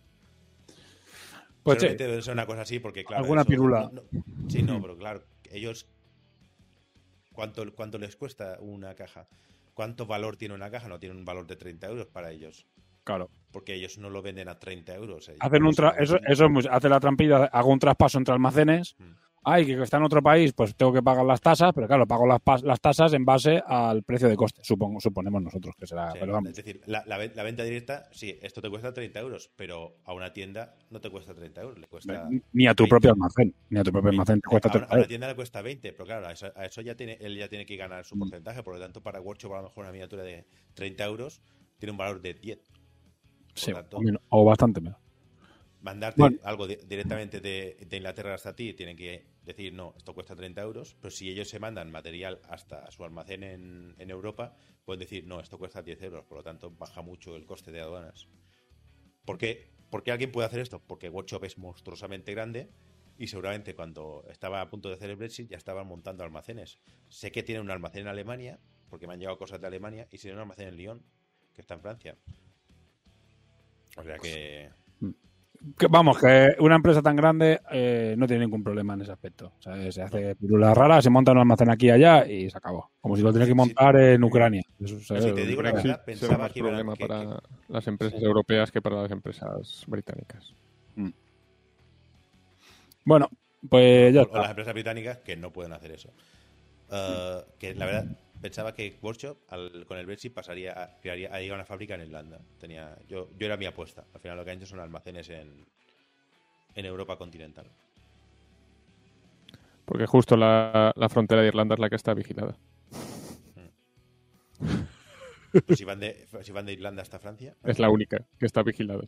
Pues 1.63 1.81
sí, 1.81 1.87
debe 1.95 2.21
ser 2.21 2.33
una 2.33 2.45
cosa 2.45 2.61
así 2.61 2.79
porque, 2.79 3.03
claro... 3.03 3.23
Alguna 3.23 3.41
eso- 3.41 3.49
pirula. 3.49 3.89
no- 3.91 4.01
no- 4.11 4.23
sí, 4.49 4.61
no, 4.61 4.79
pero 4.81 4.95
claro, 4.97 5.23
ellos... 5.51 5.87
¿cuánto, 7.31 7.63
¿Cuánto 7.73 7.97
les 7.97 8.15
cuesta 8.15 8.57
una 8.59 8.93
caja? 8.95 9.27
¿Cuánto 9.73 10.05
valor 10.05 10.37
tiene 10.37 10.53
una 10.53 10.69
caja? 10.69 10.87
No 10.87 10.99
tiene 10.99 11.15
un 11.15 11.25
valor 11.25 11.47
de 11.47 11.55
30 11.55 11.87
euros 11.87 12.07
para 12.07 12.31
ellos. 12.31 12.65
claro. 13.03 13.29
Porque 13.51 13.73
ellos 13.73 13.97
no 13.97 14.09
lo 14.09 14.21
venden 14.21 14.47
a 14.49 14.59
30 14.59 14.93
euros. 14.95 15.27
ellos- 15.29 15.39
Hacen 15.41 15.63
un 15.63 15.73
tra- 15.73 15.95
eso, 15.97 16.17
eso 16.27 16.45
es 16.45 16.51
muy- 16.51 16.67
hace 16.69 16.87
la 16.89 16.99
trampilla, 16.99 17.45
hago 17.45 17.71
un 17.71 17.79
traspaso 17.79 18.17
entre 18.19 18.33
almacenes. 18.33 18.95
Mm. 18.99 19.11
Ay, 19.47 19.65
que 19.65 19.79
está 19.81 19.97
en 19.97 20.03
otro 20.03 20.23
país, 20.23 20.53
pues 20.53 20.75
tengo 20.75 20.91
que 20.91 21.03
pagar 21.03 21.23
las 21.23 21.39
tasas, 21.39 21.71
pero 21.75 21.85
claro, 21.87 22.07
pago 22.07 22.25
las, 22.25 22.41
las 22.63 22.81
tasas 22.81 23.13
en 23.13 23.23
base 23.25 23.61
al 23.67 24.01
precio 24.01 24.27
de 24.27 24.35
coste, 24.35 24.61
supongo, 24.63 24.99
suponemos 24.99 25.41
nosotros 25.43 25.75
que 25.77 25.85
será. 25.85 26.11
Sí, 26.13 26.17
pero 26.19 26.33
vamos. 26.33 26.49
es 26.49 26.55
decir, 26.55 26.81
la, 26.87 27.03
la 27.05 27.17
ven- 27.19 27.31
la 27.35 27.43
venta 27.43 27.63
directa, 27.63 28.09
sí, 28.11 28.37
esto 28.41 28.59
te 28.61 28.69
cuesta 28.71 28.91
30 28.91 29.19
euros, 29.19 29.51
pero 29.55 29.97
a 30.03 30.13
una 30.13 30.33
tienda 30.33 30.75
no 30.89 30.99
te 30.99 31.11
cuesta 31.11 31.35
30 31.35 31.61
euros, 31.61 31.77
le 31.77 31.87
cuesta... 31.87 32.27
Ni 32.53 32.65
a 32.65 32.73
tu 32.73 32.83
20. 32.83 32.89
propio 32.89 33.11
almacén, 33.11 33.53
ni 33.69 33.79
a 33.79 33.83
tu 33.83 33.91
propio 33.91 34.09
almacén 34.09 34.41
te 34.41 34.49
cuesta 34.49 34.69
a, 34.69 34.71
una, 34.71 34.79
30 34.87 34.93
a 34.95 34.97
una 34.97 35.07
tienda 35.07 35.27
le 35.27 35.35
cuesta 35.35 35.61
20, 35.61 35.93
pero 35.93 36.05
claro, 36.05 36.27
a 36.27 36.31
eso, 36.31 36.47
a 36.55 36.65
eso 36.65 36.81
ya 36.81 36.95
tiene, 36.95 37.17
él 37.21 37.37
ya 37.37 37.47
tiene 37.47 37.65
que 37.67 37.75
ganar 37.77 38.01
Mm. 38.01 38.05
su 38.05 38.17
porcentaje, 38.17 38.63
por 38.63 38.73
lo 38.73 38.79
tanto, 38.79 39.01
para 39.01 39.21
Workshop 39.21 39.53
a 39.53 39.57
lo 39.57 39.63
mejor 39.63 39.83
una 39.83 39.91
miniatura 39.91 40.23
de 40.23 40.45
30 40.73 41.05
euros 41.05 41.41
tiene 41.77 41.91
un 41.91 41.97
valor 41.97 42.19
de 42.19 42.33
10. 42.33 42.59
Sí, 43.53 43.71
tanto, 43.71 43.99
o 44.29 44.43
bastante 44.43 44.81
menos. 44.81 44.99
Mandarte 45.85 46.19
Bueno. 46.21 46.37
algo 46.43 46.65
di- 46.67 46.79
directamente 46.93 47.39
de, 47.47 47.77
de 47.89 47.97
Inglaterra 47.97 48.33
hasta 48.33 48.55
ti, 48.59 48.73
tienen 48.73 48.97
que 48.97 49.11
decir, 49.43 49.71
no, 49.73 49.93
esto 49.97 50.13
cuesta 50.15 50.35
30 50.35 50.61
euros, 50.69 50.95
pero 50.99 51.11
si 51.11 51.29
ellos 51.29 51.47
se 51.49 51.59
mandan 51.59 51.91
material 51.91 52.41
hasta 52.55 52.89
su 52.91 53.03
almacén 53.03 53.43
en, 53.43 53.95
en 53.99 54.09
Europa, 54.09 54.45
pueden 54.85 54.99
decir, 54.99 55.21
no, 55.27 55.39
esto 55.39 55.57
cuesta 55.59 55.81
10 55.83 56.01
euros, 56.01 56.25
por 56.25 56.37
lo 56.39 56.43
tanto 56.43 56.71
baja 56.71 57.01
mucho 57.01 57.35
el 57.35 57.45
coste 57.45 57.71
de 57.71 57.81
aduanas. 57.81 58.27
¿Por 59.25 59.37
qué, 59.37 59.69
¿Por 59.91 60.03
qué 60.03 60.11
alguien 60.11 60.31
puede 60.31 60.47
hacer 60.47 60.59
esto? 60.59 60.81
Porque 60.85 61.09
Workshop 61.09 61.43
es 61.45 61.57
monstruosamente 61.57 62.31
grande 62.33 62.69
y 63.17 63.27
seguramente 63.27 63.75
cuando 63.75 64.25
estaba 64.29 64.61
a 64.61 64.69
punto 64.69 64.89
de 64.89 64.95
hacer 64.95 65.09
el 65.11 65.15
Brexit 65.17 65.49
ya 65.49 65.57
estaban 65.57 65.87
montando 65.87 66.23
almacenes. 66.23 66.79
Sé 67.09 67.31
que 67.31 67.43
tienen 67.43 67.63
un 67.63 67.71
almacén 67.71 68.01
en 68.01 68.07
Alemania, 68.07 68.59
porque 68.89 69.07
me 69.07 69.13
han 69.13 69.19
llegado 69.19 69.37
cosas 69.37 69.61
de 69.61 69.67
Alemania, 69.67 70.07
y 70.11 70.17
tienen 70.17 70.37
un 70.37 70.41
almacén 70.41 70.67
en 70.69 70.75
Lyon, 70.77 71.03
que 71.53 71.61
está 71.61 71.75
en 71.75 71.81
Francia. 71.81 72.17
O 73.97 74.03
sea 74.03 74.19
que... 74.19 74.69
Que, 75.77 75.87
vamos, 75.87 76.19
que 76.19 76.55
una 76.59 76.75
empresa 76.75 77.01
tan 77.01 77.15
grande 77.15 77.59
eh, 77.71 78.13
no 78.17 78.27
tiene 78.27 78.45
ningún 78.45 78.63
problema 78.63 78.93
en 78.93 79.01
ese 79.01 79.11
aspecto. 79.11 79.53
O 79.57 79.61
sea, 79.61 79.91
se 79.91 80.01
hace 80.01 80.35
pirulas 80.35 80.77
raras, 80.77 81.03
se 81.03 81.09
monta 81.09 81.31
un 81.31 81.39
almacén 81.39 81.71
aquí 81.71 81.87
y 81.87 81.89
allá 81.89 82.27
y 82.27 82.49
se 82.49 82.57
acabó. 82.57 82.91
Como 83.01 83.15
si 83.15 83.23
lo 83.23 83.31
tiene 83.31 83.45
que 83.45 83.51
Sí, 83.53 83.57
montar 83.57 83.95
en 83.99 84.23
Ucrania. 84.23 84.61
Eso, 84.79 84.97
Pero 85.07 85.21
si 85.21 85.31
te 85.33 85.45
digo 85.45 85.63
la 85.63 85.71
verdad, 85.71 85.81
será 85.83 86.05
pensaba 86.05 86.37
más 86.37 86.51
que 86.53 86.59
problema 86.59 86.93
que- 86.93 87.07
para 87.07 87.39
las 87.67 87.87
empresas 87.87 88.19
Sí. 88.19 88.25
europeas 88.25 88.71
que 88.71 88.81
para 88.81 89.01
las 89.01 89.11
empresas 89.11 89.83
británicas. 89.87 90.53
Bueno, 93.03 93.29
pues 93.69 94.13
ya 94.13 94.21
o, 94.21 94.23
o 94.23 94.27
las 94.27 94.35
está. 94.41 94.49
empresas 94.51 94.73
británicas 94.73 95.17
que 95.19 95.35
no 95.35 95.51
pueden 95.51 95.73
hacer 95.73 95.91
eso. 95.91 96.09
Eh, 96.91 97.41
que 97.59 97.73
la 97.75 97.85
verdad 97.85 98.05
pensaba 98.45 98.73
que 98.75 98.95
Workshop 99.01 99.37
al- 99.49 99.85
con 99.87 99.97
el 99.97 100.05
Brexit 100.05 100.31
pasaría 100.33 100.71
a, 100.73 100.99
crearía, 101.01 101.33
haría 101.33 101.53
una 101.55 101.65
fábrica 101.65 101.95
en 101.95 102.01
Irlanda. 102.01 102.39
Tenía, 102.59 102.95
yo, 103.09 103.27
yo 103.39 103.45
era 103.47 103.57
mi 103.57 103.65
apuesta. 103.65 104.05
Al 104.13 104.19
final 104.21 104.37
lo 104.37 104.45
que 104.45 104.51
han 104.51 104.57
hecho 104.57 104.67
son 104.67 104.79
almacenes 104.79 105.29
en, 105.29 105.65
en 106.75 106.85
Europa 106.85 107.17
continental. 107.17 107.65
Porque 109.85 110.05
justo 110.05 110.37
la, 110.37 110.91
la 110.95 111.09
frontera 111.09 111.41
de 111.41 111.47
Irlanda 111.47 111.73
es 111.73 111.79
la 111.79 111.89
que 111.89 111.95
está 111.95 112.13
vigilada. 112.13 112.55
Pues 115.65 115.79
si, 115.79 115.85
van 115.85 115.99
de, 115.99 116.27
si 116.43 116.51
van 116.51 116.65
de 116.65 116.73
Irlanda 116.73 117.01
hasta 117.01 117.17
Francia. 117.17 117.55
Es 117.63 117.79
la 117.79 117.89
única 117.89 118.25
que 118.37 118.45
está 118.45 118.61
vigilada. 118.61 119.05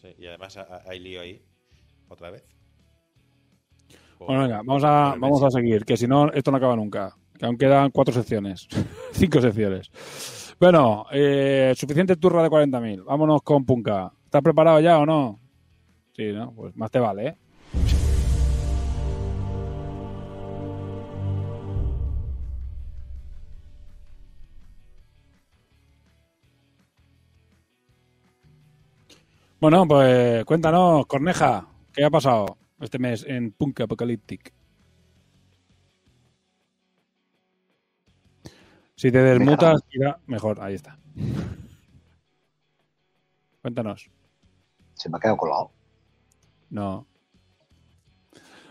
sí, 0.00 0.14
y 0.18 0.26
además 0.26 0.56
ha- 0.56 0.62
ha- 0.62 0.82
hay 0.88 0.98
lío 0.98 1.20
ahí. 1.20 1.42
Otra 2.08 2.30
vez. 2.30 2.44
Bueno, 4.18 4.42
venga, 4.42 4.62
vamos 4.64 4.82
a, 4.84 5.14
vamos 5.18 5.42
a 5.42 5.50
seguir, 5.50 5.84
que 5.84 5.96
si 5.96 6.08
no, 6.08 6.32
esto 6.32 6.50
no 6.50 6.56
acaba 6.56 6.74
nunca. 6.74 7.14
Que 7.38 7.46
aún 7.46 7.56
quedan 7.58 7.90
cuatro 7.90 8.14
secciones. 8.14 8.68
Cinco 9.12 9.40
secciones. 9.40 9.90
Bueno, 10.58 11.06
eh, 11.12 11.74
suficiente 11.76 12.16
turra 12.16 12.42
de 12.42 12.48
40.000. 12.48 13.04
Vámonos 13.04 13.42
con 13.42 13.64
Punka. 13.64 14.12
¿Estás 14.24 14.42
preparado 14.42 14.80
ya 14.80 14.98
o 14.98 15.06
no? 15.06 15.38
Sí, 16.14 16.32
¿no? 16.32 16.52
Pues 16.54 16.74
más 16.76 16.90
te 16.90 16.98
vale, 16.98 17.28
¿eh? 17.28 17.36
Bueno, 29.58 29.86
pues 29.88 30.44
cuéntanos, 30.44 31.06
Corneja, 31.06 31.66
¿qué 31.92 32.04
ha 32.04 32.10
pasado 32.10 32.58
este 32.80 32.98
mes 32.98 33.24
en 33.26 33.52
Punk 33.52 33.80
Apocalyptic? 33.80 34.55
Si 38.96 39.12
te 39.12 39.18
desmutas, 39.18 39.82
irá 39.90 40.18
mejor. 40.26 40.58
Ahí 40.60 40.74
está. 40.74 40.98
Cuéntanos. 43.62 44.10
Se 44.94 45.10
me 45.10 45.18
ha 45.18 45.20
quedado 45.20 45.36
colgado. 45.36 45.70
No. 46.70 47.06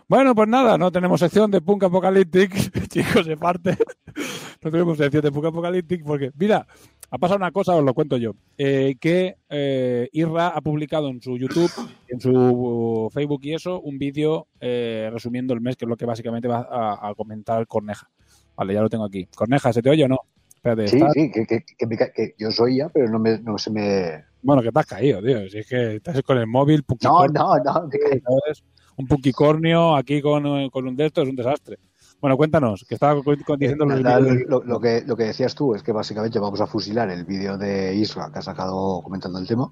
Bueno, 0.08 0.36
pues 0.36 0.48
nada, 0.48 0.78
no 0.78 0.92
tenemos 0.92 1.20
sección 1.20 1.50
de 1.50 1.62
Punk 1.62 1.84
Apocalyptic, 1.84 2.54
chicos, 2.90 3.26
de 3.26 3.38
parte. 3.38 3.78
No 4.64 4.72
tenemos 4.72 4.98
sección 4.98 5.22
de 5.22 5.32
Punk 5.32 5.46
Apocalyptic 5.46 6.04
porque, 6.04 6.32
mira, 6.40 6.66
ha 7.12 7.18
pasado 7.20 7.38
una 7.38 7.52
cosa, 7.52 7.76
os 7.76 7.84
lo 7.84 7.94
cuento 7.94 8.18
yo, 8.18 8.32
eh, 8.58 8.96
que 9.00 9.36
eh, 9.48 10.10
Irra 10.12 10.48
ha 10.48 10.62
publicado 10.62 11.10
en 11.10 11.22
su 11.22 11.38
YouTube, 11.38 11.70
en 12.08 12.20
su 12.20 13.08
Facebook 13.14 13.42
y 13.44 13.54
eso, 13.54 13.80
un 13.80 14.00
vídeo 14.00 14.48
eh, 14.60 15.12
resumiendo 15.14 15.54
el 15.54 15.62
mes, 15.62 15.76
que 15.76 15.86
es 15.86 15.90
lo 15.90 15.98
que 15.98 16.08
básicamente 16.08 16.48
va 16.48 16.68
a, 16.68 17.10
a 17.10 17.14
comentar 17.14 17.68
Corneja. 17.68 18.10
Vale, 18.56 18.74
ya 18.74 18.82
lo 18.82 18.90
tengo 18.90 19.06
aquí. 19.06 19.26
Corneja, 19.36 19.72
¿se 19.74 19.82
te 19.82 19.90
oye 19.90 20.06
o 20.06 20.08
no? 20.08 20.18
Espérate, 20.56 20.88
Sí, 20.88 20.98
¿estás? 20.98 21.14
sí, 21.14 21.32
que, 21.32 21.46
que- 21.46 21.64
que 21.78 22.12
que 22.14 22.36
yo 22.38 22.52
soy 22.52 22.78
ya, 22.78 22.90
pero 22.90 23.10
no, 23.10 23.20
me, 23.20 23.40
no 23.40 23.58
se 23.58 23.70
me... 23.70 24.24
Bueno, 24.42 24.62
que 24.62 24.72
te 24.72 24.80
has 24.80 24.86
caído, 24.86 25.22
tío. 25.22 25.48
Si 25.50 25.60
es 25.60 25.68
que 25.68 25.96
estás 25.98 26.22
con 26.24 26.38
el 26.38 26.48
móvil, 26.48 26.84
No, 27.04 27.28
no, 27.28 27.56
no. 27.58 27.90
Un 28.98 29.08
punkicornio 29.08 29.96
aquí 29.96 30.22
con, 30.22 30.46
eh, 30.48 30.70
con 30.72 30.88
un 30.88 30.96
de 30.96 31.08
estos 31.08 31.24
es 31.26 31.30
un 31.30 31.36
desastre. 31.36 31.78
Bueno, 32.22 32.38
cuéntanos, 32.38 32.86
que 32.88 32.94
estaba 32.96 33.22
diciendo 33.58 33.86
los 33.86 34.02
Nada, 34.02 34.20
vídeos. 34.20 34.44
lo, 34.48 34.64
lo 34.64 34.80
que, 34.80 35.04
lo 35.06 35.16
que 35.18 35.26
decías 35.26 35.54
tú 35.54 35.76
es 35.76 35.84
que 35.84 35.92
básicamente 35.92 36.40
vamos 36.40 36.62
a 36.62 36.66
fusilar 36.68 37.10
el 37.12 37.26
vídeo 37.26 37.58
de 37.58 37.94
Isra 37.94 38.32
que 38.32 38.40
ha 38.40 38.42
sacado 38.42 39.02
comentando 39.04 39.38
el 39.38 39.46
tema 39.48 39.70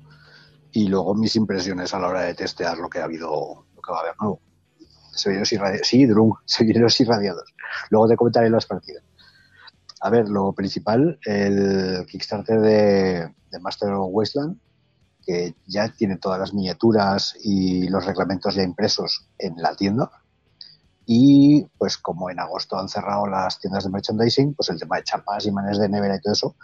y 0.72 0.88
luego 0.88 1.16
mis 1.16 1.36
impresiones 1.36 1.94
a 1.94 2.00
la 2.00 2.10
hora 2.10 2.22
de 2.22 2.34
testear 2.36 2.78
lo 2.78 2.90
que 2.90 3.00
ha 3.00 3.06
habido, 3.06 3.66
lo 3.76 3.82
que 3.82 3.92
va 3.92 4.00
a 4.00 4.02
haber 4.02 4.14
nuevo. 4.20 4.40
Severos 5.14 5.52
irradiados. 5.52 5.88
Sí, 5.88 6.06
Drum, 6.06 6.34
severos 6.46 7.00
irradiados. 7.00 7.54
Luego 7.90 8.08
te 8.08 8.16
comentaré 8.16 8.50
las 8.50 8.66
partidas. 8.66 9.04
A 10.02 10.10
ver, 10.10 10.28
lo 10.28 10.52
principal, 10.54 11.18
el 11.26 12.06
Kickstarter 12.08 12.60
de, 12.60 13.34
de 13.52 13.60
Master 13.62 13.92
of 13.94 14.10
Wasteland, 14.12 14.60
que 15.26 15.56
ya 15.66 15.88
tiene 15.90 16.18
todas 16.18 16.40
las 16.40 16.54
miniaturas 16.54 17.36
y 17.42 17.88
los 17.88 18.06
reglamentos 18.06 18.56
ya 18.56 18.64
impresos 18.64 19.28
en 19.38 19.56
la 19.58 19.76
tienda. 19.76 20.12
Y 21.06 21.66
pues 21.78 21.98
como 21.98 22.30
en 22.30 22.40
agosto 22.40 22.78
han 22.78 22.90
cerrado 22.90 23.28
las 23.28 23.60
tiendas 23.60 23.84
de 23.84 23.90
merchandising, 23.90 24.54
pues 24.54 24.70
el 24.70 24.80
tema 24.80 24.98
de 24.98 25.04
chapas, 25.04 25.46
imanes 25.46 25.78
de 25.78 25.90
nevera 25.90 26.16
y 26.16 26.22
todo 26.22 26.34
eso, 26.34 26.56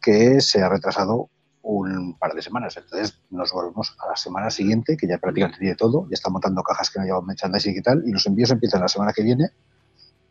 que 0.00 0.40
se 0.40 0.62
ha 0.62 0.68
retrasado 0.68 1.30
un 1.62 2.18
par 2.18 2.34
de 2.34 2.42
semanas. 2.42 2.76
Entonces 2.76 3.18
nos 3.30 3.52
volvemos 3.52 3.94
a 3.98 4.08
la 4.08 4.16
semana 4.16 4.50
siguiente, 4.50 4.96
que 4.96 5.06
ya 5.06 5.18
prácticamente 5.18 5.58
tiene 5.60 5.74
todo, 5.76 6.06
ya 6.08 6.14
están 6.14 6.32
montando 6.32 6.62
cajas 6.62 6.90
que 6.90 6.98
no 6.98 7.04
llevan 7.06 7.26
merchandising 7.26 7.76
y 7.76 7.82
tal, 7.82 8.02
y 8.06 8.12
los 8.12 8.26
envíos 8.26 8.50
empiezan 8.50 8.80
la 8.80 8.88
semana 8.88 9.12
que 9.12 9.22
viene. 9.22 9.50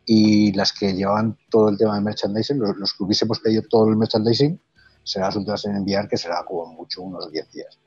Y 0.04 0.52
las 0.54 0.72
que 0.72 0.92
llevaban 0.94 1.38
todo 1.48 1.68
el 1.68 1.78
tema 1.78 1.94
de 1.94 2.00
merchandising, 2.00 2.58
los, 2.58 2.92
que 2.94 3.04
hubiésemos 3.04 3.38
pedido 3.40 3.62
todo 3.70 3.88
el 3.88 3.96
merchandising, 3.96 4.60
serán 5.04 5.28
las 5.28 5.36
últimas 5.36 5.64
en 5.64 5.76
enviar, 5.76 6.08
que 6.08 6.16
será 6.16 6.44
como 6.44 6.66
mucho 6.72 7.02
unos 7.02 7.30
10 7.30 7.50
días. 7.52 7.78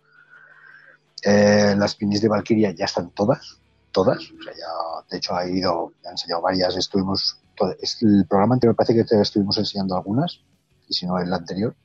Eh, 1.24 1.76
las 1.78 1.96
pinis 1.96 2.22
de 2.22 2.30
Valkyria 2.30 2.72
ya 2.72 2.86
están 2.86 3.10
todas, 3.12 3.60
todas. 3.92 4.18
O 4.18 4.44
sea, 4.44 4.54
ya, 4.54 5.06
de 5.10 5.18
hecho, 5.18 5.36
ha 5.36 5.48
ido, 5.48 5.92
ha 6.06 6.12
enseñado 6.12 6.42
varias. 6.42 6.76
Estuvimos, 6.78 7.38
todo- 7.56 7.76
el 8.02 8.26
programa 8.28 8.56
anterior 8.56 8.76
parece 8.76 8.94
que 8.94 9.04
te 9.04 9.20
estuvimos 9.22 9.58
enseñando 9.58 9.96
algunas, 9.96 10.40
y 10.88 10.94
si 10.94 11.06
no, 11.06 11.18
el 11.20 11.34
anterior. 11.34 11.76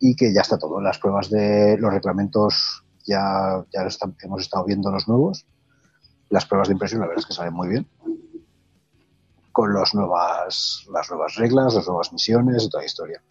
Y 0.00 0.16
que 0.16 0.32
ya 0.34 0.40
está 0.42 0.58
todo. 0.58 0.80
Las 0.80 0.98
pruebas 0.98 1.30
de 1.30 1.76
los 1.78 1.92
reglamentos 1.92 2.84
ya, 3.06 3.64
ya 3.72 3.82
están- 3.82 4.16
hemos 4.22 4.42
estado 4.42 4.64
viendo 4.64 4.90
los 4.90 5.08
nuevos. 5.08 5.46
Las 6.30 6.46
pruebas 6.46 6.68
de 6.68 6.72
impresión, 6.74 7.00
la 7.00 7.06
verdad 7.06 7.20
es 7.20 7.26
que 7.26 7.34
salen 7.34 7.54
muy 7.54 7.68
bien. 7.68 7.88
Con 9.52 9.72
las 9.72 9.94
nuevas, 9.94 10.84
las 10.92 11.08
nuevas 11.10 11.34
reglas, 11.36 11.74
las 11.74 11.86
nuevas 11.86 12.12
misiones 12.12 12.68
toda 12.70 12.82
la 12.82 12.86
historia. 12.86 13.22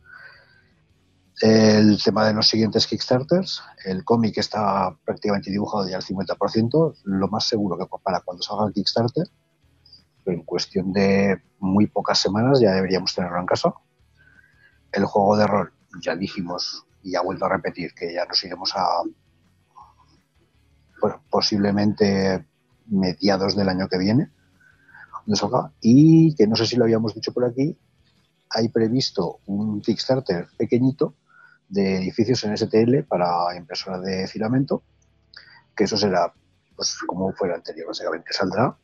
El 1.41 2.02
tema 2.02 2.26
de 2.26 2.34
los 2.34 2.48
siguientes 2.48 2.88
Kickstarters, 2.88 3.61
el 3.84 4.06
cómic 4.06 4.38
está 4.38 4.95
prácticamente 5.03 5.52
dibujado 5.52 5.88
ya 5.90 5.98
al 5.98 6.03
50%, 6.03 6.95
lo 7.03 7.27
más 7.27 7.48
seguro 7.48 7.77
que 7.77 7.85
para 8.02 8.22
cuando 8.22 8.44
salga 8.44 8.68
el 8.68 8.73
Kickstarter, 8.73 9.27
pero 10.23 10.38
en 10.38 10.44
cuestión 10.44 10.94
de 10.94 11.41
muy 11.60 11.88
pocas 11.88 12.19
semanas 12.19 12.61
ya 12.61 12.72
deberíamos 12.72 13.14
tenerlo 13.14 13.40
en 13.40 13.45
casa. 13.45 13.73
El 14.91 15.06
juego 15.06 15.35
de 15.35 15.48
rol, 15.48 15.73
ya 16.01 16.15
dijimos 16.15 16.85
y 17.03 17.15
ha 17.15 17.21
vuelto 17.21 17.45
a 17.45 17.49
repetir 17.49 17.93
que 17.93 18.13
ya 18.13 18.25
nos 18.25 18.43
iremos 18.43 18.73
a 18.75 19.03
posiblemente 21.29 22.45
mediados 22.87 23.55
del 23.55 23.67
año 23.67 23.89
que 23.89 23.97
viene, 23.97 24.31
y 25.81 26.35
que 26.35 26.47
no 26.47 26.55
sé 26.55 26.65
si 26.65 26.75
lo 26.75 26.85
habíamos 26.85 27.13
dicho 27.13 27.33
por 27.33 27.45
aquí, 27.45 27.77
hay 28.49 28.69
previsto 28.69 29.39
un 29.47 29.81
Kickstarter 29.81 30.47
pequeñito 30.57 31.15
de 31.69 31.97
edificios 31.97 32.43
en 32.43 32.55
STL 32.57 33.03
para 33.07 33.55
impresora 33.55 33.99
de 33.99 34.27
filamento, 34.27 34.83
que 35.75 35.85
eso 35.85 35.97
será 35.97 36.33
pues 36.75 36.97
como 37.07 37.31
fue 37.33 37.47
el 37.47 37.55
anterior, 37.55 37.87
básicamente 37.87 38.33
saldrá 38.33 38.75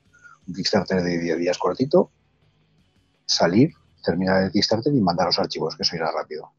un 0.48 0.54
Kickstarter 0.54 1.02
de 1.04 1.20
10 1.20 1.38
días 1.38 1.58
cortito, 1.58 2.12
salir, 3.26 3.74
terminar 4.04 4.44
el 4.44 4.52
Kickstarter 4.52 4.94
y 4.94 5.02
mandar 5.02 5.28
los 5.28 5.40
archivos, 5.40 5.76
que 5.76 5.84
eso 5.84 5.96
irá 5.96 6.12
rápido. 6.12 6.52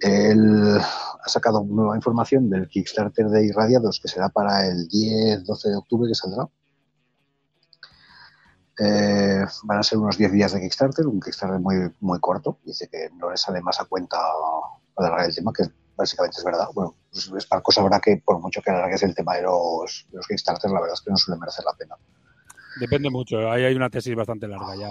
Él 0.00 0.78
ha 0.78 1.28
sacado 1.28 1.64
nueva 1.64 1.96
información 1.96 2.48
del 2.48 2.68
Kickstarter 2.68 3.28
de 3.28 3.46
Irradiados, 3.46 4.00
que 4.00 4.08
será 4.08 4.28
para 4.28 4.66
el 4.66 4.88
10-12 4.88 5.68
de 5.68 5.76
octubre 5.76 6.08
que 6.08 6.14
saldrá. 6.14 6.48
Eh, 8.78 9.44
van 9.64 9.78
a 9.78 9.82
ser 9.82 9.98
unos 9.98 10.16
10 10.16 10.32
días 10.32 10.52
de 10.52 10.60
Kickstarter, 10.60 11.06
un 11.06 11.20
Kickstarter 11.20 11.60
muy, 11.60 11.92
muy 12.00 12.18
corto. 12.18 12.58
Dice 12.64 12.88
que 12.88 13.10
no 13.16 13.30
le 13.30 13.36
sale 13.36 13.60
más 13.60 13.78
a 13.80 13.84
cuenta 13.84 14.16
para 14.94 15.08
alargar 15.08 15.28
el 15.28 15.34
tema, 15.34 15.52
que 15.52 15.64
básicamente 15.96 16.38
es 16.38 16.44
verdad. 16.44 16.68
Bueno, 16.74 16.96
pues 17.10 17.30
Sparco 17.44 17.72
sabrá 17.72 18.00
que 18.00 18.22
por 18.24 18.40
mucho 18.40 18.62
que 18.62 18.70
alargues 18.70 19.02
el 19.02 19.14
tema 19.14 19.36
de 19.36 19.42
los, 19.42 20.06
de 20.10 20.16
los 20.16 20.26
Kickstarters, 20.26 20.72
la 20.72 20.80
verdad 20.80 20.94
es 20.94 21.02
que 21.02 21.10
no 21.10 21.16
suele 21.18 21.38
merecer 21.38 21.64
la 21.64 21.74
pena. 21.74 21.96
Depende 22.80 23.10
mucho. 23.10 23.50
Ahí 23.50 23.64
hay 23.64 23.74
una 23.74 23.90
tesis 23.90 24.14
bastante 24.16 24.48
larga. 24.48 24.74
Ya, 24.74 24.88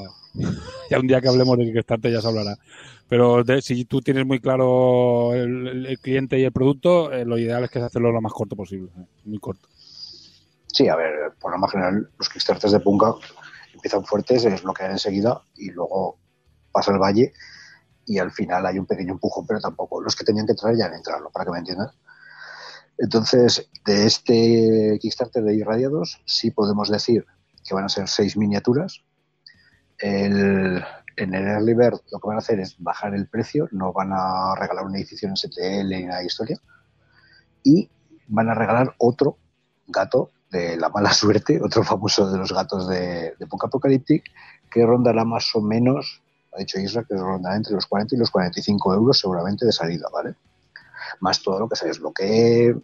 ya 0.92 1.00
un 1.00 1.08
día 1.08 1.20
que 1.20 1.28
hablemos 1.28 1.58
de 1.58 1.66
Kickstarter 1.66 2.12
ya 2.12 2.22
se 2.22 2.28
hablará. 2.28 2.56
Pero 3.08 3.44
de- 3.44 3.62
si 3.62 3.86
tú 3.86 4.00
tienes 4.02 4.26
muy 4.26 4.40
claro 4.40 5.34
el, 5.34 5.98
cliente 6.02 6.40
y 6.40 6.44
el 6.44 6.52
producto, 6.52 7.12
eh, 7.12 7.26
lo 7.26 7.38
ideal 7.38 7.64
es 7.64 7.72
que 7.72 7.80
se 7.80 7.86
hacerlo 7.86 8.12
lo 8.12 8.22
más 8.22 8.32
corto 8.32 8.56
posible. 8.56 8.92
eh, 8.98 9.06
Muy 9.26 9.40
corto. 9.40 9.68
Sí, 10.68 10.88
a 10.88 10.96
ver, 10.96 11.34
por 11.40 11.52
norma 11.52 11.68
general, 11.68 12.10
los 12.18 12.30
Kickstarters 12.30 12.72
de 12.74 12.80
Punka 12.80 13.14
empiezan 13.74 14.06
fuertes, 14.06 14.44
se 14.44 14.50
desbloquean 14.52 14.92
enseguida 14.92 15.42
y 15.58 15.72
luego 15.72 16.20
pasa 16.72 16.92
el 16.92 17.00
valle 17.00 17.34
y 18.06 18.20
al 18.20 18.32
final 18.32 18.66
hay 18.68 18.78
un 18.78 18.86
pequeño 18.86 19.14
empujón, 19.14 19.48
pero 19.48 19.60
tampoco. 19.60 20.00
Los 20.02 20.16
que 20.16 20.24
tenían 20.24 20.46
que 20.46 20.52
entrar 20.52 20.76
ya 20.76 20.86
han 20.86 20.94
entrado, 20.94 21.30
para 21.32 21.46
que 21.46 21.52
me 21.52 21.58
entiendas. 21.60 21.96
Entonces, 23.00 23.70
de 23.86 24.06
este 24.06 25.00
Kickstarter 25.02 25.42
de 25.44 25.56
Irradiados, 25.56 26.22
sí 26.26 26.52
podemos 26.52 26.90
decir 26.90 27.26
que 27.70 27.76
van 27.76 27.86
a 27.86 27.90
ser 27.90 28.08
seis 28.08 28.36
miniaturas. 28.36 29.04
En 30.00 30.84
el 31.18 31.48
Early 31.48 31.74
Bird 31.76 32.00
lo 32.12 32.20
que 32.20 32.28
van 32.28 32.38
a 32.38 32.40
hacer 32.40 32.60
es 32.60 32.76
bajar 32.80 33.14
el 33.14 33.28
precio, 33.28 33.70
no 33.72 33.94
van 33.94 34.12
a 34.12 34.56
regalar 34.56 34.86
una 34.86 34.98
edición 34.98 35.32
en 35.32 35.38
STL 35.38 35.90
ni 35.90 36.06
nada 36.06 36.20
de 36.20 36.26
historia. 36.26 36.58
Y 37.64 37.90
van 38.28 38.50
a 38.50 38.56
regalar 38.56 38.96
otro 38.98 39.38
gato 39.88 40.32
de 40.50 40.78
la 40.78 40.90
mala 40.90 41.14
suerte, 41.14 41.62
otro 41.62 41.84
famoso 41.84 42.32
de 42.32 42.38
los 42.38 42.52
gatos 42.52 42.88
de, 42.88 43.36
de 43.38 43.48
Punk 43.48 43.66
Apocalyptic, 43.66 44.24
que 44.72 44.86
rondará 44.86 45.24
más 45.26 45.56
o 45.56 45.62
menos, 45.62 46.22
ha 46.54 46.60
dicho 46.60 46.80
Isra, 46.80 47.04
que 47.04 47.16
rondará 47.16 47.56
entre 47.56 47.76
los 47.76 47.86
40 47.86 48.16
y 48.16 48.18
los 48.18 48.32
45 48.32 48.94
euros 48.96 49.20
seguramente 49.20 49.66
de 49.66 49.72
salida, 49.72 50.08
¿vale? 50.12 50.36
Más 51.20 51.44
todo 51.44 51.60
lo 51.60 51.70
que 51.70 51.76
se 51.76 51.88
desbloquee, 51.88 52.76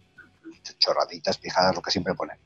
chorraditas, 0.78 1.38
pijadas, 1.38 1.74
lo 1.74 1.82
que 1.82 1.90
siempre 1.90 2.14
ponen. 2.14 2.36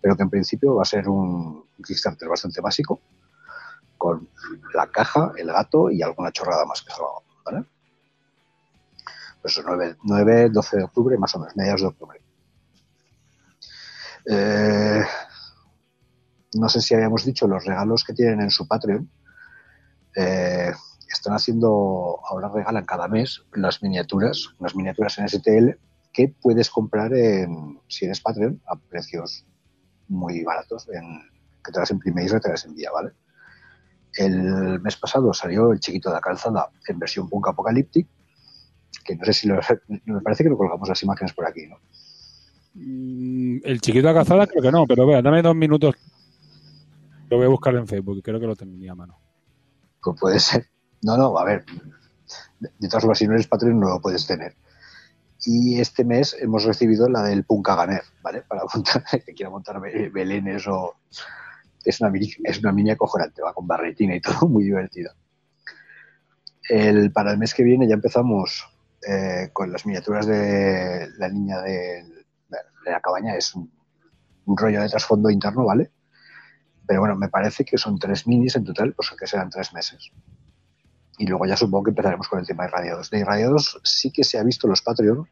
Pero 0.00 0.16
que 0.16 0.22
en 0.22 0.30
principio 0.30 0.76
va 0.76 0.82
a 0.82 0.86
ser 0.86 1.08
un 1.08 1.64
Kickstarter 1.84 2.28
bastante 2.28 2.60
básico, 2.60 3.00
con 3.96 4.28
la 4.74 4.86
caja, 4.86 5.32
el 5.36 5.48
gato 5.48 5.90
y 5.90 6.02
alguna 6.02 6.30
chorrada 6.30 6.64
más 6.64 6.82
que 6.82 6.90
salga, 6.90 7.08
¿vale? 7.44 7.66
Pues 9.42 9.60
9, 9.64 9.96
9, 10.04 10.50
12 10.50 10.76
de 10.76 10.84
octubre, 10.84 11.18
más 11.18 11.34
o 11.34 11.40
menos, 11.40 11.56
mediados 11.56 11.80
de 11.80 11.86
octubre. 11.86 12.20
Eh, 14.30 15.04
no 16.54 16.68
sé 16.68 16.80
si 16.80 16.94
habíamos 16.94 17.24
dicho 17.24 17.46
los 17.46 17.64
regalos 17.64 18.04
que 18.04 18.14
tienen 18.14 18.40
en 18.40 18.50
su 18.50 18.66
Patreon. 18.66 19.10
Eh, 20.14 20.72
están 21.10 21.34
haciendo, 21.34 22.20
ahora 22.28 22.48
regalan 22.48 22.84
cada 22.84 23.08
mes 23.08 23.42
las 23.52 23.82
miniaturas, 23.82 24.54
unas 24.58 24.74
miniaturas 24.74 25.18
en 25.18 25.28
STL 25.28 25.78
que 26.12 26.28
puedes 26.28 26.70
comprar 26.70 27.14
en, 27.14 27.80
si 27.88 28.04
eres 28.04 28.20
Patreon 28.20 28.60
a 28.66 28.76
precios 28.76 29.46
muy 30.08 30.42
baratos, 30.42 30.88
en, 30.88 31.20
que 31.64 31.72
te 31.72 31.80
las 31.80 31.90
impriméis 31.90 32.32
y 32.32 32.40
te 32.40 32.48
las 32.48 32.64
envía, 32.64 32.90
¿vale? 32.90 33.12
El 34.14 34.80
mes 34.80 34.96
pasado 34.96 35.32
salió 35.32 35.72
el 35.72 35.80
chiquito 35.80 36.08
de 36.08 36.16
la 36.16 36.20
calzada 36.20 36.70
en 36.88 36.98
versión 36.98 37.28
punk 37.28 37.48
apocalíptic, 37.48 38.08
que 39.04 39.16
no 39.16 39.24
sé 39.24 39.32
si 39.32 39.48
lo, 39.48 39.60
me 40.06 40.20
parece 40.20 40.44
que 40.44 40.50
lo 40.50 40.56
colgamos 40.56 40.88
las 40.88 41.02
imágenes 41.02 41.32
por 41.32 41.46
aquí, 41.46 41.66
¿no? 41.66 41.76
Mm, 42.74 43.60
El 43.64 43.80
chiquito 43.80 44.06
de 44.06 44.12
la 44.12 44.20
calzada 44.20 44.46
creo 44.46 44.62
que 44.62 44.72
no, 44.72 44.86
pero 44.86 45.06
vea, 45.06 45.22
dame 45.22 45.42
dos 45.42 45.54
minutos. 45.54 45.94
Lo 47.30 47.36
voy 47.36 47.46
a 47.46 47.50
buscar 47.50 47.74
en 47.74 47.86
Facebook, 47.86 48.22
creo 48.22 48.40
que 48.40 48.46
lo 48.46 48.56
tenía 48.56 48.92
a 48.92 48.94
mano. 48.94 49.18
Pues 50.02 50.18
puede 50.18 50.40
ser. 50.40 50.66
No, 51.02 51.16
no, 51.16 51.36
a 51.38 51.44
ver. 51.44 51.64
De 52.60 52.70
de 52.78 52.88
todas 52.88 53.02
formas, 53.02 53.18
si 53.18 53.26
no 53.26 53.34
eres 53.34 53.46
Patreon, 53.46 53.78
no 53.78 53.88
lo 53.88 54.00
puedes 54.00 54.26
tener. 54.26 54.56
Y 55.44 55.80
este 55.80 56.04
mes 56.04 56.36
hemos 56.40 56.64
recibido 56.64 57.08
la 57.08 57.22
del 57.22 57.44
Ganer, 57.48 58.02
¿vale? 58.22 58.42
Para 58.42 58.62
montar, 58.72 59.04
que 59.26 59.34
quiera 59.34 59.50
montar 59.50 59.80
be- 59.80 60.08
belenes 60.10 60.66
o. 60.66 60.96
Es 61.84 62.00
una, 62.00 62.10
mini, 62.10 62.28
es 62.44 62.58
una 62.58 62.72
mini 62.72 62.90
acojonante, 62.90 63.40
va 63.40 63.54
con 63.54 63.66
barretina 63.66 64.14
y 64.14 64.20
todo, 64.20 64.48
muy 64.48 64.64
divertida. 64.64 65.14
El, 66.68 67.12
para 67.12 67.30
el 67.30 67.38
mes 67.38 67.54
que 67.54 67.62
viene 67.62 67.88
ya 67.88 67.94
empezamos 67.94 68.66
eh, 69.08 69.48
con 69.52 69.72
las 69.72 69.86
miniaturas 69.86 70.26
de 70.26 71.08
la 71.16 71.28
niña 71.28 71.62
de, 71.62 72.04
la 72.84 73.00
cabaña. 73.00 73.36
Es 73.36 73.54
un, 73.54 73.70
un 74.46 74.56
rollo 74.56 74.82
de 74.82 74.88
trasfondo 74.88 75.30
interno, 75.30 75.64
¿vale? 75.64 75.90
Pero 76.86 77.00
bueno, 77.00 77.16
me 77.16 77.28
parece 77.28 77.64
que 77.64 77.78
son 77.78 77.98
tres 77.98 78.26
minis 78.26 78.56
en 78.56 78.64
total, 78.64 78.92
pues 78.94 79.10
que 79.18 79.26
serán 79.26 79.50
tres 79.50 79.72
meses. 79.72 80.10
Y 81.18 81.26
luego 81.26 81.46
ya 81.46 81.56
supongo 81.56 81.84
que 81.84 81.90
empezaremos 81.90 82.28
con 82.28 82.38
el 82.38 82.46
tema 82.46 82.64
de 82.64 82.70
irradiados. 82.70 83.10
De 83.10 83.18
irradiados 83.18 83.80
sí 83.82 84.10
que 84.10 84.24
se 84.24 84.38
ha 84.38 84.42
visto 84.42 84.68
los 84.68 84.82
Patreon. 84.82 85.28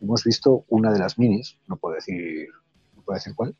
Hemos 0.00 0.24
visto 0.24 0.64
una 0.68 0.92
de 0.92 0.98
las 0.98 1.18
minis, 1.18 1.58
no 1.66 1.76
puedo 1.76 1.96
decir, 1.96 2.48
no 2.94 3.02
puedo 3.02 3.16
decir 3.16 3.34
cuál, 3.34 3.56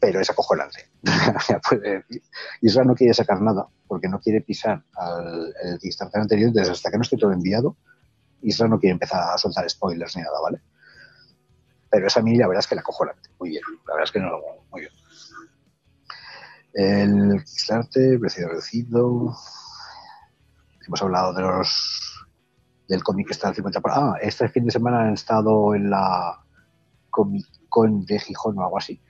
pero 0.00 0.20
es 0.20 0.30
acojonante. 0.30 0.90
Ya 1.48 1.60
puede 1.60 1.96
decir. 1.98 2.22
Isra 2.60 2.84
no 2.84 2.94
quiere 2.94 3.14
sacar 3.14 3.40
nada 3.40 3.66
porque 3.86 4.08
no 4.08 4.20
quiere 4.20 4.40
pisar 4.40 4.84
al 4.94 5.54
el 5.62 5.80
anterior, 6.14 6.48
entonces 6.48 6.72
hasta 6.72 6.90
que 6.90 6.96
no 6.96 7.02
esté 7.02 7.16
todo 7.16 7.32
enviado, 7.32 7.76
Isra 8.42 8.68
no 8.68 8.78
quiere 8.78 8.92
empezar 8.92 9.22
a 9.34 9.38
soltar 9.38 9.68
spoilers 9.70 10.16
ni 10.16 10.22
nada, 10.22 10.40
¿vale? 10.40 10.60
Pero 11.90 12.08
esa 12.08 12.20
mini 12.20 12.38
la 12.38 12.48
verdad 12.48 12.60
es 12.60 12.66
que 12.66 12.74
la 12.74 12.80
acojonante, 12.80 13.30
muy 13.38 13.50
bien, 13.50 13.62
la 13.86 13.94
verdad 13.94 14.04
es 14.04 14.12
que 14.12 14.20
no 14.20 14.30
lo 14.30 14.42
muy 14.70 14.80
bien. 14.82 14.92
El 16.74 17.44
Kickstarter, 17.44 18.20
precio 18.20 18.48
reducido. 18.48 19.34
Hemos 20.86 21.02
hablado 21.02 21.32
de 21.32 21.42
los 21.42 22.26
del 22.88 23.02
cómic 23.02 23.26
que 23.26 23.32
está 23.32 23.48
al 23.48 23.54
50%. 23.54 23.82
Ah, 23.86 24.14
este 24.20 24.48
fin 24.48 24.64
de 24.64 24.70
semana 24.70 25.00
han 25.00 25.14
estado 25.14 25.74
en 25.74 25.90
la 25.90 26.38
Comic 27.10 27.46
Con 27.68 28.04
de 28.06 28.18
Gijón 28.18 28.58
o 28.58 28.62
algo 28.62 28.78
así. 28.78 29.00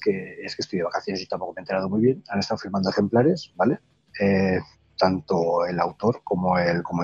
Que 0.00 0.44
es 0.44 0.54
que 0.56 0.62
estoy 0.62 0.80
de 0.80 0.84
vacaciones 0.84 1.22
y 1.22 1.26
tampoco 1.26 1.52
me 1.54 1.60
he 1.60 1.62
enterado 1.62 1.88
muy 1.88 2.00
bien. 2.00 2.22
Han 2.28 2.40
estado 2.40 2.58
firmando 2.58 2.90
ejemplares, 2.90 3.52
¿vale? 3.56 3.80
Eh, 4.20 4.58
tanto 4.98 5.64
el 5.64 5.80
autor 5.80 6.20
como 6.24 6.58
el 6.58 6.82
como. 6.82 7.02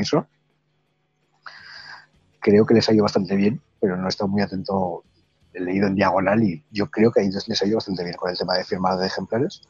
Creo 2.40 2.66
que 2.66 2.74
les 2.74 2.88
ha 2.88 2.92
ido 2.92 3.02
bastante 3.02 3.34
bien, 3.36 3.60
pero 3.80 3.96
no 3.96 4.06
he 4.06 4.08
estado 4.08 4.28
muy 4.28 4.42
atento 4.42 5.04
he 5.52 5.60
leído 5.60 5.86
en 5.86 5.94
diagonal 5.94 6.42
y 6.42 6.64
yo 6.70 6.90
creo 6.90 7.10
que 7.10 7.20
ahí 7.20 7.30
les 7.30 7.62
ha 7.62 7.66
ido 7.66 7.76
bastante 7.76 8.04
bien 8.04 8.16
con 8.16 8.30
el 8.30 8.38
tema 8.38 8.54
de 8.56 8.64
firmar 8.64 8.98
de 8.98 9.06
ejemplares. 9.06 9.62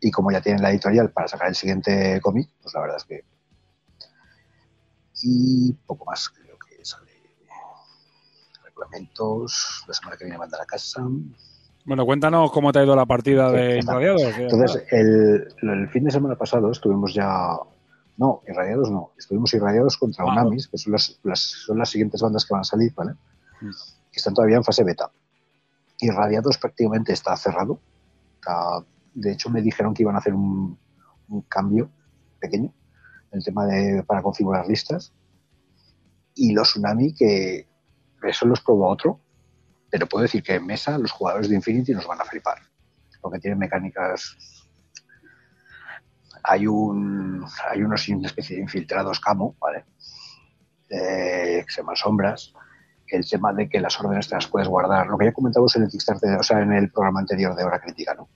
Y 0.00 0.10
como 0.10 0.32
ya 0.32 0.40
tienen 0.40 0.62
la 0.62 0.70
editorial 0.70 1.10
para 1.12 1.28
sacar 1.28 1.48
el 1.48 1.54
siguiente 1.54 2.20
cómic, 2.20 2.48
pues 2.60 2.74
la 2.74 2.80
verdad 2.80 2.96
es 2.96 3.04
que. 3.04 3.24
Y 5.22 5.72
poco 5.86 6.04
más, 6.06 6.28
creo 6.28 6.56
que 6.58 6.84
sale. 6.84 7.10
Reglamentos. 8.64 9.84
La 9.86 9.94
semana 9.94 10.16
que 10.16 10.24
viene 10.24 10.38
mandar 10.38 10.60
a 10.60 10.64
casa. 10.66 11.02
Bueno, 11.84 12.06
cuéntanos 12.06 12.52
cómo 12.52 12.72
te 12.72 12.78
ha 12.78 12.84
ido 12.84 12.94
la 12.94 13.06
partida 13.06 13.50
Sí, 13.50 13.56
de. 13.56 13.78
Irradiados. 13.78 14.22
Entonces, 14.22 14.84
el, 14.90 15.54
el 15.62 15.88
fin 15.88 16.04
de 16.04 16.10
semana 16.10 16.36
pasado 16.36 16.70
estuvimos 16.70 17.12
ya. 17.14 17.56
No, 18.18 18.42
irradiados 18.46 18.90
no. 18.90 19.10
Estuvimos 19.18 19.52
irradiados 19.54 19.96
contra 19.96 20.24
Ah, 20.24 20.32
Unamis, 20.32 20.68
que 20.68 20.78
son 20.78 20.92
las, 20.92 21.18
las- 21.24 21.40
son 21.66 21.78
las 21.78 21.88
siguientes 21.90 22.20
bandas 22.20 22.44
que 22.44 22.52
van 22.54 22.60
a 22.60 22.64
salir, 22.64 22.92
¿vale? 22.94 23.12
Mm. 23.60 23.70
Que 24.12 24.16
están 24.18 24.34
todavía 24.34 24.56
en 24.56 24.64
fase 24.64 24.84
beta. 24.84 25.10
Irradiados 25.98 26.58
prácticamente 26.58 27.12
está 27.12 27.36
cerrado. 27.36 27.80
Está- 28.36 28.84
de 29.14 29.32
hecho, 29.32 29.50
me 29.50 29.60
dijeron 29.62 29.92
que 29.94 30.02
iban 30.02 30.14
a 30.14 30.18
hacer 30.18 30.34
un, 30.34 30.78
un 31.28 31.40
cambio 31.42 31.90
pequeño 32.38 32.72
el 33.32 33.44
tema 33.44 33.66
de 33.66 34.02
para 34.04 34.22
configurar 34.22 34.66
listas. 34.66 35.12
Y 36.34 36.52
los 36.52 36.68
Tsunami, 36.68 37.14
que 37.14 37.68
eso 38.22 38.46
los 38.46 38.60
probó 38.60 38.88
otro, 38.88 39.20
pero 39.90 40.06
puedo 40.06 40.22
decir 40.22 40.42
que 40.42 40.54
en 40.54 40.66
mesa 40.66 40.96
los 40.98 41.10
jugadores 41.10 41.48
de 41.48 41.56
Infinity 41.56 41.92
nos 41.92 42.06
van 42.06 42.20
a 42.20 42.24
flipar 42.24 42.58
porque 43.22 43.38
tienen 43.38 43.58
mecánicas. 43.58 44.36
Hay 46.42 46.66
un 46.66 47.46
hay 47.70 47.82
unos 47.82 48.06
especie 48.08 48.56
de 48.56 48.62
infiltrados 48.62 49.20
camo, 49.20 49.56
¿vale? 49.60 49.84
Eh, 50.90 51.64
que 51.64 51.72
se 51.72 51.80
llaman 51.80 51.96
sombras. 51.96 52.52
El 53.06 53.28
tema 53.28 53.52
de 53.52 53.68
que 53.68 53.78
las 53.78 53.98
órdenes 54.00 54.28
te 54.28 54.34
las 54.34 54.46
puedes 54.46 54.68
guardar, 54.68 55.06
lo 55.06 55.18
que 55.18 55.26
ya 55.26 55.32
comentamos 55.32 55.76
en 55.76 55.82
el 55.82 55.90
Kickstarter, 55.90 56.38
o 56.38 56.42
sea, 56.42 56.60
en 56.60 56.72
el 56.72 56.90
programa 56.90 57.20
anterior 57.20 57.54
de 57.54 57.62
Hora 57.62 57.78
Crítica, 57.78 58.14
¿no? 58.14 58.28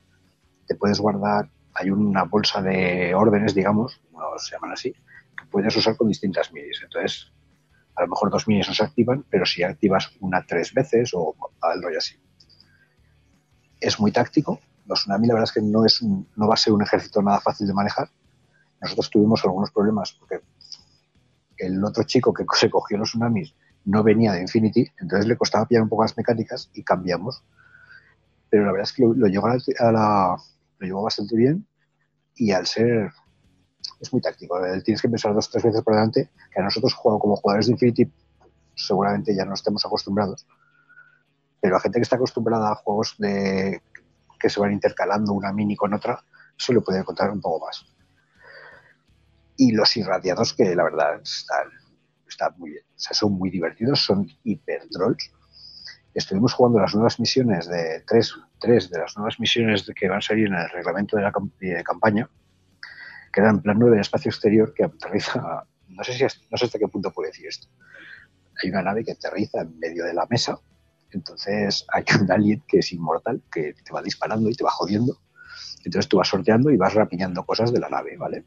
Te 0.67 0.75
puedes 0.75 1.01
guardar, 1.01 1.49
hay 1.79 1.91
una 1.91 2.25
bolsa 2.25 2.63
de 2.63 3.15
órdenes, 3.15 3.55
digamos, 3.55 4.01
se 4.39 4.55
llaman 4.57 4.73
así, 4.73 4.93
que 4.93 5.47
puedes 5.51 5.77
usar 5.77 5.97
con 5.97 6.09
distintas 6.09 6.53
minis. 6.53 6.81
Entonces, 6.83 7.33
a 7.97 8.03
lo 8.03 8.09
mejor 8.09 8.31
dos 8.31 8.49
minis 8.49 8.69
no 8.69 8.75
se 8.75 8.85
activan, 8.85 9.25
pero 9.31 9.47
si 9.47 9.63
activas 9.63 10.11
una 10.21 10.45
tres 10.47 10.75
veces 10.75 11.11
o 11.15 11.35
al 11.63 11.83
rollo 11.83 11.99
así 11.99 12.17
es 13.81 13.99
muy 14.01 14.13
táctico. 14.13 14.61
Los 14.87 15.01
tsunami, 15.01 15.27
la 15.27 15.35
verdad 15.35 15.49
es 15.49 15.53
que 15.53 15.63
no, 15.63 15.85
es 15.85 16.01
un- 16.03 16.29
no 16.37 16.49
va 16.49 16.55
a 16.55 16.57
ser 16.57 16.73
un 16.73 16.83
ejército 16.83 17.23
nada 17.23 17.41
fácil 17.41 17.67
de 17.67 17.75
manejar. 17.75 18.09
Nosotros 18.81 19.11
tuvimos 19.11 19.45
algunos 19.45 19.71
problemas 19.71 20.13
porque 20.13 20.41
el 21.59 21.83
otro 21.85 22.05
chico 22.05 22.33
que 22.33 22.45
se 22.55 22.71
cogió 22.71 22.99
los 22.99 23.11
tsunamis 23.11 23.55
no 23.85 24.03
venía 24.03 24.33
de 24.33 24.41
Infinity, 24.41 24.91
entonces 24.99 25.27
le 25.29 25.37
costaba 25.37 25.67
pillar 25.67 25.83
un 25.85 25.89
poco 25.89 26.03
las 26.03 26.17
mecánicas 26.17 26.71
y 26.75 26.83
cambiamos. 26.83 27.45
Pero 28.51 28.65
la 28.65 28.73
verdad 28.73 28.89
es 28.89 28.93
que 28.93 29.03
lo, 29.03 29.15
lo 29.15 29.27
la, 29.29 29.59
a 29.81 29.93
la- 29.93 30.37
lo 30.79 30.87
llevó 30.87 31.03
bastante 31.03 31.37
bien 31.37 31.67
y 32.35 32.53
al 32.53 32.67
ser 32.67 33.13
es 34.01 34.13
muy 34.13 34.21
táctico. 34.21 34.59
Tienes 34.85 35.01
que 35.01 35.09
pensar 35.09 35.35
dos 35.35 35.49
o 35.49 35.51
tres 35.51 35.65
veces 35.65 35.83
por 35.83 35.95
delante, 35.95 36.31
que 36.53 36.61
a 36.61 36.65
nosotros 36.65 36.95
como 36.95 37.37
jugadores 37.37 37.67
de 37.67 37.73
Infinity 37.73 38.13
seguramente 38.75 39.35
ya 39.35 39.45
no 39.45 39.55
estemos 39.55 39.85
acostumbrados. 39.87 40.47
Pero 41.61 41.77
a 41.77 41.81
gente 41.81 41.99
que 41.99 42.03
está 42.03 42.17
acostumbrada 42.17 42.71
a 42.71 42.75
juegos 42.75 43.15
de 43.19 43.83
que 44.39 44.51
se 44.51 44.61
van 44.61 44.73
intercalando 44.73 45.33
una 45.33 45.53
mini 45.53 45.77
con 45.77 45.95
otra, 45.95 46.23
eso 46.59 46.73
le 46.73 46.81
puede 46.81 47.05
contar 47.05 47.31
un 47.31 47.41
poco 47.41 47.67
más. 47.67 47.87
Y 49.57 49.73
los 49.73 49.97
irradiados, 49.97 50.53
que 50.53 50.75
la 50.75 50.85
verdad 50.85 51.21
están, 51.23 51.69
están 52.29 52.55
muy 52.59 52.71
bien. 52.71 52.85
O 52.85 52.99
sea, 52.99 53.15
son 53.15 53.33
muy 53.33 53.51
divertidos, 53.51 54.05
son 54.05 54.27
hiper 54.45 54.83
trolls. 54.91 55.33
Estuvimos 56.17 56.55
jugando 56.55 56.79
las 56.79 56.95
nuevas 56.95 57.21
misiones 57.21 57.69
de 57.69 58.03
tres, 58.07 58.33
tres 58.59 58.89
de 58.89 59.01
las 59.01 59.15
nuevas 59.19 59.39
misiones 59.39 59.85
que 59.95 60.09
van 60.09 60.17
a 60.17 60.23
salir 60.23 60.47
en 60.47 60.55
el 60.55 60.71
reglamento 60.71 61.15
de 61.15 61.23
la 61.23 61.33
de 61.61 61.85
campaña, 61.85 62.31
que 63.31 63.41
era 63.43 63.51
en 63.51 63.61
plan 63.61 63.79
9 63.79 63.97
de 63.97 64.01
espacio 64.01 64.31
exterior 64.31 64.73
que 64.73 64.85
aterriza, 64.85 65.67
no 65.89 66.05
sé, 66.05 66.15
si 66.15 66.25
no 66.51 66.57
sé 66.57 66.65
hasta 66.65 66.79
qué 66.79 66.89
punto 66.89 67.13
puedo 67.13 67.29
decir 67.29 67.47
esto. 67.47 67.69
Hay 68.63 68.71
una 68.71 68.81
nave 68.81 69.05
que 69.05 69.13
aterriza 69.13 69.61
en 69.61 69.79
medio 69.79 70.07
de 70.07 70.15
la 70.15 70.27
mesa, 70.31 70.59
entonces 71.11 71.85
hay 71.93 72.05
un 72.19 72.33
alien 72.33 72.65
que 72.67 72.79
es 72.79 72.93
inmortal, 72.93 73.43
que 73.53 73.75
te 73.75 73.93
va 73.93 74.01
disparando 74.01 74.49
y 74.49 74.55
te 74.55 74.65
va 74.65 74.71
jodiendo. 74.71 75.21
Entonces 75.85 76.09
tú 76.09 76.17
vas 76.17 76.29
sorteando 76.29 76.71
y 76.71 76.79
vas 76.79 76.95
rapiñando 76.95 77.45
cosas 77.45 77.75
de 77.75 77.81
la 77.81 77.91
nave, 77.91 78.17
¿vale? 78.17 78.43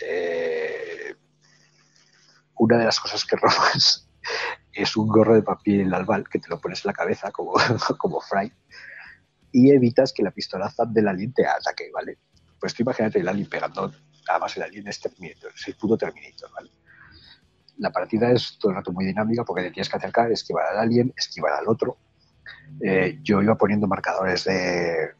Eh, 0.00 1.12
una 2.54 2.78
de 2.78 2.84
las 2.84 3.00
cosas 3.00 3.24
que 3.24 3.34
robas 3.36 4.08
es 4.74 4.96
un 4.96 5.08
gorro 5.08 5.34
de 5.34 5.42
papel 5.42 5.92
albal 5.94 6.28
que 6.28 6.38
te 6.38 6.48
lo 6.48 6.60
pones 6.60 6.84
en 6.84 6.88
la 6.88 6.92
cabeza 6.92 7.30
como, 7.30 7.54
como 7.98 8.20
Fry 8.20 8.52
y 9.52 9.70
evitas 9.70 10.12
que 10.12 10.22
la 10.22 10.32
pistolaza 10.32 10.84
del 10.84 11.06
alien 11.06 11.32
te 11.32 11.46
ataque, 11.46 11.90
¿vale? 11.92 12.18
Pues 12.58 12.74
tú 12.74 12.82
imagínate 12.82 13.20
el 13.20 13.28
alien 13.28 13.48
pegando, 13.48 13.92
además 14.28 14.56
el 14.56 14.64
alien 14.64 14.88
es 14.88 15.00
Terminator, 15.00 15.52
es 15.54 15.68
el 15.68 15.76
puto 15.76 15.96
Terminator, 15.96 16.50
¿vale? 16.52 16.70
La 17.78 17.90
partida 17.90 18.30
es 18.32 18.58
todo 18.58 18.70
el 18.70 18.76
rato 18.76 18.92
muy 18.92 19.04
dinámica 19.04 19.44
porque 19.44 19.62
te 19.62 19.70
tienes 19.70 19.88
que 19.88 19.96
acercar, 19.96 20.30
esquivar 20.32 20.66
al 20.66 20.78
alien, 20.78 21.12
esquivar 21.16 21.52
al 21.52 21.68
otro. 21.68 21.96
Eh, 22.80 23.20
yo 23.22 23.42
iba 23.42 23.56
poniendo 23.56 23.86
marcadores 23.86 24.44
de, 24.44 25.12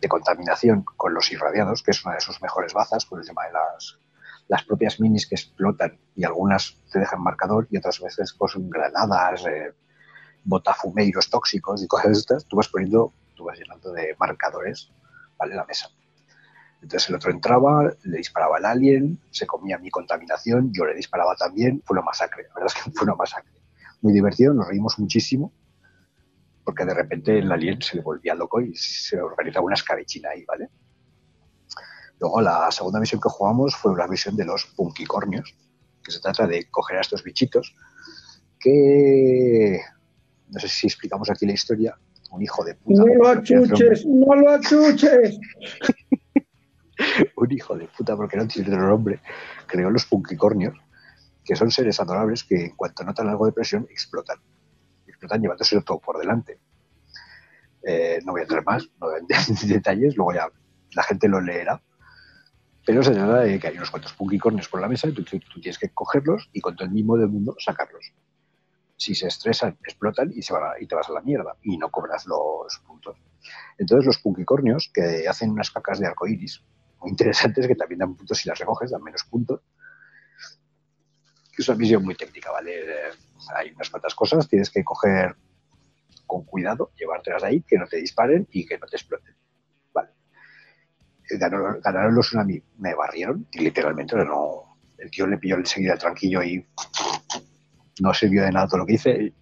de 0.00 0.08
contaminación 0.08 0.84
con 0.84 1.14
los 1.14 1.30
irradiados, 1.32 1.82
que 1.82 1.92
es 1.92 2.04
una 2.04 2.14
de 2.14 2.20
sus 2.20 2.40
mejores 2.42 2.72
bazas 2.72 3.06
por 3.06 3.20
el 3.20 3.26
tema 3.26 3.46
de 3.46 3.52
las, 3.52 3.98
las 4.52 4.64
propias 4.64 5.00
minis 5.00 5.26
que 5.26 5.34
explotan 5.34 5.98
y 6.14 6.24
algunas 6.24 6.76
te 6.92 6.98
dejan 6.98 7.22
marcador 7.22 7.66
y 7.70 7.78
otras 7.78 7.98
veces 8.00 8.34
pues, 8.38 8.52
granadas, 8.56 9.46
eh, 9.46 9.72
botafumeiros 10.44 11.30
tóxicos 11.30 11.82
y 11.82 11.86
cosas 11.86 12.18
estas, 12.18 12.44
tú 12.44 12.56
vas 12.56 12.68
poniendo, 12.68 13.14
tú 13.34 13.44
vas 13.44 13.58
llenando 13.58 13.90
de 13.92 14.14
marcadores, 14.18 14.92
¿vale? 15.38 15.54
La 15.54 15.64
mesa. 15.64 15.88
Entonces 16.82 17.08
el 17.08 17.14
otro 17.14 17.30
entraba, 17.30 17.94
le 18.02 18.18
disparaba 18.18 18.58
al 18.58 18.66
alien, 18.66 19.18
se 19.30 19.46
comía 19.46 19.78
mi 19.78 19.88
contaminación, 19.88 20.70
yo 20.70 20.84
le 20.84 20.96
disparaba 20.96 21.34
también, 21.34 21.82
fue 21.86 21.94
una 21.94 22.04
masacre, 22.04 22.42
la 22.48 22.54
verdad 22.56 22.74
es 22.76 22.84
que 22.84 22.90
fue 22.90 23.06
una 23.06 23.14
masacre. 23.14 23.58
Muy 24.02 24.12
divertido, 24.12 24.52
nos 24.52 24.68
reímos 24.68 24.98
muchísimo 24.98 25.50
porque 26.62 26.84
de 26.84 26.92
repente 26.92 27.38
el 27.38 27.50
alien 27.50 27.80
se 27.80 27.96
le 27.96 28.02
volvía 28.02 28.34
loco 28.34 28.60
y 28.60 28.74
se 28.74 29.18
organizaba 29.18 29.64
una 29.64 29.76
escabechina 29.76 30.28
ahí, 30.28 30.44
¿vale? 30.44 30.68
Luego 32.22 32.40
la 32.40 32.70
segunda 32.70 33.00
misión 33.00 33.20
que 33.20 33.28
jugamos 33.28 33.74
fue 33.74 33.90
una 33.90 34.06
misión 34.06 34.36
de 34.36 34.44
los 34.44 34.66
punkicornios, 34.66 35.56
que 36.04 36.12
se 36.12 36.20
trata 36.20 36.46
de 36.46 36.70
coger 36.70 36.98
a 36.98 37.00
estos 37.00 37.24
bichitos 37.24 37.74
que 38.60 39.80
no 40.48 40.60
sé 40.60 40.68
si 40.68 40.86
explicamos 40.86 41.28
aquí 41.30 41.46
la 41.46 41.52
historia, 41.52 41.98
un 42.30 42.40
hijo 42.40 42.64
de 42.64 42.76
puta. 42.76 43.02
No 43.02 43.14
lo 43.14 43.28
achuches, 43.28 44.06
no 44.06 44.34
lo 44.36 44.50
achuches. 44.50 45.40
un 47.36 47.52
hijo 47.52 47.76
de 47.76 47.88
puta, 47.88 48.16
porque 48.16 48.36
no 48.36 48.46
tiene 48.46 48.68
otro 48.68 48.86
nombre, 48.86 49.20
creó 49.66 49.90
los 49.90 50.06
punkicornios, 50.06 50.78
que 51.44 51.56
son 51.56 51.72
seres 51.72 51.98
adorables 51.98 52.44
que 52.44 52.66
en 52.66 52.76
cuanto 52.76 53.02
notan 53.02 53.28
algo 53.28 53.46
de 53.46 53.52
presión 53.52 53.86
explotan 53.90 54.38
están 55.26 55.40
llevándoselo 55.40 55.82
todo 55.82 55.98
por 55.98 56.18
delante. 56.18 56.58
Eh, 57.82 58.20
no 58.24 58.32
voy 58.32 58.40
a 58.40 58.44
entrar 58.44 58.64
más, 58.64 58.88
no 59.00 59.08
voy 59.08 59.16
a 59.16 59.18
entrar 59.18 59.42
en 59.48 59.68
detalles, 59.68 60.16
luego 60.16 60.34
ya 60.34 60.48
la 60.92 61.02
gente 61.02 61.28
lo 61.28 61.40
leerá. 61.40 61.82
Pero 62.84 63.02
se 63.02 63.12
trata 63.12 63.40
de 63.40 63.60
que 63.60 63.68
hay 63.68 63.76
unos 63.76 63.90
cuantos 63.90 64.12
punkicornios 64.14 64.68
por 64.68 64.80
la 64.80 64.88
mesa 64.88 65.08
y 65.08 65.12
tú, 65.12 65.22
tienes 65.22 65.78
que 65.78 65.90
cogerlos 65.90 66.50
y 66.52 66.60
con 66.60 66.74
todo 66.74 66.86
el 66.86 66.92
mismo 66.92 67.16
del 67.16 67.28
mundo 67.28 67.54
sacarlos. 67.58 68.12
Si 68.96 69.14
se 69.14 69.28
estresan, 69.28 69.78
explotan 69.84 70.32
y, 70.34 70.42
se 70.42 70.54
y 70.80 70.86
te 70.86 70.94
vas 70.94 71.08
a 71.08 71.12
la 71.12 71.20
mierda 71.20 71.56
y 71.62 71.76
no 71.76 71.90
cobras 71.90 72.26
los 72.26 72.78
puntos. 72.86 73.16
Entonces 73.78 74.06
los 74.06 74.18
punkicornios, 74.18 74.90
que 74.92 75.26
hacen 75.28 75.50
unas 75.50 75.70
cacas 75.70 75.98
de 75.98 76.06
arcoiris 76.06 76.62
muy 77.00 77.10
interesantes, 77.10 77.66
que 77.66 77.74
también 77.74 78.00
dan 78.00 78.14
puntos 78.14 78.38
si 78.38 78.48
las 78.48 78.58
recoges, 78.58 78.90
dan 78.90 79.02
menos 79.02 79.24
puntos, 79.24 79.60
es 81.58 81.68
una 81.68 81.78
misión 81.78 82.04
muy 82.04 82.14
técnica, 82.14 82.50
¿vale? 82.50 82.80
Eh, 82.80 83.10
hay 83.54 83.70
unas 83.72 83.90
cuantas 83.90 84.14
cosas, 84.14 84.48
tienes 84.48 84.70
que 84.70 84.82
coger 84.84 85.36
con 86.26 86.44
cuidado, 86.44 86.92
llevártelas 86.96 87.42
ahí, 87.44 87.62
que 87.62 87.78
no 87.78 87.86
te 87.86 87.98
disparen 87.98 88.48
y 88.50 88.66
que 88.66 88.78
no 88.78 88.86
te 88.86 88.96
exploten. 88.96 89.34
Vale. 91.30 91.80
Ganaron, 91.82 92.14
los 92.14 92.26
tsunami, 92.26 92.62
me 92.78 92.94
barrieron, 92.94 93.46
y 93.52 93.60
literalmente 93.60 94.16
no, 94.16 94.76
el 94.98 95.10
tío 95.10 95.26
le 95.26 95.38
pilló 95.38 95.56
enseguida 95.56 95.94
el 95.94 95.98
tranquillo 95.98 96.42
y 96.42 96.64
no 98.00 98.12
sirvió 98.12 98.42
de 98.42 98.52
nada 98.52 98.66
todo 98.66 98.78
lo 98.78 98.86
que 98.86 98.94
hice. 98.94 99.32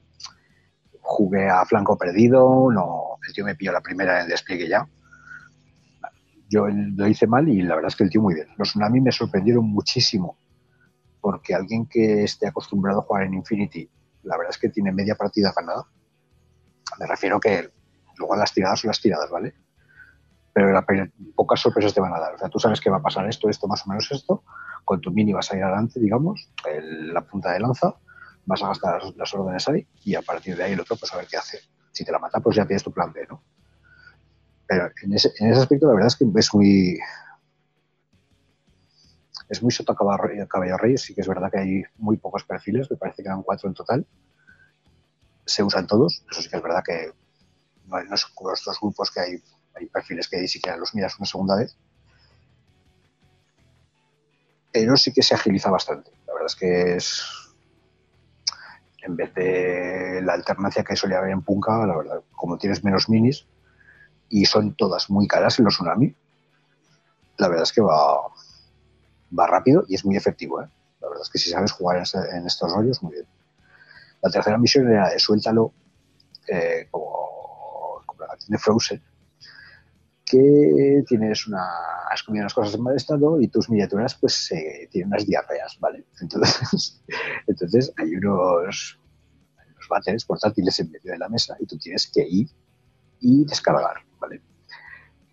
Jugué 1.00 1.48
a 1.48 1.64
flanco 1.64 1.98
perdido, 1.98 2.70
no, 2.70 3.18
el 3.26 3.34
tío 3.34 3.44
me 3.44 3.56
pilló 3.56 3.72
la 3.72 3.80
primera 3.80 4.18
en 4.18 4.24
el 4.24 4.28
despliegue 4.28 4.68
ya. 4.68 4.86
Yo 6.48 6.66
lo 6.68 7.06
hice 7.06 7.26
mal 7.26 7.48
y 7.48 7.62
la 7.62 7.76
verdad 7.76 7.88
es 7.88 7.96
que 7.96 8.04
el 8.04 8.10
tío 8.10 8.22
muy 8.22 8.34
bien. 8.34 8.48
Los 8.56 8.70
tsunami 8.70 9.00
me 9.00 9.12
sorprendieron 9.12 9.64
muchísimo 9.66 10.36
porque 11.20 11.54
alguien 11.54 11.86
que 11.86 12.24
esté 12.24 12.48
acostumbrado 12.48 13.00
a 13.00 13.02
jugar 13.02 13.24
en 13.24 13.34
Infinity, 13.34 13.88
la 14.22 14.36
verdad 14.36 14.50
es 14.50 14.58
que 14.58 14.68
tiene 14.68 14.92
media 14.92 15.14
partida 15.14 15.52
ganada. 15.54 15.86
Me 16.98 17.06
refiero 17.06 17.38
que 17.38 17.70
luego 18.16 18.36
las 18.36 18.52
tiradas 18.52 18.80
son 18.80 18.88
las 18.88 19.00
tiradas, 19.00 19.30
¿vale? 19.30 19.54
Pero 20.52 20.72
la, 20.72 20.84
pocas 21.34 21.60
sorpresas 21.60 21.94
te 21.94 22.00
van 22.00 22.12
a 22.12 22.18
dar. 22.18 22.34
O 22.34 22.38
sea, 22.38 22.48
tú 22.48 22.58
sabes 22.58 22.80
que 22.80 22.90
va 22.90 22.98
a 22.98 23.02
pasar 23.02 23.28
esto, 23.28 23.48
esto, 23.48 23.68
más 23.68 23.86
o 23.86 23.90
menos 23.90 24.10
esto. 24.10 24.42
Con 24.84 25.00
tu 25.00 25.10
mini 25.10 25.32
vas 25.32 25.52
a 25.52 25.56
ir 25.56 25.62
adelante, 25.62 26.00
digamos, 26.00 26.50
la 26.64 27.20
punta 27.20 27.52
de 27.52 27.60
lanza, 27.60 27.94
vas 28.46 28.62
a 28.62 28.68
gastar 28.68 29.02
las, 29.16 29.34
órdenes 29.34 29.68
ahí 29.68 29.86
y 30.04 30.14
a 30.14 30.22
partir 30.22 30.56
de 30.56 30.64
ahí 30.64 30.72
el 30.72 30.80
otro, 30.80 30.96
pues 30.96 31.12
a 31.14 31.16
ver 31.16 31.26
qué 31.26 31.36
hace. 31.36 31.60
Si 31.92 32.04
te 32.04 32.12
la 32.12 32.18
mata, 32.18 32.40
pues 32.40 32.56
ya 32.56 32.66
tienes 32.66 32.82
tu 32.82 32.92
plan 32.92 33.12
B, 33.12 33.26
¿no? 33.28 33.42
Pero 34.66 34.88
en 35.02 35.12
ese, 35.12 35.32
en 35.38 35.50
ese 35.50 35.60
aspecto, 35.60 35.86
la 35.86 35.94
verdad 35.94 36.08
es 36.08 36.16
que 36.16 36.24
es 36.34 36.54
muy, 36.54 36.98
es 39.50 39.62
muy 39.62 39.72
soto 39.72 39.94
caballo 39.94 40.76
rey, 40.78 40.96
sí 40.96 41.12
que 41.12 41.20
es 41.20 41.28
verdad 41.28 41.50
que 41.50 41.58
hay 41.58 41.82
muy 41.96 42.16
pocos 42.16 42.44
perfiles, 42.44 42.88
me 42.88 42.96
parece 42.96 43.22
que 43.22 43.28
eran 43.28 43.42
cuatro 43.42 43.68
en 43.68 43.74
total. 43.74 44.06
Se 45.44 45.64
usan 45.64 45.88
todos, 45.88 46.24
eso 46.30 46.40
sí 46.40 46.48
que 46.48 46.56
es 46.56 46.62
verdad 46.62 46.84
que 46.86 47.12
no, 47.86 48.14
es 48.14 48.26
como 48.26 48.50
los 48.50 48.64
dos 48.64 48.78
grupos 48.80 49.10
que 49.10 49.20
hay, 49.20 49.42
hay 49.74 49.86
perfiles 49.86 50.28
que 50.28 50.40
ni 50.40 50.48
siquiera 50.48 50.76
los 50.76 50.94
miras 50.94 51.18
una 51.18 51.26
segunda 51.26 51.56
vez. 51.56 51.76
Pero 54.72 54.96
sí 54.96 55.12
que 55.12 55.22
se 55.22 55.34
agiliza 55.34 55.70
bastante. 55.70 56.10
La 56.26 56.32
verdad 56.34 56.46
es 56.46 56.56
que 56.56 56.96
es, 56.96 57.24
en 59.02 59.16
vez 59.16 59.34
de 59.34 60.20
la 60.22 60.34
alternancia 60.34 60.84
que 60.84 60.96
solía 60.96 61.18
haber 61.18 61.30
en 61.30 61.42
Punka, 61.42 61.86
la 61.86 61.96
verdad, 61.96 62.22
como 62.32 62.58
tienes 62.58 62.84
menos 62.84 63.08
minis 63.08 63.46
y 64.28 64.44
son 64.44 64.74
todas 64.74 65.10
muy 65.10 65.26
caras 65.26 65.58
en 65.58 65.64
los 65.64 65.74
Tsunami, 65.74 66.14
la 67.38 67.48
verdad 67.48 67.64
es 67.64 67.72
que 67.72 67.80
va, 67.80 68.20
va 69.36 69.46
rápido 69.46 69.84
y 69.88 69.94
es 69.94 70.04
muy 70.04 70.16
efectivo. 70.16 70.62
¿eh? 70.62 70.68
La 71.00 71.08
verdad 71.08 71.22
es 71.22 71.30
que 71.30 71.38
si 71.38 71.50
sabes 71.50 71.72
jugar 71.72 71.96
en, 71.96 72.46
estos 72.46 72.72
rollos, 72.72 73.02
muy 73.02 73.12
bien. 73.12 73.26
La 74.22 74.30
tercera 74.30 74.58
misión 74.58 74.90
era 74.90 75.08
de 75.08 75.18
suéltalo, 75.18 75.72
eh, 76.46 76.88
como, 76.90 78.02
como, 78.04 78.26
la 78.26 78.36
tiene 78.36 78.58
Frozen, 78.58 79.02
que 80.30 81.02
tienes 81.06 81.46
una, 81.46 81.64
has 82.10 82.22
comido 82.22 82.44
unas 82.44 82.54
cosas 82.54 82.74
en 82.74 82.82
mal 82.82 82.96
estado 82.96 83.40
y 83.40 83.48
tus 83.48 83.68
miniaturas 83.70 84.14
pues 84.14 84.52
eh, 84.52 84.88
tienen 84.90 85.08
unas 85.08 85.26
diarreas, 85.26 85.78
¿vale? 85.80 86.04
Entonces, 86.20 87.02
entonces 87.46 87.92
hay 87.96 88.14
unos, 88.16 89.00
unos 89.56 89.88
váteres 89.88 90.24
portátiles 90.24 90.78
en 90.80 90.90
medio 90.90 91.12
de 91.12 91.18
la 91.18 91.28
mesa 91.28 91.56
y 91.58 91.66
tú 91.66 91.78
tienes 91.78 92.10
que 92.10 92.26
ir 92.26 92.48
y 93.20 93.44
descargar, 93.44 93.96
¿vale? 94.18 94.42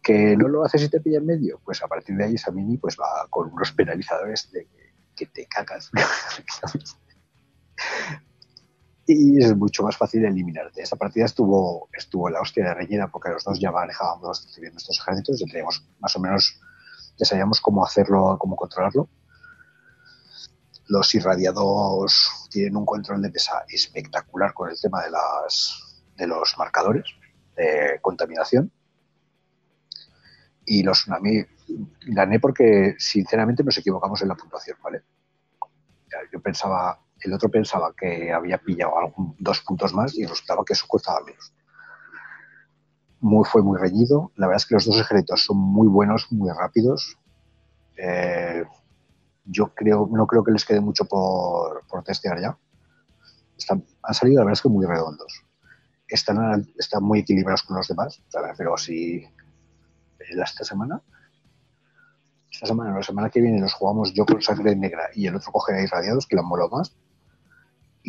que 0.07 0.37
no 0.37 0.47
lo 0.47 0.63
haces 0.63 0.83
y 0.83 0.89
te 0.89 1.01
pilla 1.01 1.17
en 1.17 1.25
medio, 1.25 1.59
pues 1.65 1.83
a 1.83 1.87
partir 1.87 2.15
de 2.15 2.23
ahí 2.23 2.35
esa 2.35 2.49
mini 2.49 2.77
pues 2.77 2.95
va 2.97 3.27
con 3.29 3.51
unos 3.51 3.73
penalizadores 3.73 4.49
de 4.53 4.65
que 5.13 5.25
te 5.25 5.45
cagas. 5.47 5.91
y 9.07 9.41
es 9.41 9.55
mucho 9.55 9.83
más 9.83 9.95
fácil 9.95 10.25
eliminarte. 10.25 10.81
Esta 10.81 10.97
partida 10.97 11.25
estuvo, 11.25 11.89
estuvo 11.93 12.29
la 12.29 12.41
hostia 12.41 12.65
de 12.65 12.73
rellena 12.73 13.07
porque 13.07 13.29
los 13.29 13.43
dos 13.43 13.59
ya 13.59 13.71
manejábamos 13.71 14.45
nuestros 14.59 14.99
ejércitos, 14.99 15.39
ya 15.39 15.45
teníamos 15.45 15.87
más 15.99 16.15
o 16.15 16.19
menos, 16.19 16.59
ya 17.17 17.25
sabíamos 17.25 17.61
cómo 17.61 17.85
hacerlo, 17.85 18.37
cómo 18.37 18.57
controlarlo. 18.57 19.09
Los 20.87 21.15
irradiados 21.15 22.47
tienen 22.51 22.75
un 22.75 22.85
control 22.85 23.21
de 23.21 23.29
pesa 23.29 23.63
espectacular 23.69 24.53
con 24.53 24.69
el 24.69 24.79
tema 24.79 25.03
de, 25.03 25.11
las, 25.11 26.03
de 26.17 26.27
los 26.27 26.55
marcadores 26.57 27.05
de 27.55 27.99
contaminación 28.01 28.71
y 30.65 30.83
los 30.83 30.99
tsunami 30.99 31.45
gané 32.07 32.39
porque 32.39 32.95
sinceramente 32.99 33.63
nos 33.63 33.77
equivocamos 33.77 34.21
en 34.21 34.27
la 34.27 34.35
puntuación, 34.35 34.77
¿vale? 34.83 35.03
Yo 36.31 36.41
pensaba, 36.41 36.99
el 37.27 37.33
otro 37.33 37.49
pensaba 37.49 37.93
que 37.95 38.31
había 38.31 38.57
pillado 38.57 38.97
algún, 38.97 39.35
dos 39.39 39.61
puntos 39.61 39.93
más 39.93 40.17
y 40.17 40.25
resultaba 40.25 40.63
que 40.65 40.73
eso 40.73 40.85
costaba 40.87 41.23
menos. 41.25 41.53
Muy, 43.19 43.45
fue 43.45 43.61
muy 43.61 43.77
reñido. 43.77 44.31
La 44.35 44.47
verdad 44.47 44.61
es 44.61 44.65
que 44.65 44.75
los 44.75 44.85
dos 44.85 44.99
ejércitos 44.99 45.43
son 45.45 45.57
muy 45.57 45.87
buenos, 45.87 46.31
muy 46.31 46.49
rápidos. 46.51 47.17
Eh, 47.97 48.63
yo 49.45 49.73
creo, 49.73 50.07
no 50.11 50.27
creo 50.27 50.43
que 50.43 50.51
les 50.51 50.65
quede 50.65 50.81
mucho 50.81 51.05
por, 51.05 51.83
testear 52.05 52.39
ya. 52.39 52.57
Han 53.69 54.13
salido, 54.13 54.39
la 54.39 54.45
verdad 54.45 54.53
es 54.53 54.61
que 54.61 54.69
muy 54.69 54.85
redondos. 54.85 55.43
Están, 56.07 56.65
están 56.77 57.03
muy 57.03 57.19
equilibrados 57.19 57.63
con 57.63 57.77
los 57.77 57.87
demás. 57.87 58.21
O 58.27 58.31
sea, 58.31 58.53
pero 58.55 58.77
si 58.77 59.25
esta 60.19 60.63
semana, 60.63 61.01
esta 62.51 62.67
semana, 62.67 62.95
la 62.95 63.03
semana 63.03 63.29
que 63.29 63.41
viene 63.41 63.59
los 63.59 63.73
jugamos 63.73 64.13
yo 64.13 64.25
con 64.25 64.41
sangre 64.41 64.75
negra 64.75 65.09
y 65.13 65.27
el 65.27 65.35
otro 65.35 65.51
coge 65.51 65.83
irradiados, 65.83 66.27
que 66.27 66.35
la 66.35 66.41
molado 66.41 66.69
más. 66.69 66.95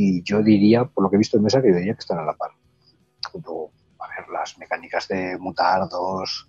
Y 0.01 0.23
yo 0.23 0.45
diría, 0.45 0.85
por 0.85 1.03
lo 1.03 1.11
que 1.11 1.17
he 1.17 1.19
visto 1.19 1.39
en 1.39 1.43
mesa, 1.43 1.61
que 1.61 1.73
diría 1.73 1.93
que 1.93 1.99
están 1.99 2.21
a 2.21 2.25
la 2.25 2.37
par. 2.37 2.53
A 2.53 4.09
ver, 4.09 4.29
las 4.33 4.57
mecánicas 4.57 5.09
de 5.09 5.37
mutardos 5.39 6.49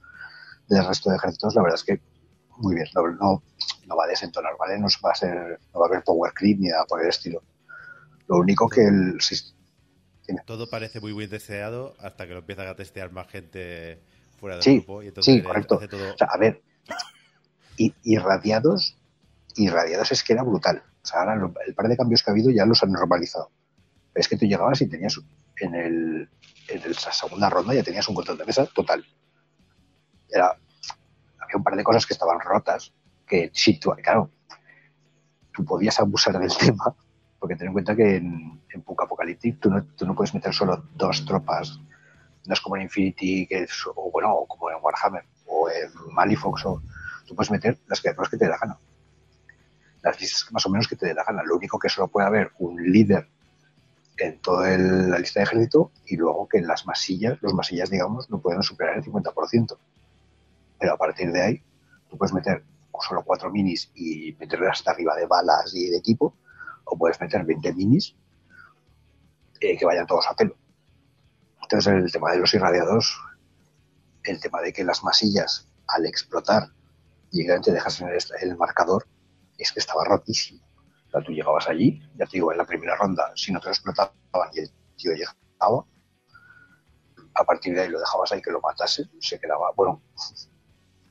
del 0.67 0.85
resto 0.85 1.09
de 1.09 1.15
ejércitos, 1.15 1.55
la 1.55 1.63
verdad 1.63 1.79
es 1.79 1.83
que 1.83 1.99
muy 2.57 2.75
bien. 2.75 2.85
No, 2.93 3.07
no, 3.07 3.43
no 3.87 3.95
va 3.95 4.03
a 4.03 4.07
desentonar, 4.07 4.53
¿vale? 4.59 4.77
No 4.77 4.85
va 5.03 5.11
a 5.13 5.15
ser, 5.15 5.59
no 5.73 5.79
va 5.79 5.87
a 5.87 5.89
haber 5.89 6.03
power 6.03 6.31
creep 6.31 6.59
ni 6.59 6.67
nada 6.67 6.85
por 6.85 7.01
el 7.01 7.09
estilo. 7.09 7.41
Lo 8.27 8.37
único 8.37 8.69
que 8.69 8.85
el 8.85 9.17
todo 10.45 10.69
parece 10.69 10.99
muy 10.99 11.13
bien 11.13 11.31
deseado 11.31 11.95
hasta 11.99 12.27
que 12.27 12.33
lo 12.33 12.39
empiezan 12.41 12.67
a 12.67 12.75
testear 12.75 13.11
más 13.11 13.29
gente 13.29 14.03
fuera 14.39 14.57
del 14.57 14.63
sí, 14.63 14.75
grupo. 14.75 15.01
Y 15.01 15.07
entonces 15.07 15.33
sí, 15.33 15.41
correcto. 15.41 15.79
Todo... 15.89 16.13
O 16.13 16.17
sea, 16.17 16.27
a 16.27 16.37
ver, 16.37 16.61
irradiados, 18.03 18.95
irradiados 19.55 20.11
es 20.11 20.23
que 20.23 20.33
era 20.33 20.43
brutal. 20.43 20.83
Ahora 21.13 21.51
el 21.65 21.75
par 21.75 21.87
de 21.87 21.97
cambios 21.97 22.23
que 22.23 22.31
ha 22.31 22.33
habido 22.33 22.51
ya 22.51 22.65
los 22.65 22.83
han 22.83 22.91
normalizado. 22.91 23.51
Es 24.13 24.27
que 24.27 24.37
tú 24.37 24.45
llegabas 24.45 24.81
y 24.81 24.87
tenías 24.87 25.19
en, 25.57 25.75
el, 25.75 26.29
en 26.67 26.81
la 26.91 27.11
segunda 27.11 27.49
ronda 27.49 27.73
ya 27.73 27.83
tenías 27.83 28.07
un 28.07 28.15
control 28.15 28.37
de 28.37 28.45
mesa 28.45 28.65
total. 28.65 29.05
Era, 30.29 30.57
había 31.39 31.55
un 31.55 31.63
par 31.63 31.75
de 31.75 31.83
cosas 31.83 32.05
que 32.05 32.13
estaban 32.13 32.39
rotas, 32.39 32.93
que 33.25 33.51
si 33.53 33.79
tú, 33.79 33.91
claro, 34.03 34.31
tú 35.53 35.65
podías 35.65 35.99
abusar 35.99 36.39
del 36.39 36.55
tema, 36.57 36.95
porque 37.39 37.55
ten 37.55 37.67
en 37.67 37.73
cuenta 37.73 37.95
que 37.95 38.17
en, 38.17 38.61
en 38.73 38.81
Puck 38.81 39.03
Apocalyptic 39.03 39.59
tú 39.59 39.69
no, 39.69 39.83
tú 39.83 40.05
no 40.05 40.15
puedes 40.15 40.33
meter 40.33 40.53
solo 40.53 40.83
dos 40.95 41.25
tropas. 41.25 41.79
No 42.45 42.53
es 42.53 42.61
como 42.61 42.77
en 42.77 42.83
Infinity, 42.83 43.47
que 43.47 43.63
es, 43.63 43.85
o 43.87 44.11
bueno, 44.11 44.45
como 44.47 44.69
en 44.69 44.77
Warhammer, 44.81 45.23
o 45.45 45.69
en 45.69 46.13
Malifox, 46.13 46.65
o 46.65 46.81
tú 47.25 47.35
puedes 47.35 47.51
meter 47.51 47.79
las 47.87 48.01
criaturas 48.01 48.29
que 48.29 48.37
te 48.37 48.45
dé 48.45 48.51
la 48.51 48.57
gana. 48.57 48.79
Las 50.01 50.19
listas 50.19 50.51
más 50.51 50.65
o 50.65 50.69
menos 50.69 50.87
que 50.87 50.95
te 50.95 51.07
dé 51.07 51.13
la 51.13 51.23
gana. 51.23 51.43
Lo 51.43 51.55
único 51.55 51.77
que 51.77 51.89
solo 51.89 52.07
puede 52.07 52.27
haber 52.27 52.51
un 52.59 52.81
líder 52.91 53.27
en 54.17 54.39
toda 54.39 54.73
el, 54.73 55.09
la 55.09 55.19
lista 55.19 55.39
de 55.39 55.45
ejército 55.45 55.91
y 56.05 56.17
luego 56.17 56.47
que 56.47 56.61
las 56.61 56.85
masillas, 56.85 57.37
los 57.41 57.53
masillas, 57.53 57.89
digamos, 57.89 58.29
no 58.29 58.39
pueden 58.39 58.63
superar 58.63 58.97
el 58.97 59.03
50%. 59.03 59.77
Pero 60.79 60.93
a 60.93 60.97
partir 60.97 61.31
de 61.31 61.41
ahí, 61.41 61.63
tú 62.09 62.17
puedes 62.17 62.33
meter 62.33 62.63
solo 63.01 63.23
cuatro 63.23 63.49
minis 63.49 63.91
y 63.95 64.35
meterle 64.39 64.67
hasta 64.67 64.91
arriba 64.91 65.15
de 65.15 65.25
balas 65.25 65.73
y 65.73 65.89
de 65.89 65.97
equipo, 65.97 66.35
o 66.85 66.97
puedes 66.97 67.19
meter 67.19 67.45
20 67.45 67.73
minis 67.73 68.15
eh, 69.59 69.77
que 69.77 69.85
vayan 69.85 70.05
todos 70.05 70.27
a 70.27 70.35
pelo. 70.35 70.55
Entonces, 71.61 71.93
el 71.93 72.11
tema 72.11 72.31
de 72.31 72.39
los 72.39 72.53
irradiados, 72.53 73.21
el 74.23 74.39
tema 74.39 74.61
de 74.61 74.73
que 74.73 74.83
las 74.83 75.03
masillas, 75.03 75.67
al 75.87 76.05
explotar, 76.05 76.69
llegamente 77.31 77.71
dejas 77.71 78.01
en 78.01 78.09
el, 78.09 78.17
el 78.41 78.57
marcador, 78.57 79.05
es 79.63 79.71
que 79.71 79.79
estaba 79.79 80.03
rotísimo. 80.05 80.63
O 81.07 81.11
sea, 81.11 81.21
tú 81.21 81.31
llegabas 81.31 81.67
allí, 81.67 82.01
ya 82.15 82.25
te 82.25 82.37
digo, 82.37 82.51
en 82.51 82.57
la 82.57 82.65
primera 82.65 82.95
ronda, 82.95 83.31
si 83.35 83.51
no 83.51 83.59
te 83.59 83.65
lo 83.65 83.71
explotaban 83.71 84.13
y 84.53 84.59
el 84.59 84.71
tío 84.95 85.11
llegaba, 85.13 85.85
a 87.33 87.43
partir 87.43 87.73
de 87.73 87.81
ahí 87.81 87.89
lo 87.89 87.99
dejabas 87.99 88.31
ahí 88.31 88.41
que 88.41 88.51
lo 88.51 88.61
matase, 88.61 89.09
se 89.19 89.39
quedaba, 89.39 89.71
bueno, 89.75 90.01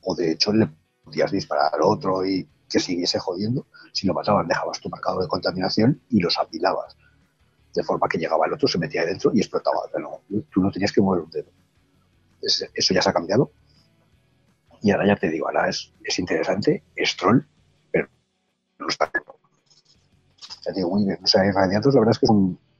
o 0.02 0.14
de 0.14 0.32
hecho 0.32 0.52
le 0.52 0.68
podías 1.02 1.30
disparar 1.30 1.74
al 1.74 1.82
otro 1.82 2.24
y 2.24 2.48
que 2.68 2.78
siguiese 2.78 3.18
jodiendo. 3.18 3.66
Si 3.92 4.06
lo 4.06 4.14
mataban, 4.14 4.46
dejabas 4.46 4.80
tu 4.80 4.88
marcador 4.88 5.22
de 5.22 5.28
contaminación 5.28 6.02
y 6.10 6.20
los 6.20 6.38
apilabas. 6.38 6.96
De 7.74 7.82
forma 7.82 8.08
que 8.08 8.18
llegaba 8.18 8.46
el 8.46 8.52
otro, 8.52 8.68
se 8.68 8.78
metía 8.78 9.04
dentro 9.04 9.30
y 9.34 9.38
explotaba. 9.38 9.80
Pero 9.92 10.22
tú 10.50 10.60
no 10.60 10.70
tenías 10.70 10.92
que 10.92 11.00
mover 11.00 11.22
un 11.22 11.30
dedo. 11.30 11.50
eso 12.42 12.94
ya 12.94 13.02
se 13.02 13.10
ha 13.10 13.12
cambiado. 13.12 13.52
Y 14.82 14.90
ahora 14.90 15.06
ya 15.06 15.16
te 15.16 15.28
digo, 15.28 15.48
ahora 15.48 15.68
es, 15.68 15.92
es 16.04 16.18
interesante, 16.18 16.84
es 16.94 17.16
troll, 17.16 17.40
está 18.86 19.10
Ya 20.66 20.72
digo, 20.72 20.90
muy 20.90 21.04
bien. 21.04 21.18
O 21.22 21.26
sea, 21.26 21.46
irradiados, 21.46 21.94
la 21.94 22.00
verdad 22.00 22.12
es 22.12 22.18
que 22.18 22.26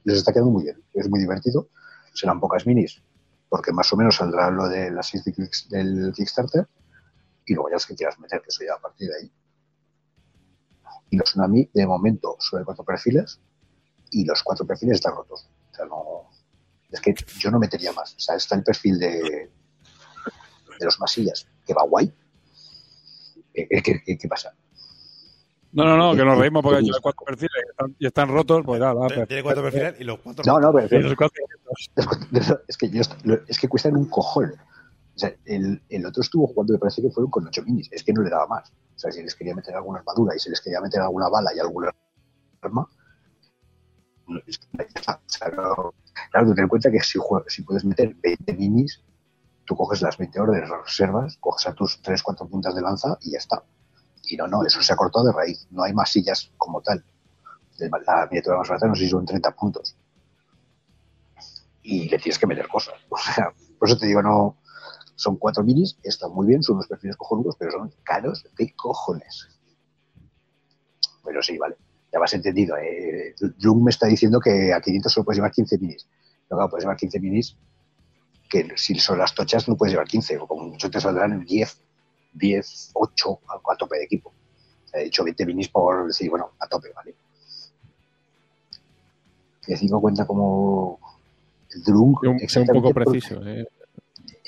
les 0.03 0.17
está 0.17 0.31
quedando 0.31 0.51
muy 0.51 0.63
bien. 0.63 0.81
Es 0.93 1.09
muy 1.09 1.19
divertido. 1.19 1.69
Serán 2.13 2.39
pocas 2.39 2.65
minis, 2.65 3.01
porque 3.49 3.71
más 3.71 3.91
o 3.93 3.97
menos 3.97 4.15
saldrá 4.15 4.49
lo 4.49 4.67
de 4.67 4.91
las 4.91 5.07
6 5.07 5.23
del 5.69 6.13
Kickstarter 6.15 6.67
y 7.45 7.53
luego 7.53 7.69
ya 7.69 7.77
es 7.77 7.85
que 7.85 7.95
quieras 7.95 8.19
meter, 8.19 8.41
que 8.41 8.47
eso 8.49 8.63
ya 8.63 8.75
a 8.75 8.79
partir 8.79 9.09
de 9.09 9.15
ahí. 9.15 9.31
Y 11.09 11.17
los 11.17 11.29
Tsunami, 11.29 11.69
de 11.73 11.87
momento, 11.87 12.37
son 12.39 12.63
cuatro 12.63 12.83
perfiles 12.83 13.39
y 14.11 14.23
los 14.25 14.43
cuatro 14.43 14.65
perfiles 14.65 14.95
están 14.95 15.15
rotos. 15.15 15.49
O 15.71 15.75
sea, 15.75 15.85
no. 15.85 16.29
Es 16.91 17.01
que 17.01 17.15
yo 17.39 17.49
no 17.49 17.59
metería 17.59 17.91
más. 17.93 18.13
O 18.15 18.19
sea, 18.19 18.35
está 18.35 18.55
el 18.55 18.63
perfil 18.63 18.99
de, 18.99 19.49
de 20.79 20.85
los 20.85 20.99
masillas, 20.99 21.47
que 21.65 21.73
va 21.73 21.83
guay. 21.83 22.13
¿Qué, 23.53 23.67
qué, 23.67 24.01
qué, 24.05 24.17
qué 24.17 24.27
pasa? 24.27 24.53
No, 25.71 25.83
no, 25.83 25.97
no, 25.97 26.15
que 26.15 26.25
nos 26.25 26.37
reímos 26.37 26.63
porque 26.63 26.79
hay 26.79 26.89
cuatro 27.01 27.25
perfiles 27.25 27.51
y 27.55 27.69
están, 27.69 27.95
y 27.99 28.05
están 28.07 28.29
rotos, 28.29 28.63
pues 28.65 28.79
nada. 28.79 29.07
Tiene, 29.07 29.27
tiene 29.27 29.43
cuatro 29.43 29.63
perfiles 29.63 29.95
y 29.99 30.03
los 30.03 30.19
cuatro. 30.19 30.43
No, 30.45 30.59
no, 30.59 30.73
pero, 30.73 30.99
Y 30.99 31.03
los 31.03 31.15
cuatro 31.15 31.43
es, 32.31 32.53
es 32.67 32.77
que 32.77 32.89
yo, 32.89 33.01
es 33.47 33.59
que 33.59 33.67
cuestan 33.67 33.95
un 33.95 34.09
cojón. 34.09 34.53
O 35.15 35.19
sea, 35.19 35.33
el, 35.45 35.81
el, 35.89 36.05
otro 36.05 36.21
estuvo 36.21 36.47
jugando, 36.47 36.73
me 36.73 36.79
parece 36.79 37.01
que 37.01 37.11
fueron 37.11 37.29
con 37.29 37.45
8 37.45 37.63
minis. 37.63 37.89
Es 37.91 38.03
que 38.03 38.13
no 38.13 38.21
le 38.21 38.29
daba 38.29 38.47
más. 38.47 38.71
O 38.95 38.99
sea, 38.99 39.11
si 39.11 39.21
les 39.21 39.35
quería 39.35 39.53
meter 39.53 39.75
alguna 39.75 39.99
armadura 39.99 40.35
y 40.35 40.39
si 40.39 40.49
les 40.49 40.61
quería 40.61 40.79
meter 40.79 41.01
alguna 41.01 41.27
bala 41.27 41.51
y 41.53 41.59
alguna 41.59 41.91
arma. 42.61 42.87
Es 44.47 44.59
que, 44.59 44.67
o 44.77 45.19
sea, 45.25 45.49
no, 45.49 45.93
claro, 46.31 46.53
ten 46.53 46.63
en 46.63 46.69
cuenta 46.69 46.89
que 46.91 47.01
si, 47.01 47.19
juegas, 47.19 47.51
si 47.51 47.63
puedes 47.63 47.83
meter 47.83 48.15
20 48.15 48.53
minis, 48.53 49.03
tú 49.65 49.75
coges 49.75 50.01
las 50.01 50.17
20 50.17 50.39
órdenes, 50.39 50.69
las 50.69 50.85
reservas, 50.85 51.37
coges 51.39 51.67
a 51.67 51.73
tus 51.73 52.01
3, 52.01 52.23
4 52.23 52.47
puntas 52.47 52.75
de 52.75 52.81
lanza 52.81 53.17
y 53.21 53.31
ya 53.31 53.39
está. 53.39 53.63
Y 54.29 54.37
no, 54.37 54.47
no, 54.47 54.63
eso 54.63 54.81
se 54.81 54.93
ha 54.93 54.95
cortado 54.95 55.25
de 55.25 55.33
raíz. 55.33 55.67
No 55.71 55.83
hay 55.83 55.93
más 55.93 56.11
sillas 56.11 56.51
como 56.57 56.81
tal. 56.81 57.03
La 57.79 58.27
miniatura 58.29 58.57
más 58.57 58.69
barata 58.69 58.87
no 58.87 58.95
sé 58.95 59.05
si 59.05 59.09
son 59.09 59.25
30 59.25 59.51
puntos. 59.55 59.95
Y 61.81 62.09
le 62.09 62.19
tienes 62.19 62.37
que 62.37 62.47
meter 62.47 62.67
cosas. 62.67 62.95
O 63.09 63.17
sea, 63.17 63.53
por 63.77 63.89
eso 63.89 63.97
te 63.97 64.05
digo, 64.05 64.21
no, 64.21 64.57
son 65.15 65.37
cuatro 65.37 65.63
minis, 65.63 65.97
están 66.03 66.31
muy 66.31 66.45
bien, 66.45 66.61
son 66.61 66.75
unos 66.75 66.87
perfiles 66.87 67.15
cojonudos, 67.17 67.55
pero 67.57 67.71
son 67.71 67.91
caros 68.03 68.45
de 68.57 68.73
cojones. 68.75 69.47
Pero 71.23 71.41
sí, 71.41 71.57
vale. 71.57 71.75
Ya 72.11 72.19
vas 72.19 72.33
entendido. 72.33 72.75
Eh, 72.77 73.35
Jung 73.61 73.83
me 73.83 73.91
está 73.91 74.07
diciendo 74.07 74.39
que 74.39 74.73
a 74.73 74.81
500 74.81 75.11
solo 75.11 75.25
puedes 75.25 75.37
llevar 75.37 75.51
15 75.51 75.77
minis. 75.77 76.07
No, 76.49 76.57
claro, 76.57 76.69
puedes 76.69 76.83
llevar 76.83 76.97
15 76.97 77.19
minis 77.19 77.55
que 78.49 78.67
si 78.75 78.95
son 78.95 79.19
las 79.19 79.35
tochas 79.35 79.67
no 79.69 79.77
puedes 79.77 79.93
llevar 79.93 80.07
15, 80.07 80.39
o 80.39 80.47
como 80.47 80.67
mucho 80.67 80.89
te 80.89 80.99
saldrán 80.99 81.45
10, 81.45 81.81
10, 82.39 82.91
8 82.93 83.39
a, 83.47 83.73
a 83.73 83.75
tope 83.75 83.97
de 83.97 84.05
equipo. 84.05 84.33
He 84.93 85.03
dicho 85.05 85.23
20 85.23 85.45
minis 85.45 85.69
por 85.69 86.07
decir, 86.07 86.29
bueno, 86.29 86.51
a 86.59 86.67
tope, 86.67 86.91
¿vale? 86.95 87.13
Que 89.61 89.77
5 89.77 90.01
cuenta 90.01 90.25
como 90.25 90.99
el 91.71 91.83
Drung. 91.83 92.17
Sea 92.47 92.63
un 92.63 92.67
poco 92.67 92.93
preciso, 92.93 93.45
eh. 93.45 93.67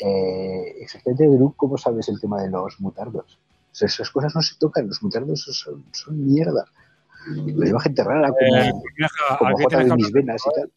Eh, 0.04 0.78
exactamente, 0.82 1.28
Drew, 1.28 1.54
¿cómo 1.56 1.78
sabes 1.78 2.10
el 2.10 2.20
tema 2.20 2.42
de 2.42 2.50
los 2.50 2.80
mutardos? 2.80 3.38
O 3.72 3.76
sea, 3.76 3.86
esas 3.86 4.10
cosas 4.10 4.34
no 4.34 4.42
se 4.42 4.56
tocan, 4.58 4.88
los 4.88 5.02
mutardos 5.04 5.42
son, 5.42 5.86
son 5.92 6.26
mierda. 6.26 6.66
Lo 7.28 7.64
lleva 7.64 7.80
gente 7.82 8.04
rara 8.04 8.30
como, 8.30 8.56
Eh, 8.58 8.72
como 9.38 9.52
aquí 9.52 9.76
de 9.76 9.96
mis 9.96 10.12
venas 10.12 10.42
y 10.46 10.60
tal. 10.60 10.72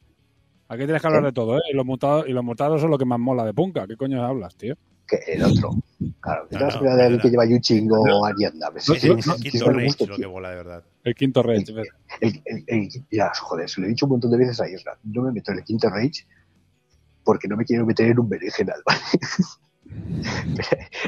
Aquí 0.68 0.84
tienes 0.84 1.00
que 1.00 1.08
hablar 1.08 1.24
de 1.24 1.32
todo, 1.32 1.56
¿eh? 1.56 1.62
Y 1.70 1.74
los 1.74 1.86
mutados, 1.86 2.26
y 2.28 2.32
los 2.32 2.44
mutados 2.44 2.80
son 2.80 2.90
lo 2.90 2.98
que 2.98 3.04
más 3.06 3.18
mola 3.18 3.44
de 3.44 3.54
punka. 3.54 3.86
¿Qué 3.86 3.96
coño 3.96 4.22
hablas, 4.22 4.54
tío? 4.56 4.74
Que 5.06 5.16
el 5.34 5.42
otro. 5.44 5.70
Claro, 6.20 6.48
que 6.48 6.56
No, 6.56 6.68
no, 6.70 7.10
no. 7.10 7.18
que 7.18 7.28
lleva 7.30 7.44
Yuching 7.44 7.88
o 7.92 8.24
Arianda. 8.24 8.70
el 8.74 9.42
quinto 9.50 9.72
gusto, 9.72 10.06
lo 10.06 10.16
que 10.16 10.26
mola 10.26 10.50
de 10.50 10.56
verdad. 10.56 10.84
El 11.02 11.14
quinto 11.14 11.42
el- 12.20 13.04
ya, 13.10 13.30
joder, 13.38 13.68
se 13.68 13.80
lo 13.80 13.86
he 13.86 13.90
dicho 13.90 14.06
un 14.06 14.12
montón 14.12 14.30
de 14.30 14.38
veces 14.38 14.60
a 14.60 14.68
Isra. 14.68 14.98
No 15.04 15.22
me 15.22 15.32
meto 15.32 15.52
en 15.52 15.58
el 15.58 15.64
quinto 15.64 15.90
Rage 15.90 16.26
porque 17.22 17.48
no 17.48 17.56
me 17.56 17.64
quiero 17.64 17.84
meter 17.86 18.08
en 18.10 18.18
un 18.18 18.28
berenjenal, 18.28 18.82
¿vale? 18.86 19.00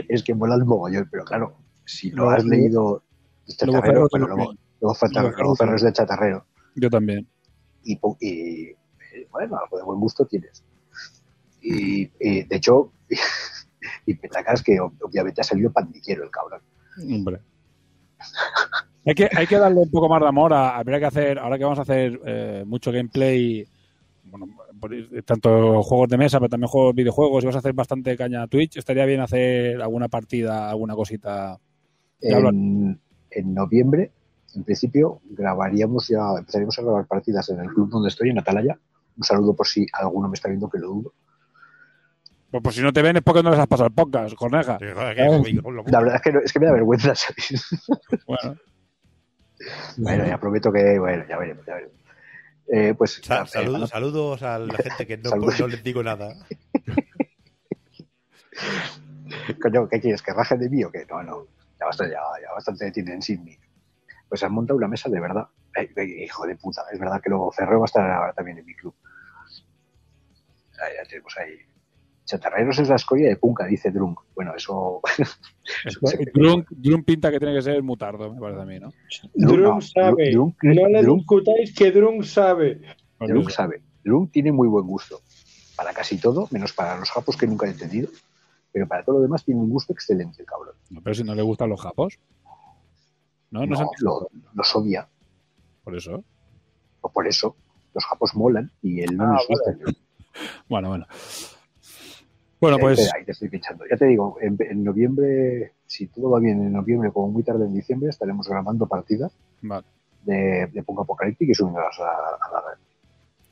es 0.09 0.23
que 0.23 0.35
mola 0.35 0.55
el 0.57 0.65
mogollón, 0.65 1.09
pero 1.11 1.25
claro, 1.25 1.57
si 1.85 2.11
no 2.13 2.31
has 2.31 2.45
leído 2.45 3.03
este 3.47 3.67
chatarrero, 3.67 4.09
bueno, 4.11 4.27
también. 4.27 4.37
luego, 4.47 4.55
luego 4.81 4.95
falta- 4.95 5.21
Luego 5.23 5.37
luego 5.37 5.57
Ferro 5.57 5.67
Ferro 5.69 5.77
es 5.77 5.83
de 5.83 5.93
chatarrero. 5.93 6.47
Yo 6.75 6.91
también. 6.91 7.27
Y, 7.85 7.97
po- 7.97 8.17
y, 8.21 8.69
eh, 8.71 8.77
bueno, 9.31 9.57
algo 9.63 9.79
de 9.79 9.85
buen 9.85 10.01
gusto 10.01 10.27
tienes. 10.27 10.63
Y, 11.63 12.03
y, 12.21 12.43
de 12.45 12.57
hecho, 12.57 12.93
y 14.07 14.15
Petacas 14.15 14.63
que 14.63 14.79
ob- 14.79 14.95
obviamente 15.03 15.41
ha 15.41 15.45
salido 15.45 15.73
pandillero 15.73 16.25
el 16.25 16.31
cabrón. 16.31 16.61
Hombre. 17.13 17.41
Hay 19.05 19.15
que, 19.15 19.29
hay 19.37 19.47
que 19.47 19.59
darle 19.59 19.81
un 19.81 19.91
poco 19.91 20.09
más 20.09 20.21
de 20.21 20.29
amor 20.29 20.53
a, 20.53 20.77
habría 20.77 20.99
que 20.99 21.05
hacer, 21.07 21.39
ahora 21.39 21.59
que 21.59 21.65
vamos 21.65 21.79
a 21.79 21.83
hacer 21.83 22.21
eh, 22.25 22.65
mucho 22.67 22.91
gameplay, 22.91 23.67
bueno, 24.25 24.49
tanto 25.25 25.83
juegos 25.83 26.09
de 26.09 26.19
mesa, 26.19 26.39
pero 26.41 26.49
también 26.49 26.69
juegos 26.69 26.95
videojuegos, 26.95 27.45
y 27.45 27.47
vas 27.47 27.57
a 27.57 27.61
hacer 27.61 27.73
bastante 27.73 28.17
caña 28.17 28.43
a 28.43 28.47
Twitch, 28.49 28.79
estaría 28.79 29.05
bien 29.05 29.21
hacer 29.21 29.81
alguna 29.81 30.09
partida, 30.09 30.69
alguna 30.69 30.95
cosita. 30.95 31.59
En, 32.21 32.99
en 33.31 33.55
noviembre, 33.55 34.11
en 34.55 34.65
principio, 34.65 35.21
grabaríamos 35.25 36.09
ya, 36.09 36.33
empezaríamos 36.39 36.79
a 36.79 36.83
grabar 36.83 37.07
partidas 37.07 37.49
en 37.51 37.61
el 37.61 37.69
club 37.69 37.91
donde 37.91 38.09
estoy, 38.09 38.31
en 38.31 38.39
Atalaya. 38.39 38.79
Un 39.17 39.23
saludo 39.23 39.55
por 39.55 39.67
si 39.67 39.87
alguno 39.93 40.29
me 40.29 40.35
está 40.35 40.49
viendo 40.49 40.69
que 40.69 40.79
lo 40.79 40.89
dudo. 40.89 41.13
Pues, 42.57 42.63
pues 42.65 42.77
si 42.77 42.83
no 42.83 42.93
te 42.93 43.03
ven 43.03 43.17
es 43.17 43.23
porque 43.23 43.43
no 43.43 43.51
les 43.51 43.59
has 43.59 43.67
pasado 43.67 43.89
el 43.89 43.95
podcast, 43.95 44.35
corneja. 44.35 44.79
Sí, 44.79 44.87
joder, 44.95 45.17
que- 45.17 45.91
La 45.91 46.01
verdad 46.01 46.17
es 46.17 46.23
que, 46.23 46.33
no- 46.33 46.41
es 46.41 46.53
que 46.53 46.61
me 46.61 46.67
da 46.67 46.73
vergüenza, 46.73 47.15
¿sabéis? 47.15 47.67
Bueno, 48.27 48.57
Bueno, 49.97 50.27
ya 50.27 50.39
prometo 50.39 50.73
que, 50.73 50.99
bueno, 50.99 51.25
ya 51.29 51.39
veremos, 51.39 51.65
ya 51.67 51.75
veremos. 51.75 51.95
Eh, 52.73 52.95
pues, 52.99 53.21
Sa- 53.25 53.43
eh, 53.43 53.47
saludos, 53.87 54.43
a 54.43 54.59
la 54.59 54.75
gente 54.75 55.07
que 55.07 55.17
no, 55.19 55.31
Saludos. 55.31 55.61
no 55.61 55.69
les 55.69 55.83
digo 55.85 56.03
nada. 56.03 56.35
coño, 59.63 59.89
¿qué 59.89 60.01
quieres? 60.01 60.23
¿Que 60.23 60.33
raje 60.33 60.57
de 60.57 60.69
mí 60.69 60.83
o 60.85 60.91
qué? 60.91 61.07
No, 61.09 61.23
no, 61.23 61.47
ya 61.79 61.87
bastante, 61.87 62.13
ya, 62.15 62.21
ya 62.43 62.53
bastante 62.53 62.91
tienen 62.93 63.23
sin 63.23 63.45
mí. 63.45 63.57
Pues 64.29 64.43
han 64.43 64.53
montado 64.53 64.77
una 64.77 64.89
mesa 64.89 65.09
de 65.09 65.21
verdad. 65.21 65.47
Eh, 65.77 66.25
hijo 66.25 66.47
de 66.47 66.57
puta, 66.57 66.83
es 66.93 66.99
verdad 66.99 67.21
que 67.23 67.31
luego 67.31 67.53
Ferreo 67.53 67.79
va 67.81 67.85
a 67.85 67.87
estar 67.87 68.11
ahora 68.11 68.33
también 68.33 68.59
en 68.59 68.67
mi 68.67 68.75
club. 68.75 68.95
Ahí, 70.83 70.93
ya 70.97 71.09
tenemos 71.09 71.37
ahí. 71.39 71.57
Chatarreros 72.27 72.79
es 72.81 72.89
la 72.89 72.97
escoria 72.97 73.29
de 73.29 73.37
Punca, 73.37 73.65
dice 73.67 73.91
Drunk. 73.91 74.21
Bueno, 74.35 74.53
eso. 74.55 75.01
Drunk, 76.35 76.69
Drunk 76.71 77.05
pinta 77.07 77.31
que 77.31 77.39
tiene 77.39 77.55
que 77.55 77.63
ser 77.63 77.83
mutardo, 77.83 78.33
me 78.35 78.41
parece 78.41 78.61
a 78.63 78.65
mí, 78.65 78.79
¿no? 78.79 78.93
Drunk, 79.35 79.83
sabe. 79.83 80.33
Drunk- 80.33 80.57
no 80.63 80.89
le 80.89 81.03
Drunk- 81.03 81.19
discutáis 81.19 81.75
que 81.75 81.91
Drunk 81.93 82.25
sabe. 82.25 82.81
Drunk 83.21 83.51
sabe. 83.51 83.83
Drunk 84.05 84.31
tiene 84.33 84.53
muy 84.53 84.69
buen 84.69 84.87
gusto. 84.87 85.21
Para 85.77 85.93
casi 85.93 86.19
todo, 86.19 86.49
menos 86.51 86.73
para 86.73 86.97
los 86.99 87.11
japos 87.11 87.37
que 87.37 87.47
nunca 87.47 87.67
he 87.67 87.71
entendido. 87.71 88.09
Pero 88.73 88.87
para 88.89 89.05
todo 89.05 89.17
lo 89.17 89.23
demás 89.23 89.45
tiene 89.45 89.61
un 89.61 89.71
gusto 89.71 89.93
excelente, 89.93 90.43
el 90.43 90.47
cabrón. 90.47 90.75
No, 90.91 91.01
pero 91.03 91.15
si 91.15 91.25
no 91.25 91.35
le 91.35 91.43
gustan 91.43 91.69
los 91.71 91.81
japos. 91.81 92.19
No, 93.51 93.65
no, 93.67 93.77
No, 93.77 93.91
lo- 94.01 94.29
los 94.55 94.77
odia. 94.77 95.09
por 95.85 95.97
eso. 95.97 96.25
O 97.01 97.09
por 97.11 97.27
eso, 97.29 97.57
los 97.95 98.05
japos 98.05 98.35
molan 98.35 98.71
y 98.83 99.01
él 99.01 99.17
no 99.17 99.25
Ah, 99.25 99.39
les 99.39 99.47
gusta. 99.49 99.71
Bueno, 100.69 100.89
bueno. 100.91 101.07
Bueno, 102.61 102.77
Ahí 102.77 102.83
pues 102.83 103.13
ahí 103.15 103.25
te 103.25 103.33
estoy 103.33 103.49
pinchando. 103.49 103.85
Ya 103.91 103.97
te 103.97 104.07
digo, 104.07 104.37
en, 104.41 104.57
en 104.61 104.83
noviembre, 104.83 105.73
si 105.87 106.07
todo 106.07 106.31
va 106.31 106.41
bien, 106.41 106.63
en 106.63 106.73
noviembre, 106.73 107.11
como 107.13 107.29
muy 107.29 107.43
tarde 107.43 107.67
en 107.67 107.75
diciembre, 107.75 108.09
estaremos 108.11 108.49
grabando 108.49 108.87
partidas 108.87 109.33
vale. 109.63 109.87
de, 110.25 110.67
de 110.73 110.83
Punk 110.83 111.01
Apocalíptico 111.01 111.53
y 111.53 111.55
subiéndolas 111.55 111.99
a, 112.01 112.05
a 112.05 112.53
la 112.53 112.61
red. 112.71 112.79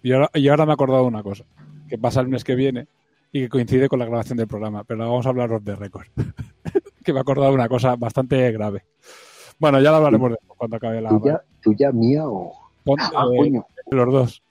Y 0.02 0.12
ahora, 0.12 0.30
y 0.34 0.48
ahora 0.48 0.64
me 0.66 0.72
he 0.72 0.74
acordado 0.74 1.02
de 1.02 1.08
una 1.08 1.22
cosa, 1.22 1.44
que 1.88 1.98
pasa 1.98 2.20
el 2.20 2.28
mes 2.28 2.44
que 2.44 2.54
viene 2.54 2.86
y 3.32 3.42
que 3.42 3.48
coincide 3.48 3.88
con 3.88 3.98
la 3.98 4.06
grabación 4.06 4.38
del 4.38 4.48
programa, 4.48 4.84
pero 4.84 5.00
vamos 5.00 5.26
a 5.26 5.30
hablaros 5.30 5.62
de 5.64 5.76
récord. 5.76 6.06
que 7.04 7.12
me 7.12 7.18
he 7.18 7.22
acordado 7.22 7.48
de 7.50 7.54
una 7.56 7.68
cosa 7.68 7.96
bastante 7.96 8.50
grave. 8.52 8.84
Bueno, 9.58 9.80
ya 9.80 9.90
lo 9.90 9.96
hablaremos 9.98 10.30
de 10.30 10.36
cuando 10.46 10.76
acabe 10.76 11.00
la... 11.02 11.10
¿Tuya, 11.10 11.42
tuya, 11.62 11.92
mía 11.92 12.26
o...? 12.26 12.52
Pon- 12.84 12.98
Ah, 13.00 13.26
eh, 13.32 13.36
coño. 13.38 13.66
los 13.90 14.12
dos. 14.12 14.42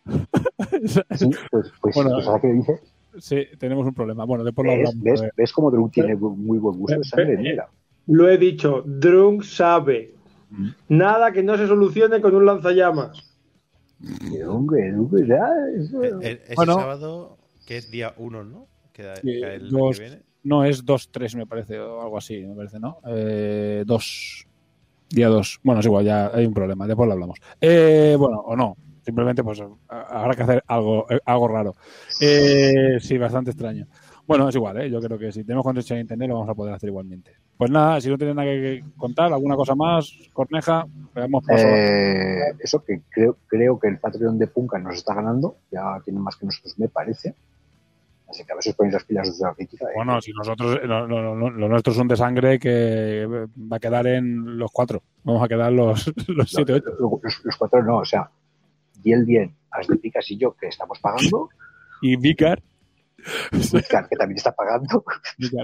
Sí, 1.16 1.30
pues, 1.52 1.72
pues, 1.82 1.96
Bueno, 1.96 2.12
pues 2.16 2.28
ahora 2.28 2.42
que 2.42 2.48
dices, 2.48 2.93
Sí, 3.20 3.46
tenemos 3.60 3.86
un 3.86 3.94
problema. 3.94 4.26
Bueno, 4.26 4.44
después 4.44 4.66
lo 4.66 4.72
¿ves, 4.72 4.80
hablamos. 4.90 5.04
ves, 5.04 5.22
eh. 5.22 5.32
ves 5.38 5.54
cómo 5.54 5.70
Drew 5.72 5.90
tiene 5.90 6.16
muy 6.16 6.58
buen 6.58 6.78
gusto 6.80 6.98
de 6.98 7.04
sangre 7.04 7.38
negra? 7.38 7.70
Lo 8.08 8.30
he 8.30 8.38
dicho, 8.38 8.84
Drunk 8.86 9.44
sabe. 9.44 10.14
Mm. 10.50 10.68
Nada 10.90 11.32
que 11.32 11.44
no 11.44 11.58
se 11.58 11.68
solucione 11.68 12.22
con 12.22 12.36
un 12.36 12.46
lanzallamas. 12.46 13.30
Hombre, 14.48 14.94
hombre, 14.96 15.26
ya, 15.28 15.50
eso- 15.78 16.04
Eh, 16.04 16.12
eh, 16.22 16.42
ese 16.46 16.56
Bueno. 16.56 16.74
sábado, 16.76 17.38
que 17.66 17.78
es 17.78 17.90
día 17.90 18.14
1, 18.18 18.44
¿no? 18.44 18.68
Que, 18.92 19.04
Sí, 19.22 19.40
cae 19.42 19.56
el 19.56 19.70
dos. 19.70 19.98
que 19.98 20.04
viene. 20.06 20.22
No, 20.44 20.66
es 20.66 20.84
2-3 20.86 21.36
me 21.36 21.46
parece, 21.48 21.80
o 21.80 22.02
algo 22.02 22.18
así, 22.18 22.42
me 22.46 22.54
parece, 22.54 22.80
¿no? 22.80 22.98
Eh, 23.08 23.84
2. 23.86 24.46
Día 25.10 25.30
2. 25.30 25.60
Bueno, 25.64 25.80
es 25.80 25.86
igual, 25.86 26.04
ya 26.04 26.32
hay 26.34 26.46
un 26.46 26.54
problema, 26.54 26.86
después 26.86 27.08
lo 27.08 27.14
hablamos. 27.14 27.40
Eh, 27.62 28.16
bueno, 28.20 28.40
o 28.40 28.56
no. 28.56 28.76
Simplemente, 29.04 29.44
pues 29.44 29.62
habrá 29.90 30.34
que 30.34 30.44
hacer 30.44 30.64
algo, 30.68 31.06
eh, 31.10 31.20
algo 31.26 31.48
raro. 31.48 31.76
Eh, 32.22 32.98
sí, 33.00 33.18
bastante 33.18 33.52
extraño. 33.52 33.86
Bueno, 34.26 34.48
es 34.48 34.56
igual, 34.56 34.80
¿eh? 34.80 34.90
Yo 34.90 35.02
creo 35.02 35.20
que 35.20 35.32
si 35.34 35.44
tenemos 35.44 35.66
conexión 35.66 35.98
a 35.98 36.02
internet 36.02 36.30
lo 36.30 36.36
vamos 36.36 36.50
a 36.50 36.56
poder 36.56 36.74
hacer 36.74 36.88
igualmente. 36.88 37.32
Pues 37.58 37.70
nada, 37.70 38.00
si 38.00 38.10
no 38.10 38.18
tienes 38.18 38.36
nada 38.36 38.48
que 38.48 38.82
contar, 38.96 39.34
alguna 39.34 39.56
cosa 39.58 39.76
más, 39.76 40.10
Corneja, 40.32 40.86
le 41.14 41.22
damos 41.22 41.44
paso. 41.46 41.66
Eh, 41.68 42.40
eso 42.60 42.82
que 42.86 43.02
creo, 43.10 43.38
creo 43.48 43.78
que 43.78 43.90
el 43.90 44.00
Patreon 44.00 44.40
de 44.40 44.48
Punka 44.48 44.80
nos 44.80 44.96
está 44.96 45.14
ganando, 45.14 45.58
ya 45.70 46.00
tiene 46.06 46.20
más 46.22 46.38
que 46.38 46.46
nosotros, 46.46 46.74
me 46.80 46.88
parece. 46.88 47.36
Así 48.30 48.46
que 48.46 48.54
a 48.54 48.56
os 48.56 48.74
ponéis 48.76 48.94
las 48.94 49.04
pilas 49.04 49.28
desde 49.28 49.44
la 49.46 49.54
crítica. 49.54 49.86
eh. 49.88 49.92
Bueno, 49.96 50.20
si 50.22 50.32
nosotros, 50.32 50.80
no, 50.88 51.06
no, 51.06 51.22
no, 51.22 51.36
no, 51.36 51.50
lo 51.52 51.68
nuestro 51.68 51.92
es 51.92 52.00
un 52.00 52.08
de 52.08 52.16
sangre 52.16 52.58
que 52.58 53.28
va 53.28 53.78
a 53.78 53.80
quedar 53.80 54.08
en 54.08 54.58
los 54.58 54.72
cuatro. 54.72 55.04
Vamos 55.24 55.44
a 55.44 55.48
quedar 55.50 55.72
los, 55.74 56.12
los 56.30 56.50
siete, 56.50 56.74
ocho. 56.74 56.86
Los- 57.22 57.42
los 57.44 57.58
cuatro 57.58 57.84
no, 57.84 57.98
o 57.98 58.06
sea, 58.06 58.30
y 59.04 59.12
el 59.14 59.26
bien, 59.26 59.56
As 59.72 59.88
de 59.88 59.96
Picas 59.98 60.30
y 60.32 60.38
yo 60.38 60.54
que 60.56 60.68
estamos 60.68 61.00
pagando, 61.00 61.50
Y 62.02 62.16
Vicar, 62.18 62.62
Vicar, 63.72 64.10
que 64.10 64.18
también 64.18 64.36
está 64.38 64.52
pagando. 64.52 65.04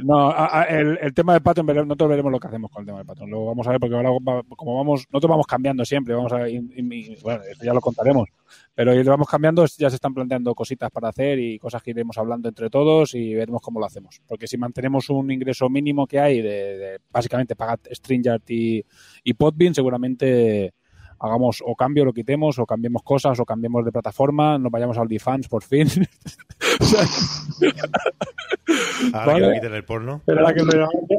No, 0.04 0.30
a- 0.30 0.62
a- 0.62 0.64
el, 0.64 0.98
el 1.02 1.14
tema 1.14 1.34
del 1.34 1.42
veremos- 1.66 1.88
nosotros 1.88 2.10
veremos 2.10 2.32
lo 2.32 2.40
que 2.40 2.48
hacemos 2.48 2.72
con 2.72 2.82
el 2.82 2.86
tema 2.86 3.00
del 3.00 3.08
Patreon. 3.08 3.30
Lo 3.30 3.46
vamos 3.48 3.68
a 3.68 3.72
ver 3.72 3.80
porque 3.82 3.96
ahora, 3.98 4.10
como 4.56 4.78
vamos, 4.78 5.06
nosotros 5.12 5.30
vamos 5.30 5.46
cambiando 5.46 5.84
siempre, 5.84 6.14
vamos 6.16 6.32
a, 6.32 6.48
y- 6.48 6.56
y- 6.78 7.18
bueno, 7.22 7.42
eso 7.52 7.64
ya 7.66 7.74
lo 7.74 7.82
contaremos. 7.82 8.30
Pero 8.74 8.94
lo 9.04 9.12
vamos 9.12 9.28
cambiando, 9.28 9.66
ya 9.66 9.90
se 9.90 9.96
están 9.98 10.14
planteando 10.14 10.56
cositas 10.56 10.90
para 10.90 11.10
hacer 11.10 11.38
y 11.40 11.60
cosas 11.60 11.84
que 11.84 11.92
iremos 11.92 12.18
hablando 12.18 12.48
entre 12.48 12.70
todos 12.70 13.14
y 13.14 13.34
veremos 13.34 13.62
cómo 13.62 13.80
lo 13.82 13.86
hacemos. 13.86 14.22
Porque 14.26 14.48
si 14.48 14.58
mantenemos 14.58 15.10
un 15.10 15.30
ingreso 15.30 15.68
mínimo 15.70 16.08
que 16.08 16.20
hay 16.20 16.42
de, 16.42 16.78
de 16.78 17.00
básicamente 17.12 17.56
pagar 17.58 17.80
StreamYard 17.94 18.42
y, 18.48 18.86
y 19.24 19.34
Podbean, 19.34 19.76
seguramente 19.76 20.74
hagamos 21.20 21.62
o 21.66 21.76
cambio, 21.76 22.06
lo 22.06 22.14
quitemos, 22.14 22.58
o 22.60 22.66
cambiemos 22.66 23.04
cosas, 23.04 23.40
o 23.40 23.46
cambiemos 23.46 23.84
de 23.86 23.92
plataforma, 23.92 24.58
nos 24.58 24.72
vayamos 24.72 24.98
a 24.98 25.02
OnlyFans 25.02 25.48
por 25.48 25.64
fin. 25.64 25.88
Ahora 29.14 29.34
Vale. 29.34 29.48
que 29.48 29.54
quiten 29.56 29.74
el 29.74 29.84
porno. 29.84 30.22
Pero 30.26 30.40
ahora 30.42 30.54
que, 30.54 30.62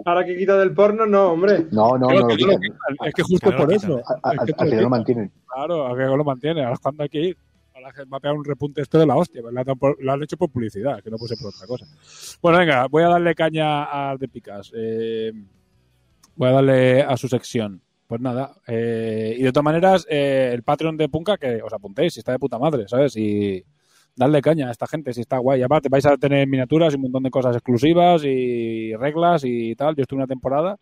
ahora 0.04 0.24
que 0.24 0.36
quita 0.36 0.56
del 0.58 0.72
porno, 0.72 1.06
no, 1.06 1.32
hombre. 1.32 1.66
No, 1.72 1.98
no, 1.98 2.08
no 2.08 2.10
lo 2.10 2.20
lo 2.28 2.36
quitan. 2.36 2.60
quitan. 2.60 2.78
Es 3.06 3.14
que 3.14 3.22
justo 3.22 3.50
por 3.56 3.68
quitan. 3.68 3.90
eso. 3.90 4.02
A- 4.06 4.30
a- 4.30 4.32
Es 4.34 4.38
Al 4.40 4.46
que 4.46 4.52
final 4.54 4.68
lo 4.70 4.76
quitan. 4.76 4.90
mantienen. 4.90 5.32
Claro, 5.46 5.86
a 5.86 5.96
que 5.96 6.02
lo 6.04 6.24
mantiene. 6.24 6.60
Ahora 6.62 6.74
es 6.74 6.78
cuando 6.80 7.02
hay 7.02 7.08
que 7.08 7.20
ir. 7.20 7.36
Ahora 7.74 7.92
que 7.92 8.04
va 8.04 8.16
a 8.18 8.20
pegar 8.20 8.36
un 8.36 8.44
repunte 8.44 8.82
esto 8.82 8.98
de 8.98 9.06
la 9.06 9.16
hostia. 9.16 9.42
Lo 9.42 9.48
han, 9.48 9.78
por- 9.78 9.96
lo 10.02 10.12
han 10.12 10.22
hecho 10.22 10.36
por 10.36 10.50
publicidad, 10.50 11.02
que 11.02 11.10
no 11.10 11.16
puede 11.16 11.34
ser 11.34 11.42
por 11.42 11.52
otra 11.54 11.66
cosa. 11.66 11.86
Bueno, 12.40 12.58
venga, 12.58 12.86
voy 12.88 13.02
a 13.02 13.08
darle 13.08 13.34
caña 13.34 13.84
al 14.10 14.18
de 14.18 14.28
Picas. 14.28 14.70
Eh, 14.76 15.32
voy 16.36 16.48
a 16.48 16.52
darle 16.52 17.02
a 17.02 17.16
su 17.16 17.26
sección. 17.26 17.80
Pues 18.10 18.20
nada. 18.20 18.50
eh, 18.66 19.36
y 19.38 19.42
de 19.44 19.52
todas 19.52 19.62
maneras, 19.64 20.04
eh, 20.10 20.50
el 20.52 20.64
Patreon 20.64 20.96
de 20.96 21.08
Punka, 21.08 21.36
que 21.38 21.62
os 21.62 21.72
apuntéis, 21.72 22.12
si 22.14 22.18
está 22.18 22.32
de 22.32 22.40
puta 22.40 22.58
madre, 22.58 22.88
¿sabes? 22.88 23.16
Y 23.16 23.64
darle 24.16 24.42
caña 24.42 24.66
a 24.66 24.72
esta 24.72 24.88
gente, 24.88 25.12
si 25.14 25.20
está 25.20 25.38
guay. 25.38 25.62
Aparte, 25.62 25.88
vais 25.88 26.04
a 26.06 26.16
tener 26.16 26.44
miniaturas 26.48 26.92
y 26.92 26.96
un 26.96 27.02
montón 27.02 27.22
de 27.22 27.30
cosas 27.30 27.54
exclusivas 27.54 28.24
y 28.24 28.96
reglas 28.96 29.42
y 29.44 29.76
tal. 29.76 29.94
Yo 29.94 30.02
estuve 30.02 30.16
una 30.18 30.26
temporada 30.26 30.76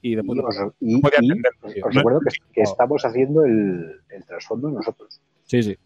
y 0.00 0.16
de 0.16 0.24
puta 0.24 0.42
os, 0.42 0.56
madre. 0.56 0.72
y- 0.80 0.94
No 0.94 1.00
podía 1.02 1.18
y 1.20 1.24
entenderlo, 1.26 1.68
tío. 1.72 1.86
os 1.86 1.94
No- 1.94 2.00
recuerdo 2.00 2.20
que, 2.20 2.52
que 2.52 2.62
estamos 2.62 3.04
haciendo 3.04 3.44
el, 3.44 4.00
el 4.08 4.24
trasfondo 4.26 4.68
nosotros. 4.68 5.20
Sí, 5.44 5.62
sí. 5.62 5.76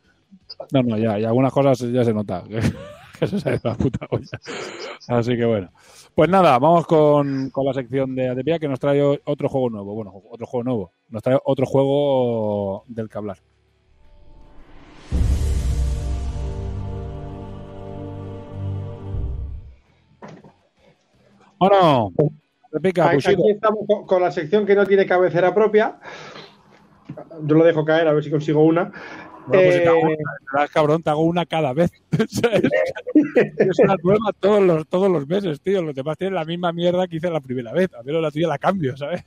No, 0.73 0.83
no, 0.83 0.97
ya, 0.97 1.21
y 1.21 1.25
algunas 1.25 1.53
cosas 1.53 1.79
ya 1.93 2.05
se 2.05 2.15
nota 2.15 2.43
que, 3.21 3.27
se 3.27 3.41
sale 3.41 3.59
de 3.59 3.69
la 3.69 3.75
puta 3.77 4.07
olla. 4.11 4.39
Así 5.09 5.37
que 5.37 5.45
bueno. 5.45 5.71
Pues 6.15 6.31
nada, 6.31 6.59
vamos 6.59 6.87
con, 6.87 7.51
con 7.51 7.67
la 7.67 7.75
sección 7.75 8.15
de 8.15 8.29
Adepia 8.29 8.59
que 8.59 8.69
nos 8.69 8.81
trae 8.81 9.03
otro 9.25 9.49
juego 9.49 9.71
nuevo. 9.71 9.95
Bueno, 9.95 10.13
otro 10.31 10.47
juego 10.47 10.65
nuevo. 10.65 10.93
Nos 11.11 11.23
trae 11.23 11.39
otro 11.45 11.67
juego 11.67 12.85
del 12.87 13.09
que 13.09 13.19
hablar. 13.19 13.39
Bueno, 21.59 22.13
Adepica, 22.73 23.11
Aquí 23.11 23.29
aquí 23.29 23.51
estamos 23.51 23.81
con, 23.87 24.07
con 24.07 24.23
la 24.23 24.31
sección 24.31 24.67
que 24.67 24.75
no 24.75 24.87
tiene 24.87 25.07
cabecera 25.07 25.55
propia. 25.55 25.99
Yo 27.43 27.57
lo 27.57 27.65
dejo 27.65 27.85
caer 27.85 28.09
a 28.09 28.13
ver 28.13 28.25
si 28.25 28.31
consigo 28.31 28.63
una. 28.63 28.93
Bueno, 29.47 29.63
pues 29.65 29.75
si 29.75 29.81
te 29.83 29.89
hago 29.89 29.99
Eh, 30.11 30.17
una, 30.53 30.69
cabrón, 30.69 31.03
te 31.03 31.11
hago 31.11 31.23
una 31.23 31.47
cada 31.47 31.73
vez. 31.73 31.91
es 32.13 33.79
una 33.79 33.97
nueva 34.03 34.33
todos 34.41 34.63
los, 34.63 34.87
todos 34.89 35.11
los 35.11 35.27
meses, 35.27 35.61
tío. 35.61 35.83
Los 35.83 35.95
demás 35.95 36.17
tienen 36.19 36.35
la 36.35 36.45
misma 36.45 36.73
mierda 36.73 37.07
que 37.07 37.17
hice 37.17 37.31
la 37.31 37.41
primera 37.41 37.73
vez. 37.73 37.89
A 37.95 38.03
menos 38.03 38.23
la 38.23 38.31
tuya 38.31 38.49
la 38.49 38.59
cambio, 38.59 38.97
¿sabes? 38.97 39.23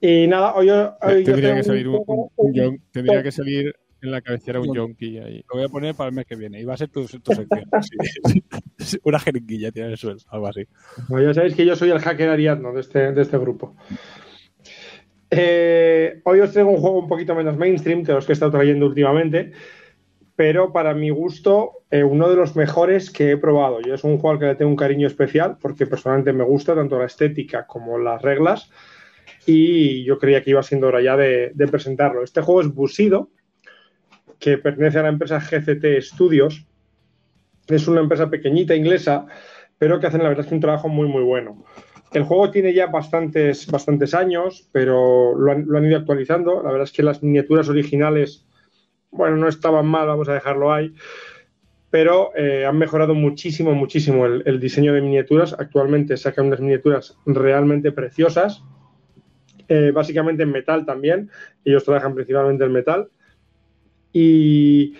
y 0.00 0.26
nada, 0.26 0.54
hoy, 0.54 0.66
yo- 0.68 0.96
hoy 1.02 1.18
yo 1.24 1.32
Tendría 1.32 1.54
que 1.56 1.62
salir 1.62 1.88
un, 1.88 2.30
un 2.36 2.82
tendría 2.90 3.22
que 3.22 3.30
salir 3.32 3.74
En 4.02 4.10
la 4.10 4.22
cabecera 4.22 4.58
un 4.60 4.74
yonki 4.74 5.18
ahí. 5.18 5.44
Lo 5.50 5.56
voy 5.56 5.64
a 5.64 5.68
poner 5.68 5.94
para 5.94 6.08
el 6.08 6.14
mes 6.16 6.24
que 6.24 6.34
viene 6.36 6.58
y 6.58 6.64
va 6.64 6.72
a 6.72 6.76
ser 6.78 6.88
tu, 6.88 7.04
tu 7.06 7.32
sección. 7.34 7.64
Sí. 8.78 8.98
Una 9.04 9.18
jeringuilla 9.20 9.70
tiene 9.72 9.90
el 9.90 9.98
suelo, 9.98 10.18
algo 10.30 10.46
así. 10.46 10.62
Bueno, 11.08 11.28
ya 11.28 11.34
sabéis 11.34 11.54
que 11.54 11.66
yo 11.66 11.76
soy 11.76 11.90
el 11.90 11.98
hacker 11.98 12.30
ariadno 12.30 12.72
de 12.72 12.80
este, 12.80 13.12
de 13.12 13.20
este 13.20 13.36
grupo. 13.36 13.76
Eh, 15.30 16.20
hoy 16.24 16.40
os 16.40 16.52
traigo 16.52 16.70
un 16.70 16.80
juego 16.80 16.98
un 16.98 17.08
poquito 17.08 17.34
menos 17.34 17.56
mainstream 17.56 18.04
que 18.04 18.12
los 18.12 18.26
que 18.26 18.32
he 18.32 18.34
estado 18.34 18.50
trayendo 18.50 18.86
últimamente, 18.86 19.52
pero 20.34 20.72
para 20.72 20.92
mi 20.92 21.10
gusto, 21.10 21.84
eh, 21.90 22.02
uno 22.02 22.28
de 22.28 22.36
los 22.36 22.56
mejores 22.56 23.10
que 23.10 23.30
he 23.30 23.36
probado. 23.36 23.80
Yo 23.80 23.94
es 23.94 24.02
un 24.02 24.18
juego 24.18 24.32
al 24.32 24.38
que 24.40 24.46
le 24.46 24.54
tengo 24.56 24.70
un 24.70 24.76
cariño 24.76 25.06
especial 25.06 25.56
porque 25.60 25.86
personalmente 25.86 26.32
me 26.32 26.44
gusta 26.44 26.74
tanto 26.74 26.98
la 26.98 27.06
estética 27.06 27.66
como 27.66 27.98
las 27.98 28.20
reglas 28.22 28.70
y 29.46 30.04
yo 30.04 30.18
creía 30.18 30.42
que 30.42 30.50
iba 30.50 30.62
siendo 30.62 30.88
hora 30.88 31.00
ya 31.00 31.16
de, 31.16 31.52
de 31.54 31.68
presentarlo. 31.68 32.24
Este 32.24 32.40
juego 32.40 32.62
es 32.62 32.74
Busido, 32.74 33.30
que 34.38 34.58
pertenece 34.58 34.98
a 34.98 35.02
la 35.02 35.10
empresa 35.10 35.38
GCT 35.38 36.00
Studios. 36.00 36.66
Es 37.68 37.86
una 37.86 38.00
empresa 38.00 38.28
pequeñita 38.28 38.74
inglesa, 38.74 39.26
pero 39.78 40.00
que 40.00 40.08
hacen 40.08 40.22
la 40.22 40.28
verdad 40.28 40.44
es 40.44 40.48
que 40.48 40.54
un 40.56 40.60
trabajo 40.60 40.88
muy 40.88 41.06
muy 41.06 41.22
bueno. 41.22 41.62
El 42.12 42.24
juego 42.24 42.50
tiene 42.50 42.74
ya 42.74 42.86
bastantes, 42.86 43.66
bastantes 43.68 44.14
años, 44.14 44.68
pero 44.72 45.34
lo 45.36 45.52
han, 45.52 45.84
ido 45.84 45.96
actualizando. 45.96 46.62
La 46.62 46.70
verdad 46.70 46.84
es 46.84 46.92
que 46.92 47.04
las 47.04 47.22
miniaturas 47.22 47.68
originales, 47.68 48.46
bueno, 49.10 49.36
no 49.36 49.48
estaban 49.48 49.86
mal, 49.86 50.08
vamos 50.08 50.28
a 50.28 50.34
dejarlo 50.34 50.72
ahí, 50.72 50.92
pero 51.90 52.32
eh, 52.36 52.66
han 52.66 52.78
mejorado 52.78 53.14
muchísimo, 53.14 53.74
muchísimo 53.74 54.26
el, 54.26 54.60
diseño 54.60 54.92
de 54.92 55.02
miniaturas. 55.02 55.54
Actualmente 55.58 56.16
sacan 56.16 56.46
unas 56.46 56.60
miniaturas 56.60 57.16
realmente 57.26 57.92
preciosas, 57.92 58.64
eh, 59.68 59.92
básicamente 59.92 60.42
en 60.42 60.50
metal 60.50 60.84
también. 60.84 61.30
Ellos 61.64 61.84
trabajan 61.84 62.14
principalmente 62.14 62.64
en 62.64 62.72
metal. 62.72 63.10
Y, 64.12 64.96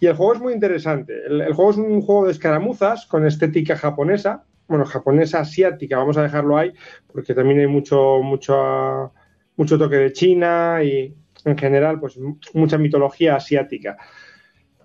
el 0.00 0.14
juego 0.14 0.34
es 0.34 0.40
muy 0.40 0.52
interesante. 0.52 1.24
El, 1.26 1.54
juego 1.54 1.70
es 1.70 1.76
un 1.78 2.02
juego 2.02 2.26
de 2.26 2.32
escaramuzas 2.32 3.06
con 3.06 3.26
estética 3.26 3.74
japonesa, 3.74 4.44
bueno, 4.66 4.84
japonesa 4.84 5.40
asiática, 5.40 5.98
vamos 5.98 6.16
a 6.16 6.22
dejarlo 6.22 6.56
ahí, 6.56 6.72
porque 7.12 7.34
también 7.34 7.60
hay 7.60 7.66
mucho, 7.66 8.20
mucho, 8.22 9.12
mucho 9.56 9.78
toque 9.78 9.96
de 9.96 10.12
China 10.12 10.82
y 10.82 11.14
en 11.44 11.58
general, 11.58 12.00
pues 12.00 12.18
mucha 12.54 12.78
mitología 12.78 13.36
asiática. 13.36 13.96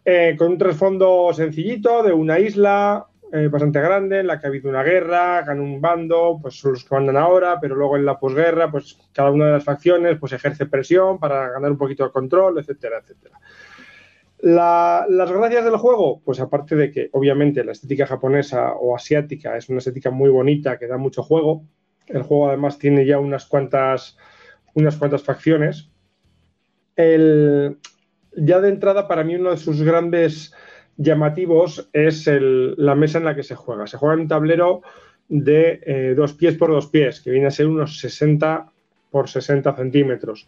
Eh, 0.04 0.36
con 0.38 0.52
un 0.54 0.58
trasfondo 0.58 1.32
sencillito 1.34 2.04
de 2.04 2.12
una 2.12 2.40
isla 2.40 3.06
eh, 3.32 3.48
bastante 3.48 3.80
grande 3.80 4.22
en 4.22 4.28
la 4.28 4.40
que 4.40 4.48
ha 4.48 4.50
habido 4.50 4.70
una 4.70 4.82
guerra, 4.82 5.44
gana 5.44 5.62
un 5.62 5.80
bando, 5.80 6.40
pues 6.42 6.56
son 6.56 6.72
los 6.74 6.84
que 6.84 6.96
mandan 6.96 7.18
ahora, 7.18 7.60
pero 7.62 7.76
luego 7.76 7.96
en 7.96 8.06
la 8.06 8.20
posguerra, 8.20 8.72
pues 8.72 8.98
cada 9.14 9.30
una 9.30 9.46
de 9.46 9.52
las 9.52 9.64
facciones 9.64 10.18
pues 10.20 10.34
ejerce 10.34 10.66
presión 10.66 11.20
para 11.20 11.50
ganar 11.50 11.72
un 11.72 11.78
poquito 11.78 12.04
de 12.06 12.12
control, 12.12 12.58
etcétera, 12.58 13.00
etcétera. 13.04 13.40
La, 14.42 15.06
las 15.10 15.32
gracias 15.32 15.66
del 15.66 15.78
juego, 15.78 16.22
pues 16.24 16.40
aparte 16.40 16.76
de 16.76 16.92
que 16.92 17.10
obviamente 17.12 17.64
la 17.64 17.74
estética 17.74 18.08
japonesa 18.08 18.74
o 18.74 18.96
asiática 18.96 19.58
es 19.58 19.68
una 19.68 19.80
estética 19.80 20.12
muy 20.12 20.30
bonita 20.30 20.80
que 20.80 20.88
da 20.88 20.98
mucho 20.98 21.24
juego, 21.24 21.66
el 22.08 22.24
juego 22.24 22.48
además 22.48 22.80
tiene 22.80 23.06
ya 23.06 23.20
unas 23.20 23.46
cuantas, 23.46 24.18
unas 24.74 24.98
cuantas 24.98 25.24
facciones. 25.24 25.90
El, 26.96 27.78
ya 28.36 28.60
de 28.60 28.70
entrada, 28.70 29.08
para 29.08 29.24
mí 29.24 29.36
uno 29.36 29.52
de 29.52 29.58
sus 29.58 29.82
grandes 29.84 30.54
llamativos 30.98 31.90
es 31.94 32.28
la 32.28 32.96
mesa 32.96 33.20
en 33.20 33.26
la 33.26 33.36
que 33.36 33.44
se 33.44 33.56
juega. 33.56 33.88
Se 33.88 33.98
juega 33.98 34.16
en 34.16 34.22
un 34.22 34.28
tablero 34.28 34.82
de 35.28 35.82
eh, 35.86 36.14
dos 36.16 36.34
pies 36.34 36.56
por 36.56 36.72
dos 36.72 36.88
pies, 36.88 37.22
que 37.22 37.32
viene 37.32 37.48
a 37.48 37.52
ser 37.52 37.68
unos 37.68 38.00
60 38.00 38.72
por 39.12 39.30
60 39.30 39.76
centímetros. 39.76 40.48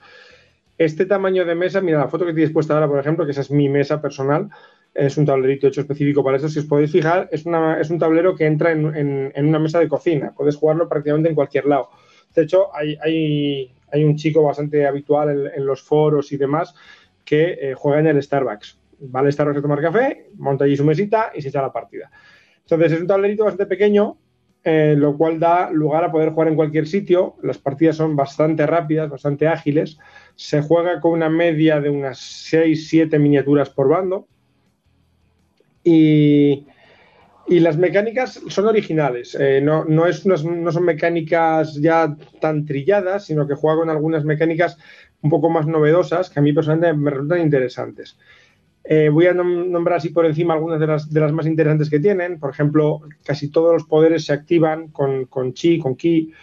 Este 0.82 1.06
tamaño 1.06 1.46
de 1.46 1.54
mesa, 1.54 1.80
mira 1.80 2.00
la 2.00 2.08
foto 2.08 2.26
que 2.26 2.34
tienes 2.34 2.52
puesta 2.52 2.74
ahora, 2.74 2.88
por 2.88 2.98
ejemplo, 2.98 3.24
que 3.24 3.34
esa 3.34 3.42
es 3.42 3.52
mi 3.52 3.70
mesa 3.70 4.02
personal, 4.02 4.50
es 4.96 5.16
un 5.16 5.28
tablerito 5.28 5.68
hecho 5.68 5.82
específico 5.82 6.24
para 6.24 6.38
eso. 6.38 6.50
Si 6.50 6.58
os 6.58 6.66
podéis 6.66 6.92
fijar, 6.92 7.30
es, 7.32 7.46
un 7.46 8.00
tablero 8.00 8.36
que 8.36 8.48
entra 8.48 8.72
en, 8.72 9.32
una 9.36 9.60
mesa 9.60 9.78
de 9.78 9.88
cocina. 9.88 10.34
Puedes 10.36 10.56
jugarlo 10.56 10.90
prácticamente 10.90 11.30
en 11.30 11.36
cualquier 11.36 11.68
lado. 11.68 11.92
De 12.34 12.42
hecho, 12.42 12.76
hay, 12.76 13.72
un 13.94 14.16
chico 14.16 14.42
bastante 14.42 14.88
habitual 14.88 15.30
en, 15.30 15.60
en, 15.60 15.66
los 15.68 15.84
foros 15.84 16.32
y 16.32 16.38
demás 16.38 16.74
que 17.24 17.60
eh, 17.62 17.74
juega 17.76 18.00
en 18.00 18.08
el 18.08 18.24
Starbucks. 18.24 18.80
Va 19.16 19.20
al 19.20 19.32
Starbucks 19.32 19.60
a 19.60 19.62
tomar 19.62 19.82
café, 19.82 20.32
monta 20.38 20.66
allí 20.66 20.76
su 20.76 20.84
mesita 20.84 21.32
y 21.36 21.44
se 21.44 21.50
echa 21.50 21.62
la 21.62 21.72
partida. 21.72 22.10
Entonces, 22.62 22.94
es 22.94 23.02
un 23.02 23.08
tablerito 23.08 23.44
bastante 23.44 23.68
pequeño, 23.68 24.18
eh, 24.64 24.94
lo 24.96 25.18
cual 25.18 25.40
da 25.40 25.72
lugar 25.72 26.04
a 26.04 26.12
poder 26.12 26.30
jugar 26.30 26.48
en 26.50 26.56
cualquier 26.56 26.88
sitio. 26.88 27.36
Las 27.42 27.58
partidas 27.58 27.96
son 27.96 28.16
bastante 28.16 28.68
rápidas, 28.68 29.10
bastante 29.10 29.48
ágiles. 29.48 29.98
Se 30.36 30.62
juega 30.62 31.00
con 31.00 31.14
una 31.14 31.30
media 31.30 31.82
de 31.82 31.90
unas 31.90 32.20
6-7 32.52 33.18
miniaturas 33.18 33.72
por 33.72 33.90
bando. 33.90 34.28
Y, 35.84 36.68
y, 37.48 37.60
las 37.60 37.78
mecánicas 37.78 38.40
son 38.50 38.68
originales. 38.68 39.36
Eh, 39.40 39.62
no, 39.64 39.84
no, 39.84 40.06
es 40.06 40.26
unas, 40.26 40.46
no, 40.46 40.72
son 40.72 40.86
mecánicas 40.86 41.74
ya 41.82 42.16
tan 42.40 42.66
trilladas, 42.68 43.26
sino 43.26 43.48
que 43.48 43.56
juega 43.56 43.80
con 43.80 43.90
algunas 43.90 44.24
mecánicas 44.24 44.78
un 45.24 45.32
poco 45.32 45.50
más 45.50 45.66
novedosas 45.66 46.30
que 46.30 46.40
a 46.40 46.44
mí 46.44 46.54
personalmente 46.54 46.96
me 46.96 47.10
resultan 47.10 47.42
interesantes. 47.42 48.16
Eh, 48.84 49.10
voy 49.10 49.28
a 49.28 49.34
nom 49.34 49.70
nombrar 49.72 49.98
así 49.98 50.10
por 50.10 50.26
encima 50.26 50.56
algunas 50.56 50.80
de 50.80 50.88
las, 50.88 51.14
de 51.14 51.20
las, 51.20 51.32
más 51.32 51.46
interesantes 51.46 51.90
que 51.90 52.00
tienen. 52.00 52.40
Por 52.40 52.50
ejemplo, 52.50 53.02
casi 53.24 53.50
todos 53.50 53.74
los 53.74 53.84
poderes 53.86 54.26
se 54.26 54.34
activan 54.34 54.90
con, 54.90 55.26
con 55.26 55.54
chi, 55.54 55.80
con 55.80 55.96
ki, 55.96 56.34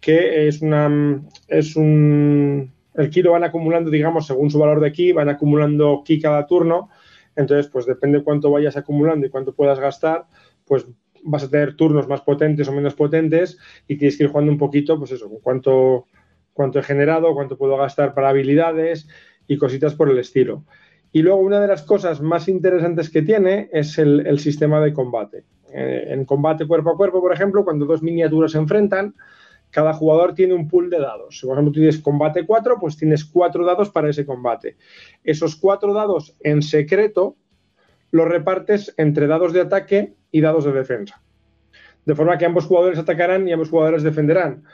que 0.00 0.48
es 0.48 0.62
una 0.62 1.22
es 1.48 1.76
un 1.76 2.72
el 2.94 3.10
ki 3.10 3.22
lo 3.22 3.32
van 3.32 3.44
acumulando, 3.44 3.90
digamos, 3.90 4.26
según 4.26 4.50
su 4.50 4.58
valor 4.58 4.80
de 4.80 4.92
ki, 4.92 5.12
van 5.12 5.28
acumulando 5.28 6.02
ki 6.04 6.20
cada 6.20 6.46
turno. 6.46 6.90
Entonces, 7.36 7.70
pues 7.70 7.86
depende 7.86 8.22
cuánto 8.22 8.50
vayas 8.50 8.76
acumulando 8.76 9.26
y 9.26 9.30
cuánto 9.30 9.54
puedas 9.54 9.78
gastar, 9.80 10.26
pues 10.66 10.86
vas 11.24 11.44
a 11.44 11.50
tener 11.50 11.76
turnos 11.76 12.08
más 12.08 12.20
potentes 12.20 12.68
o 12.68 12.72
menos 12.72 12.94
potentes 12.94 13.58
y 13.88 13.96
tienes 13.96 14.16
que 14.16 14.24
ir 14.24 14.30
jugando 14.30 14.52
un 14.52 14.58
poquito, 14.58 14.98
pues 14.98 15.12
eso, 15.12 15.30
cuánto, 15.42 16.06
cuánto 16.52 16.78
he 16.78 16.82
generado, 16.82 17.34
cuánto 17.34 17.56
puedo 17.56 17.76
gastar 17.76 18.12
para 18.14 18.28
habilidades 18.28 19.08
y 19.46 19.56
cositas 19.56 19.94
por 19.94 20.10
el 20.10 20.18
estilo. 20.18 20.64
Y 21.12 21.22
luego 21.22 21.40
una 21.40 21.60
de 21.60 21.68
las 21.68 21.82
cosas 21.82 22.20
más 22.20 22.48
interesantes 22.48 23.10
que 23.10 23.22
tiene 23.22 23.68
es 23.72 23.98
el, 23.98 24.38
sistema 24.38 24.80
de 24.80 24.92
combate. 24.92 25.44
Eh, 25.72 26.06
en 26.08 26.24
combate 26.24 26.66
cuerpo 26.66 26.90
a 26.90 26.96
cuerpo, 26.96 27.20
por 27.20 27.32
ejemplo, 27.32 27.64
cuando 27.64 27.84
dos 27.84 28.02
miniaturas 28.02 28.52
se 28.52 28.58
enfrentan, 28.58 29.14
cada 29.70 29.94
jugador 29.94 30.34
tiene 30.34 30.54
un 30.54 30.68
pool 30.68 30.90
de 30.90 31.00
dados. 31.00 31.38
Si 31.38 31.46
por 31.46 31.56
ejemplo 31.56 31.72
tienes 31.72 31.98
combate 31.98 32.46
4, 32.46 32.76
pues 32.80 32.96
tienes 32.96 33.24
cuatro 33.24 33.64
dados 33.64 33.90
para 33.90 34.10
ese 34.10 34.24
combate. 34.24 34.76
Esos 35.24 35.56
cuatro 35.56 35.94
dados 35.94 36.36
en 36.40 36.62
secreto 36.62 37.36
los 38.10 38.28
repartes 38.28 38.94
entre 38.98 39.26
dados 39.26 39.52
de 39.52 39.62
ataque 39.62 40.14
y 40.30 40.42
dados 40.42 40.64
de 40.64 40.72
defensa. 40.72 41.22
De 42.04 42.14
forma 42.14 42.36
que 42.36 42.44
ambos 42.44 42.66
jugadores 42.66 42.98
atacarán 42.98 43.48
y 43.48 43.52
ambos 43.52 43.70
jugadores 43.70 44.02
defenderán. 44.02 44.64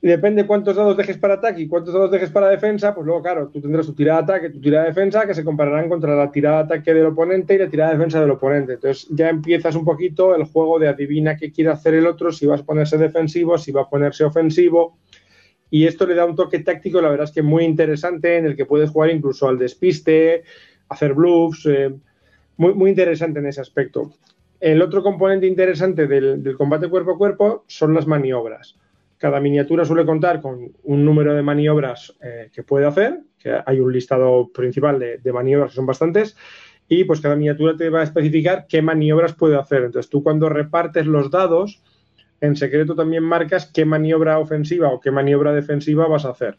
Depende 0.00 0.46
cuántos 0.46 0.76
dados 0.76 0.96
dejes 0.96 1.18
para 1.18 1.34
ataque 1.34 1.62
y 1.62 1.66
cuántos 1.66 1.92
dados 1.92 2.12
dejes 2.12 2.30
para 2.30 2.48
defensa, 2.48 2.94
pues 2.94 3.04
luego, 3.04 3.20
claro, 3.20 3.48
tú 3.48 3.60
tendrás 3.60 3.84
tu 3.84 3.94
tirada 3.94 4.22
de 4.22 4.32
ataque, 4.32 4.50
tu 4.50 4.60
tirada 4.60 4.84
de 4.84 4.90
defensa, 4.90 5.26
que 5.26 5.34
se 5.34 5.42
compararán 5.42 5.88
contra 5.88 6.14
la 6.14 6.30
tirada 6.30 6.58
de 6.58 6.62
ataque 6.62 6.94
del 6.94 7.06
oponente 7.06 7.56
y 7.56 7.58
la 7.58 7.68
tirada 7.68 7.90
de 7.90 7.98
defensa 7.98 8.20
del 8.20 8.30
oponente. 8.30 8.74
Entonces 8.74 9.08
ya 9.10 9.28
empiezas 9.28 9.74
un 9.74 9.84
poquito 9.84 10.36
el 10.36 10.44
juego 10.44 10.78
de 10.78 10.86
adivina 10.86 11.36
qué 11.36 11.50
quiere 11.50 11.70
hacer 11.70 11.94
el 11.94 12.06
otro, 12.06 12.30
si 12.30 12.46
va 12.46 12.54
a 12.54 12.58
ponerse 12.58 12.96
defensivo, 12.96 13.58
si 13.58 13.72
va 13.72 13.82
a 13.82 13.88
ponerse 13.90 14.22
ofensivo. 14.22 14.98
Y 15.68 15.86
esto 15.86 16.06
le 16.06 16.14
da 16.14 16.26
un 16.26 16.36
toque 16.36 16.60
táctico, 16.60 17.00
la 17.00 17.08
verdad 17.08 17.24
es 17.24 17.32
que 17.32 17.42
muy 17.42 17.64
interesante, 17.64 18.36
en 18.36 18.46
el 18.46 18.54
que 18.54 18.66
puedes 18.66 18.90
jugar 18.90 19.10
incluso 19.10 19.48
al 19.48 19.58
despiste, 19.58 20.44
hacer 20.90 21.12
bluffs, 21.12 21.66
eh, 21.66 21.92
muy, 22.56 22.72
muy 22.72 22.90
interesante 22.90 23.40
en 23.40 23.46
ese 23.46 23.60
aspecto. 23.60 24.12
El 24.60 24.80
otro 24.80 25.02
componente 25.02 25.48
interesante 25.48 26.06
del 26.06 26.56
combate 26.56 26.88
cuerpo 26.88 27.12
a 27.12 27.18
cuerpo 27.18 27.64
son 27.66 27.94
las 27.94 28.06
maniobras. 28.06 28.76
Cada 29.18 29.40
miniatura 29.40 29.84
suele 29.84 30.06
contar 30.06 30.40
con 30.40 30.72
un 30.84 31.04
número 31.04 31.34
de 31.34 31.42
maniobras 31.42 32.16
eh, 32.22 32.50
que 32.52 32.62
puede 32.62 32.86
hacer, 32.86 33.18
que 33.36 33.60
hay 33.66 33.80
un 33.80 33.92
listado 33.92 34.50
principal 34.52 34.98
de, 34.98 35.32
maniobras 35.32 35.72
que 35.72 35.76
son 35.76 35.86
bastantes, 35.86 36.36
y 36.88 37.04
pues 37.04 37.20
cada 37.20 37.34
miniatura 37.34 37.76
te 37.76 37.90
va 37.90 38.00
a 38.00 38.04
especificar 38.04 38.66
qué 38.68 38.80
maniobras 38.80 39.34
puede 39.34 39.56
hacer. 39.56 39.82
Entonces 39.82 40.08
tú 40.08 40.22
cuando 40.22 40.48
repartes 40.48 41.06
los 41.06 41.30
dados, 41.30 41.82
en 42.40 42.56
secreto 42.56 42.94
también 42.94 43.24
marcas 43.24 43.70
qué 43.74 43.84
maniobra 43.84 44.38
ofensiva 44.38 44.88
o 44.88 45.00
qué 45.00 45.10
maniobra 45.10 45.52
defensiva 45.52 46.06
vas 46.06 46.24
a 46.24 46.30
hacer. 46.30 46.58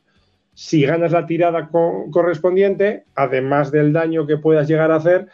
Si 0.53 0.85
ganas 0.85 1.13
la 1.13 1.25
tirada 1.25 1.69
co 1.69 2.07
correspondiente, 2.11 3.05
además 3.15 3.71
del 3.71 3.93
daño 3.93 4.27
que 4.27 4.37
puedas 4.37 4.67
llegar 4.67 4.91
a 4.91 4.97
hacer, 4.97 5.27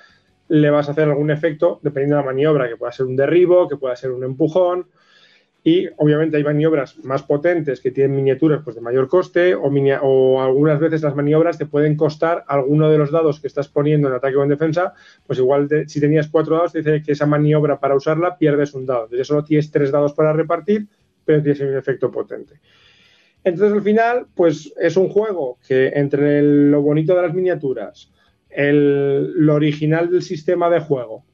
le 0.47 0.69
vas 0.69 0.87
a 0.87 0.91
hacer 0.91 1.09
algún 1.09 1.31
efecto 1.31 1.79
dependiendo 1.81 2.17
de 2.17 2.21
la 2.21 2.25
maniobra, 2.27 2.69
que 2.69 2.77
pueda 2.77 2.91
ser 2.91 3.07
un 3.07 3.15
derribo, 3.15 3.67
que 3.67 3.77
pueda 3.77 3.95
ser 3.95 4.11
un 4.11 4.23
empujón, 4.23 4.87
y 5.67 5.89
obviamente 5.97 6.37
hay 6.37 6.43
maniobras 6.43 7.03
más 7.03 7.23
potentes 7.23 7.81
que 7.81 7.89
tienen 7.89 8.15
miniaturas 8.15 8.61
pues, 8.63 8.75
de 8.75 8.83
mayor 8.83 9.07
coste 9.07 9.55
o, 9.55 9.63
o, 9.63 10.41
algunas 10.41 10.79
veces 10.79 11.01
las 11.01 11.15
maniobras 11.15 11.57
te 11.57 11.65
pueden 11.65 11.97
costar 11.97 12.45
alguno 12.47 12.87
de 12.87 12.99
los 12.99 13.09
dados 13.09 13.39
que 13.39 13.47
estás 13.47 13.67
poniendo 13.67 14.07
en 14.07 14.13
ataque 14.13 14.35
o 14.35 14.43
en 14.43 14.49
defensa, 14.49 14.93
pues 15.25 15.39
igual 15.39 15.67
si 15.87 15.99
tenías 15.99 16.27
cuatro 16.27 16.57
dados 16.57 16.73
te 16.73 16.83
dice 16.83 17.01
que 17.01 17.13
esa 17.13 17.25
maniobra 17.25 17.79
para 17.79 17.95
usarla 17.95 18.37
pierdes 18.37 18.75
un 18.75 18.85
dado. 18.85 19.05
Entonces 19.05 19.25
solo 19.25 19.43
tienes 19.43 19.71
tres 19.71 19.91
dados 19.91 20.13
para 20.13 20.33
repartir, 20.33 20.85
pero 21.25 21.41
tienes 21.41 21.59
un 21.61 21.75
efecto 21.75 22.11
potente. 22.11 22.59
Entonces 23.43 23.73
al 23.73 23.81
final 23.81 24.27
pues 24.35 24.71
es 24.79 24.95
un 24.97 25.09
juego 25.09 25.57
que 25.67 25.87
entre 25.95 26.43
lo 26.43 26.83
bonito 26.83 27.15
de 27.15 27.23
las 27.23 27.33
miniaturas, 27.33 28.13
el, 28.51 29.31
lo 29.31 29.55
original 29.55 30.11
del 30.11 30.21
sistema 30.21 30.69
de 30.69 30.81
juego, 30.81 31.25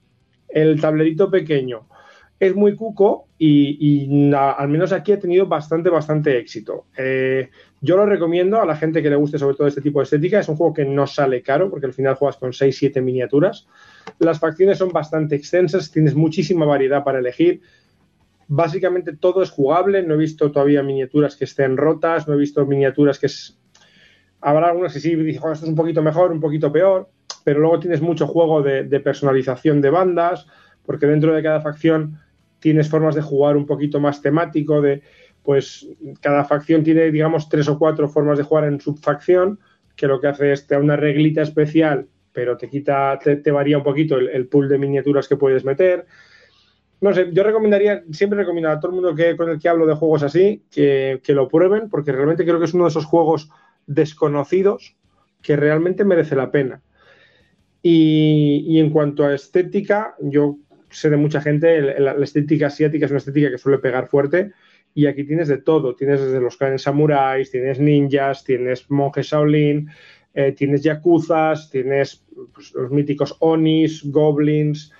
el 0.47 0.79
tablerito 0.79 1.29
pequeño, 1.29 1.89
es 2.41 2.55
muy 2.55 2.75
cuco 2.75 3.27
y, 3.37 4.33
al 4.33 4.67
menos 4.67 4.91
aquí 4.91 5.11
ha 5.11 5.19
tenido 5.19 5.45
bastante, 5.45 5.91
bastante 5.91 6.39
éxito. 6.39 6.87
Eh, 6.97 7.51
yo 7.81 7.95
lo 7.95 8.07
recomiendo 8.07 8.59
a 8.59 8.65
la 8.65 8.75
gente 8.75 9.03
que 9.03 9.11
le 9.11 9.15
guste 9.15 9.37
sobre 9.37 9.55
todo 9.55 9.67
este 9.67 9.79
tipo 9.79 9.99
de 9.99 10.05
estética. 10.05 10.39
Es 10.39 10.49
un 10.49 10.55
juego 10.55 10.73
que 10.73 10.83
no 10.83 11.05
sale 11.05 11.43
caro 11.43 11.69
porque 11.69 11.85
al 11.85 11.93
final 11.93 12.15
juegas 12.15 12.37
con 12.37 12.51
6-7 12.51 12.99
miniaturas. 13.03 13.67
Las 14.17 14.39
facciones 14.39 14.79
son 14.79 14.89
bastante 14.89 15.35
extensas, 15.35 15.91
tienes 15.91 16.15
muchísima 16.15 16.65
variedad 16.65 17.03
para 17.03 17.19
elegir. 17.19 17.61
Básicamente 18.47 19.15
todo 19.15 19.43
es 19.43 19.51
jugable. 19.51 20.01
No 20.01 20.15
he 20.15 20.17
visto 20.17 20.51
todavía 20.51 20.81
miniaturas 20.81 21.35
que 21.35 21.43
estén 21.43 21.77
rotas, 21.77 22.27
no 22.27 22.33
he 22.33 22.37
visto 22.37 22.65
miniaturas 22.65 23.19
que 23.19 23.27
es... 23.27 23.59
Habrá 24.41 24.69
algunas 24.69 24.93
que 24.93 24.99
sí, 24.99 25.11
esto 25.11 25.51
es 25.51 25.61
un 25.61 25.75
poquito 25.75 26.01
mejor, 26.01 26.31
un 26.31 26.39
poquito 26.39 26.71
peor, 26.71 27.07
pero 27.43 27.59
luego 27.59 27.79
tienes 27.79 28.01
mucho 28.01 28.25
juego 28.25 28.63
de 28.63 28.99
personalización 28.99 29.79
de 29.79 29.91
bandas, 29.91 30.47
porque 30.83 31.05
dentro 31.05 31.35
de 31.35 31.43
cada 31.43 31.61
facción 31.61 32.17
tienes 32.61 32.87
formas 32.87 33.15
de 33.15 33.21
jugar 33.21 33.57
un 33.57 33.65
poquito 33.65 33.99
más 33.99 34.21
temático, 34.21 34.81
de 34.81 35.01
pues 35.43 35.87
cada 36.21 36.45
facción 36.45 36.83
tiene, 36.83 37.11
digamos, 37.11 37.49
tres 37.49 37.67
o 37.67 37.77
cuatro 37.77 38.07
formas 38.07 38.37
de 38.37 38.43
jugar 38.43 38.65
en 38.65 38.79
subfacción, 38.79 39.59
que 39.95 40.07
lo 40.07 40.21
que 40.21 40.27
hace 40.27 40.53
es 40.53 40.67
te 40.67 40.75
da 40.75 40.81
una 40.81 40.95
reglita 40.95 41.41
especial, 41.41 42.07
pero 42.31 42.55
te 42.55 42.69
quita, 42.69 43.19
te, 43.19 43.51
varía 43.51 43.77
un 43.77 43.83
poquito 43.83 44.17
el, 44.17 44.47
pool 44.47 44.69
de 44.69 44.77
miniaturas 44.77 45.27
que 45.27 45.35
puedes 45.35 45.65
meter. 45.65 46.05
No 47.01 47.11
sé, 47.13 47.29
yo 47.33 47.43
recomendaría, 47.43 48.03
siempre 48.11 48.37
recomiendo 48.37 48.69
a 48.69 48.79
todo 48.79 48.91
el 48.91 48.95
mundo 48.95 49.15
que 49.15 49.35
con 49.35 49.49
el 49.49 49.59
que 49.59 49.67
hablo 49.67 49.87
de 49.87 49.95
juegos 49.95 50.21
así, 50.21 50.63
que, 50.69 51.19
que 51.23 51.33
lo 51.33 51.47
prueben, 51.47 51.89
porque 51.89 52.11
realmente 52.11 52.45
creo 52.45 52.59
que 52.59 52.65
es 52.65 52.73
uno 52.75 52.83
de 52.83 52.91
esos 52.91 53.05
juegos 53.05 53.49
desconocidos 53.87 54.95
que 55.41 55.55
realmente 55.55 56.05
merece 56.05 56.35
la 56.35 56.51
pena. 56.51 56.83
Y, 57.81 58.63
y, 58.67 58.79
en 58.79 58.91
cuanto 58.91 59.25
a 59.25 59.33
estética, 59.33 60.15
yo 60.19 60.57
sé 60.91 61.09
de 61.09 61.17
mucha 61.17 61.41
gente, 61.41 61.99
la, 61.99 62.13
estética 62.23 62.67
asiática 62.67 63.05
es 63.05 63.11
una 63.11 63.19
estética 63.19 63.49
que 63.49 63.57
suele 63.57 63.79
pegar 63.79 64.07
fuerte 64.07 64.51
y 64.93 65.05
aquí 65.05 65.23
tienes 65.23 65.47
de 65.47 65.57
todo, 65.57 65.95
tienes 65.95 66.21
desde 66.21 66.41
los 66.41 66.57
clanes 66.57 66.83
samuráis, 66.83 67.51
tienes 67.51 67.79
ninjas, 67.79 68.43
tienes 68.43 68.89
monjes 68.89 69.27
Shaolin, 69.27 69.89
eh, 70.33 70.51
tienes 70.51 70.83
yakuzas, 70.83 71.69
tienes 71.69 72.25
pues, 72.53 72.73
los 72.73 72.91
míticos 72.91 73.35
onis, 73.39 74.03
goblins, 74.05 74.91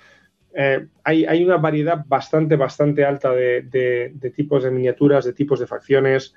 eh, 0.54 0.86
hay, 1.04 1.44
una 1.44 1.56
variedad 1.56 2.04
bastante, 2.06 2.56
bastante 2.56 3.04
alta 3.04 3.32
de, 3.32 4.12
tipos 4.34 4.64
de 4.64 4.70
miniaturas, 4.70 5.24
de 5.24 5.32
tipos 5.32 5.60
de 5.60 5.66
facciones 5.66 6.34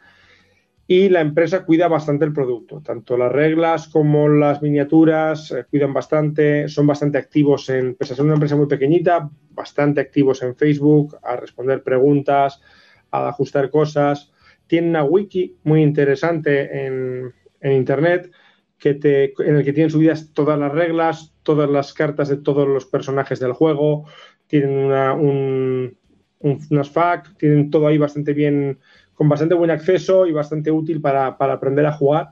y 0.88 1.10
la 1.10 1.22
empresa 1.22 1.66
cuida 1.66 1.88
bastante 1.88 2.26
el 2.26 2.34
producto. 2.34 2.82
Tanto 2.82 3.18
las 3.18 3.32
reglas 3.32 3.88
como 3.88 4.30
las 4.30 4.62
miniaturas 4.62 5.52
eh, 5.52 5.66
cuidan 5.70 5.94
bastante, 5.94 6.68
son 6.68 6.86
bastante 6.86 7.18
activos 7.18 7.70
en, 7.70 7.96
pese 7.96 8.14
a 8.14 8.16
ser 8.16 8.26
una 8.26 8.36
empresa 8.36 8.56
muy 8.56 8.68
pequeñita, 8.68 9.30
bastante 9.52 10.02
activos 10.02 10.44
en 10.44 10.56
Facebook, 10.56 11.18
a 11.24 11.36
responder 11.38 11.82
preguntas, 11.82 12.62
a 13.10 13.28
ajustar 13.28 13.72
cosas. 13.72 14.32
Tienen 14.68 14.92
una 14.92 15.04
wiki 15.04 15.58
muy 15.64 15.82
interesante 15.82 16.86
en, 16.86 17.34
Internet 17.62 18.32
que 18.78 18.94
te, 18.94 19.34
en 19.40 19.56
el 19.56 19.66
que 19.66 19.74
tienen 19.74 19.90
subidas 19.90 20.32
todas 20.34 20.60
las 20.60 20.72
reglas, 20.72 21.34
todas 21.42 21.68
las 21.68 21.94
cartas 21.94 22.30
de 22.30 22.38
todos 22.38 22.68
los 22.68 22.86
personajes 22.86 23.40
del 23.40 23.54
juego, 23.54 24.06
tienen 24.46 24.70
una, 24.70 25.14
un, 25.14 25.98
unas 26.40 26.90
FAQ, 26.92 27.38
tienen 27.38 27.72
todo 27.72 27.88
ahí 27.88 27.98
bastante 27.98 28.34
bien 28.34 28.78
con 29.16 29.30
bastante 29.30 29.56
buen 29.56 29.72
acceso 29.72 30.28
y 30.28 30.32
bastante 30.32 30.72
útil 30.72 31.02
para, 31.02 31.28
aprender 31.28 31.86
a 31.86 31.94
jugar. 31.94 32.30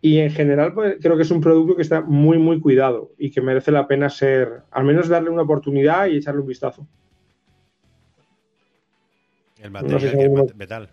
Y 0.00 0.18
en 0.18 0.30
general, 0.30 0.74
pues, 0.74 0.96
creo 1.00 1.16
que 1.16 1.22
es 1.22 1.30
un 1.30 1.40
producto 1.40 1.76
que 1.76 1.82
está 1.82 2.02
muy, 2.02 2.38
muy 2.38 2.60
cuidado 2.60 3.12
y 3.18 3.30
que 3.30 3.40
merece 3.40 3.72
la 3.72 3.88
pena 3.88 4.10
ser, 4.10 4.62
al 4.70 4.84
menos 4.84 5.08
darle 5.08 5.30
una 5.30 5.42
oportunidad 5.42 6.06
y 6.06 6.18
echarle 6.18 6.42
un 6.42 6.46
vistazo. 6.46 6.86
El 9.58 9.70
material 9.70 10.44
es 10.46 10.56
metal. 10.56 10.90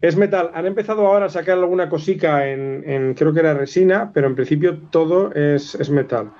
Es 0.00 0.16
metal. 0.16 0.50
Han 0.54 0.66
empezado 0.66 1.06
ahora 1.06 1.26
a 1.26 1.28
sacar 1.28 1.58
alguna 1.58 1.90
cosica 1.90 2.48
en, 2.48 3.14
creo 3.14 3.34
que 3.34 3.40
era 3.40 3.52
resina, 3.52 4.10
pero 4.12 4.26
en 4.26 4.34
principio 4.34 4.78
todo 4.90 5.32
es, 5.34 5.74
es 5.74 5.90
metal. 5.90 6.32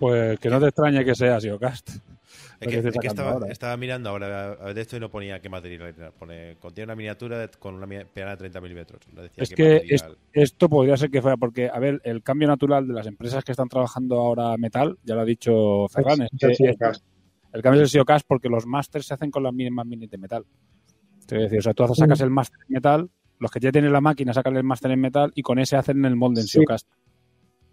Pues 0.00 0.40
que 0.40 0.48
no 0.48 0.58
te 0.58 0.66
extrañe 0.66 1.04
que 1.04 1.14
sea 1.14 1.40
Siocast. 1.40 1.98
Es 2.60 2.68
que, 2.68 3.08
estaba, 3.48 3.76
mirando 3.78 4.10
ahora 4.10 4.54
de 4.74 4.80
esto 4.80 4.96
y 4.96 5.00
no 5.00 5.08
ponía 5.10 5.40
qué 5.40 5.48
material 5.48 6.12
Pone, 6.18 6.56
contiene 6.60 6.88
una 6.88 6.96
miniatura 6.96 7.48
con 7.58 7.74
una 7.74 7.86
pegada 7.86 8.32
de 8.32 8.36
30 8.36 8.60
milímetros. 8.60 9.00
es 9.34 9.50
que 9.50 9.82
esto 10.32 10.68
podría 10.68 10.96
ser 10.98 11.10
que 11.10 11.22
fuera, 11.22 11.38
porque, 11.38 11.70
a 11.72 11.78
ver, 11.78 12.02
el 12.04 12.22
cambio 12.22 12.48
natural 12.48 12.86
de 12.86 12.92
las 12.92 13.06
empresas 13.06 13.44
que 13.44 13.52
están 13.52 13.68
trabajando 13.68 14.18
ahora 14.18 14.56
metal, 14.58 14.98
ya 15.04 15.14
lo 15.14 15.22
ha 15.22 15.24
dicho 15.24 15.88
Ferran, 15.88 16.28
el 17.52 17.62
cambio 17.62 17.82
es 17.82 17.86
el 17.86 17.88
SEOcast 17.88 18.26
porque 18.28 18.48
los 18.48 18.66
masters 18.66 19.06
se 19.06 19.14
hacen 19.14 19.30
con 19.30 19.42
las 19.42 19.52
mismas 19.52 19.86
minis 19.86 20.10
de 20.10 20.18
metal. 20.18 20.44
Es 21.22 21.26
decir, 21.26 21.58
o 21.60 21.62
sea, 21.62 21.74
tú 21.74 21.86
sacas 21.94 22.20
mm. 22.20 22.24
el 22.24 22.30
master 22.30 22.58
en 22.68 22.74
metal, 22.74 23.10
los 23.38 23.50
que 23.50 23.60
ya 23.60 23.72
tienen 23.72 23.92
la 23.92 24.00
máquina 24.00 24.34
sacan 24.34 24.56
el 24.56 24.64
master 24.64 24.90
en 24.90 25.00
metal 25.00 25.32
y 25.34 25.42
con 25.42 25.58
ese 25.58 25.76
hacen 25.76 26.04
el 26.04 26.14
molde 26.14 26.42
en 26.42 26.46
SEOcast. 26.46 26.86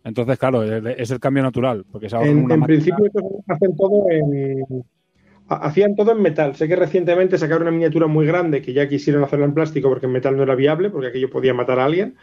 Entonces, 0.03 0.37
claro, 0.37 0.63
es 0.63 1.11
el 1.11 1.19
cambio 1.19 1.43
natural. 1.43 1.85
Porque 1.91 2.07
en, 2.07 2.49
en 2.49 2.63
principio, 2.63 3.11
hacen 3.47 3.75
todo 3.75 4.09
en. 4.09 4.83
Hacían 5.49 5.95
todo 5.95 6.11
en 6.11 6.21
metal. 6.21 6.55
Sé 6.55 6.67
que 6.67 6.75
recientemente 6.75 7.37
sacaron 7.37 7.63
una 7.63 7.71
miniatura 7.71 8.07
muy 8.07 8.25
grande 8.25 8.61
que 8.61 8.73
ya 8.73 8.87
quisieron 8.89 9.23
hacerla 9.23 9.45
en 9.45 9.53
plástico 9.53 9.87
porque 9.87 10.05
en 10.05 10.11
metal 10.11 10.35
no 10.35 10.43
era 10.43 10.55
viable, 10.55 10.89
porque 10.89 11.07
aquello 11.07 11.29
podía 11.29 11.53
matar 11.53 11.79
a 11.79 11.85
alguien. 11.85 12.15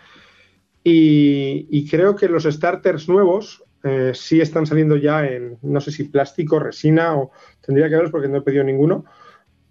Y, 0.87 1.89
creo 1.89 2.15
que 2.15 2.29
los 2.29 2.45
starters 2.45 3.09
nuevos 3.09 3.65
eh, 3.83 4.13
sí 4.15 4.43
están 4.43 4.67
saliendo 4.67 4.97
ya 4.97 5.27
en, 5.27 5.57
no 5.63 5.81
sé 5.81 5.91
si 5.91 6.05
plástico, 6.05 6.59
resina 6.59 7.17
o 7.17 7.33
tendría 7.63 7.89
que 7.89 7.95
verlos 7.95 8.11
porque 8.11 8.29
no 8.29 8.39
he 8.39 8.43
pedido 8.43 8.65
ninguno, 8.65 9.07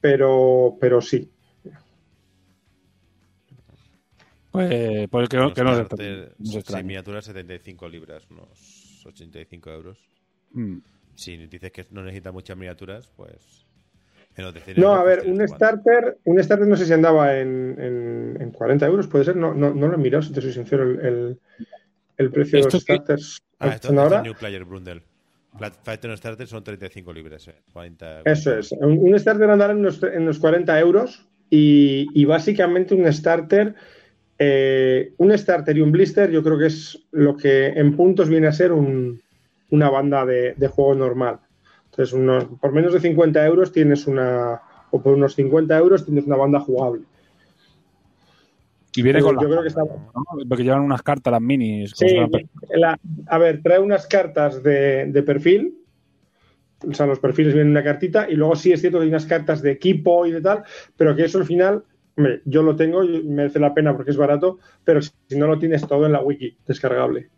pero, 0.01 0.75
pero 0.81 1.01
sí. 1.01 1.29
Pues, 4.53 5.09
pues 5.09 5.29
que, 5.29 5.37
que 5.55 5.63
no 5.63 5.73
se 6.61 6.83
miniaturas 6.83 7.25
75 7.25 7.89
libras, 7.89 8.23
unos 8.29 9.03
85 9.03 9.71
euros. 9.71 9.97
Mm. 10.51 10.77
Si 11.15 11.37
dices 11.47 11.71
que 11.71 11.83
no 11.89 12.03
necesita 12.03 12.31
muchas 12.31 12.55
miniaturas, 12.55 13.09
pues. 13.17 13.65
No, 14.77 14.93
a 14.93 15.03
ver, 15.03 15.23
un 15.25 15.47
starter, 15.47 16.17
un 16.25 16.43
starter 16.43 16.67
no 16.67 16.75
sé 16.75 16.85
si 16.85 16.93
andaba 16.93 17.35
en, 17.37 18.37
en, 18.39 18.51
40 18.51 18.85
euros, 18.85 19.07
puede 19.07 19.25
ser, 19.25 19.35
no, 19.35 19.55
no, 19.55 19.73
no 19.73 19.87
lo 19.87 19.95
he 19.95 19.97
mirado, 19.97 20.21
si 20.21 20.33
te 20.33 20.41
soy 20.41 20.53
sincero, 20.53 20.83
el, 20.83 21.39
el, 22.17 22.31
precio 22.31 22.59
de 22.59 22.65
los 22.65 22.73
starters. 22.73 23.43
Ah, 23.59 23.69
esto, 23.69 23.89
es 23.89 24.11
el 24.11 24.23
New 24.23 24.35
Player 24.35 24.65
Brundle. 24.65 25.01
Fighter 25.83 26.17
Starter 26.17 26.47
son 26.47 26.63
35 26.63 27.13
libras, 27.13 27.47
eh, 27.47 27.55
Eso 28.25 28.57
es. 28.57 28.71
Un, 28.71 29.17
starter 29.19 29.49
andará 29.49 29.73
en 29.73 29.79
unos, 29.79 30.01
en 30.01 30.23
unos 30.23 30.39
40 30.39 30.79
euros 30.79 31.27
y, 31.49 32.07
y, 32.13 32.25
básicamente 32.25 32.95
un 32.95 33.11
starter 33.11 33.75
eh, 34.39 35.13
un 35.17 35.37
starter 35.37 35.77
y 35.77 35.81
un 35.81 35.91
blister 35.91 36.31
yo 36.31 36.43
creo 36.43 36.57
que 36.57 36.65
es 36.65 36.99
lo 37.11 37.37
que 37.37 37.67
en 37.67 37.95
puntos 37.95 38.29
viene 38.29 38.47
a 38.47 38.51
ser 38.51 38.71
una 38.71 39.89
banda 39.89 40.25
de, 40.25 40.67
juego 40.67 40.95
normal. 40.95 41.39
Entonces, 41.91 42.19
por 42.59 42.71
menos 42.71 42.93
de 42.93 42.99
50 42.99 43.45
euros 43.45 43.71
tienes 43.71 44.07
una, 44.07 44.61
o 44.91 45.01
por 45.01 45.13
unos 45.13 45.35
50 45.35 45.77
euros 45.77 46.05
tienes 46.05 46.25
una 46.25 46.35
banda 46.35 46.59
jugable. 46.59 47.03
Y 48.95 49.01
viene 49.01 49.21
con 49.21 49.39
yo 49.39 49.49
creo 49.49 49.63
que 49.63 49.71
Porque 50.47 50.63
llevan 50.63 50.81
unas 50.81 51.01
cartas 51.01 51.31
las 51.31 51.41
minis. 51.41 51.93
Sí, 51.95 52.15
a 53.27 53.37
ver, 53.37 53.61
trae 53.63 53.79
unas 53.79 54.05
cartas 54.05 54.61
de, 54.61 55.07
de, 55.07 55.23
perfil. 55.23 55.79
O 56.87 56.93
sea, 56.93 57.07
los 57.07 57.19
perfiles 57.19 57.53
vienen 57.53 57.71
una 57.71 57.83
cartita. 57.83 58.29
Y 58.29 58.35
luego 58.35 58.55
sí 58.55 58.71
es 58.71 58.81
cierto 58.81 58.99
que 58.99 59.05
hay 59.05 59.09
unas 59.09 59.25
cartas 59.25 59.63
de 59.63 59.71
equipo 59.71 60.27
y 60.27 60.31
de 60.31 60.41
tal. 60.41 60.63
Pero 60.95 61.15
que 61.15 61.25
eso 61.25 61.39
al 61.39 61.45
final 61.45 61.83
yo 62.45 62.63
lo 62.63 62.75
tengo 62.75 63.03
y 63.03 63.23
merece 63.23 63.59
la 63.59 63.73
pena 63.73 63.95
porque 63.95 64.11
es 64.11 64.17
barato, 64.17 64.59
pero 64.83 65.01
si 65.01 65.11
no 65.35 65.47
lo 65.47 65.57
tienes 65.59 65.85
todo 65.87 66.05
en 66.05 66.11
la 66.11 66.21
wiki 66.21 66.57
descargable. 66.67 67.29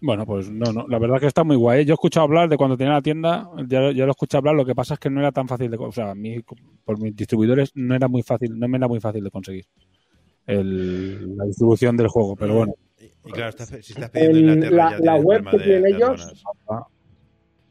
Bueno, 0.00 0.26
pues 0.26 0.50
no, 0.50 0.72
no, 0.72 0.86
la 0.88 0.98
verdad 0.98 1.20
que 1.20 1.26
está 1.26 1.44
muy 1.44 1.54
guay. 1.54 1.84
Yo 1.84 1.92
he 1.92 1.94
escuchado 1.94 2.24
hablar 2.24 2.48
de 2.48 2.56
cuando 2.56 2.76
tenía 2.76 2.94
la 2.94 3.02
tienda, 3.02 3.48
ya, 3.68 3.80
lo 3.80 3.90
he 3.90 4.10
escuchado 4.10 4.40
hablar, 4.40 4.56
lo 4.56 4.66
que 4.66 4.74
pasa 4.74 4.94
es 4.94 5.00
que 5.00 5.10
no 5.10 5.20
era 5.20 5.30
tan 5.30 5.46
fácil 5.46 5.70
de, 5.70 5.76
o 5.76 5.92
sea, 5.92 6.10
a 6.10 6.14
mí, 6.16 6.40
por 6.84 7.00
mis 7.00 7.14
distribuidores 7.14 7.70
no 7.76 7.94
era 7.94 8.08
muy 8.08 8.22
fácil, 8.22 8.58
no 8.58 8.66
me 8.66 8.78
era 8.78 8.88
muy 8.88 8.98
fácil 8.98 9.22
de 9.22 9.30
conseguir 9.30 9.66
la 10.46 11.44
distribución 11.44 11.96
del 11.96 12.08
juego, 12.08 12.36
pero 12.36 12.54
bueno. 12.54 12.74
Y, 13.24 13.30
claro, 13.30 13.52
si 13.52 13.92
estás 13.92 14.10
pidiendo 14.10 14.66
en 14.66 14.76
la, 14.76 15.16
web 15.16 15.48
que 15.50 15.58
tienen 15.58 15.94
ellos, 15.94 16.44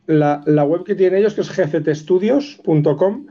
la, 0.08 0.42
la, 0.46 0.64
web 0.64 0.84
que 0.84 0.96
tienen 0.96 1.20
ellos, 1.20 1.34
que 1.34 1.42
es 1.42 1.50
gctstudios.com, 1.50 3.28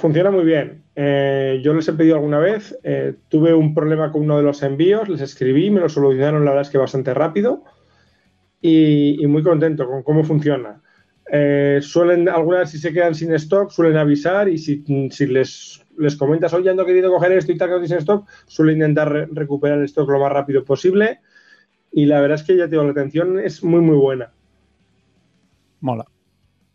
Funciona 0.00 0.30
muy 0.30 0.44
bien. 0.44 0.82
Eh, 0.96 1.60
yo 1.62 1.74
les 1.74 1.86
he 1.86 1.92
pedido 1.92 2.14
alguna 2.14 2.38
vez, 2.38 2.74
eh, 2.84 3.16
tuve 3.28 3.52
un 3.52 3.74
problema 3.74 4.10
con 4.10 4.22
uno 4.22 4.38
de 4.38 4.42
los 4.42 4.62
envíos, 4.62 5.10
les 5.10 5.20
escribí, 5.20 5.70
me 5.70 5.80
lo 5.80 5.90
solucionaron 5.90 6.42
la 6.42 6.52
verdad 6.52 6.66
es 6.66 6.70
que 6.70 6.78
bastante 6.78 7.12
rápido 7.12 7.64
y, 8.62 9.22
muy 9.26 9.42
contento 9.42 9.86
con 9.86 10.02
cómo 10.02 10.24
funciona. 10.24 10.80
Eh, 11.30 11.80
suelen, 11.82 12.30
algunas 12.30 12.70
si 12.70 12.78
se 12.78 12.94
quedan 12.94 13.14
sin 13.14 13.34
stock, 13.34 13.70
suelen 13.70 13.98
avisar 13.98 14.48
y 14.48 14.56
si, 14.56 14.82
les, 15.26 15.84
les 15.98 16.16
comentas, 16.16 16.54
oye, 16.54 16.70
ando 16.70 16.86
querido 16.86 17.12
coger 17.12 17.32
esto 17.32 17.52
y 17.52 17.58
tal 17.58 17.68
que 17.68 17.74
no 17.74 17.80
tienes 17.80 17.98
stock, 17.98 18.26
suelen 18.46 18.76
intentar 18.76 19.28
recuperar 19.32 19.80
el 19.80 19.84
stock 19.84 20.08
lo 20.08 20.18
más 20.18 20.32
rápido 20.32 20.64
posible. 20.64 21.20
y 21.92 22.06
la 22.06 22.22
verdad 22.22 22.40
es 22.40 22.46
que 22.46 22.56
ya 22.56 22.64
te 22.64 22.70
digo, 22.70 22.84
la 22.84 22.92
atención 22.92 23.38
es 23.38 23.62
muy, 23.62 23.82
muy 23.82 23.96
buena. 23.96 24.32
Mola. 25.80 26.06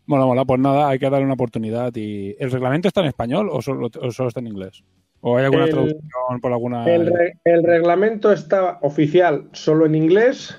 Mola, 0.06 0.24
mola. 0.26 0.44
Pues 0.44 0.60
nada, 0.60 0.88
hay 0.88 0.98
que 0.98 1.10
darle 1.10 1.24
una 1.24 1.34
oportunidad. 1.34 1.92
y 1.96 2.36
¿El 2.38 2.50
reglamento 2.50 2.88
está 2.88 3.00
en 3.00 3.08
español 3.08 3.48
o 3.50 3.60
solo, 3.60 3.88
o 4.00 4.10
solo 4.10 4.28
está 4.28 4.40
en 4.40 4.46
inglés? 4.48 4.84
¿O 5.20 5.36
hay 5.36 5.46
alguna 5.46 5.64
El- 5.64 5.70
traducción 5.70 6.40
por 6.40 6.52
alguna...? 6.52 6.84
El, 6.86 7.06
re- 7.06 7.38
el 7.44 7.64
reglamento 7.64 8.30
está 8.32 8.78
oficial 8.82 9.48
solo 9.52 9.86
en 9.86 9.96
inglés, 9.96 10.56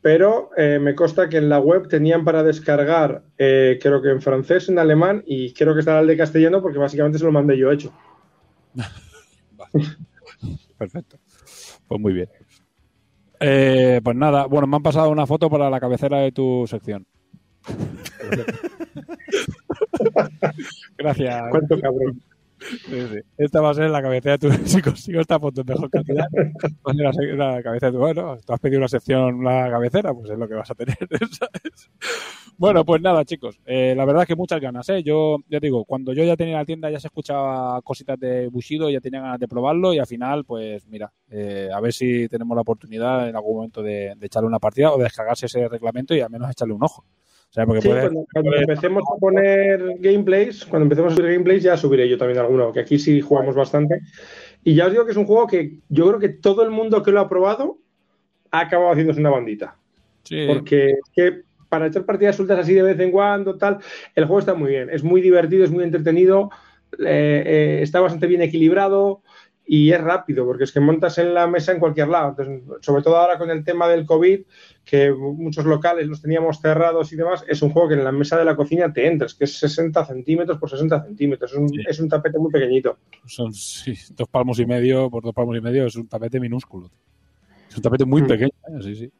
pero 0.00 0.50
eh, 0.56 0.78
me 0.80 0.94
consta 0.94 1.28
que 1.28 1.38
en 1.38 1.48
la 1.48 1.58
web 1.58 1.88
tenían 1.88 2.24
para 2.24 2.44
descargar, 2.44 3.22
eh, 3.36 3.78
creo 3.82 4.00
que 4.00 4.10
en 4.10 4.22
francés, 4.22 4.68
en 4.68 4.78
alemán 4.78 5.24
y 5.26 5.52
creo 5.54 5.74
que 5.74 5.80
estará 5.80 6.00
el 6.00 6.06
de 6.06 6.16
castellano 6.16 6.62
porque 6.62 6.78
básicamente 6.78 7.18
se 7.18 7.24
lo 7.24 7.32
mandé 7.32 7.58
yo 7.58 7.72
hecho. 7.72 7.92
Perfecto. 10.78 11.18
Pues 11.88 12.00
muy 12.00 12.12
bien. 12.12 12.28
Eh, 13.40 14.00
pues 14.02 14.16
nada, 14.16 14.46
bueno, 14.46 14.66
me 14.66 14.76
han 14.76 14.82
pasado 14.82 15.10
una 15.10 15.26
foto 15.26 15.48
para 15.50 15.70
la 15.70 15.80
cabecera 15.80 16.18
de 16.18 16.32
tu 16.32 16.66
sección. 16.68 17.06
Gracias. 20.96 21.42
¿Cuánto 21.50 21.80
cabrón? 21.80 22.22
Sí, 22.60 23.00
sí. 23.12 23.18
Esta 23.36 23.60
va 23.60 23.70
a 23.70 23.74
ser 23.74 23.88
la 23.88 24.02
cabecera 24.02 24.36
de 24.36 24.48
tu. 24.48 24.50
Si 24.66 24.82
consigo 24.82 25.20
esta 25.20 25.38
foto 25.38 25.60
en 25.60 25.68
mejor 25.68 25.88
calidad, 25.90 26.26
la, 26.92 27.12
la 27.54 27.62
cabecera 27.62 27.92
de 27.92 27.96
tu. 27.96 27.98
Bueno, 28.00 28.36
tú 28.44 28.52
has 28.52 28.58
pedido 28.58 28.78
una 28.80 28.88
sección, 28.88 29.34
una 29.36 29.70
cabecera, 29.70 30.12
pues 30.12 30.30
es 30.30 30.38
lo 30.38 30.48
que 30.48 30.54
vas 30.54 30.68
a 30.68 30.74
tener. 30.74 30.96
¿sabes? 31.38 31.90
Bueno, 32.56 32.84
pues 32.84 33.00
nada, 33.00 33.24
chicos. 33.24 33.60
eh, 33.64 33.94
la 33.96 34.04
verdad 34.04 34.22
es 34.22 34.28
que 34.28 34.34
muchas 34.34 34.60
ganas, 34.60 34.88
¿eh? 34.88 35.04
Yo, 35.04 35.36
ya 35.48 35.60
digo, 35.60 35.84
cuando 35.84 36.12
yo 36.12 36.24
ya 36.24 36.36
tenía 36.36 36.56
la 36.56 36.64
tienda, 36.64 36.90
ya 36.90 36.98
se 36.98 37.06
escuchaba 37.06 37.80
cositas 37.82 38.18
de 38.18 38.48
Bushido, 38.48 38.90
ya 38.90 39.00
tenía 39.00 39.20
ganas 39.20 39.38
de 39.38 39.46
probarlo 39.46 39.94
y 39.94 40.00
al 40.00 40.06
final, 40.08 40.44
pues 40.44 40.84
mira, 40.88 41.12
eh, 41.30 41.68
a 41.72 41.80
ver 41.80 41.92
si 41.92 42.28
tenemos 42.28 42.56
la 42.56 42.62
oportunidad 42.62 43.28
en 43.28 43.36
algún 43.36 43.54
momento 43.58 43.82
de, 43.84 44.14
de 44.16 44.26
echarle 44.26 44.48
una 44.48 44.58
partida 44.58 44.90
o 44.92 44.98
de 44.98 45.04
descargarse 45.04 45.46
ese 45.46 45.68
reglamento 45.68 46.12
y 46.16 46.20
al 46.20 46.30
menos 46.30 46.50
echarle 46.50 46.74
un 46.74 46.82
ojo. 46.82 47.04
O 47.50 47.52
sea, 47.52 47.64
porque 47.66 47.80
Sí, 47.80 47.88
puede- 47.88 48.00
cuando, 48.02 48.26
cuando 48.32 48.54
empecemos 48.56 49.02
a 49.10 49.18
poner 49.18 49.96
gameplays, 50.00 50.64
cuando 50.66 50.84
empecemos 50.84 51.12
a 51.12 51.16
subir 51.16 51.32
gameplays, 51.32 51.62
ya 51.62 51.76
subiré 51.76 52.08
yo 52.08 52.18
también 52.18 52.38
alguno, 52.40 52.72
que 52.72 52.80
aquí 52.80 52.98
sí 52.98 53.20
jugamos 53.20 53.54
bastante. 53.54 54.00
Y 54.64 54.74
ya 54.74 54.86
os 54.86 54.92
digo 54.92 55.04
que 55.06 55.12
es 55.12 55.16
un 55.16 55.24
juego 55.26 55.46
que 55.46 55.78
yo 55.88 56.06
creo 56.08 56.18
que 56.20 56.28
todo 56.28 56.62
el 56.62 56.70
mundo 56.70 57.02
que 57.02 57.10
lo 57.10 57.20
ha 57.20 57.28
probado 57.28 57.78
ha 58.50 58.60
acabado 58.60 58.90
haciéndose 58.92 59.20
una 59.20 59.30
bandita. 59.30 59.76
sí, 60.24 60.44
Porque 60.46 60.90
es 60.90 61.00
que 61.14 61.42
para 61.70 61.86
echar 61.86 62.04
partidas 62.04 62.36
sueltas 62.36 62.58
así 62.60 62.74
de 62.74 62.82
vez 62.82 62.98
en 63.00 63.10
cuando, 63.12 63.56
tal, 63.56 63.78
el 64.14 64.24
juego 64.26 64.40
está 64.40 64.54
muy 64.54 64.70
bien. 64.70 64.90
Es 64.90 65.02
muy 65.02 65.20
divertido, 65.20 65.64
es 65.64 65.70
muy 65.70 65.84
entretenido, 65.84 66.50
eh, 66.98 67.42
eh, 67.46 67.78
está 67.82 68.00
bastante 68.00 68.26
bien 68.26 68.42
equilibrado 68.42 69.22
y 69.70 69.92
es 69.92 70.00
rápido, 70.00 70.46
porque 70.46 70.64
es 70.64 70.72
que 70.72 70.80
montas 70.80 71.18
en 71.18 71.34
la 71.34 71.46
mesa 71.46 71.72
en 71.72 71.78
cualquier 71.78 72.08
lado. 72.08 72.30
Entonces, 72.30 72.62
sobre 72.80 73.02
todo 73.02 73.16
ahora 73.18 73.36
con 73.36 73.50
el 73.50 73.62
tema 73.62 73.86
del 73.86 74.06
COVID, 74.06 74.40
que 74.82 75.12
muchos 75.12 75.66
locales 75.66 76.06
los 76.06 76.22
teníamos 76.22 76.58
cerrados 76.58 77.12
y 77.12 77.16
demás, 77.16 77.44
es 77.46 77.60
un 77.60 77.68
juego 77.70 77.88
que 77.88 77.94
en 77.94 78.02
la 78.04 78.10
mesa 78.10 78.38
de 78.38 78.46
la 78.46 78.56
cocina 78.56 78.90
te 78.90 79.06
entras, 79.06 79.34
que 79.34 79.44
es 79.44 79.58
60 79.58 80.06
centímetros 80.06 80.56
por 80.58 80.70
60 80.70 81.04
centímetros. 81.04 81.52
Es 81.52 81.58
un, 81.58 81.68
Sí. 81.68 81.82
es 81.86 82.00
un 82.00 82.08
tapete 82.08 82.38
muy 82.38 82.50
pequeñito. 82.50 82.96
son 83.26 83.52
sí, 83.52 83.92
dos 84.16 84.26
palmos 84.28 84.58
y 84.58 84.64
medio 84.64 85.10
por 85.10 85.22
dos 85.22 85.34
palmos 85.34 85.54
y 85.58 85.60
medio 85.60 85.84
es 85.84 85.96
un 85.96 86.08
tapete 86.08 86.40
minúsculo. 86.40 86.90
Es 87.68 87.76
un 87.76 87.82
tapete 87.82 88.06
muy 88.06 88.22
Mm. 88.22 88.26
pequeño, 88.26 88.48
¿eh? 88.68 88.78
sí, 88.82 88.94
sí. 88.94 89.12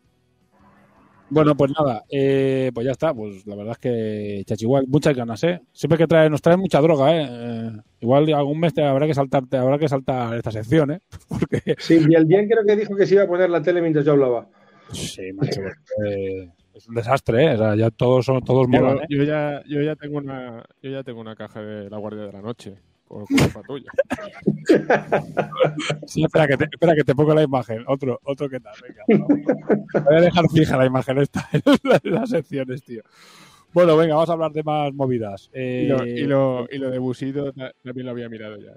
Bueno, 1.31 1.55
pues 1.55 1.73
nada, 1.79 2.05
eh, 2.11 2.71
pues 2.73 2.87
ya 2.87 2.93
está. 2.93 3.13
Pues 3.13 3.47
la 3.47 3.55
verdad 3.55 3.73
es 3.73 3.79
que 3.79 4.43
Chachigual, 4.47 4.87
muchas 4.89 5.15
ganas, 5.15 5.43
¿eh? 5.45 5.61
Siempre 5.73 5.99
que 5.99 6.07
trae, 6.07 6.31
nos 6.31 6.41
trae 6.41 6.57
mucha 6.57 6.81
droga, 6.81 7.15
¿eh? 7.17 7.27
Eh, 7.29 7.71
Igual 8.01 8.33
algún 8.33 8.61
mes 8.61 8.73
te 8.73 8.83
habrá 8.85 9.07
que 9.07 9.15
saltarte, 9.15 9.57
habrá 9.57 9.79
que 9.79 9.89
saltar 9.89 10.37
esta 10.37 10.51
sección, 10.53 10.93
¿eh? 10.93 11.01
Porque 11.29 11.75
Sí, 11.79 11.99
y 12.09 12.15
el 12.15 12.25
bien 12.25 12.49
creo 12.49 12.65
que 12.65 12.77
dijo 12.77 12.97
que 12.97 13.07
se 13.07 13.15
iba 13.15 13.25
a 13.25 13.29
poner 13.29 13.51
la 13.51 13.61
tele 13.63 13.81
mientras 13.81 14.05
yo 14.05 14.13
hablaba. 14.13 14.49
sí, 14.93 15.33
macho, 15.35 15.61
eh, 16.07 16.49
es 16.75 16.89
un 16.89 16.95
desastre, 16.95 17.45
¿eh? 17.45 17.55
O 17.55 17.59
sea, 17.59 17.75
ya 17.77 17.91
todos 17.91 18.25
son, 18.25 18.41
todos 18.43 18.67
Yo, 18.71 18.81
molan, 18.81 18.99
¿eh? 18.99 19.07
yo 19.09 19.25
ya, 19.25 19.63
yo 19.67 19.83
ya 19.83 19.97
tengo 19.97 20.19
una, 20.19 20.65
yo 20.81 20.91
ya 20.91 21.03
tengo 21.03 21.21
una 21.21 21.35
caja 21.35 21.61
de 21.61 21.91
la 21.91 21.99
Guardia 21.99 22.23
de 22.23 22.33
la 22.33 22.41
Noche 22.41 22.79
por 23.09 23.25
culpa 23.27 23.63
tuya. 23.67 23.91
Sí, 26.07 26.23
espera 26.25 26.47
que, 26.47 26.57
te, 26.57 26.65
espera 26.65 26.95
que 26.95 27.05
te 27.05 27.15
pongo 27.15 27.35
la 27.35 27.43
imagen. 27.43 27.85
Otro, 27.87 28.21
otro 28.25 28.49
que 28.49 28.61
tal. 28.61 28.75
Venga. 29.09 30.05
Voy 30.05 30.17
a 30.17 30.21
dejar 30.21 30.45
fija 30.51 30.77
la 30.77 30.87
imagen 30.87 31.19
esta 31.19 31.49
en 31.53 32.13
las, 32.13 32.31
secciones, 32.31 32.83
tío. 32.83 33.03
Bueno, 33.73 33.97
venga, 33.97 34.15
vamos 34.15 34.31
a 34.31 34.33
hablar 34.35 34.53
de 34.53 34.63
más 34.63 34.93
movidas. 34.95 35.51
Eh, 35.53 35.85
Y 35.85 35.89
lo, 35.89 36.07
y 36.07 36.25
lo, 36.25 36.67
y 36.71 36.79
lo 36.79 36.91
de 36.91 36.99
Busido 36.99 37.53
ta- 37.53 37.73
también 37.83 38.07
lo 38.07 38.13
había 38.13 38.29
mirado 38.29 38.57
ya. 38.59 38.73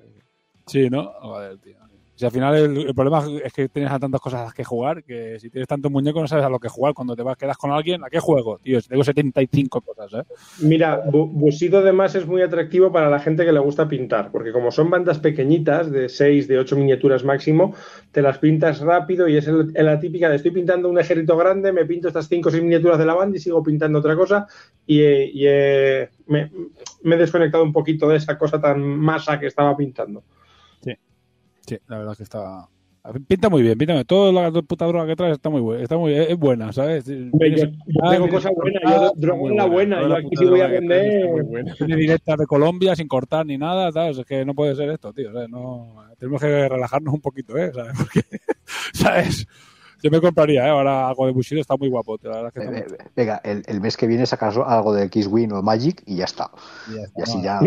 Sí, 0.65 0.89
¿no? 0.89 1.11
Joder, 1.21 1.57
tío. 1.59 1.77
Si 2.15 2.25
al 2.25 2.31
final 2.31 2.55
el, 2.55 2.77
el 2.87 2.93
problema 2.93 3.23
es 3.43 3.51
que 3.51 3.67
tienes 3.69 3.91
a 3.91 3.97
tantas 3.97 4.21
cosas 4.21 4.41
a 4.41 4.43
las 4.43 4.53
que 4.53 4.63
jugar 4.63 5.03
que 5.03 5.39
si 5.39 5.49
tienes 5.49 5.67
tantos 5.67 5.91
muñecos 5.91 6.21
no 6.21 6.27
sabes 6.27 6.45
a 6.45 6.49
lo 6.49 6.59
que 6.59 6.69
jugar. 6.69 6.93
Cuando 6.93 7.15
te 7.15 7.23
vas, 7.23 7.35
quedas 7.35 7.57
con 7.57 7.71
alguien, 7.71 8.03
¿a 8.03 8.09
qué 8.09 8.19
juego? 8.19 8.59
Tío, 8.59 8.79
tengo 8.81 9.03
75 9.03 9.81
cosas, 9.81 10.13
¿eh? 10.13 10.23
Mira, 10.59 11.03
Bu- 11.05 11.31
Bushido 11.31 11.79
además 11.79 12.13
es 12.13 12.27
muy 12.27 12.43
atractivo 12.43 12.91
para 12.91 13.09
la 13.09 13.19
gente 13.19 13.43
que 13.43 13.51
le 13.51 13.59
gusta 13.59 13.87
pintar, 13.87 14.29
porque 14.31 14.51
como 14.51 14.71
son 14.71 14.89
bandas 14.91 15.17
pequeñitas, 15.17 15.89
de 15.89 16.09
6, 16.09 16.47
de 16.47 16.59
8 16.59 16.75
miniaturas 16.75 17.23
máximo, 17.23 17.73
te 18.11 18.21
las 18.21 18.37
pintas 18.37 18.81
rápido 18.81 19.27
y 19.27 19.37
es 19.37 19.47
el- 19.47 19.71
la 19.73 19.99
típica 19.99 20.29
de 20.29 20.35
estoy 20.35 20.51
pintando 20.51 20.89
un 20.89 20.99
ejército 20.99 21.35
grande, 21.37 21.71
me 21.71 21.85
pinto 21.85 22.09
estas 22.09 22.27
5 22.27 22.49
o 22.49 22.51
6 22.51 22.61
miniaturas 22.61 22.99
de 22.99 23.05
la 23.05 23.15
banda 23.15 23.37
y 23.37 23.39
sigo 23.39 23.63
pintando 23.63 23.97
otra 23.97 24.15
cosa 24.15 24.45
y, 24.85 25.01
eh, 25.01 25.31
y, 25.33 25.43
eh, 25.47 26.09
me, 26.27 26.51
me 27.03 27.15
he 27.15 27.17
desconectado 27.17 27.63
un 27.63 27.73
poquito 27.73 28.07
de 28.09 28.17
esa 28.17 28.37
cosa 28.37 28.61
tan 28.61 28.79
masa 28.81 29.39
que 29.39 29.47
estaba 29.47 29.75
pintando. 29.75 30.23
Sí, 30.83 30.93
la 31.87 31.97
verdad 31.97 32.11
es 32.13 32.17
que 32.17 32.23
está... 32.23 32.67
Pinta 33.27 33.49
muy 33.49 33.63
bien, 33.63 33.75
pinta 33.79 33.93
muy 33.93 33.97
bien. 33.99 34.05
Toda 34.05 34.31
la 34.31 34.51
puta 34.61 34.85
droga 34.85 35.07
que 35.07 35.15
traes 35.15 35.33
está 35.33 35.49
muy 35.49 35.59
buena, 35.59 35.81
está 35.81 35.97
muy, 35.97 36.13
es 36.13 36.37
buena, 36.37 36.71
¿sabes? 36.71 37.03
Hombre, 37.07 37.49
yo, 37.57 37.65
yo 37.87 38.09
tengo 38.11 38.29
cosas 38.29 38.51
buenas, 38.55 38.81
yo 38.83 39.11
droga 39.15 39.49
en 39.49 39.57
la 39.57 39.65
buena, 39.65 40.01
yo 40.07 40.15
aquí 40.17 40.29
sí 40.37 40.45
voy 40.45 40.61
a 40.61 40.67
vender... 40.67 41.27
Tiene 41.79 41.95
directas 41.95 42.37
de 42.37 42.45
Colombia 42.45 42.95
sin 42.95 43.07
cortar 43.07 43.43
ni 43.47 43.57
nada, 43.57 43.91
¿sabes? 43.91 44.19
Es 44.19 44.25
que 44.25 44.45
no 44.45 44.53
puede 44.53 44.75
ser 44.75 44.89
esto, 44.89 45.11
tío. 45.13 45.33
¿sabes? 45.33 45.49
No, 45.49 45.95
tenemos 46.19 46.39
que 46.41 46.69
relajarnos 46.69 47.11
un 47.11 47.21
poquito, 47.21 47.57
¿eh? 47.57 47.71
¿Sabes? 47.73 47.93
Porque, 47.97 48.21
¿sabes? 48.93 49.47
Yo 50.03 50.11
me 50.11 50.21
compraría, 50.21 50.67
¿eh? 50.67 50.69
Ahora 50.69 51.07
algo 51.07 51.25
de 51.25 51.31
Bushido 51.31 51.59
está 51.61 51.77
muy 51.77 51.89
guapo, 51.89 52.19
tío. 52.19 52.29
La 52.29 52.37
verdad 52.43 52.51
es 52.53 52.53
que 52.53 52.59
está 52.77 52.87
muy- 52.87 52.97
eh, 52.99 53.09
Venga, 53.15 53.41
el, 53.43 53.63
el 53.65 53.81
mes 53.81 53.97
que 53.97 54.05
viene 54.05 54.27
sacas 54.27 54.55
algo 54.57 54.93
de 54.93 55.05
X-Wing 55.05 55.51
o 55.53 55.63
Magic 55.63 56.03
y 56.05 56.17
ya 56.17 56.25
está. 56.25 56.51
y 56.91 56.97
ya 56.97 57.01
está, 57.01 57.19
Y 57.19 57.23
así 57.23 57.37
¿no? 57.37 57.43
ya. 57.43 57.59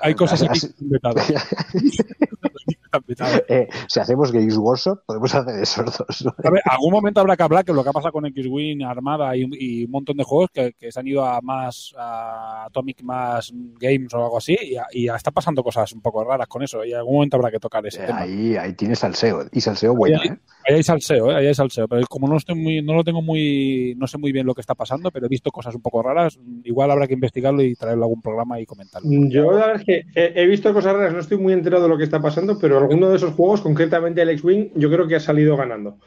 Hay 0.00 0.14
cosas 0.14 0.40
aquí 0.42 0.52
Así- 0.52 0.74
vetadas. 0.78 1.32
Eh, 3.48 3.68
si 3.88 4.00
hacemos 4.00 4.32
Games 4.32 4.56
Workshop, 4.56 5.00
podemos 5.06 5.34
hacer 5.34 5.62
esos 5.62 5.98
dos. 5.98 6.24
¿no? 6.24 6.34
A 6.44 6.50
ver, 6.50 6.62
algún 6.70 6.92
momento 6.92 7.20
habrá 7.20 7.36
que 7.36 7.42
hablar 7.42 7.64
que 7.64 7.72
lo 7.72 7.82
que 7.82 7.90
ha 7.90 7.92
pasado 7.92 8.12
con 8.12 8.26
X-Wing, 8.26 8.82
Armada 8.82 9.36
y, 9.36 9.46
y 9.58 9.84
un 9.84 9.90
montón 9.90 10.16
de 10.16 10.24
juegos 10.24 10.50
que, 10.52 10.72
que 10.78 10.90
se 10.92 11.00
han 11.00 11.06
ido 11.06 11.24
a 11.24 11.40
más 11.40 11.94
a 11.98 12.64
Atomic 12.66 13.02
más 13.02 13.52
Games 13.78 14.12
o 14.14 14.22
algo 14.24 14.38
así 14.38 14.56
y, 14.60 14.76
a- 14.76 14.86
y 14.92 15.08
está 15.08 15.30
pasando 15.30 15.62
cosas 15.62 15.92
un 15.92 16.00
poco 16.00 16.24
raras 16.24 16.46
con 16.48 16.62
eso 16.62 16.84
y 16.84 16.92
en 16.92 16.98
algún 16.98 17.14
momento 17.14 17.36
habrá 17.36 17.50
que 17.50 17.58
tocar 17.58 17.86
ese 17.86 18.02
Eh, 18.02 18.06
tema. 18.06 18.20
ahí, 18.20 18.56
ahí 18.56 18.72
tienes 18.74 18.98
salseo. 19.00 19.46
Y 19.52 19.60
salseo 19.60 19.94
bueno, 19.94 20.18
Ahí- 20.22 20.28
¿eh? 20.28 20.38
Ahí 20.68 20.74
hay 20.76 20.82
salseo, 20.82 21.30
¿eh? 21.30 21.34
ahí 21.36 21.46
hay 21.46 21.54
salseo, 21.54 21.88
pero 21.88 22.06
como 22.08 22.28
no 22.28 22.36
estoy 22.36 22.54
muy, 22.54 22.82
no 22.82 22.92
lo 22.94 23.02
tengo 23.02 23.22
muy, 23.22 23.94
no 23.96 24.06
sé 24.06 24.18
muy 24.18 24.32
bien 24.32 24.44
lo 24.46 24.54
que 24.54 24.60
está 24.60 24.74
pasando, 24.74 25.10
pero 25.10 25.24
he 25.24 25.28
visto 25.30 25.50
cosas 25.50 25.74
un 25.74 25.80
poco 25.80 26.02
raras, 26.02 26.38
igual 26.64 26.90
habrá 26.90 27.06
que 27.06 27.14
investigarlo 27.14 27.62
y 27.62 27.74
traerlo 27.74 28.04
a 28.04 28.06
algún 28.06 28.20
programa 28.20 28.60
y 28.60 28.66
comentarlo. 28.66 29.08
Yo 29.30 29.50
la 29.52 29.66
verdad 29.68 29.76
es 29.76 29.84
que 29.84 30.02
he, 30.14 30.42
he 30.42 30.46
visto 30.46 30.72
cosas 30.74 30.92
raras, 30.94 31.14
no 31.14 31.20
estoy 31.20 31.38
muy 31.38 31.54
enterado 31.54 31.84
de 31.84 31.88
lo 31.88 31.96
que 31.96 32.04
está 32.04 32.20
pasando, 32.20 32.58
pero 32.58 32.77
alguno 32.78 33.10
de 33.10 33.16
esos 33.16 33.34
juegos, 33.34 33.60
concretamente 33.60 34.22
el 34.22 34.30
X-Wing, 34.30 34.70
yo 34.74 34.90
creo 34.90 35.06
que 35.06 35.16
ha 35.16 35.20
salido 35.20 35.56
ganando. 35.56 35.98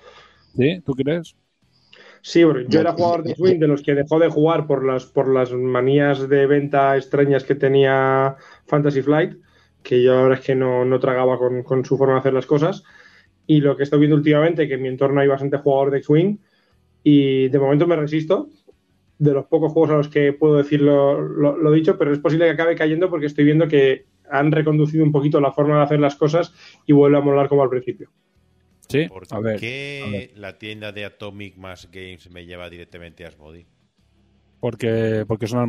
¿Sí? 0.57 0.81
¿Tú 0.85 0.93
crees? 0.93 1.35
Sí, 2.21 2.41
yo 2.67 2.79
era 2.79 2.93
jugador 2.93 3.23
de 3.23 3.31
X-Wing 3.31 3.59
de 3.59 3.67
los 3.67 3.81
que 3.81 3.95
dejó 3.95 4.19
de 4.19 4.29
jugar 4.29 4.67
por 4.67 4.85
las, 4.85 5.05
por 5.05 5.27
las 5.27 5.51
manías 5.53 6.29
de 6.29 6.45
venta 6.45 6.95
extrañas 6.95 7.43
que 7.43 7.55
tenía 7.55 8.35
Fantasy 8.67 9.01
Flight, 9.01 9.37
que 9.81 10.03
yo 10.03 10.17
ahora 10.19 10.35
es 10.35 10.41
que 10.41 10.53
no, 10.55 10.85
no 10.85 10.99
tragaba 10.99 11.37
con, 11.39 11.63
con 11.63 11.83
su 11.83 11.97
forma 11.97 12.13
de 12.15 12.19
hacer 12.19 12.33
las 12.33 12.45
cosas. 12.45 12.83
Y 13.47 13.59
lo 13.59 13.75
que 13.75 13.83
estoy 13.83 13.99
viendo 13.99 14.15
últimamente, 14.15 14.67
que 14.67 14.75
en 14.75 14.83
mi 14.83 14.87
entorno 14.89 15.19
hay 15.19 15.27
bastante 15.27 15.57
jugador 15.57 15.91
de 15.91 15.97
X-Wing, 15.97 16.37
y 17.03 17.49
de 17.49 17.59
momento 17.59 17.87
me 17.87 17.95
resisto. 17.95 18.49
De 19.17 19.33
los 19.33 19.45
pocos 19.45 19.71
juegos 19.71 19.91
a 19.91 19.97
los 19.97 20.07
que 20.09 20.33
puedo 20.33 20.57
decir 20.57 20.81
lo, 20.81 21.19
lo- 21.21 21.57
lo 21.57 21.71
dicho, 21.71 21.97
pero 21.97 22.11
es 22.13 22.19
posible 22.19 22.45
que 22.45 22.51
acabe 22.51 22.75
cayendo 22.75 23.09
porque 23.09 23.27
estoy 23.27 23.45
viendo 23.45 23.67
que 23.67 24.05
han 24.31 24.51
reconducido 24.51 25.03
un 25.03 25.11
poquito 25.11 25.39
la 25.41 25.51
forma 25.51 25.77
de 25.77 25.83
hacer 25.83 25.99
las 25.99 26.15
cosas 26.15 26.53
y 26.87 26.93
vuelve 26.93 27.17
a 27.17 27.21
molar 27.21 27.47
como 27.49 27.63
al 27.63 27.69
principio. 27.69 28.09
Sí. 28.87 29.07
¿Por 29.07 29.23
A 29.29 29.39
ver, 29.39 29.59
qué 29.59 30.03
a 30.05 30.09
ver. 30.11 30.31
la 30.37 30.57
tienda 30.57 30.91
de 30.91 31.05
Atomic 31.05 31.55
más 31.57 31.89
Games 31.91 32.29
me 32.31 32.45
lleva 32.45 32.69
directamente 32.69 33.25
a 33.25 33.27
Asmodi? 33.29 33.65
porque, 34.59 35.25
porque 35.27 35.47
son 35.47 35.59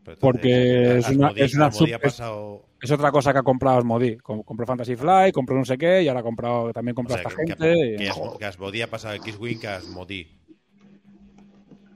entonces, 0.00 0.18
Porque 0.20 0.98
es 0.98 1.08
una- 1.10 1.30
Asmodi- 1.30 1.40
es 1.42 1.54
una 1.54 1.66
Asmodi 1.66 1.90
sub- 1.90 1.94
ha 1.94 1.98
pasado... 1.98 2.64
Es 2.80 2.90
otra 2.90 3.10
cosa 3.12 3.32
que 3.32 3.38
ha 3.38 3.42
comprado 3.42 3.78
Asmodi. 3.78 4.16
Com- 4.18 4.42
Compró 4.42 4.64
Fantasy 4.66 4.96
Fly, 4.96 5.32
compró 5.32 5.56
no 5.56 5.64
sé 5.64 5.76
qué, 5.76 6.02
y 6.02 6.08
ahora 6.08 6.20
ha 6.20 6.22
comprado, 6.22 6.72
también 6.72 6.92
o 6.92 6.96
compró 6.96 7.14
sea, 7.16 7.22
esta 7.28 7.34
que, 7.44 7.46
gente. 7.52 7.96
que, 7.98 8.04
y- 8.04 8.38
que 8.38 8.44
Asmodi 8.44 8.82
ha 8.82 8.88
pasado 8.90 9.14
X-Wing 9.16 9.66
a 9.66 9.76
Asmodi. 9.76 10.37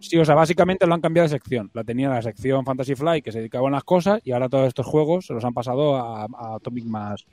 Sí, 0.02 0.18
o 0.18 0.24
sea, 0.24 0.34
básicamente 0.34 0.86
lo 0.86 0.94
han 0.94 1.00
cambiado 1.00 1.28
de 1.28 1.34
sección. 1.36 1.70
La 1.74 1.84
tenía 1.84 2.08
la 2.08 2.20
sección 2.20 2.64
Fantasy 2.64 2.94
Fly 2.96 3.22
que 3.22 3.30
se 3.30 3.38
dedicaba 3.38 3.64
a 3.64 3.68
unas 3.68 3.84
cosas 3.84 4.20
y 4.24 4.32
ahora 4.32 4.48
todos 4.48 4.66
estos 4.66 4.84
juegos 4.84 5.26
se 5.26 5.32
los 5.32 5.44
han 5.44 5.54
pasado 5.54 5.96
a, 5.96 6.24
a 6.24 6.58
más. 6.86 7.24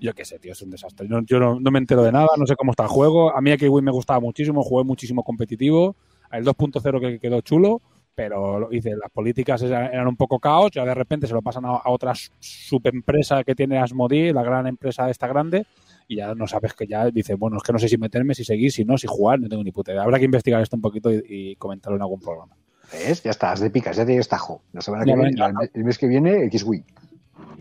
Yo 0.00 0.14
qué 0.14 0.24
sé, 0.24 0.38
tío, 0.38 0.52
es 0.52 0.62
un 0.62 0.70
desastre. 0.70 1.06
No- 1.08 1.22
yo 1.24 1.38
no, 1.38 1.60
no 1.60 1.70
me 1.70 1.78
entero 1.78 2.02
de 2.02 2.12
nada, 2.12 2.28
no 2.38 2.46
sé 2.46 2.56
cómo 2.56 2.72
está 2.72 2.84
el 2.84 2.88
juego. 2.88 3.36
A 3.36 3.40
mí 3.40 3.50
a 3.50 3.56
Kiwi 3.58 3.82
me 3.82 3.90
gustaba 3.90 4.18
muchísimo, 4.20 4.62
jugué 4.62 4.84
muchísimo 4.84 5.22
competitivo. 5.22 5.94
El 6.32 6.44
2.0 6.44 7.00
que 7.00 7.18
quedó 7.18 7.40
chulo, 7.42 7.80
pero 8.14 8.68
hice, 8.72 8.90
las 8.96 9.10
políticas 9.10 9.62
eran, 9.62 10.08
un 10.08 10.16
poco 10.16 10.38
caos, 10.40 10.70
ya 10.72 10.84
de 10.84 10.94
repente 10.94 11.26
se 11.26 11.34
lo 11.34 11.42
pasan 11.42 11.64
a, 11.66 11.76
a 11.76 11.90
otra 11.90 12.14
su- 12.14 12.30
subempresa 12.40 13.44
que 13.44 13.54
tiene 13.54 13.78
Asmodee, 13.78 14.32
la 14.32 14.42
gran 14.42 14.66
empresa 14.66 15.08
esta 15.10 15.26
grande, 15.28 15.66
y 16.08 16.16
ya 16.16 16.34
no 16.34 16.46
sabes 16.46 16.74
que 16.74 16.86
ya 16.86 17.10
dice, 17.10 17.34
bueno, 17.34 17.56
es 17.56 17.62
que 17.62 17.72
no 17.72 17.78
sé 17.78 17.88
si 17.88 17.98
meterme, 17.98 18.34
si 18.34 18.44
seguir, 18.44 18.70
si 18.72 18.84
no, 18.84 18.96
si 18.98 19.06
jugar, 19.06 19.40
no 19.40 19.48
tengo 19.48 19.64
ni 19.64 19.72
puta 19.72 19.92
idea. 19.92 20.02
Habrá 20.02 20.18
que 20.18 20.24
investigar 20.26 20.60
esto 20.62 20.76
un 20.76 20.82
poquito 20.82 21.12
y, 21.12 21.22
y 21.28 21.56
comentarlo 21.56 21.96
en 21.96 22.02
algún 22.02 22.20
programa. 22.20 22.54
¿Ves? 22.92 23.22
Ya 23.24 23.30
estás 23.32 23.60
de 23.60 23.70
picas, 23.70 23.96
ya 23.96 24.06
tienes 24.06 24.28
tajo. 24.28 24.62
La 24.72 24.80
semana 24.80 25.04
que 25.04 25.14
viene, 25.14 25.34
el, 25.74 25.84
mes 25.84 25.98
que 25.98 26.06
viene, 26.06 26.48
XWI. 26.50 26.84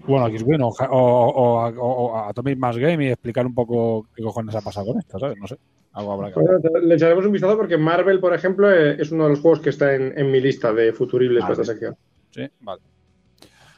Bueno, 0.07 0.25
aquí 0.25 0.35
es 0.35 0.43
bueno, 0.43 0.67
o, 0.67 0.71
o, 0.85 1.67
o- 1.67 1.71
o 2.11 2.15
a 2.15 2.29
Atomic 2.29 2.59
Mass 2.59 2.77
Game 2.77 3.03
y 3.05 3.09
explicar 3.09 3.45
un 3.47 3.55
poco 3.55 4.07
qué 4.15 4.21
cojones 4.21 4.53
ha 4.55 4.61
pasado 4.61 4.85
con 4.87 4.99
esto, 4.99 5.17
¿sabes? 5.17 5.35
No 5.39 5.47
sé. 5.47 5.57
Algo 5.93 6.11
habrá 6.11 6.31
que 6.31 6.39
Bueno, 6.39 6.59
le 6.83 6.93
echaremos 6.95 7.25
un 7.25 7.31
vistazo 7.31 7.57
porque 7.57 7.77
Marvel, 7.77 8.19
por 8.19 8.33
ejemplo, 8.35 8.71
eh, 8.71 8.97
es 8.99 9.11
uno 9.11 9.23
de 9.23 9.29
los 9.31 9.39
juegos 9.39 9.61
que 9.61 9.69
está 9.71 9.95
en, 9.95 10.13
en 10.15 10.29
mi 10.29 10.41
lista 10.41 10.71
de 10.73 10.93
futuribles 10.93 11.41
Vale. 11.41 11.53
para 11.55 11.61
esta 11.63 11.73
sección. 11.73 11.95
Sí, 12.29 12.43
vale. 12.59 12.81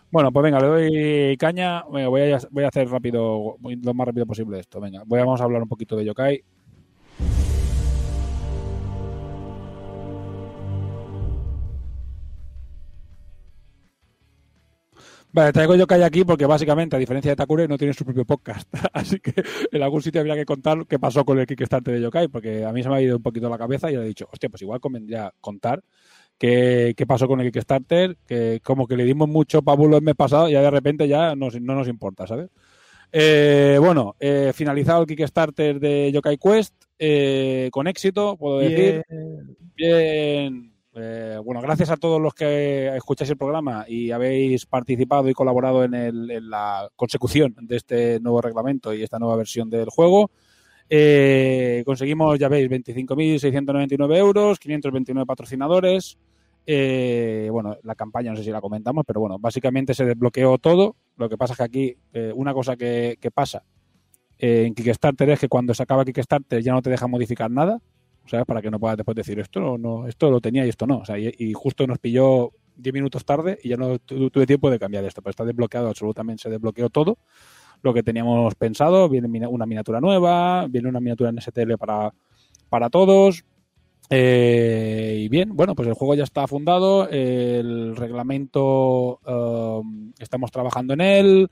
Bueno, 0.10 0.32
pues 0.32 0.44
venga, 0.44 0.60
le 0.60 0.68
doy 0.68 1.38
caña. 1.38 1.84
Voy, 1.84 2.22
a, 2.32 2.68
hacer 2.68 2.90
rápido, 2.90 3.58
lo 3.61 3.94
más 3.94 4.08
rápido 4.08 4.26
posible 4.26 4.60
esto. 4.60 4.80
Venga, 4.80 5.03
voy 5.06 5.19
vamos 5.19 5.42
a 5.42 5.44
hablar 5.44 5.61
un 5.61 5.68
poquito 5.68 5.95
de 5.98 6.06
Yokai. 6.06 6.44
Vale, 15.34 15.52
traigo 15.53 15.76
Yokai 15.76 16.02
aquí 16.03 16.24
porque 16.24 16.45
básicamente, 16.45 16.95
a 16.95 17.00
diferencia 17.00 17.32
de 17.32 17.36
Takure, 17.36 17.68
no 17.68 17.77
tiene 17.77 17.94
su 17.94 18.06
propio 18.06 18.26
podcast. 18.26 18.68
Así 18.94 19.19
que 19.19 19.34
en 19.72 19.84
algún 19.84 20.02
sitio 20.02 20.22
habría 20.22 20.36
que 20.36 20.45
contar 20.45 20.88
qué 20.88 20.98
pasó 21.00 21.26
con 21.26 21.38
el 21.38 21.45
Kickstarter 21.45 21.94
de 21.95 22.02
Yokai, 22.02 22.27
porque 22.30 22.66
a 22.66 22.72
mí 22.72 22.82
se 22.82 22.90
me 22.90 22.95
ha 22.95 23.02
ido 23.02 23.18
un 23.18 23.24
poquito 23.24 23.50
la 23.50 23.58
cabeza 23.58 23.92
y 23.92 23.95
le 23.98 24.03
he 24.03 24.08
dicho, 24.08 24.27
hostia, 24.32 24.50
pues 24.50 24.61
igual 24.61 24.80
convendría 24.80 25.32
contar 25.42 25.84
qué, 26.38 26.93
qué 26.95 27.06
pasó 27.06 27.27
con 27.27 27.41
el 27.41 27.51
Kickstarter, 27.51 28.17
que 28.27 28.59
como 28.64 28.88
que 28.88 28.95
le 28.98 29.03
dimos 29.06 29.27
mucho 29.30 29.61
pabulo 29.61 29.98
el 29.98 30.03
mes 30.03 30.16
pasado 30.16 30.49
y 30.49 30.53
ya 30.53 30.61
de 30.61 30.72
repente 30.72 31.07
ya 31.07 31.35
nos- 31.35 31.59
no 31.59 31.75
nos 31.75 31.88
importa, 31.88 32.27
¿sabes? 32.27 32.49
Eh, 33.11 33.77
bueno, 33.80 34.16
eh, 34.19 34.51
finalizado 34.53 35.01
el 35.01 35.07
Kickstarter 35.07 35.80
de 35.80 36.11
Yokai 36.11 36.38
Quest 36.38 36.74
eh, 36.99 37.69
con 37.72 37.88
éxito, 37.88 38.35
puedo 38.38 38.59
decir. 38.59 39.03
Bien. 39.75 40.74
Eh, 40.99 41.38
bueno, 41.43 41.61
gracias 41.61 41.91
a 41.91 41.98
todos 41.98 42.19
los 42.19 42.33
que 42.33 42.88
escucháis 42.95 43.30
el 43.30 43.38
programa 43.38 43.85
y 43.88 44.09
habéis 44.09 44.66
participado 44.66 45.30
y 45.30 45.33
colaborado 45.33 45.83
en, 45.83 45.93
el- 45.93 46.32
en 46.32 46.49
la 46.49 46.90
consecución 46.95 47.56
de 47.61 47.75
este 47.77 48.19
nuevo 48.19 48.41
reglamento 48.41 48.93
y 48.93 49.03
esta 49.03 49.19
nueva 49.19 49.35
versión 49.35 49.69
del 49.69 49.90
juego. 49.90 50.32
Conseguimos, 51.85 52.40
ya 52.40 52.48
veis, 52.49 52.67
25.699 52.69 54.17
euros, 54.17 54.57
529 54.59 55.25
patrocinadores. 55.25 56.17
Eh, 56.69 57.47
bueno, 57.49 57.77
la 57.83 57.95
campaña 57.95 58.31
no 58.31 58.35
sé 58.37 58.43
si 58.43 58.51
la 58.51 58.59
comentamos, 58.59 59.05
pero 59.07 59.21
bueno, 59.21 59.39
básicamente 59.39 59.93
se 59.93 60.03
desbloqueó 60.03 60.57
todo. 60.57 60.97
Lo 61.15 61.29
que 61.29 61.37
pasa 61.37 61.53
es 61.53 61.57
que 61.57 61.63
aquí, 61.63 61.97
eh, 62.11 62.33
una 62.35 62.53
cosa 62.53 62.75
que, 62.75 63.17
pasa 63.33 63.63
eh, 64.37 64.65
en 64.67 64.75
Kickstarter 64.75 65.29
es 65.29 65.39
que 65.39 65.47
cuando 65.47 65.73
se 65.73 65.81
acaba 65.83 66.03
Kickstarter 66.03 66.61
ya 66.61 66.73
no 66.73 66.81
te 66.81 66.89
deja 66.89 67.07
modificar 67.07 67.49
nada. 67.49 67.79
¿sabes? 68.25 68.45
Para 68.45 68.61
que 68.61 68.69
no 68.69 68.77
puedas 68.77 68.97
después 68.97 69.15
decir 69.15 69.39
esto 69.39 69.77
no, 69.77 70.05
esto 70.05 70.29
lo 70.29 70.41
tenía 70.41 70.65
y 70.65 70.69
esto 70.69 70.85
no. 70.85 70.97
O 70.97 71.05
sea, 71.05 71.17
y, 71.17 71.53
justo 71.53 71.87
nos 71.87 71.97
pilló 71.99 72.51
10 72.75 72.93
minutos 72.93 73.23
tarde 73.23 73.57
y 73.63 73.69
ya 73.69 73.77
no 73.77 73.97
tu- 73.99 74.29
tuve 74.29 74.45
tiempo 74.45 74.69
de 74.69 74.77
cambiar 74.77 75.05
esto, 75.05 75.21
pero 75.21 75.29
está 75.31 75.45
desbloqueado 75.45 75.87
absolutamente, 75.87 76.43
se 76.43 76.49
desbloqueó 76.49 76.89
todo 76.89 77.17
lo 77.81 77.93
que 77.93 78.03
teníamos 78.03 78.53
pensado, 78.55 79.07
viene 79.07 79.47
una 79.47 79.65
miniatura 79.65 80.01
nueva, 80.01 80.67
viene 80.67 80.89
una 80.89 80.99
miniatura 80.99 81.29
en 81.29 81.37
STL 81.37 81.77
para, 81.77 82.13
para 82.69 82.89
todos. 82.89 83.45
Eh, 84.10 85.18
y 85.19 85.30
bien, 85.30 85.56
bueno, 85.56 85.76
pues 85.76 85.88
el 85.88 85.94
juego 85.94 86.16
ya 86.16 86.24
está 86.24 86.48
fundado, 86.48 87.10
el 87.10 87.95
reglamento 87.95 89.19
um, 89.26 90.14
estamos 90.19 90.52
trabajando 90.52 90.94
en 90.94 91.02
él, 91.02 91.50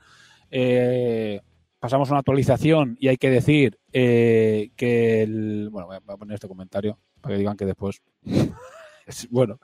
eh, 0.50 1.40
pasamos 1.78 2.08
una 2.10 2.20
actualización 2.20 2.96
y 2.98 3.08
hay 3.08 3.16
que 3.18 3.30
decir 3.30 3.78
eh, 3.92 4.70
que 4.76 5.22
el... 5.22 5.68
Bueno, 5.70 5.88
voy 5.88 5.96
a- 5.96 6.16
poner 6.16 6.34
este 6.34 6.48
comentario 6.48 6.98
para 7.20 7.34
que 7.34 7.38
digan 7.40 7.56
que 7.56 7.66
después... 7.66 8.00
es- 9.06 9.28
bueno, 9.30 9.58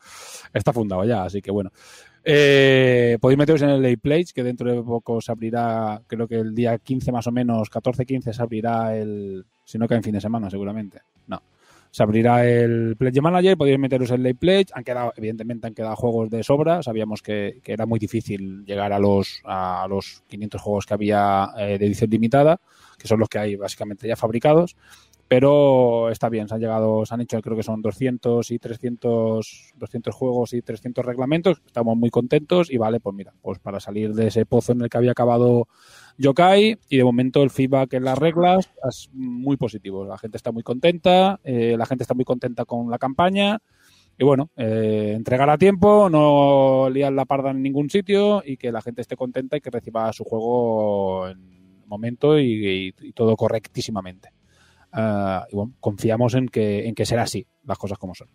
está 0.52 0.72
fundado 0.72 1.04
ya, 1.04 1.24
así 1.24 1.40
que 1.40 1.50
bueno. 1.50 1.70
Eh, 2.24 3.18
podéis 3.20 3.38
meteros 3.38 3.62
en 3.62 3.70
el 3.70 3.82
Late 3.82 3.98
Plays, 3.98 4.32
que 4.32 4.44
dentro 4.44 4.70
de 4.72 4.82
poco 4.82 5.20
se 5.20 5.32
abrirá, 5.32 6.00
creo 6.06 6.28
que 6.28 6.36
el 6.36 6.54
día 6.54 6.78
15 6.78 7.10
más 7.10 7.26
o 7.26 7.32
menos, 7.32 7.70
14-15 7.70 8.32
se 8.32 8.42
abrirá 8.42 8.94
el... 8.96 9.44
Si 9.64 9.78
no 9.78 9.88
cae 9.88 9.96
en 9.98 10.04
fin 10.04 10.12
de 10.14 10.20
semana, 10.20 10.50
seguramente. 10.50 11.00
No. 11.26 11.40
Se 11.92 12.02
abrirá 12.02 12.46
el 12.48 12.96
Pledge 12.96 13.20
Manager, 13.20 13.54
podéis 13.58 13.78
meteros 13.78 14.10
en 14.10 14.22
Late 14.22 14.34
Pledge. 14.34 14.72
Han 14.72 14.82
quedado, 14.82 15.12
evidentemente, 15.14 15.66
han 15.66 15.74
quedado 15.74 15.94
juegos 15.94 16.30
de 16.30 16.42
sobra. 16.42 16.82
Sabíamos 16.82 17.20
que, 17.20 17.60
que 17.62 17.74
era 17.74 17.84
muy 17.84 17.98
difícil 17.98 18.64
llegar 18.64 18.94
a 18.94 18.98
los, 18.98 19.42
a 19.44 19.86
los 19.90 20.22
500 20.26 20.58
juegos 20.58 20.86
que 20.86 20.94
había 20.94 21.50
eh, 21.58 21.76
de 21.78 21.84
edición 21.84 22.08
limitada, 22.08 22.58
que 22.98 23.06
son 23.06 23.20
los 23.20 23.28
que 23.28 23.38
hay 23.38 23.56
básicamente 23.56 24.08
ya 24.08 24.16
fabricados. 24.16 24.74
Pero 25.32 26.10
está 26.10 26.28
bien, 26.28 26.46
se 26.46 26.54
han 26.54 26.60
llegado, 26.60 27.06
se 27.06 27.14
han 27.14 27.22
hecho, 27.22 27.40
creo 27.40 27.56
que 27.56 27.62
son 27.62 27.80
200 27.80 28.50
y 28.50 28.58
300, 28.58 29.72
200 29.76 30.14
juegos 30.14 30.52
y 30.52 30.60
300 30.60 31.02
reglamentos. 31.06 31.62
Estamos 31.64 31.96
muy 31.96 32.10
contentos 32.10 32.70
y 32.70 32.76
vale, 32.76 33.00
pues 33.00 33.16
mira, 33.16 33.32
pues 33.40 33.58
para 33.58 33.80
salir 33.80 34.12
de 34.12 34.26
ese 34.26 34.44
pozo 34.44 34.72
en 34.72 34.82
el 34.82 34.90
que 34.90 34.98
había 34.98 35.12
acabado 35.12 35.68
Yokai 36.18 36.76
y 36.86 36.96
de 36.98 37.02
momento 37.02 37.42
el 37.42 37.48
feedback 37.48 37.94
en 37.94 38.04
las 38.04 38.18
reglas 38.18 38.70
es 38.86 39.08
muy 39.14 39.56
positivo. 39.56 40.04
La 40.04 40.18
gente 40.18 40.36
está 40.36 40.52
muy 40.52 40.62
contenta, 40.62 41.40
eh, 41.44 41.76
la 41.78 41.86
gente 41.86 42.04
está 42.04 42.12
muy 42.12 42.26
contenta 42.26 42.66
con 42.66 42.90
la 42.90 42.98
campaña 42.98 43.58
y 44.18 44.24
bueno, 44.24 44.50
eh, 44.58 45.14
entregar 45.16 45.48
a 45.48 45.56
tiempo, 45.56 46.10
no 46.10 46.90
liar 46.90 47.14
la 47.14 47.24
parda 47.24 47.52
en 47.52 47.62
ningún 47.62 47.88
sitio 47.88 48.42
y 48.44 48.58
que 48.58 48.70
la 48.70 48.82
gente 48.82 49.00
esté 49.00 49.16
contenta 49.16 49.56
y 49.56 49.62
que 49.62 49.70
reciba 49.70 50.12
su 50.12 50.24
juego 50.24 51.26
en 51.26 51.86
momento 51.86 52.38
y, 52.38 52.92
todo 53.14 53.34
correctísimamente. 53.34 54.41
Ah, 54.92 55.46
y 55.50 55.56
bueno, 55.56 55.72
confiamos 55.80 56.34
en 56.34 56.48
que, 56.48 56.86
en 56.86 56.94
que 56.94 57.06
será 57.06 57.22
así, 57.22 57.46
las 57.64 57.78
cosas 57.78 57.98
como 57.98 58.14
son. 58.14 58.28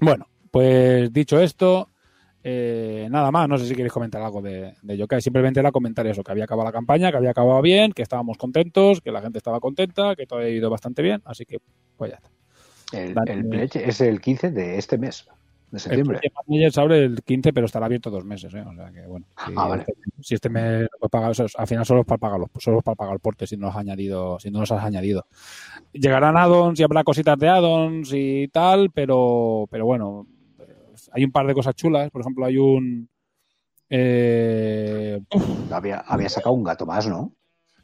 Bueno, 0.00 0.26
pues 0.50 1.12
dicho 1.12 1.40
esto, 1.40 1.90
eh, 2.42 3.08
nada 3.10 3.30
más, 3.30 3.48
no 3.48 3.58
sé 3.58 3.66
si 3.66 3.74
queréis 3.74 3.92
comentar 3.92 4.22
algo 4.22 4.40
de, 4.40 4.74
de 4.82 4.96
Yokai. 4.96 5.20
Simplemente 5.20 5.60
era 5.60 5.72
comentar 5.72 6.06
eso, 6.06 6.22
que 6.22 6.32
había 6.32 6.44
acabado 6.44 6.68
la 6.68 6.72
campaña, 6.72 7.10
que 7.10 7.16
había 7.16 7.30
acabado 7.30 7.60
bien, 7.62 7.92
que 7.92 8.02
estábamos 8.02 8.38
contentos, 8.38 9.00
que 9.00 9.10
la 9.10 9.22
gente 9.22 9.38
estaba 9.38 9.60
contenta, 9.60 10.14
que 10.16 10.26
todo 10.26 10.40
había 10.40 10.50
ido 10.50 10.70
bastante 10.70 11.02
bien, 11.02 11.22
así 11.24 11.44
que 11.44 11.58
pues 11.96 12.10
ya 12.10 12.16
está. 12.16 12.30
El, 12.92 13.14
el 13.28 13.48
pledge 13.48 13.88
es 13.88 14.00
el 14.00 14.20
15 14.20 14.50
de 14.50 14.78
este 14.78 14.98
mes, 14.98 15.28
de 15.70 15.76
El 15.76 15.80
septiembre. 15.80 16.18
Project 16.18 16.36
Manager 16.48 16.72
se 16.72 16.80
abre 16.80 17.04
el 17.04 17.22
15, 17.22 17.52
pero 17.52 17.66
estará 17.66 17.86
abierto 17.86 18.10
dos 18.10 18.24
meses, 18.24 18.52
¿eh? 18.54 18.64
O 18.66 18.74
sea 18.74 18.90
que 18.90 19.06
bueno. 19.06 19.26
Si, 19.46 19.52
Ah, 19.56 19.68
vale. 19.68 19.84
si 20.20 20.34
este 20.34 20.48
mes 20.48 20.88
pagar, 21.10 21.32
al 21.56 21.66
final 21.66 21.86
solo 21.86 22.00
es 22.00 22.06
para 22.06 22.18
pagar 22.18 22.40
los, 22.40 22.48
solo 22.58 22.78
es 22.78 22.84
para 22.84 22.96
pagar 22.96 23.14
el 23.14 23.20
porte 23.20 23.46
si 23.46 23.56
no 23.56 23.66
los 23.66 23.74
has 23.76 23.80
añadido, 23.80 24.38
si 24.40 24.50
no 24.50 24.60
los 24.60 24.72
has 24.72 24.84
añadido. 24.84 25.26
Llegarán 25.92 26.36
addons 26.36 26.78
y 26.80 26.82
habrá 26.82 27.04
cositas 27.04 27.38
de 27.38 27.48
addons 27.48 28.10
y 28.12 28.48
tal, 28.48 28.90
pero, 28.90 29.66
pero 29.70 29.86
bueno, 29.86 30.26
eh, 30.58 30.94
hay 31.12 31.24
un 31.24 31.32
par 31.32 31.46
de 31.46 31.54
cosas 31.54 31.74
chulas. 31.74 32.10
Por 32.10 32.20
ejemplo, 32.22 32.44
hay 32.46 32.58
un 32.58 33.08
eh, 33.88 35.20
Había, 35.70 35.98
había 36.00 36.28
sacado 36.28 36.54
un 36.54 36.64
gato 36.64 36.86
más, 36.86 37.06
¿no? 37.08 37.32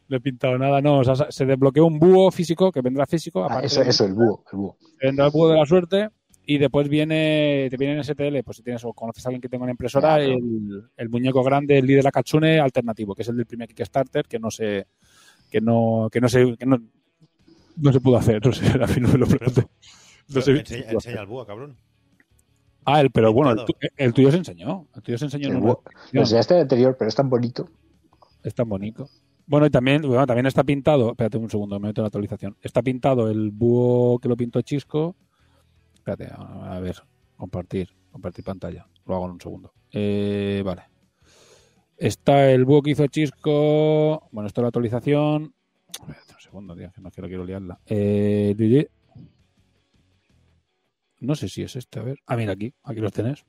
no 0.09 0.17
he 0.17 0.21
pintado 0.21 0.57
nada, 0.57 0.81
no. 0.81 1.01
o 1.01 1.05
sea, 1.05 1.33
se 1.33 1.45
desbloqueó 1.45 1.85
un 1.85 1.99
búho 1.99 2.31
físico 2.31 2.71
que 2.71 2.81
vendrá 2.81 3.07
físico. 3.07 3.45
Ah, 3.51 3.59
eso, 3.65 3.83
de- 3.83 3.91
eso, 3.91 4.05
el 4.05 4.15
búho, 4.15 4.45
el 4.53 4.57
búho. 4.59 4.77
vendrá 5.03 5.27
el 5.27 5.33
búho 5.33 5.49
de 5.49 5.57
la 5.59 5.67
suerte 5.67 6.09
y 6.49 6.59
después 6.59 6.89
viene 6.89 7.67
te 7.71 7.77
viene 7.77 7.95
en 7.95 8.05
STL 8.05 8.43
pues 8.45 8.59
si 8.59 8.63
tienes 8.63 8.85
o 8.85 8.93
conoces 8.93 9.27
a 9.27 9.29
alguien 9.29 9.41
que 9.41 9.49
tenga 9.49 9.65
una 9.65 9.73
impresora 9.73 10.17
Claro. 10.17 10.33
el, 10.35 10.83
el 10.97 11.09
muñeco 11.09 11.43
grande 11.43 11.79
el 11.79 11.87
líder 11.87 12.07
Akatsune 12.07 12.61
alternativo 12.61 13.15
que 13.15 13.23
es 13.23 13.29
el 13.29 13.37
del 13.37 13.47
primer 13.47 13.69
Kickstarter 13.69 14.27
que 14.27 14.39
no 14.39 14.51
se 14.51 14.87
que 15.51 15.61
no 15.61 16.09
que 16.13 16.21
no 16.21 16.29
se 16.29 16.57
que 16.57 16.67
no, 16.67 16.81
no 17.77 17.93
se 17.93 18.01
pudo 18.01 18.17
hacer 18.17 18.45
no 18.47 18.53
sé 18.53 18.67
al 18.69 18.89
fin 18.89 19.03
no 19.03 19.09
me 19.11 19.19
lo 19.19 19.27
pregunté 19.27 19.67
no 20.29 20.41
sé 20.41 20.53
enseña, 20.53 20.91
enseña 20.93 21.21
al 21.21 21.27
búho, 21.27 21.45
cabrón. 21.47 21.77
ah 22.85 23.01
el 23.01 23.11
pero 23.11 23.33
bueno 23.33 23.51
el, 23.53 23.65
tu- 23.65 23.75
el 23.97 24.13
tuyo 24.15 24.31
se 24.31 24.37
enseñó 24.39 24.87
el 24.95 25.03
tuyo 25.03 25.19
se 25.19 25.25
enseñó 25.27 25.49
en 25.49 25.55
El 25.57 25.61
búho. 25.61 25.83
exposición. 25.85 26.23
O 26.23 26.27
sea, 26.27 26.41
este 26.41 26.61
anterior, 26.61 26.97
pero 26.99 27.09
es 27.09 27.15
tan 27.17 27.29
bonito. 27.29 27.69
Es 28.45 28.55
tan 28.55 28.69
bonito. 28.69 29.09
Bueno, 29.49 29.67
y 29.67 29.71
también, 29.71 30.03
bueno, 30.03 30.27
también 30.27 30.47
está 30.47 30.63
pintado. 30.65 31.11
Espérate 31.11 31.37
un 31.39 31.49
segundo, 31.51 31.79
me 31.81 31.89
meto 31.89 32.01
en 32.01 32.05
la 32.05 32.07
actualización. 32.09 32.57
Está 32.63 32.83
pintado 32.83 33.31
el 33.31 33.51
búho 33.53 34.19
que 34.21 34.29
lo 34.29 34.37
pintó 34.37 34.61
Chisco. 34.63 35.15
Espérate, 36.07 36.33
a 36.39 36.79
ver, 36.79 37.03
compartir, 37.37 37.89
compartir 38.13 38.45
pantalla. 38.45 38.87
Lo 39.07 39.17
hago 39.17 39.25
en 39.25 39.33
un 39.33 39.41
segundo. 39.41 39.73
Eh, 39.91 40.63
vale. 40.65 40.83
Está 41.97 42.49
el 42.53 42.65
búho 42.65 42.81
que 42.81 42.93
hizo 42.93 43.09
Chisco. 43.09 44.29
Bueno, 44.31 44.47
esto 44.47 44.61
es 44.61 44.63
la 44.63 44.69
actualización. 44.69 45.53
Espérate 45.89 46.35
un 46.35 46.41
segundo, 46.41 46.77
tío, 46.77 46.93
que 46.95 47.01
no 47.01 47.11
quiero, 47.11 47.27
quiero 47.27 47.45
liarla. 47.45 47.81
Eh, 47.87 48.89
no 51.19 51.35
sé 51.35 51.49
si 51.49 51.63
es 51.63 51.75
este, 51.75 51.99
a 51.99 52.03
ver. 52.05 52.21
Ah, 52.25 52.37
mira 52.37 52.53
aquí, 52.53 52.73
aquí 52.85 53.01
los 53.01 53.13
tenéis. 53.13 53.45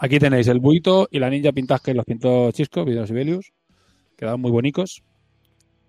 Aquí 0.00 0.18
tenéis 0.18 0.48
el 0.48 0.60
buito 0.60 1.08
y 1.10 1.18
la 1.18 1.30
ninja 1.30 1.52
pintas 1.52 1.80
que 1.80 1.94
los 1.94 2.04
pintó 2.04 2.52
Chisco, 2.52 2.84
Videos 2.84 3.08
Sibelius. 3.08 3.54
Quedaban 4.18 4.42
muy 4.42 4.50
bonitos. 4.50 5.02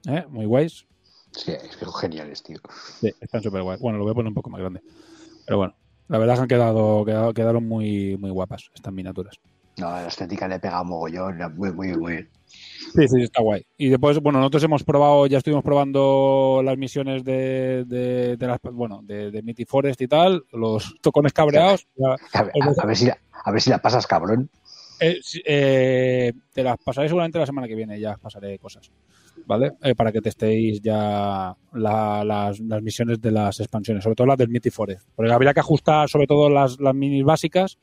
¿eh? 0.08 0.24
Muy 0.30 0.46
guays. 0.46 0.88
Sí, 1.32 1.52
es 1.52 1.76
que 1.76 1.84
son 1.84 1.94
geniales, 1.96 2.42
tío. 2.44 2.60
Sí, 3.02 3.12
están 3.20 3.44
súper 3.44 3.62
guays. 3.62 3.82
Bueno, 3.82 3.98
lo 3.98 4.06
voy 4.06 4.12
a 4.12 4.16
poner 4.16 4.30
un 4.30 4.36
poco 4.36 4.50
más 4.50 4.62
grande. 4.62 4.80
Pero 5.46 5.58
bueno, 5.58 5.76
la 6.08 6.18
verdad 6.18 6.34
es 6.36 6.40
que 6.40 6.44
han 6.44 6.48
quedado, 6.48 7.06
quedado- 7.06 7.34
quedaron 7.34 7.68
muy, 7.68 8.18
muy 8.18 8.30
guapas 8.32 8.70
estas 8.74 8.94
miniaturas. 8.94 9.36
No, 9.78 9.90
la 9.90 10.08
estética 10.08 10.48
le 10.48 10.60
pega 10.60 10.84
mogollón. 10.84 11.38
Muy, 11.58 11.72
muy, 11.74 11.98
muy. 11.98 12.30
Sí, 12.48 13.08
sí, 13.10 13.22
está 13.24 13.42
guay. 13.42 13.66
Y 13.78 13.90
después, 13.90 14.20
bueno, 14.22 14.40
nosotros 14.40 14.64
hemos 14.64 14.84
probado, 14.84 15.28
ya 15.28 15.40
estuvimos 15.40 15.64
probando 15.66 16.62
las 16.64 16.78
misiones 16.78 17.24
de, 17.26 17.84
de, 17.86 18.38
de 18.38 18.48
las, 18.48 18.60
bueno, 18.72 19.02
de, 19.04 19.32
de 19.32 19.42
Mitty 19.42 19.66
Forest 19.66 20.00
y 20.02 20.08
tal, 20.08 20.46
los 20.54 20.96
tocones 21.02 21.34
cabreados. 21.34 21.86
A 22.34 22.44
ver, 22.44 22.52
a- 22.62 22.82
a 22.82 22.86
ver 22.86 22.96
si 22.96 23.06
la, 23.08 23.18
a 23.44 23.52
ver 23.52 23.62
si 23.62 23.70
la 23.70 23.80
pasas, 23.80 24.08
cabrón. 24.08 24.50
Eh, 25.00 25.20
eh, 25.46 26.34
te 26.54 26.64
las 26.64 26.78
pasaré 26.84 27.08
seguramente 27.08 27.40
la 27.40 27.46
semana 27.46 27.68
que 27.68 27.76
viene, 27.76 28.00
ya 28.00 28.16
pasaré 28.18 28.58
cosas. 28.60 28.92
¿Vale? 29.48 29.74
Eh, 29.84 29.94
para 29.96 30.12
que 30.12 30.22
testéis 30.22 30.82
ya 30.82 31.56
la- 31.74 32.24
las, 32.24 32.60
las 32.62 32.82
misiones 32.82 33.22
de 33.22 33.32
las 33.32 33.60
expansiones, 33.60 34.04
sobre 34.04 34.16
todo 34.16 34.28
las 34.28 34.38
del 34.38 34.50
Mitty 34.50 34.70
Forest. 34.72 35.08
Porque 35.16 35.32
habría 35.32 35.54
que 35.54 35.60
ajustar 35.60 36.10
sobre 36.10 36.26
todo 36.26 36.50
las, 36.50 36.80
las 36.80 36.96
minis 36.96 37.24
básicas 37.24 37.78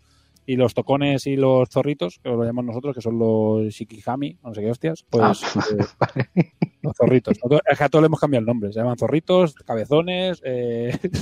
y 0.44 0.56
los 0.56 0.74
tocones 0.74 1.26
y 1.28 1.36
los 1.36 1.68
zorritos, 1.68 2.18
que 2.20 2.30
lo 2.30 2.42
llamamos 2.42 2.64
nosotros, 2.64 2.94
que 2.96 3.00
son 3.02 3.16
los 3.18 3.72
Shikihami, 3.72 4.38
no 4.42 4.52
sé 4.54 4.62
qué 4.62 4.70
hostias, 4.70 5.04
pues 5.08 5.40
Ah. 5.44 5.62
eh, 5.70 6.44
los 6.82 6.96
zorritos. 6.96 7.36
Nosotros- 7.36 7.60
Es 7.70 7.78
que 7.78 7.84
a 7.84 7.88
todos 7.88 8.02
le 8.02 8.06
hemos 8.06 8.18
cambiado 8.18 8.40
el 8.40 8.46
nombre, 8.46 8.72
se 8.72 8.80
llaman 8.80 8.96
zorritos, 8.98 9.54
cabezones, 9.54 10.40
eh, 10.44 10.98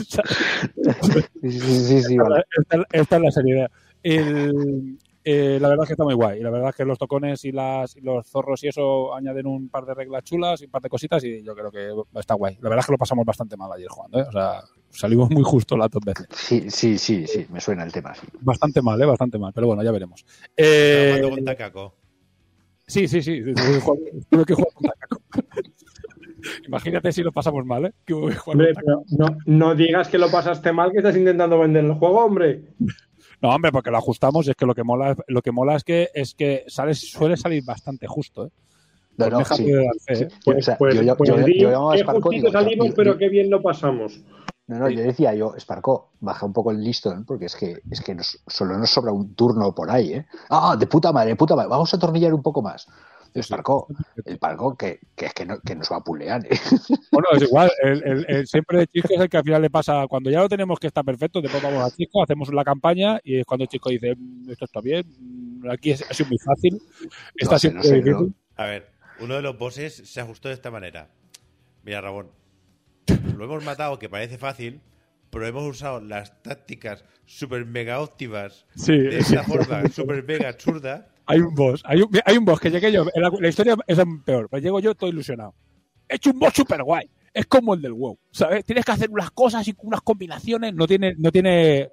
Sí, 1.42 1.50
sí, 1.50 1.80
sí, 1.80 2.02
sí, 2.02 2.16
vale. 2.16 2.44
esta, 2.58 2.86
esta 2.92 3.16
es 3.16 3.22
la 3.22 3.30
seriedad. 3.30 3.70
El- 4.02 4.98
eh, 5.22 5.58
la 5.60 5.68
verdad 5.68 5.84
es 5.84 5.88
que 5.88 5.92
está 5.94 6.04
muy 6.04 6.14
guay. 6.14 6.40
Y 6.40 6.42
la 6.42 6.50
verdad 6.50 6.70
es 6.70 6.76
que 6.76 6.84
los 6.84 6.98
tocones 6.98 7.44
y, 7.44 7.52
las, 7.52 7.96
y 7.96 8.00
los 8.00 8.26
zorros 8.26 8.62
y 8.64 8.68
eso 8.68 9.14
añaden 9.14 9.46
un 9.46 9.68
par 9.68 9.84
de 9.84 9.94
reglas 9.94 10.24
chulas 10.24 10.62
y 10.62 10.64
un 10.64 10.70
par 10.70 10.82
de 10.82 10.88
cositas 10.88 11.22
y 11.24 11.42
yo 11.42 11.54
creo 11.54 11.70
que 11.70 11.92
está 12.18 12.34
guay. 12.34 12.56
La 12.60 12.68
verdad 12.68 12.80
es 12.80 12.86
que 12.86 12.92
lo 12.92 12.98
pasamos 12.98 13.26
bastante 13.26 13.56
mal 13.56 13.70
ayer 13.72 13.88
jugando. 13.88 14.20
¿eh? 14.20 14.24
O 14.28 14.32
sea, 14.32 14.62
salimos 14.88 15.30
muy 15.30 15.42
justo 15.42 15.76
las 15.76 15.90
dos 15.90 16.02
veces. 16.04 16.26
Sí, 16.30 16.70
sí, 16.70 16.96
sí, 16.96 17.26
sí, 17.26 17.46
me 17.50 17.60
suena 17.60 17.84
el 17.84 17.92
tema, 17.92 18.14
sí. 18.14 18.26
Bastante 18.40 18.80
mal, 18.80 19.00
¿eh? 19.00 19.06
Bastante 19.06 19.38
mal. 19.38 19.52
Pero 19.52 19.66
bueno, 19.66 19.82
ya 19.82 19.92
veremos. 19.92 20.24
Eh, 20.56 21.16
Jugando 21.16 21.36
con 21.36 21.44
Takako. 21.44 21.94
sí, 22.86 23.06
sí, 23.06 23.22
sí. 23.22 23.42
Tuve 24.30 24.44
que 24.44 24.54
jugar, 24.54 24.72
con 24.74 24.84
Takako. 24.84 25.20
Imagínate 26.66 27.12
si 27.12 27.22
lo 27.22 27.32
pasamos 27.32 27.66
mal, 27.66 27.84
¿eh? 27.84 27.92
Que 28.06 28.14
Hombre, 28.14 28.72
no, 29.10 29.36
no 29.44 29.74
digas 29.74 30.08
que 30.08 30.16
lo 30.16 30.30
pasaste 30.30 30.72
mal, 30.72 30.90
que 30.90 30.98
estás 30.98 31.14
intentando 31.14 31.58
vender 31.58 31.84
el 31.84 31.92
juego, 31.92 32.24
hombre. 32.24 32.62
No, 33.42 33.54
hombre, 33.54 33.72
porque 33.72 33.90
lo 33.90 33.98
ajustamos 33.98 34.46
y 34.46 34.50
es 34.50 34.56
que 34.56 34.66
lo 34.66 34.74
que 34.74 34.84
mola, 34.84 35.16
lo 35.28 35.40
que 35.42 35.50
mola 35.52 35.76
es 35.76 35.84
que 35.84 36.10
es 36.14 36.34
que 36.34 36.64
sale, 36.68 36.94
suele 36.94 37.36
salir 37.36 37.64
bastante 37.64 38.06
justo, 38.06 38.46
¿eh? 38.46 38.50
No, 39.16 39.28
no, 39.28 39.44
sí. 39.44 39.70
dar 39.70 39.84
fe, 40.06 40.22
¿eh? 40.24 40.28
Pues, 40.44 40.58
O 40.58 40.62
sea, 40.62 40.78
pues, 40.78 40.94
yo- 40.94 41.02
yo- 41.02 41.16
pues 41.16 41.28
yo- 41.30 41.36
di 41.44 41.58
yo 41.58 41.70
llamaba 41.70 41.92
a 41.92 41.96
qué 41.96 42.02
Sparco 42.02 42.30
digo, 42.30 42.50
salimos, 42.50 42.88
yo- 42.88 42.94
pero 42.94 43.18
qué 43.18 43.28
bien 43.28 43.50
lo 43.50 43.62
pasamos. 43.62 44.20
No, 44.66 44.78
no, 44.78 44.88
yo 44.88 45.02
decía, 45.02 45.34
yo, 45.34 45.54
Sparco, 45.58 46.12
baja 46.20 46.46
un 46.46 46.52
poco 46.52 46.70
el 46.70 46.82
listón, 46.82 47.24
porque 47.24 47.46
es 47.46 47.56
que, 47.56 47.82
es 47.90 48.00
que 48.00 48.14
nos- 48.14 48.40
solo 48.46 48.78
nos 48.78 48.88
sobra 48.90 49.10
un 49.12 49.34
turno 49.34 49.74
por 49.74 49.90
ahí, 49.90 50.12
¿eh? 50.14 50.26
Ah, 50.48 50.76
de 50.78 50.86
puta 50.86 51.12
madre, 51.12 51.30
de 51.30 51.36
puta 51.36 51.56
madre, 51.56 51.68
vamos 51.68 51.92
a 51.92 51.96
atornillar 51.96 52.32
un 52.32 52.42
poco 52.42 52.62
más. 52.62 52.86
El 53.32 53.42
Sparco, 53.44 53.86
el 54.24 54.34
Sparco 54.36 54.76
que, 54.76 55.00
que 55.14 55.26
es 55.26 55.34
que, 55.34 55.46
no- 55.46 55.60
que 55.60 55.74
nos 55.76 55.90
va 55.90 55.96
a 55.96 56.04
pulear, 56.04 56.44
¿eh? 56.46 56.50
Bueno, 57.12 57.28
es 57.32 57.42
igual. 57.42 57.70
El, 57.82 58.02
el- 58.04 58.26
el- 58.28 58.46
siempre 58.46 58.80
el 58.80 58.86
Chisco 58.88 59.14
es 59.14 59.20
el 59.20 59.28
que 59.28 59.36
al 59.36 59.44
final 59.44 59.62
le 59.62 59.70
pasa. 59.70 60.06
Cuando 60.08 60.30
ya 60.30 60.40
lo 60.40 60.48
tenemos 60.48 60.78
que 60.80 60.86
está 60.88 61.02
perfecto, 61.02 61.40
después 61.40 61.62
vamos 61.62 61.82
a 61.84 61.94
Chisco, 61.96 62.22
hacemos 62.22 62.52
la 62.52 62.64
campaña 62.64 63.20
y 63.22 63.38
es 63.38 63.44
cuando 63.46 63.64
el 63.64 63.68
Chisco 63.68 63.90
dice: 63.90 64.14
"Mm, 64.16 64.50
Esto 64.50 64.64
está 64.64 64.80
bien, 64.80 65.04
mm, 65.18 65.70
aquí 65.70 65.92
es- 65.92 66.04
ha 66.10 66.14
sido 66.14 66.28
muy 66.28 66.38
fácil. 66.38 66.80
Está 67.36 67.54
No 67.54 67.58
sé, 67.58 67.68
siendo 67.68 67.78
no 67.78 67.82
sé, 67.84 67.94
difícil. 67.96 68.12
no. 68.28 68.34
A 68.56 68.64
ver, 68.66 68.90
uno 69.20 69.34
de 69.36 69.42
los 69.42 69.58
bosses 69.58 69.94
se 69.94 70.20
ajustó 70.20 70.48
de 70.48 70.54
esta 70.54 70.70
manera. 70.70 71.08
Mira, 71.84 72.00
Rabón. 72.00 72.30
Lo 73.36 73.44
hemos 73.44 73.64
matado, 73.64 73.98
que 73.98 74.08
parece 74.08 74.38
fácil, 74.38 74.80
pero 75.30 75.46
hemos 75.46 75.64
usado 75.64 76.00
las 76.00 76.42
tácticas 76.42 77.04
super 77.24 77.64
mega 77.64 78.00
óptimas 78.00 78.66
Sí, 78.74 78.98
de 78.98 79.18
esta 79.18 79.42
forma 79.44 79.88
super 79.88 80.24
mega 80.24 80.48
absurda. 80.48 81.08
hay 81.26 81.40
un 81.40 81.54
boss. 81.54 81.82
Hay 81.84 82.02
un, 82.02 82.10
hay 82.24 82.36
un 82.36 82.44
boss 82.44 82.60
que 82.60 82.70
llegué 82.70 82.92
yo. 82.92 83.04
La, 83.14 83.30
la 83.30 83.48
historia 83.48 83.76
es 83.86 83.98
peor, 84.24 84.48
pero 84.50 84.62
llego 84.62 84.80
yo 84.80 84.94
todo 84.94 85.10
ilusionado. 85.10 85.54
He 86.08 86.16
hecho 86.16 86.30
un 86.30 86.38
boss 86.38 86.54
super 86.54 86.82
guay. 86.82 87.08
Es 87.32 87.46
como 87.46 87.74
el 87.74 87.82
del 87.82 87.92
WoW, 87.92 88.18
¿sabes? 88.32 88.64
Tienes 88.64 88.84
que 88.84 88.90
hacer 88.90 89.08
unas 89.08 89.30
cosas 89.30 89.66
y 89.68 89.74
unas 89.82 90.00
combinaciones. 90.00 90.74
No 90.74 90.88
tiene, 90.88 91.14
no 91.16 91.30
tiene 91.30 91.88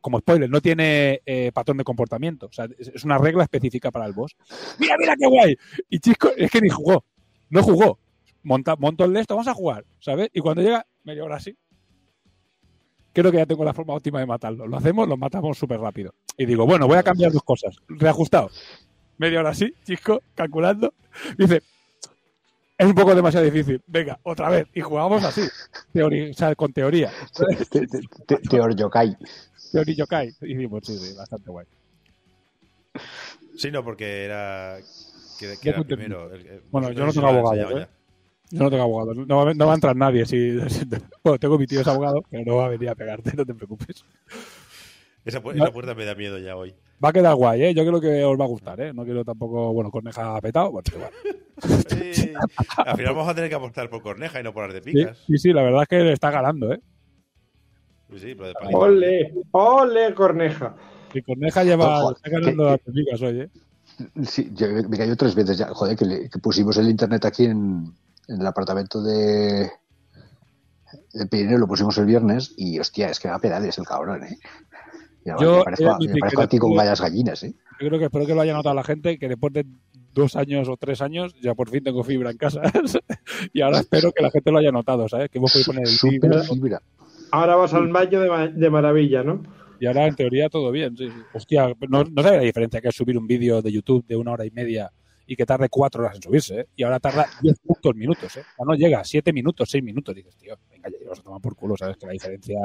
como 0.00 0.18
spoiler, 0.18 0.48
no 0.48 0.60
tiene 0.60 1.20
eh, 1.26 1.50
patrón 1.52 1.76
de 1.76 1.84
comportamiento. 1.84 2.46
O 2.46 2.52
sea, 2.52 2.68
es, 2.78 3.04
una 3.04 3.18
regla 3.18 3.44
específica 3.44 3.90
para 3.90 4.06
el 4.06 4.12
boss. 4.12 4.36
¡Mira, 4.78 4.96
mira 4.98 5.14
qué 5.18 5.26
guay! 5.26 5.56
Y 5.88 5.98
Chisco, 5.98 6.30
es 6.36 6.50
que 6.50 6.60
ni 6.60 6.68
jugó. 6.68 7.04
No 7.48 7.62
jugó. 7.62 7.98
Monta, 8.42 8.76
monto 8.76 9.04
el 9.04 9.12
de 9.12 9.20
esto, 9.20 9.34
vamos 9.34 9.48
a 9.48 9.54
jugar, 9.54 9.84
¿sabes? 9.98 10.30
Y 10.32 10.40
cuando 10.40 10.62
llega, 10.62 10.86
media 11.04 11.24
hora 11.24 11.36
así. 11.36 11.56
Creo 13.12 13.30
que 13.32 13.38
ya 13.38 13.46
tengo 13.46 13.64
la 13.64 13.74
forma 13.74 13.94
óptima 13.94 14.20
de 14.20 14.26
matarlo. 14.26 14.66
Lo 14.66 14.76
hacemos, 14.76 15.08
lo 15.08 15.16
matamos 15.16 15.58
súper 15.58 15.80
rápido. 15.80 16.14
Y 16.36 16.46
digo, 16.46 16.64
bueno, 16.66 16.86
voy 16.86 16.96
a 16.98 17.02
cambiar 17.02 17.32
dos 17.32 17.42
cosas. 17.42 17.76
Reajustado. 17.88 18.50
Media 19.18 19.40
hora 19.40 19.50
así, 19.50 19.74
Chisco, 19.84 20.22
calculando. 20.34 20.94
Dice, 21.36 21.62
es 22.78 22.86
un 22.86 22.94
poco 22.94 23.14
demasiado 23.14 23.44
difícil. 23.44 23.82
Venga, 23.86 24.18
otra 24.22 24.48
vez. 24.48 24.66
Y 24.74 24.80
jugamos 24.80 25.24
así. 25.24 25.42
Teoría, 25.92 26.30
o 26.30 26.34
sea, 26.34 26.54
con 26.54 26.72
teoría. 26.72 27.10
Te- 27.68 27.86
te- 27.86 27.86
te- 28.26 28.36
Teor 28.48 28.74
Yokai. 28.76 29.16
Teoría 29.72 29.94
Yokai. 29.96 30.32
Y 30.42 30.54
decimos, 30.54 30.82
sí, 30.86 30.96
sí, 30.96 31.14
bastante 31.16 31.50
guay. 31.50 31.66
Sí, 33.56 33.70
no, 33.70 33.84
porque 33.84 34.24
era. 34.24 34.78
Que, 35.38 35.56
era 35.68 35.78
el 35.78 35.86
primero. 35.86 36.32
El- 36.32 36.46
el- 36.46 36.62
Bueno, 36.70 36.92
yo 36.92 37.04
no 37.06 37.10
han 37.10 37.36
abogado, 37.36 37.78
¿eh? 37.80 37.88
Yo 38.50 38.64
no 38.64 38.70
tengo 38.70 38.82
abogado. 38.82 39.14
No, 39.14 39.44
va- 39.44 39.54
no 39.54 39.66
va 39.66 39.72
a 39.72 39.74
entrar 39.76 39.94
nadie. 39.96 40.26
Si, 40.26 40.56
bueno, 41.24 41.38
tengo 41.38 41.58
mi 41.58 41.66
tío 41.66 41.80
es 41.80 41.86
abogado, 41.86 42.22
pero 42.30 42.44
no 42.44 42.56
va 42.56 42.66
a 42.66 42.68
venir 42.68 42.88
a 42.88 42.94
pegarte, 42.94 43.32
no 43.36 43.44
te 43.46 43.54
preocupes. 43.54 44.04
Esa, 45.24 45.42
pu- 45.42 45.54
No. 45.54 45.64
esa 45.64 45.72
puerta 45.72 45.94
me 45.94 46.04
da 46.04 46.14
miedo 46.14 46.38
ya 46.38 46.56
hoy. 46.56 46.74
Va 47.02 47.10
a 47.10 47.12
quedar 47.12 47.34
guay, 47.34 47.62
¿eh? 47.62 47.74
Yo 47.74 47.86
creo 47.86 48.00
que 48.00 48.24
os 48.24 48.38
va 48.38 48.44
a 48.44 48.48
gustar, 48.48 48.80
¿eh? 48.80 48.92
No 48.92 49.04
quiero 49.04 49.24
tampoco, 49.24 49.72
bueno, 49.72 49.90
Corneja 49.90 50.40
petado, 50.40 50.70
bueno, 50.72 50.84
igual. 50.94 51.10
Sí. 51.88 52.32
Al 52.78 52.96
final 52.96 53.14
vamos 53.14 53.28
a 53.28 53.34
tener 53.34 53.50
que 53.50 53.56
apostar 53.56 53.88
por 53.90 54.02
Corneja 54.02 54.40
y 54.40 54.42
no 54.42 54.52
por 54.52 54.64
las 54.64 54.74
de 54.74 54.82
Sí, 54.82 54.96
picas. 54.98 55.18
sí, 55.26 55.38
sí, 55.38 55.52
la 55.52 55.62
verdad 55.62 55.82
es 55.82 55.88
que 55.88 55.98
le 56.00 56.12
está 56.12 56.30
ganando, 56.30 56.72
¿eh? 56.72 56.80
Sí, 58.16 58.34
pero 58.34 58.48
de 58.48 58.54
palito. 58.54 58.78
Ole, 58.78 59.34
ole, 59.52 60.14
Corneja. 60.14 60.74
Y 61.14 61.22
Corneja 61.22 61.62
lleva, 61.64 62.00
Ojo, 62.02 62.16
está 62.16 62.30
ganando 62.30 62.64
que- 62.64 62.70
las 62.70 62.80
picas 62.94 63.22
hoy, 63.22 63.40
¿eh? 63.40 63.48
Sí, 64.24 64.50
yo- 64.54 64.68
me 64.88 64.96
cayó 64.96 65.16
tres 65.16 65.34
veces 65.34 65.58
ya. 65.58 65.68
Joder, 65.68 65.96
que, 65.96 66.04
le- 66.06 66.28
que 66.30 66.38
pusimos 66.38 66.76
el 66.78 66.88
internet 66.88 67.24
aquí 67.26 67.44
en, 67.44 67.92
en 68.30 68.40
el 68.40 68.46
apartamento 68.46 69.02
de, 69.02 69.70
de 71.12 71.26
Pirineo, 71.30 71.58
lo 71.58 71.66
pusimos 71.66 71.96
el 71.98 72.06
viernes 72.06 72.54
y 72.56 72.78
hostia, 72.78 73.08
es 73.10 73.20
que 73.20 73.28
va 73.28 73.34
a 73.36 73.40
pedales 73.40 73.76
el 73.78 73.84
cabrón, 73.84 74.24
¿eh? 74.24 74.38
Yo 75.38 75.58
me 75.58 75.64
parezco, 75.64 75.96
me 76.00 76.30
que 76.30 76.42
a 76.42 76.46
ti 76.46 76.58
con 76.58 76.74
gallas 76.74 77.00
gallinas, 77.00 77.42
¿eh? 77.44 77.54
Yo 77.80 77.88
creo 77.88 77.98
que 77.98 78.04
espero 78.06 78.26
que 78.26 78.34
lo 78.34 78.40
haya 78.40 78.54
notado 78.54 78.74
la 78.74 78.84
gente, 78.84 79.18
que 79.18 79.28
después 79.28 79.52
de 79.52 79.66
dos 80.12 80.34
años 80.34 80.68
o 80.68 80.76
tres 80.76 81.02
años 81.02 81.34
ya 81.42 81.54
por 81.54 81.68
fin 81.68 81.84
tengo 81.84 82.02
fibra 82.02 82.30
en 82.30 82.36
casa. 82.38 82.62
y 83.52 83.60
ahora 83.60 83.80
espero 83.80 84.12
que 84.12 84.22
la 84.22 84.30
gente 84.30 84.50
lo 84.50 84.58
haya 84.58 84.72
notado, 84.72 85.08
¿sabes? 85.08 85.28
Que 85.28 85.38
hemos 85.38 85.52
podido 85.52 85.66
poner 85.66 85.82
el 85.86 85.94
fibra 85.98 86.42
fibra. 86.42 86.82
Ahora 87.32 87.56
vas 87.56 87.74
al 87.74 87.88
baño 87.88 88.20
de, 88.20 88.28
ma- 88.28 88.48
de 88.48 88.70
maravilla, 88.70 89.22
¿no? 89.22 89.42
y 89.78 89.86
ahora 89.86 90.06
en 90.06 90.14
teoría 90.14 90.48
todo 90.50 90.70
bien. 90.72 90.94
Sí, 90.96 91.08
sí. 91.08 91.16
Hostia, 91.32 91.74
no, 91.88 92.04
no 92.04 92.22
sabe 92.22 92.36
la 92.38 92.42
diferencia 92.42 92.80
que 92.82 92.88
es 92.88 92.94
subir 92.94 93.16
un 93.16 93.26
vídeo 93.26 93.62
de 93.62 93.72
YouTube 93.72 94.04
de 94.06 94.14
una 94.16 94.32
hora 94.32 94.44
y 94.44 94.50
media 94.50 94.90
y 95.32 95.36
que 95.36 95.46
tarde 95.46 95.68
cuatro 95.68 96.02
horas 96.02 96.16
en 96.16 96.22
subirse, 96.22 96.60
¿eh? 96.62 96.66
Y 96.74 96.82
ahora 96.82 96.98
tarda 96.98 97.24
diez 97.40 97.56
puntos 97.60 97.94
minutos, 97.94 98.36
¿eh? 98.36 98.42
O 98.56 98.64
no 98.64 98.74
llega, 98.74 99.04
siete 99.04 99.32
minutos, 99.32 99.70
seis 99.70 99.84
minutos. 99.84 100.12
Y 100.12 100.22
dices, 100.22 100.36
tío, 100.36 100.56
venga, 100.68 100.88
ya 100.90 101.08
vas 101.08 101.20
a 101.20 101.22
tomar 101.22 101.40
por 101.40 101.54
culo, 101.54 101.76
¿sabes? 101.76 101.96
Que 101.98 102.06
la 102.06 102.12
diferencia... 102.12 102.58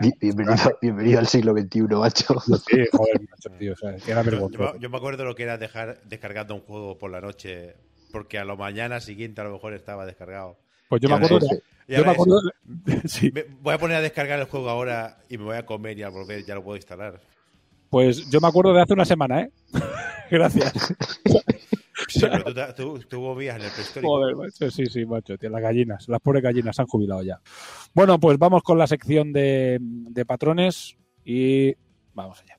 Bi- 0.00 0.12
Bienvenido, 0.20 0.76
bienvenido 0.82 1.20
al 1.20 1.28
siglo 1.28 1.52
XXI, 1.52 1.82
macho. 1.82 2.40
Sí, 2.40 2.84
joder, 2.90 3.20
macho, 3.30 3.50
tío, 3.60 3.74
o 3.74 3.76
sea, 3.76 3.94
que 3.96 4.10
era 4.10 4.24
Yo, 4.24 4.50
yo 4.50 4.58
me- 4.58 4.80
yo 4.80 4.90
me 4.90 4.96
acuerdo 4.96 5.24
lo 5.24 5.36
que 5.36 5.44
era 5.44 5.56
dejar 5.56 6.00
descargando 6.02 6.56
un 6.56 6.62
juego 6.62 6.98
por 6.98 7.12
la 7.12 7.20
noche, 7.20 7.76
porque 8.10 8.40
a 8.40 8.44
lo 8.44 8.56
mañana 8.56 8.98
siguiente 9.00 9.40
a 9.40 9.44
lo 9.44 9.52
mejor 9.52 9.72
estaba 9.74 10.04
descargado. 10.04 10.56
Pues 10.88 11.00
yo 11.00 11.06
Y 11.08 11.12
me 11.12 11.24
acuerdo... 11.24 11.46
Yo 11.86 12.04
me 12.04 12.10
acuerdo... 12.10 12.40
Sí, 13.06 13.30
me- 13.32 13.44
voy 13.60 13.74
a 13.74 13.78
poner 13.78 13.98
a 13.98 14.00
descargar 14.00 14.40
el 14.40 14.46
juego 14.46 14.68
ahora 14.68 15.18
y 15.28 15.38
me 15.38 15.44
voy 15.44 15.56
a 15.56 15.64
comer 15.64 15.96
y 15.96 16.02
al 16.02 16.10
volver 16.10 16.44
ya 16.44 16.56
lo 16.56 16.64
puedo 16.64 16.74
instalar. 16.76 17.20
pues 17.88 18.28
yo 18.30 18.40
me 18.40 18.48
acuerdo 18.48 18.72
de 18.74 18.82
hace 18.82 18.94
una 18.94 19.04
semana, 19.04 19.42
¿eh? 19.42 19.50
Gracias. 20.30 20.72
Sí, 22.10 22.20
pero 22.30 22.74
tú, 22.74 22.98
tú, 22.98 23.08
tú 23.08 23.40
en 23.40 23.60
el 23.62 23.70
prehistórico. 23.70 24.08
Joder, 24.08 24.36
macho, 24.36 24.70
sí, 24.70 24.86
sí, 24.86 25.06
macho, 25.06 25.38
tío, 25.38 25.50
las 25.50 25.62
gallinas, 25.62 26.08
las 26.08 26.20
pobres 26.20 26.42
gallinas 26.42 26.74
se 26.76 26.82
han 26.82 26.88
jubilado 26.88 27.22
ya. 27.22 27.40
Bueno, 27.94 28.18
pues 28.18 28.38
vamos 28.38 28.62
con 28.62 28.78
la 28.78 28.86
sección 28.86 29.32
de, 29.32 29.78
de 29.80 30.24
patrones 30.26 30.96
y 31.24 31.74
vamos 32.14 32.40
allá. 32.40 32.58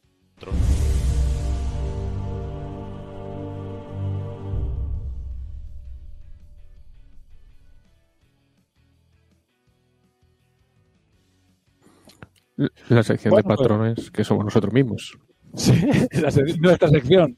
La 12.90 13.04
sección 13.04 13.32
Bueno, 13.32 13.44
de 13.50 13.56
pues- 13.56 13.58
patrones 13.60 14.12
que 14.12 14.24
somos 14.24 14.46
nosotros 14.46 14.74
mismos. 14.74 15.18
Sí, 15.56 15.74
la 16.22 16.32
se- 16.32 16.44
nuestra 16.60 16.88
sección. 16.90 17.38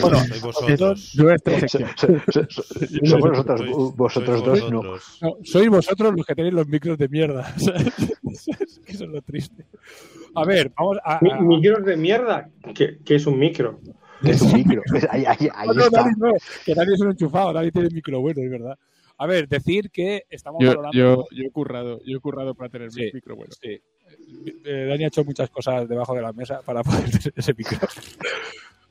Bueno, 0.00 0.18
vosotros. 0.42 1.14
Nuestra 1.16 1.60
sección. 1.60 1.88
Somos 3.04 3.30
nosotros, 3.30 3.60
Sois- 3.60 3.96
vosotros 3.96 4.44
dos 4.44 4.70
no. 4.70 4.82
no, 4.82 4.98
sois 5.42 5.68
vosotros 5.68 6.14
los 6.16 6.26
que 6.26 6.34
tenéis 6.34 6.54
los 6.54 6.66
micros 6.68 6.98
de 6.98 7.08
mierda. 7.08 7.54
Eso 8.86 9.04
es 9.04 9.10
lo 9.10 9.22
triste. 9.22 9.64
A 10.34 10.44
ver, 10.44 10.72
vamos 10.76 10.98
a. 11.04 11.18
Mi- 11.22 11.30
a- 11.30 11.40
¿Micros 11.40 11.84
de 11.84 11.96
mierda? 11.96 12.50
¿Qué, 12.74 12.98
qué 13.04 13.14
es 13.14 13.26
un 13.26 13.38
micro? 13.38 13.80
Es 14.22 14.42
un 14.42 14.52
micro. 14.52 14.82
Ahí, 15.10 15.24
ahí- 15.26 15.48
ahí 15.54 15.68
No, 15.68 15.74
no, 15.74 15.84
está. 15.84 16.02
Dani, 16.02 16.14
no, 16.18 16.32
que 16.64 16.74
nadie 16.74 16.94
es 16.94 17.00
un 17.00 17.10
enchufado, 17.10 17.52
nadie 17.52 17.70
tiene 17.72 17.88
micro 17.90 18.20
bueno, 18.20 18.42
es 18.42 18.50
verdad. 18.50 18.78
A 19.16 19.26
ver, 19.26 19.48
decir 19.48 19.90
que 19.90 20.24
estamos 20.28 20.60
Yo, 20.62 20.68
valorando. 20.70 20.98
yo, 20.98 21.24
yo 21.30 21.44
he 21.44 21.50
currado, 21.50 22.00
yo 22.04 22.16
he 22.16 22.20
currado 22.20 22.54
para 22.54 22.68
tener 22.68 22.90
Sí. 22.90 23.02
mi 23.04 23.10
micro 23.14 23.36
bueno. 23.36 23.52
Sí. 23.60 23.80
Eh, 24.64 24.86
Dani 24.88 25.04
ha 25.04 25.08
hecho 25.08 25.24
muchas 25.24 25.50
cosas 25.50 25.88
debajo 25.88 26.14
de 26.14 26.22
la 26.22 26.32
mesa 26.32 26.60
para 26.62 26.82
poder 26.82 27.04
tener 27.10 27.32
ese 27.36 27.54
micro. 27.54 27.78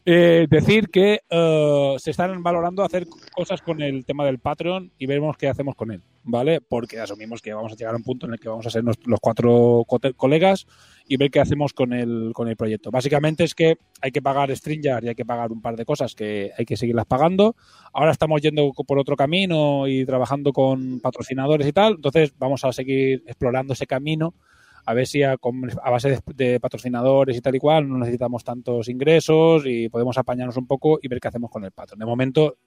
Eh, 0.05 0.47
decir 0.49 0.89
que 0.89 1.21
eh, 1.29 1.95
se 1.97 2.11
están 2.11 2.43
valorando 2.43 2.83
hacer 2.83 3.07
cosas 3.33 3.61
con 3.61 3.81
el 3.81 4.03
tema 4.03 4.25
del 4.25 4.37
Patreon 4.37 4.91
y 4.97 5.05
veremos 5.05 5.37
qué 5.37 5.47
hacemos 5.47 5.75
con 5.75 5.91
él, 5.91 6.01
¿vale? 6.23 6.59
Porque 6.59 6.99
asumimos 6.99 7.41
que 7.41 7.53
vamos 7.53 7.71
a 7.71 7.75
llegar 7.75 7.93
a 7.93 7.97
un 7.97 8.03
punto 8.03 8.25
en 8.25 8.33
el 8.33 8.39
que 8.39 8.49
vamos 8.49 8.65
a 8.67 8.69
ser 8.69 8.83
los 8.83 8.97
cuatro 9.21 9.85
cote- 9.87 10.13
colegas 10.13 10.67
y 11.07 11.15
ver 11.15 11.31
qué 11.31 11.39
hacemos 11.39 11.71
con 11.71 11.93
el, 11.93 12.31
con 12.33 12.49
el 12.49 12.57
proyecto. 12.57 12.91
Básicamente 12.91 13.45
es 13.45 13.55
que 13.55 13.77
hay 14.01 14.11
que 14.11 14.21
pagar 14.21 14.53
Stringer 14.53 15.05
y 15.05 15.07
hay 15.07 15.15
que 15.15 15.23
pagar 15.23 15.53
un 15.53 15.61
par 15.61 15.77
de 15.77 15.85
cosas 15.85 16.15
que 16.15 16.51
hay 16.57 16.65
que 16.65 16.75
seguirlas 16.75 17.05
pagando. 17.05 17.55
Ahora 17.93 18.11
estamos 18.11 18.41
yendo 18.41 18.73
por 18.73 18.99
otro 18.99 19.15
camino 19.15 19.87
y 19.87 20.05
trabajando 20.05 20.51
con 20.51 20.99
patrocinadores 20.99 21.65
y 21.65 21.71
tal, 21.71 21.93
entonces 21.93 22.33
vamos 22.37 22.65
a 22.65 22.73
seguir 22.73 23.23
explorando 23.25 23.71
ese 23.71 23.87
camino 23.87 24.33
a 24.85 24.93
ver 24.93 25.07
si 25.07 25.23
a, 25.23 25.37
base 25.37 26.19
de, 26.35 26.59
patrocinadores 26.59 27.37
y 27.37 27.41
tal 27.41 27.55
y 27.55 27.59
cual 27.59 27.87
no 27.87 27.97
necesitamos 27.97 28.43
tantos 28.43 28.89
ingresos 28.89 29.63
y 29.65 29.89
podemos 29.89 30.17
apañarnos 30.17 30.57
un 30.57 30.67
poco 30.67 30.99
y 31.01 31.07
ver 31.07 31.19
qué 31.19 31.27
hacemos 31.29 31.49
con 31.49 31.63
el 31.63 31.71
patrón. 31.71 31.99
De 31.99 32.05
momento 32.05 32.57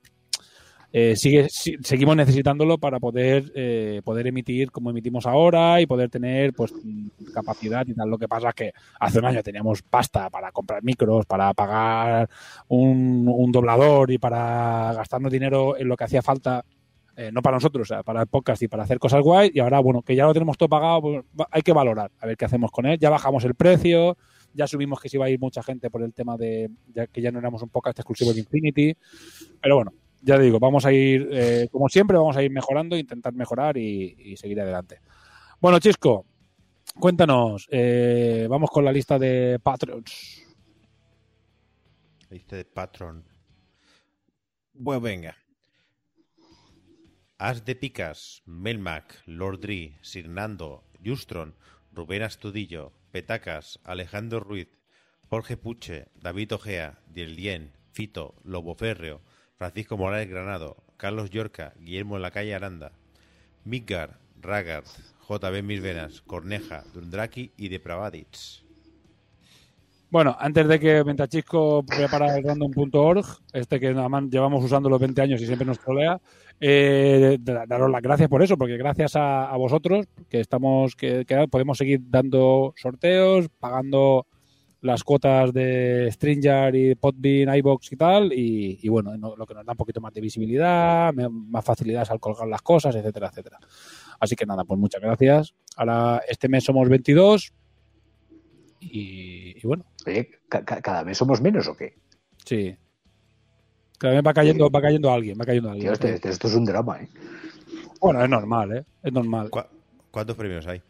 eh, 0.93 1.15
sigue, 1.17 1.49
si- 1.51 1.77
seguimos 1.83 2.17
necesitándolo 2.17 2.79
para 2.79 2.99
poder 3.01 3.53
eh, 3.55 4.01
poder 4.05 4.29
emitir 4.29 4.71
como 4.71 4.91
emitimos 4.91 5.27
ahora 5.27 5.81
y 5.81 5.87
poder 5.87 6.09
tener 6.09 6.55
pues 6.55 6.73
capacidad 7.35 7.87
y 7.87 7.93
tal. 7.93 8.09
Lo 8.09 8.17
que 8.17 8.29
pasa 8.29 8.51
es 8.51 8.55
que 8.55 8.73
hace 9.01 9.19
un 9.19 9.27
año 9.27 9.43
teníamos 9.43 9.83
pasta 9.83 10.31
para 10.31 10.53
comprar 10.53 10.83
micros, 10.83 11.27
para 11.27 11.53
pagar 11.55 12.31
un 12.69 13.51
doblador 13.53 14.11
y 14.11 14.19
para 14.19 14.93
gastarnos 14.95 15.33
dinero 15.33 15.77
en 15.77 15.89
lo 15.89 15.97
que 15.97 16.05
hacía 16.05 16.23
falta 16.23 16.65
eh, 17.17 17.31
no 17.33 17.41
para 17.41 17.57
nosotros, 17.57 17.91
o 17.91 17.95
sea, 17.95 18.03
para 18.03 18.21
el 18.21 18.27
podcast 18.27 18.63
y 18.63 18.69
para 18.69 18.83
hacer 18.83 18.99
cosas 18.99 19.23
guay. 19.23 19.51
Y 19.55 19.61
ahora, 19.61 19.81
bueno, 19.81 20.03
que 20.03 20.15
ya 20.15 20.27
lo 20.27 20.35
tenemos 20.35 20.59
todo 20.59 20.69
pagado, 20.69 21.01
pues, 21.01 21.25
hay 21.51 21.63
que 21.63 21.73
valorar, 21.73 22.11
a 22.21 22.27
ver 22.27 22.37
qué 22.37 22.45
hacemos 22.45 22.71
con 22.71 22.85
él. 22.85 22.99
Ya 22.99 23.09
bajamos 23.09 23.43
el 23.45 23.55
precio, 23.55 24.19
ya 24.53 24.67
subimos 24.67 25.01
que 25.01 25.09
se 25.09 25.17
iba 25.17 25.25
a 25.25 25.31
ir 25.31 25.41
mucha 25.41 25.63
gente 25.63 25.91
por 25.91 26.03
el 26.03 26.13
tema 26.13 26.37
de 26.37 26.71
ya 26.89 27.07
que 27.07 27.23
ya 27.23 27.33
no 27.33 27.39
éramos 27.39 27.63
un 27.63 27.71
podcast 27.71 27.99
exclusivo 27.99 28.35
de 28.35 28.41
Infinity. 28.41 28.97
Pero 29.63 29.77
bueno, 29.77 29.93
ya 30.21 30.39
digo, 30.39 30.59
vamos 30.59 30.85
a 30.85 30.93
ir, 30.93 31.29
eh, 31.33 31.69
como 31.71 31.89
siempre, 31.89 32.19
vamos 32.19 32.37
a 32.37 32.43
ir 32.43 32.51
mejorando, 32.51 32.99
intentar 32.99 33.33
mejorar 33.33 33.79
y, 33.79 34.37
seguir 34.37 34.61
adelante. 34.61 35.01
Bueno, 35.59 35.79
Chisco, 35.79 36.27
cuéntanos, 36.99 37.67
eh, 37.71 38.47
vamos 38.51 38.71
con 38.71 38.85
la 38.85 38.93
lista 38.93 39.19
de 39.19 39.59
Patreons. 39.63 40.43
Lista 42.29 42.57
de 42.57 42.65
patrón. 42.65 43.25
Bueno, 44.75 45.01
venga. 45.01 45.37
As 47.39 47.67
de 47.67 47.75
Picas, 47.77 48.43
Melmac, 48.47 49.21
Lordri, 49.27 49.99
Sirnando, 50.01 50.85
Justron, 51.05 51.55
Rubén 51.93 52.23
Astudillo, 52.23 52.93
Petacas, 53.13 53.79
Alejandro 53.85 54.41
Ruiz, 54.41 54.69
Jorge 55.29 55.59
Puche, 55.59 56.07
David 56.15 56.55
Ojea, 56.55 56.99
Dielien, 57.13 57.73
Fito, 57.93 58.35
Lobo 58.43 58.75
Férreo, 58.75 59.21
Francisco 59.59 59.99
Morales 59.99 60.31
Granado, 60.31 60.79
Carlos 60.97 61.29
Yorca, 61.29 61.75
Guillermo 61.79 62.17
en 62.17 62.23
la 62.23 62.31
calle 62.31 62.55
Aranda, 62.55 62.93
Midgar, 63.65 64.19
Ragard, 64.41 64.87
JB 65.29 65.63
Misvenas, 65.63 66.23
Corneja, 66.23 66.85
Dundraki 66.95 67.53
y 67.59 67.69
Depravadits. 67.69 68.65
Bueno, 70.09 70.37
antes 70.39 70.69
de 70.69 70.81
que 70.81 71.05
mientras 71.05 71.29
Chisco 71.29 71.85
prepara 71.85 72.39
el 72.39 72.45
random.org, 72.45 73.27
este 73.53 73.79
que 73.79 73.93
nada 73.93 74.09
más 74.09 74.25
llevamos 74.31 74.65
usando 74.65 74.89
los 74.89 75.01
20 75.01 75.21
años 75.21 75.43
y 75.43 75.47
siempre 75.47 75.67
nos 75.67 75.81
trolea, 75.81 76.19
eh, 76.61 77.37
da- 77.41 77.67
daros 77.67 77.91
las 77.91 78.03
gracias 78.03 78.29
por 78.29 78.43
eso, 78.43 78.57
porque 78.57 78.77
gracias 78.77 79.17
a, 79.17 79.51
a 79.51 79.57
vosotros 79.57 80.07
que 80.29 80.41
estamos 80.41 80.95
que, 80.97 81.25
que 81.27 81.47
podemos 81.49 81.79
seguir 81.79 82.01
dando 82.09 82.73
sorteos, 82.77 83.49
pagando 83.59 84.27
las 84.83 85.03
cuotas 85.03 85.53
de 85.53 86.09
Stringer 86.13 86.75
y 86.75 86.95
Podbean, 86.95 87.57
iBox 87.57 87.93
y 87.93 87.97
tal, 87.97 88.33
y, 88.33 88.79
y 88.83 88.89
bueno, 88.89 89.17
no- 89.17 89.35
lo 89.37 89.47
que 89.47 89.55
nos 89.55 89.65
da 89.67 89.73
un 89.73 89.77
poquito 89.79 90.01
más 90.01 90.13
de 90.15 90.21
visibilidad, 90.21 91.13
más 91.13 91.65
facilidades 91.65 92.11
al 92.11 92.21
colgar 92.21 92.47
las 92.47 92.63
cosas, 92.63 92.95
etcétera, 92.95 93.29
etcétera. 93.29 93.59
Así 94.21 94.37
que 94.37 94.47
nada, 94.47 94.65
pues 94.65 94.79
muchas 94.79 95.01
gracias. 95.03 95.55
Ahora 95.77 96.23
este 96.29 96.49
mes 96.49 96.63
somos 96.65 96.89
22 96.89 97.53
y, 98.81 99.57
y 99.59 99.67
bueno, 99.67 99.85
Oye, 100.07 100.31
ca- 100.49 100.65
ca- 100.65 100.81
¿cada 100.81 101.03
vez 101.03 101.19
somos 101.19 101.41
menos 101.41 101.67
o 101.69 101.77
qué? 101.77 101.97
Sí. 102.45 102.77
Vez 104.01 104.23
va 104.27 104.35
cayendo, 104.35 104.71
va 104.71 104.81
cayendo 104.81 105.11
alguien, 105.11 105.39
va 105.41 105.45
cayendo 105.45 105.71
alguien. 105.71 105.87
Tío, 105.87 105.93
este- 105.93 106.15
este- 106.15 106.29
esto 106.31 106.49
es 106.49 106.55
un 106.55 106.65
drama, 106.65 107.01
¿eh? 107.03 107.09
Bueno, 108.01 108.23
es 108.23 108.29
normal, 108.29 108.77
¿eh? 108.77 108.85
Es 109.03 109.13
normal. 109.13 109.51
¿Cu- 109.51 109.61
¿Cuántos 110.11 110.37
premios 110.37 110.67
hay? 110.67 110.83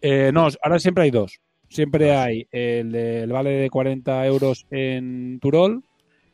Eh, 0.00 0.30
no, 0.32 0.48
ahora 0.62 0.78
siempre 0.78 1.04
hay 1.04 1.10
dos. 1.10 1.38
Siempre 1.68 2.14
hay 2.16 2.46
el, 2.50 2.92
de- 2.92 3.22
el 3.22 3.32
vale 3.32 3.50
de 3.50 3.70
40 3.70 4.24
euros 4.26 4.64
en 4.70 5.38
Turol 5.40 5.82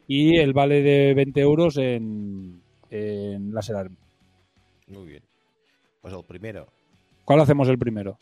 y 0.07 0.37
el 0.39 0.53
vale 0.53 0.81
de 0.83 1.13
20 1.15 1.41
euros 1.41 1.77
en, 1.77 2.61
en 2.91 3.53
Laser 3.53 3.77
Army. 3.77 3.97
Muy 4.89 5.07
bien. 5.07 5.23
Pues 6.01 6.15
el 6.15 6.25
primero, 6.25 6.67
¿Cuál 7.25 7.41
hacemos 7.41 7.69
el 7.69 7.79
primero? 7.79 8.19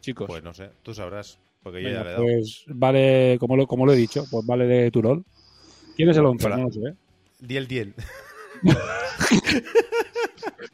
Chicos. 0.00 0.26
pues 0.26 0.42
no 0.42 0.54
sé, 0.54 0.70
tú 0.82 0.94
sabrás, 0.94 1.38
porque 1.62 1.82
yo 1.82 1.88
Venga, 1.88 2.00
ya 2.00 2.04
le 2.04 2.10
he 2.10 2.12
dado. 2.14 2.24
pues 2.24 2.64
vale, 2.68 3.36
como 3.38 3.56
lo, 3.58 3.66
como 3.66 3.84
lo 3.84 3.92
he 3.92 3.96
dicho, 3.96 4.24
pues 4.30 4.46
vale 4.46 4.66
de 4.66 4.90
Turol. 4.90 5.22
¿Quién 5.98 6.08
es 6.10 6.16
el 6.16 6.24
11? 6.26 6.42
Para- 6.44 6.56
No 6.56 6.64
lo 6.68 6.72
sé. 6.72 6.94
10. 7.40 7.68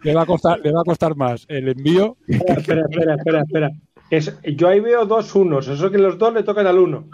Le 0.02 0.14
va 0.14 0.22
a 0.22 0.26
costar, 0.26 0.60
le 0.60 0.70
va 0.70 0.82
a 0.82 0.84
costar 0.84 1.16
más 1.16 1.46
el 1.48 1.66
envío. 1.68 2.18
Espera, 2.28 2.60
espera, 2.60 2.82
espera, 2.90 3.14
espera. 3.16 3.40
espera. 3.42 3.70
Es, 4.10 4.36
yo 4.54 4.68
ahí 4.68 4.80
veo 4.80 5.06
dos 5.06 5.34
unos, 5.34 5.66
eso 5.66 5.90
que 5.90 5.96
los 5.96 6.18
dos 6.18 6.34
le 6.34 6.42
tocan 6.42 6.66
al 6.66 6.78
uno. 6.78 7.08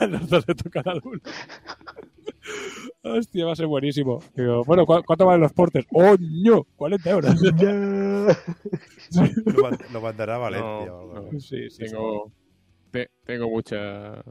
Los 0.08 0.28
dos 0.28 0.44
le 0.46 0.54
tocan 0.54 0.88
al 0.88 1.00
uno. 1.04 1.18
Hostia, 3.02 3.44
va 3.44 3.52
a 3.52 3.56
ser 3.56 3.66
buenísimo. 3.66 4.20
Digo, 4.36 4.62
bueno, 4.64 4.86
¿cu- 4.86 5.02
¿cuánto 5.04 5.26
valen 5.26 5.40
los 5.42 5.52
portes? 5.52 5.84
¡Oño! 5.92 6.62
40 6.76 7.10
euros. 7.10 7.42
Lo, 7.52 7.52
man- 9.62 9.78
lo 9.92 10.00
mandará 10.00 10.36
a 10.36 10.38
Valencia. 10.38 10.86
No, 10.86 10.94
o 10.94 11.00
algo 11.00 11.14
no. 11.14 11.28
así. 11.36 11.40
Sí, 11.40 11.70
sí, 11.70 11.84
Tengo, 11.86 12.30
te- 12.92 13.10
tengo 13.24 13.50
mucha- 13.50 14.22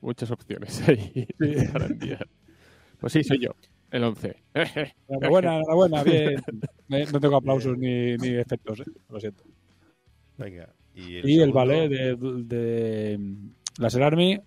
muchas 0.00 0.30
opciones 0.30 0.80
ahí 0.88 1.26
para 1.72 1.86
enviar. 1.86 2.28
Pues 3.00 3.12
sí, 3.12 3.22
soy 3.24 3.38
yo, 3.40 3.50
el 3.90 4.04
11. 4.04 4.36
Enhorabuena, 5.08 5.56
enhorabuena, 5.56 6.02
bien. 6.02 6.42
No 7.12 7.20
tengo 7.20 7.36
aplausos 7.36 7.76
ni, 7.76 8.16
ni 8.16 8.28
efectos, 8.36 8.80
eh. 8.80 8.84
lo 9.10 9.20
siento. 9.20 9.44
Venga. 10.38 10.68
Y 10.94 11.16
el, 11.16 11.28
Y 11.28 11.40
el 11.42 11.52
ballet 11.52 11.88
de, 11.88 12.16
de 12.16 13.20
Laser 13.78 14.02
Army 14.02 14.40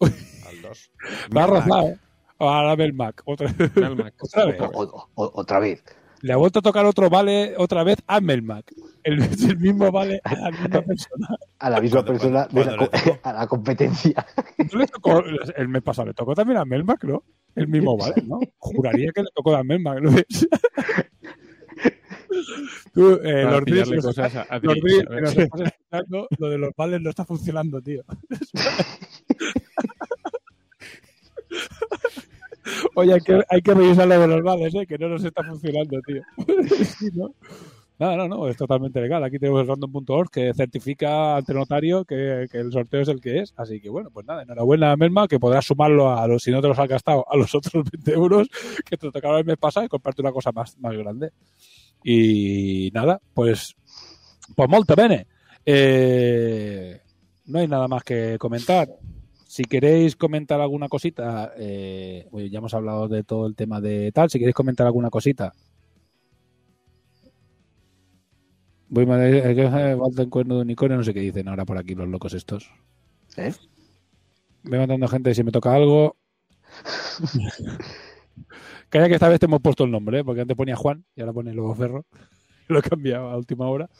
Al 0.00 0.62
2. 0.62 0.90
va 1.36 1.44
a 1.44 1.46
rozar, 1.46 1.84
¿eh? 1.84 1.98
Ahora 2.38 2.74
Melmac, 2.76 3.22
otra, 3.26 3.54
Melmac. 3.76 4.14
otra 4.22 4.46
vez. 4.46 4.60
O- 4.60 4.66
o- 4.82 5.08
o- 5.14 5.30
otra 5.40 5.60
vez. 5.60 5.82
Le 6.20 6.32
ha 6.32 6.36
vuelto 6.36 6.58
a 6.58 6.62
tocar 6.62 6.84
otro 6.84 7.08
vale 7.08 7.54
otra 7.58 7.84
vez 7.84 7.98
a 8.06 8.20
Melmac. 8.20 8.72
El, 9.04 9.18
mismo 9.58 9.92
vale 9.92 10.20
a 10.24 10.34
la 10.34 10.50
misma 10.50 10.80
persona. 10.82 11.28
A 11.58 11.70
la 11.70 11.80
misma 11.80 12.02
¿Cuándo- 12.02 12.12
persona 12.12 12.46
de 12.50 12.64
la 12.64 13.20
a 13.22 13.32
la 13.34 13.46
competencia. 13.46 14.26
¿No 14.72 14.78
le 14.80 14.86
tocó- 14.88 15.22
el 15.56 15.68
mes 15.68 15.82
pasado 15.82 16.08
le 16.08 16.14
tocó 16.14 16.34
también 16.34 16.58
a 16.58 16.64
Melmac, 16.64 17.04
¿no? 17.04 17.22
El 17.54 17.68
mismo 17.68 17.96
vale, 17.98 18.22
¿no? 18.26 18.40
Juraría 18.58 19.12
que 19.12 19.22
le 19.22 19.28
tocó 19.34 19.54
a 19.54 19.64
Melmac, 19.64 20.00
¿no 20.00 20.12
ves? 20.12 20.48
Tú, 22.92 23.20
eh, 23.22 23.44
los 23.44 23.64
días, 23.64 23.88
cosas 24.02 24.34
a, 24.36 24.42
a 24.42 24.58
los 24.58 24.74
días 24.74 25.06
que 25.08 25.20
nos 25.20 25.36
estás 25.36 25.60
escuchando, 25.60 26.26
lo 26.38 26.48
de 26.48 26.58
los 26.58 26.70
vales 26.76 27.00
no 27.00 27.10
está 27.10 27.24
funcionando, 27.24 27.80
tío. 27.80 28.02
Oye, 32.94 33.14
hay 33.14 33.20
que, 33.20 33.42
hay 33.48 33.62
que 33.62 33.74
revisar 33.74 34.06
lo 34.08 34.20
de 34.20 34.28
los 34.28 34.42
vales, 34.42 34.74
¿eh? 34.74 34.86
que 34.86 34.98
no 34.98 35.08
nos 35.08 35.24
está 35.24 35.42
funcionando, 35.44 36.00
tío. 36.02 36.22
Sí, 36.98 37.08
¿no? 37.14 37.34
No, 37.96 38.16
no, 38.16 38.26
no, 38.26 38.48
es 38.48 38.56
totalmente 38.56 39.00
legal. 39.00 39.22
Aquí 39.22 39.38
tenemos 39.38 39.60
el 39.60 39.68
random.org 39.68 40.28
que 40.28 40.52
certifica 40.52 41.36
ante 41.36 41.54
notario 41.54 42.04
que, 42.04 42.48
el 42.52 42.72
sorteo 42.72 43.02
es 43.02 43.08
el 43.08 43.20
que 43.20 43.38
es. 43.38 43.54
Así 43.56 43.80
que 43.80 43.88
bueno, 43.88 44.10
pues 44.10 44.26
nada, 44.26 44.42
enhorabuena, 44.42 44.96
Melma, 44.96 45.28
que 45.28 45.38
podrás 45.38 45.64
sumarlo 45.64 46.10
a 46.10 46.26
los, 46.26 46.42
si 46.42 46.50
no 46.50 46.60
te 46.60 46.66
los 46.66 46.78
has 46.78 46.88
gastado, 46.88 47.24
a 47.30 47.36
los 47.36 47.54
otros 47.54 47.84
20 47.92 48.12
euros 48.12 48.48
que 48.84 48.96
te 48.96 49.10
tocaron 49.12 49.38
el 49.38 49.44
mes 49.44 49.58
pasado 49.58 49.86
y 49.86 49.88
comprarte 49.88 50.22
una 50.22 50.32
cosa 50.32 50.50
más, 50.50 50.76
más 50.78 50.96
grande. 50.96 51.30
Y 52.02 52.90
nada, 52.92 53.20
pues, 53.32 53.76
pues 54.56 54.68
molto 54.68 54.96
bene. 54.96 55.28
Eh, 55.64 57.00
no 57.46 57.60
hay 57.60 57.68
nada 57.68 57.86
más 57.86 58.02
que 58.02 58.36
comentar. 58.38 58.88
Si 59.46 59.64
queréis 59.64 60.16
comentar 60.16 60.60
alguna 60.60 60.88
cosita, 60.88 61.52
eh, 61.56 62.28
ya 62.50 62.58
hemos 62.58 62.74
hablado 62.74 63.06
de 63.06 63.22
todo 63.22 63.46
el 63.46 63.54
tema 63.54 63.80
de 63.80 64.10
tal. 64.10 64.28
Si 64.30 64.40
queréis 64.40 64.56
comentar 64.56 64.84
alguna 64.84 65.10
cosita, 65.10 65.52
voy 68.94 69.10
a 69.10 69.28
eh, 69.28 69.96
falta 69.98 70.22
en 70.22 70.30
cuerno 70.30 70.56
de 70.56 70.62
unicornio, 70.62 70.96
no 70.96 71.04
sé 71.04 71.12
qué 71.12 71.20
dicen 71.20 71.48
ahora 71.48 71.64
por 71.64 71.76
aquí 71.76 71.94
los 71.94 72.08
locos 72.08 72.32
estos. 72.32 72.70
¿Eh? 73.36 73.52
Voy 74.62 74.78
matando 74.78 75.08
gente 75.08 75.34
si 75.34 75.42
me 75.42 75.50
toca 75.50 75.74
algo. 75.74 76.16
Calla 78.88 79.08
que 79.08 79.14
esta 79.14 79.28
vez 79.28 79.40
te 79.40 79.46
hemos 79.46 79.60
puesto 79.60 79.84
el 79.84 79.90
nombre, 79.90 80.20
¿eh? 80.20 80.24
porque 80.24 80.42
antes 80.42 80.56
ponía 80.56 80.76
Juan 80.76 81.04
y 81.16 81.20
ahora 81.20 81.32
pone 81.32 81.52
Lobo 81.52 81.74
Ferro. 81.74 82.06
Lo 82.68 82.78
he 82.78 82.82
cambiado 82.82 83.28
a 83.28 83.36
última 83.36 83.68
hora. 83.68 83.90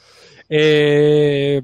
Eh, 0.49 1.61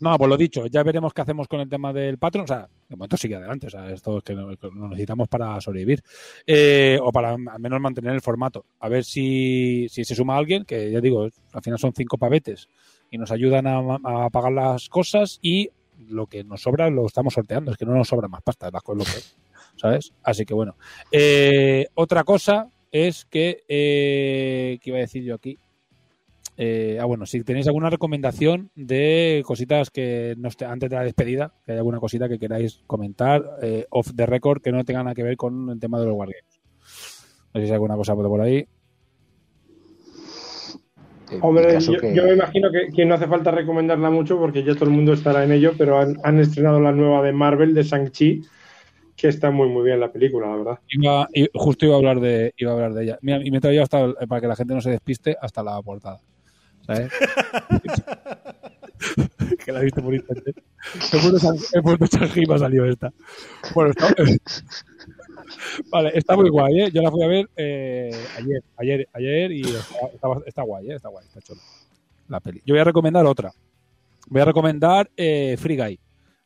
no, 0.00 0.16
pues 0.18 0.28
lo 0.28 0.36
dicho, 0.36 0.66
ya 0.66 0.82
veremos 0.82 1.12
qué 1.12 1.22
hacemos 1.22 1.48
con 1.48 1.60
el 1.60 1.68
tema 1.68 1.92
del 1.92 2.18
patrón. 2.18 2.44
O 2.44 2.46
sea, 2.46 2.68
de 2.88 2.96
momento 2.96 3.16
sigue 3.16 3.36
adelante. 3.36 3.68
O 3.68 3.70
sea, 3.70 3.90
esto 3.90 4.18
es 4.18 4.24
que 4.24 4.34
lo 4.34 4.88
necesitamos 4.88 5.28
para 5.28 5.60
sobrevivir. 5.60 6.02
Eh, 6.46 6.98
o 7.02 7.12
para 7.12 7.30
al 7.30 7.60
menos 7.60 7.80
mantener 7.80 8.12
el 8.12 8.20
formato. 8.20 8.64
A 8.80 8.88
ver 8.88 9.04
si, 9.04 9.86
si 9.88 10.04
se 10.04 10.14
suma 10.14 10.36
alguien, 10.36 10.64
que 10.64 10.90
ya 10.90 11.00
digo, 11.00 11.28
al 11.52 11.62
final 11.62 11.78
son 11.78 11.92
cinco 11.94 12.18
pavetes 12.18 12.68
y 13.10 13.18
nos 13.18 13.30
ayudan 13.30 13.66
a, 13.66 13.78
a 14.04 14.30
pagar 14.30 14.52
las 14.52 14.88
cosas 14.88 15.38
y 15.42 15.70
lo 16.08 16.26
que 16.26 16.44
nos 16.44 16.62
sobra 16.62 16.90
lo 16.90 17.06
estamos 17.06 17.34
sorteando. 17.34 17.72
Es 17.72 17.76
que 17.76 17.86
no 17.86 17.94
nos 17.94 18.08
sobra 18.08 18.28
más 18.28 18.42
pasta, 18.42 18.70
las 18.70 18.82
cosas. 18.82 19.36
¿sabes? 19.76 20.12
Así 20.22 20.44
que 20.44 20.54
bueno. 20.54 20.76
Eh, 21.10 21.86
otra 21.94 22.24
cosa 22.24 22.70
es 22.90 23.24
que, 23.24 23.64
eh, 23.68 24.78
¿qué 24.80 24.90
iba 24.90 24.98
a 24.98 25.02
decir 25.02 25.24
yo 25.24 25.34
aquí? 25.34 25.58
Eh, 26.56 26.98
ah, 27.00 27.04
bueno, 27.04 27.26
si 27.26 27.42
tenéis 27.42 27.66
alguna 27.66 27.90
recomendación 27.90 28.70
de 28.76 29.42
cositas 29.44 29.90
que 29.90 30.36
antes 30.66 30.90
de 30.90 30.96
la 30.96 31.02
despedida, 31.02 31.52
que 31.66 31.72
hay 31.72 31.78
alguna 31.78 31.98
cosita 31.98 32.28
que 32.28 32.38
queráis 32.38 32.82
comentar, 32.86 33.42
eh, 33.62 33.86
off 33.90 34.12
the 34.14 34.26
record, 34.26 34.62
que 34.62 34.70
no 34.70 34.84
tenga 34.84 35.02
nada 35.02 35.14
que 35.14 35.24
ver 35.24 35.36
con 35.36 35.70
el 35.70 35.80
tema 35.80 35.98
de 35.98 36.06
los 36.06 36.14
Wargames. 36.14 36.60
No 37.52 37.60
sé 37.60 37.66
si 37.66 37.66
hay 37.66 37.72
alguna 37.72 37.96
cosa 37.96 38.14
por 38.14 38.40
ahí. 38.40 38.66
Mi 41.30 41.38
Hombre, 41.40 41.80
yo, 41.80 41.98
que- 42.00 42.14
yo 42.14 42.24
me 42.24 42.34
imagino 42.34 42.70
que, 42.70 42.92
que 42.94 43.04
no 43.04 43.14
hace 43.14 43.26
falta 43.26 43.50
recomendarla 43.50 44.10
mucho 44.10 44.38
porque 44.38 44.62
ya 44.62 44.74
todo 44.74 44.84
el 44.84 44.90
mundo 44.90 45.12
estará 45.12 45.42
en 45.44 45.52
ello, 45.52 45.72
pero 45.76 45.98
han, 45.98 46.16
han 46.22 46.38
estrenado 46.38 46.80
la 46.80 46.92
nueva 46.92 47.22
de 47.22 47.32
Marvel, 47.32 47.74
de 47.74 47.82
Shang-Chi, 47.82 48.42
que 49.16 49.28
está 49.28 49.50
muy, 49.50 49.68
muy 49.68 49.84
bien 49.84 50.00
la 50.00 50.12
película, 50.12 50.48
la 50.48 50.56
verdad. 50.56 50.78
Iba, 50.88 51.28
y 51.32 51.48
justo 51.54 51.86
iba 51.86 51.94
a 51.94 51.98
hablar 51.98 52.20
de, 52.20 52.52
iba 52.56 52.70
a 52.70 52.74
hablar 52.74 52.94
de 52.94 53.04
ella. 53.04 53.18
Mira, 53.22 53.40
y 53.44 53.50
me 53.50 53.58
he 53.58 53.60
traído 53.60 53.82
hasta, 53.82 54.12
para 54.28 54.40
que 54.40 54.46
la 54.46 54.56
gente 54.56 54.74
no 54.74 54.80
se 54.80 54.90
despiste, 54.90 55.36
hasta 55.40 55.62
la 55.62 55.80
portada. 55.82 56.20
¿Sabes? 56.86 57.12
que 59.64 59.72
la 59.72 59.80
he 59.80 59.84
visto 59.84 60.02
por 60.02 60.14
internet. 60.14 60.62
He 60.94 60.98
puesto 61.18 61.38
Shang- 61.38 61.58
He 61.74 61.82
puesto 61.82 62.06
Shang-Chi 62.06 62.42
y 62.42 62.46
me 62.46 62.54
ha 62.54 62.58
salido 62.58 62.84
esta. 62.86 63.12
Bueno, 63.74 63.90
está, 63.90 64.14
vale, 65.90 66.10
está 66.14 66.36
muy 66.36 66.50
guay, 66.50 66.82
¿eh? 66.82 66.90
Yo 66.92 67.02
la 67.02 67.10
fui 67.10 67.22
a 67.22 67.26
ver 67.26 67.48
eh, 67.56 68.10
ayer, 68.38 68.62
ayer, 68.76 69.08
ayer 69.12 69.52
y 69.52 69.62
está, 69.62 70.06
está, 70.12 70.28
está 70.46 70.62
guay, 70.62 70.90
¿eh? 70.90 70.94
Está 70.96 71.08
guay, 71.08 71.26
está 71.26 71.40
chula. 71.40 71.60
La 72.28 72.40
peli. 72.40 72.62
Yo 72.64 72.74
voy 72.74 72.80
a 72.80 72.84
recomendar 72.84 73.26
otra. 73.26 73.52
Voy 74.28 74.40
a 74.40 74.44
recomendar 74.46 75.10
eh, 75.16 75.56
Free 75.58 75.76
Guy. 75.76 75.98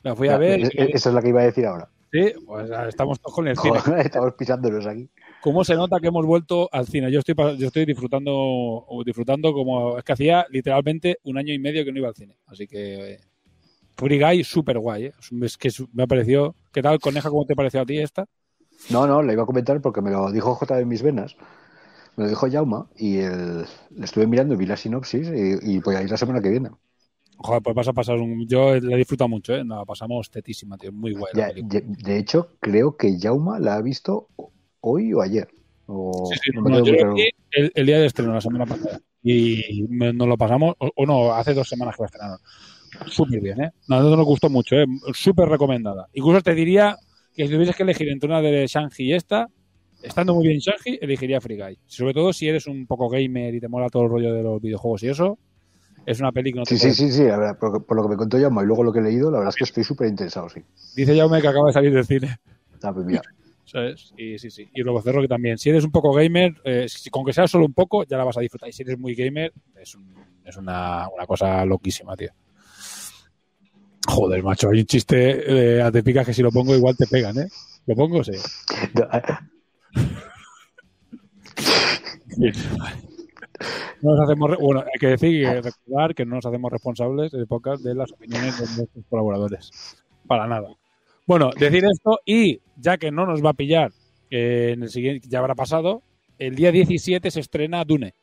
La 0.02 0.16
fui 0.16 0.28
a 0.28 0.36
ver. 0.38 0.60
e- 0.60 0.70
e- 0.72 0.90
Esa 0.94 1.08
es 1.10 1.14
la 1.14 1.22
que 1.22 1.28
iba 1.28 1.40
a 1.40 1.44
decir 1.44 1.66
ahora. 1.66 1.88
Sí, 2.12 2.32
pues 2.46 2.70
estamos 2.88 3.20
todos 3.20 3.34
con 3.34 3.46
el 3.48 3.56
cine. 3.58 3.78
Joder, 3.78 4.00
estamos 4.06 4.34
pisándonos 4.34 4.86
aquí. 4.86 5.08
¿Cómo 5.40 5.64
se 5.64 5.74
nota 5.74 6.00
que 6.00 6.08
hemos 6.08 6.26
vuelto 6.26 6.68
al 6.72 6.86
cine? 6.86 7.12
Yo 7.12 7.20
estoy, 7.20 7.34
yo 7.58 7.68
estoy 7.68 7.84
disfrutando, 7.84 8.84
disfrutando 9.04 9.52
como 9.52 9.98
es 9.98 10.04
que 10.04 10.12
hacía 10.12 10.46
literalmente 10.50 11.18
un 11.24 11.38
año 11.38 11.54
y 11.54 11.58
medio 11.58 11.84
que 11.84 11.92
no 11.92 11.98
iba 11.98 12.08
al 12.08 12.14
cine. 12.14 12.36
Así 12.46 12.66
que 12.66 13.12
eh, 13.12 13.20
Free 13.96 14.20
Guy, 14.20 14.44
súper 14.44 14.78
guay. 14.78 15.06
¿eh? 15.06 15.12
Es 15.42 15.56
que 15.56 15.70
me 15.92 16.02
ha 16.02 16.06
parecido. 16.06 16.54
¿Qué 16.72 16.82
tal, 16.82 16.98
Coneja? 16.98 17.30
¿Cómo 17.30 17.46
te 17.46 17.54
pareció 17.54 17.80
a 17.80 17.86
ti 17.86 17.98
esta? 17.98 18.26
No, 18.90 19.06
no, 19.06 19.22
le 19.22 19.32
iba 19.32 19.44
a 19.44 19.46
comentar 19.46 19.80
porque 19.80 20.00
me 20.00 20.10
lo 20.10 20.30
dijo 20.32 20.54
J 20.54 20.80
en 20.80 20.88
mis 20.88 21.02
venas. 21.02 21.36
Me 22.16 22.24
lo 22.24 22.30
dijo 22.30 22.50
Jauma 22.50 22.88
y 22.96 23.18
el, 23.18 23.60
le 23.90 24.04
estuve 24.04 24.26
mirando 24.26 24.54
y 24.54 24.56
vi 24.56 24.66
la 24.66 24.76
sinopsis 24.76 25.28
y, 25.28 25.74
y 25.74 25.78
voy 25.78 25.94
a 25.94 26.02
ir 26.02 26.10
la 26.10 26.16
semana 26.16 26.40
que 26.40 26.50
viene. 26.50 26.70
Joder, 27.36 27.62
pues 27.62 27.76
vas 27.76 27.88
a 27.88 27.92
pasar 27.92 28.16
un. 28.16 28.46
Yo 28.48 28.74
la 28.80 28.96
he 28.96 28.98
disfrutado 28.98 29.28
mucho, 29.28 29.54
¿eh? 29.54 29.64
La 29.64 29.84
pasamos 29.84 30.28
tetísima, 30.28 30.76
tío. 30.76 30.90
Muy 30.92 31.12
guay. 31.12 31.32
la 31.34 31.48
Ya, 31.48 31.54
de, 31.54 31.82
de 31.82 32.18
hecho, 32.18 32.56
creo 32.58 32.96
que 32.96 33.16
Jauma 33.20 33.60
la 33.60 33.76
ha 33.76 33.82
visto 33.82 34.28
hoy 34.80 35.12
o 35.12 35.20
ayer. 35.20 35.48
O, 35.86 36.24
Sí, 36.32 36.38
sí, 36.44 36.50
no 36.54 36.84
yo 36.84 36.92
lo 36.92 37.14
vi 37.14 37.28
el, 37.52 37.72
el 37.74 37.86
día 37.86 37.98
de 37.98 38.06
estreno, 38.06 38.34
la 38.34 38.40
semana 38.40 38.66
pasada. 38.66 39.00
Y 39.22 39.84
me- 39.88 40.12
nos 40.12 40.28
lo 40.28 40.36
pasamos, 40.36 40.74
o, 40.78 40.90
o 40.94 41.06
no, 41.06 41.32
hace 41.34 41.54
dos 41.54 41.68
semanas 41.68 41.96
que 41.96 42.02
la 42.02 42.06
estrenaron. 42.06 42.38
Súper 43.06 43.40
bien, 43.40 43.60
¿eh? 43.62 43.70
No, 43.88 44.02
no 44.02 44.16
nos 44.16 44.26
gustó 44.26 44.50
mucho, 44.50 44.76
¿eh? 44.76 44.86
Súper 45.12 45.48
recomendada. 45.48 46.08
Incluso 46.12 46.40
te 46.42 46.54
diría 46.54 46.96
que 47.34 47.46
si 47.46 47.52
tuvieses 47.52 47.76
que 47.76 47.82
elegir 47.82 48.08
entre 48.08 48.28
una 48.28 48.40
de 48.42 48.66
Shang-Chi 48.66 49.04
y 49.04 49.12
esta, 49.14 49.48
estando 50.02 50.34
muy 50.34 50.46
bien 50.48 50.58
Shang-Chi, 50.58 50.98
elegiría 51.00 51.40
Free 51.40 51.56
Guy. 51.56 51.78
Sobre 51.86 52.14
todo 52.14 52.32
si 52.32 52.48
eres 52.48 52.66
un 52.66 52.86
poco 52.86 53.08
gamer 53.08 53.54
y 53.54 53.60
te 53.60 53.68
mola 53.68 53.88
todo 53.88 54.04
el 54.04 54.10
rollo 54.10 54.32
de 54.34 54.42
los 54.42 54.60
videojuegos 54.60 55.02
y 55.02 55.08
eso, 55.08 55.38
es 56.06 56.20
una 56.20 56.30
no 56.30 56.62
te 56.62 56.76
Sí, 56.76 56.78
sí, 56.78 56.92
sí, 56.92 57.12
sí, 57.12 57.22
por, 57.60 57.84
por 57.84 57.96
lo 57.96 58.02
que 58.04 58.08
me 58.08 58.16
contó 58.16 58.38
Jauma 58.38 58.62
y 58.62 58.66
luego 58.66 58.82
lo 58.82 58.92
que 58.92 59.00
he 59.00 59.02
leído, 59.02 59.30
la 59.30 59.38
verdad 59.38 59.50
es 59.50 59.56
que 59.56 59.64
estoy 59.64 59.84
súper 59.84 60.08
interesado, 60.08 60.48
sí. 60.48 60.60
Dice 60.96 61.16
Jaume 61.16 61.40
que 61.42 61.48
acaba 61.48 61.66
de 61.68 61.72
salir 61.74 61.92
del 61.92 62.06
cine. 62.06 62.38
Ah, 62.82 62.92
pues 62.94 63.04
mira, 63.04 63.20
¿sabes? 63.68 64.12
Y 64.16 64.38
sí, 64.38 64.50
sí. 64.50 64.68
Y 64.74 64.82
luego 64.82 65.00
Cerro 65.02 65.20
que 65.22 65.28
también. 65.28 65.58
Si 65.58 65.70
eres 65.70 65.84
un 65.84 65.90
poco 65.92 66.12
gamer, 66.12 66.54
eh, 66.64 66.86
si- 66.88 67.10
con 67.10 67.24
que 67.24 67.32
sea 67.32 67.46
solo 67.46 67.64
un 67.66 67.74
poco, 67.74 68.04
ya 68.04 68.16
la 68.16 68.24
vas 68.24 68.36
a 68.36 68.40
disfrutar. 68.40 68.68
Y 68.68 68.72
si 68.72 68.82
eres 68.82 68.98
muy 68.98 69.14
gamer, 69.14 69.52
es, 69.80 69.94
un- 69.94 70.14
es 70.44 70.56
una, 70.56 71.08
una 71.14 71.26
cosa 71.26 71.64
loquísima, 71.64 72.16
tío. 72.16 72.30
Joder, 74.08 74.42
macho, 74.42 74.70
hay 74.70 74.80
un 74.80 74.86
chiste 74.86 75.76
eh, 75.76 75.82
a 75.82 75.92
te 75.92 76.02
picas 76.02 76.24
que 76.26 76.32
si 76.32 76.42
lo 76.42 76.50
pongo 76.50 76.74
igual 76.74 76.96
te 76.96 77.06
pegan, 77.06 77.38
¿eh? 77.38 77.48
¿Lo 77.86 77.94
pongo? 77.94 78.24
Sí. 78.24 78.32
No 84.00 84.14
nos 84.14 84.20
hacemos, 84.20 84.56
bueno, 84.58 84.80
hay 84.80 84.98
que 85.00 85.08
decir 85.08 85.30
y 85.34 85.44
recordar 85.44 86.14
que 86.14 86.24
no 86.24 86.36
nos 86.36 86.46
hacemos 86.46 86.70
responsables 86.70 87.32
de 87.32 87.46
podcast 87.46 87.82
de 87.82 87.94
las 87.94 88.12
opiniones 88.12 88.58
de 88.58 88.66
nuestros 88.76 89.04
colaboradores. 89.10 89.70
Para 90.26 90.46
nada. 90.46 90.68
Bueno, 91.28 91.50
decir 91.56 91.84
esto 91.84 92.20
y 92.24 92.58
ya 92.76 92.96
que 92.96 93.10
no 93.12 93.26
nos 93.26 93.44
va 93.44 93.50
a 93.50 93.54
pillar, 93.54 93.92
eh, 94.30 94.70
en 94.74 94.82
el 94.82 94.88
siguiente, 94.88 95.28
ya 95.30 95.38
habrá 95.40 95.54
pasado, 95.54 96.02
el 96.38 96.54
día 96.56 96.72
17 96.72 97.30
se 97.30 97.40
estrena 97.40 97.84
Dune, 97.84 98.14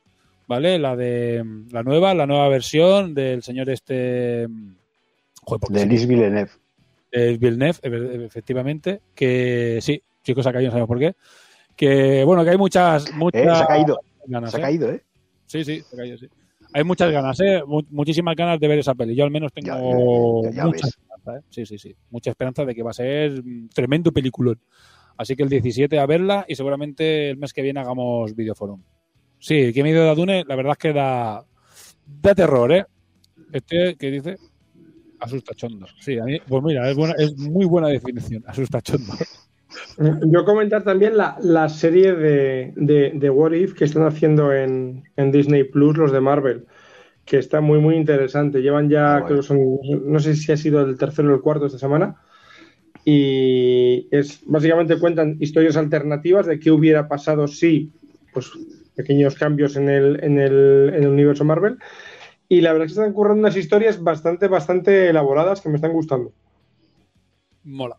¿vale? 0.47 0.79
La 0.79 0.95
de 0.95 1.43
la 1.71 1.83
nueva, 1.83 2.15
la 2.15 2.25
nueva 2.25 2.49
versión 2.49 3.13
del 3.13 3.43
señor 3.43 3.69
este 3.69 4.47
joder, 5.43 5.59
¿por 5.59 5.69
qué 5.69 5.73
de 5.75 5.79
Denis 5.81 6.07
Villeneuve. 6.07 6.49
el 7.11 7.37
Villeneuve, 7.37 8.25
efectivamente, 8.25 9.01
que 9.13 9.77
sí, 9.81 10.01
chicos, 10.23 10.47
ha 10.47 10.51
caído, 10.51 10.69
no 10.69 10.71
sabemos 10.71 10.87
por 10.87 10.99
qué. 10.99 11.13
Que 11.75 12.23
bueno, 12.23 12.43
que 12.43 12.49
hay 12.49 12.57
muchas, 12.57 13.13
muchas 13.13 13.41
Eh, 13.43 13.55
se 13.55 13.63
ha 13.63 13.67
caído, 13.67 13.99
ganas, 14.25 14.49
se 14.51 14.57
ha 14.57 14.59
¿eh? 14.59 14.63
caído, 14.63 14.91
¿eh? 14.91 15.03
Sí, 15.45 15.63
sí, 15.63 15.81
se 15.87 15.95
ha 15.95 15.97
caído, 15.99 16.17
sí. 16.17 16.27
Hay 16.73 16.83
muchas 16.83 17.11
ganas, 17.11 17.39
¿eh? 17.39 17.61
Mu- 17.65 17.83
muchísimas 17.91 18.35
ganas 18.35 18.59
de 18.59 18.67
ver 18.67 18.79
esa 18.79 18.95
peli. 18.95 19.15
Yo 19.15 19.23
al 19.23 19.31
menos 19.31 19.53
tengo 19.53 20.41
Ya, 20.43 20.49
ya, 20.49 20.55
ya 20.57 20.65
mucha 20.65 20.87
Sí, 21.49 21.65
sí, 21.65 21.77
sí. 21.77 21.95
Mucha 22.09 22.31
esperanza 22.31 22.65
de 22.65 22.75
que 22.75 22.83
va 22.83 22.91
a 22.91 22.93
ser 22.93 23.43
mm, 23.43 23.69
tremendo 23.69 24.11
peliculón. 24.11 24.59
Así 25.17 25.35
que 25.35 25.43
el 25.43 25.49
17 25.49 25.97
a 25.99 26.05
verla 26.05 26.45
y 26.47 26.55
seguramente 26.55 27.29
el 27.29 27.37
mes 27.37 27.53
que 27.53 27.61
viene 27.61 27.79
hagamos 27.79 28.35
videoforum. 28.35 28.81
Sí, 29.39 29.71
que 29.73 29.83
miedo 29.83 30.03
de 30.03 30.15
Dune, 30.15 30.43
la 30.47 30.55
verdad 30.55 30.73
es 30.73 30.77
que 30.77 30.93
da, 30.93 31.45
da 32.21 32.35
terror, 32.35 32.71
¿eh? 32.71 32.85
Este, 33.51 33.95
¿qué 33.95 34.11
dice? 34.11 34.37
Asustachondo. 35.19 35.87
Sí, 35.99 36.17
a 36.19 36.23
mí, 36.25 36.39
pues 36.47 36.63
mira, 36.63 36.89
es, 36.89 36.95
buena, 36.97 37.13
es 37.17 37.37
muy 37.37 37.65
buena 37.65 37.87
definición, 37.87 38.43
asustachondo. 38.47 39.13
Yo 40.31 40.45
comentar 40.45 40.83
también 40.83 41.17
la, 41.17 41.37
la 41.41 41.69
serie 41.69 42.13
de, 42.13 42.73
de, 42.75 43.11
de 43.13 43.29
What 43.29 43.53
If 43.53 43.73
que 43.73 43.85
están 43.85 44.03
haciendo 44.03 44.53
en, 44.53 45.03
en 45.15 45.31
Disney 45.31 45.63
Plus 45.63 45.97
los 45.97 46.11
de 46.11 46.21
Marvel, 46.21 46.65
que 47.25 47.37
está 47.39 47.59
muy, 47.59 47.79
muy 47.79 47.95
interesante. 47.95 48.61
Llevan 48.61 48.89
ya, 48.89 49.15
Ah, 49.17 49.19
bueno. 49.21 49.25
creo 49.27 49.37
que 49.41 49.47
son, 49.47 50.11
no 50.11 50.19
sé 50.19 50.35
si 50.35 50.51
ha 50.51 50.57
sido 50.57 50.81
el 50.81 50.97
tercero 50.97 51.31
o 51.31 51.35
el 51.35 51.41
cuarto 51.41 51.65
esta 51.65 51.79
semana. 51.79 52.15
Y 53.03 54.07
es 54.11 54.41
básicamente 54.45 54.99
cuentan 54.99 55.37
historias 55.39 55.77
alternativas 55.77 56.45
de 56.45 56.59
qué 56.59 56.71
hubiera 56.71 57.07
pasado 57.07 57.47
si, 57.47 57.91
pues, 58.33 58.51
pequeños 58.95 59.35
cambios 59.35 59.75
en 59.75 59.89
el, 59.89 60.23
en 60.23 60.39
el, 60.39 60.91
en 60.95 61.03
el 61.03 61.09
universo 61.09 61.43
Marvel. 61.43 61.77
Y 62.47 62.61
la 62.61 62.71
verdad 62.73 62.85
es 62.85 62.93
que 62.93 62.99
están 62.99 63.11
ocurriendo 63.11 63.41
unas 63.41 63.57
historias 63.57 64.01
bastante, 64.01 64.47
bastante 64.47 65.09
elaboradas 65.09 65.61
que 65.61 65.69
me 65.69 65.75
están 65.75 65.93
gustando. 65.93 66.31
Mola. 67.63 67.97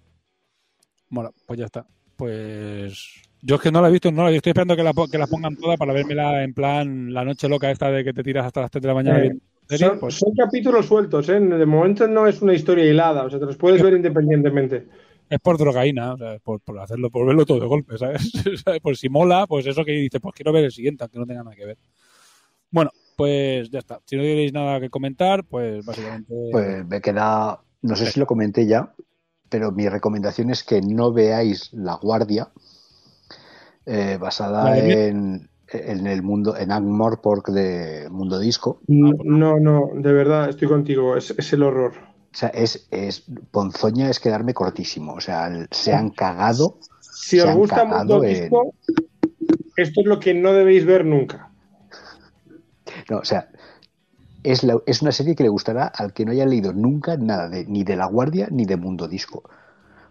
Mola, 1.09 1.33
pues 1.47 1.59
ya 1.59 1.67
está. 1.67 1.87
Pues 2.17 3.23
yo 3.47 3.55
es 3.57 3.61
que 3.61 3.71
no 3.71 3.81
la 3.81 3.89
he 3.89 3.93
visto, 3.93 4.11
no 4.11 4.23
la 4.23 4.29
he 4.29 4.33
visto. 4.33 4.51
Estoy 4.51 4.51
esperando 4.51 4.77
que 4.77 4.83
la, 4.83 4.93
po- 4.93 5.07
que 5.09 5.19
la 5.19 5.27
pongan 5.27 5.57
toda 5.57 5.77
para 5.77 5.93
vérmela 5.93 6.43
en 6.43 6.53
plan 6.53 7.13
la 7.13 7.25
noche 7.25 7.49
loca 7.49 7.71
esta 7.71 7.91
de 7.91 8.05
que 8.05 8.13
te 8.13 8.23
tiras 8.23 8.45
hasta 8.47 8.63
las 8.63 8.71
3 8.71 8.83
de 8.83 8.89
la 8.89 8.95
mañana. 8.95 9.25
Eh, 9.25 9.39
serie, 9.69 9.87
Son, 9.89 9.99
pues, 10.01 10.15
son 10.15 10.35
capítulos 10.35 10.87
sueltos, 10.87 11.29
¿eh? 11.29 11.39
De 11.41 11.67
momento 11.67 12.07
no 12.09 12.27
es 12.27 12.43
una 12.43 12.55
historia 12.55 12.85
hilada, 12.85 13.25
o 13.25 13.31
sea, 13.31 13.39
te 13.39 13.47
los 13.47 13.57
puedes 13.57 13.83
ver 13.83 13.95
independientemente. 13.95 14.87
es 15.29 15.39
por 15.41 15.59
drogaína, 15.59 16.15
o 16.15 16.19
sea, 16.19 16.39
por, 16.39 16.61
por 16.61 16.79
hacerlo, 16.79 17.11
por 17.11 17.27
verlo 17.27 17.45
todo 17.47 17.61
de 17.61 17.67
golpe, 17.67 17.99
¿sabes? 17.99 18.31
¿Sabes? 18.65 18.81
Por 18.81 18.97
si 18.97 19.09
mola, 19.09 19.47
pues 19.47 19.67
eso 19.67 19.85
que 19.85 19.93
dice, 19.93 20.21
pues 20.21 20.35
quiero 20.35 20.53
ver 20.53 20.65
el 20.65 20.73
siguiente, 20.73 21.05
aunque 21.05 21.19
no 21.19 21.27
tenga 21.27 21.43
nada 21.45 21.57
que 21.57 21.67
ver. 21.67 21.79
Bueno, 22.71 22.91
pues 23.17 23.71
ya 23.71 23.79
está. 23.79 24.01
Si 24.05 24.17
no 24.17 24.23
tenéis 24.23 24.53
nada 24.53 24.81
que 24.81 24.91
comentar, 24.91 25.45
pues 25.45 25.85
básicamente. 25.85 26.33
Pues 26.51 26.87
me 26.87 27.01
queda, 27.01 27.61
no 27.83 27.97
sé 27.97 28.07
si 28.11 28.21
lo 28.21 28.27
comenté 28.27 28.67
ya, 28.67 28.93
pero 29.49 29.73
mi 29.73 29.89
recomendación 29.89 30.51
es 30.51 30.63
que 30.65 30.81
no 30.81 31.13
veáis 31.13 31.73
La 31.73 31.95
Guardia, 31.95 32.49
eh, 33.87 34.19
basada 34.21 34.65
Vale. 34.65 35.09
en, 35.09 35.49
en 35.69 36.07
el 36.07 36.23
mundo, 36.23 36.57
en 36.57 36.69
Morpork 36.85 37.49
de 37.49 38.09
Mundo 38.11 38.39
Disco. 38.39 38.81
No, 38.89 39.59
no, 39.59 39.91
de 39.95 40.13
verdad, 40.13 40.49
estoy 40.51 40.69
contigo, 40.69 41.17
es, 41.17 41.31
es 41.37 41.53
el 41.53 41.63
horror. 41.63 41.93
O 41.97 42.39
sea, 42.39 42.49
es, 42.51 42.87
es 42.91 43.25
Ponzoña 43.51 44.11
es 44.11 44.21
quedarme 44.21 44.53
cortísimo. 44.53 45.15
O 45.15 45.21
sea, 45.21 45.47
el- 45.47 45.69
se 45.71 45.95
han 45.95 46.11
cagado. 46.11 46.79
Si 47.01 47.39
se 47.39 47.43
os 47.43 47.49
han 47.49 47.57
gusta 47.57 47.77
cagado 47.77 47.99
Mundo 47.99 48.25
en- 48.25 48.35
Disco, 48.35 48.75
esto 49.77 50.01
es 50.03 50.07
lo 50.07 50.21
que 50.21 50.35
no 50.35 50.53
debéis 50.53 50.85
ver 50.85 51.05
nunca. 51.05 51.51
No, 53.11 53.19
o 53.19 53.25
sea, 53.25 53.49
es, 54.43 54.65
la- 54.65 54.79
es 54.87 55.01
una 55.03 55.13
serie 55.13 55.35
que 55.35 55.45
le 55.45 55.49
gustará 55.49 55.87
al 55.87 56.13
que 56.13 56.25
no 56.25 56.33
haya 56.33 56.45
leído 56.47 56.73
nunca 56.73 57.17
nada 57.17 57.49
de, 57.49 57.65
ni 57.67 57.85
de 57.85 57.97
La 57.97 58.07
Guardia 58.07 58.49
ni 58.51 58.65
de 58.67 58.77
Mundo 58.77 59.09
Disco. 59.09 59.43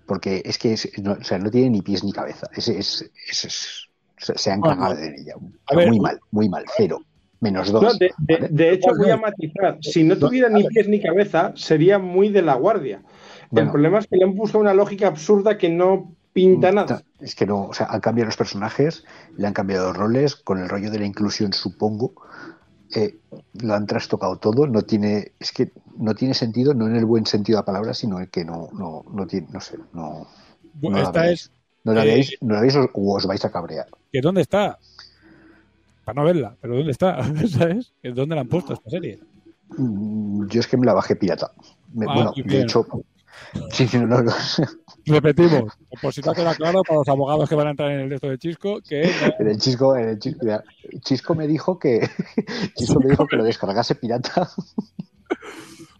Porque 0.06 0.42
es 0.46 0.58
que 0.58 0.74
es- 0.74 0.90
no, 1.02 1.14
o 1.14 1.24
sea, 1.24 1.40
no 1.40 1.50
tiene 1.50 1.70
ni 1.70 1.82
pies 1.82 2.04
ni 2.04 2.12
cabeza. 2.12 2.48
Es, 2.56 2.68
es- 2.68 3.10
es- 3.30 3.46
es- 3.46 3.88
se 4.18 4.52
han 4.52 4.62
cagado 4.62 4.98
en 4.98 5.14
ella. 5.20 5.34
a 5.68 5.76
ver, 5.76 5.90
muy 5.90 6.00
mal, 6.00 6.20
muy 6.32 6.50
mal. 6.50 6.66
Cero. 6.78 7.00
Menos 7.42 7.72
dos. 7.72 7.84
No, 7.84 7.94
de, 7.94 8.12
de- 8.18 8.34
¿vale? 8.36 8.48
de 8.50 8.72
hecho, 8.72 8.88
voy 8.98 9.10
a 9.10 9.18
matizar. 9.18 9.78
Si 9.82 10.04
no 10.04 10.18
tuviera 10.18 10.50
ni 10.50 10.64
pies 10.64 10.88
ni 10.88 11.02
cabeza, 11.02 11.52
sería 11.56 12.00
muy 12.00 12.30
de 12.30 12.42
la 12.42 12.56
guardia. 12.56 13.04
El 13.52 13.70
problema 13.70 14.00
es 14.00 14.08
que 14.08 14.18
le 14.18 14.24
han 14.26 14.36
puesto 14.36 14.58
una 14.60 14.74
lógica 14.74 15.08
absurda 15.08 15.58
que 15.58 15.70
no 15.70 16.16
pinta 16.34 16.72
nada. 16.72 17.04
Es 17.20 17.36
que 17.36 17.46
no, 17.46 17.68
o 17.68 17.74
sea, 17.74 17.88
han 17.88 18.02
cambiado 18.02 18.26
los 18.26 18.38
personajes, 18.38 19.06
le 19.38 19.48
han 19.48 19.54
cambiado 19.54 19.88
los 19.88 19.98
roles, 19.98 20.36
con 20.36 20.60
el 20.60 20.68
rollo 20.68 20.92
de 20.92 21.00
la 21.00 21.06
inclusión, 21.06 21.54
supongo. 21.54 22.14
Eh, 22.94 23.20
lo 23.56 23.74
han 23.74 23.88
trastocado 23.88 24.38
todo, 24.38 24.68
no 24.68 24.84
tiene, 24.84 25.34
es 25.40 25.52
que 25.52 25.72
no 25.98 26.16
tiene 26.16 26.34
sentido, 26.34 26.74
no 26.74 26.88
en 26.88 26.96
el 26.96 27.06
buen 27.06 27.26
sentido 27.26 27.58
de 27.58 27.62
la 27.62 27.66
palabra, 27.66 27.94
sino 27.94 28.20
en 28.20 28.28
que 28.28 28.46
no, 28.46 28.70
no, 28.74 29.04
no 29.12 29.28
tiene, 29.28 29.48
no 29.52 29.62
sé, 29.62 29.78
no, 29.94 30.28
no 30.82 31.02
la 31.02 31.12
Esta 31.12 31.22
veáis. 31.22 31.32
es. 31.32 31.52
No 31.84 31.94
la 31.94 32.04
eh, 32.04 32.06
veáis, 32.06 32.38
no 32.42 32.56
la 32.56 32.62
veáis 32.62 32.76
o 32.78 32.90
o 32.94 33.16
os 33.18 33.26
vais 33.28 33.46
a 33.46 33.52
cabrear. 33.52 33.88
¿Que 34.12 34.22
dónde 34.22 34.42
está? 34.42 34.80
Para 36.04 36.16
no 36.22 36.26
verla, 36.26 36.58
pero 36.62 36.76
¿dónde 36.78 36.92
está? 36.92 37.22
¿Sabes? 37.48 37.94
¿Que 38.02 38.12
¿Dónde 38.12 38.36
la 38.36 38.42
han 38.42 38.48
puesto 38.50 38.74
esta 38.74 38.90
serie? 38.90 39.22
Mm, 39.78 40.48
Yo 40.50 40.60
es 40.60 40.68
que 40.68 40.78
me 40.78 40.86
la 40.86 40.94
bajé 40.94 41.16
pirata. 41.16 41.52
Me- 41.94 42.08
Ah, 42.08 42.08
bueno, 42.08 42.40
de 42.44 42.62
hecho, 42.62 42.88
sí, 43.72 43.88
sí, 43.88 43.98
no, 44.00 44.22
no, 44.24 44.32
Repetimos, 45.06 45.74
por 46.02 46.14
si 46.14 46.22
no 46.22 46.34
queda 46.34 46.56
claro 46.56 46.82
para 46.84 47.00
los 47.00 47.08
abogados 47.08 47.48
que 47.48 47.56
van 47.56 47.68
a 47.68 47.72
entrar 47.72 47.92
en 47.92 48.02
el 48.02 48.10
texto 48.10 48.30
de 48.30 48.38
Chisco, 48.38 48.82
que 48.82 49.04
en 49.40 49.48
el 49.48 49.58
Chisco, 49.58 49.96
en 49.96 50.10
el 50.10 50.20
Chisco, 50.20 50.40
mira, 50.44 50.64
Chisco 51.02 51.36
me 51.36 51.48
dijo 51.48 51.78
que 51.78 52.08
Chisco 52.76 53.00
me 53.00 53.10
dijo 53.10 53.26
que 53.28 53.36
lo 53.36 53.44
descargase 53.44 53.96
pirata. 53.96 54.50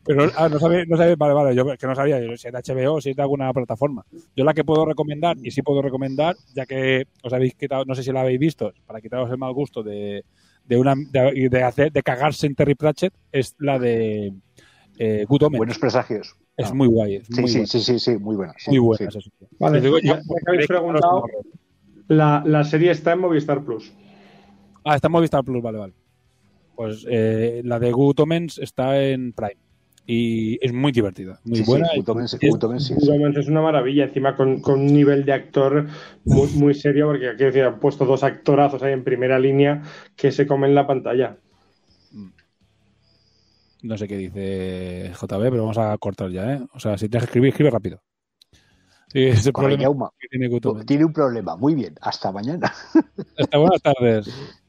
Pero 0.04 0.32
ah, 0.38 0.48
no 0.50 0.60
sabía, 0.60 0.86
no 0.86 0.98
sabía, 0.98 1.16
vale, 1.16 1.34
vale, 1.34 1.56
yo 1.56 1.66
que 1.66 1.88
no 1.88 1.96
sabía 1.96 2.20
yo, 2.20 2.38
si 2.38 2.48
es 2.48 2.54
de 2.54 2.62
HBO 2.74 2.96
o 2.96 3.02
si 3.02 3.10
es 3.10 3.16
de 3.16 3.24
alguna 3.24 3.52
plataforma. 3.54 4.06
Yo 4.36 4.44
la 4.44 4.54
que 4.54 4.64
puedo 4.64 4.86
recomendar, 4.86 5.36
y 5.42 5.50
sí 5.50 5.64
puedo 5.64 5.82
recomendar, 5.82 6.36
ya 6.54 6.68
que 6.68 7.08
os 7.24 7.34
habéis 7.34 7.56
quitado, 7.56 7.86
no 7.86 7.96
sé 7.96 8.04
si 8.04 8.12
la 8.12 8.22
habéis 8.22 8.40
visto, 8.40 8.72
para 8.86 9.02
quitaros 9.02 9.32
el 9.32 9.40
mal 9.40 9.52
gusto 9.54 9.82
de, 9.82 10.24
de 10.64 10.78
una 10.78 10.94
de, 10.96 11.50
de 11.50 11.64
hacer 11.64 11.92
de 11.92 12.04
cagarse 12.04 12.46
en 12.46 12.54
Terry 12.54 12.76
Pratchett, 12.76 13.14
es 13.32 13.56
la 13.58 13.80
de 13.80 14.32
eh, 14.98 15.26
Good 15.28 15.44
Omens. 15.44 15.58
Buenos 15.58 15.80
presagios. 15.80 16.36
Es 16.58 16.74
muy 16.74 16.88
guay, 16.88 17.16
es 17.16 17.28
Sí, 17.28 17.42
muy 17.42 17.50
sí, 17.50 17.54
buena. 17.58 17.68
sí, 17.68 17.80
sí, 17.82 18.00
sí, 18.00 18.18
muy 18.18 18.36
buena. 18.36 18.54
sí, 18.58 18.72
Muy 18.72 18.80
buena 18.80 19.12
sí. 19.12 19.30
Vale, 19.60 19.82
digo, 19.82 19.98
ya- 20.00 20.16
ya 20.18 20.22
que 20.24 20.52
habéis 20.52 20.68
preguntado, 20.68 21.26
la, 22.08 22.44
la 22.46 22.64
serie 22.64 22.92
está 22.92 23.14
en 23.14 23.20
Movistar 23.20 23.64
Plus. 23.64 23.92
Ah, 24.84 24.96
está 24.96 25.08
en 25.08 25.12
Movistar 25.14 25.44
Plus, 25.44 25.62
vale, 25.62 25.78
vale. 25.80 25.94
Pues 26.76 27.06
eh, 27.10 27.62
la 27.64 27.80
de 27.80 27.92
Good 27.92 28.20
Omens 28.20 28.58
está 28.60 29.02
en 29.02 29.34
Prime. 29.34 29.58
Y 30.08 30.64
es 30.64 30.72
muy 30.72 30.92
divertida, 30.92 31.40
muy 31.46 31.62
buena. 31.62 31.88
Good 31.96 32.10
Omens- 32.10 32.38
es- 32.40 32.52
Good 32.52 32.64
Omens 32.64 32.86
sí, 32.86 32.94
Good 32.94 33.04
sí. 33.04 33.10
Omens 33.10 33.38
es 33.38 33.48
una 33.48 33.62
maravilla, 33.62 34.04
encima 34.04 34.36
con, 34.36 34.62
con 34.62 34.82
un 34.82 34.94
nivel 34.94 35.26
de 35.26 35.34
actor 35.34 35.88
muy, 36.26 36.48
muy 36.50 36.74
serio, 36.76 37.08
porque 37.08 37.30
aquí 37.30 37.44
decir, 37.44 37.64
han 37.64 37.80
puesto 37.80 38.06
dos 38.06 38.24
actorazos 38.24 38.84
ahí 38.84 38.94
en 38.94 39.04
primera 39.04 39.40
línea 39.40 39.82
que 40.16 40.32
se 40.32 40.46
comen 40.46 40.76
la 40.76 40.86
pantalla. 40.86 41.38
No 43.86 43.98
sé 43.98 44.08
qué 44.08 44.18
dice 44.18 45.12
JB, 45.14 45.28
pero 45.52 45.62
vamos 45.62 45.78
a 45.78 45.96
cortar 46.00 46.32
ya, 46.32 46.54
¿eh? 46.54 46.66
O 46.74 46.80
sea, 46.80 46.98
si 46.98 47.08
tienes 47.08 47.24
que 47.24 47.30
escribir, 47.30 47.50
escribe 47.50 47.70
rápido. 47.70 48.02
Sí, 49.14 49.26
ese 49.28 49.54
problema 49.54 50.12
que 50.20 50.28
tiene 50.86 51.06
un 51.06 51.14
problema. 51.14 51.56
Muy 51.56 51.76
bien. 51.76 51.96
Hasta 52.02 52.32
mañana. 52.32 52.74
Hasta 53.38 53.58
buenas 53.58 53.82
tardes. 53.82 54.28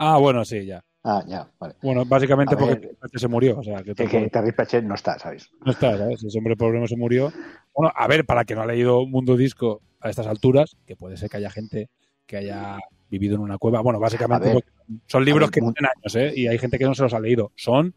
Ah, 0.00 0.16
bueno, 0.18 0.44
sí, 0.44 0.64
ya. 0.64 0.80
Ah, 1.02 1.24
ya, 1.26 1.50
vale. 1.58 1.74
Bueno, 1.82 2.04
básicamente 2.04 2.54
A 2.54 2.58
porque 2.58 2.76
ver. 2.76 2.96
Se 3.16 3.26
murió, 3.26 3.58
o 3.58 3.64
sea, 3.64 3.82
que, 3.82 3.96
Que, 3.96 4.06
que 4.06 4.30
Terry 4.30 4.52
Pratchett 4.52 4.84
no 4.84 4.94
está, 4.94 5.18
¿sabes? 5.18 5.50
no 5.64 5.72
está, 5.72 5.98
¿sabes? 5.98 6.22
Ese 6.22 6.38
hombre 6.38 6.54
pobre 6.54 6.78
no 6.78 6.86
se 6.86 6.96
murió. 6.96 7.32
Bueno, 7.74 7.92
a 7.96 8.06
ver, 8.06 8.24
para 8.24 8.44
que 8.44 8.54
no 8.54 8.62
ha 8.62 8.66
leído 8.66 9.06
Mundo 9.06 9.36
Disco 9.36 9.82
a 10.00 10.08
estas 10.08 10.28
alturas, 10.28 10.76
que 10.86 10.94
puede 10.94 11.16
ser 11.16 11.30
que 11.30 11.38
haya 11.38 11.50
gente 11.50 11.90
que 12.26 12.36
haya 12.36 12.78
vivido 13.10 13.34
en 13.36 13.40
una 13.42 13.58
cueva. 13.58 13.80
Bueno, 13.80 13.98
básicamente 14.00 14.54
ver. 14.54 14.64
son 15.06 15.24
libros 15.24 15.48
ver, 15.50 15.54
que 15.54 15.60
tienen 15.60 15.90
años, 15.96 16.14
¿eh? 16.16 16.32
Y 16.36 16.46
hay 16.46 16.58
gente 16.58 16.78
que 16.78 16.84
no 16.84 16.94
se 16.94 17.02
los 17.02 17.14
ha 17.14 17.20
leído. 17.20 17.52
Son 17.56 17.94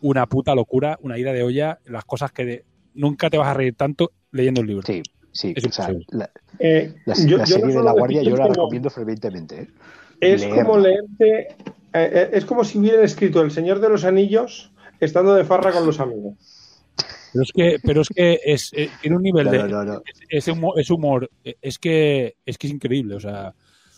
una 0.00 0.26
puta 0.26 0.54
locura, 0.54 0.98
una 1.02 1.18
ida 1.18 1.32
de 1.32 1.42
olla, 1.42 1.78
las 1.86 2.04
cosas 2.04 2.32
que 2.32 2.44
de- 2.44 2.64
nunca 2.94 3.30
te 3.30 3.38
vas 3.38 3.48
a 3.48 3.54
reír 3.54 3.74
tanto 3.74 4.12
leyendo 4.32 4.60
un 4.60 4.66
libro. 4.66 4.82
Sí, 4.86 5.02
sí. 5.32 5.52
Es 5.56 5.64
o 5.64 5.72
sea, 5.72 5.90
imposible. 5.90 6.06
la, 6.18 6.30
Eh, 6.58 6.94
la- 7.04 7.14
yo- 7.14 7.38
la 7.38 7.44
yo 7.44 7.54
serie 7.56 7.74
no 7.74 7.80
de 7.80 7.84
La 7.84 7.92
Guardia 7.92 8.22
yo 8.22 8.36
la 8.36 8.48
recomiendo 8.48 8.90
fervientemente. 8.90 9.62
¿eh? 9.62 9.68
Es 10.20 10.40
Leerla. 10.42 10.64
como 10.64 10.78
leerte. 10.78 11.48
eh, 11.94 12.30
es 12.32 12.44
como 12.44 12.64
si 12.64 12.78
hubieran 12.78 13.02
escrito 13.04 13.40
El 13.40 13.50
Señor 13.50 13.80
de 13.80 13.88
los 13.88 14.04
Anillos 14.04 14.72
estando 15.00 15.34
de 15.34 15.44
farra 15.44 15.72
con 15.72 15.86
los 15.86 16.00
amigos. 16.00 16.34
Pero 17.32 17.42
es 17.42 17.52
que, 17.52 17.76
pero 17.82 18.00
es 18.02 18.08
que 18.08 18.40
es, 18.44 18.72
eh, 18.74 18.90
tiene 19.00 19.16
un 19.16 19.22
nivel 19.22 19.46
No, 19.46 19.50
de 19.52 19.58
no, 19.58 19.68
no, 19.68 19.84
no. 19.84 20.02
ese 20.28 20.50
humor, 20.52 20.78
ese 20.80 20.92
humor, 20.92 21.30
es 21.44 21.78
que 21.78 22.36
es 22.44 22.58
que 22.58 22.66
es 22.66 22.72
increíble, 22.72 23.14
o 23.14 23.20
sea, 23.20 23.54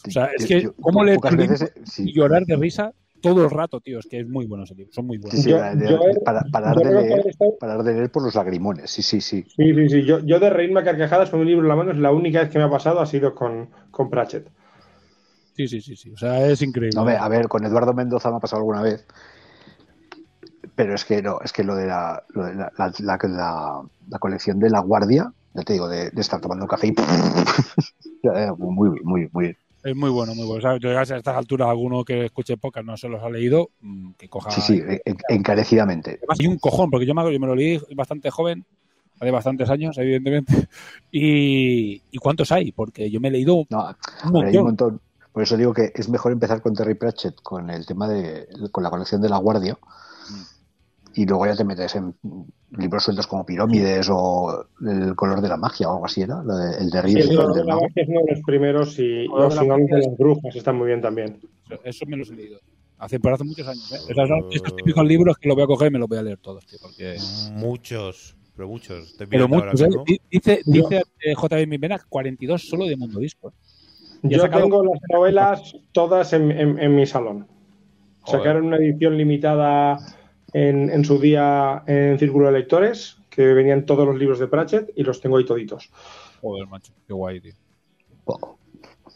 o 0.09 0.11
sea, 0.11 0.27
es 0.37 0.47
que 0.47 0.63
yo 0.63 0.75
cómo 0.81 1.01
un 1.01 1.07
libro 1.07 1.37
veces, 1.37 1.73
sí. 1.85 2.13
llorar 2.13 2.45
de 2.45 2.57
risa 2.57 2.93
todo 3.21 3.45
el 3.45 3.51
rato, 3.51 3.81
tío, 3.81 3.99
es 3.99 4.07
que 4.07 4.21
es 4.21 4.27
muy 4.29 4.47
bueno 4.47 4.65
ese 4.65 4.75
libro, 4.75 4.93
son 4.95 5.07
muy 5.07 5.19
buenos. 5.19 5.37
Sí, 5.37 5.43
sí, 5.45 5.51
Yo- 5.51 5.59
la- 5.59 5.75
de- 5.75 5.91
yo 5.91 6.01
he- 6.09 6.21
para, 6.21 6.43
parar, 6.51 6.75
yo 6.77 6.81
de 6.89 6.95
leer, 7.03 7.13
haber 7.13 7.27
estado- 7.29 7.59
parar 7.61 7.83
de 7.83 7.93
leer 7.95 8.11
por 8.11 8.23
los 8.23 8.35
lagrimones. 8.35 8.91
Sí, 8.91 9.03
sí, 9.03 9.21
sí. 9.21 9.45
Sí, 9.57 9.75
sí, 9.75 9.89
sí. 9.91 10.05
Yo, 10.05 10.21
yo 10.21 10.41
de 10.41 10.49
reírme 10.49 10.81
a 10.81 10.85
carcajadas 10.85 11.29
con 11.29 11.41
un 11.41 11.47
libro 11.47 11.63
en 11.63 11.69
la 11.69 11.77
mano 11.77 11.91
es 11.93 11.99
la 11.99 12.13
única 12.13 12.41
vez 12.41 12.49
que 12.51 12.59
me 12.59 12.65
ha 12.65 12.71
pasado 12.71 13.01
ha 13.01 13.07
sido 13.07 13.35
con, 13.35 13.69
con 13.91 14.09
Pratchett. 14.09 14.49
Sí, 15.55 15.69
sí, 15.69 15.83
sí, 15.83 15.97
sí, 15.97 16.11
o 16.13 16.17
sea, 16.17 16.47
es 16.47 16.63
increíble. 16.63 16.97
No, 16.97 17.07
a 17.07 17.29
ver, 17.29 17.47
con 17.49 17.63
Eduardo 17.67 17.93
Mendoza 17.93 18.31
me 18.31 18.37
ha 18.39 18.41
pasado 18.41 18.61
alguna 18.61 18.81
vez. 18.81 19.07
Pero 20.75 20.95
es 20.95 21.05
que 21.05 21.21
no, 21.21 21.41
es 21.45 21.53
que 21.53 21.63
lo 21.65 21.75
de 21.77 21.87
la, 21.87 22.23
lo 22.31 22.45
de 22.45 22.55
la, 22.55 22.73
la- 22.79 22.93
la- 23.01 23.19
la- 23.29 23.83
la 24.09 24.19
colección 24.19 24.59
de 24.59 24.71
La 24.71 24.81
Guardia, 24.81 25.31
ya 25.53 25.63
te 25.63 25.75
digo, 25.75 25.89
de, 25.89 26.11
de 26.11 26.21
estar 26.23 26.41
tomando 26.41 26.67
café 26.67 26.87
y. 26.89 26.95
Eh, 28.23 28.51
muy, 28.59 29.01
muy, 29.03 29.29
muy. 29.33 29.57
Es 29.83 29.97
muy 29.97 30.11
bueno, 30.11 30.35
muy 30.35 30.45
bueno. 30.47 30.59
O 30.59 30.61
sea, 30.61 30.77
yo 30.79 30.99
a 30.99 31.03
estas 31.03 31.27
alturas 31.29 31.69
alguno 31.69 32.05
que 32.05 32.27
escuche 32.27 32.57
pocas 32.59 32.85
no 32.85 32.97
se 32.97 33.09
los 33.09 33.23
ha 33.23 33.31
leído, 33.31 33.71
mm, 33.81 34.13
que 34.19 34.29
coja. 34.29 34.51
Sí, 34.51 34.61
sí, 34.61 34.83
en- 35.05 35.17
encarecidamente. 35.29 36.19
Además, 36.19 36.39
hay 36.41 36.47
un 36.49 36.59
cojón, 36.59 36.91
porque 36.91 37.07
yo 37.07 37.15
me, 37.15 37.33
yo 37.33 37.41
me 37.41 37.47
lo 37.47 37.55
leí 37.55 37.81
bastante 37.95 38.31
joven, 38.31 38.65
hace 39.19 39.31
bastantes 39.31 39.71
años, 39.71 39.97
evidentemente. 39.99 40.53
Y, 41.13 42.03
¿y 42.11 42.19
cuántos 42.19 42.53
hay? 42.53 42.73
Porque 42.73 43.11
yo 43.11 43.21
me 43.21 43.29
he 43.29 43.31
leído 43.33 43.67
No, 43.71 43.89
un 44.25 44.33
Pero 44.33 44.39
hay 44.39 44.43
montón. 44.45 44.59
un 44.61 44.65
montón. 44.67 45.01
Por 45.33 45.43
eso 45.45 45.57
digo 45.57 45.73
que 45.73 45.93
es 45.95 46.09
mejor 46.09 46.33
empezar 46.33 46.61
con 46.61 46.75
Terry 46.75 46.95
Pratchett, 46.95 47.37
con 47.43 47.71
el 47.71 47.87
tema 47.87 48.09
de. 48.09 48.49
con 48.73 48.83
la 48.85 48.91
colección 48.91 49.23
de 49.23 49.29
La 49.29 49.39
Guardia. 49.39 49.79
Y 51.15 51.27
luego 51.27 51.45
ya 51.47 51.57
te 51.57 51.65
metes 51.65 51.95
en 51.97 52.15
libros 52.79 53.03
sueltos 53.05 53.27
como 53.27 53.45
Pirámides 53.45 54.09
o 54.13 54.65
El 54.81 55.15
color 55.17 55.41
de 55.41 55.49
la 55.49 55.57
magia 55.57 55.89
o 55.89 55.95
algo 55.95 56.07
así, 56.07 56.23
¿era? 56.23 56.41
Lo 56.45 56.57
de- 56.57 56.79
el 56.79 56.91
de 56.91 57.03
Sí, 57.03 57.19
el 57.19 57.31
el 57.31 57.37
color 57.37 57.55
de 57.55 57.65
la 57.65 57.75
magia 57.75 57.91
es 58.03 58.09
uno 58.09 58.21
de 58.25 58.33
los 58.35 58.43
primeros 58.43 58.99
y, 58.99 59.03
de 59.23 59.27
los 59.29 59.59
de 59.59 59.67
magia 59.67 59.97
las 59.99 60.17
brujas 60.17 60.55
están 60.55 60.77
muy 60.77 60.87
bien 60.87 61.01
también. 61.01 61.41
Eso 61.85 62.05
me 62.07 62.17
los 62.17 62.31
he 62.31 62.37
leído. 62.37 62.61
Hace, 62.99 63.19
pero 63.19 63.35
hace 63.35 63.45
muchos 63.45 63.67
años, 63.67 63.91
¿eh? 63.93 63.97
Esos 64.09 64.29
son 64.29 64.45
estos 64.53 64.77
típicos 64.77 65.05
libros 65.07 65.37
que 65.39 65.49
los 65.49 65.57
voy 65.57 65.65
a 65.65 65.67
coger 65.67 65.89
y 65.89 65.91
me 65.91 65.99
los 65.99 66.09
voy 66.09 66.19
a 66.19 66.23
leer 66.23 66.39
todos, 66.39 66.65
tío, 66.67 66.79
porque... 66.83 67.17
Muchos, 67.55 68.37
pero 68.55 68.69
muchos. 68.69 69.07
Estoy 69.13 69.27
Pero 69.27 69.49
muchos, 69.49 69.81
ahora 69.83 70.03
¿eh? 70.07 70.19
Dice, 70.31 70.61
dice 70.67 71.03
JB 71.35 71.67
Mimena 71.67 71.99
42 72.09 72.63
solo 72.69 72.85
de 72.87 72.97
Mundo 72.97 73.19
Disco. 73.21 73.49
¿eh? 73.49 74.29
Yo 74.29 74.39
sacado- 74.41 74.65
tengo 74.65 74.85
las 74.85 75.01
novelas 75.13 75.77
todas 75.93 76.33
en, 76.35 76.51
en- 76.51 76.79
en 76.79 76.95
mi 76.95 77.07
salón. 77.07 77.47
Joder. 78.21 78.41
Sacaron 78.41 78.67
una 78.67 78.77
edición 78.77 79.17
limitada 79.17 79.97
en, 80.53 80.91
en 80.91 81.05
su 81.05 81.19
día 81.19 81.83
en 81.87 82.19
Círculo 82.19 82.47
de 82.47 82.53
Lectores, 82.59 83.19
que 83.31 83.55
venían 83.55 83.87
todos 83.87 84.07
los 84.07 84.17
libros 84.19 84.39
de 84.39 84.49
Pratchett 84.49 84.91
y 84.97 85.03
los 85.03 85.21
tengo 85.21 85.37
ahí 85.37 85.45
toditos. 85.45 85.91
Joder, 86.41 86.67
macho, 86.69 86.93
qué 87.07 87.13
guay, 87.15 87.41
tío. 87.41 87.55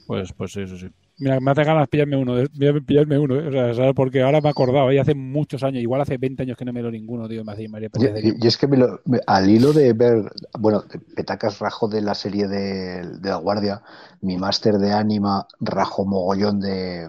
Pues, 0.06 0.32
pues 0.32 0.52
sí, 0.52 0.62
eso 0.62 0.76
sí. 0.76 0.88
Mira, 1.16 1.38
me 1.40 1.52
hace 1.52 1.62
ganas 1.62 1.88
pillarme 1.88 2.16
uno, 2.16 2.38
¿eh? 2.38 2.48
Pillarme 2.84 3.18
uno, 3.18 3.36
¿eh? 3.36 3.46
O 3.46 3.52
sea, 3.52 3.72
¿sabes? 3.74 3.92
Porque 3.94 4.20
ahora 4.22 4.40
me 4.40 4.48
he 4.48 4.50
acordado, 4.50 4.92
y 4.92 4.98
hace 4.98 5.14
muchos 5.14 5.62
años, 5.62 5.80
igual 5.80 6.00
hace 6.00 6.18
20 6.18 6.42
años 6.42 6.56
que 6.56 6.64
no 6.64 6.72
me 6.72 6.82
lo 6.82 6.90
ninguno, 6.90 7.28
tío, 7.28 7.44
me 7.44 7.52
hacía 7.52 7.68
María 7.68 7.88
Y, 7.94 7.98
Pérez. 8.00 8.24
y- 8.24 8.44
y 8.44 8.46
es 8.48 8.58
que 8.58 8.66
me 8.66 8.76
lo- 8.76 9.00
me- 9.04 9.20
al 9.26 9.48
hilo 9.48 9.72
de 9.72 9.92
ver, 9.92 10.24
bueno, 10.58 10.84
Petacas 11.14 11.60
rajo 11.60 11.86
de 11.88 12.02
la 12.02 12.14
serie 12.14 12.48
de, 12.48 13.06
de 13.20 13.28
La 13.28 13.36
Guardia, 13.36 13.82
mi 14.22 14.36
máster 14.36 14.74
de 14.78 14.92
Anima 14.92 15.46
rajo 15.60 16.04
mogollón 16.04 16.58
de, 16.60 17.08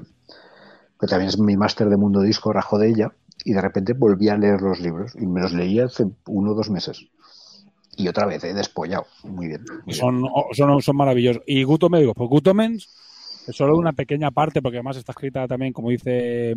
que 0.99 1.07
también 1.07 1.29
es 1.29 1.39
mi 1.39 1.57
máster 1.57 1.89
de 1.89 1.97
Mundo 1.97 2.21
Disco, 2.21 2.53
rajo 2.53 2.77
de 2.77 2.89
ella, 2.89 3.11
y 3.45 3.53
de 3.53 3.61
repente 3.61 3.93
volví 3.93 4.27
a 4.27 4.37
leer 4.37 4.61
los 4.61 4.81
libros 4.81 5.15
y 5.15 5.25
me 5.27 5.39
los 5.39 5.53
leí 5.53 5.79
hace 5.79 6.05
uno 6.27 6.51
o 6.51 6.55
dos 6.55 6.69
meses. 6.69 7.05
Y 7.95 8.07
otra 8.09 8.25
vez, 8.25 8.43
he 8.43 8.53
despollado. 8.53 9.05
Muy 9.23 9.47
bien. 9.47 9.61
muy 9.61 9.81
bien. 9.85 9.97
Son, 9.97 10.23
son, 10.51 10.81
son 10.81 10.97
maravillosos. 10.97 11.43
Y 11.45 11.63
Guto 11.63 11.87
me 11.87 11.99
digo, 11.99 12.13
pues 12.13 12.29
Gutomens 12.29 12.89
es 13.47 13.55
solo 13.55 13.77
una 13.77 13.93
pequeña 13.93 14.31
parte, 14.31 14.61
porque 14.61 14.77
además 14.77 14.97
está 14.97 15.11
escrita 15.11 15.47
también, 15.47 15.71
como 15.71 15.91
dice, 15.91 16.55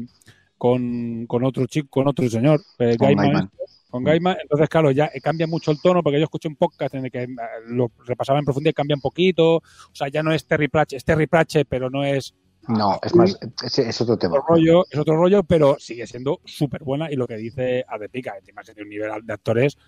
con, 0.56 1.26
con 1.26 1.44
otro 1.44 1.66
chico, 1.66 1.88
con 1.90 2.08
otro 2.08 2.28
señor, 2.28 2.62
eh, 2.78 2.96
Con 2.96 3.06
Gaiman, 3.06 3.26
Gaiman. 3.26 3.50
con 3.90 4.04
Gaiman. 4.04 4.36
Entonces, 4.42 4.68
claro, 4.70 4.90
ya 4.90 5.10
cambia 5.22 5.46
mucho 5.46 5.70
el 5.70 5.80
tono, 5.82 6.02
porque 6.02 6.18
yo 6.18 6.24
escuché 6.24 6.48
un 6.48 6.56
podcast 6.56 6.94
en 6.94 7.04
el 7.04 7.10
que 7.10 7.24
eh, 7.24 7.28
lo 7.66 7.92
repasaba 8.06 8.38
en 8.38 8.46
profundidad 8.46 8.70
y 8.70 8.74
cambia 8.74 8.96
un 8.96 9.02
poquito. 9.02 9.56
O 9.56 9.62
sea, 9.92 10.08
ya 10.08 10.22
no 10.22 10.32
es 10.32 10.46
Terry 10.46 10.68
Pratchett, 10.68 10.96
es 10.96 11.04
Terry 11.04 11.26
Pratchett, 11.26 11.68
pero 11.68 11.90
no 11.90 12.02
es 12.02 12.34
No, 12.68 12.98
es 13.02 13.14
más, 13.14 13.38
es, 13.64 13.78
es 13.78 14.00
otro 14.00 14.18
tema. 14.18 14.36
otro 14.38 14.54
rollo, 14.54 14.84
es 14.90 14.98
otro 14.98 15.16
rollo, 15.16 15.42
pero 15.42 15.76
sigue 15.78 16.06
siendo 16.06 16.40
súper 16.44 16.84
buena. 16.84 17.10
Y 17.10 17.16
lo 17.16 17.26
que 17.26 17.36
dice 17.36 17.84
Adepica, 17.88 18.36
encima 18.38 18.62
que 18.62 18.74
tiene 18.74 18.82
un 18.82 18.90
nivel 18.90 19.26
de 19.26 19.32
actores, 19.32 19.78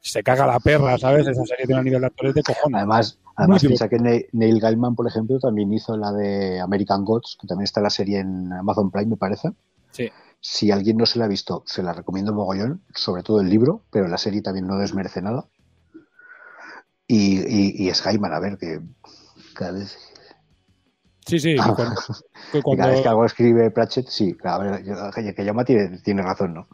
se 0.00 0.22
caga 0.22 0.46
la 0.46 0.60
perra, 0.60 0.96
¿sabes? 0.98 1.26
Esa 1.26 1.44
serie 1.44 1.66
tiene 1.66 1.80
un 1.80 1.84
nivel 1.84 2.00
de 2.00 2.06
actores 2.06 2.34
de 2.34 2.42
cojones. 2.42 2.76
Además, 2.76 3.18
además 3.34 3.62
Muy 3.62 3.68
piensa 3.68 3.88
que 3.88 3.98
Ne- 3.98 4.26
Neil 4.32 4.60
Gaiman, 4.60 4.94
por 4.94 5.08
ejemplo, 5.08 5.38
también 5.40 5.72
hizo 5.72 5.96
la 5.96 6.12
de 6.12 6.60
American 6.60 7.04
Gods, 7.04 7.36
que 7.40 7.46
también 7.48 7.64
está 7.64 7.80
la 7.80 7.90
serie 7.90 8.20
en 8.20 8.52
Amazon 8.52 8.90
Prime, 8.90 9.10
me 9.10 9.16
parece. 9.16 9.50
Sí. 9.90 10.10
Si 10.40 10.70
alguien 10.70 10.96
no 10.96 11.06
se 11.06 11.18
la 11.18 11.24
ha 11.24 11.28
visto, 11.28 11.64
se 11.66 11.82
la 11.82 11.92
recomiendo 11.92 12.32
mogollón, 12.32 12.82
sobre 12.94 13.24
todo 13.24 13.40
el 13.40 13.50
libro, 13.50 13.82
pero 13.90 14.06
la 14.06 14.18
serie 14.18 14.40
también 14.42 14.68
no 14.68 14.78
desmerece 14.78 15.20
nada. 15.20 15.46
Y, 17.08 17.38
y, 17.40 17.84
y 17.84 17.88
es 17.88 18.04
Gaiman, 18.04 18.32
a 18.32 18.38
ver, 18.38 18.58
que 18.58 18.80
cada 19.54 19.72
vez, 19.72 19.98
Sí, 21.28 21.38
sí. 21.38 21.56
Cuando, 21.56 21.74
que 22.52 22.58
y 22.58 22.62
cuando- 22.62 22.80
cada 22.82 22.92
vez 22.92 23.02
que 23.02 23.08
algo 23.08 23.24
escribe 23.24 23.70
Pratchett, 23.70 24.08
sí, 24.08 24.36
yo- 24.84 25.10
que 25.14 25.34
que 25.34 25.44
llama 25.44 25.64
tiene, 25.64 25.98
tiene 25.98 26.22
razón, 26.22 26.54
¿no? 26.54 26.68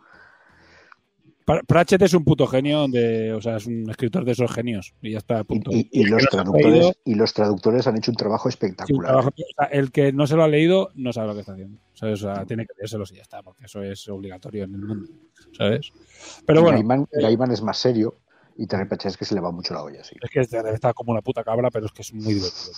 Pra- 1.47 1.61
Pratchett 1.67 2.01
es 2.01 2.15
un 2.15 2.25
puto 2.25 2.47
genio, 2.47 2.89
de, 2.89 3.35
o 3.35 3.41
sea, 3.43 3.57
es 3.57 3.67
un 3.67 3.91
escritor 3.91 4.25
de 4.25 4.33
esos 4.33 4.51
genios. 4.51 4.95
Y 5.03 5.13
ya 5.13 5.19
está, 5.19 5.41
Y, 5.41 5.45
punto. 5.45 5.71
y- 5.73 5.91
y 5.93 6.05
los 6.05 6.23
traductores, 6.25 6.73
leído, 6.73 6.93
y 7.05 7.15
los 7.17 7.35
traductores 7.35 7.87
han 7.87 7.99
hecho 7.99 8.11
un 8.13 8.17
trabajo 8.17 8.45
sí, 8.51 8.57
un 8.63 8.67
espectacular. 8.69 9.07
trabajo- 9.11 9.29
o 9.29 9.55
sea, 9.59 9.67
el 9.67 9.93
que 9.93 10.11
no 10.15 10.27
se 10.27 10.37
lo 10.37 10.43
ha 10.45 10.49
leído 10.49 10.89
no 10.95 11.13
sabe 11.13 11.27
lo 11.29 11.35
que 11.35 11.41
está 11.41 11.53
haciendo. 11.53 11.79
¿sabes? 11.93 12.23
O 12.25 12.33
sea, 12.35 12.47
tiene 12.47 12.65
que 12.65 12.73
leérselo 12.79 13.05
y 13.11 13.17
ya 13.17 13.23
está, 13.23 13.43
porque 13.43 13.67
eso 13.67 13.83
es 13.83 14.09
obligatorio 14.09 14.65
en 14.65 14.75
el 14.75 14.81
mundo. 14.81 15.09
¿Sabes? 15.57 15.93
Pero 16.47 16.63
bueno, 16.63 16.79
Gaiman, 16.79 17.07
Gaiman 17.13 17.51
es 17.53 17.61
más 17.63 17.77
serio 17.77 18.17
y 18.57 18.67
Terry 18.67 18.87
Pratchett 18.87 19.11
es 19.13 19.17
que 19.19 19.25
se 19.27 19.35
le 19.35 19.43
va 19.43 19.51
mucho 19.53 19.75
la 19.75 19.83
olla, 19.83 20.03
sí. 20.03 20.17
es 20.23 20.31
que 20.31 20.41
está 20.41 20.95
como 20.95 21.13
una 21.13 21.21
puta 21.21 21.45
cabra, 21.45 21.71
pero 21.71 21.85
es 21.87 21.93
que 21.93 22.01
es 22.03 22.15
muy 22.15 22.33
divertido. 22.35 22.73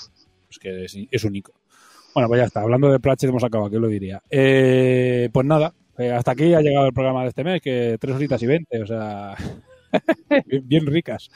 Es 0.51 0.59
que 0.59 0.85
es, 0.85 0.97
es 1.11 1.25
único. 1.25 1.53
Bueno, 2.17 2.29
pues 2.29 2.39
ya 2.41 2.45
está. 2.47 2.63
Hablando 2.63 2.91
de 2.91 2.99
Pratchett 2.99 3.29
hemos 3.29 3.45
acabado, 3.45 3.69
¿qué 3.71 3.79
lo 3.79 3.89
diría? 3.89 4.23
Eh, 4.31 5.29
pues 5.31 5.45
nada, 5.45 5.75
eh, 5.99 6.13
hasta 6.13 6.31
aquí 6.31 6.55
ha 6.55 6.63
llegado 6.63 6.87
el 6.87 6.95
programa 6.95 7.21
de 7.25 7.29
este 7.29 7.45
mes, 7.45 7.61
que 7.61 7.99
tres 8.01 8.17
horitas 8.17 8.43
y 8.43 8.47
veinte, 8.47 8.81
o 8.83 8.87
sea, 8.87 9.35
bien, 10.47 10.67
bien 10.67 10.87
ricas. 10.87 11.29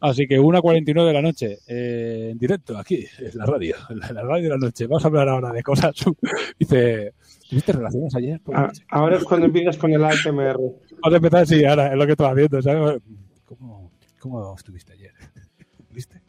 Así 0.00 0.26
que 0.26 0.40
1.49 0.40 1.06
de 1.06 1.12
la 1.12 1.22
noche, 1.22 1.58
eh, 1.68 2.30
en 2.32 2.36
directo, 2.38 2.76
aquí, 2.76 3.06
en 3.20 3.38
la 3.38 3.46
radio, 3.46 3.76
en 3.90 4.00
la, 4.00 4.08
en 4.08 4.14
la 4.16 4.22
radio 4.24 4.42
de 4.42 4.48
la 4.48 4.56
noche. 4.56 4.88
Vamos 4.88 5.04
a 5.04 5.06
hablar 5.06 5.28
ahora 5.28 5.52
de 5.52 5.62
cosas. 5.62 5.94
Dice, 6.58 7.14
¿tuviste 7.48 7.72
relaciones 7.74 8.12
ayer? 8.16 8.40
por 8.40 8.56
la 8.56 8.60
Ah, 8.62 8.66
noche? 8.66 8.84
ahora 8.88 9.16
es 9.18 9.22
cuando 9.24 9.46
empiezas 9.46 9.76
con 9.76 9.92
el 9.92 10.04
ASMR. 10.04 10.56
Vamos 10.58 11.12
a 11.12 11.16
empezar, 11.16 11.46
sí, 11.46 11.64
ahora, 11.64 11.92
es 11.92 11.96
lo 11.96 12.06
que 12.06 12.12
estaba 12.12 12.32
haciendo, 12.32 12.60
¿sabes? 12.60 13.00
¿Cómo, 13.44 13.92
cómo 14.18 14.56
estuviste 14.56 14.94
ayer? 14.94 15.12
¿Viste? 15.92 16.20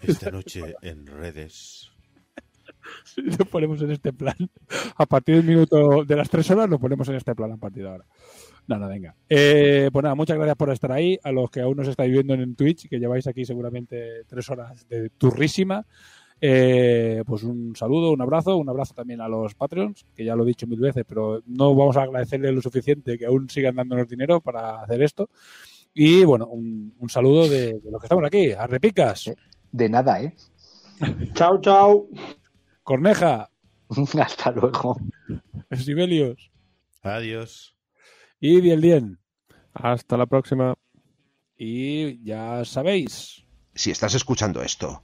Esta 0.00 0.30
noche 0.30 0.74
en 0.80 1.06
redes. 1.06 1.90
lo 3.38 3.44
ponemos 3.44 3.80
en 3.82 3.90
este 3.90 4.12
plan. 4.12 4.36
A 4.96 5.06
partir 5.06 5.36
del 5.36 5.44
minuto 5.44 6.04
de 6.04 6.16
las 6.16 6.28
tres 6.28 6.50
horas 6.50 6.68
lo 6.68 6.78
ponemos 6.78 7.08
en 7.08 7.16
este 7.16 7.34
plan 7.34 7.52
a 7.52 7.56
partir 7.56 7.82
de 7.84 7.90
ahora. 7.90 8.04
Nada, 8.66 8.88
venga. 8.88 9.14
Eh, 9.28 9.90
pues 9.92 10.02
nada, 10.02 10.14
muchas 10.14 10.36
gracias 10.36 10.56
por 10.56 10.70
estar 10.70 10.90
ahí. 10.92 11.18
A 11.22 11.30
los 11.30 11.50
que 11.50 11.60
aún 11.60 11.76
nos 11.76 11.88
estáis 11.88 12.10
viendo 12.10 12.34
en 12.34 12.56
Twitch, 12.56 12.88
que 12.88 12.98
lleváis 12.98 13.26
aquí 13.26 13.44
seguramente 13.44 14.24
tres 14.26 14.50
horas 14.50 14.88
de 14.88 15.10
turrísima. 15.10 15.86
Eh, 16.40 17.22
pues 17.26 17.44
un 17.44 17.74
saludo, 17.76 18.10
un 18.10 18.20
abrazo, 18.20 18.56
un 18.56 18.68
abrazo 18.68 18.92
también 18.94 19.20
a 19.22 19.28
los 19.28 19.54
Patreons, 19.54 20.04
que 20.14 20.24
ya 20.24 20.36
lo 20.36 20.42
he 20.42 20.48
dicho 20.48 20.66
mil 20.66 20.80
veces, 20.80 21.04
pero 21.08 21.42
no 21.46 21.74
vamos 21.74 21.96
a 21.96 22.02
agradecerle 22.02 22.52
lo 22.52 22.60
suficiente 22.60 23.16
que 23.16 23.26
aún 23.26 23.48
sigan 23.48 23.76
dándonos 23.76 24.08
dinero 24.08 24.40
para 24.40 24.82
hacer 24.82 25.02
esto. 25.02 25.30
Y 25.94 26.24
bueno, 26.24 26.46
un, 26.46 26.92
un 26.98 27.08
saludo 27.08 27.48
de, 27.48 27.80
de 27.80 27.90
los 27.90 28.00
que 28.00 28.06
estamos 28.06 28.24
aquí, 28.24 28.52
a 28.52 28.66
Repicas, 28.66 29.30
De 29.72 29.88
nada, 29.88 30.22
¿eh? 30.22 30.34
Chao, 31.34 31.60
chao. 31.60 32.08
Corneja, 32.86 33.50
Hasta 34.20 34.52
luego. 34.52 34.96
Sibelius 35.76 36.52
Adiós. 37.02 37.76
y 38.38 38.60
Bielien. 38.60 39.18
Hasta 39.74 40.16
la 40.16 40.26
próxima. 40.26 40.74
Y 41.58 42.22
ya 42.22 42.64
sabéis, 42.64 43.44
Si 43.74 43.90
estás 43.90 44.14
escuchando 44.14 44.62
esto, 44.62 45.02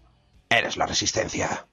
eres 0.49 0.77
la 0.77 0.86
resistencia. 0.86 1.67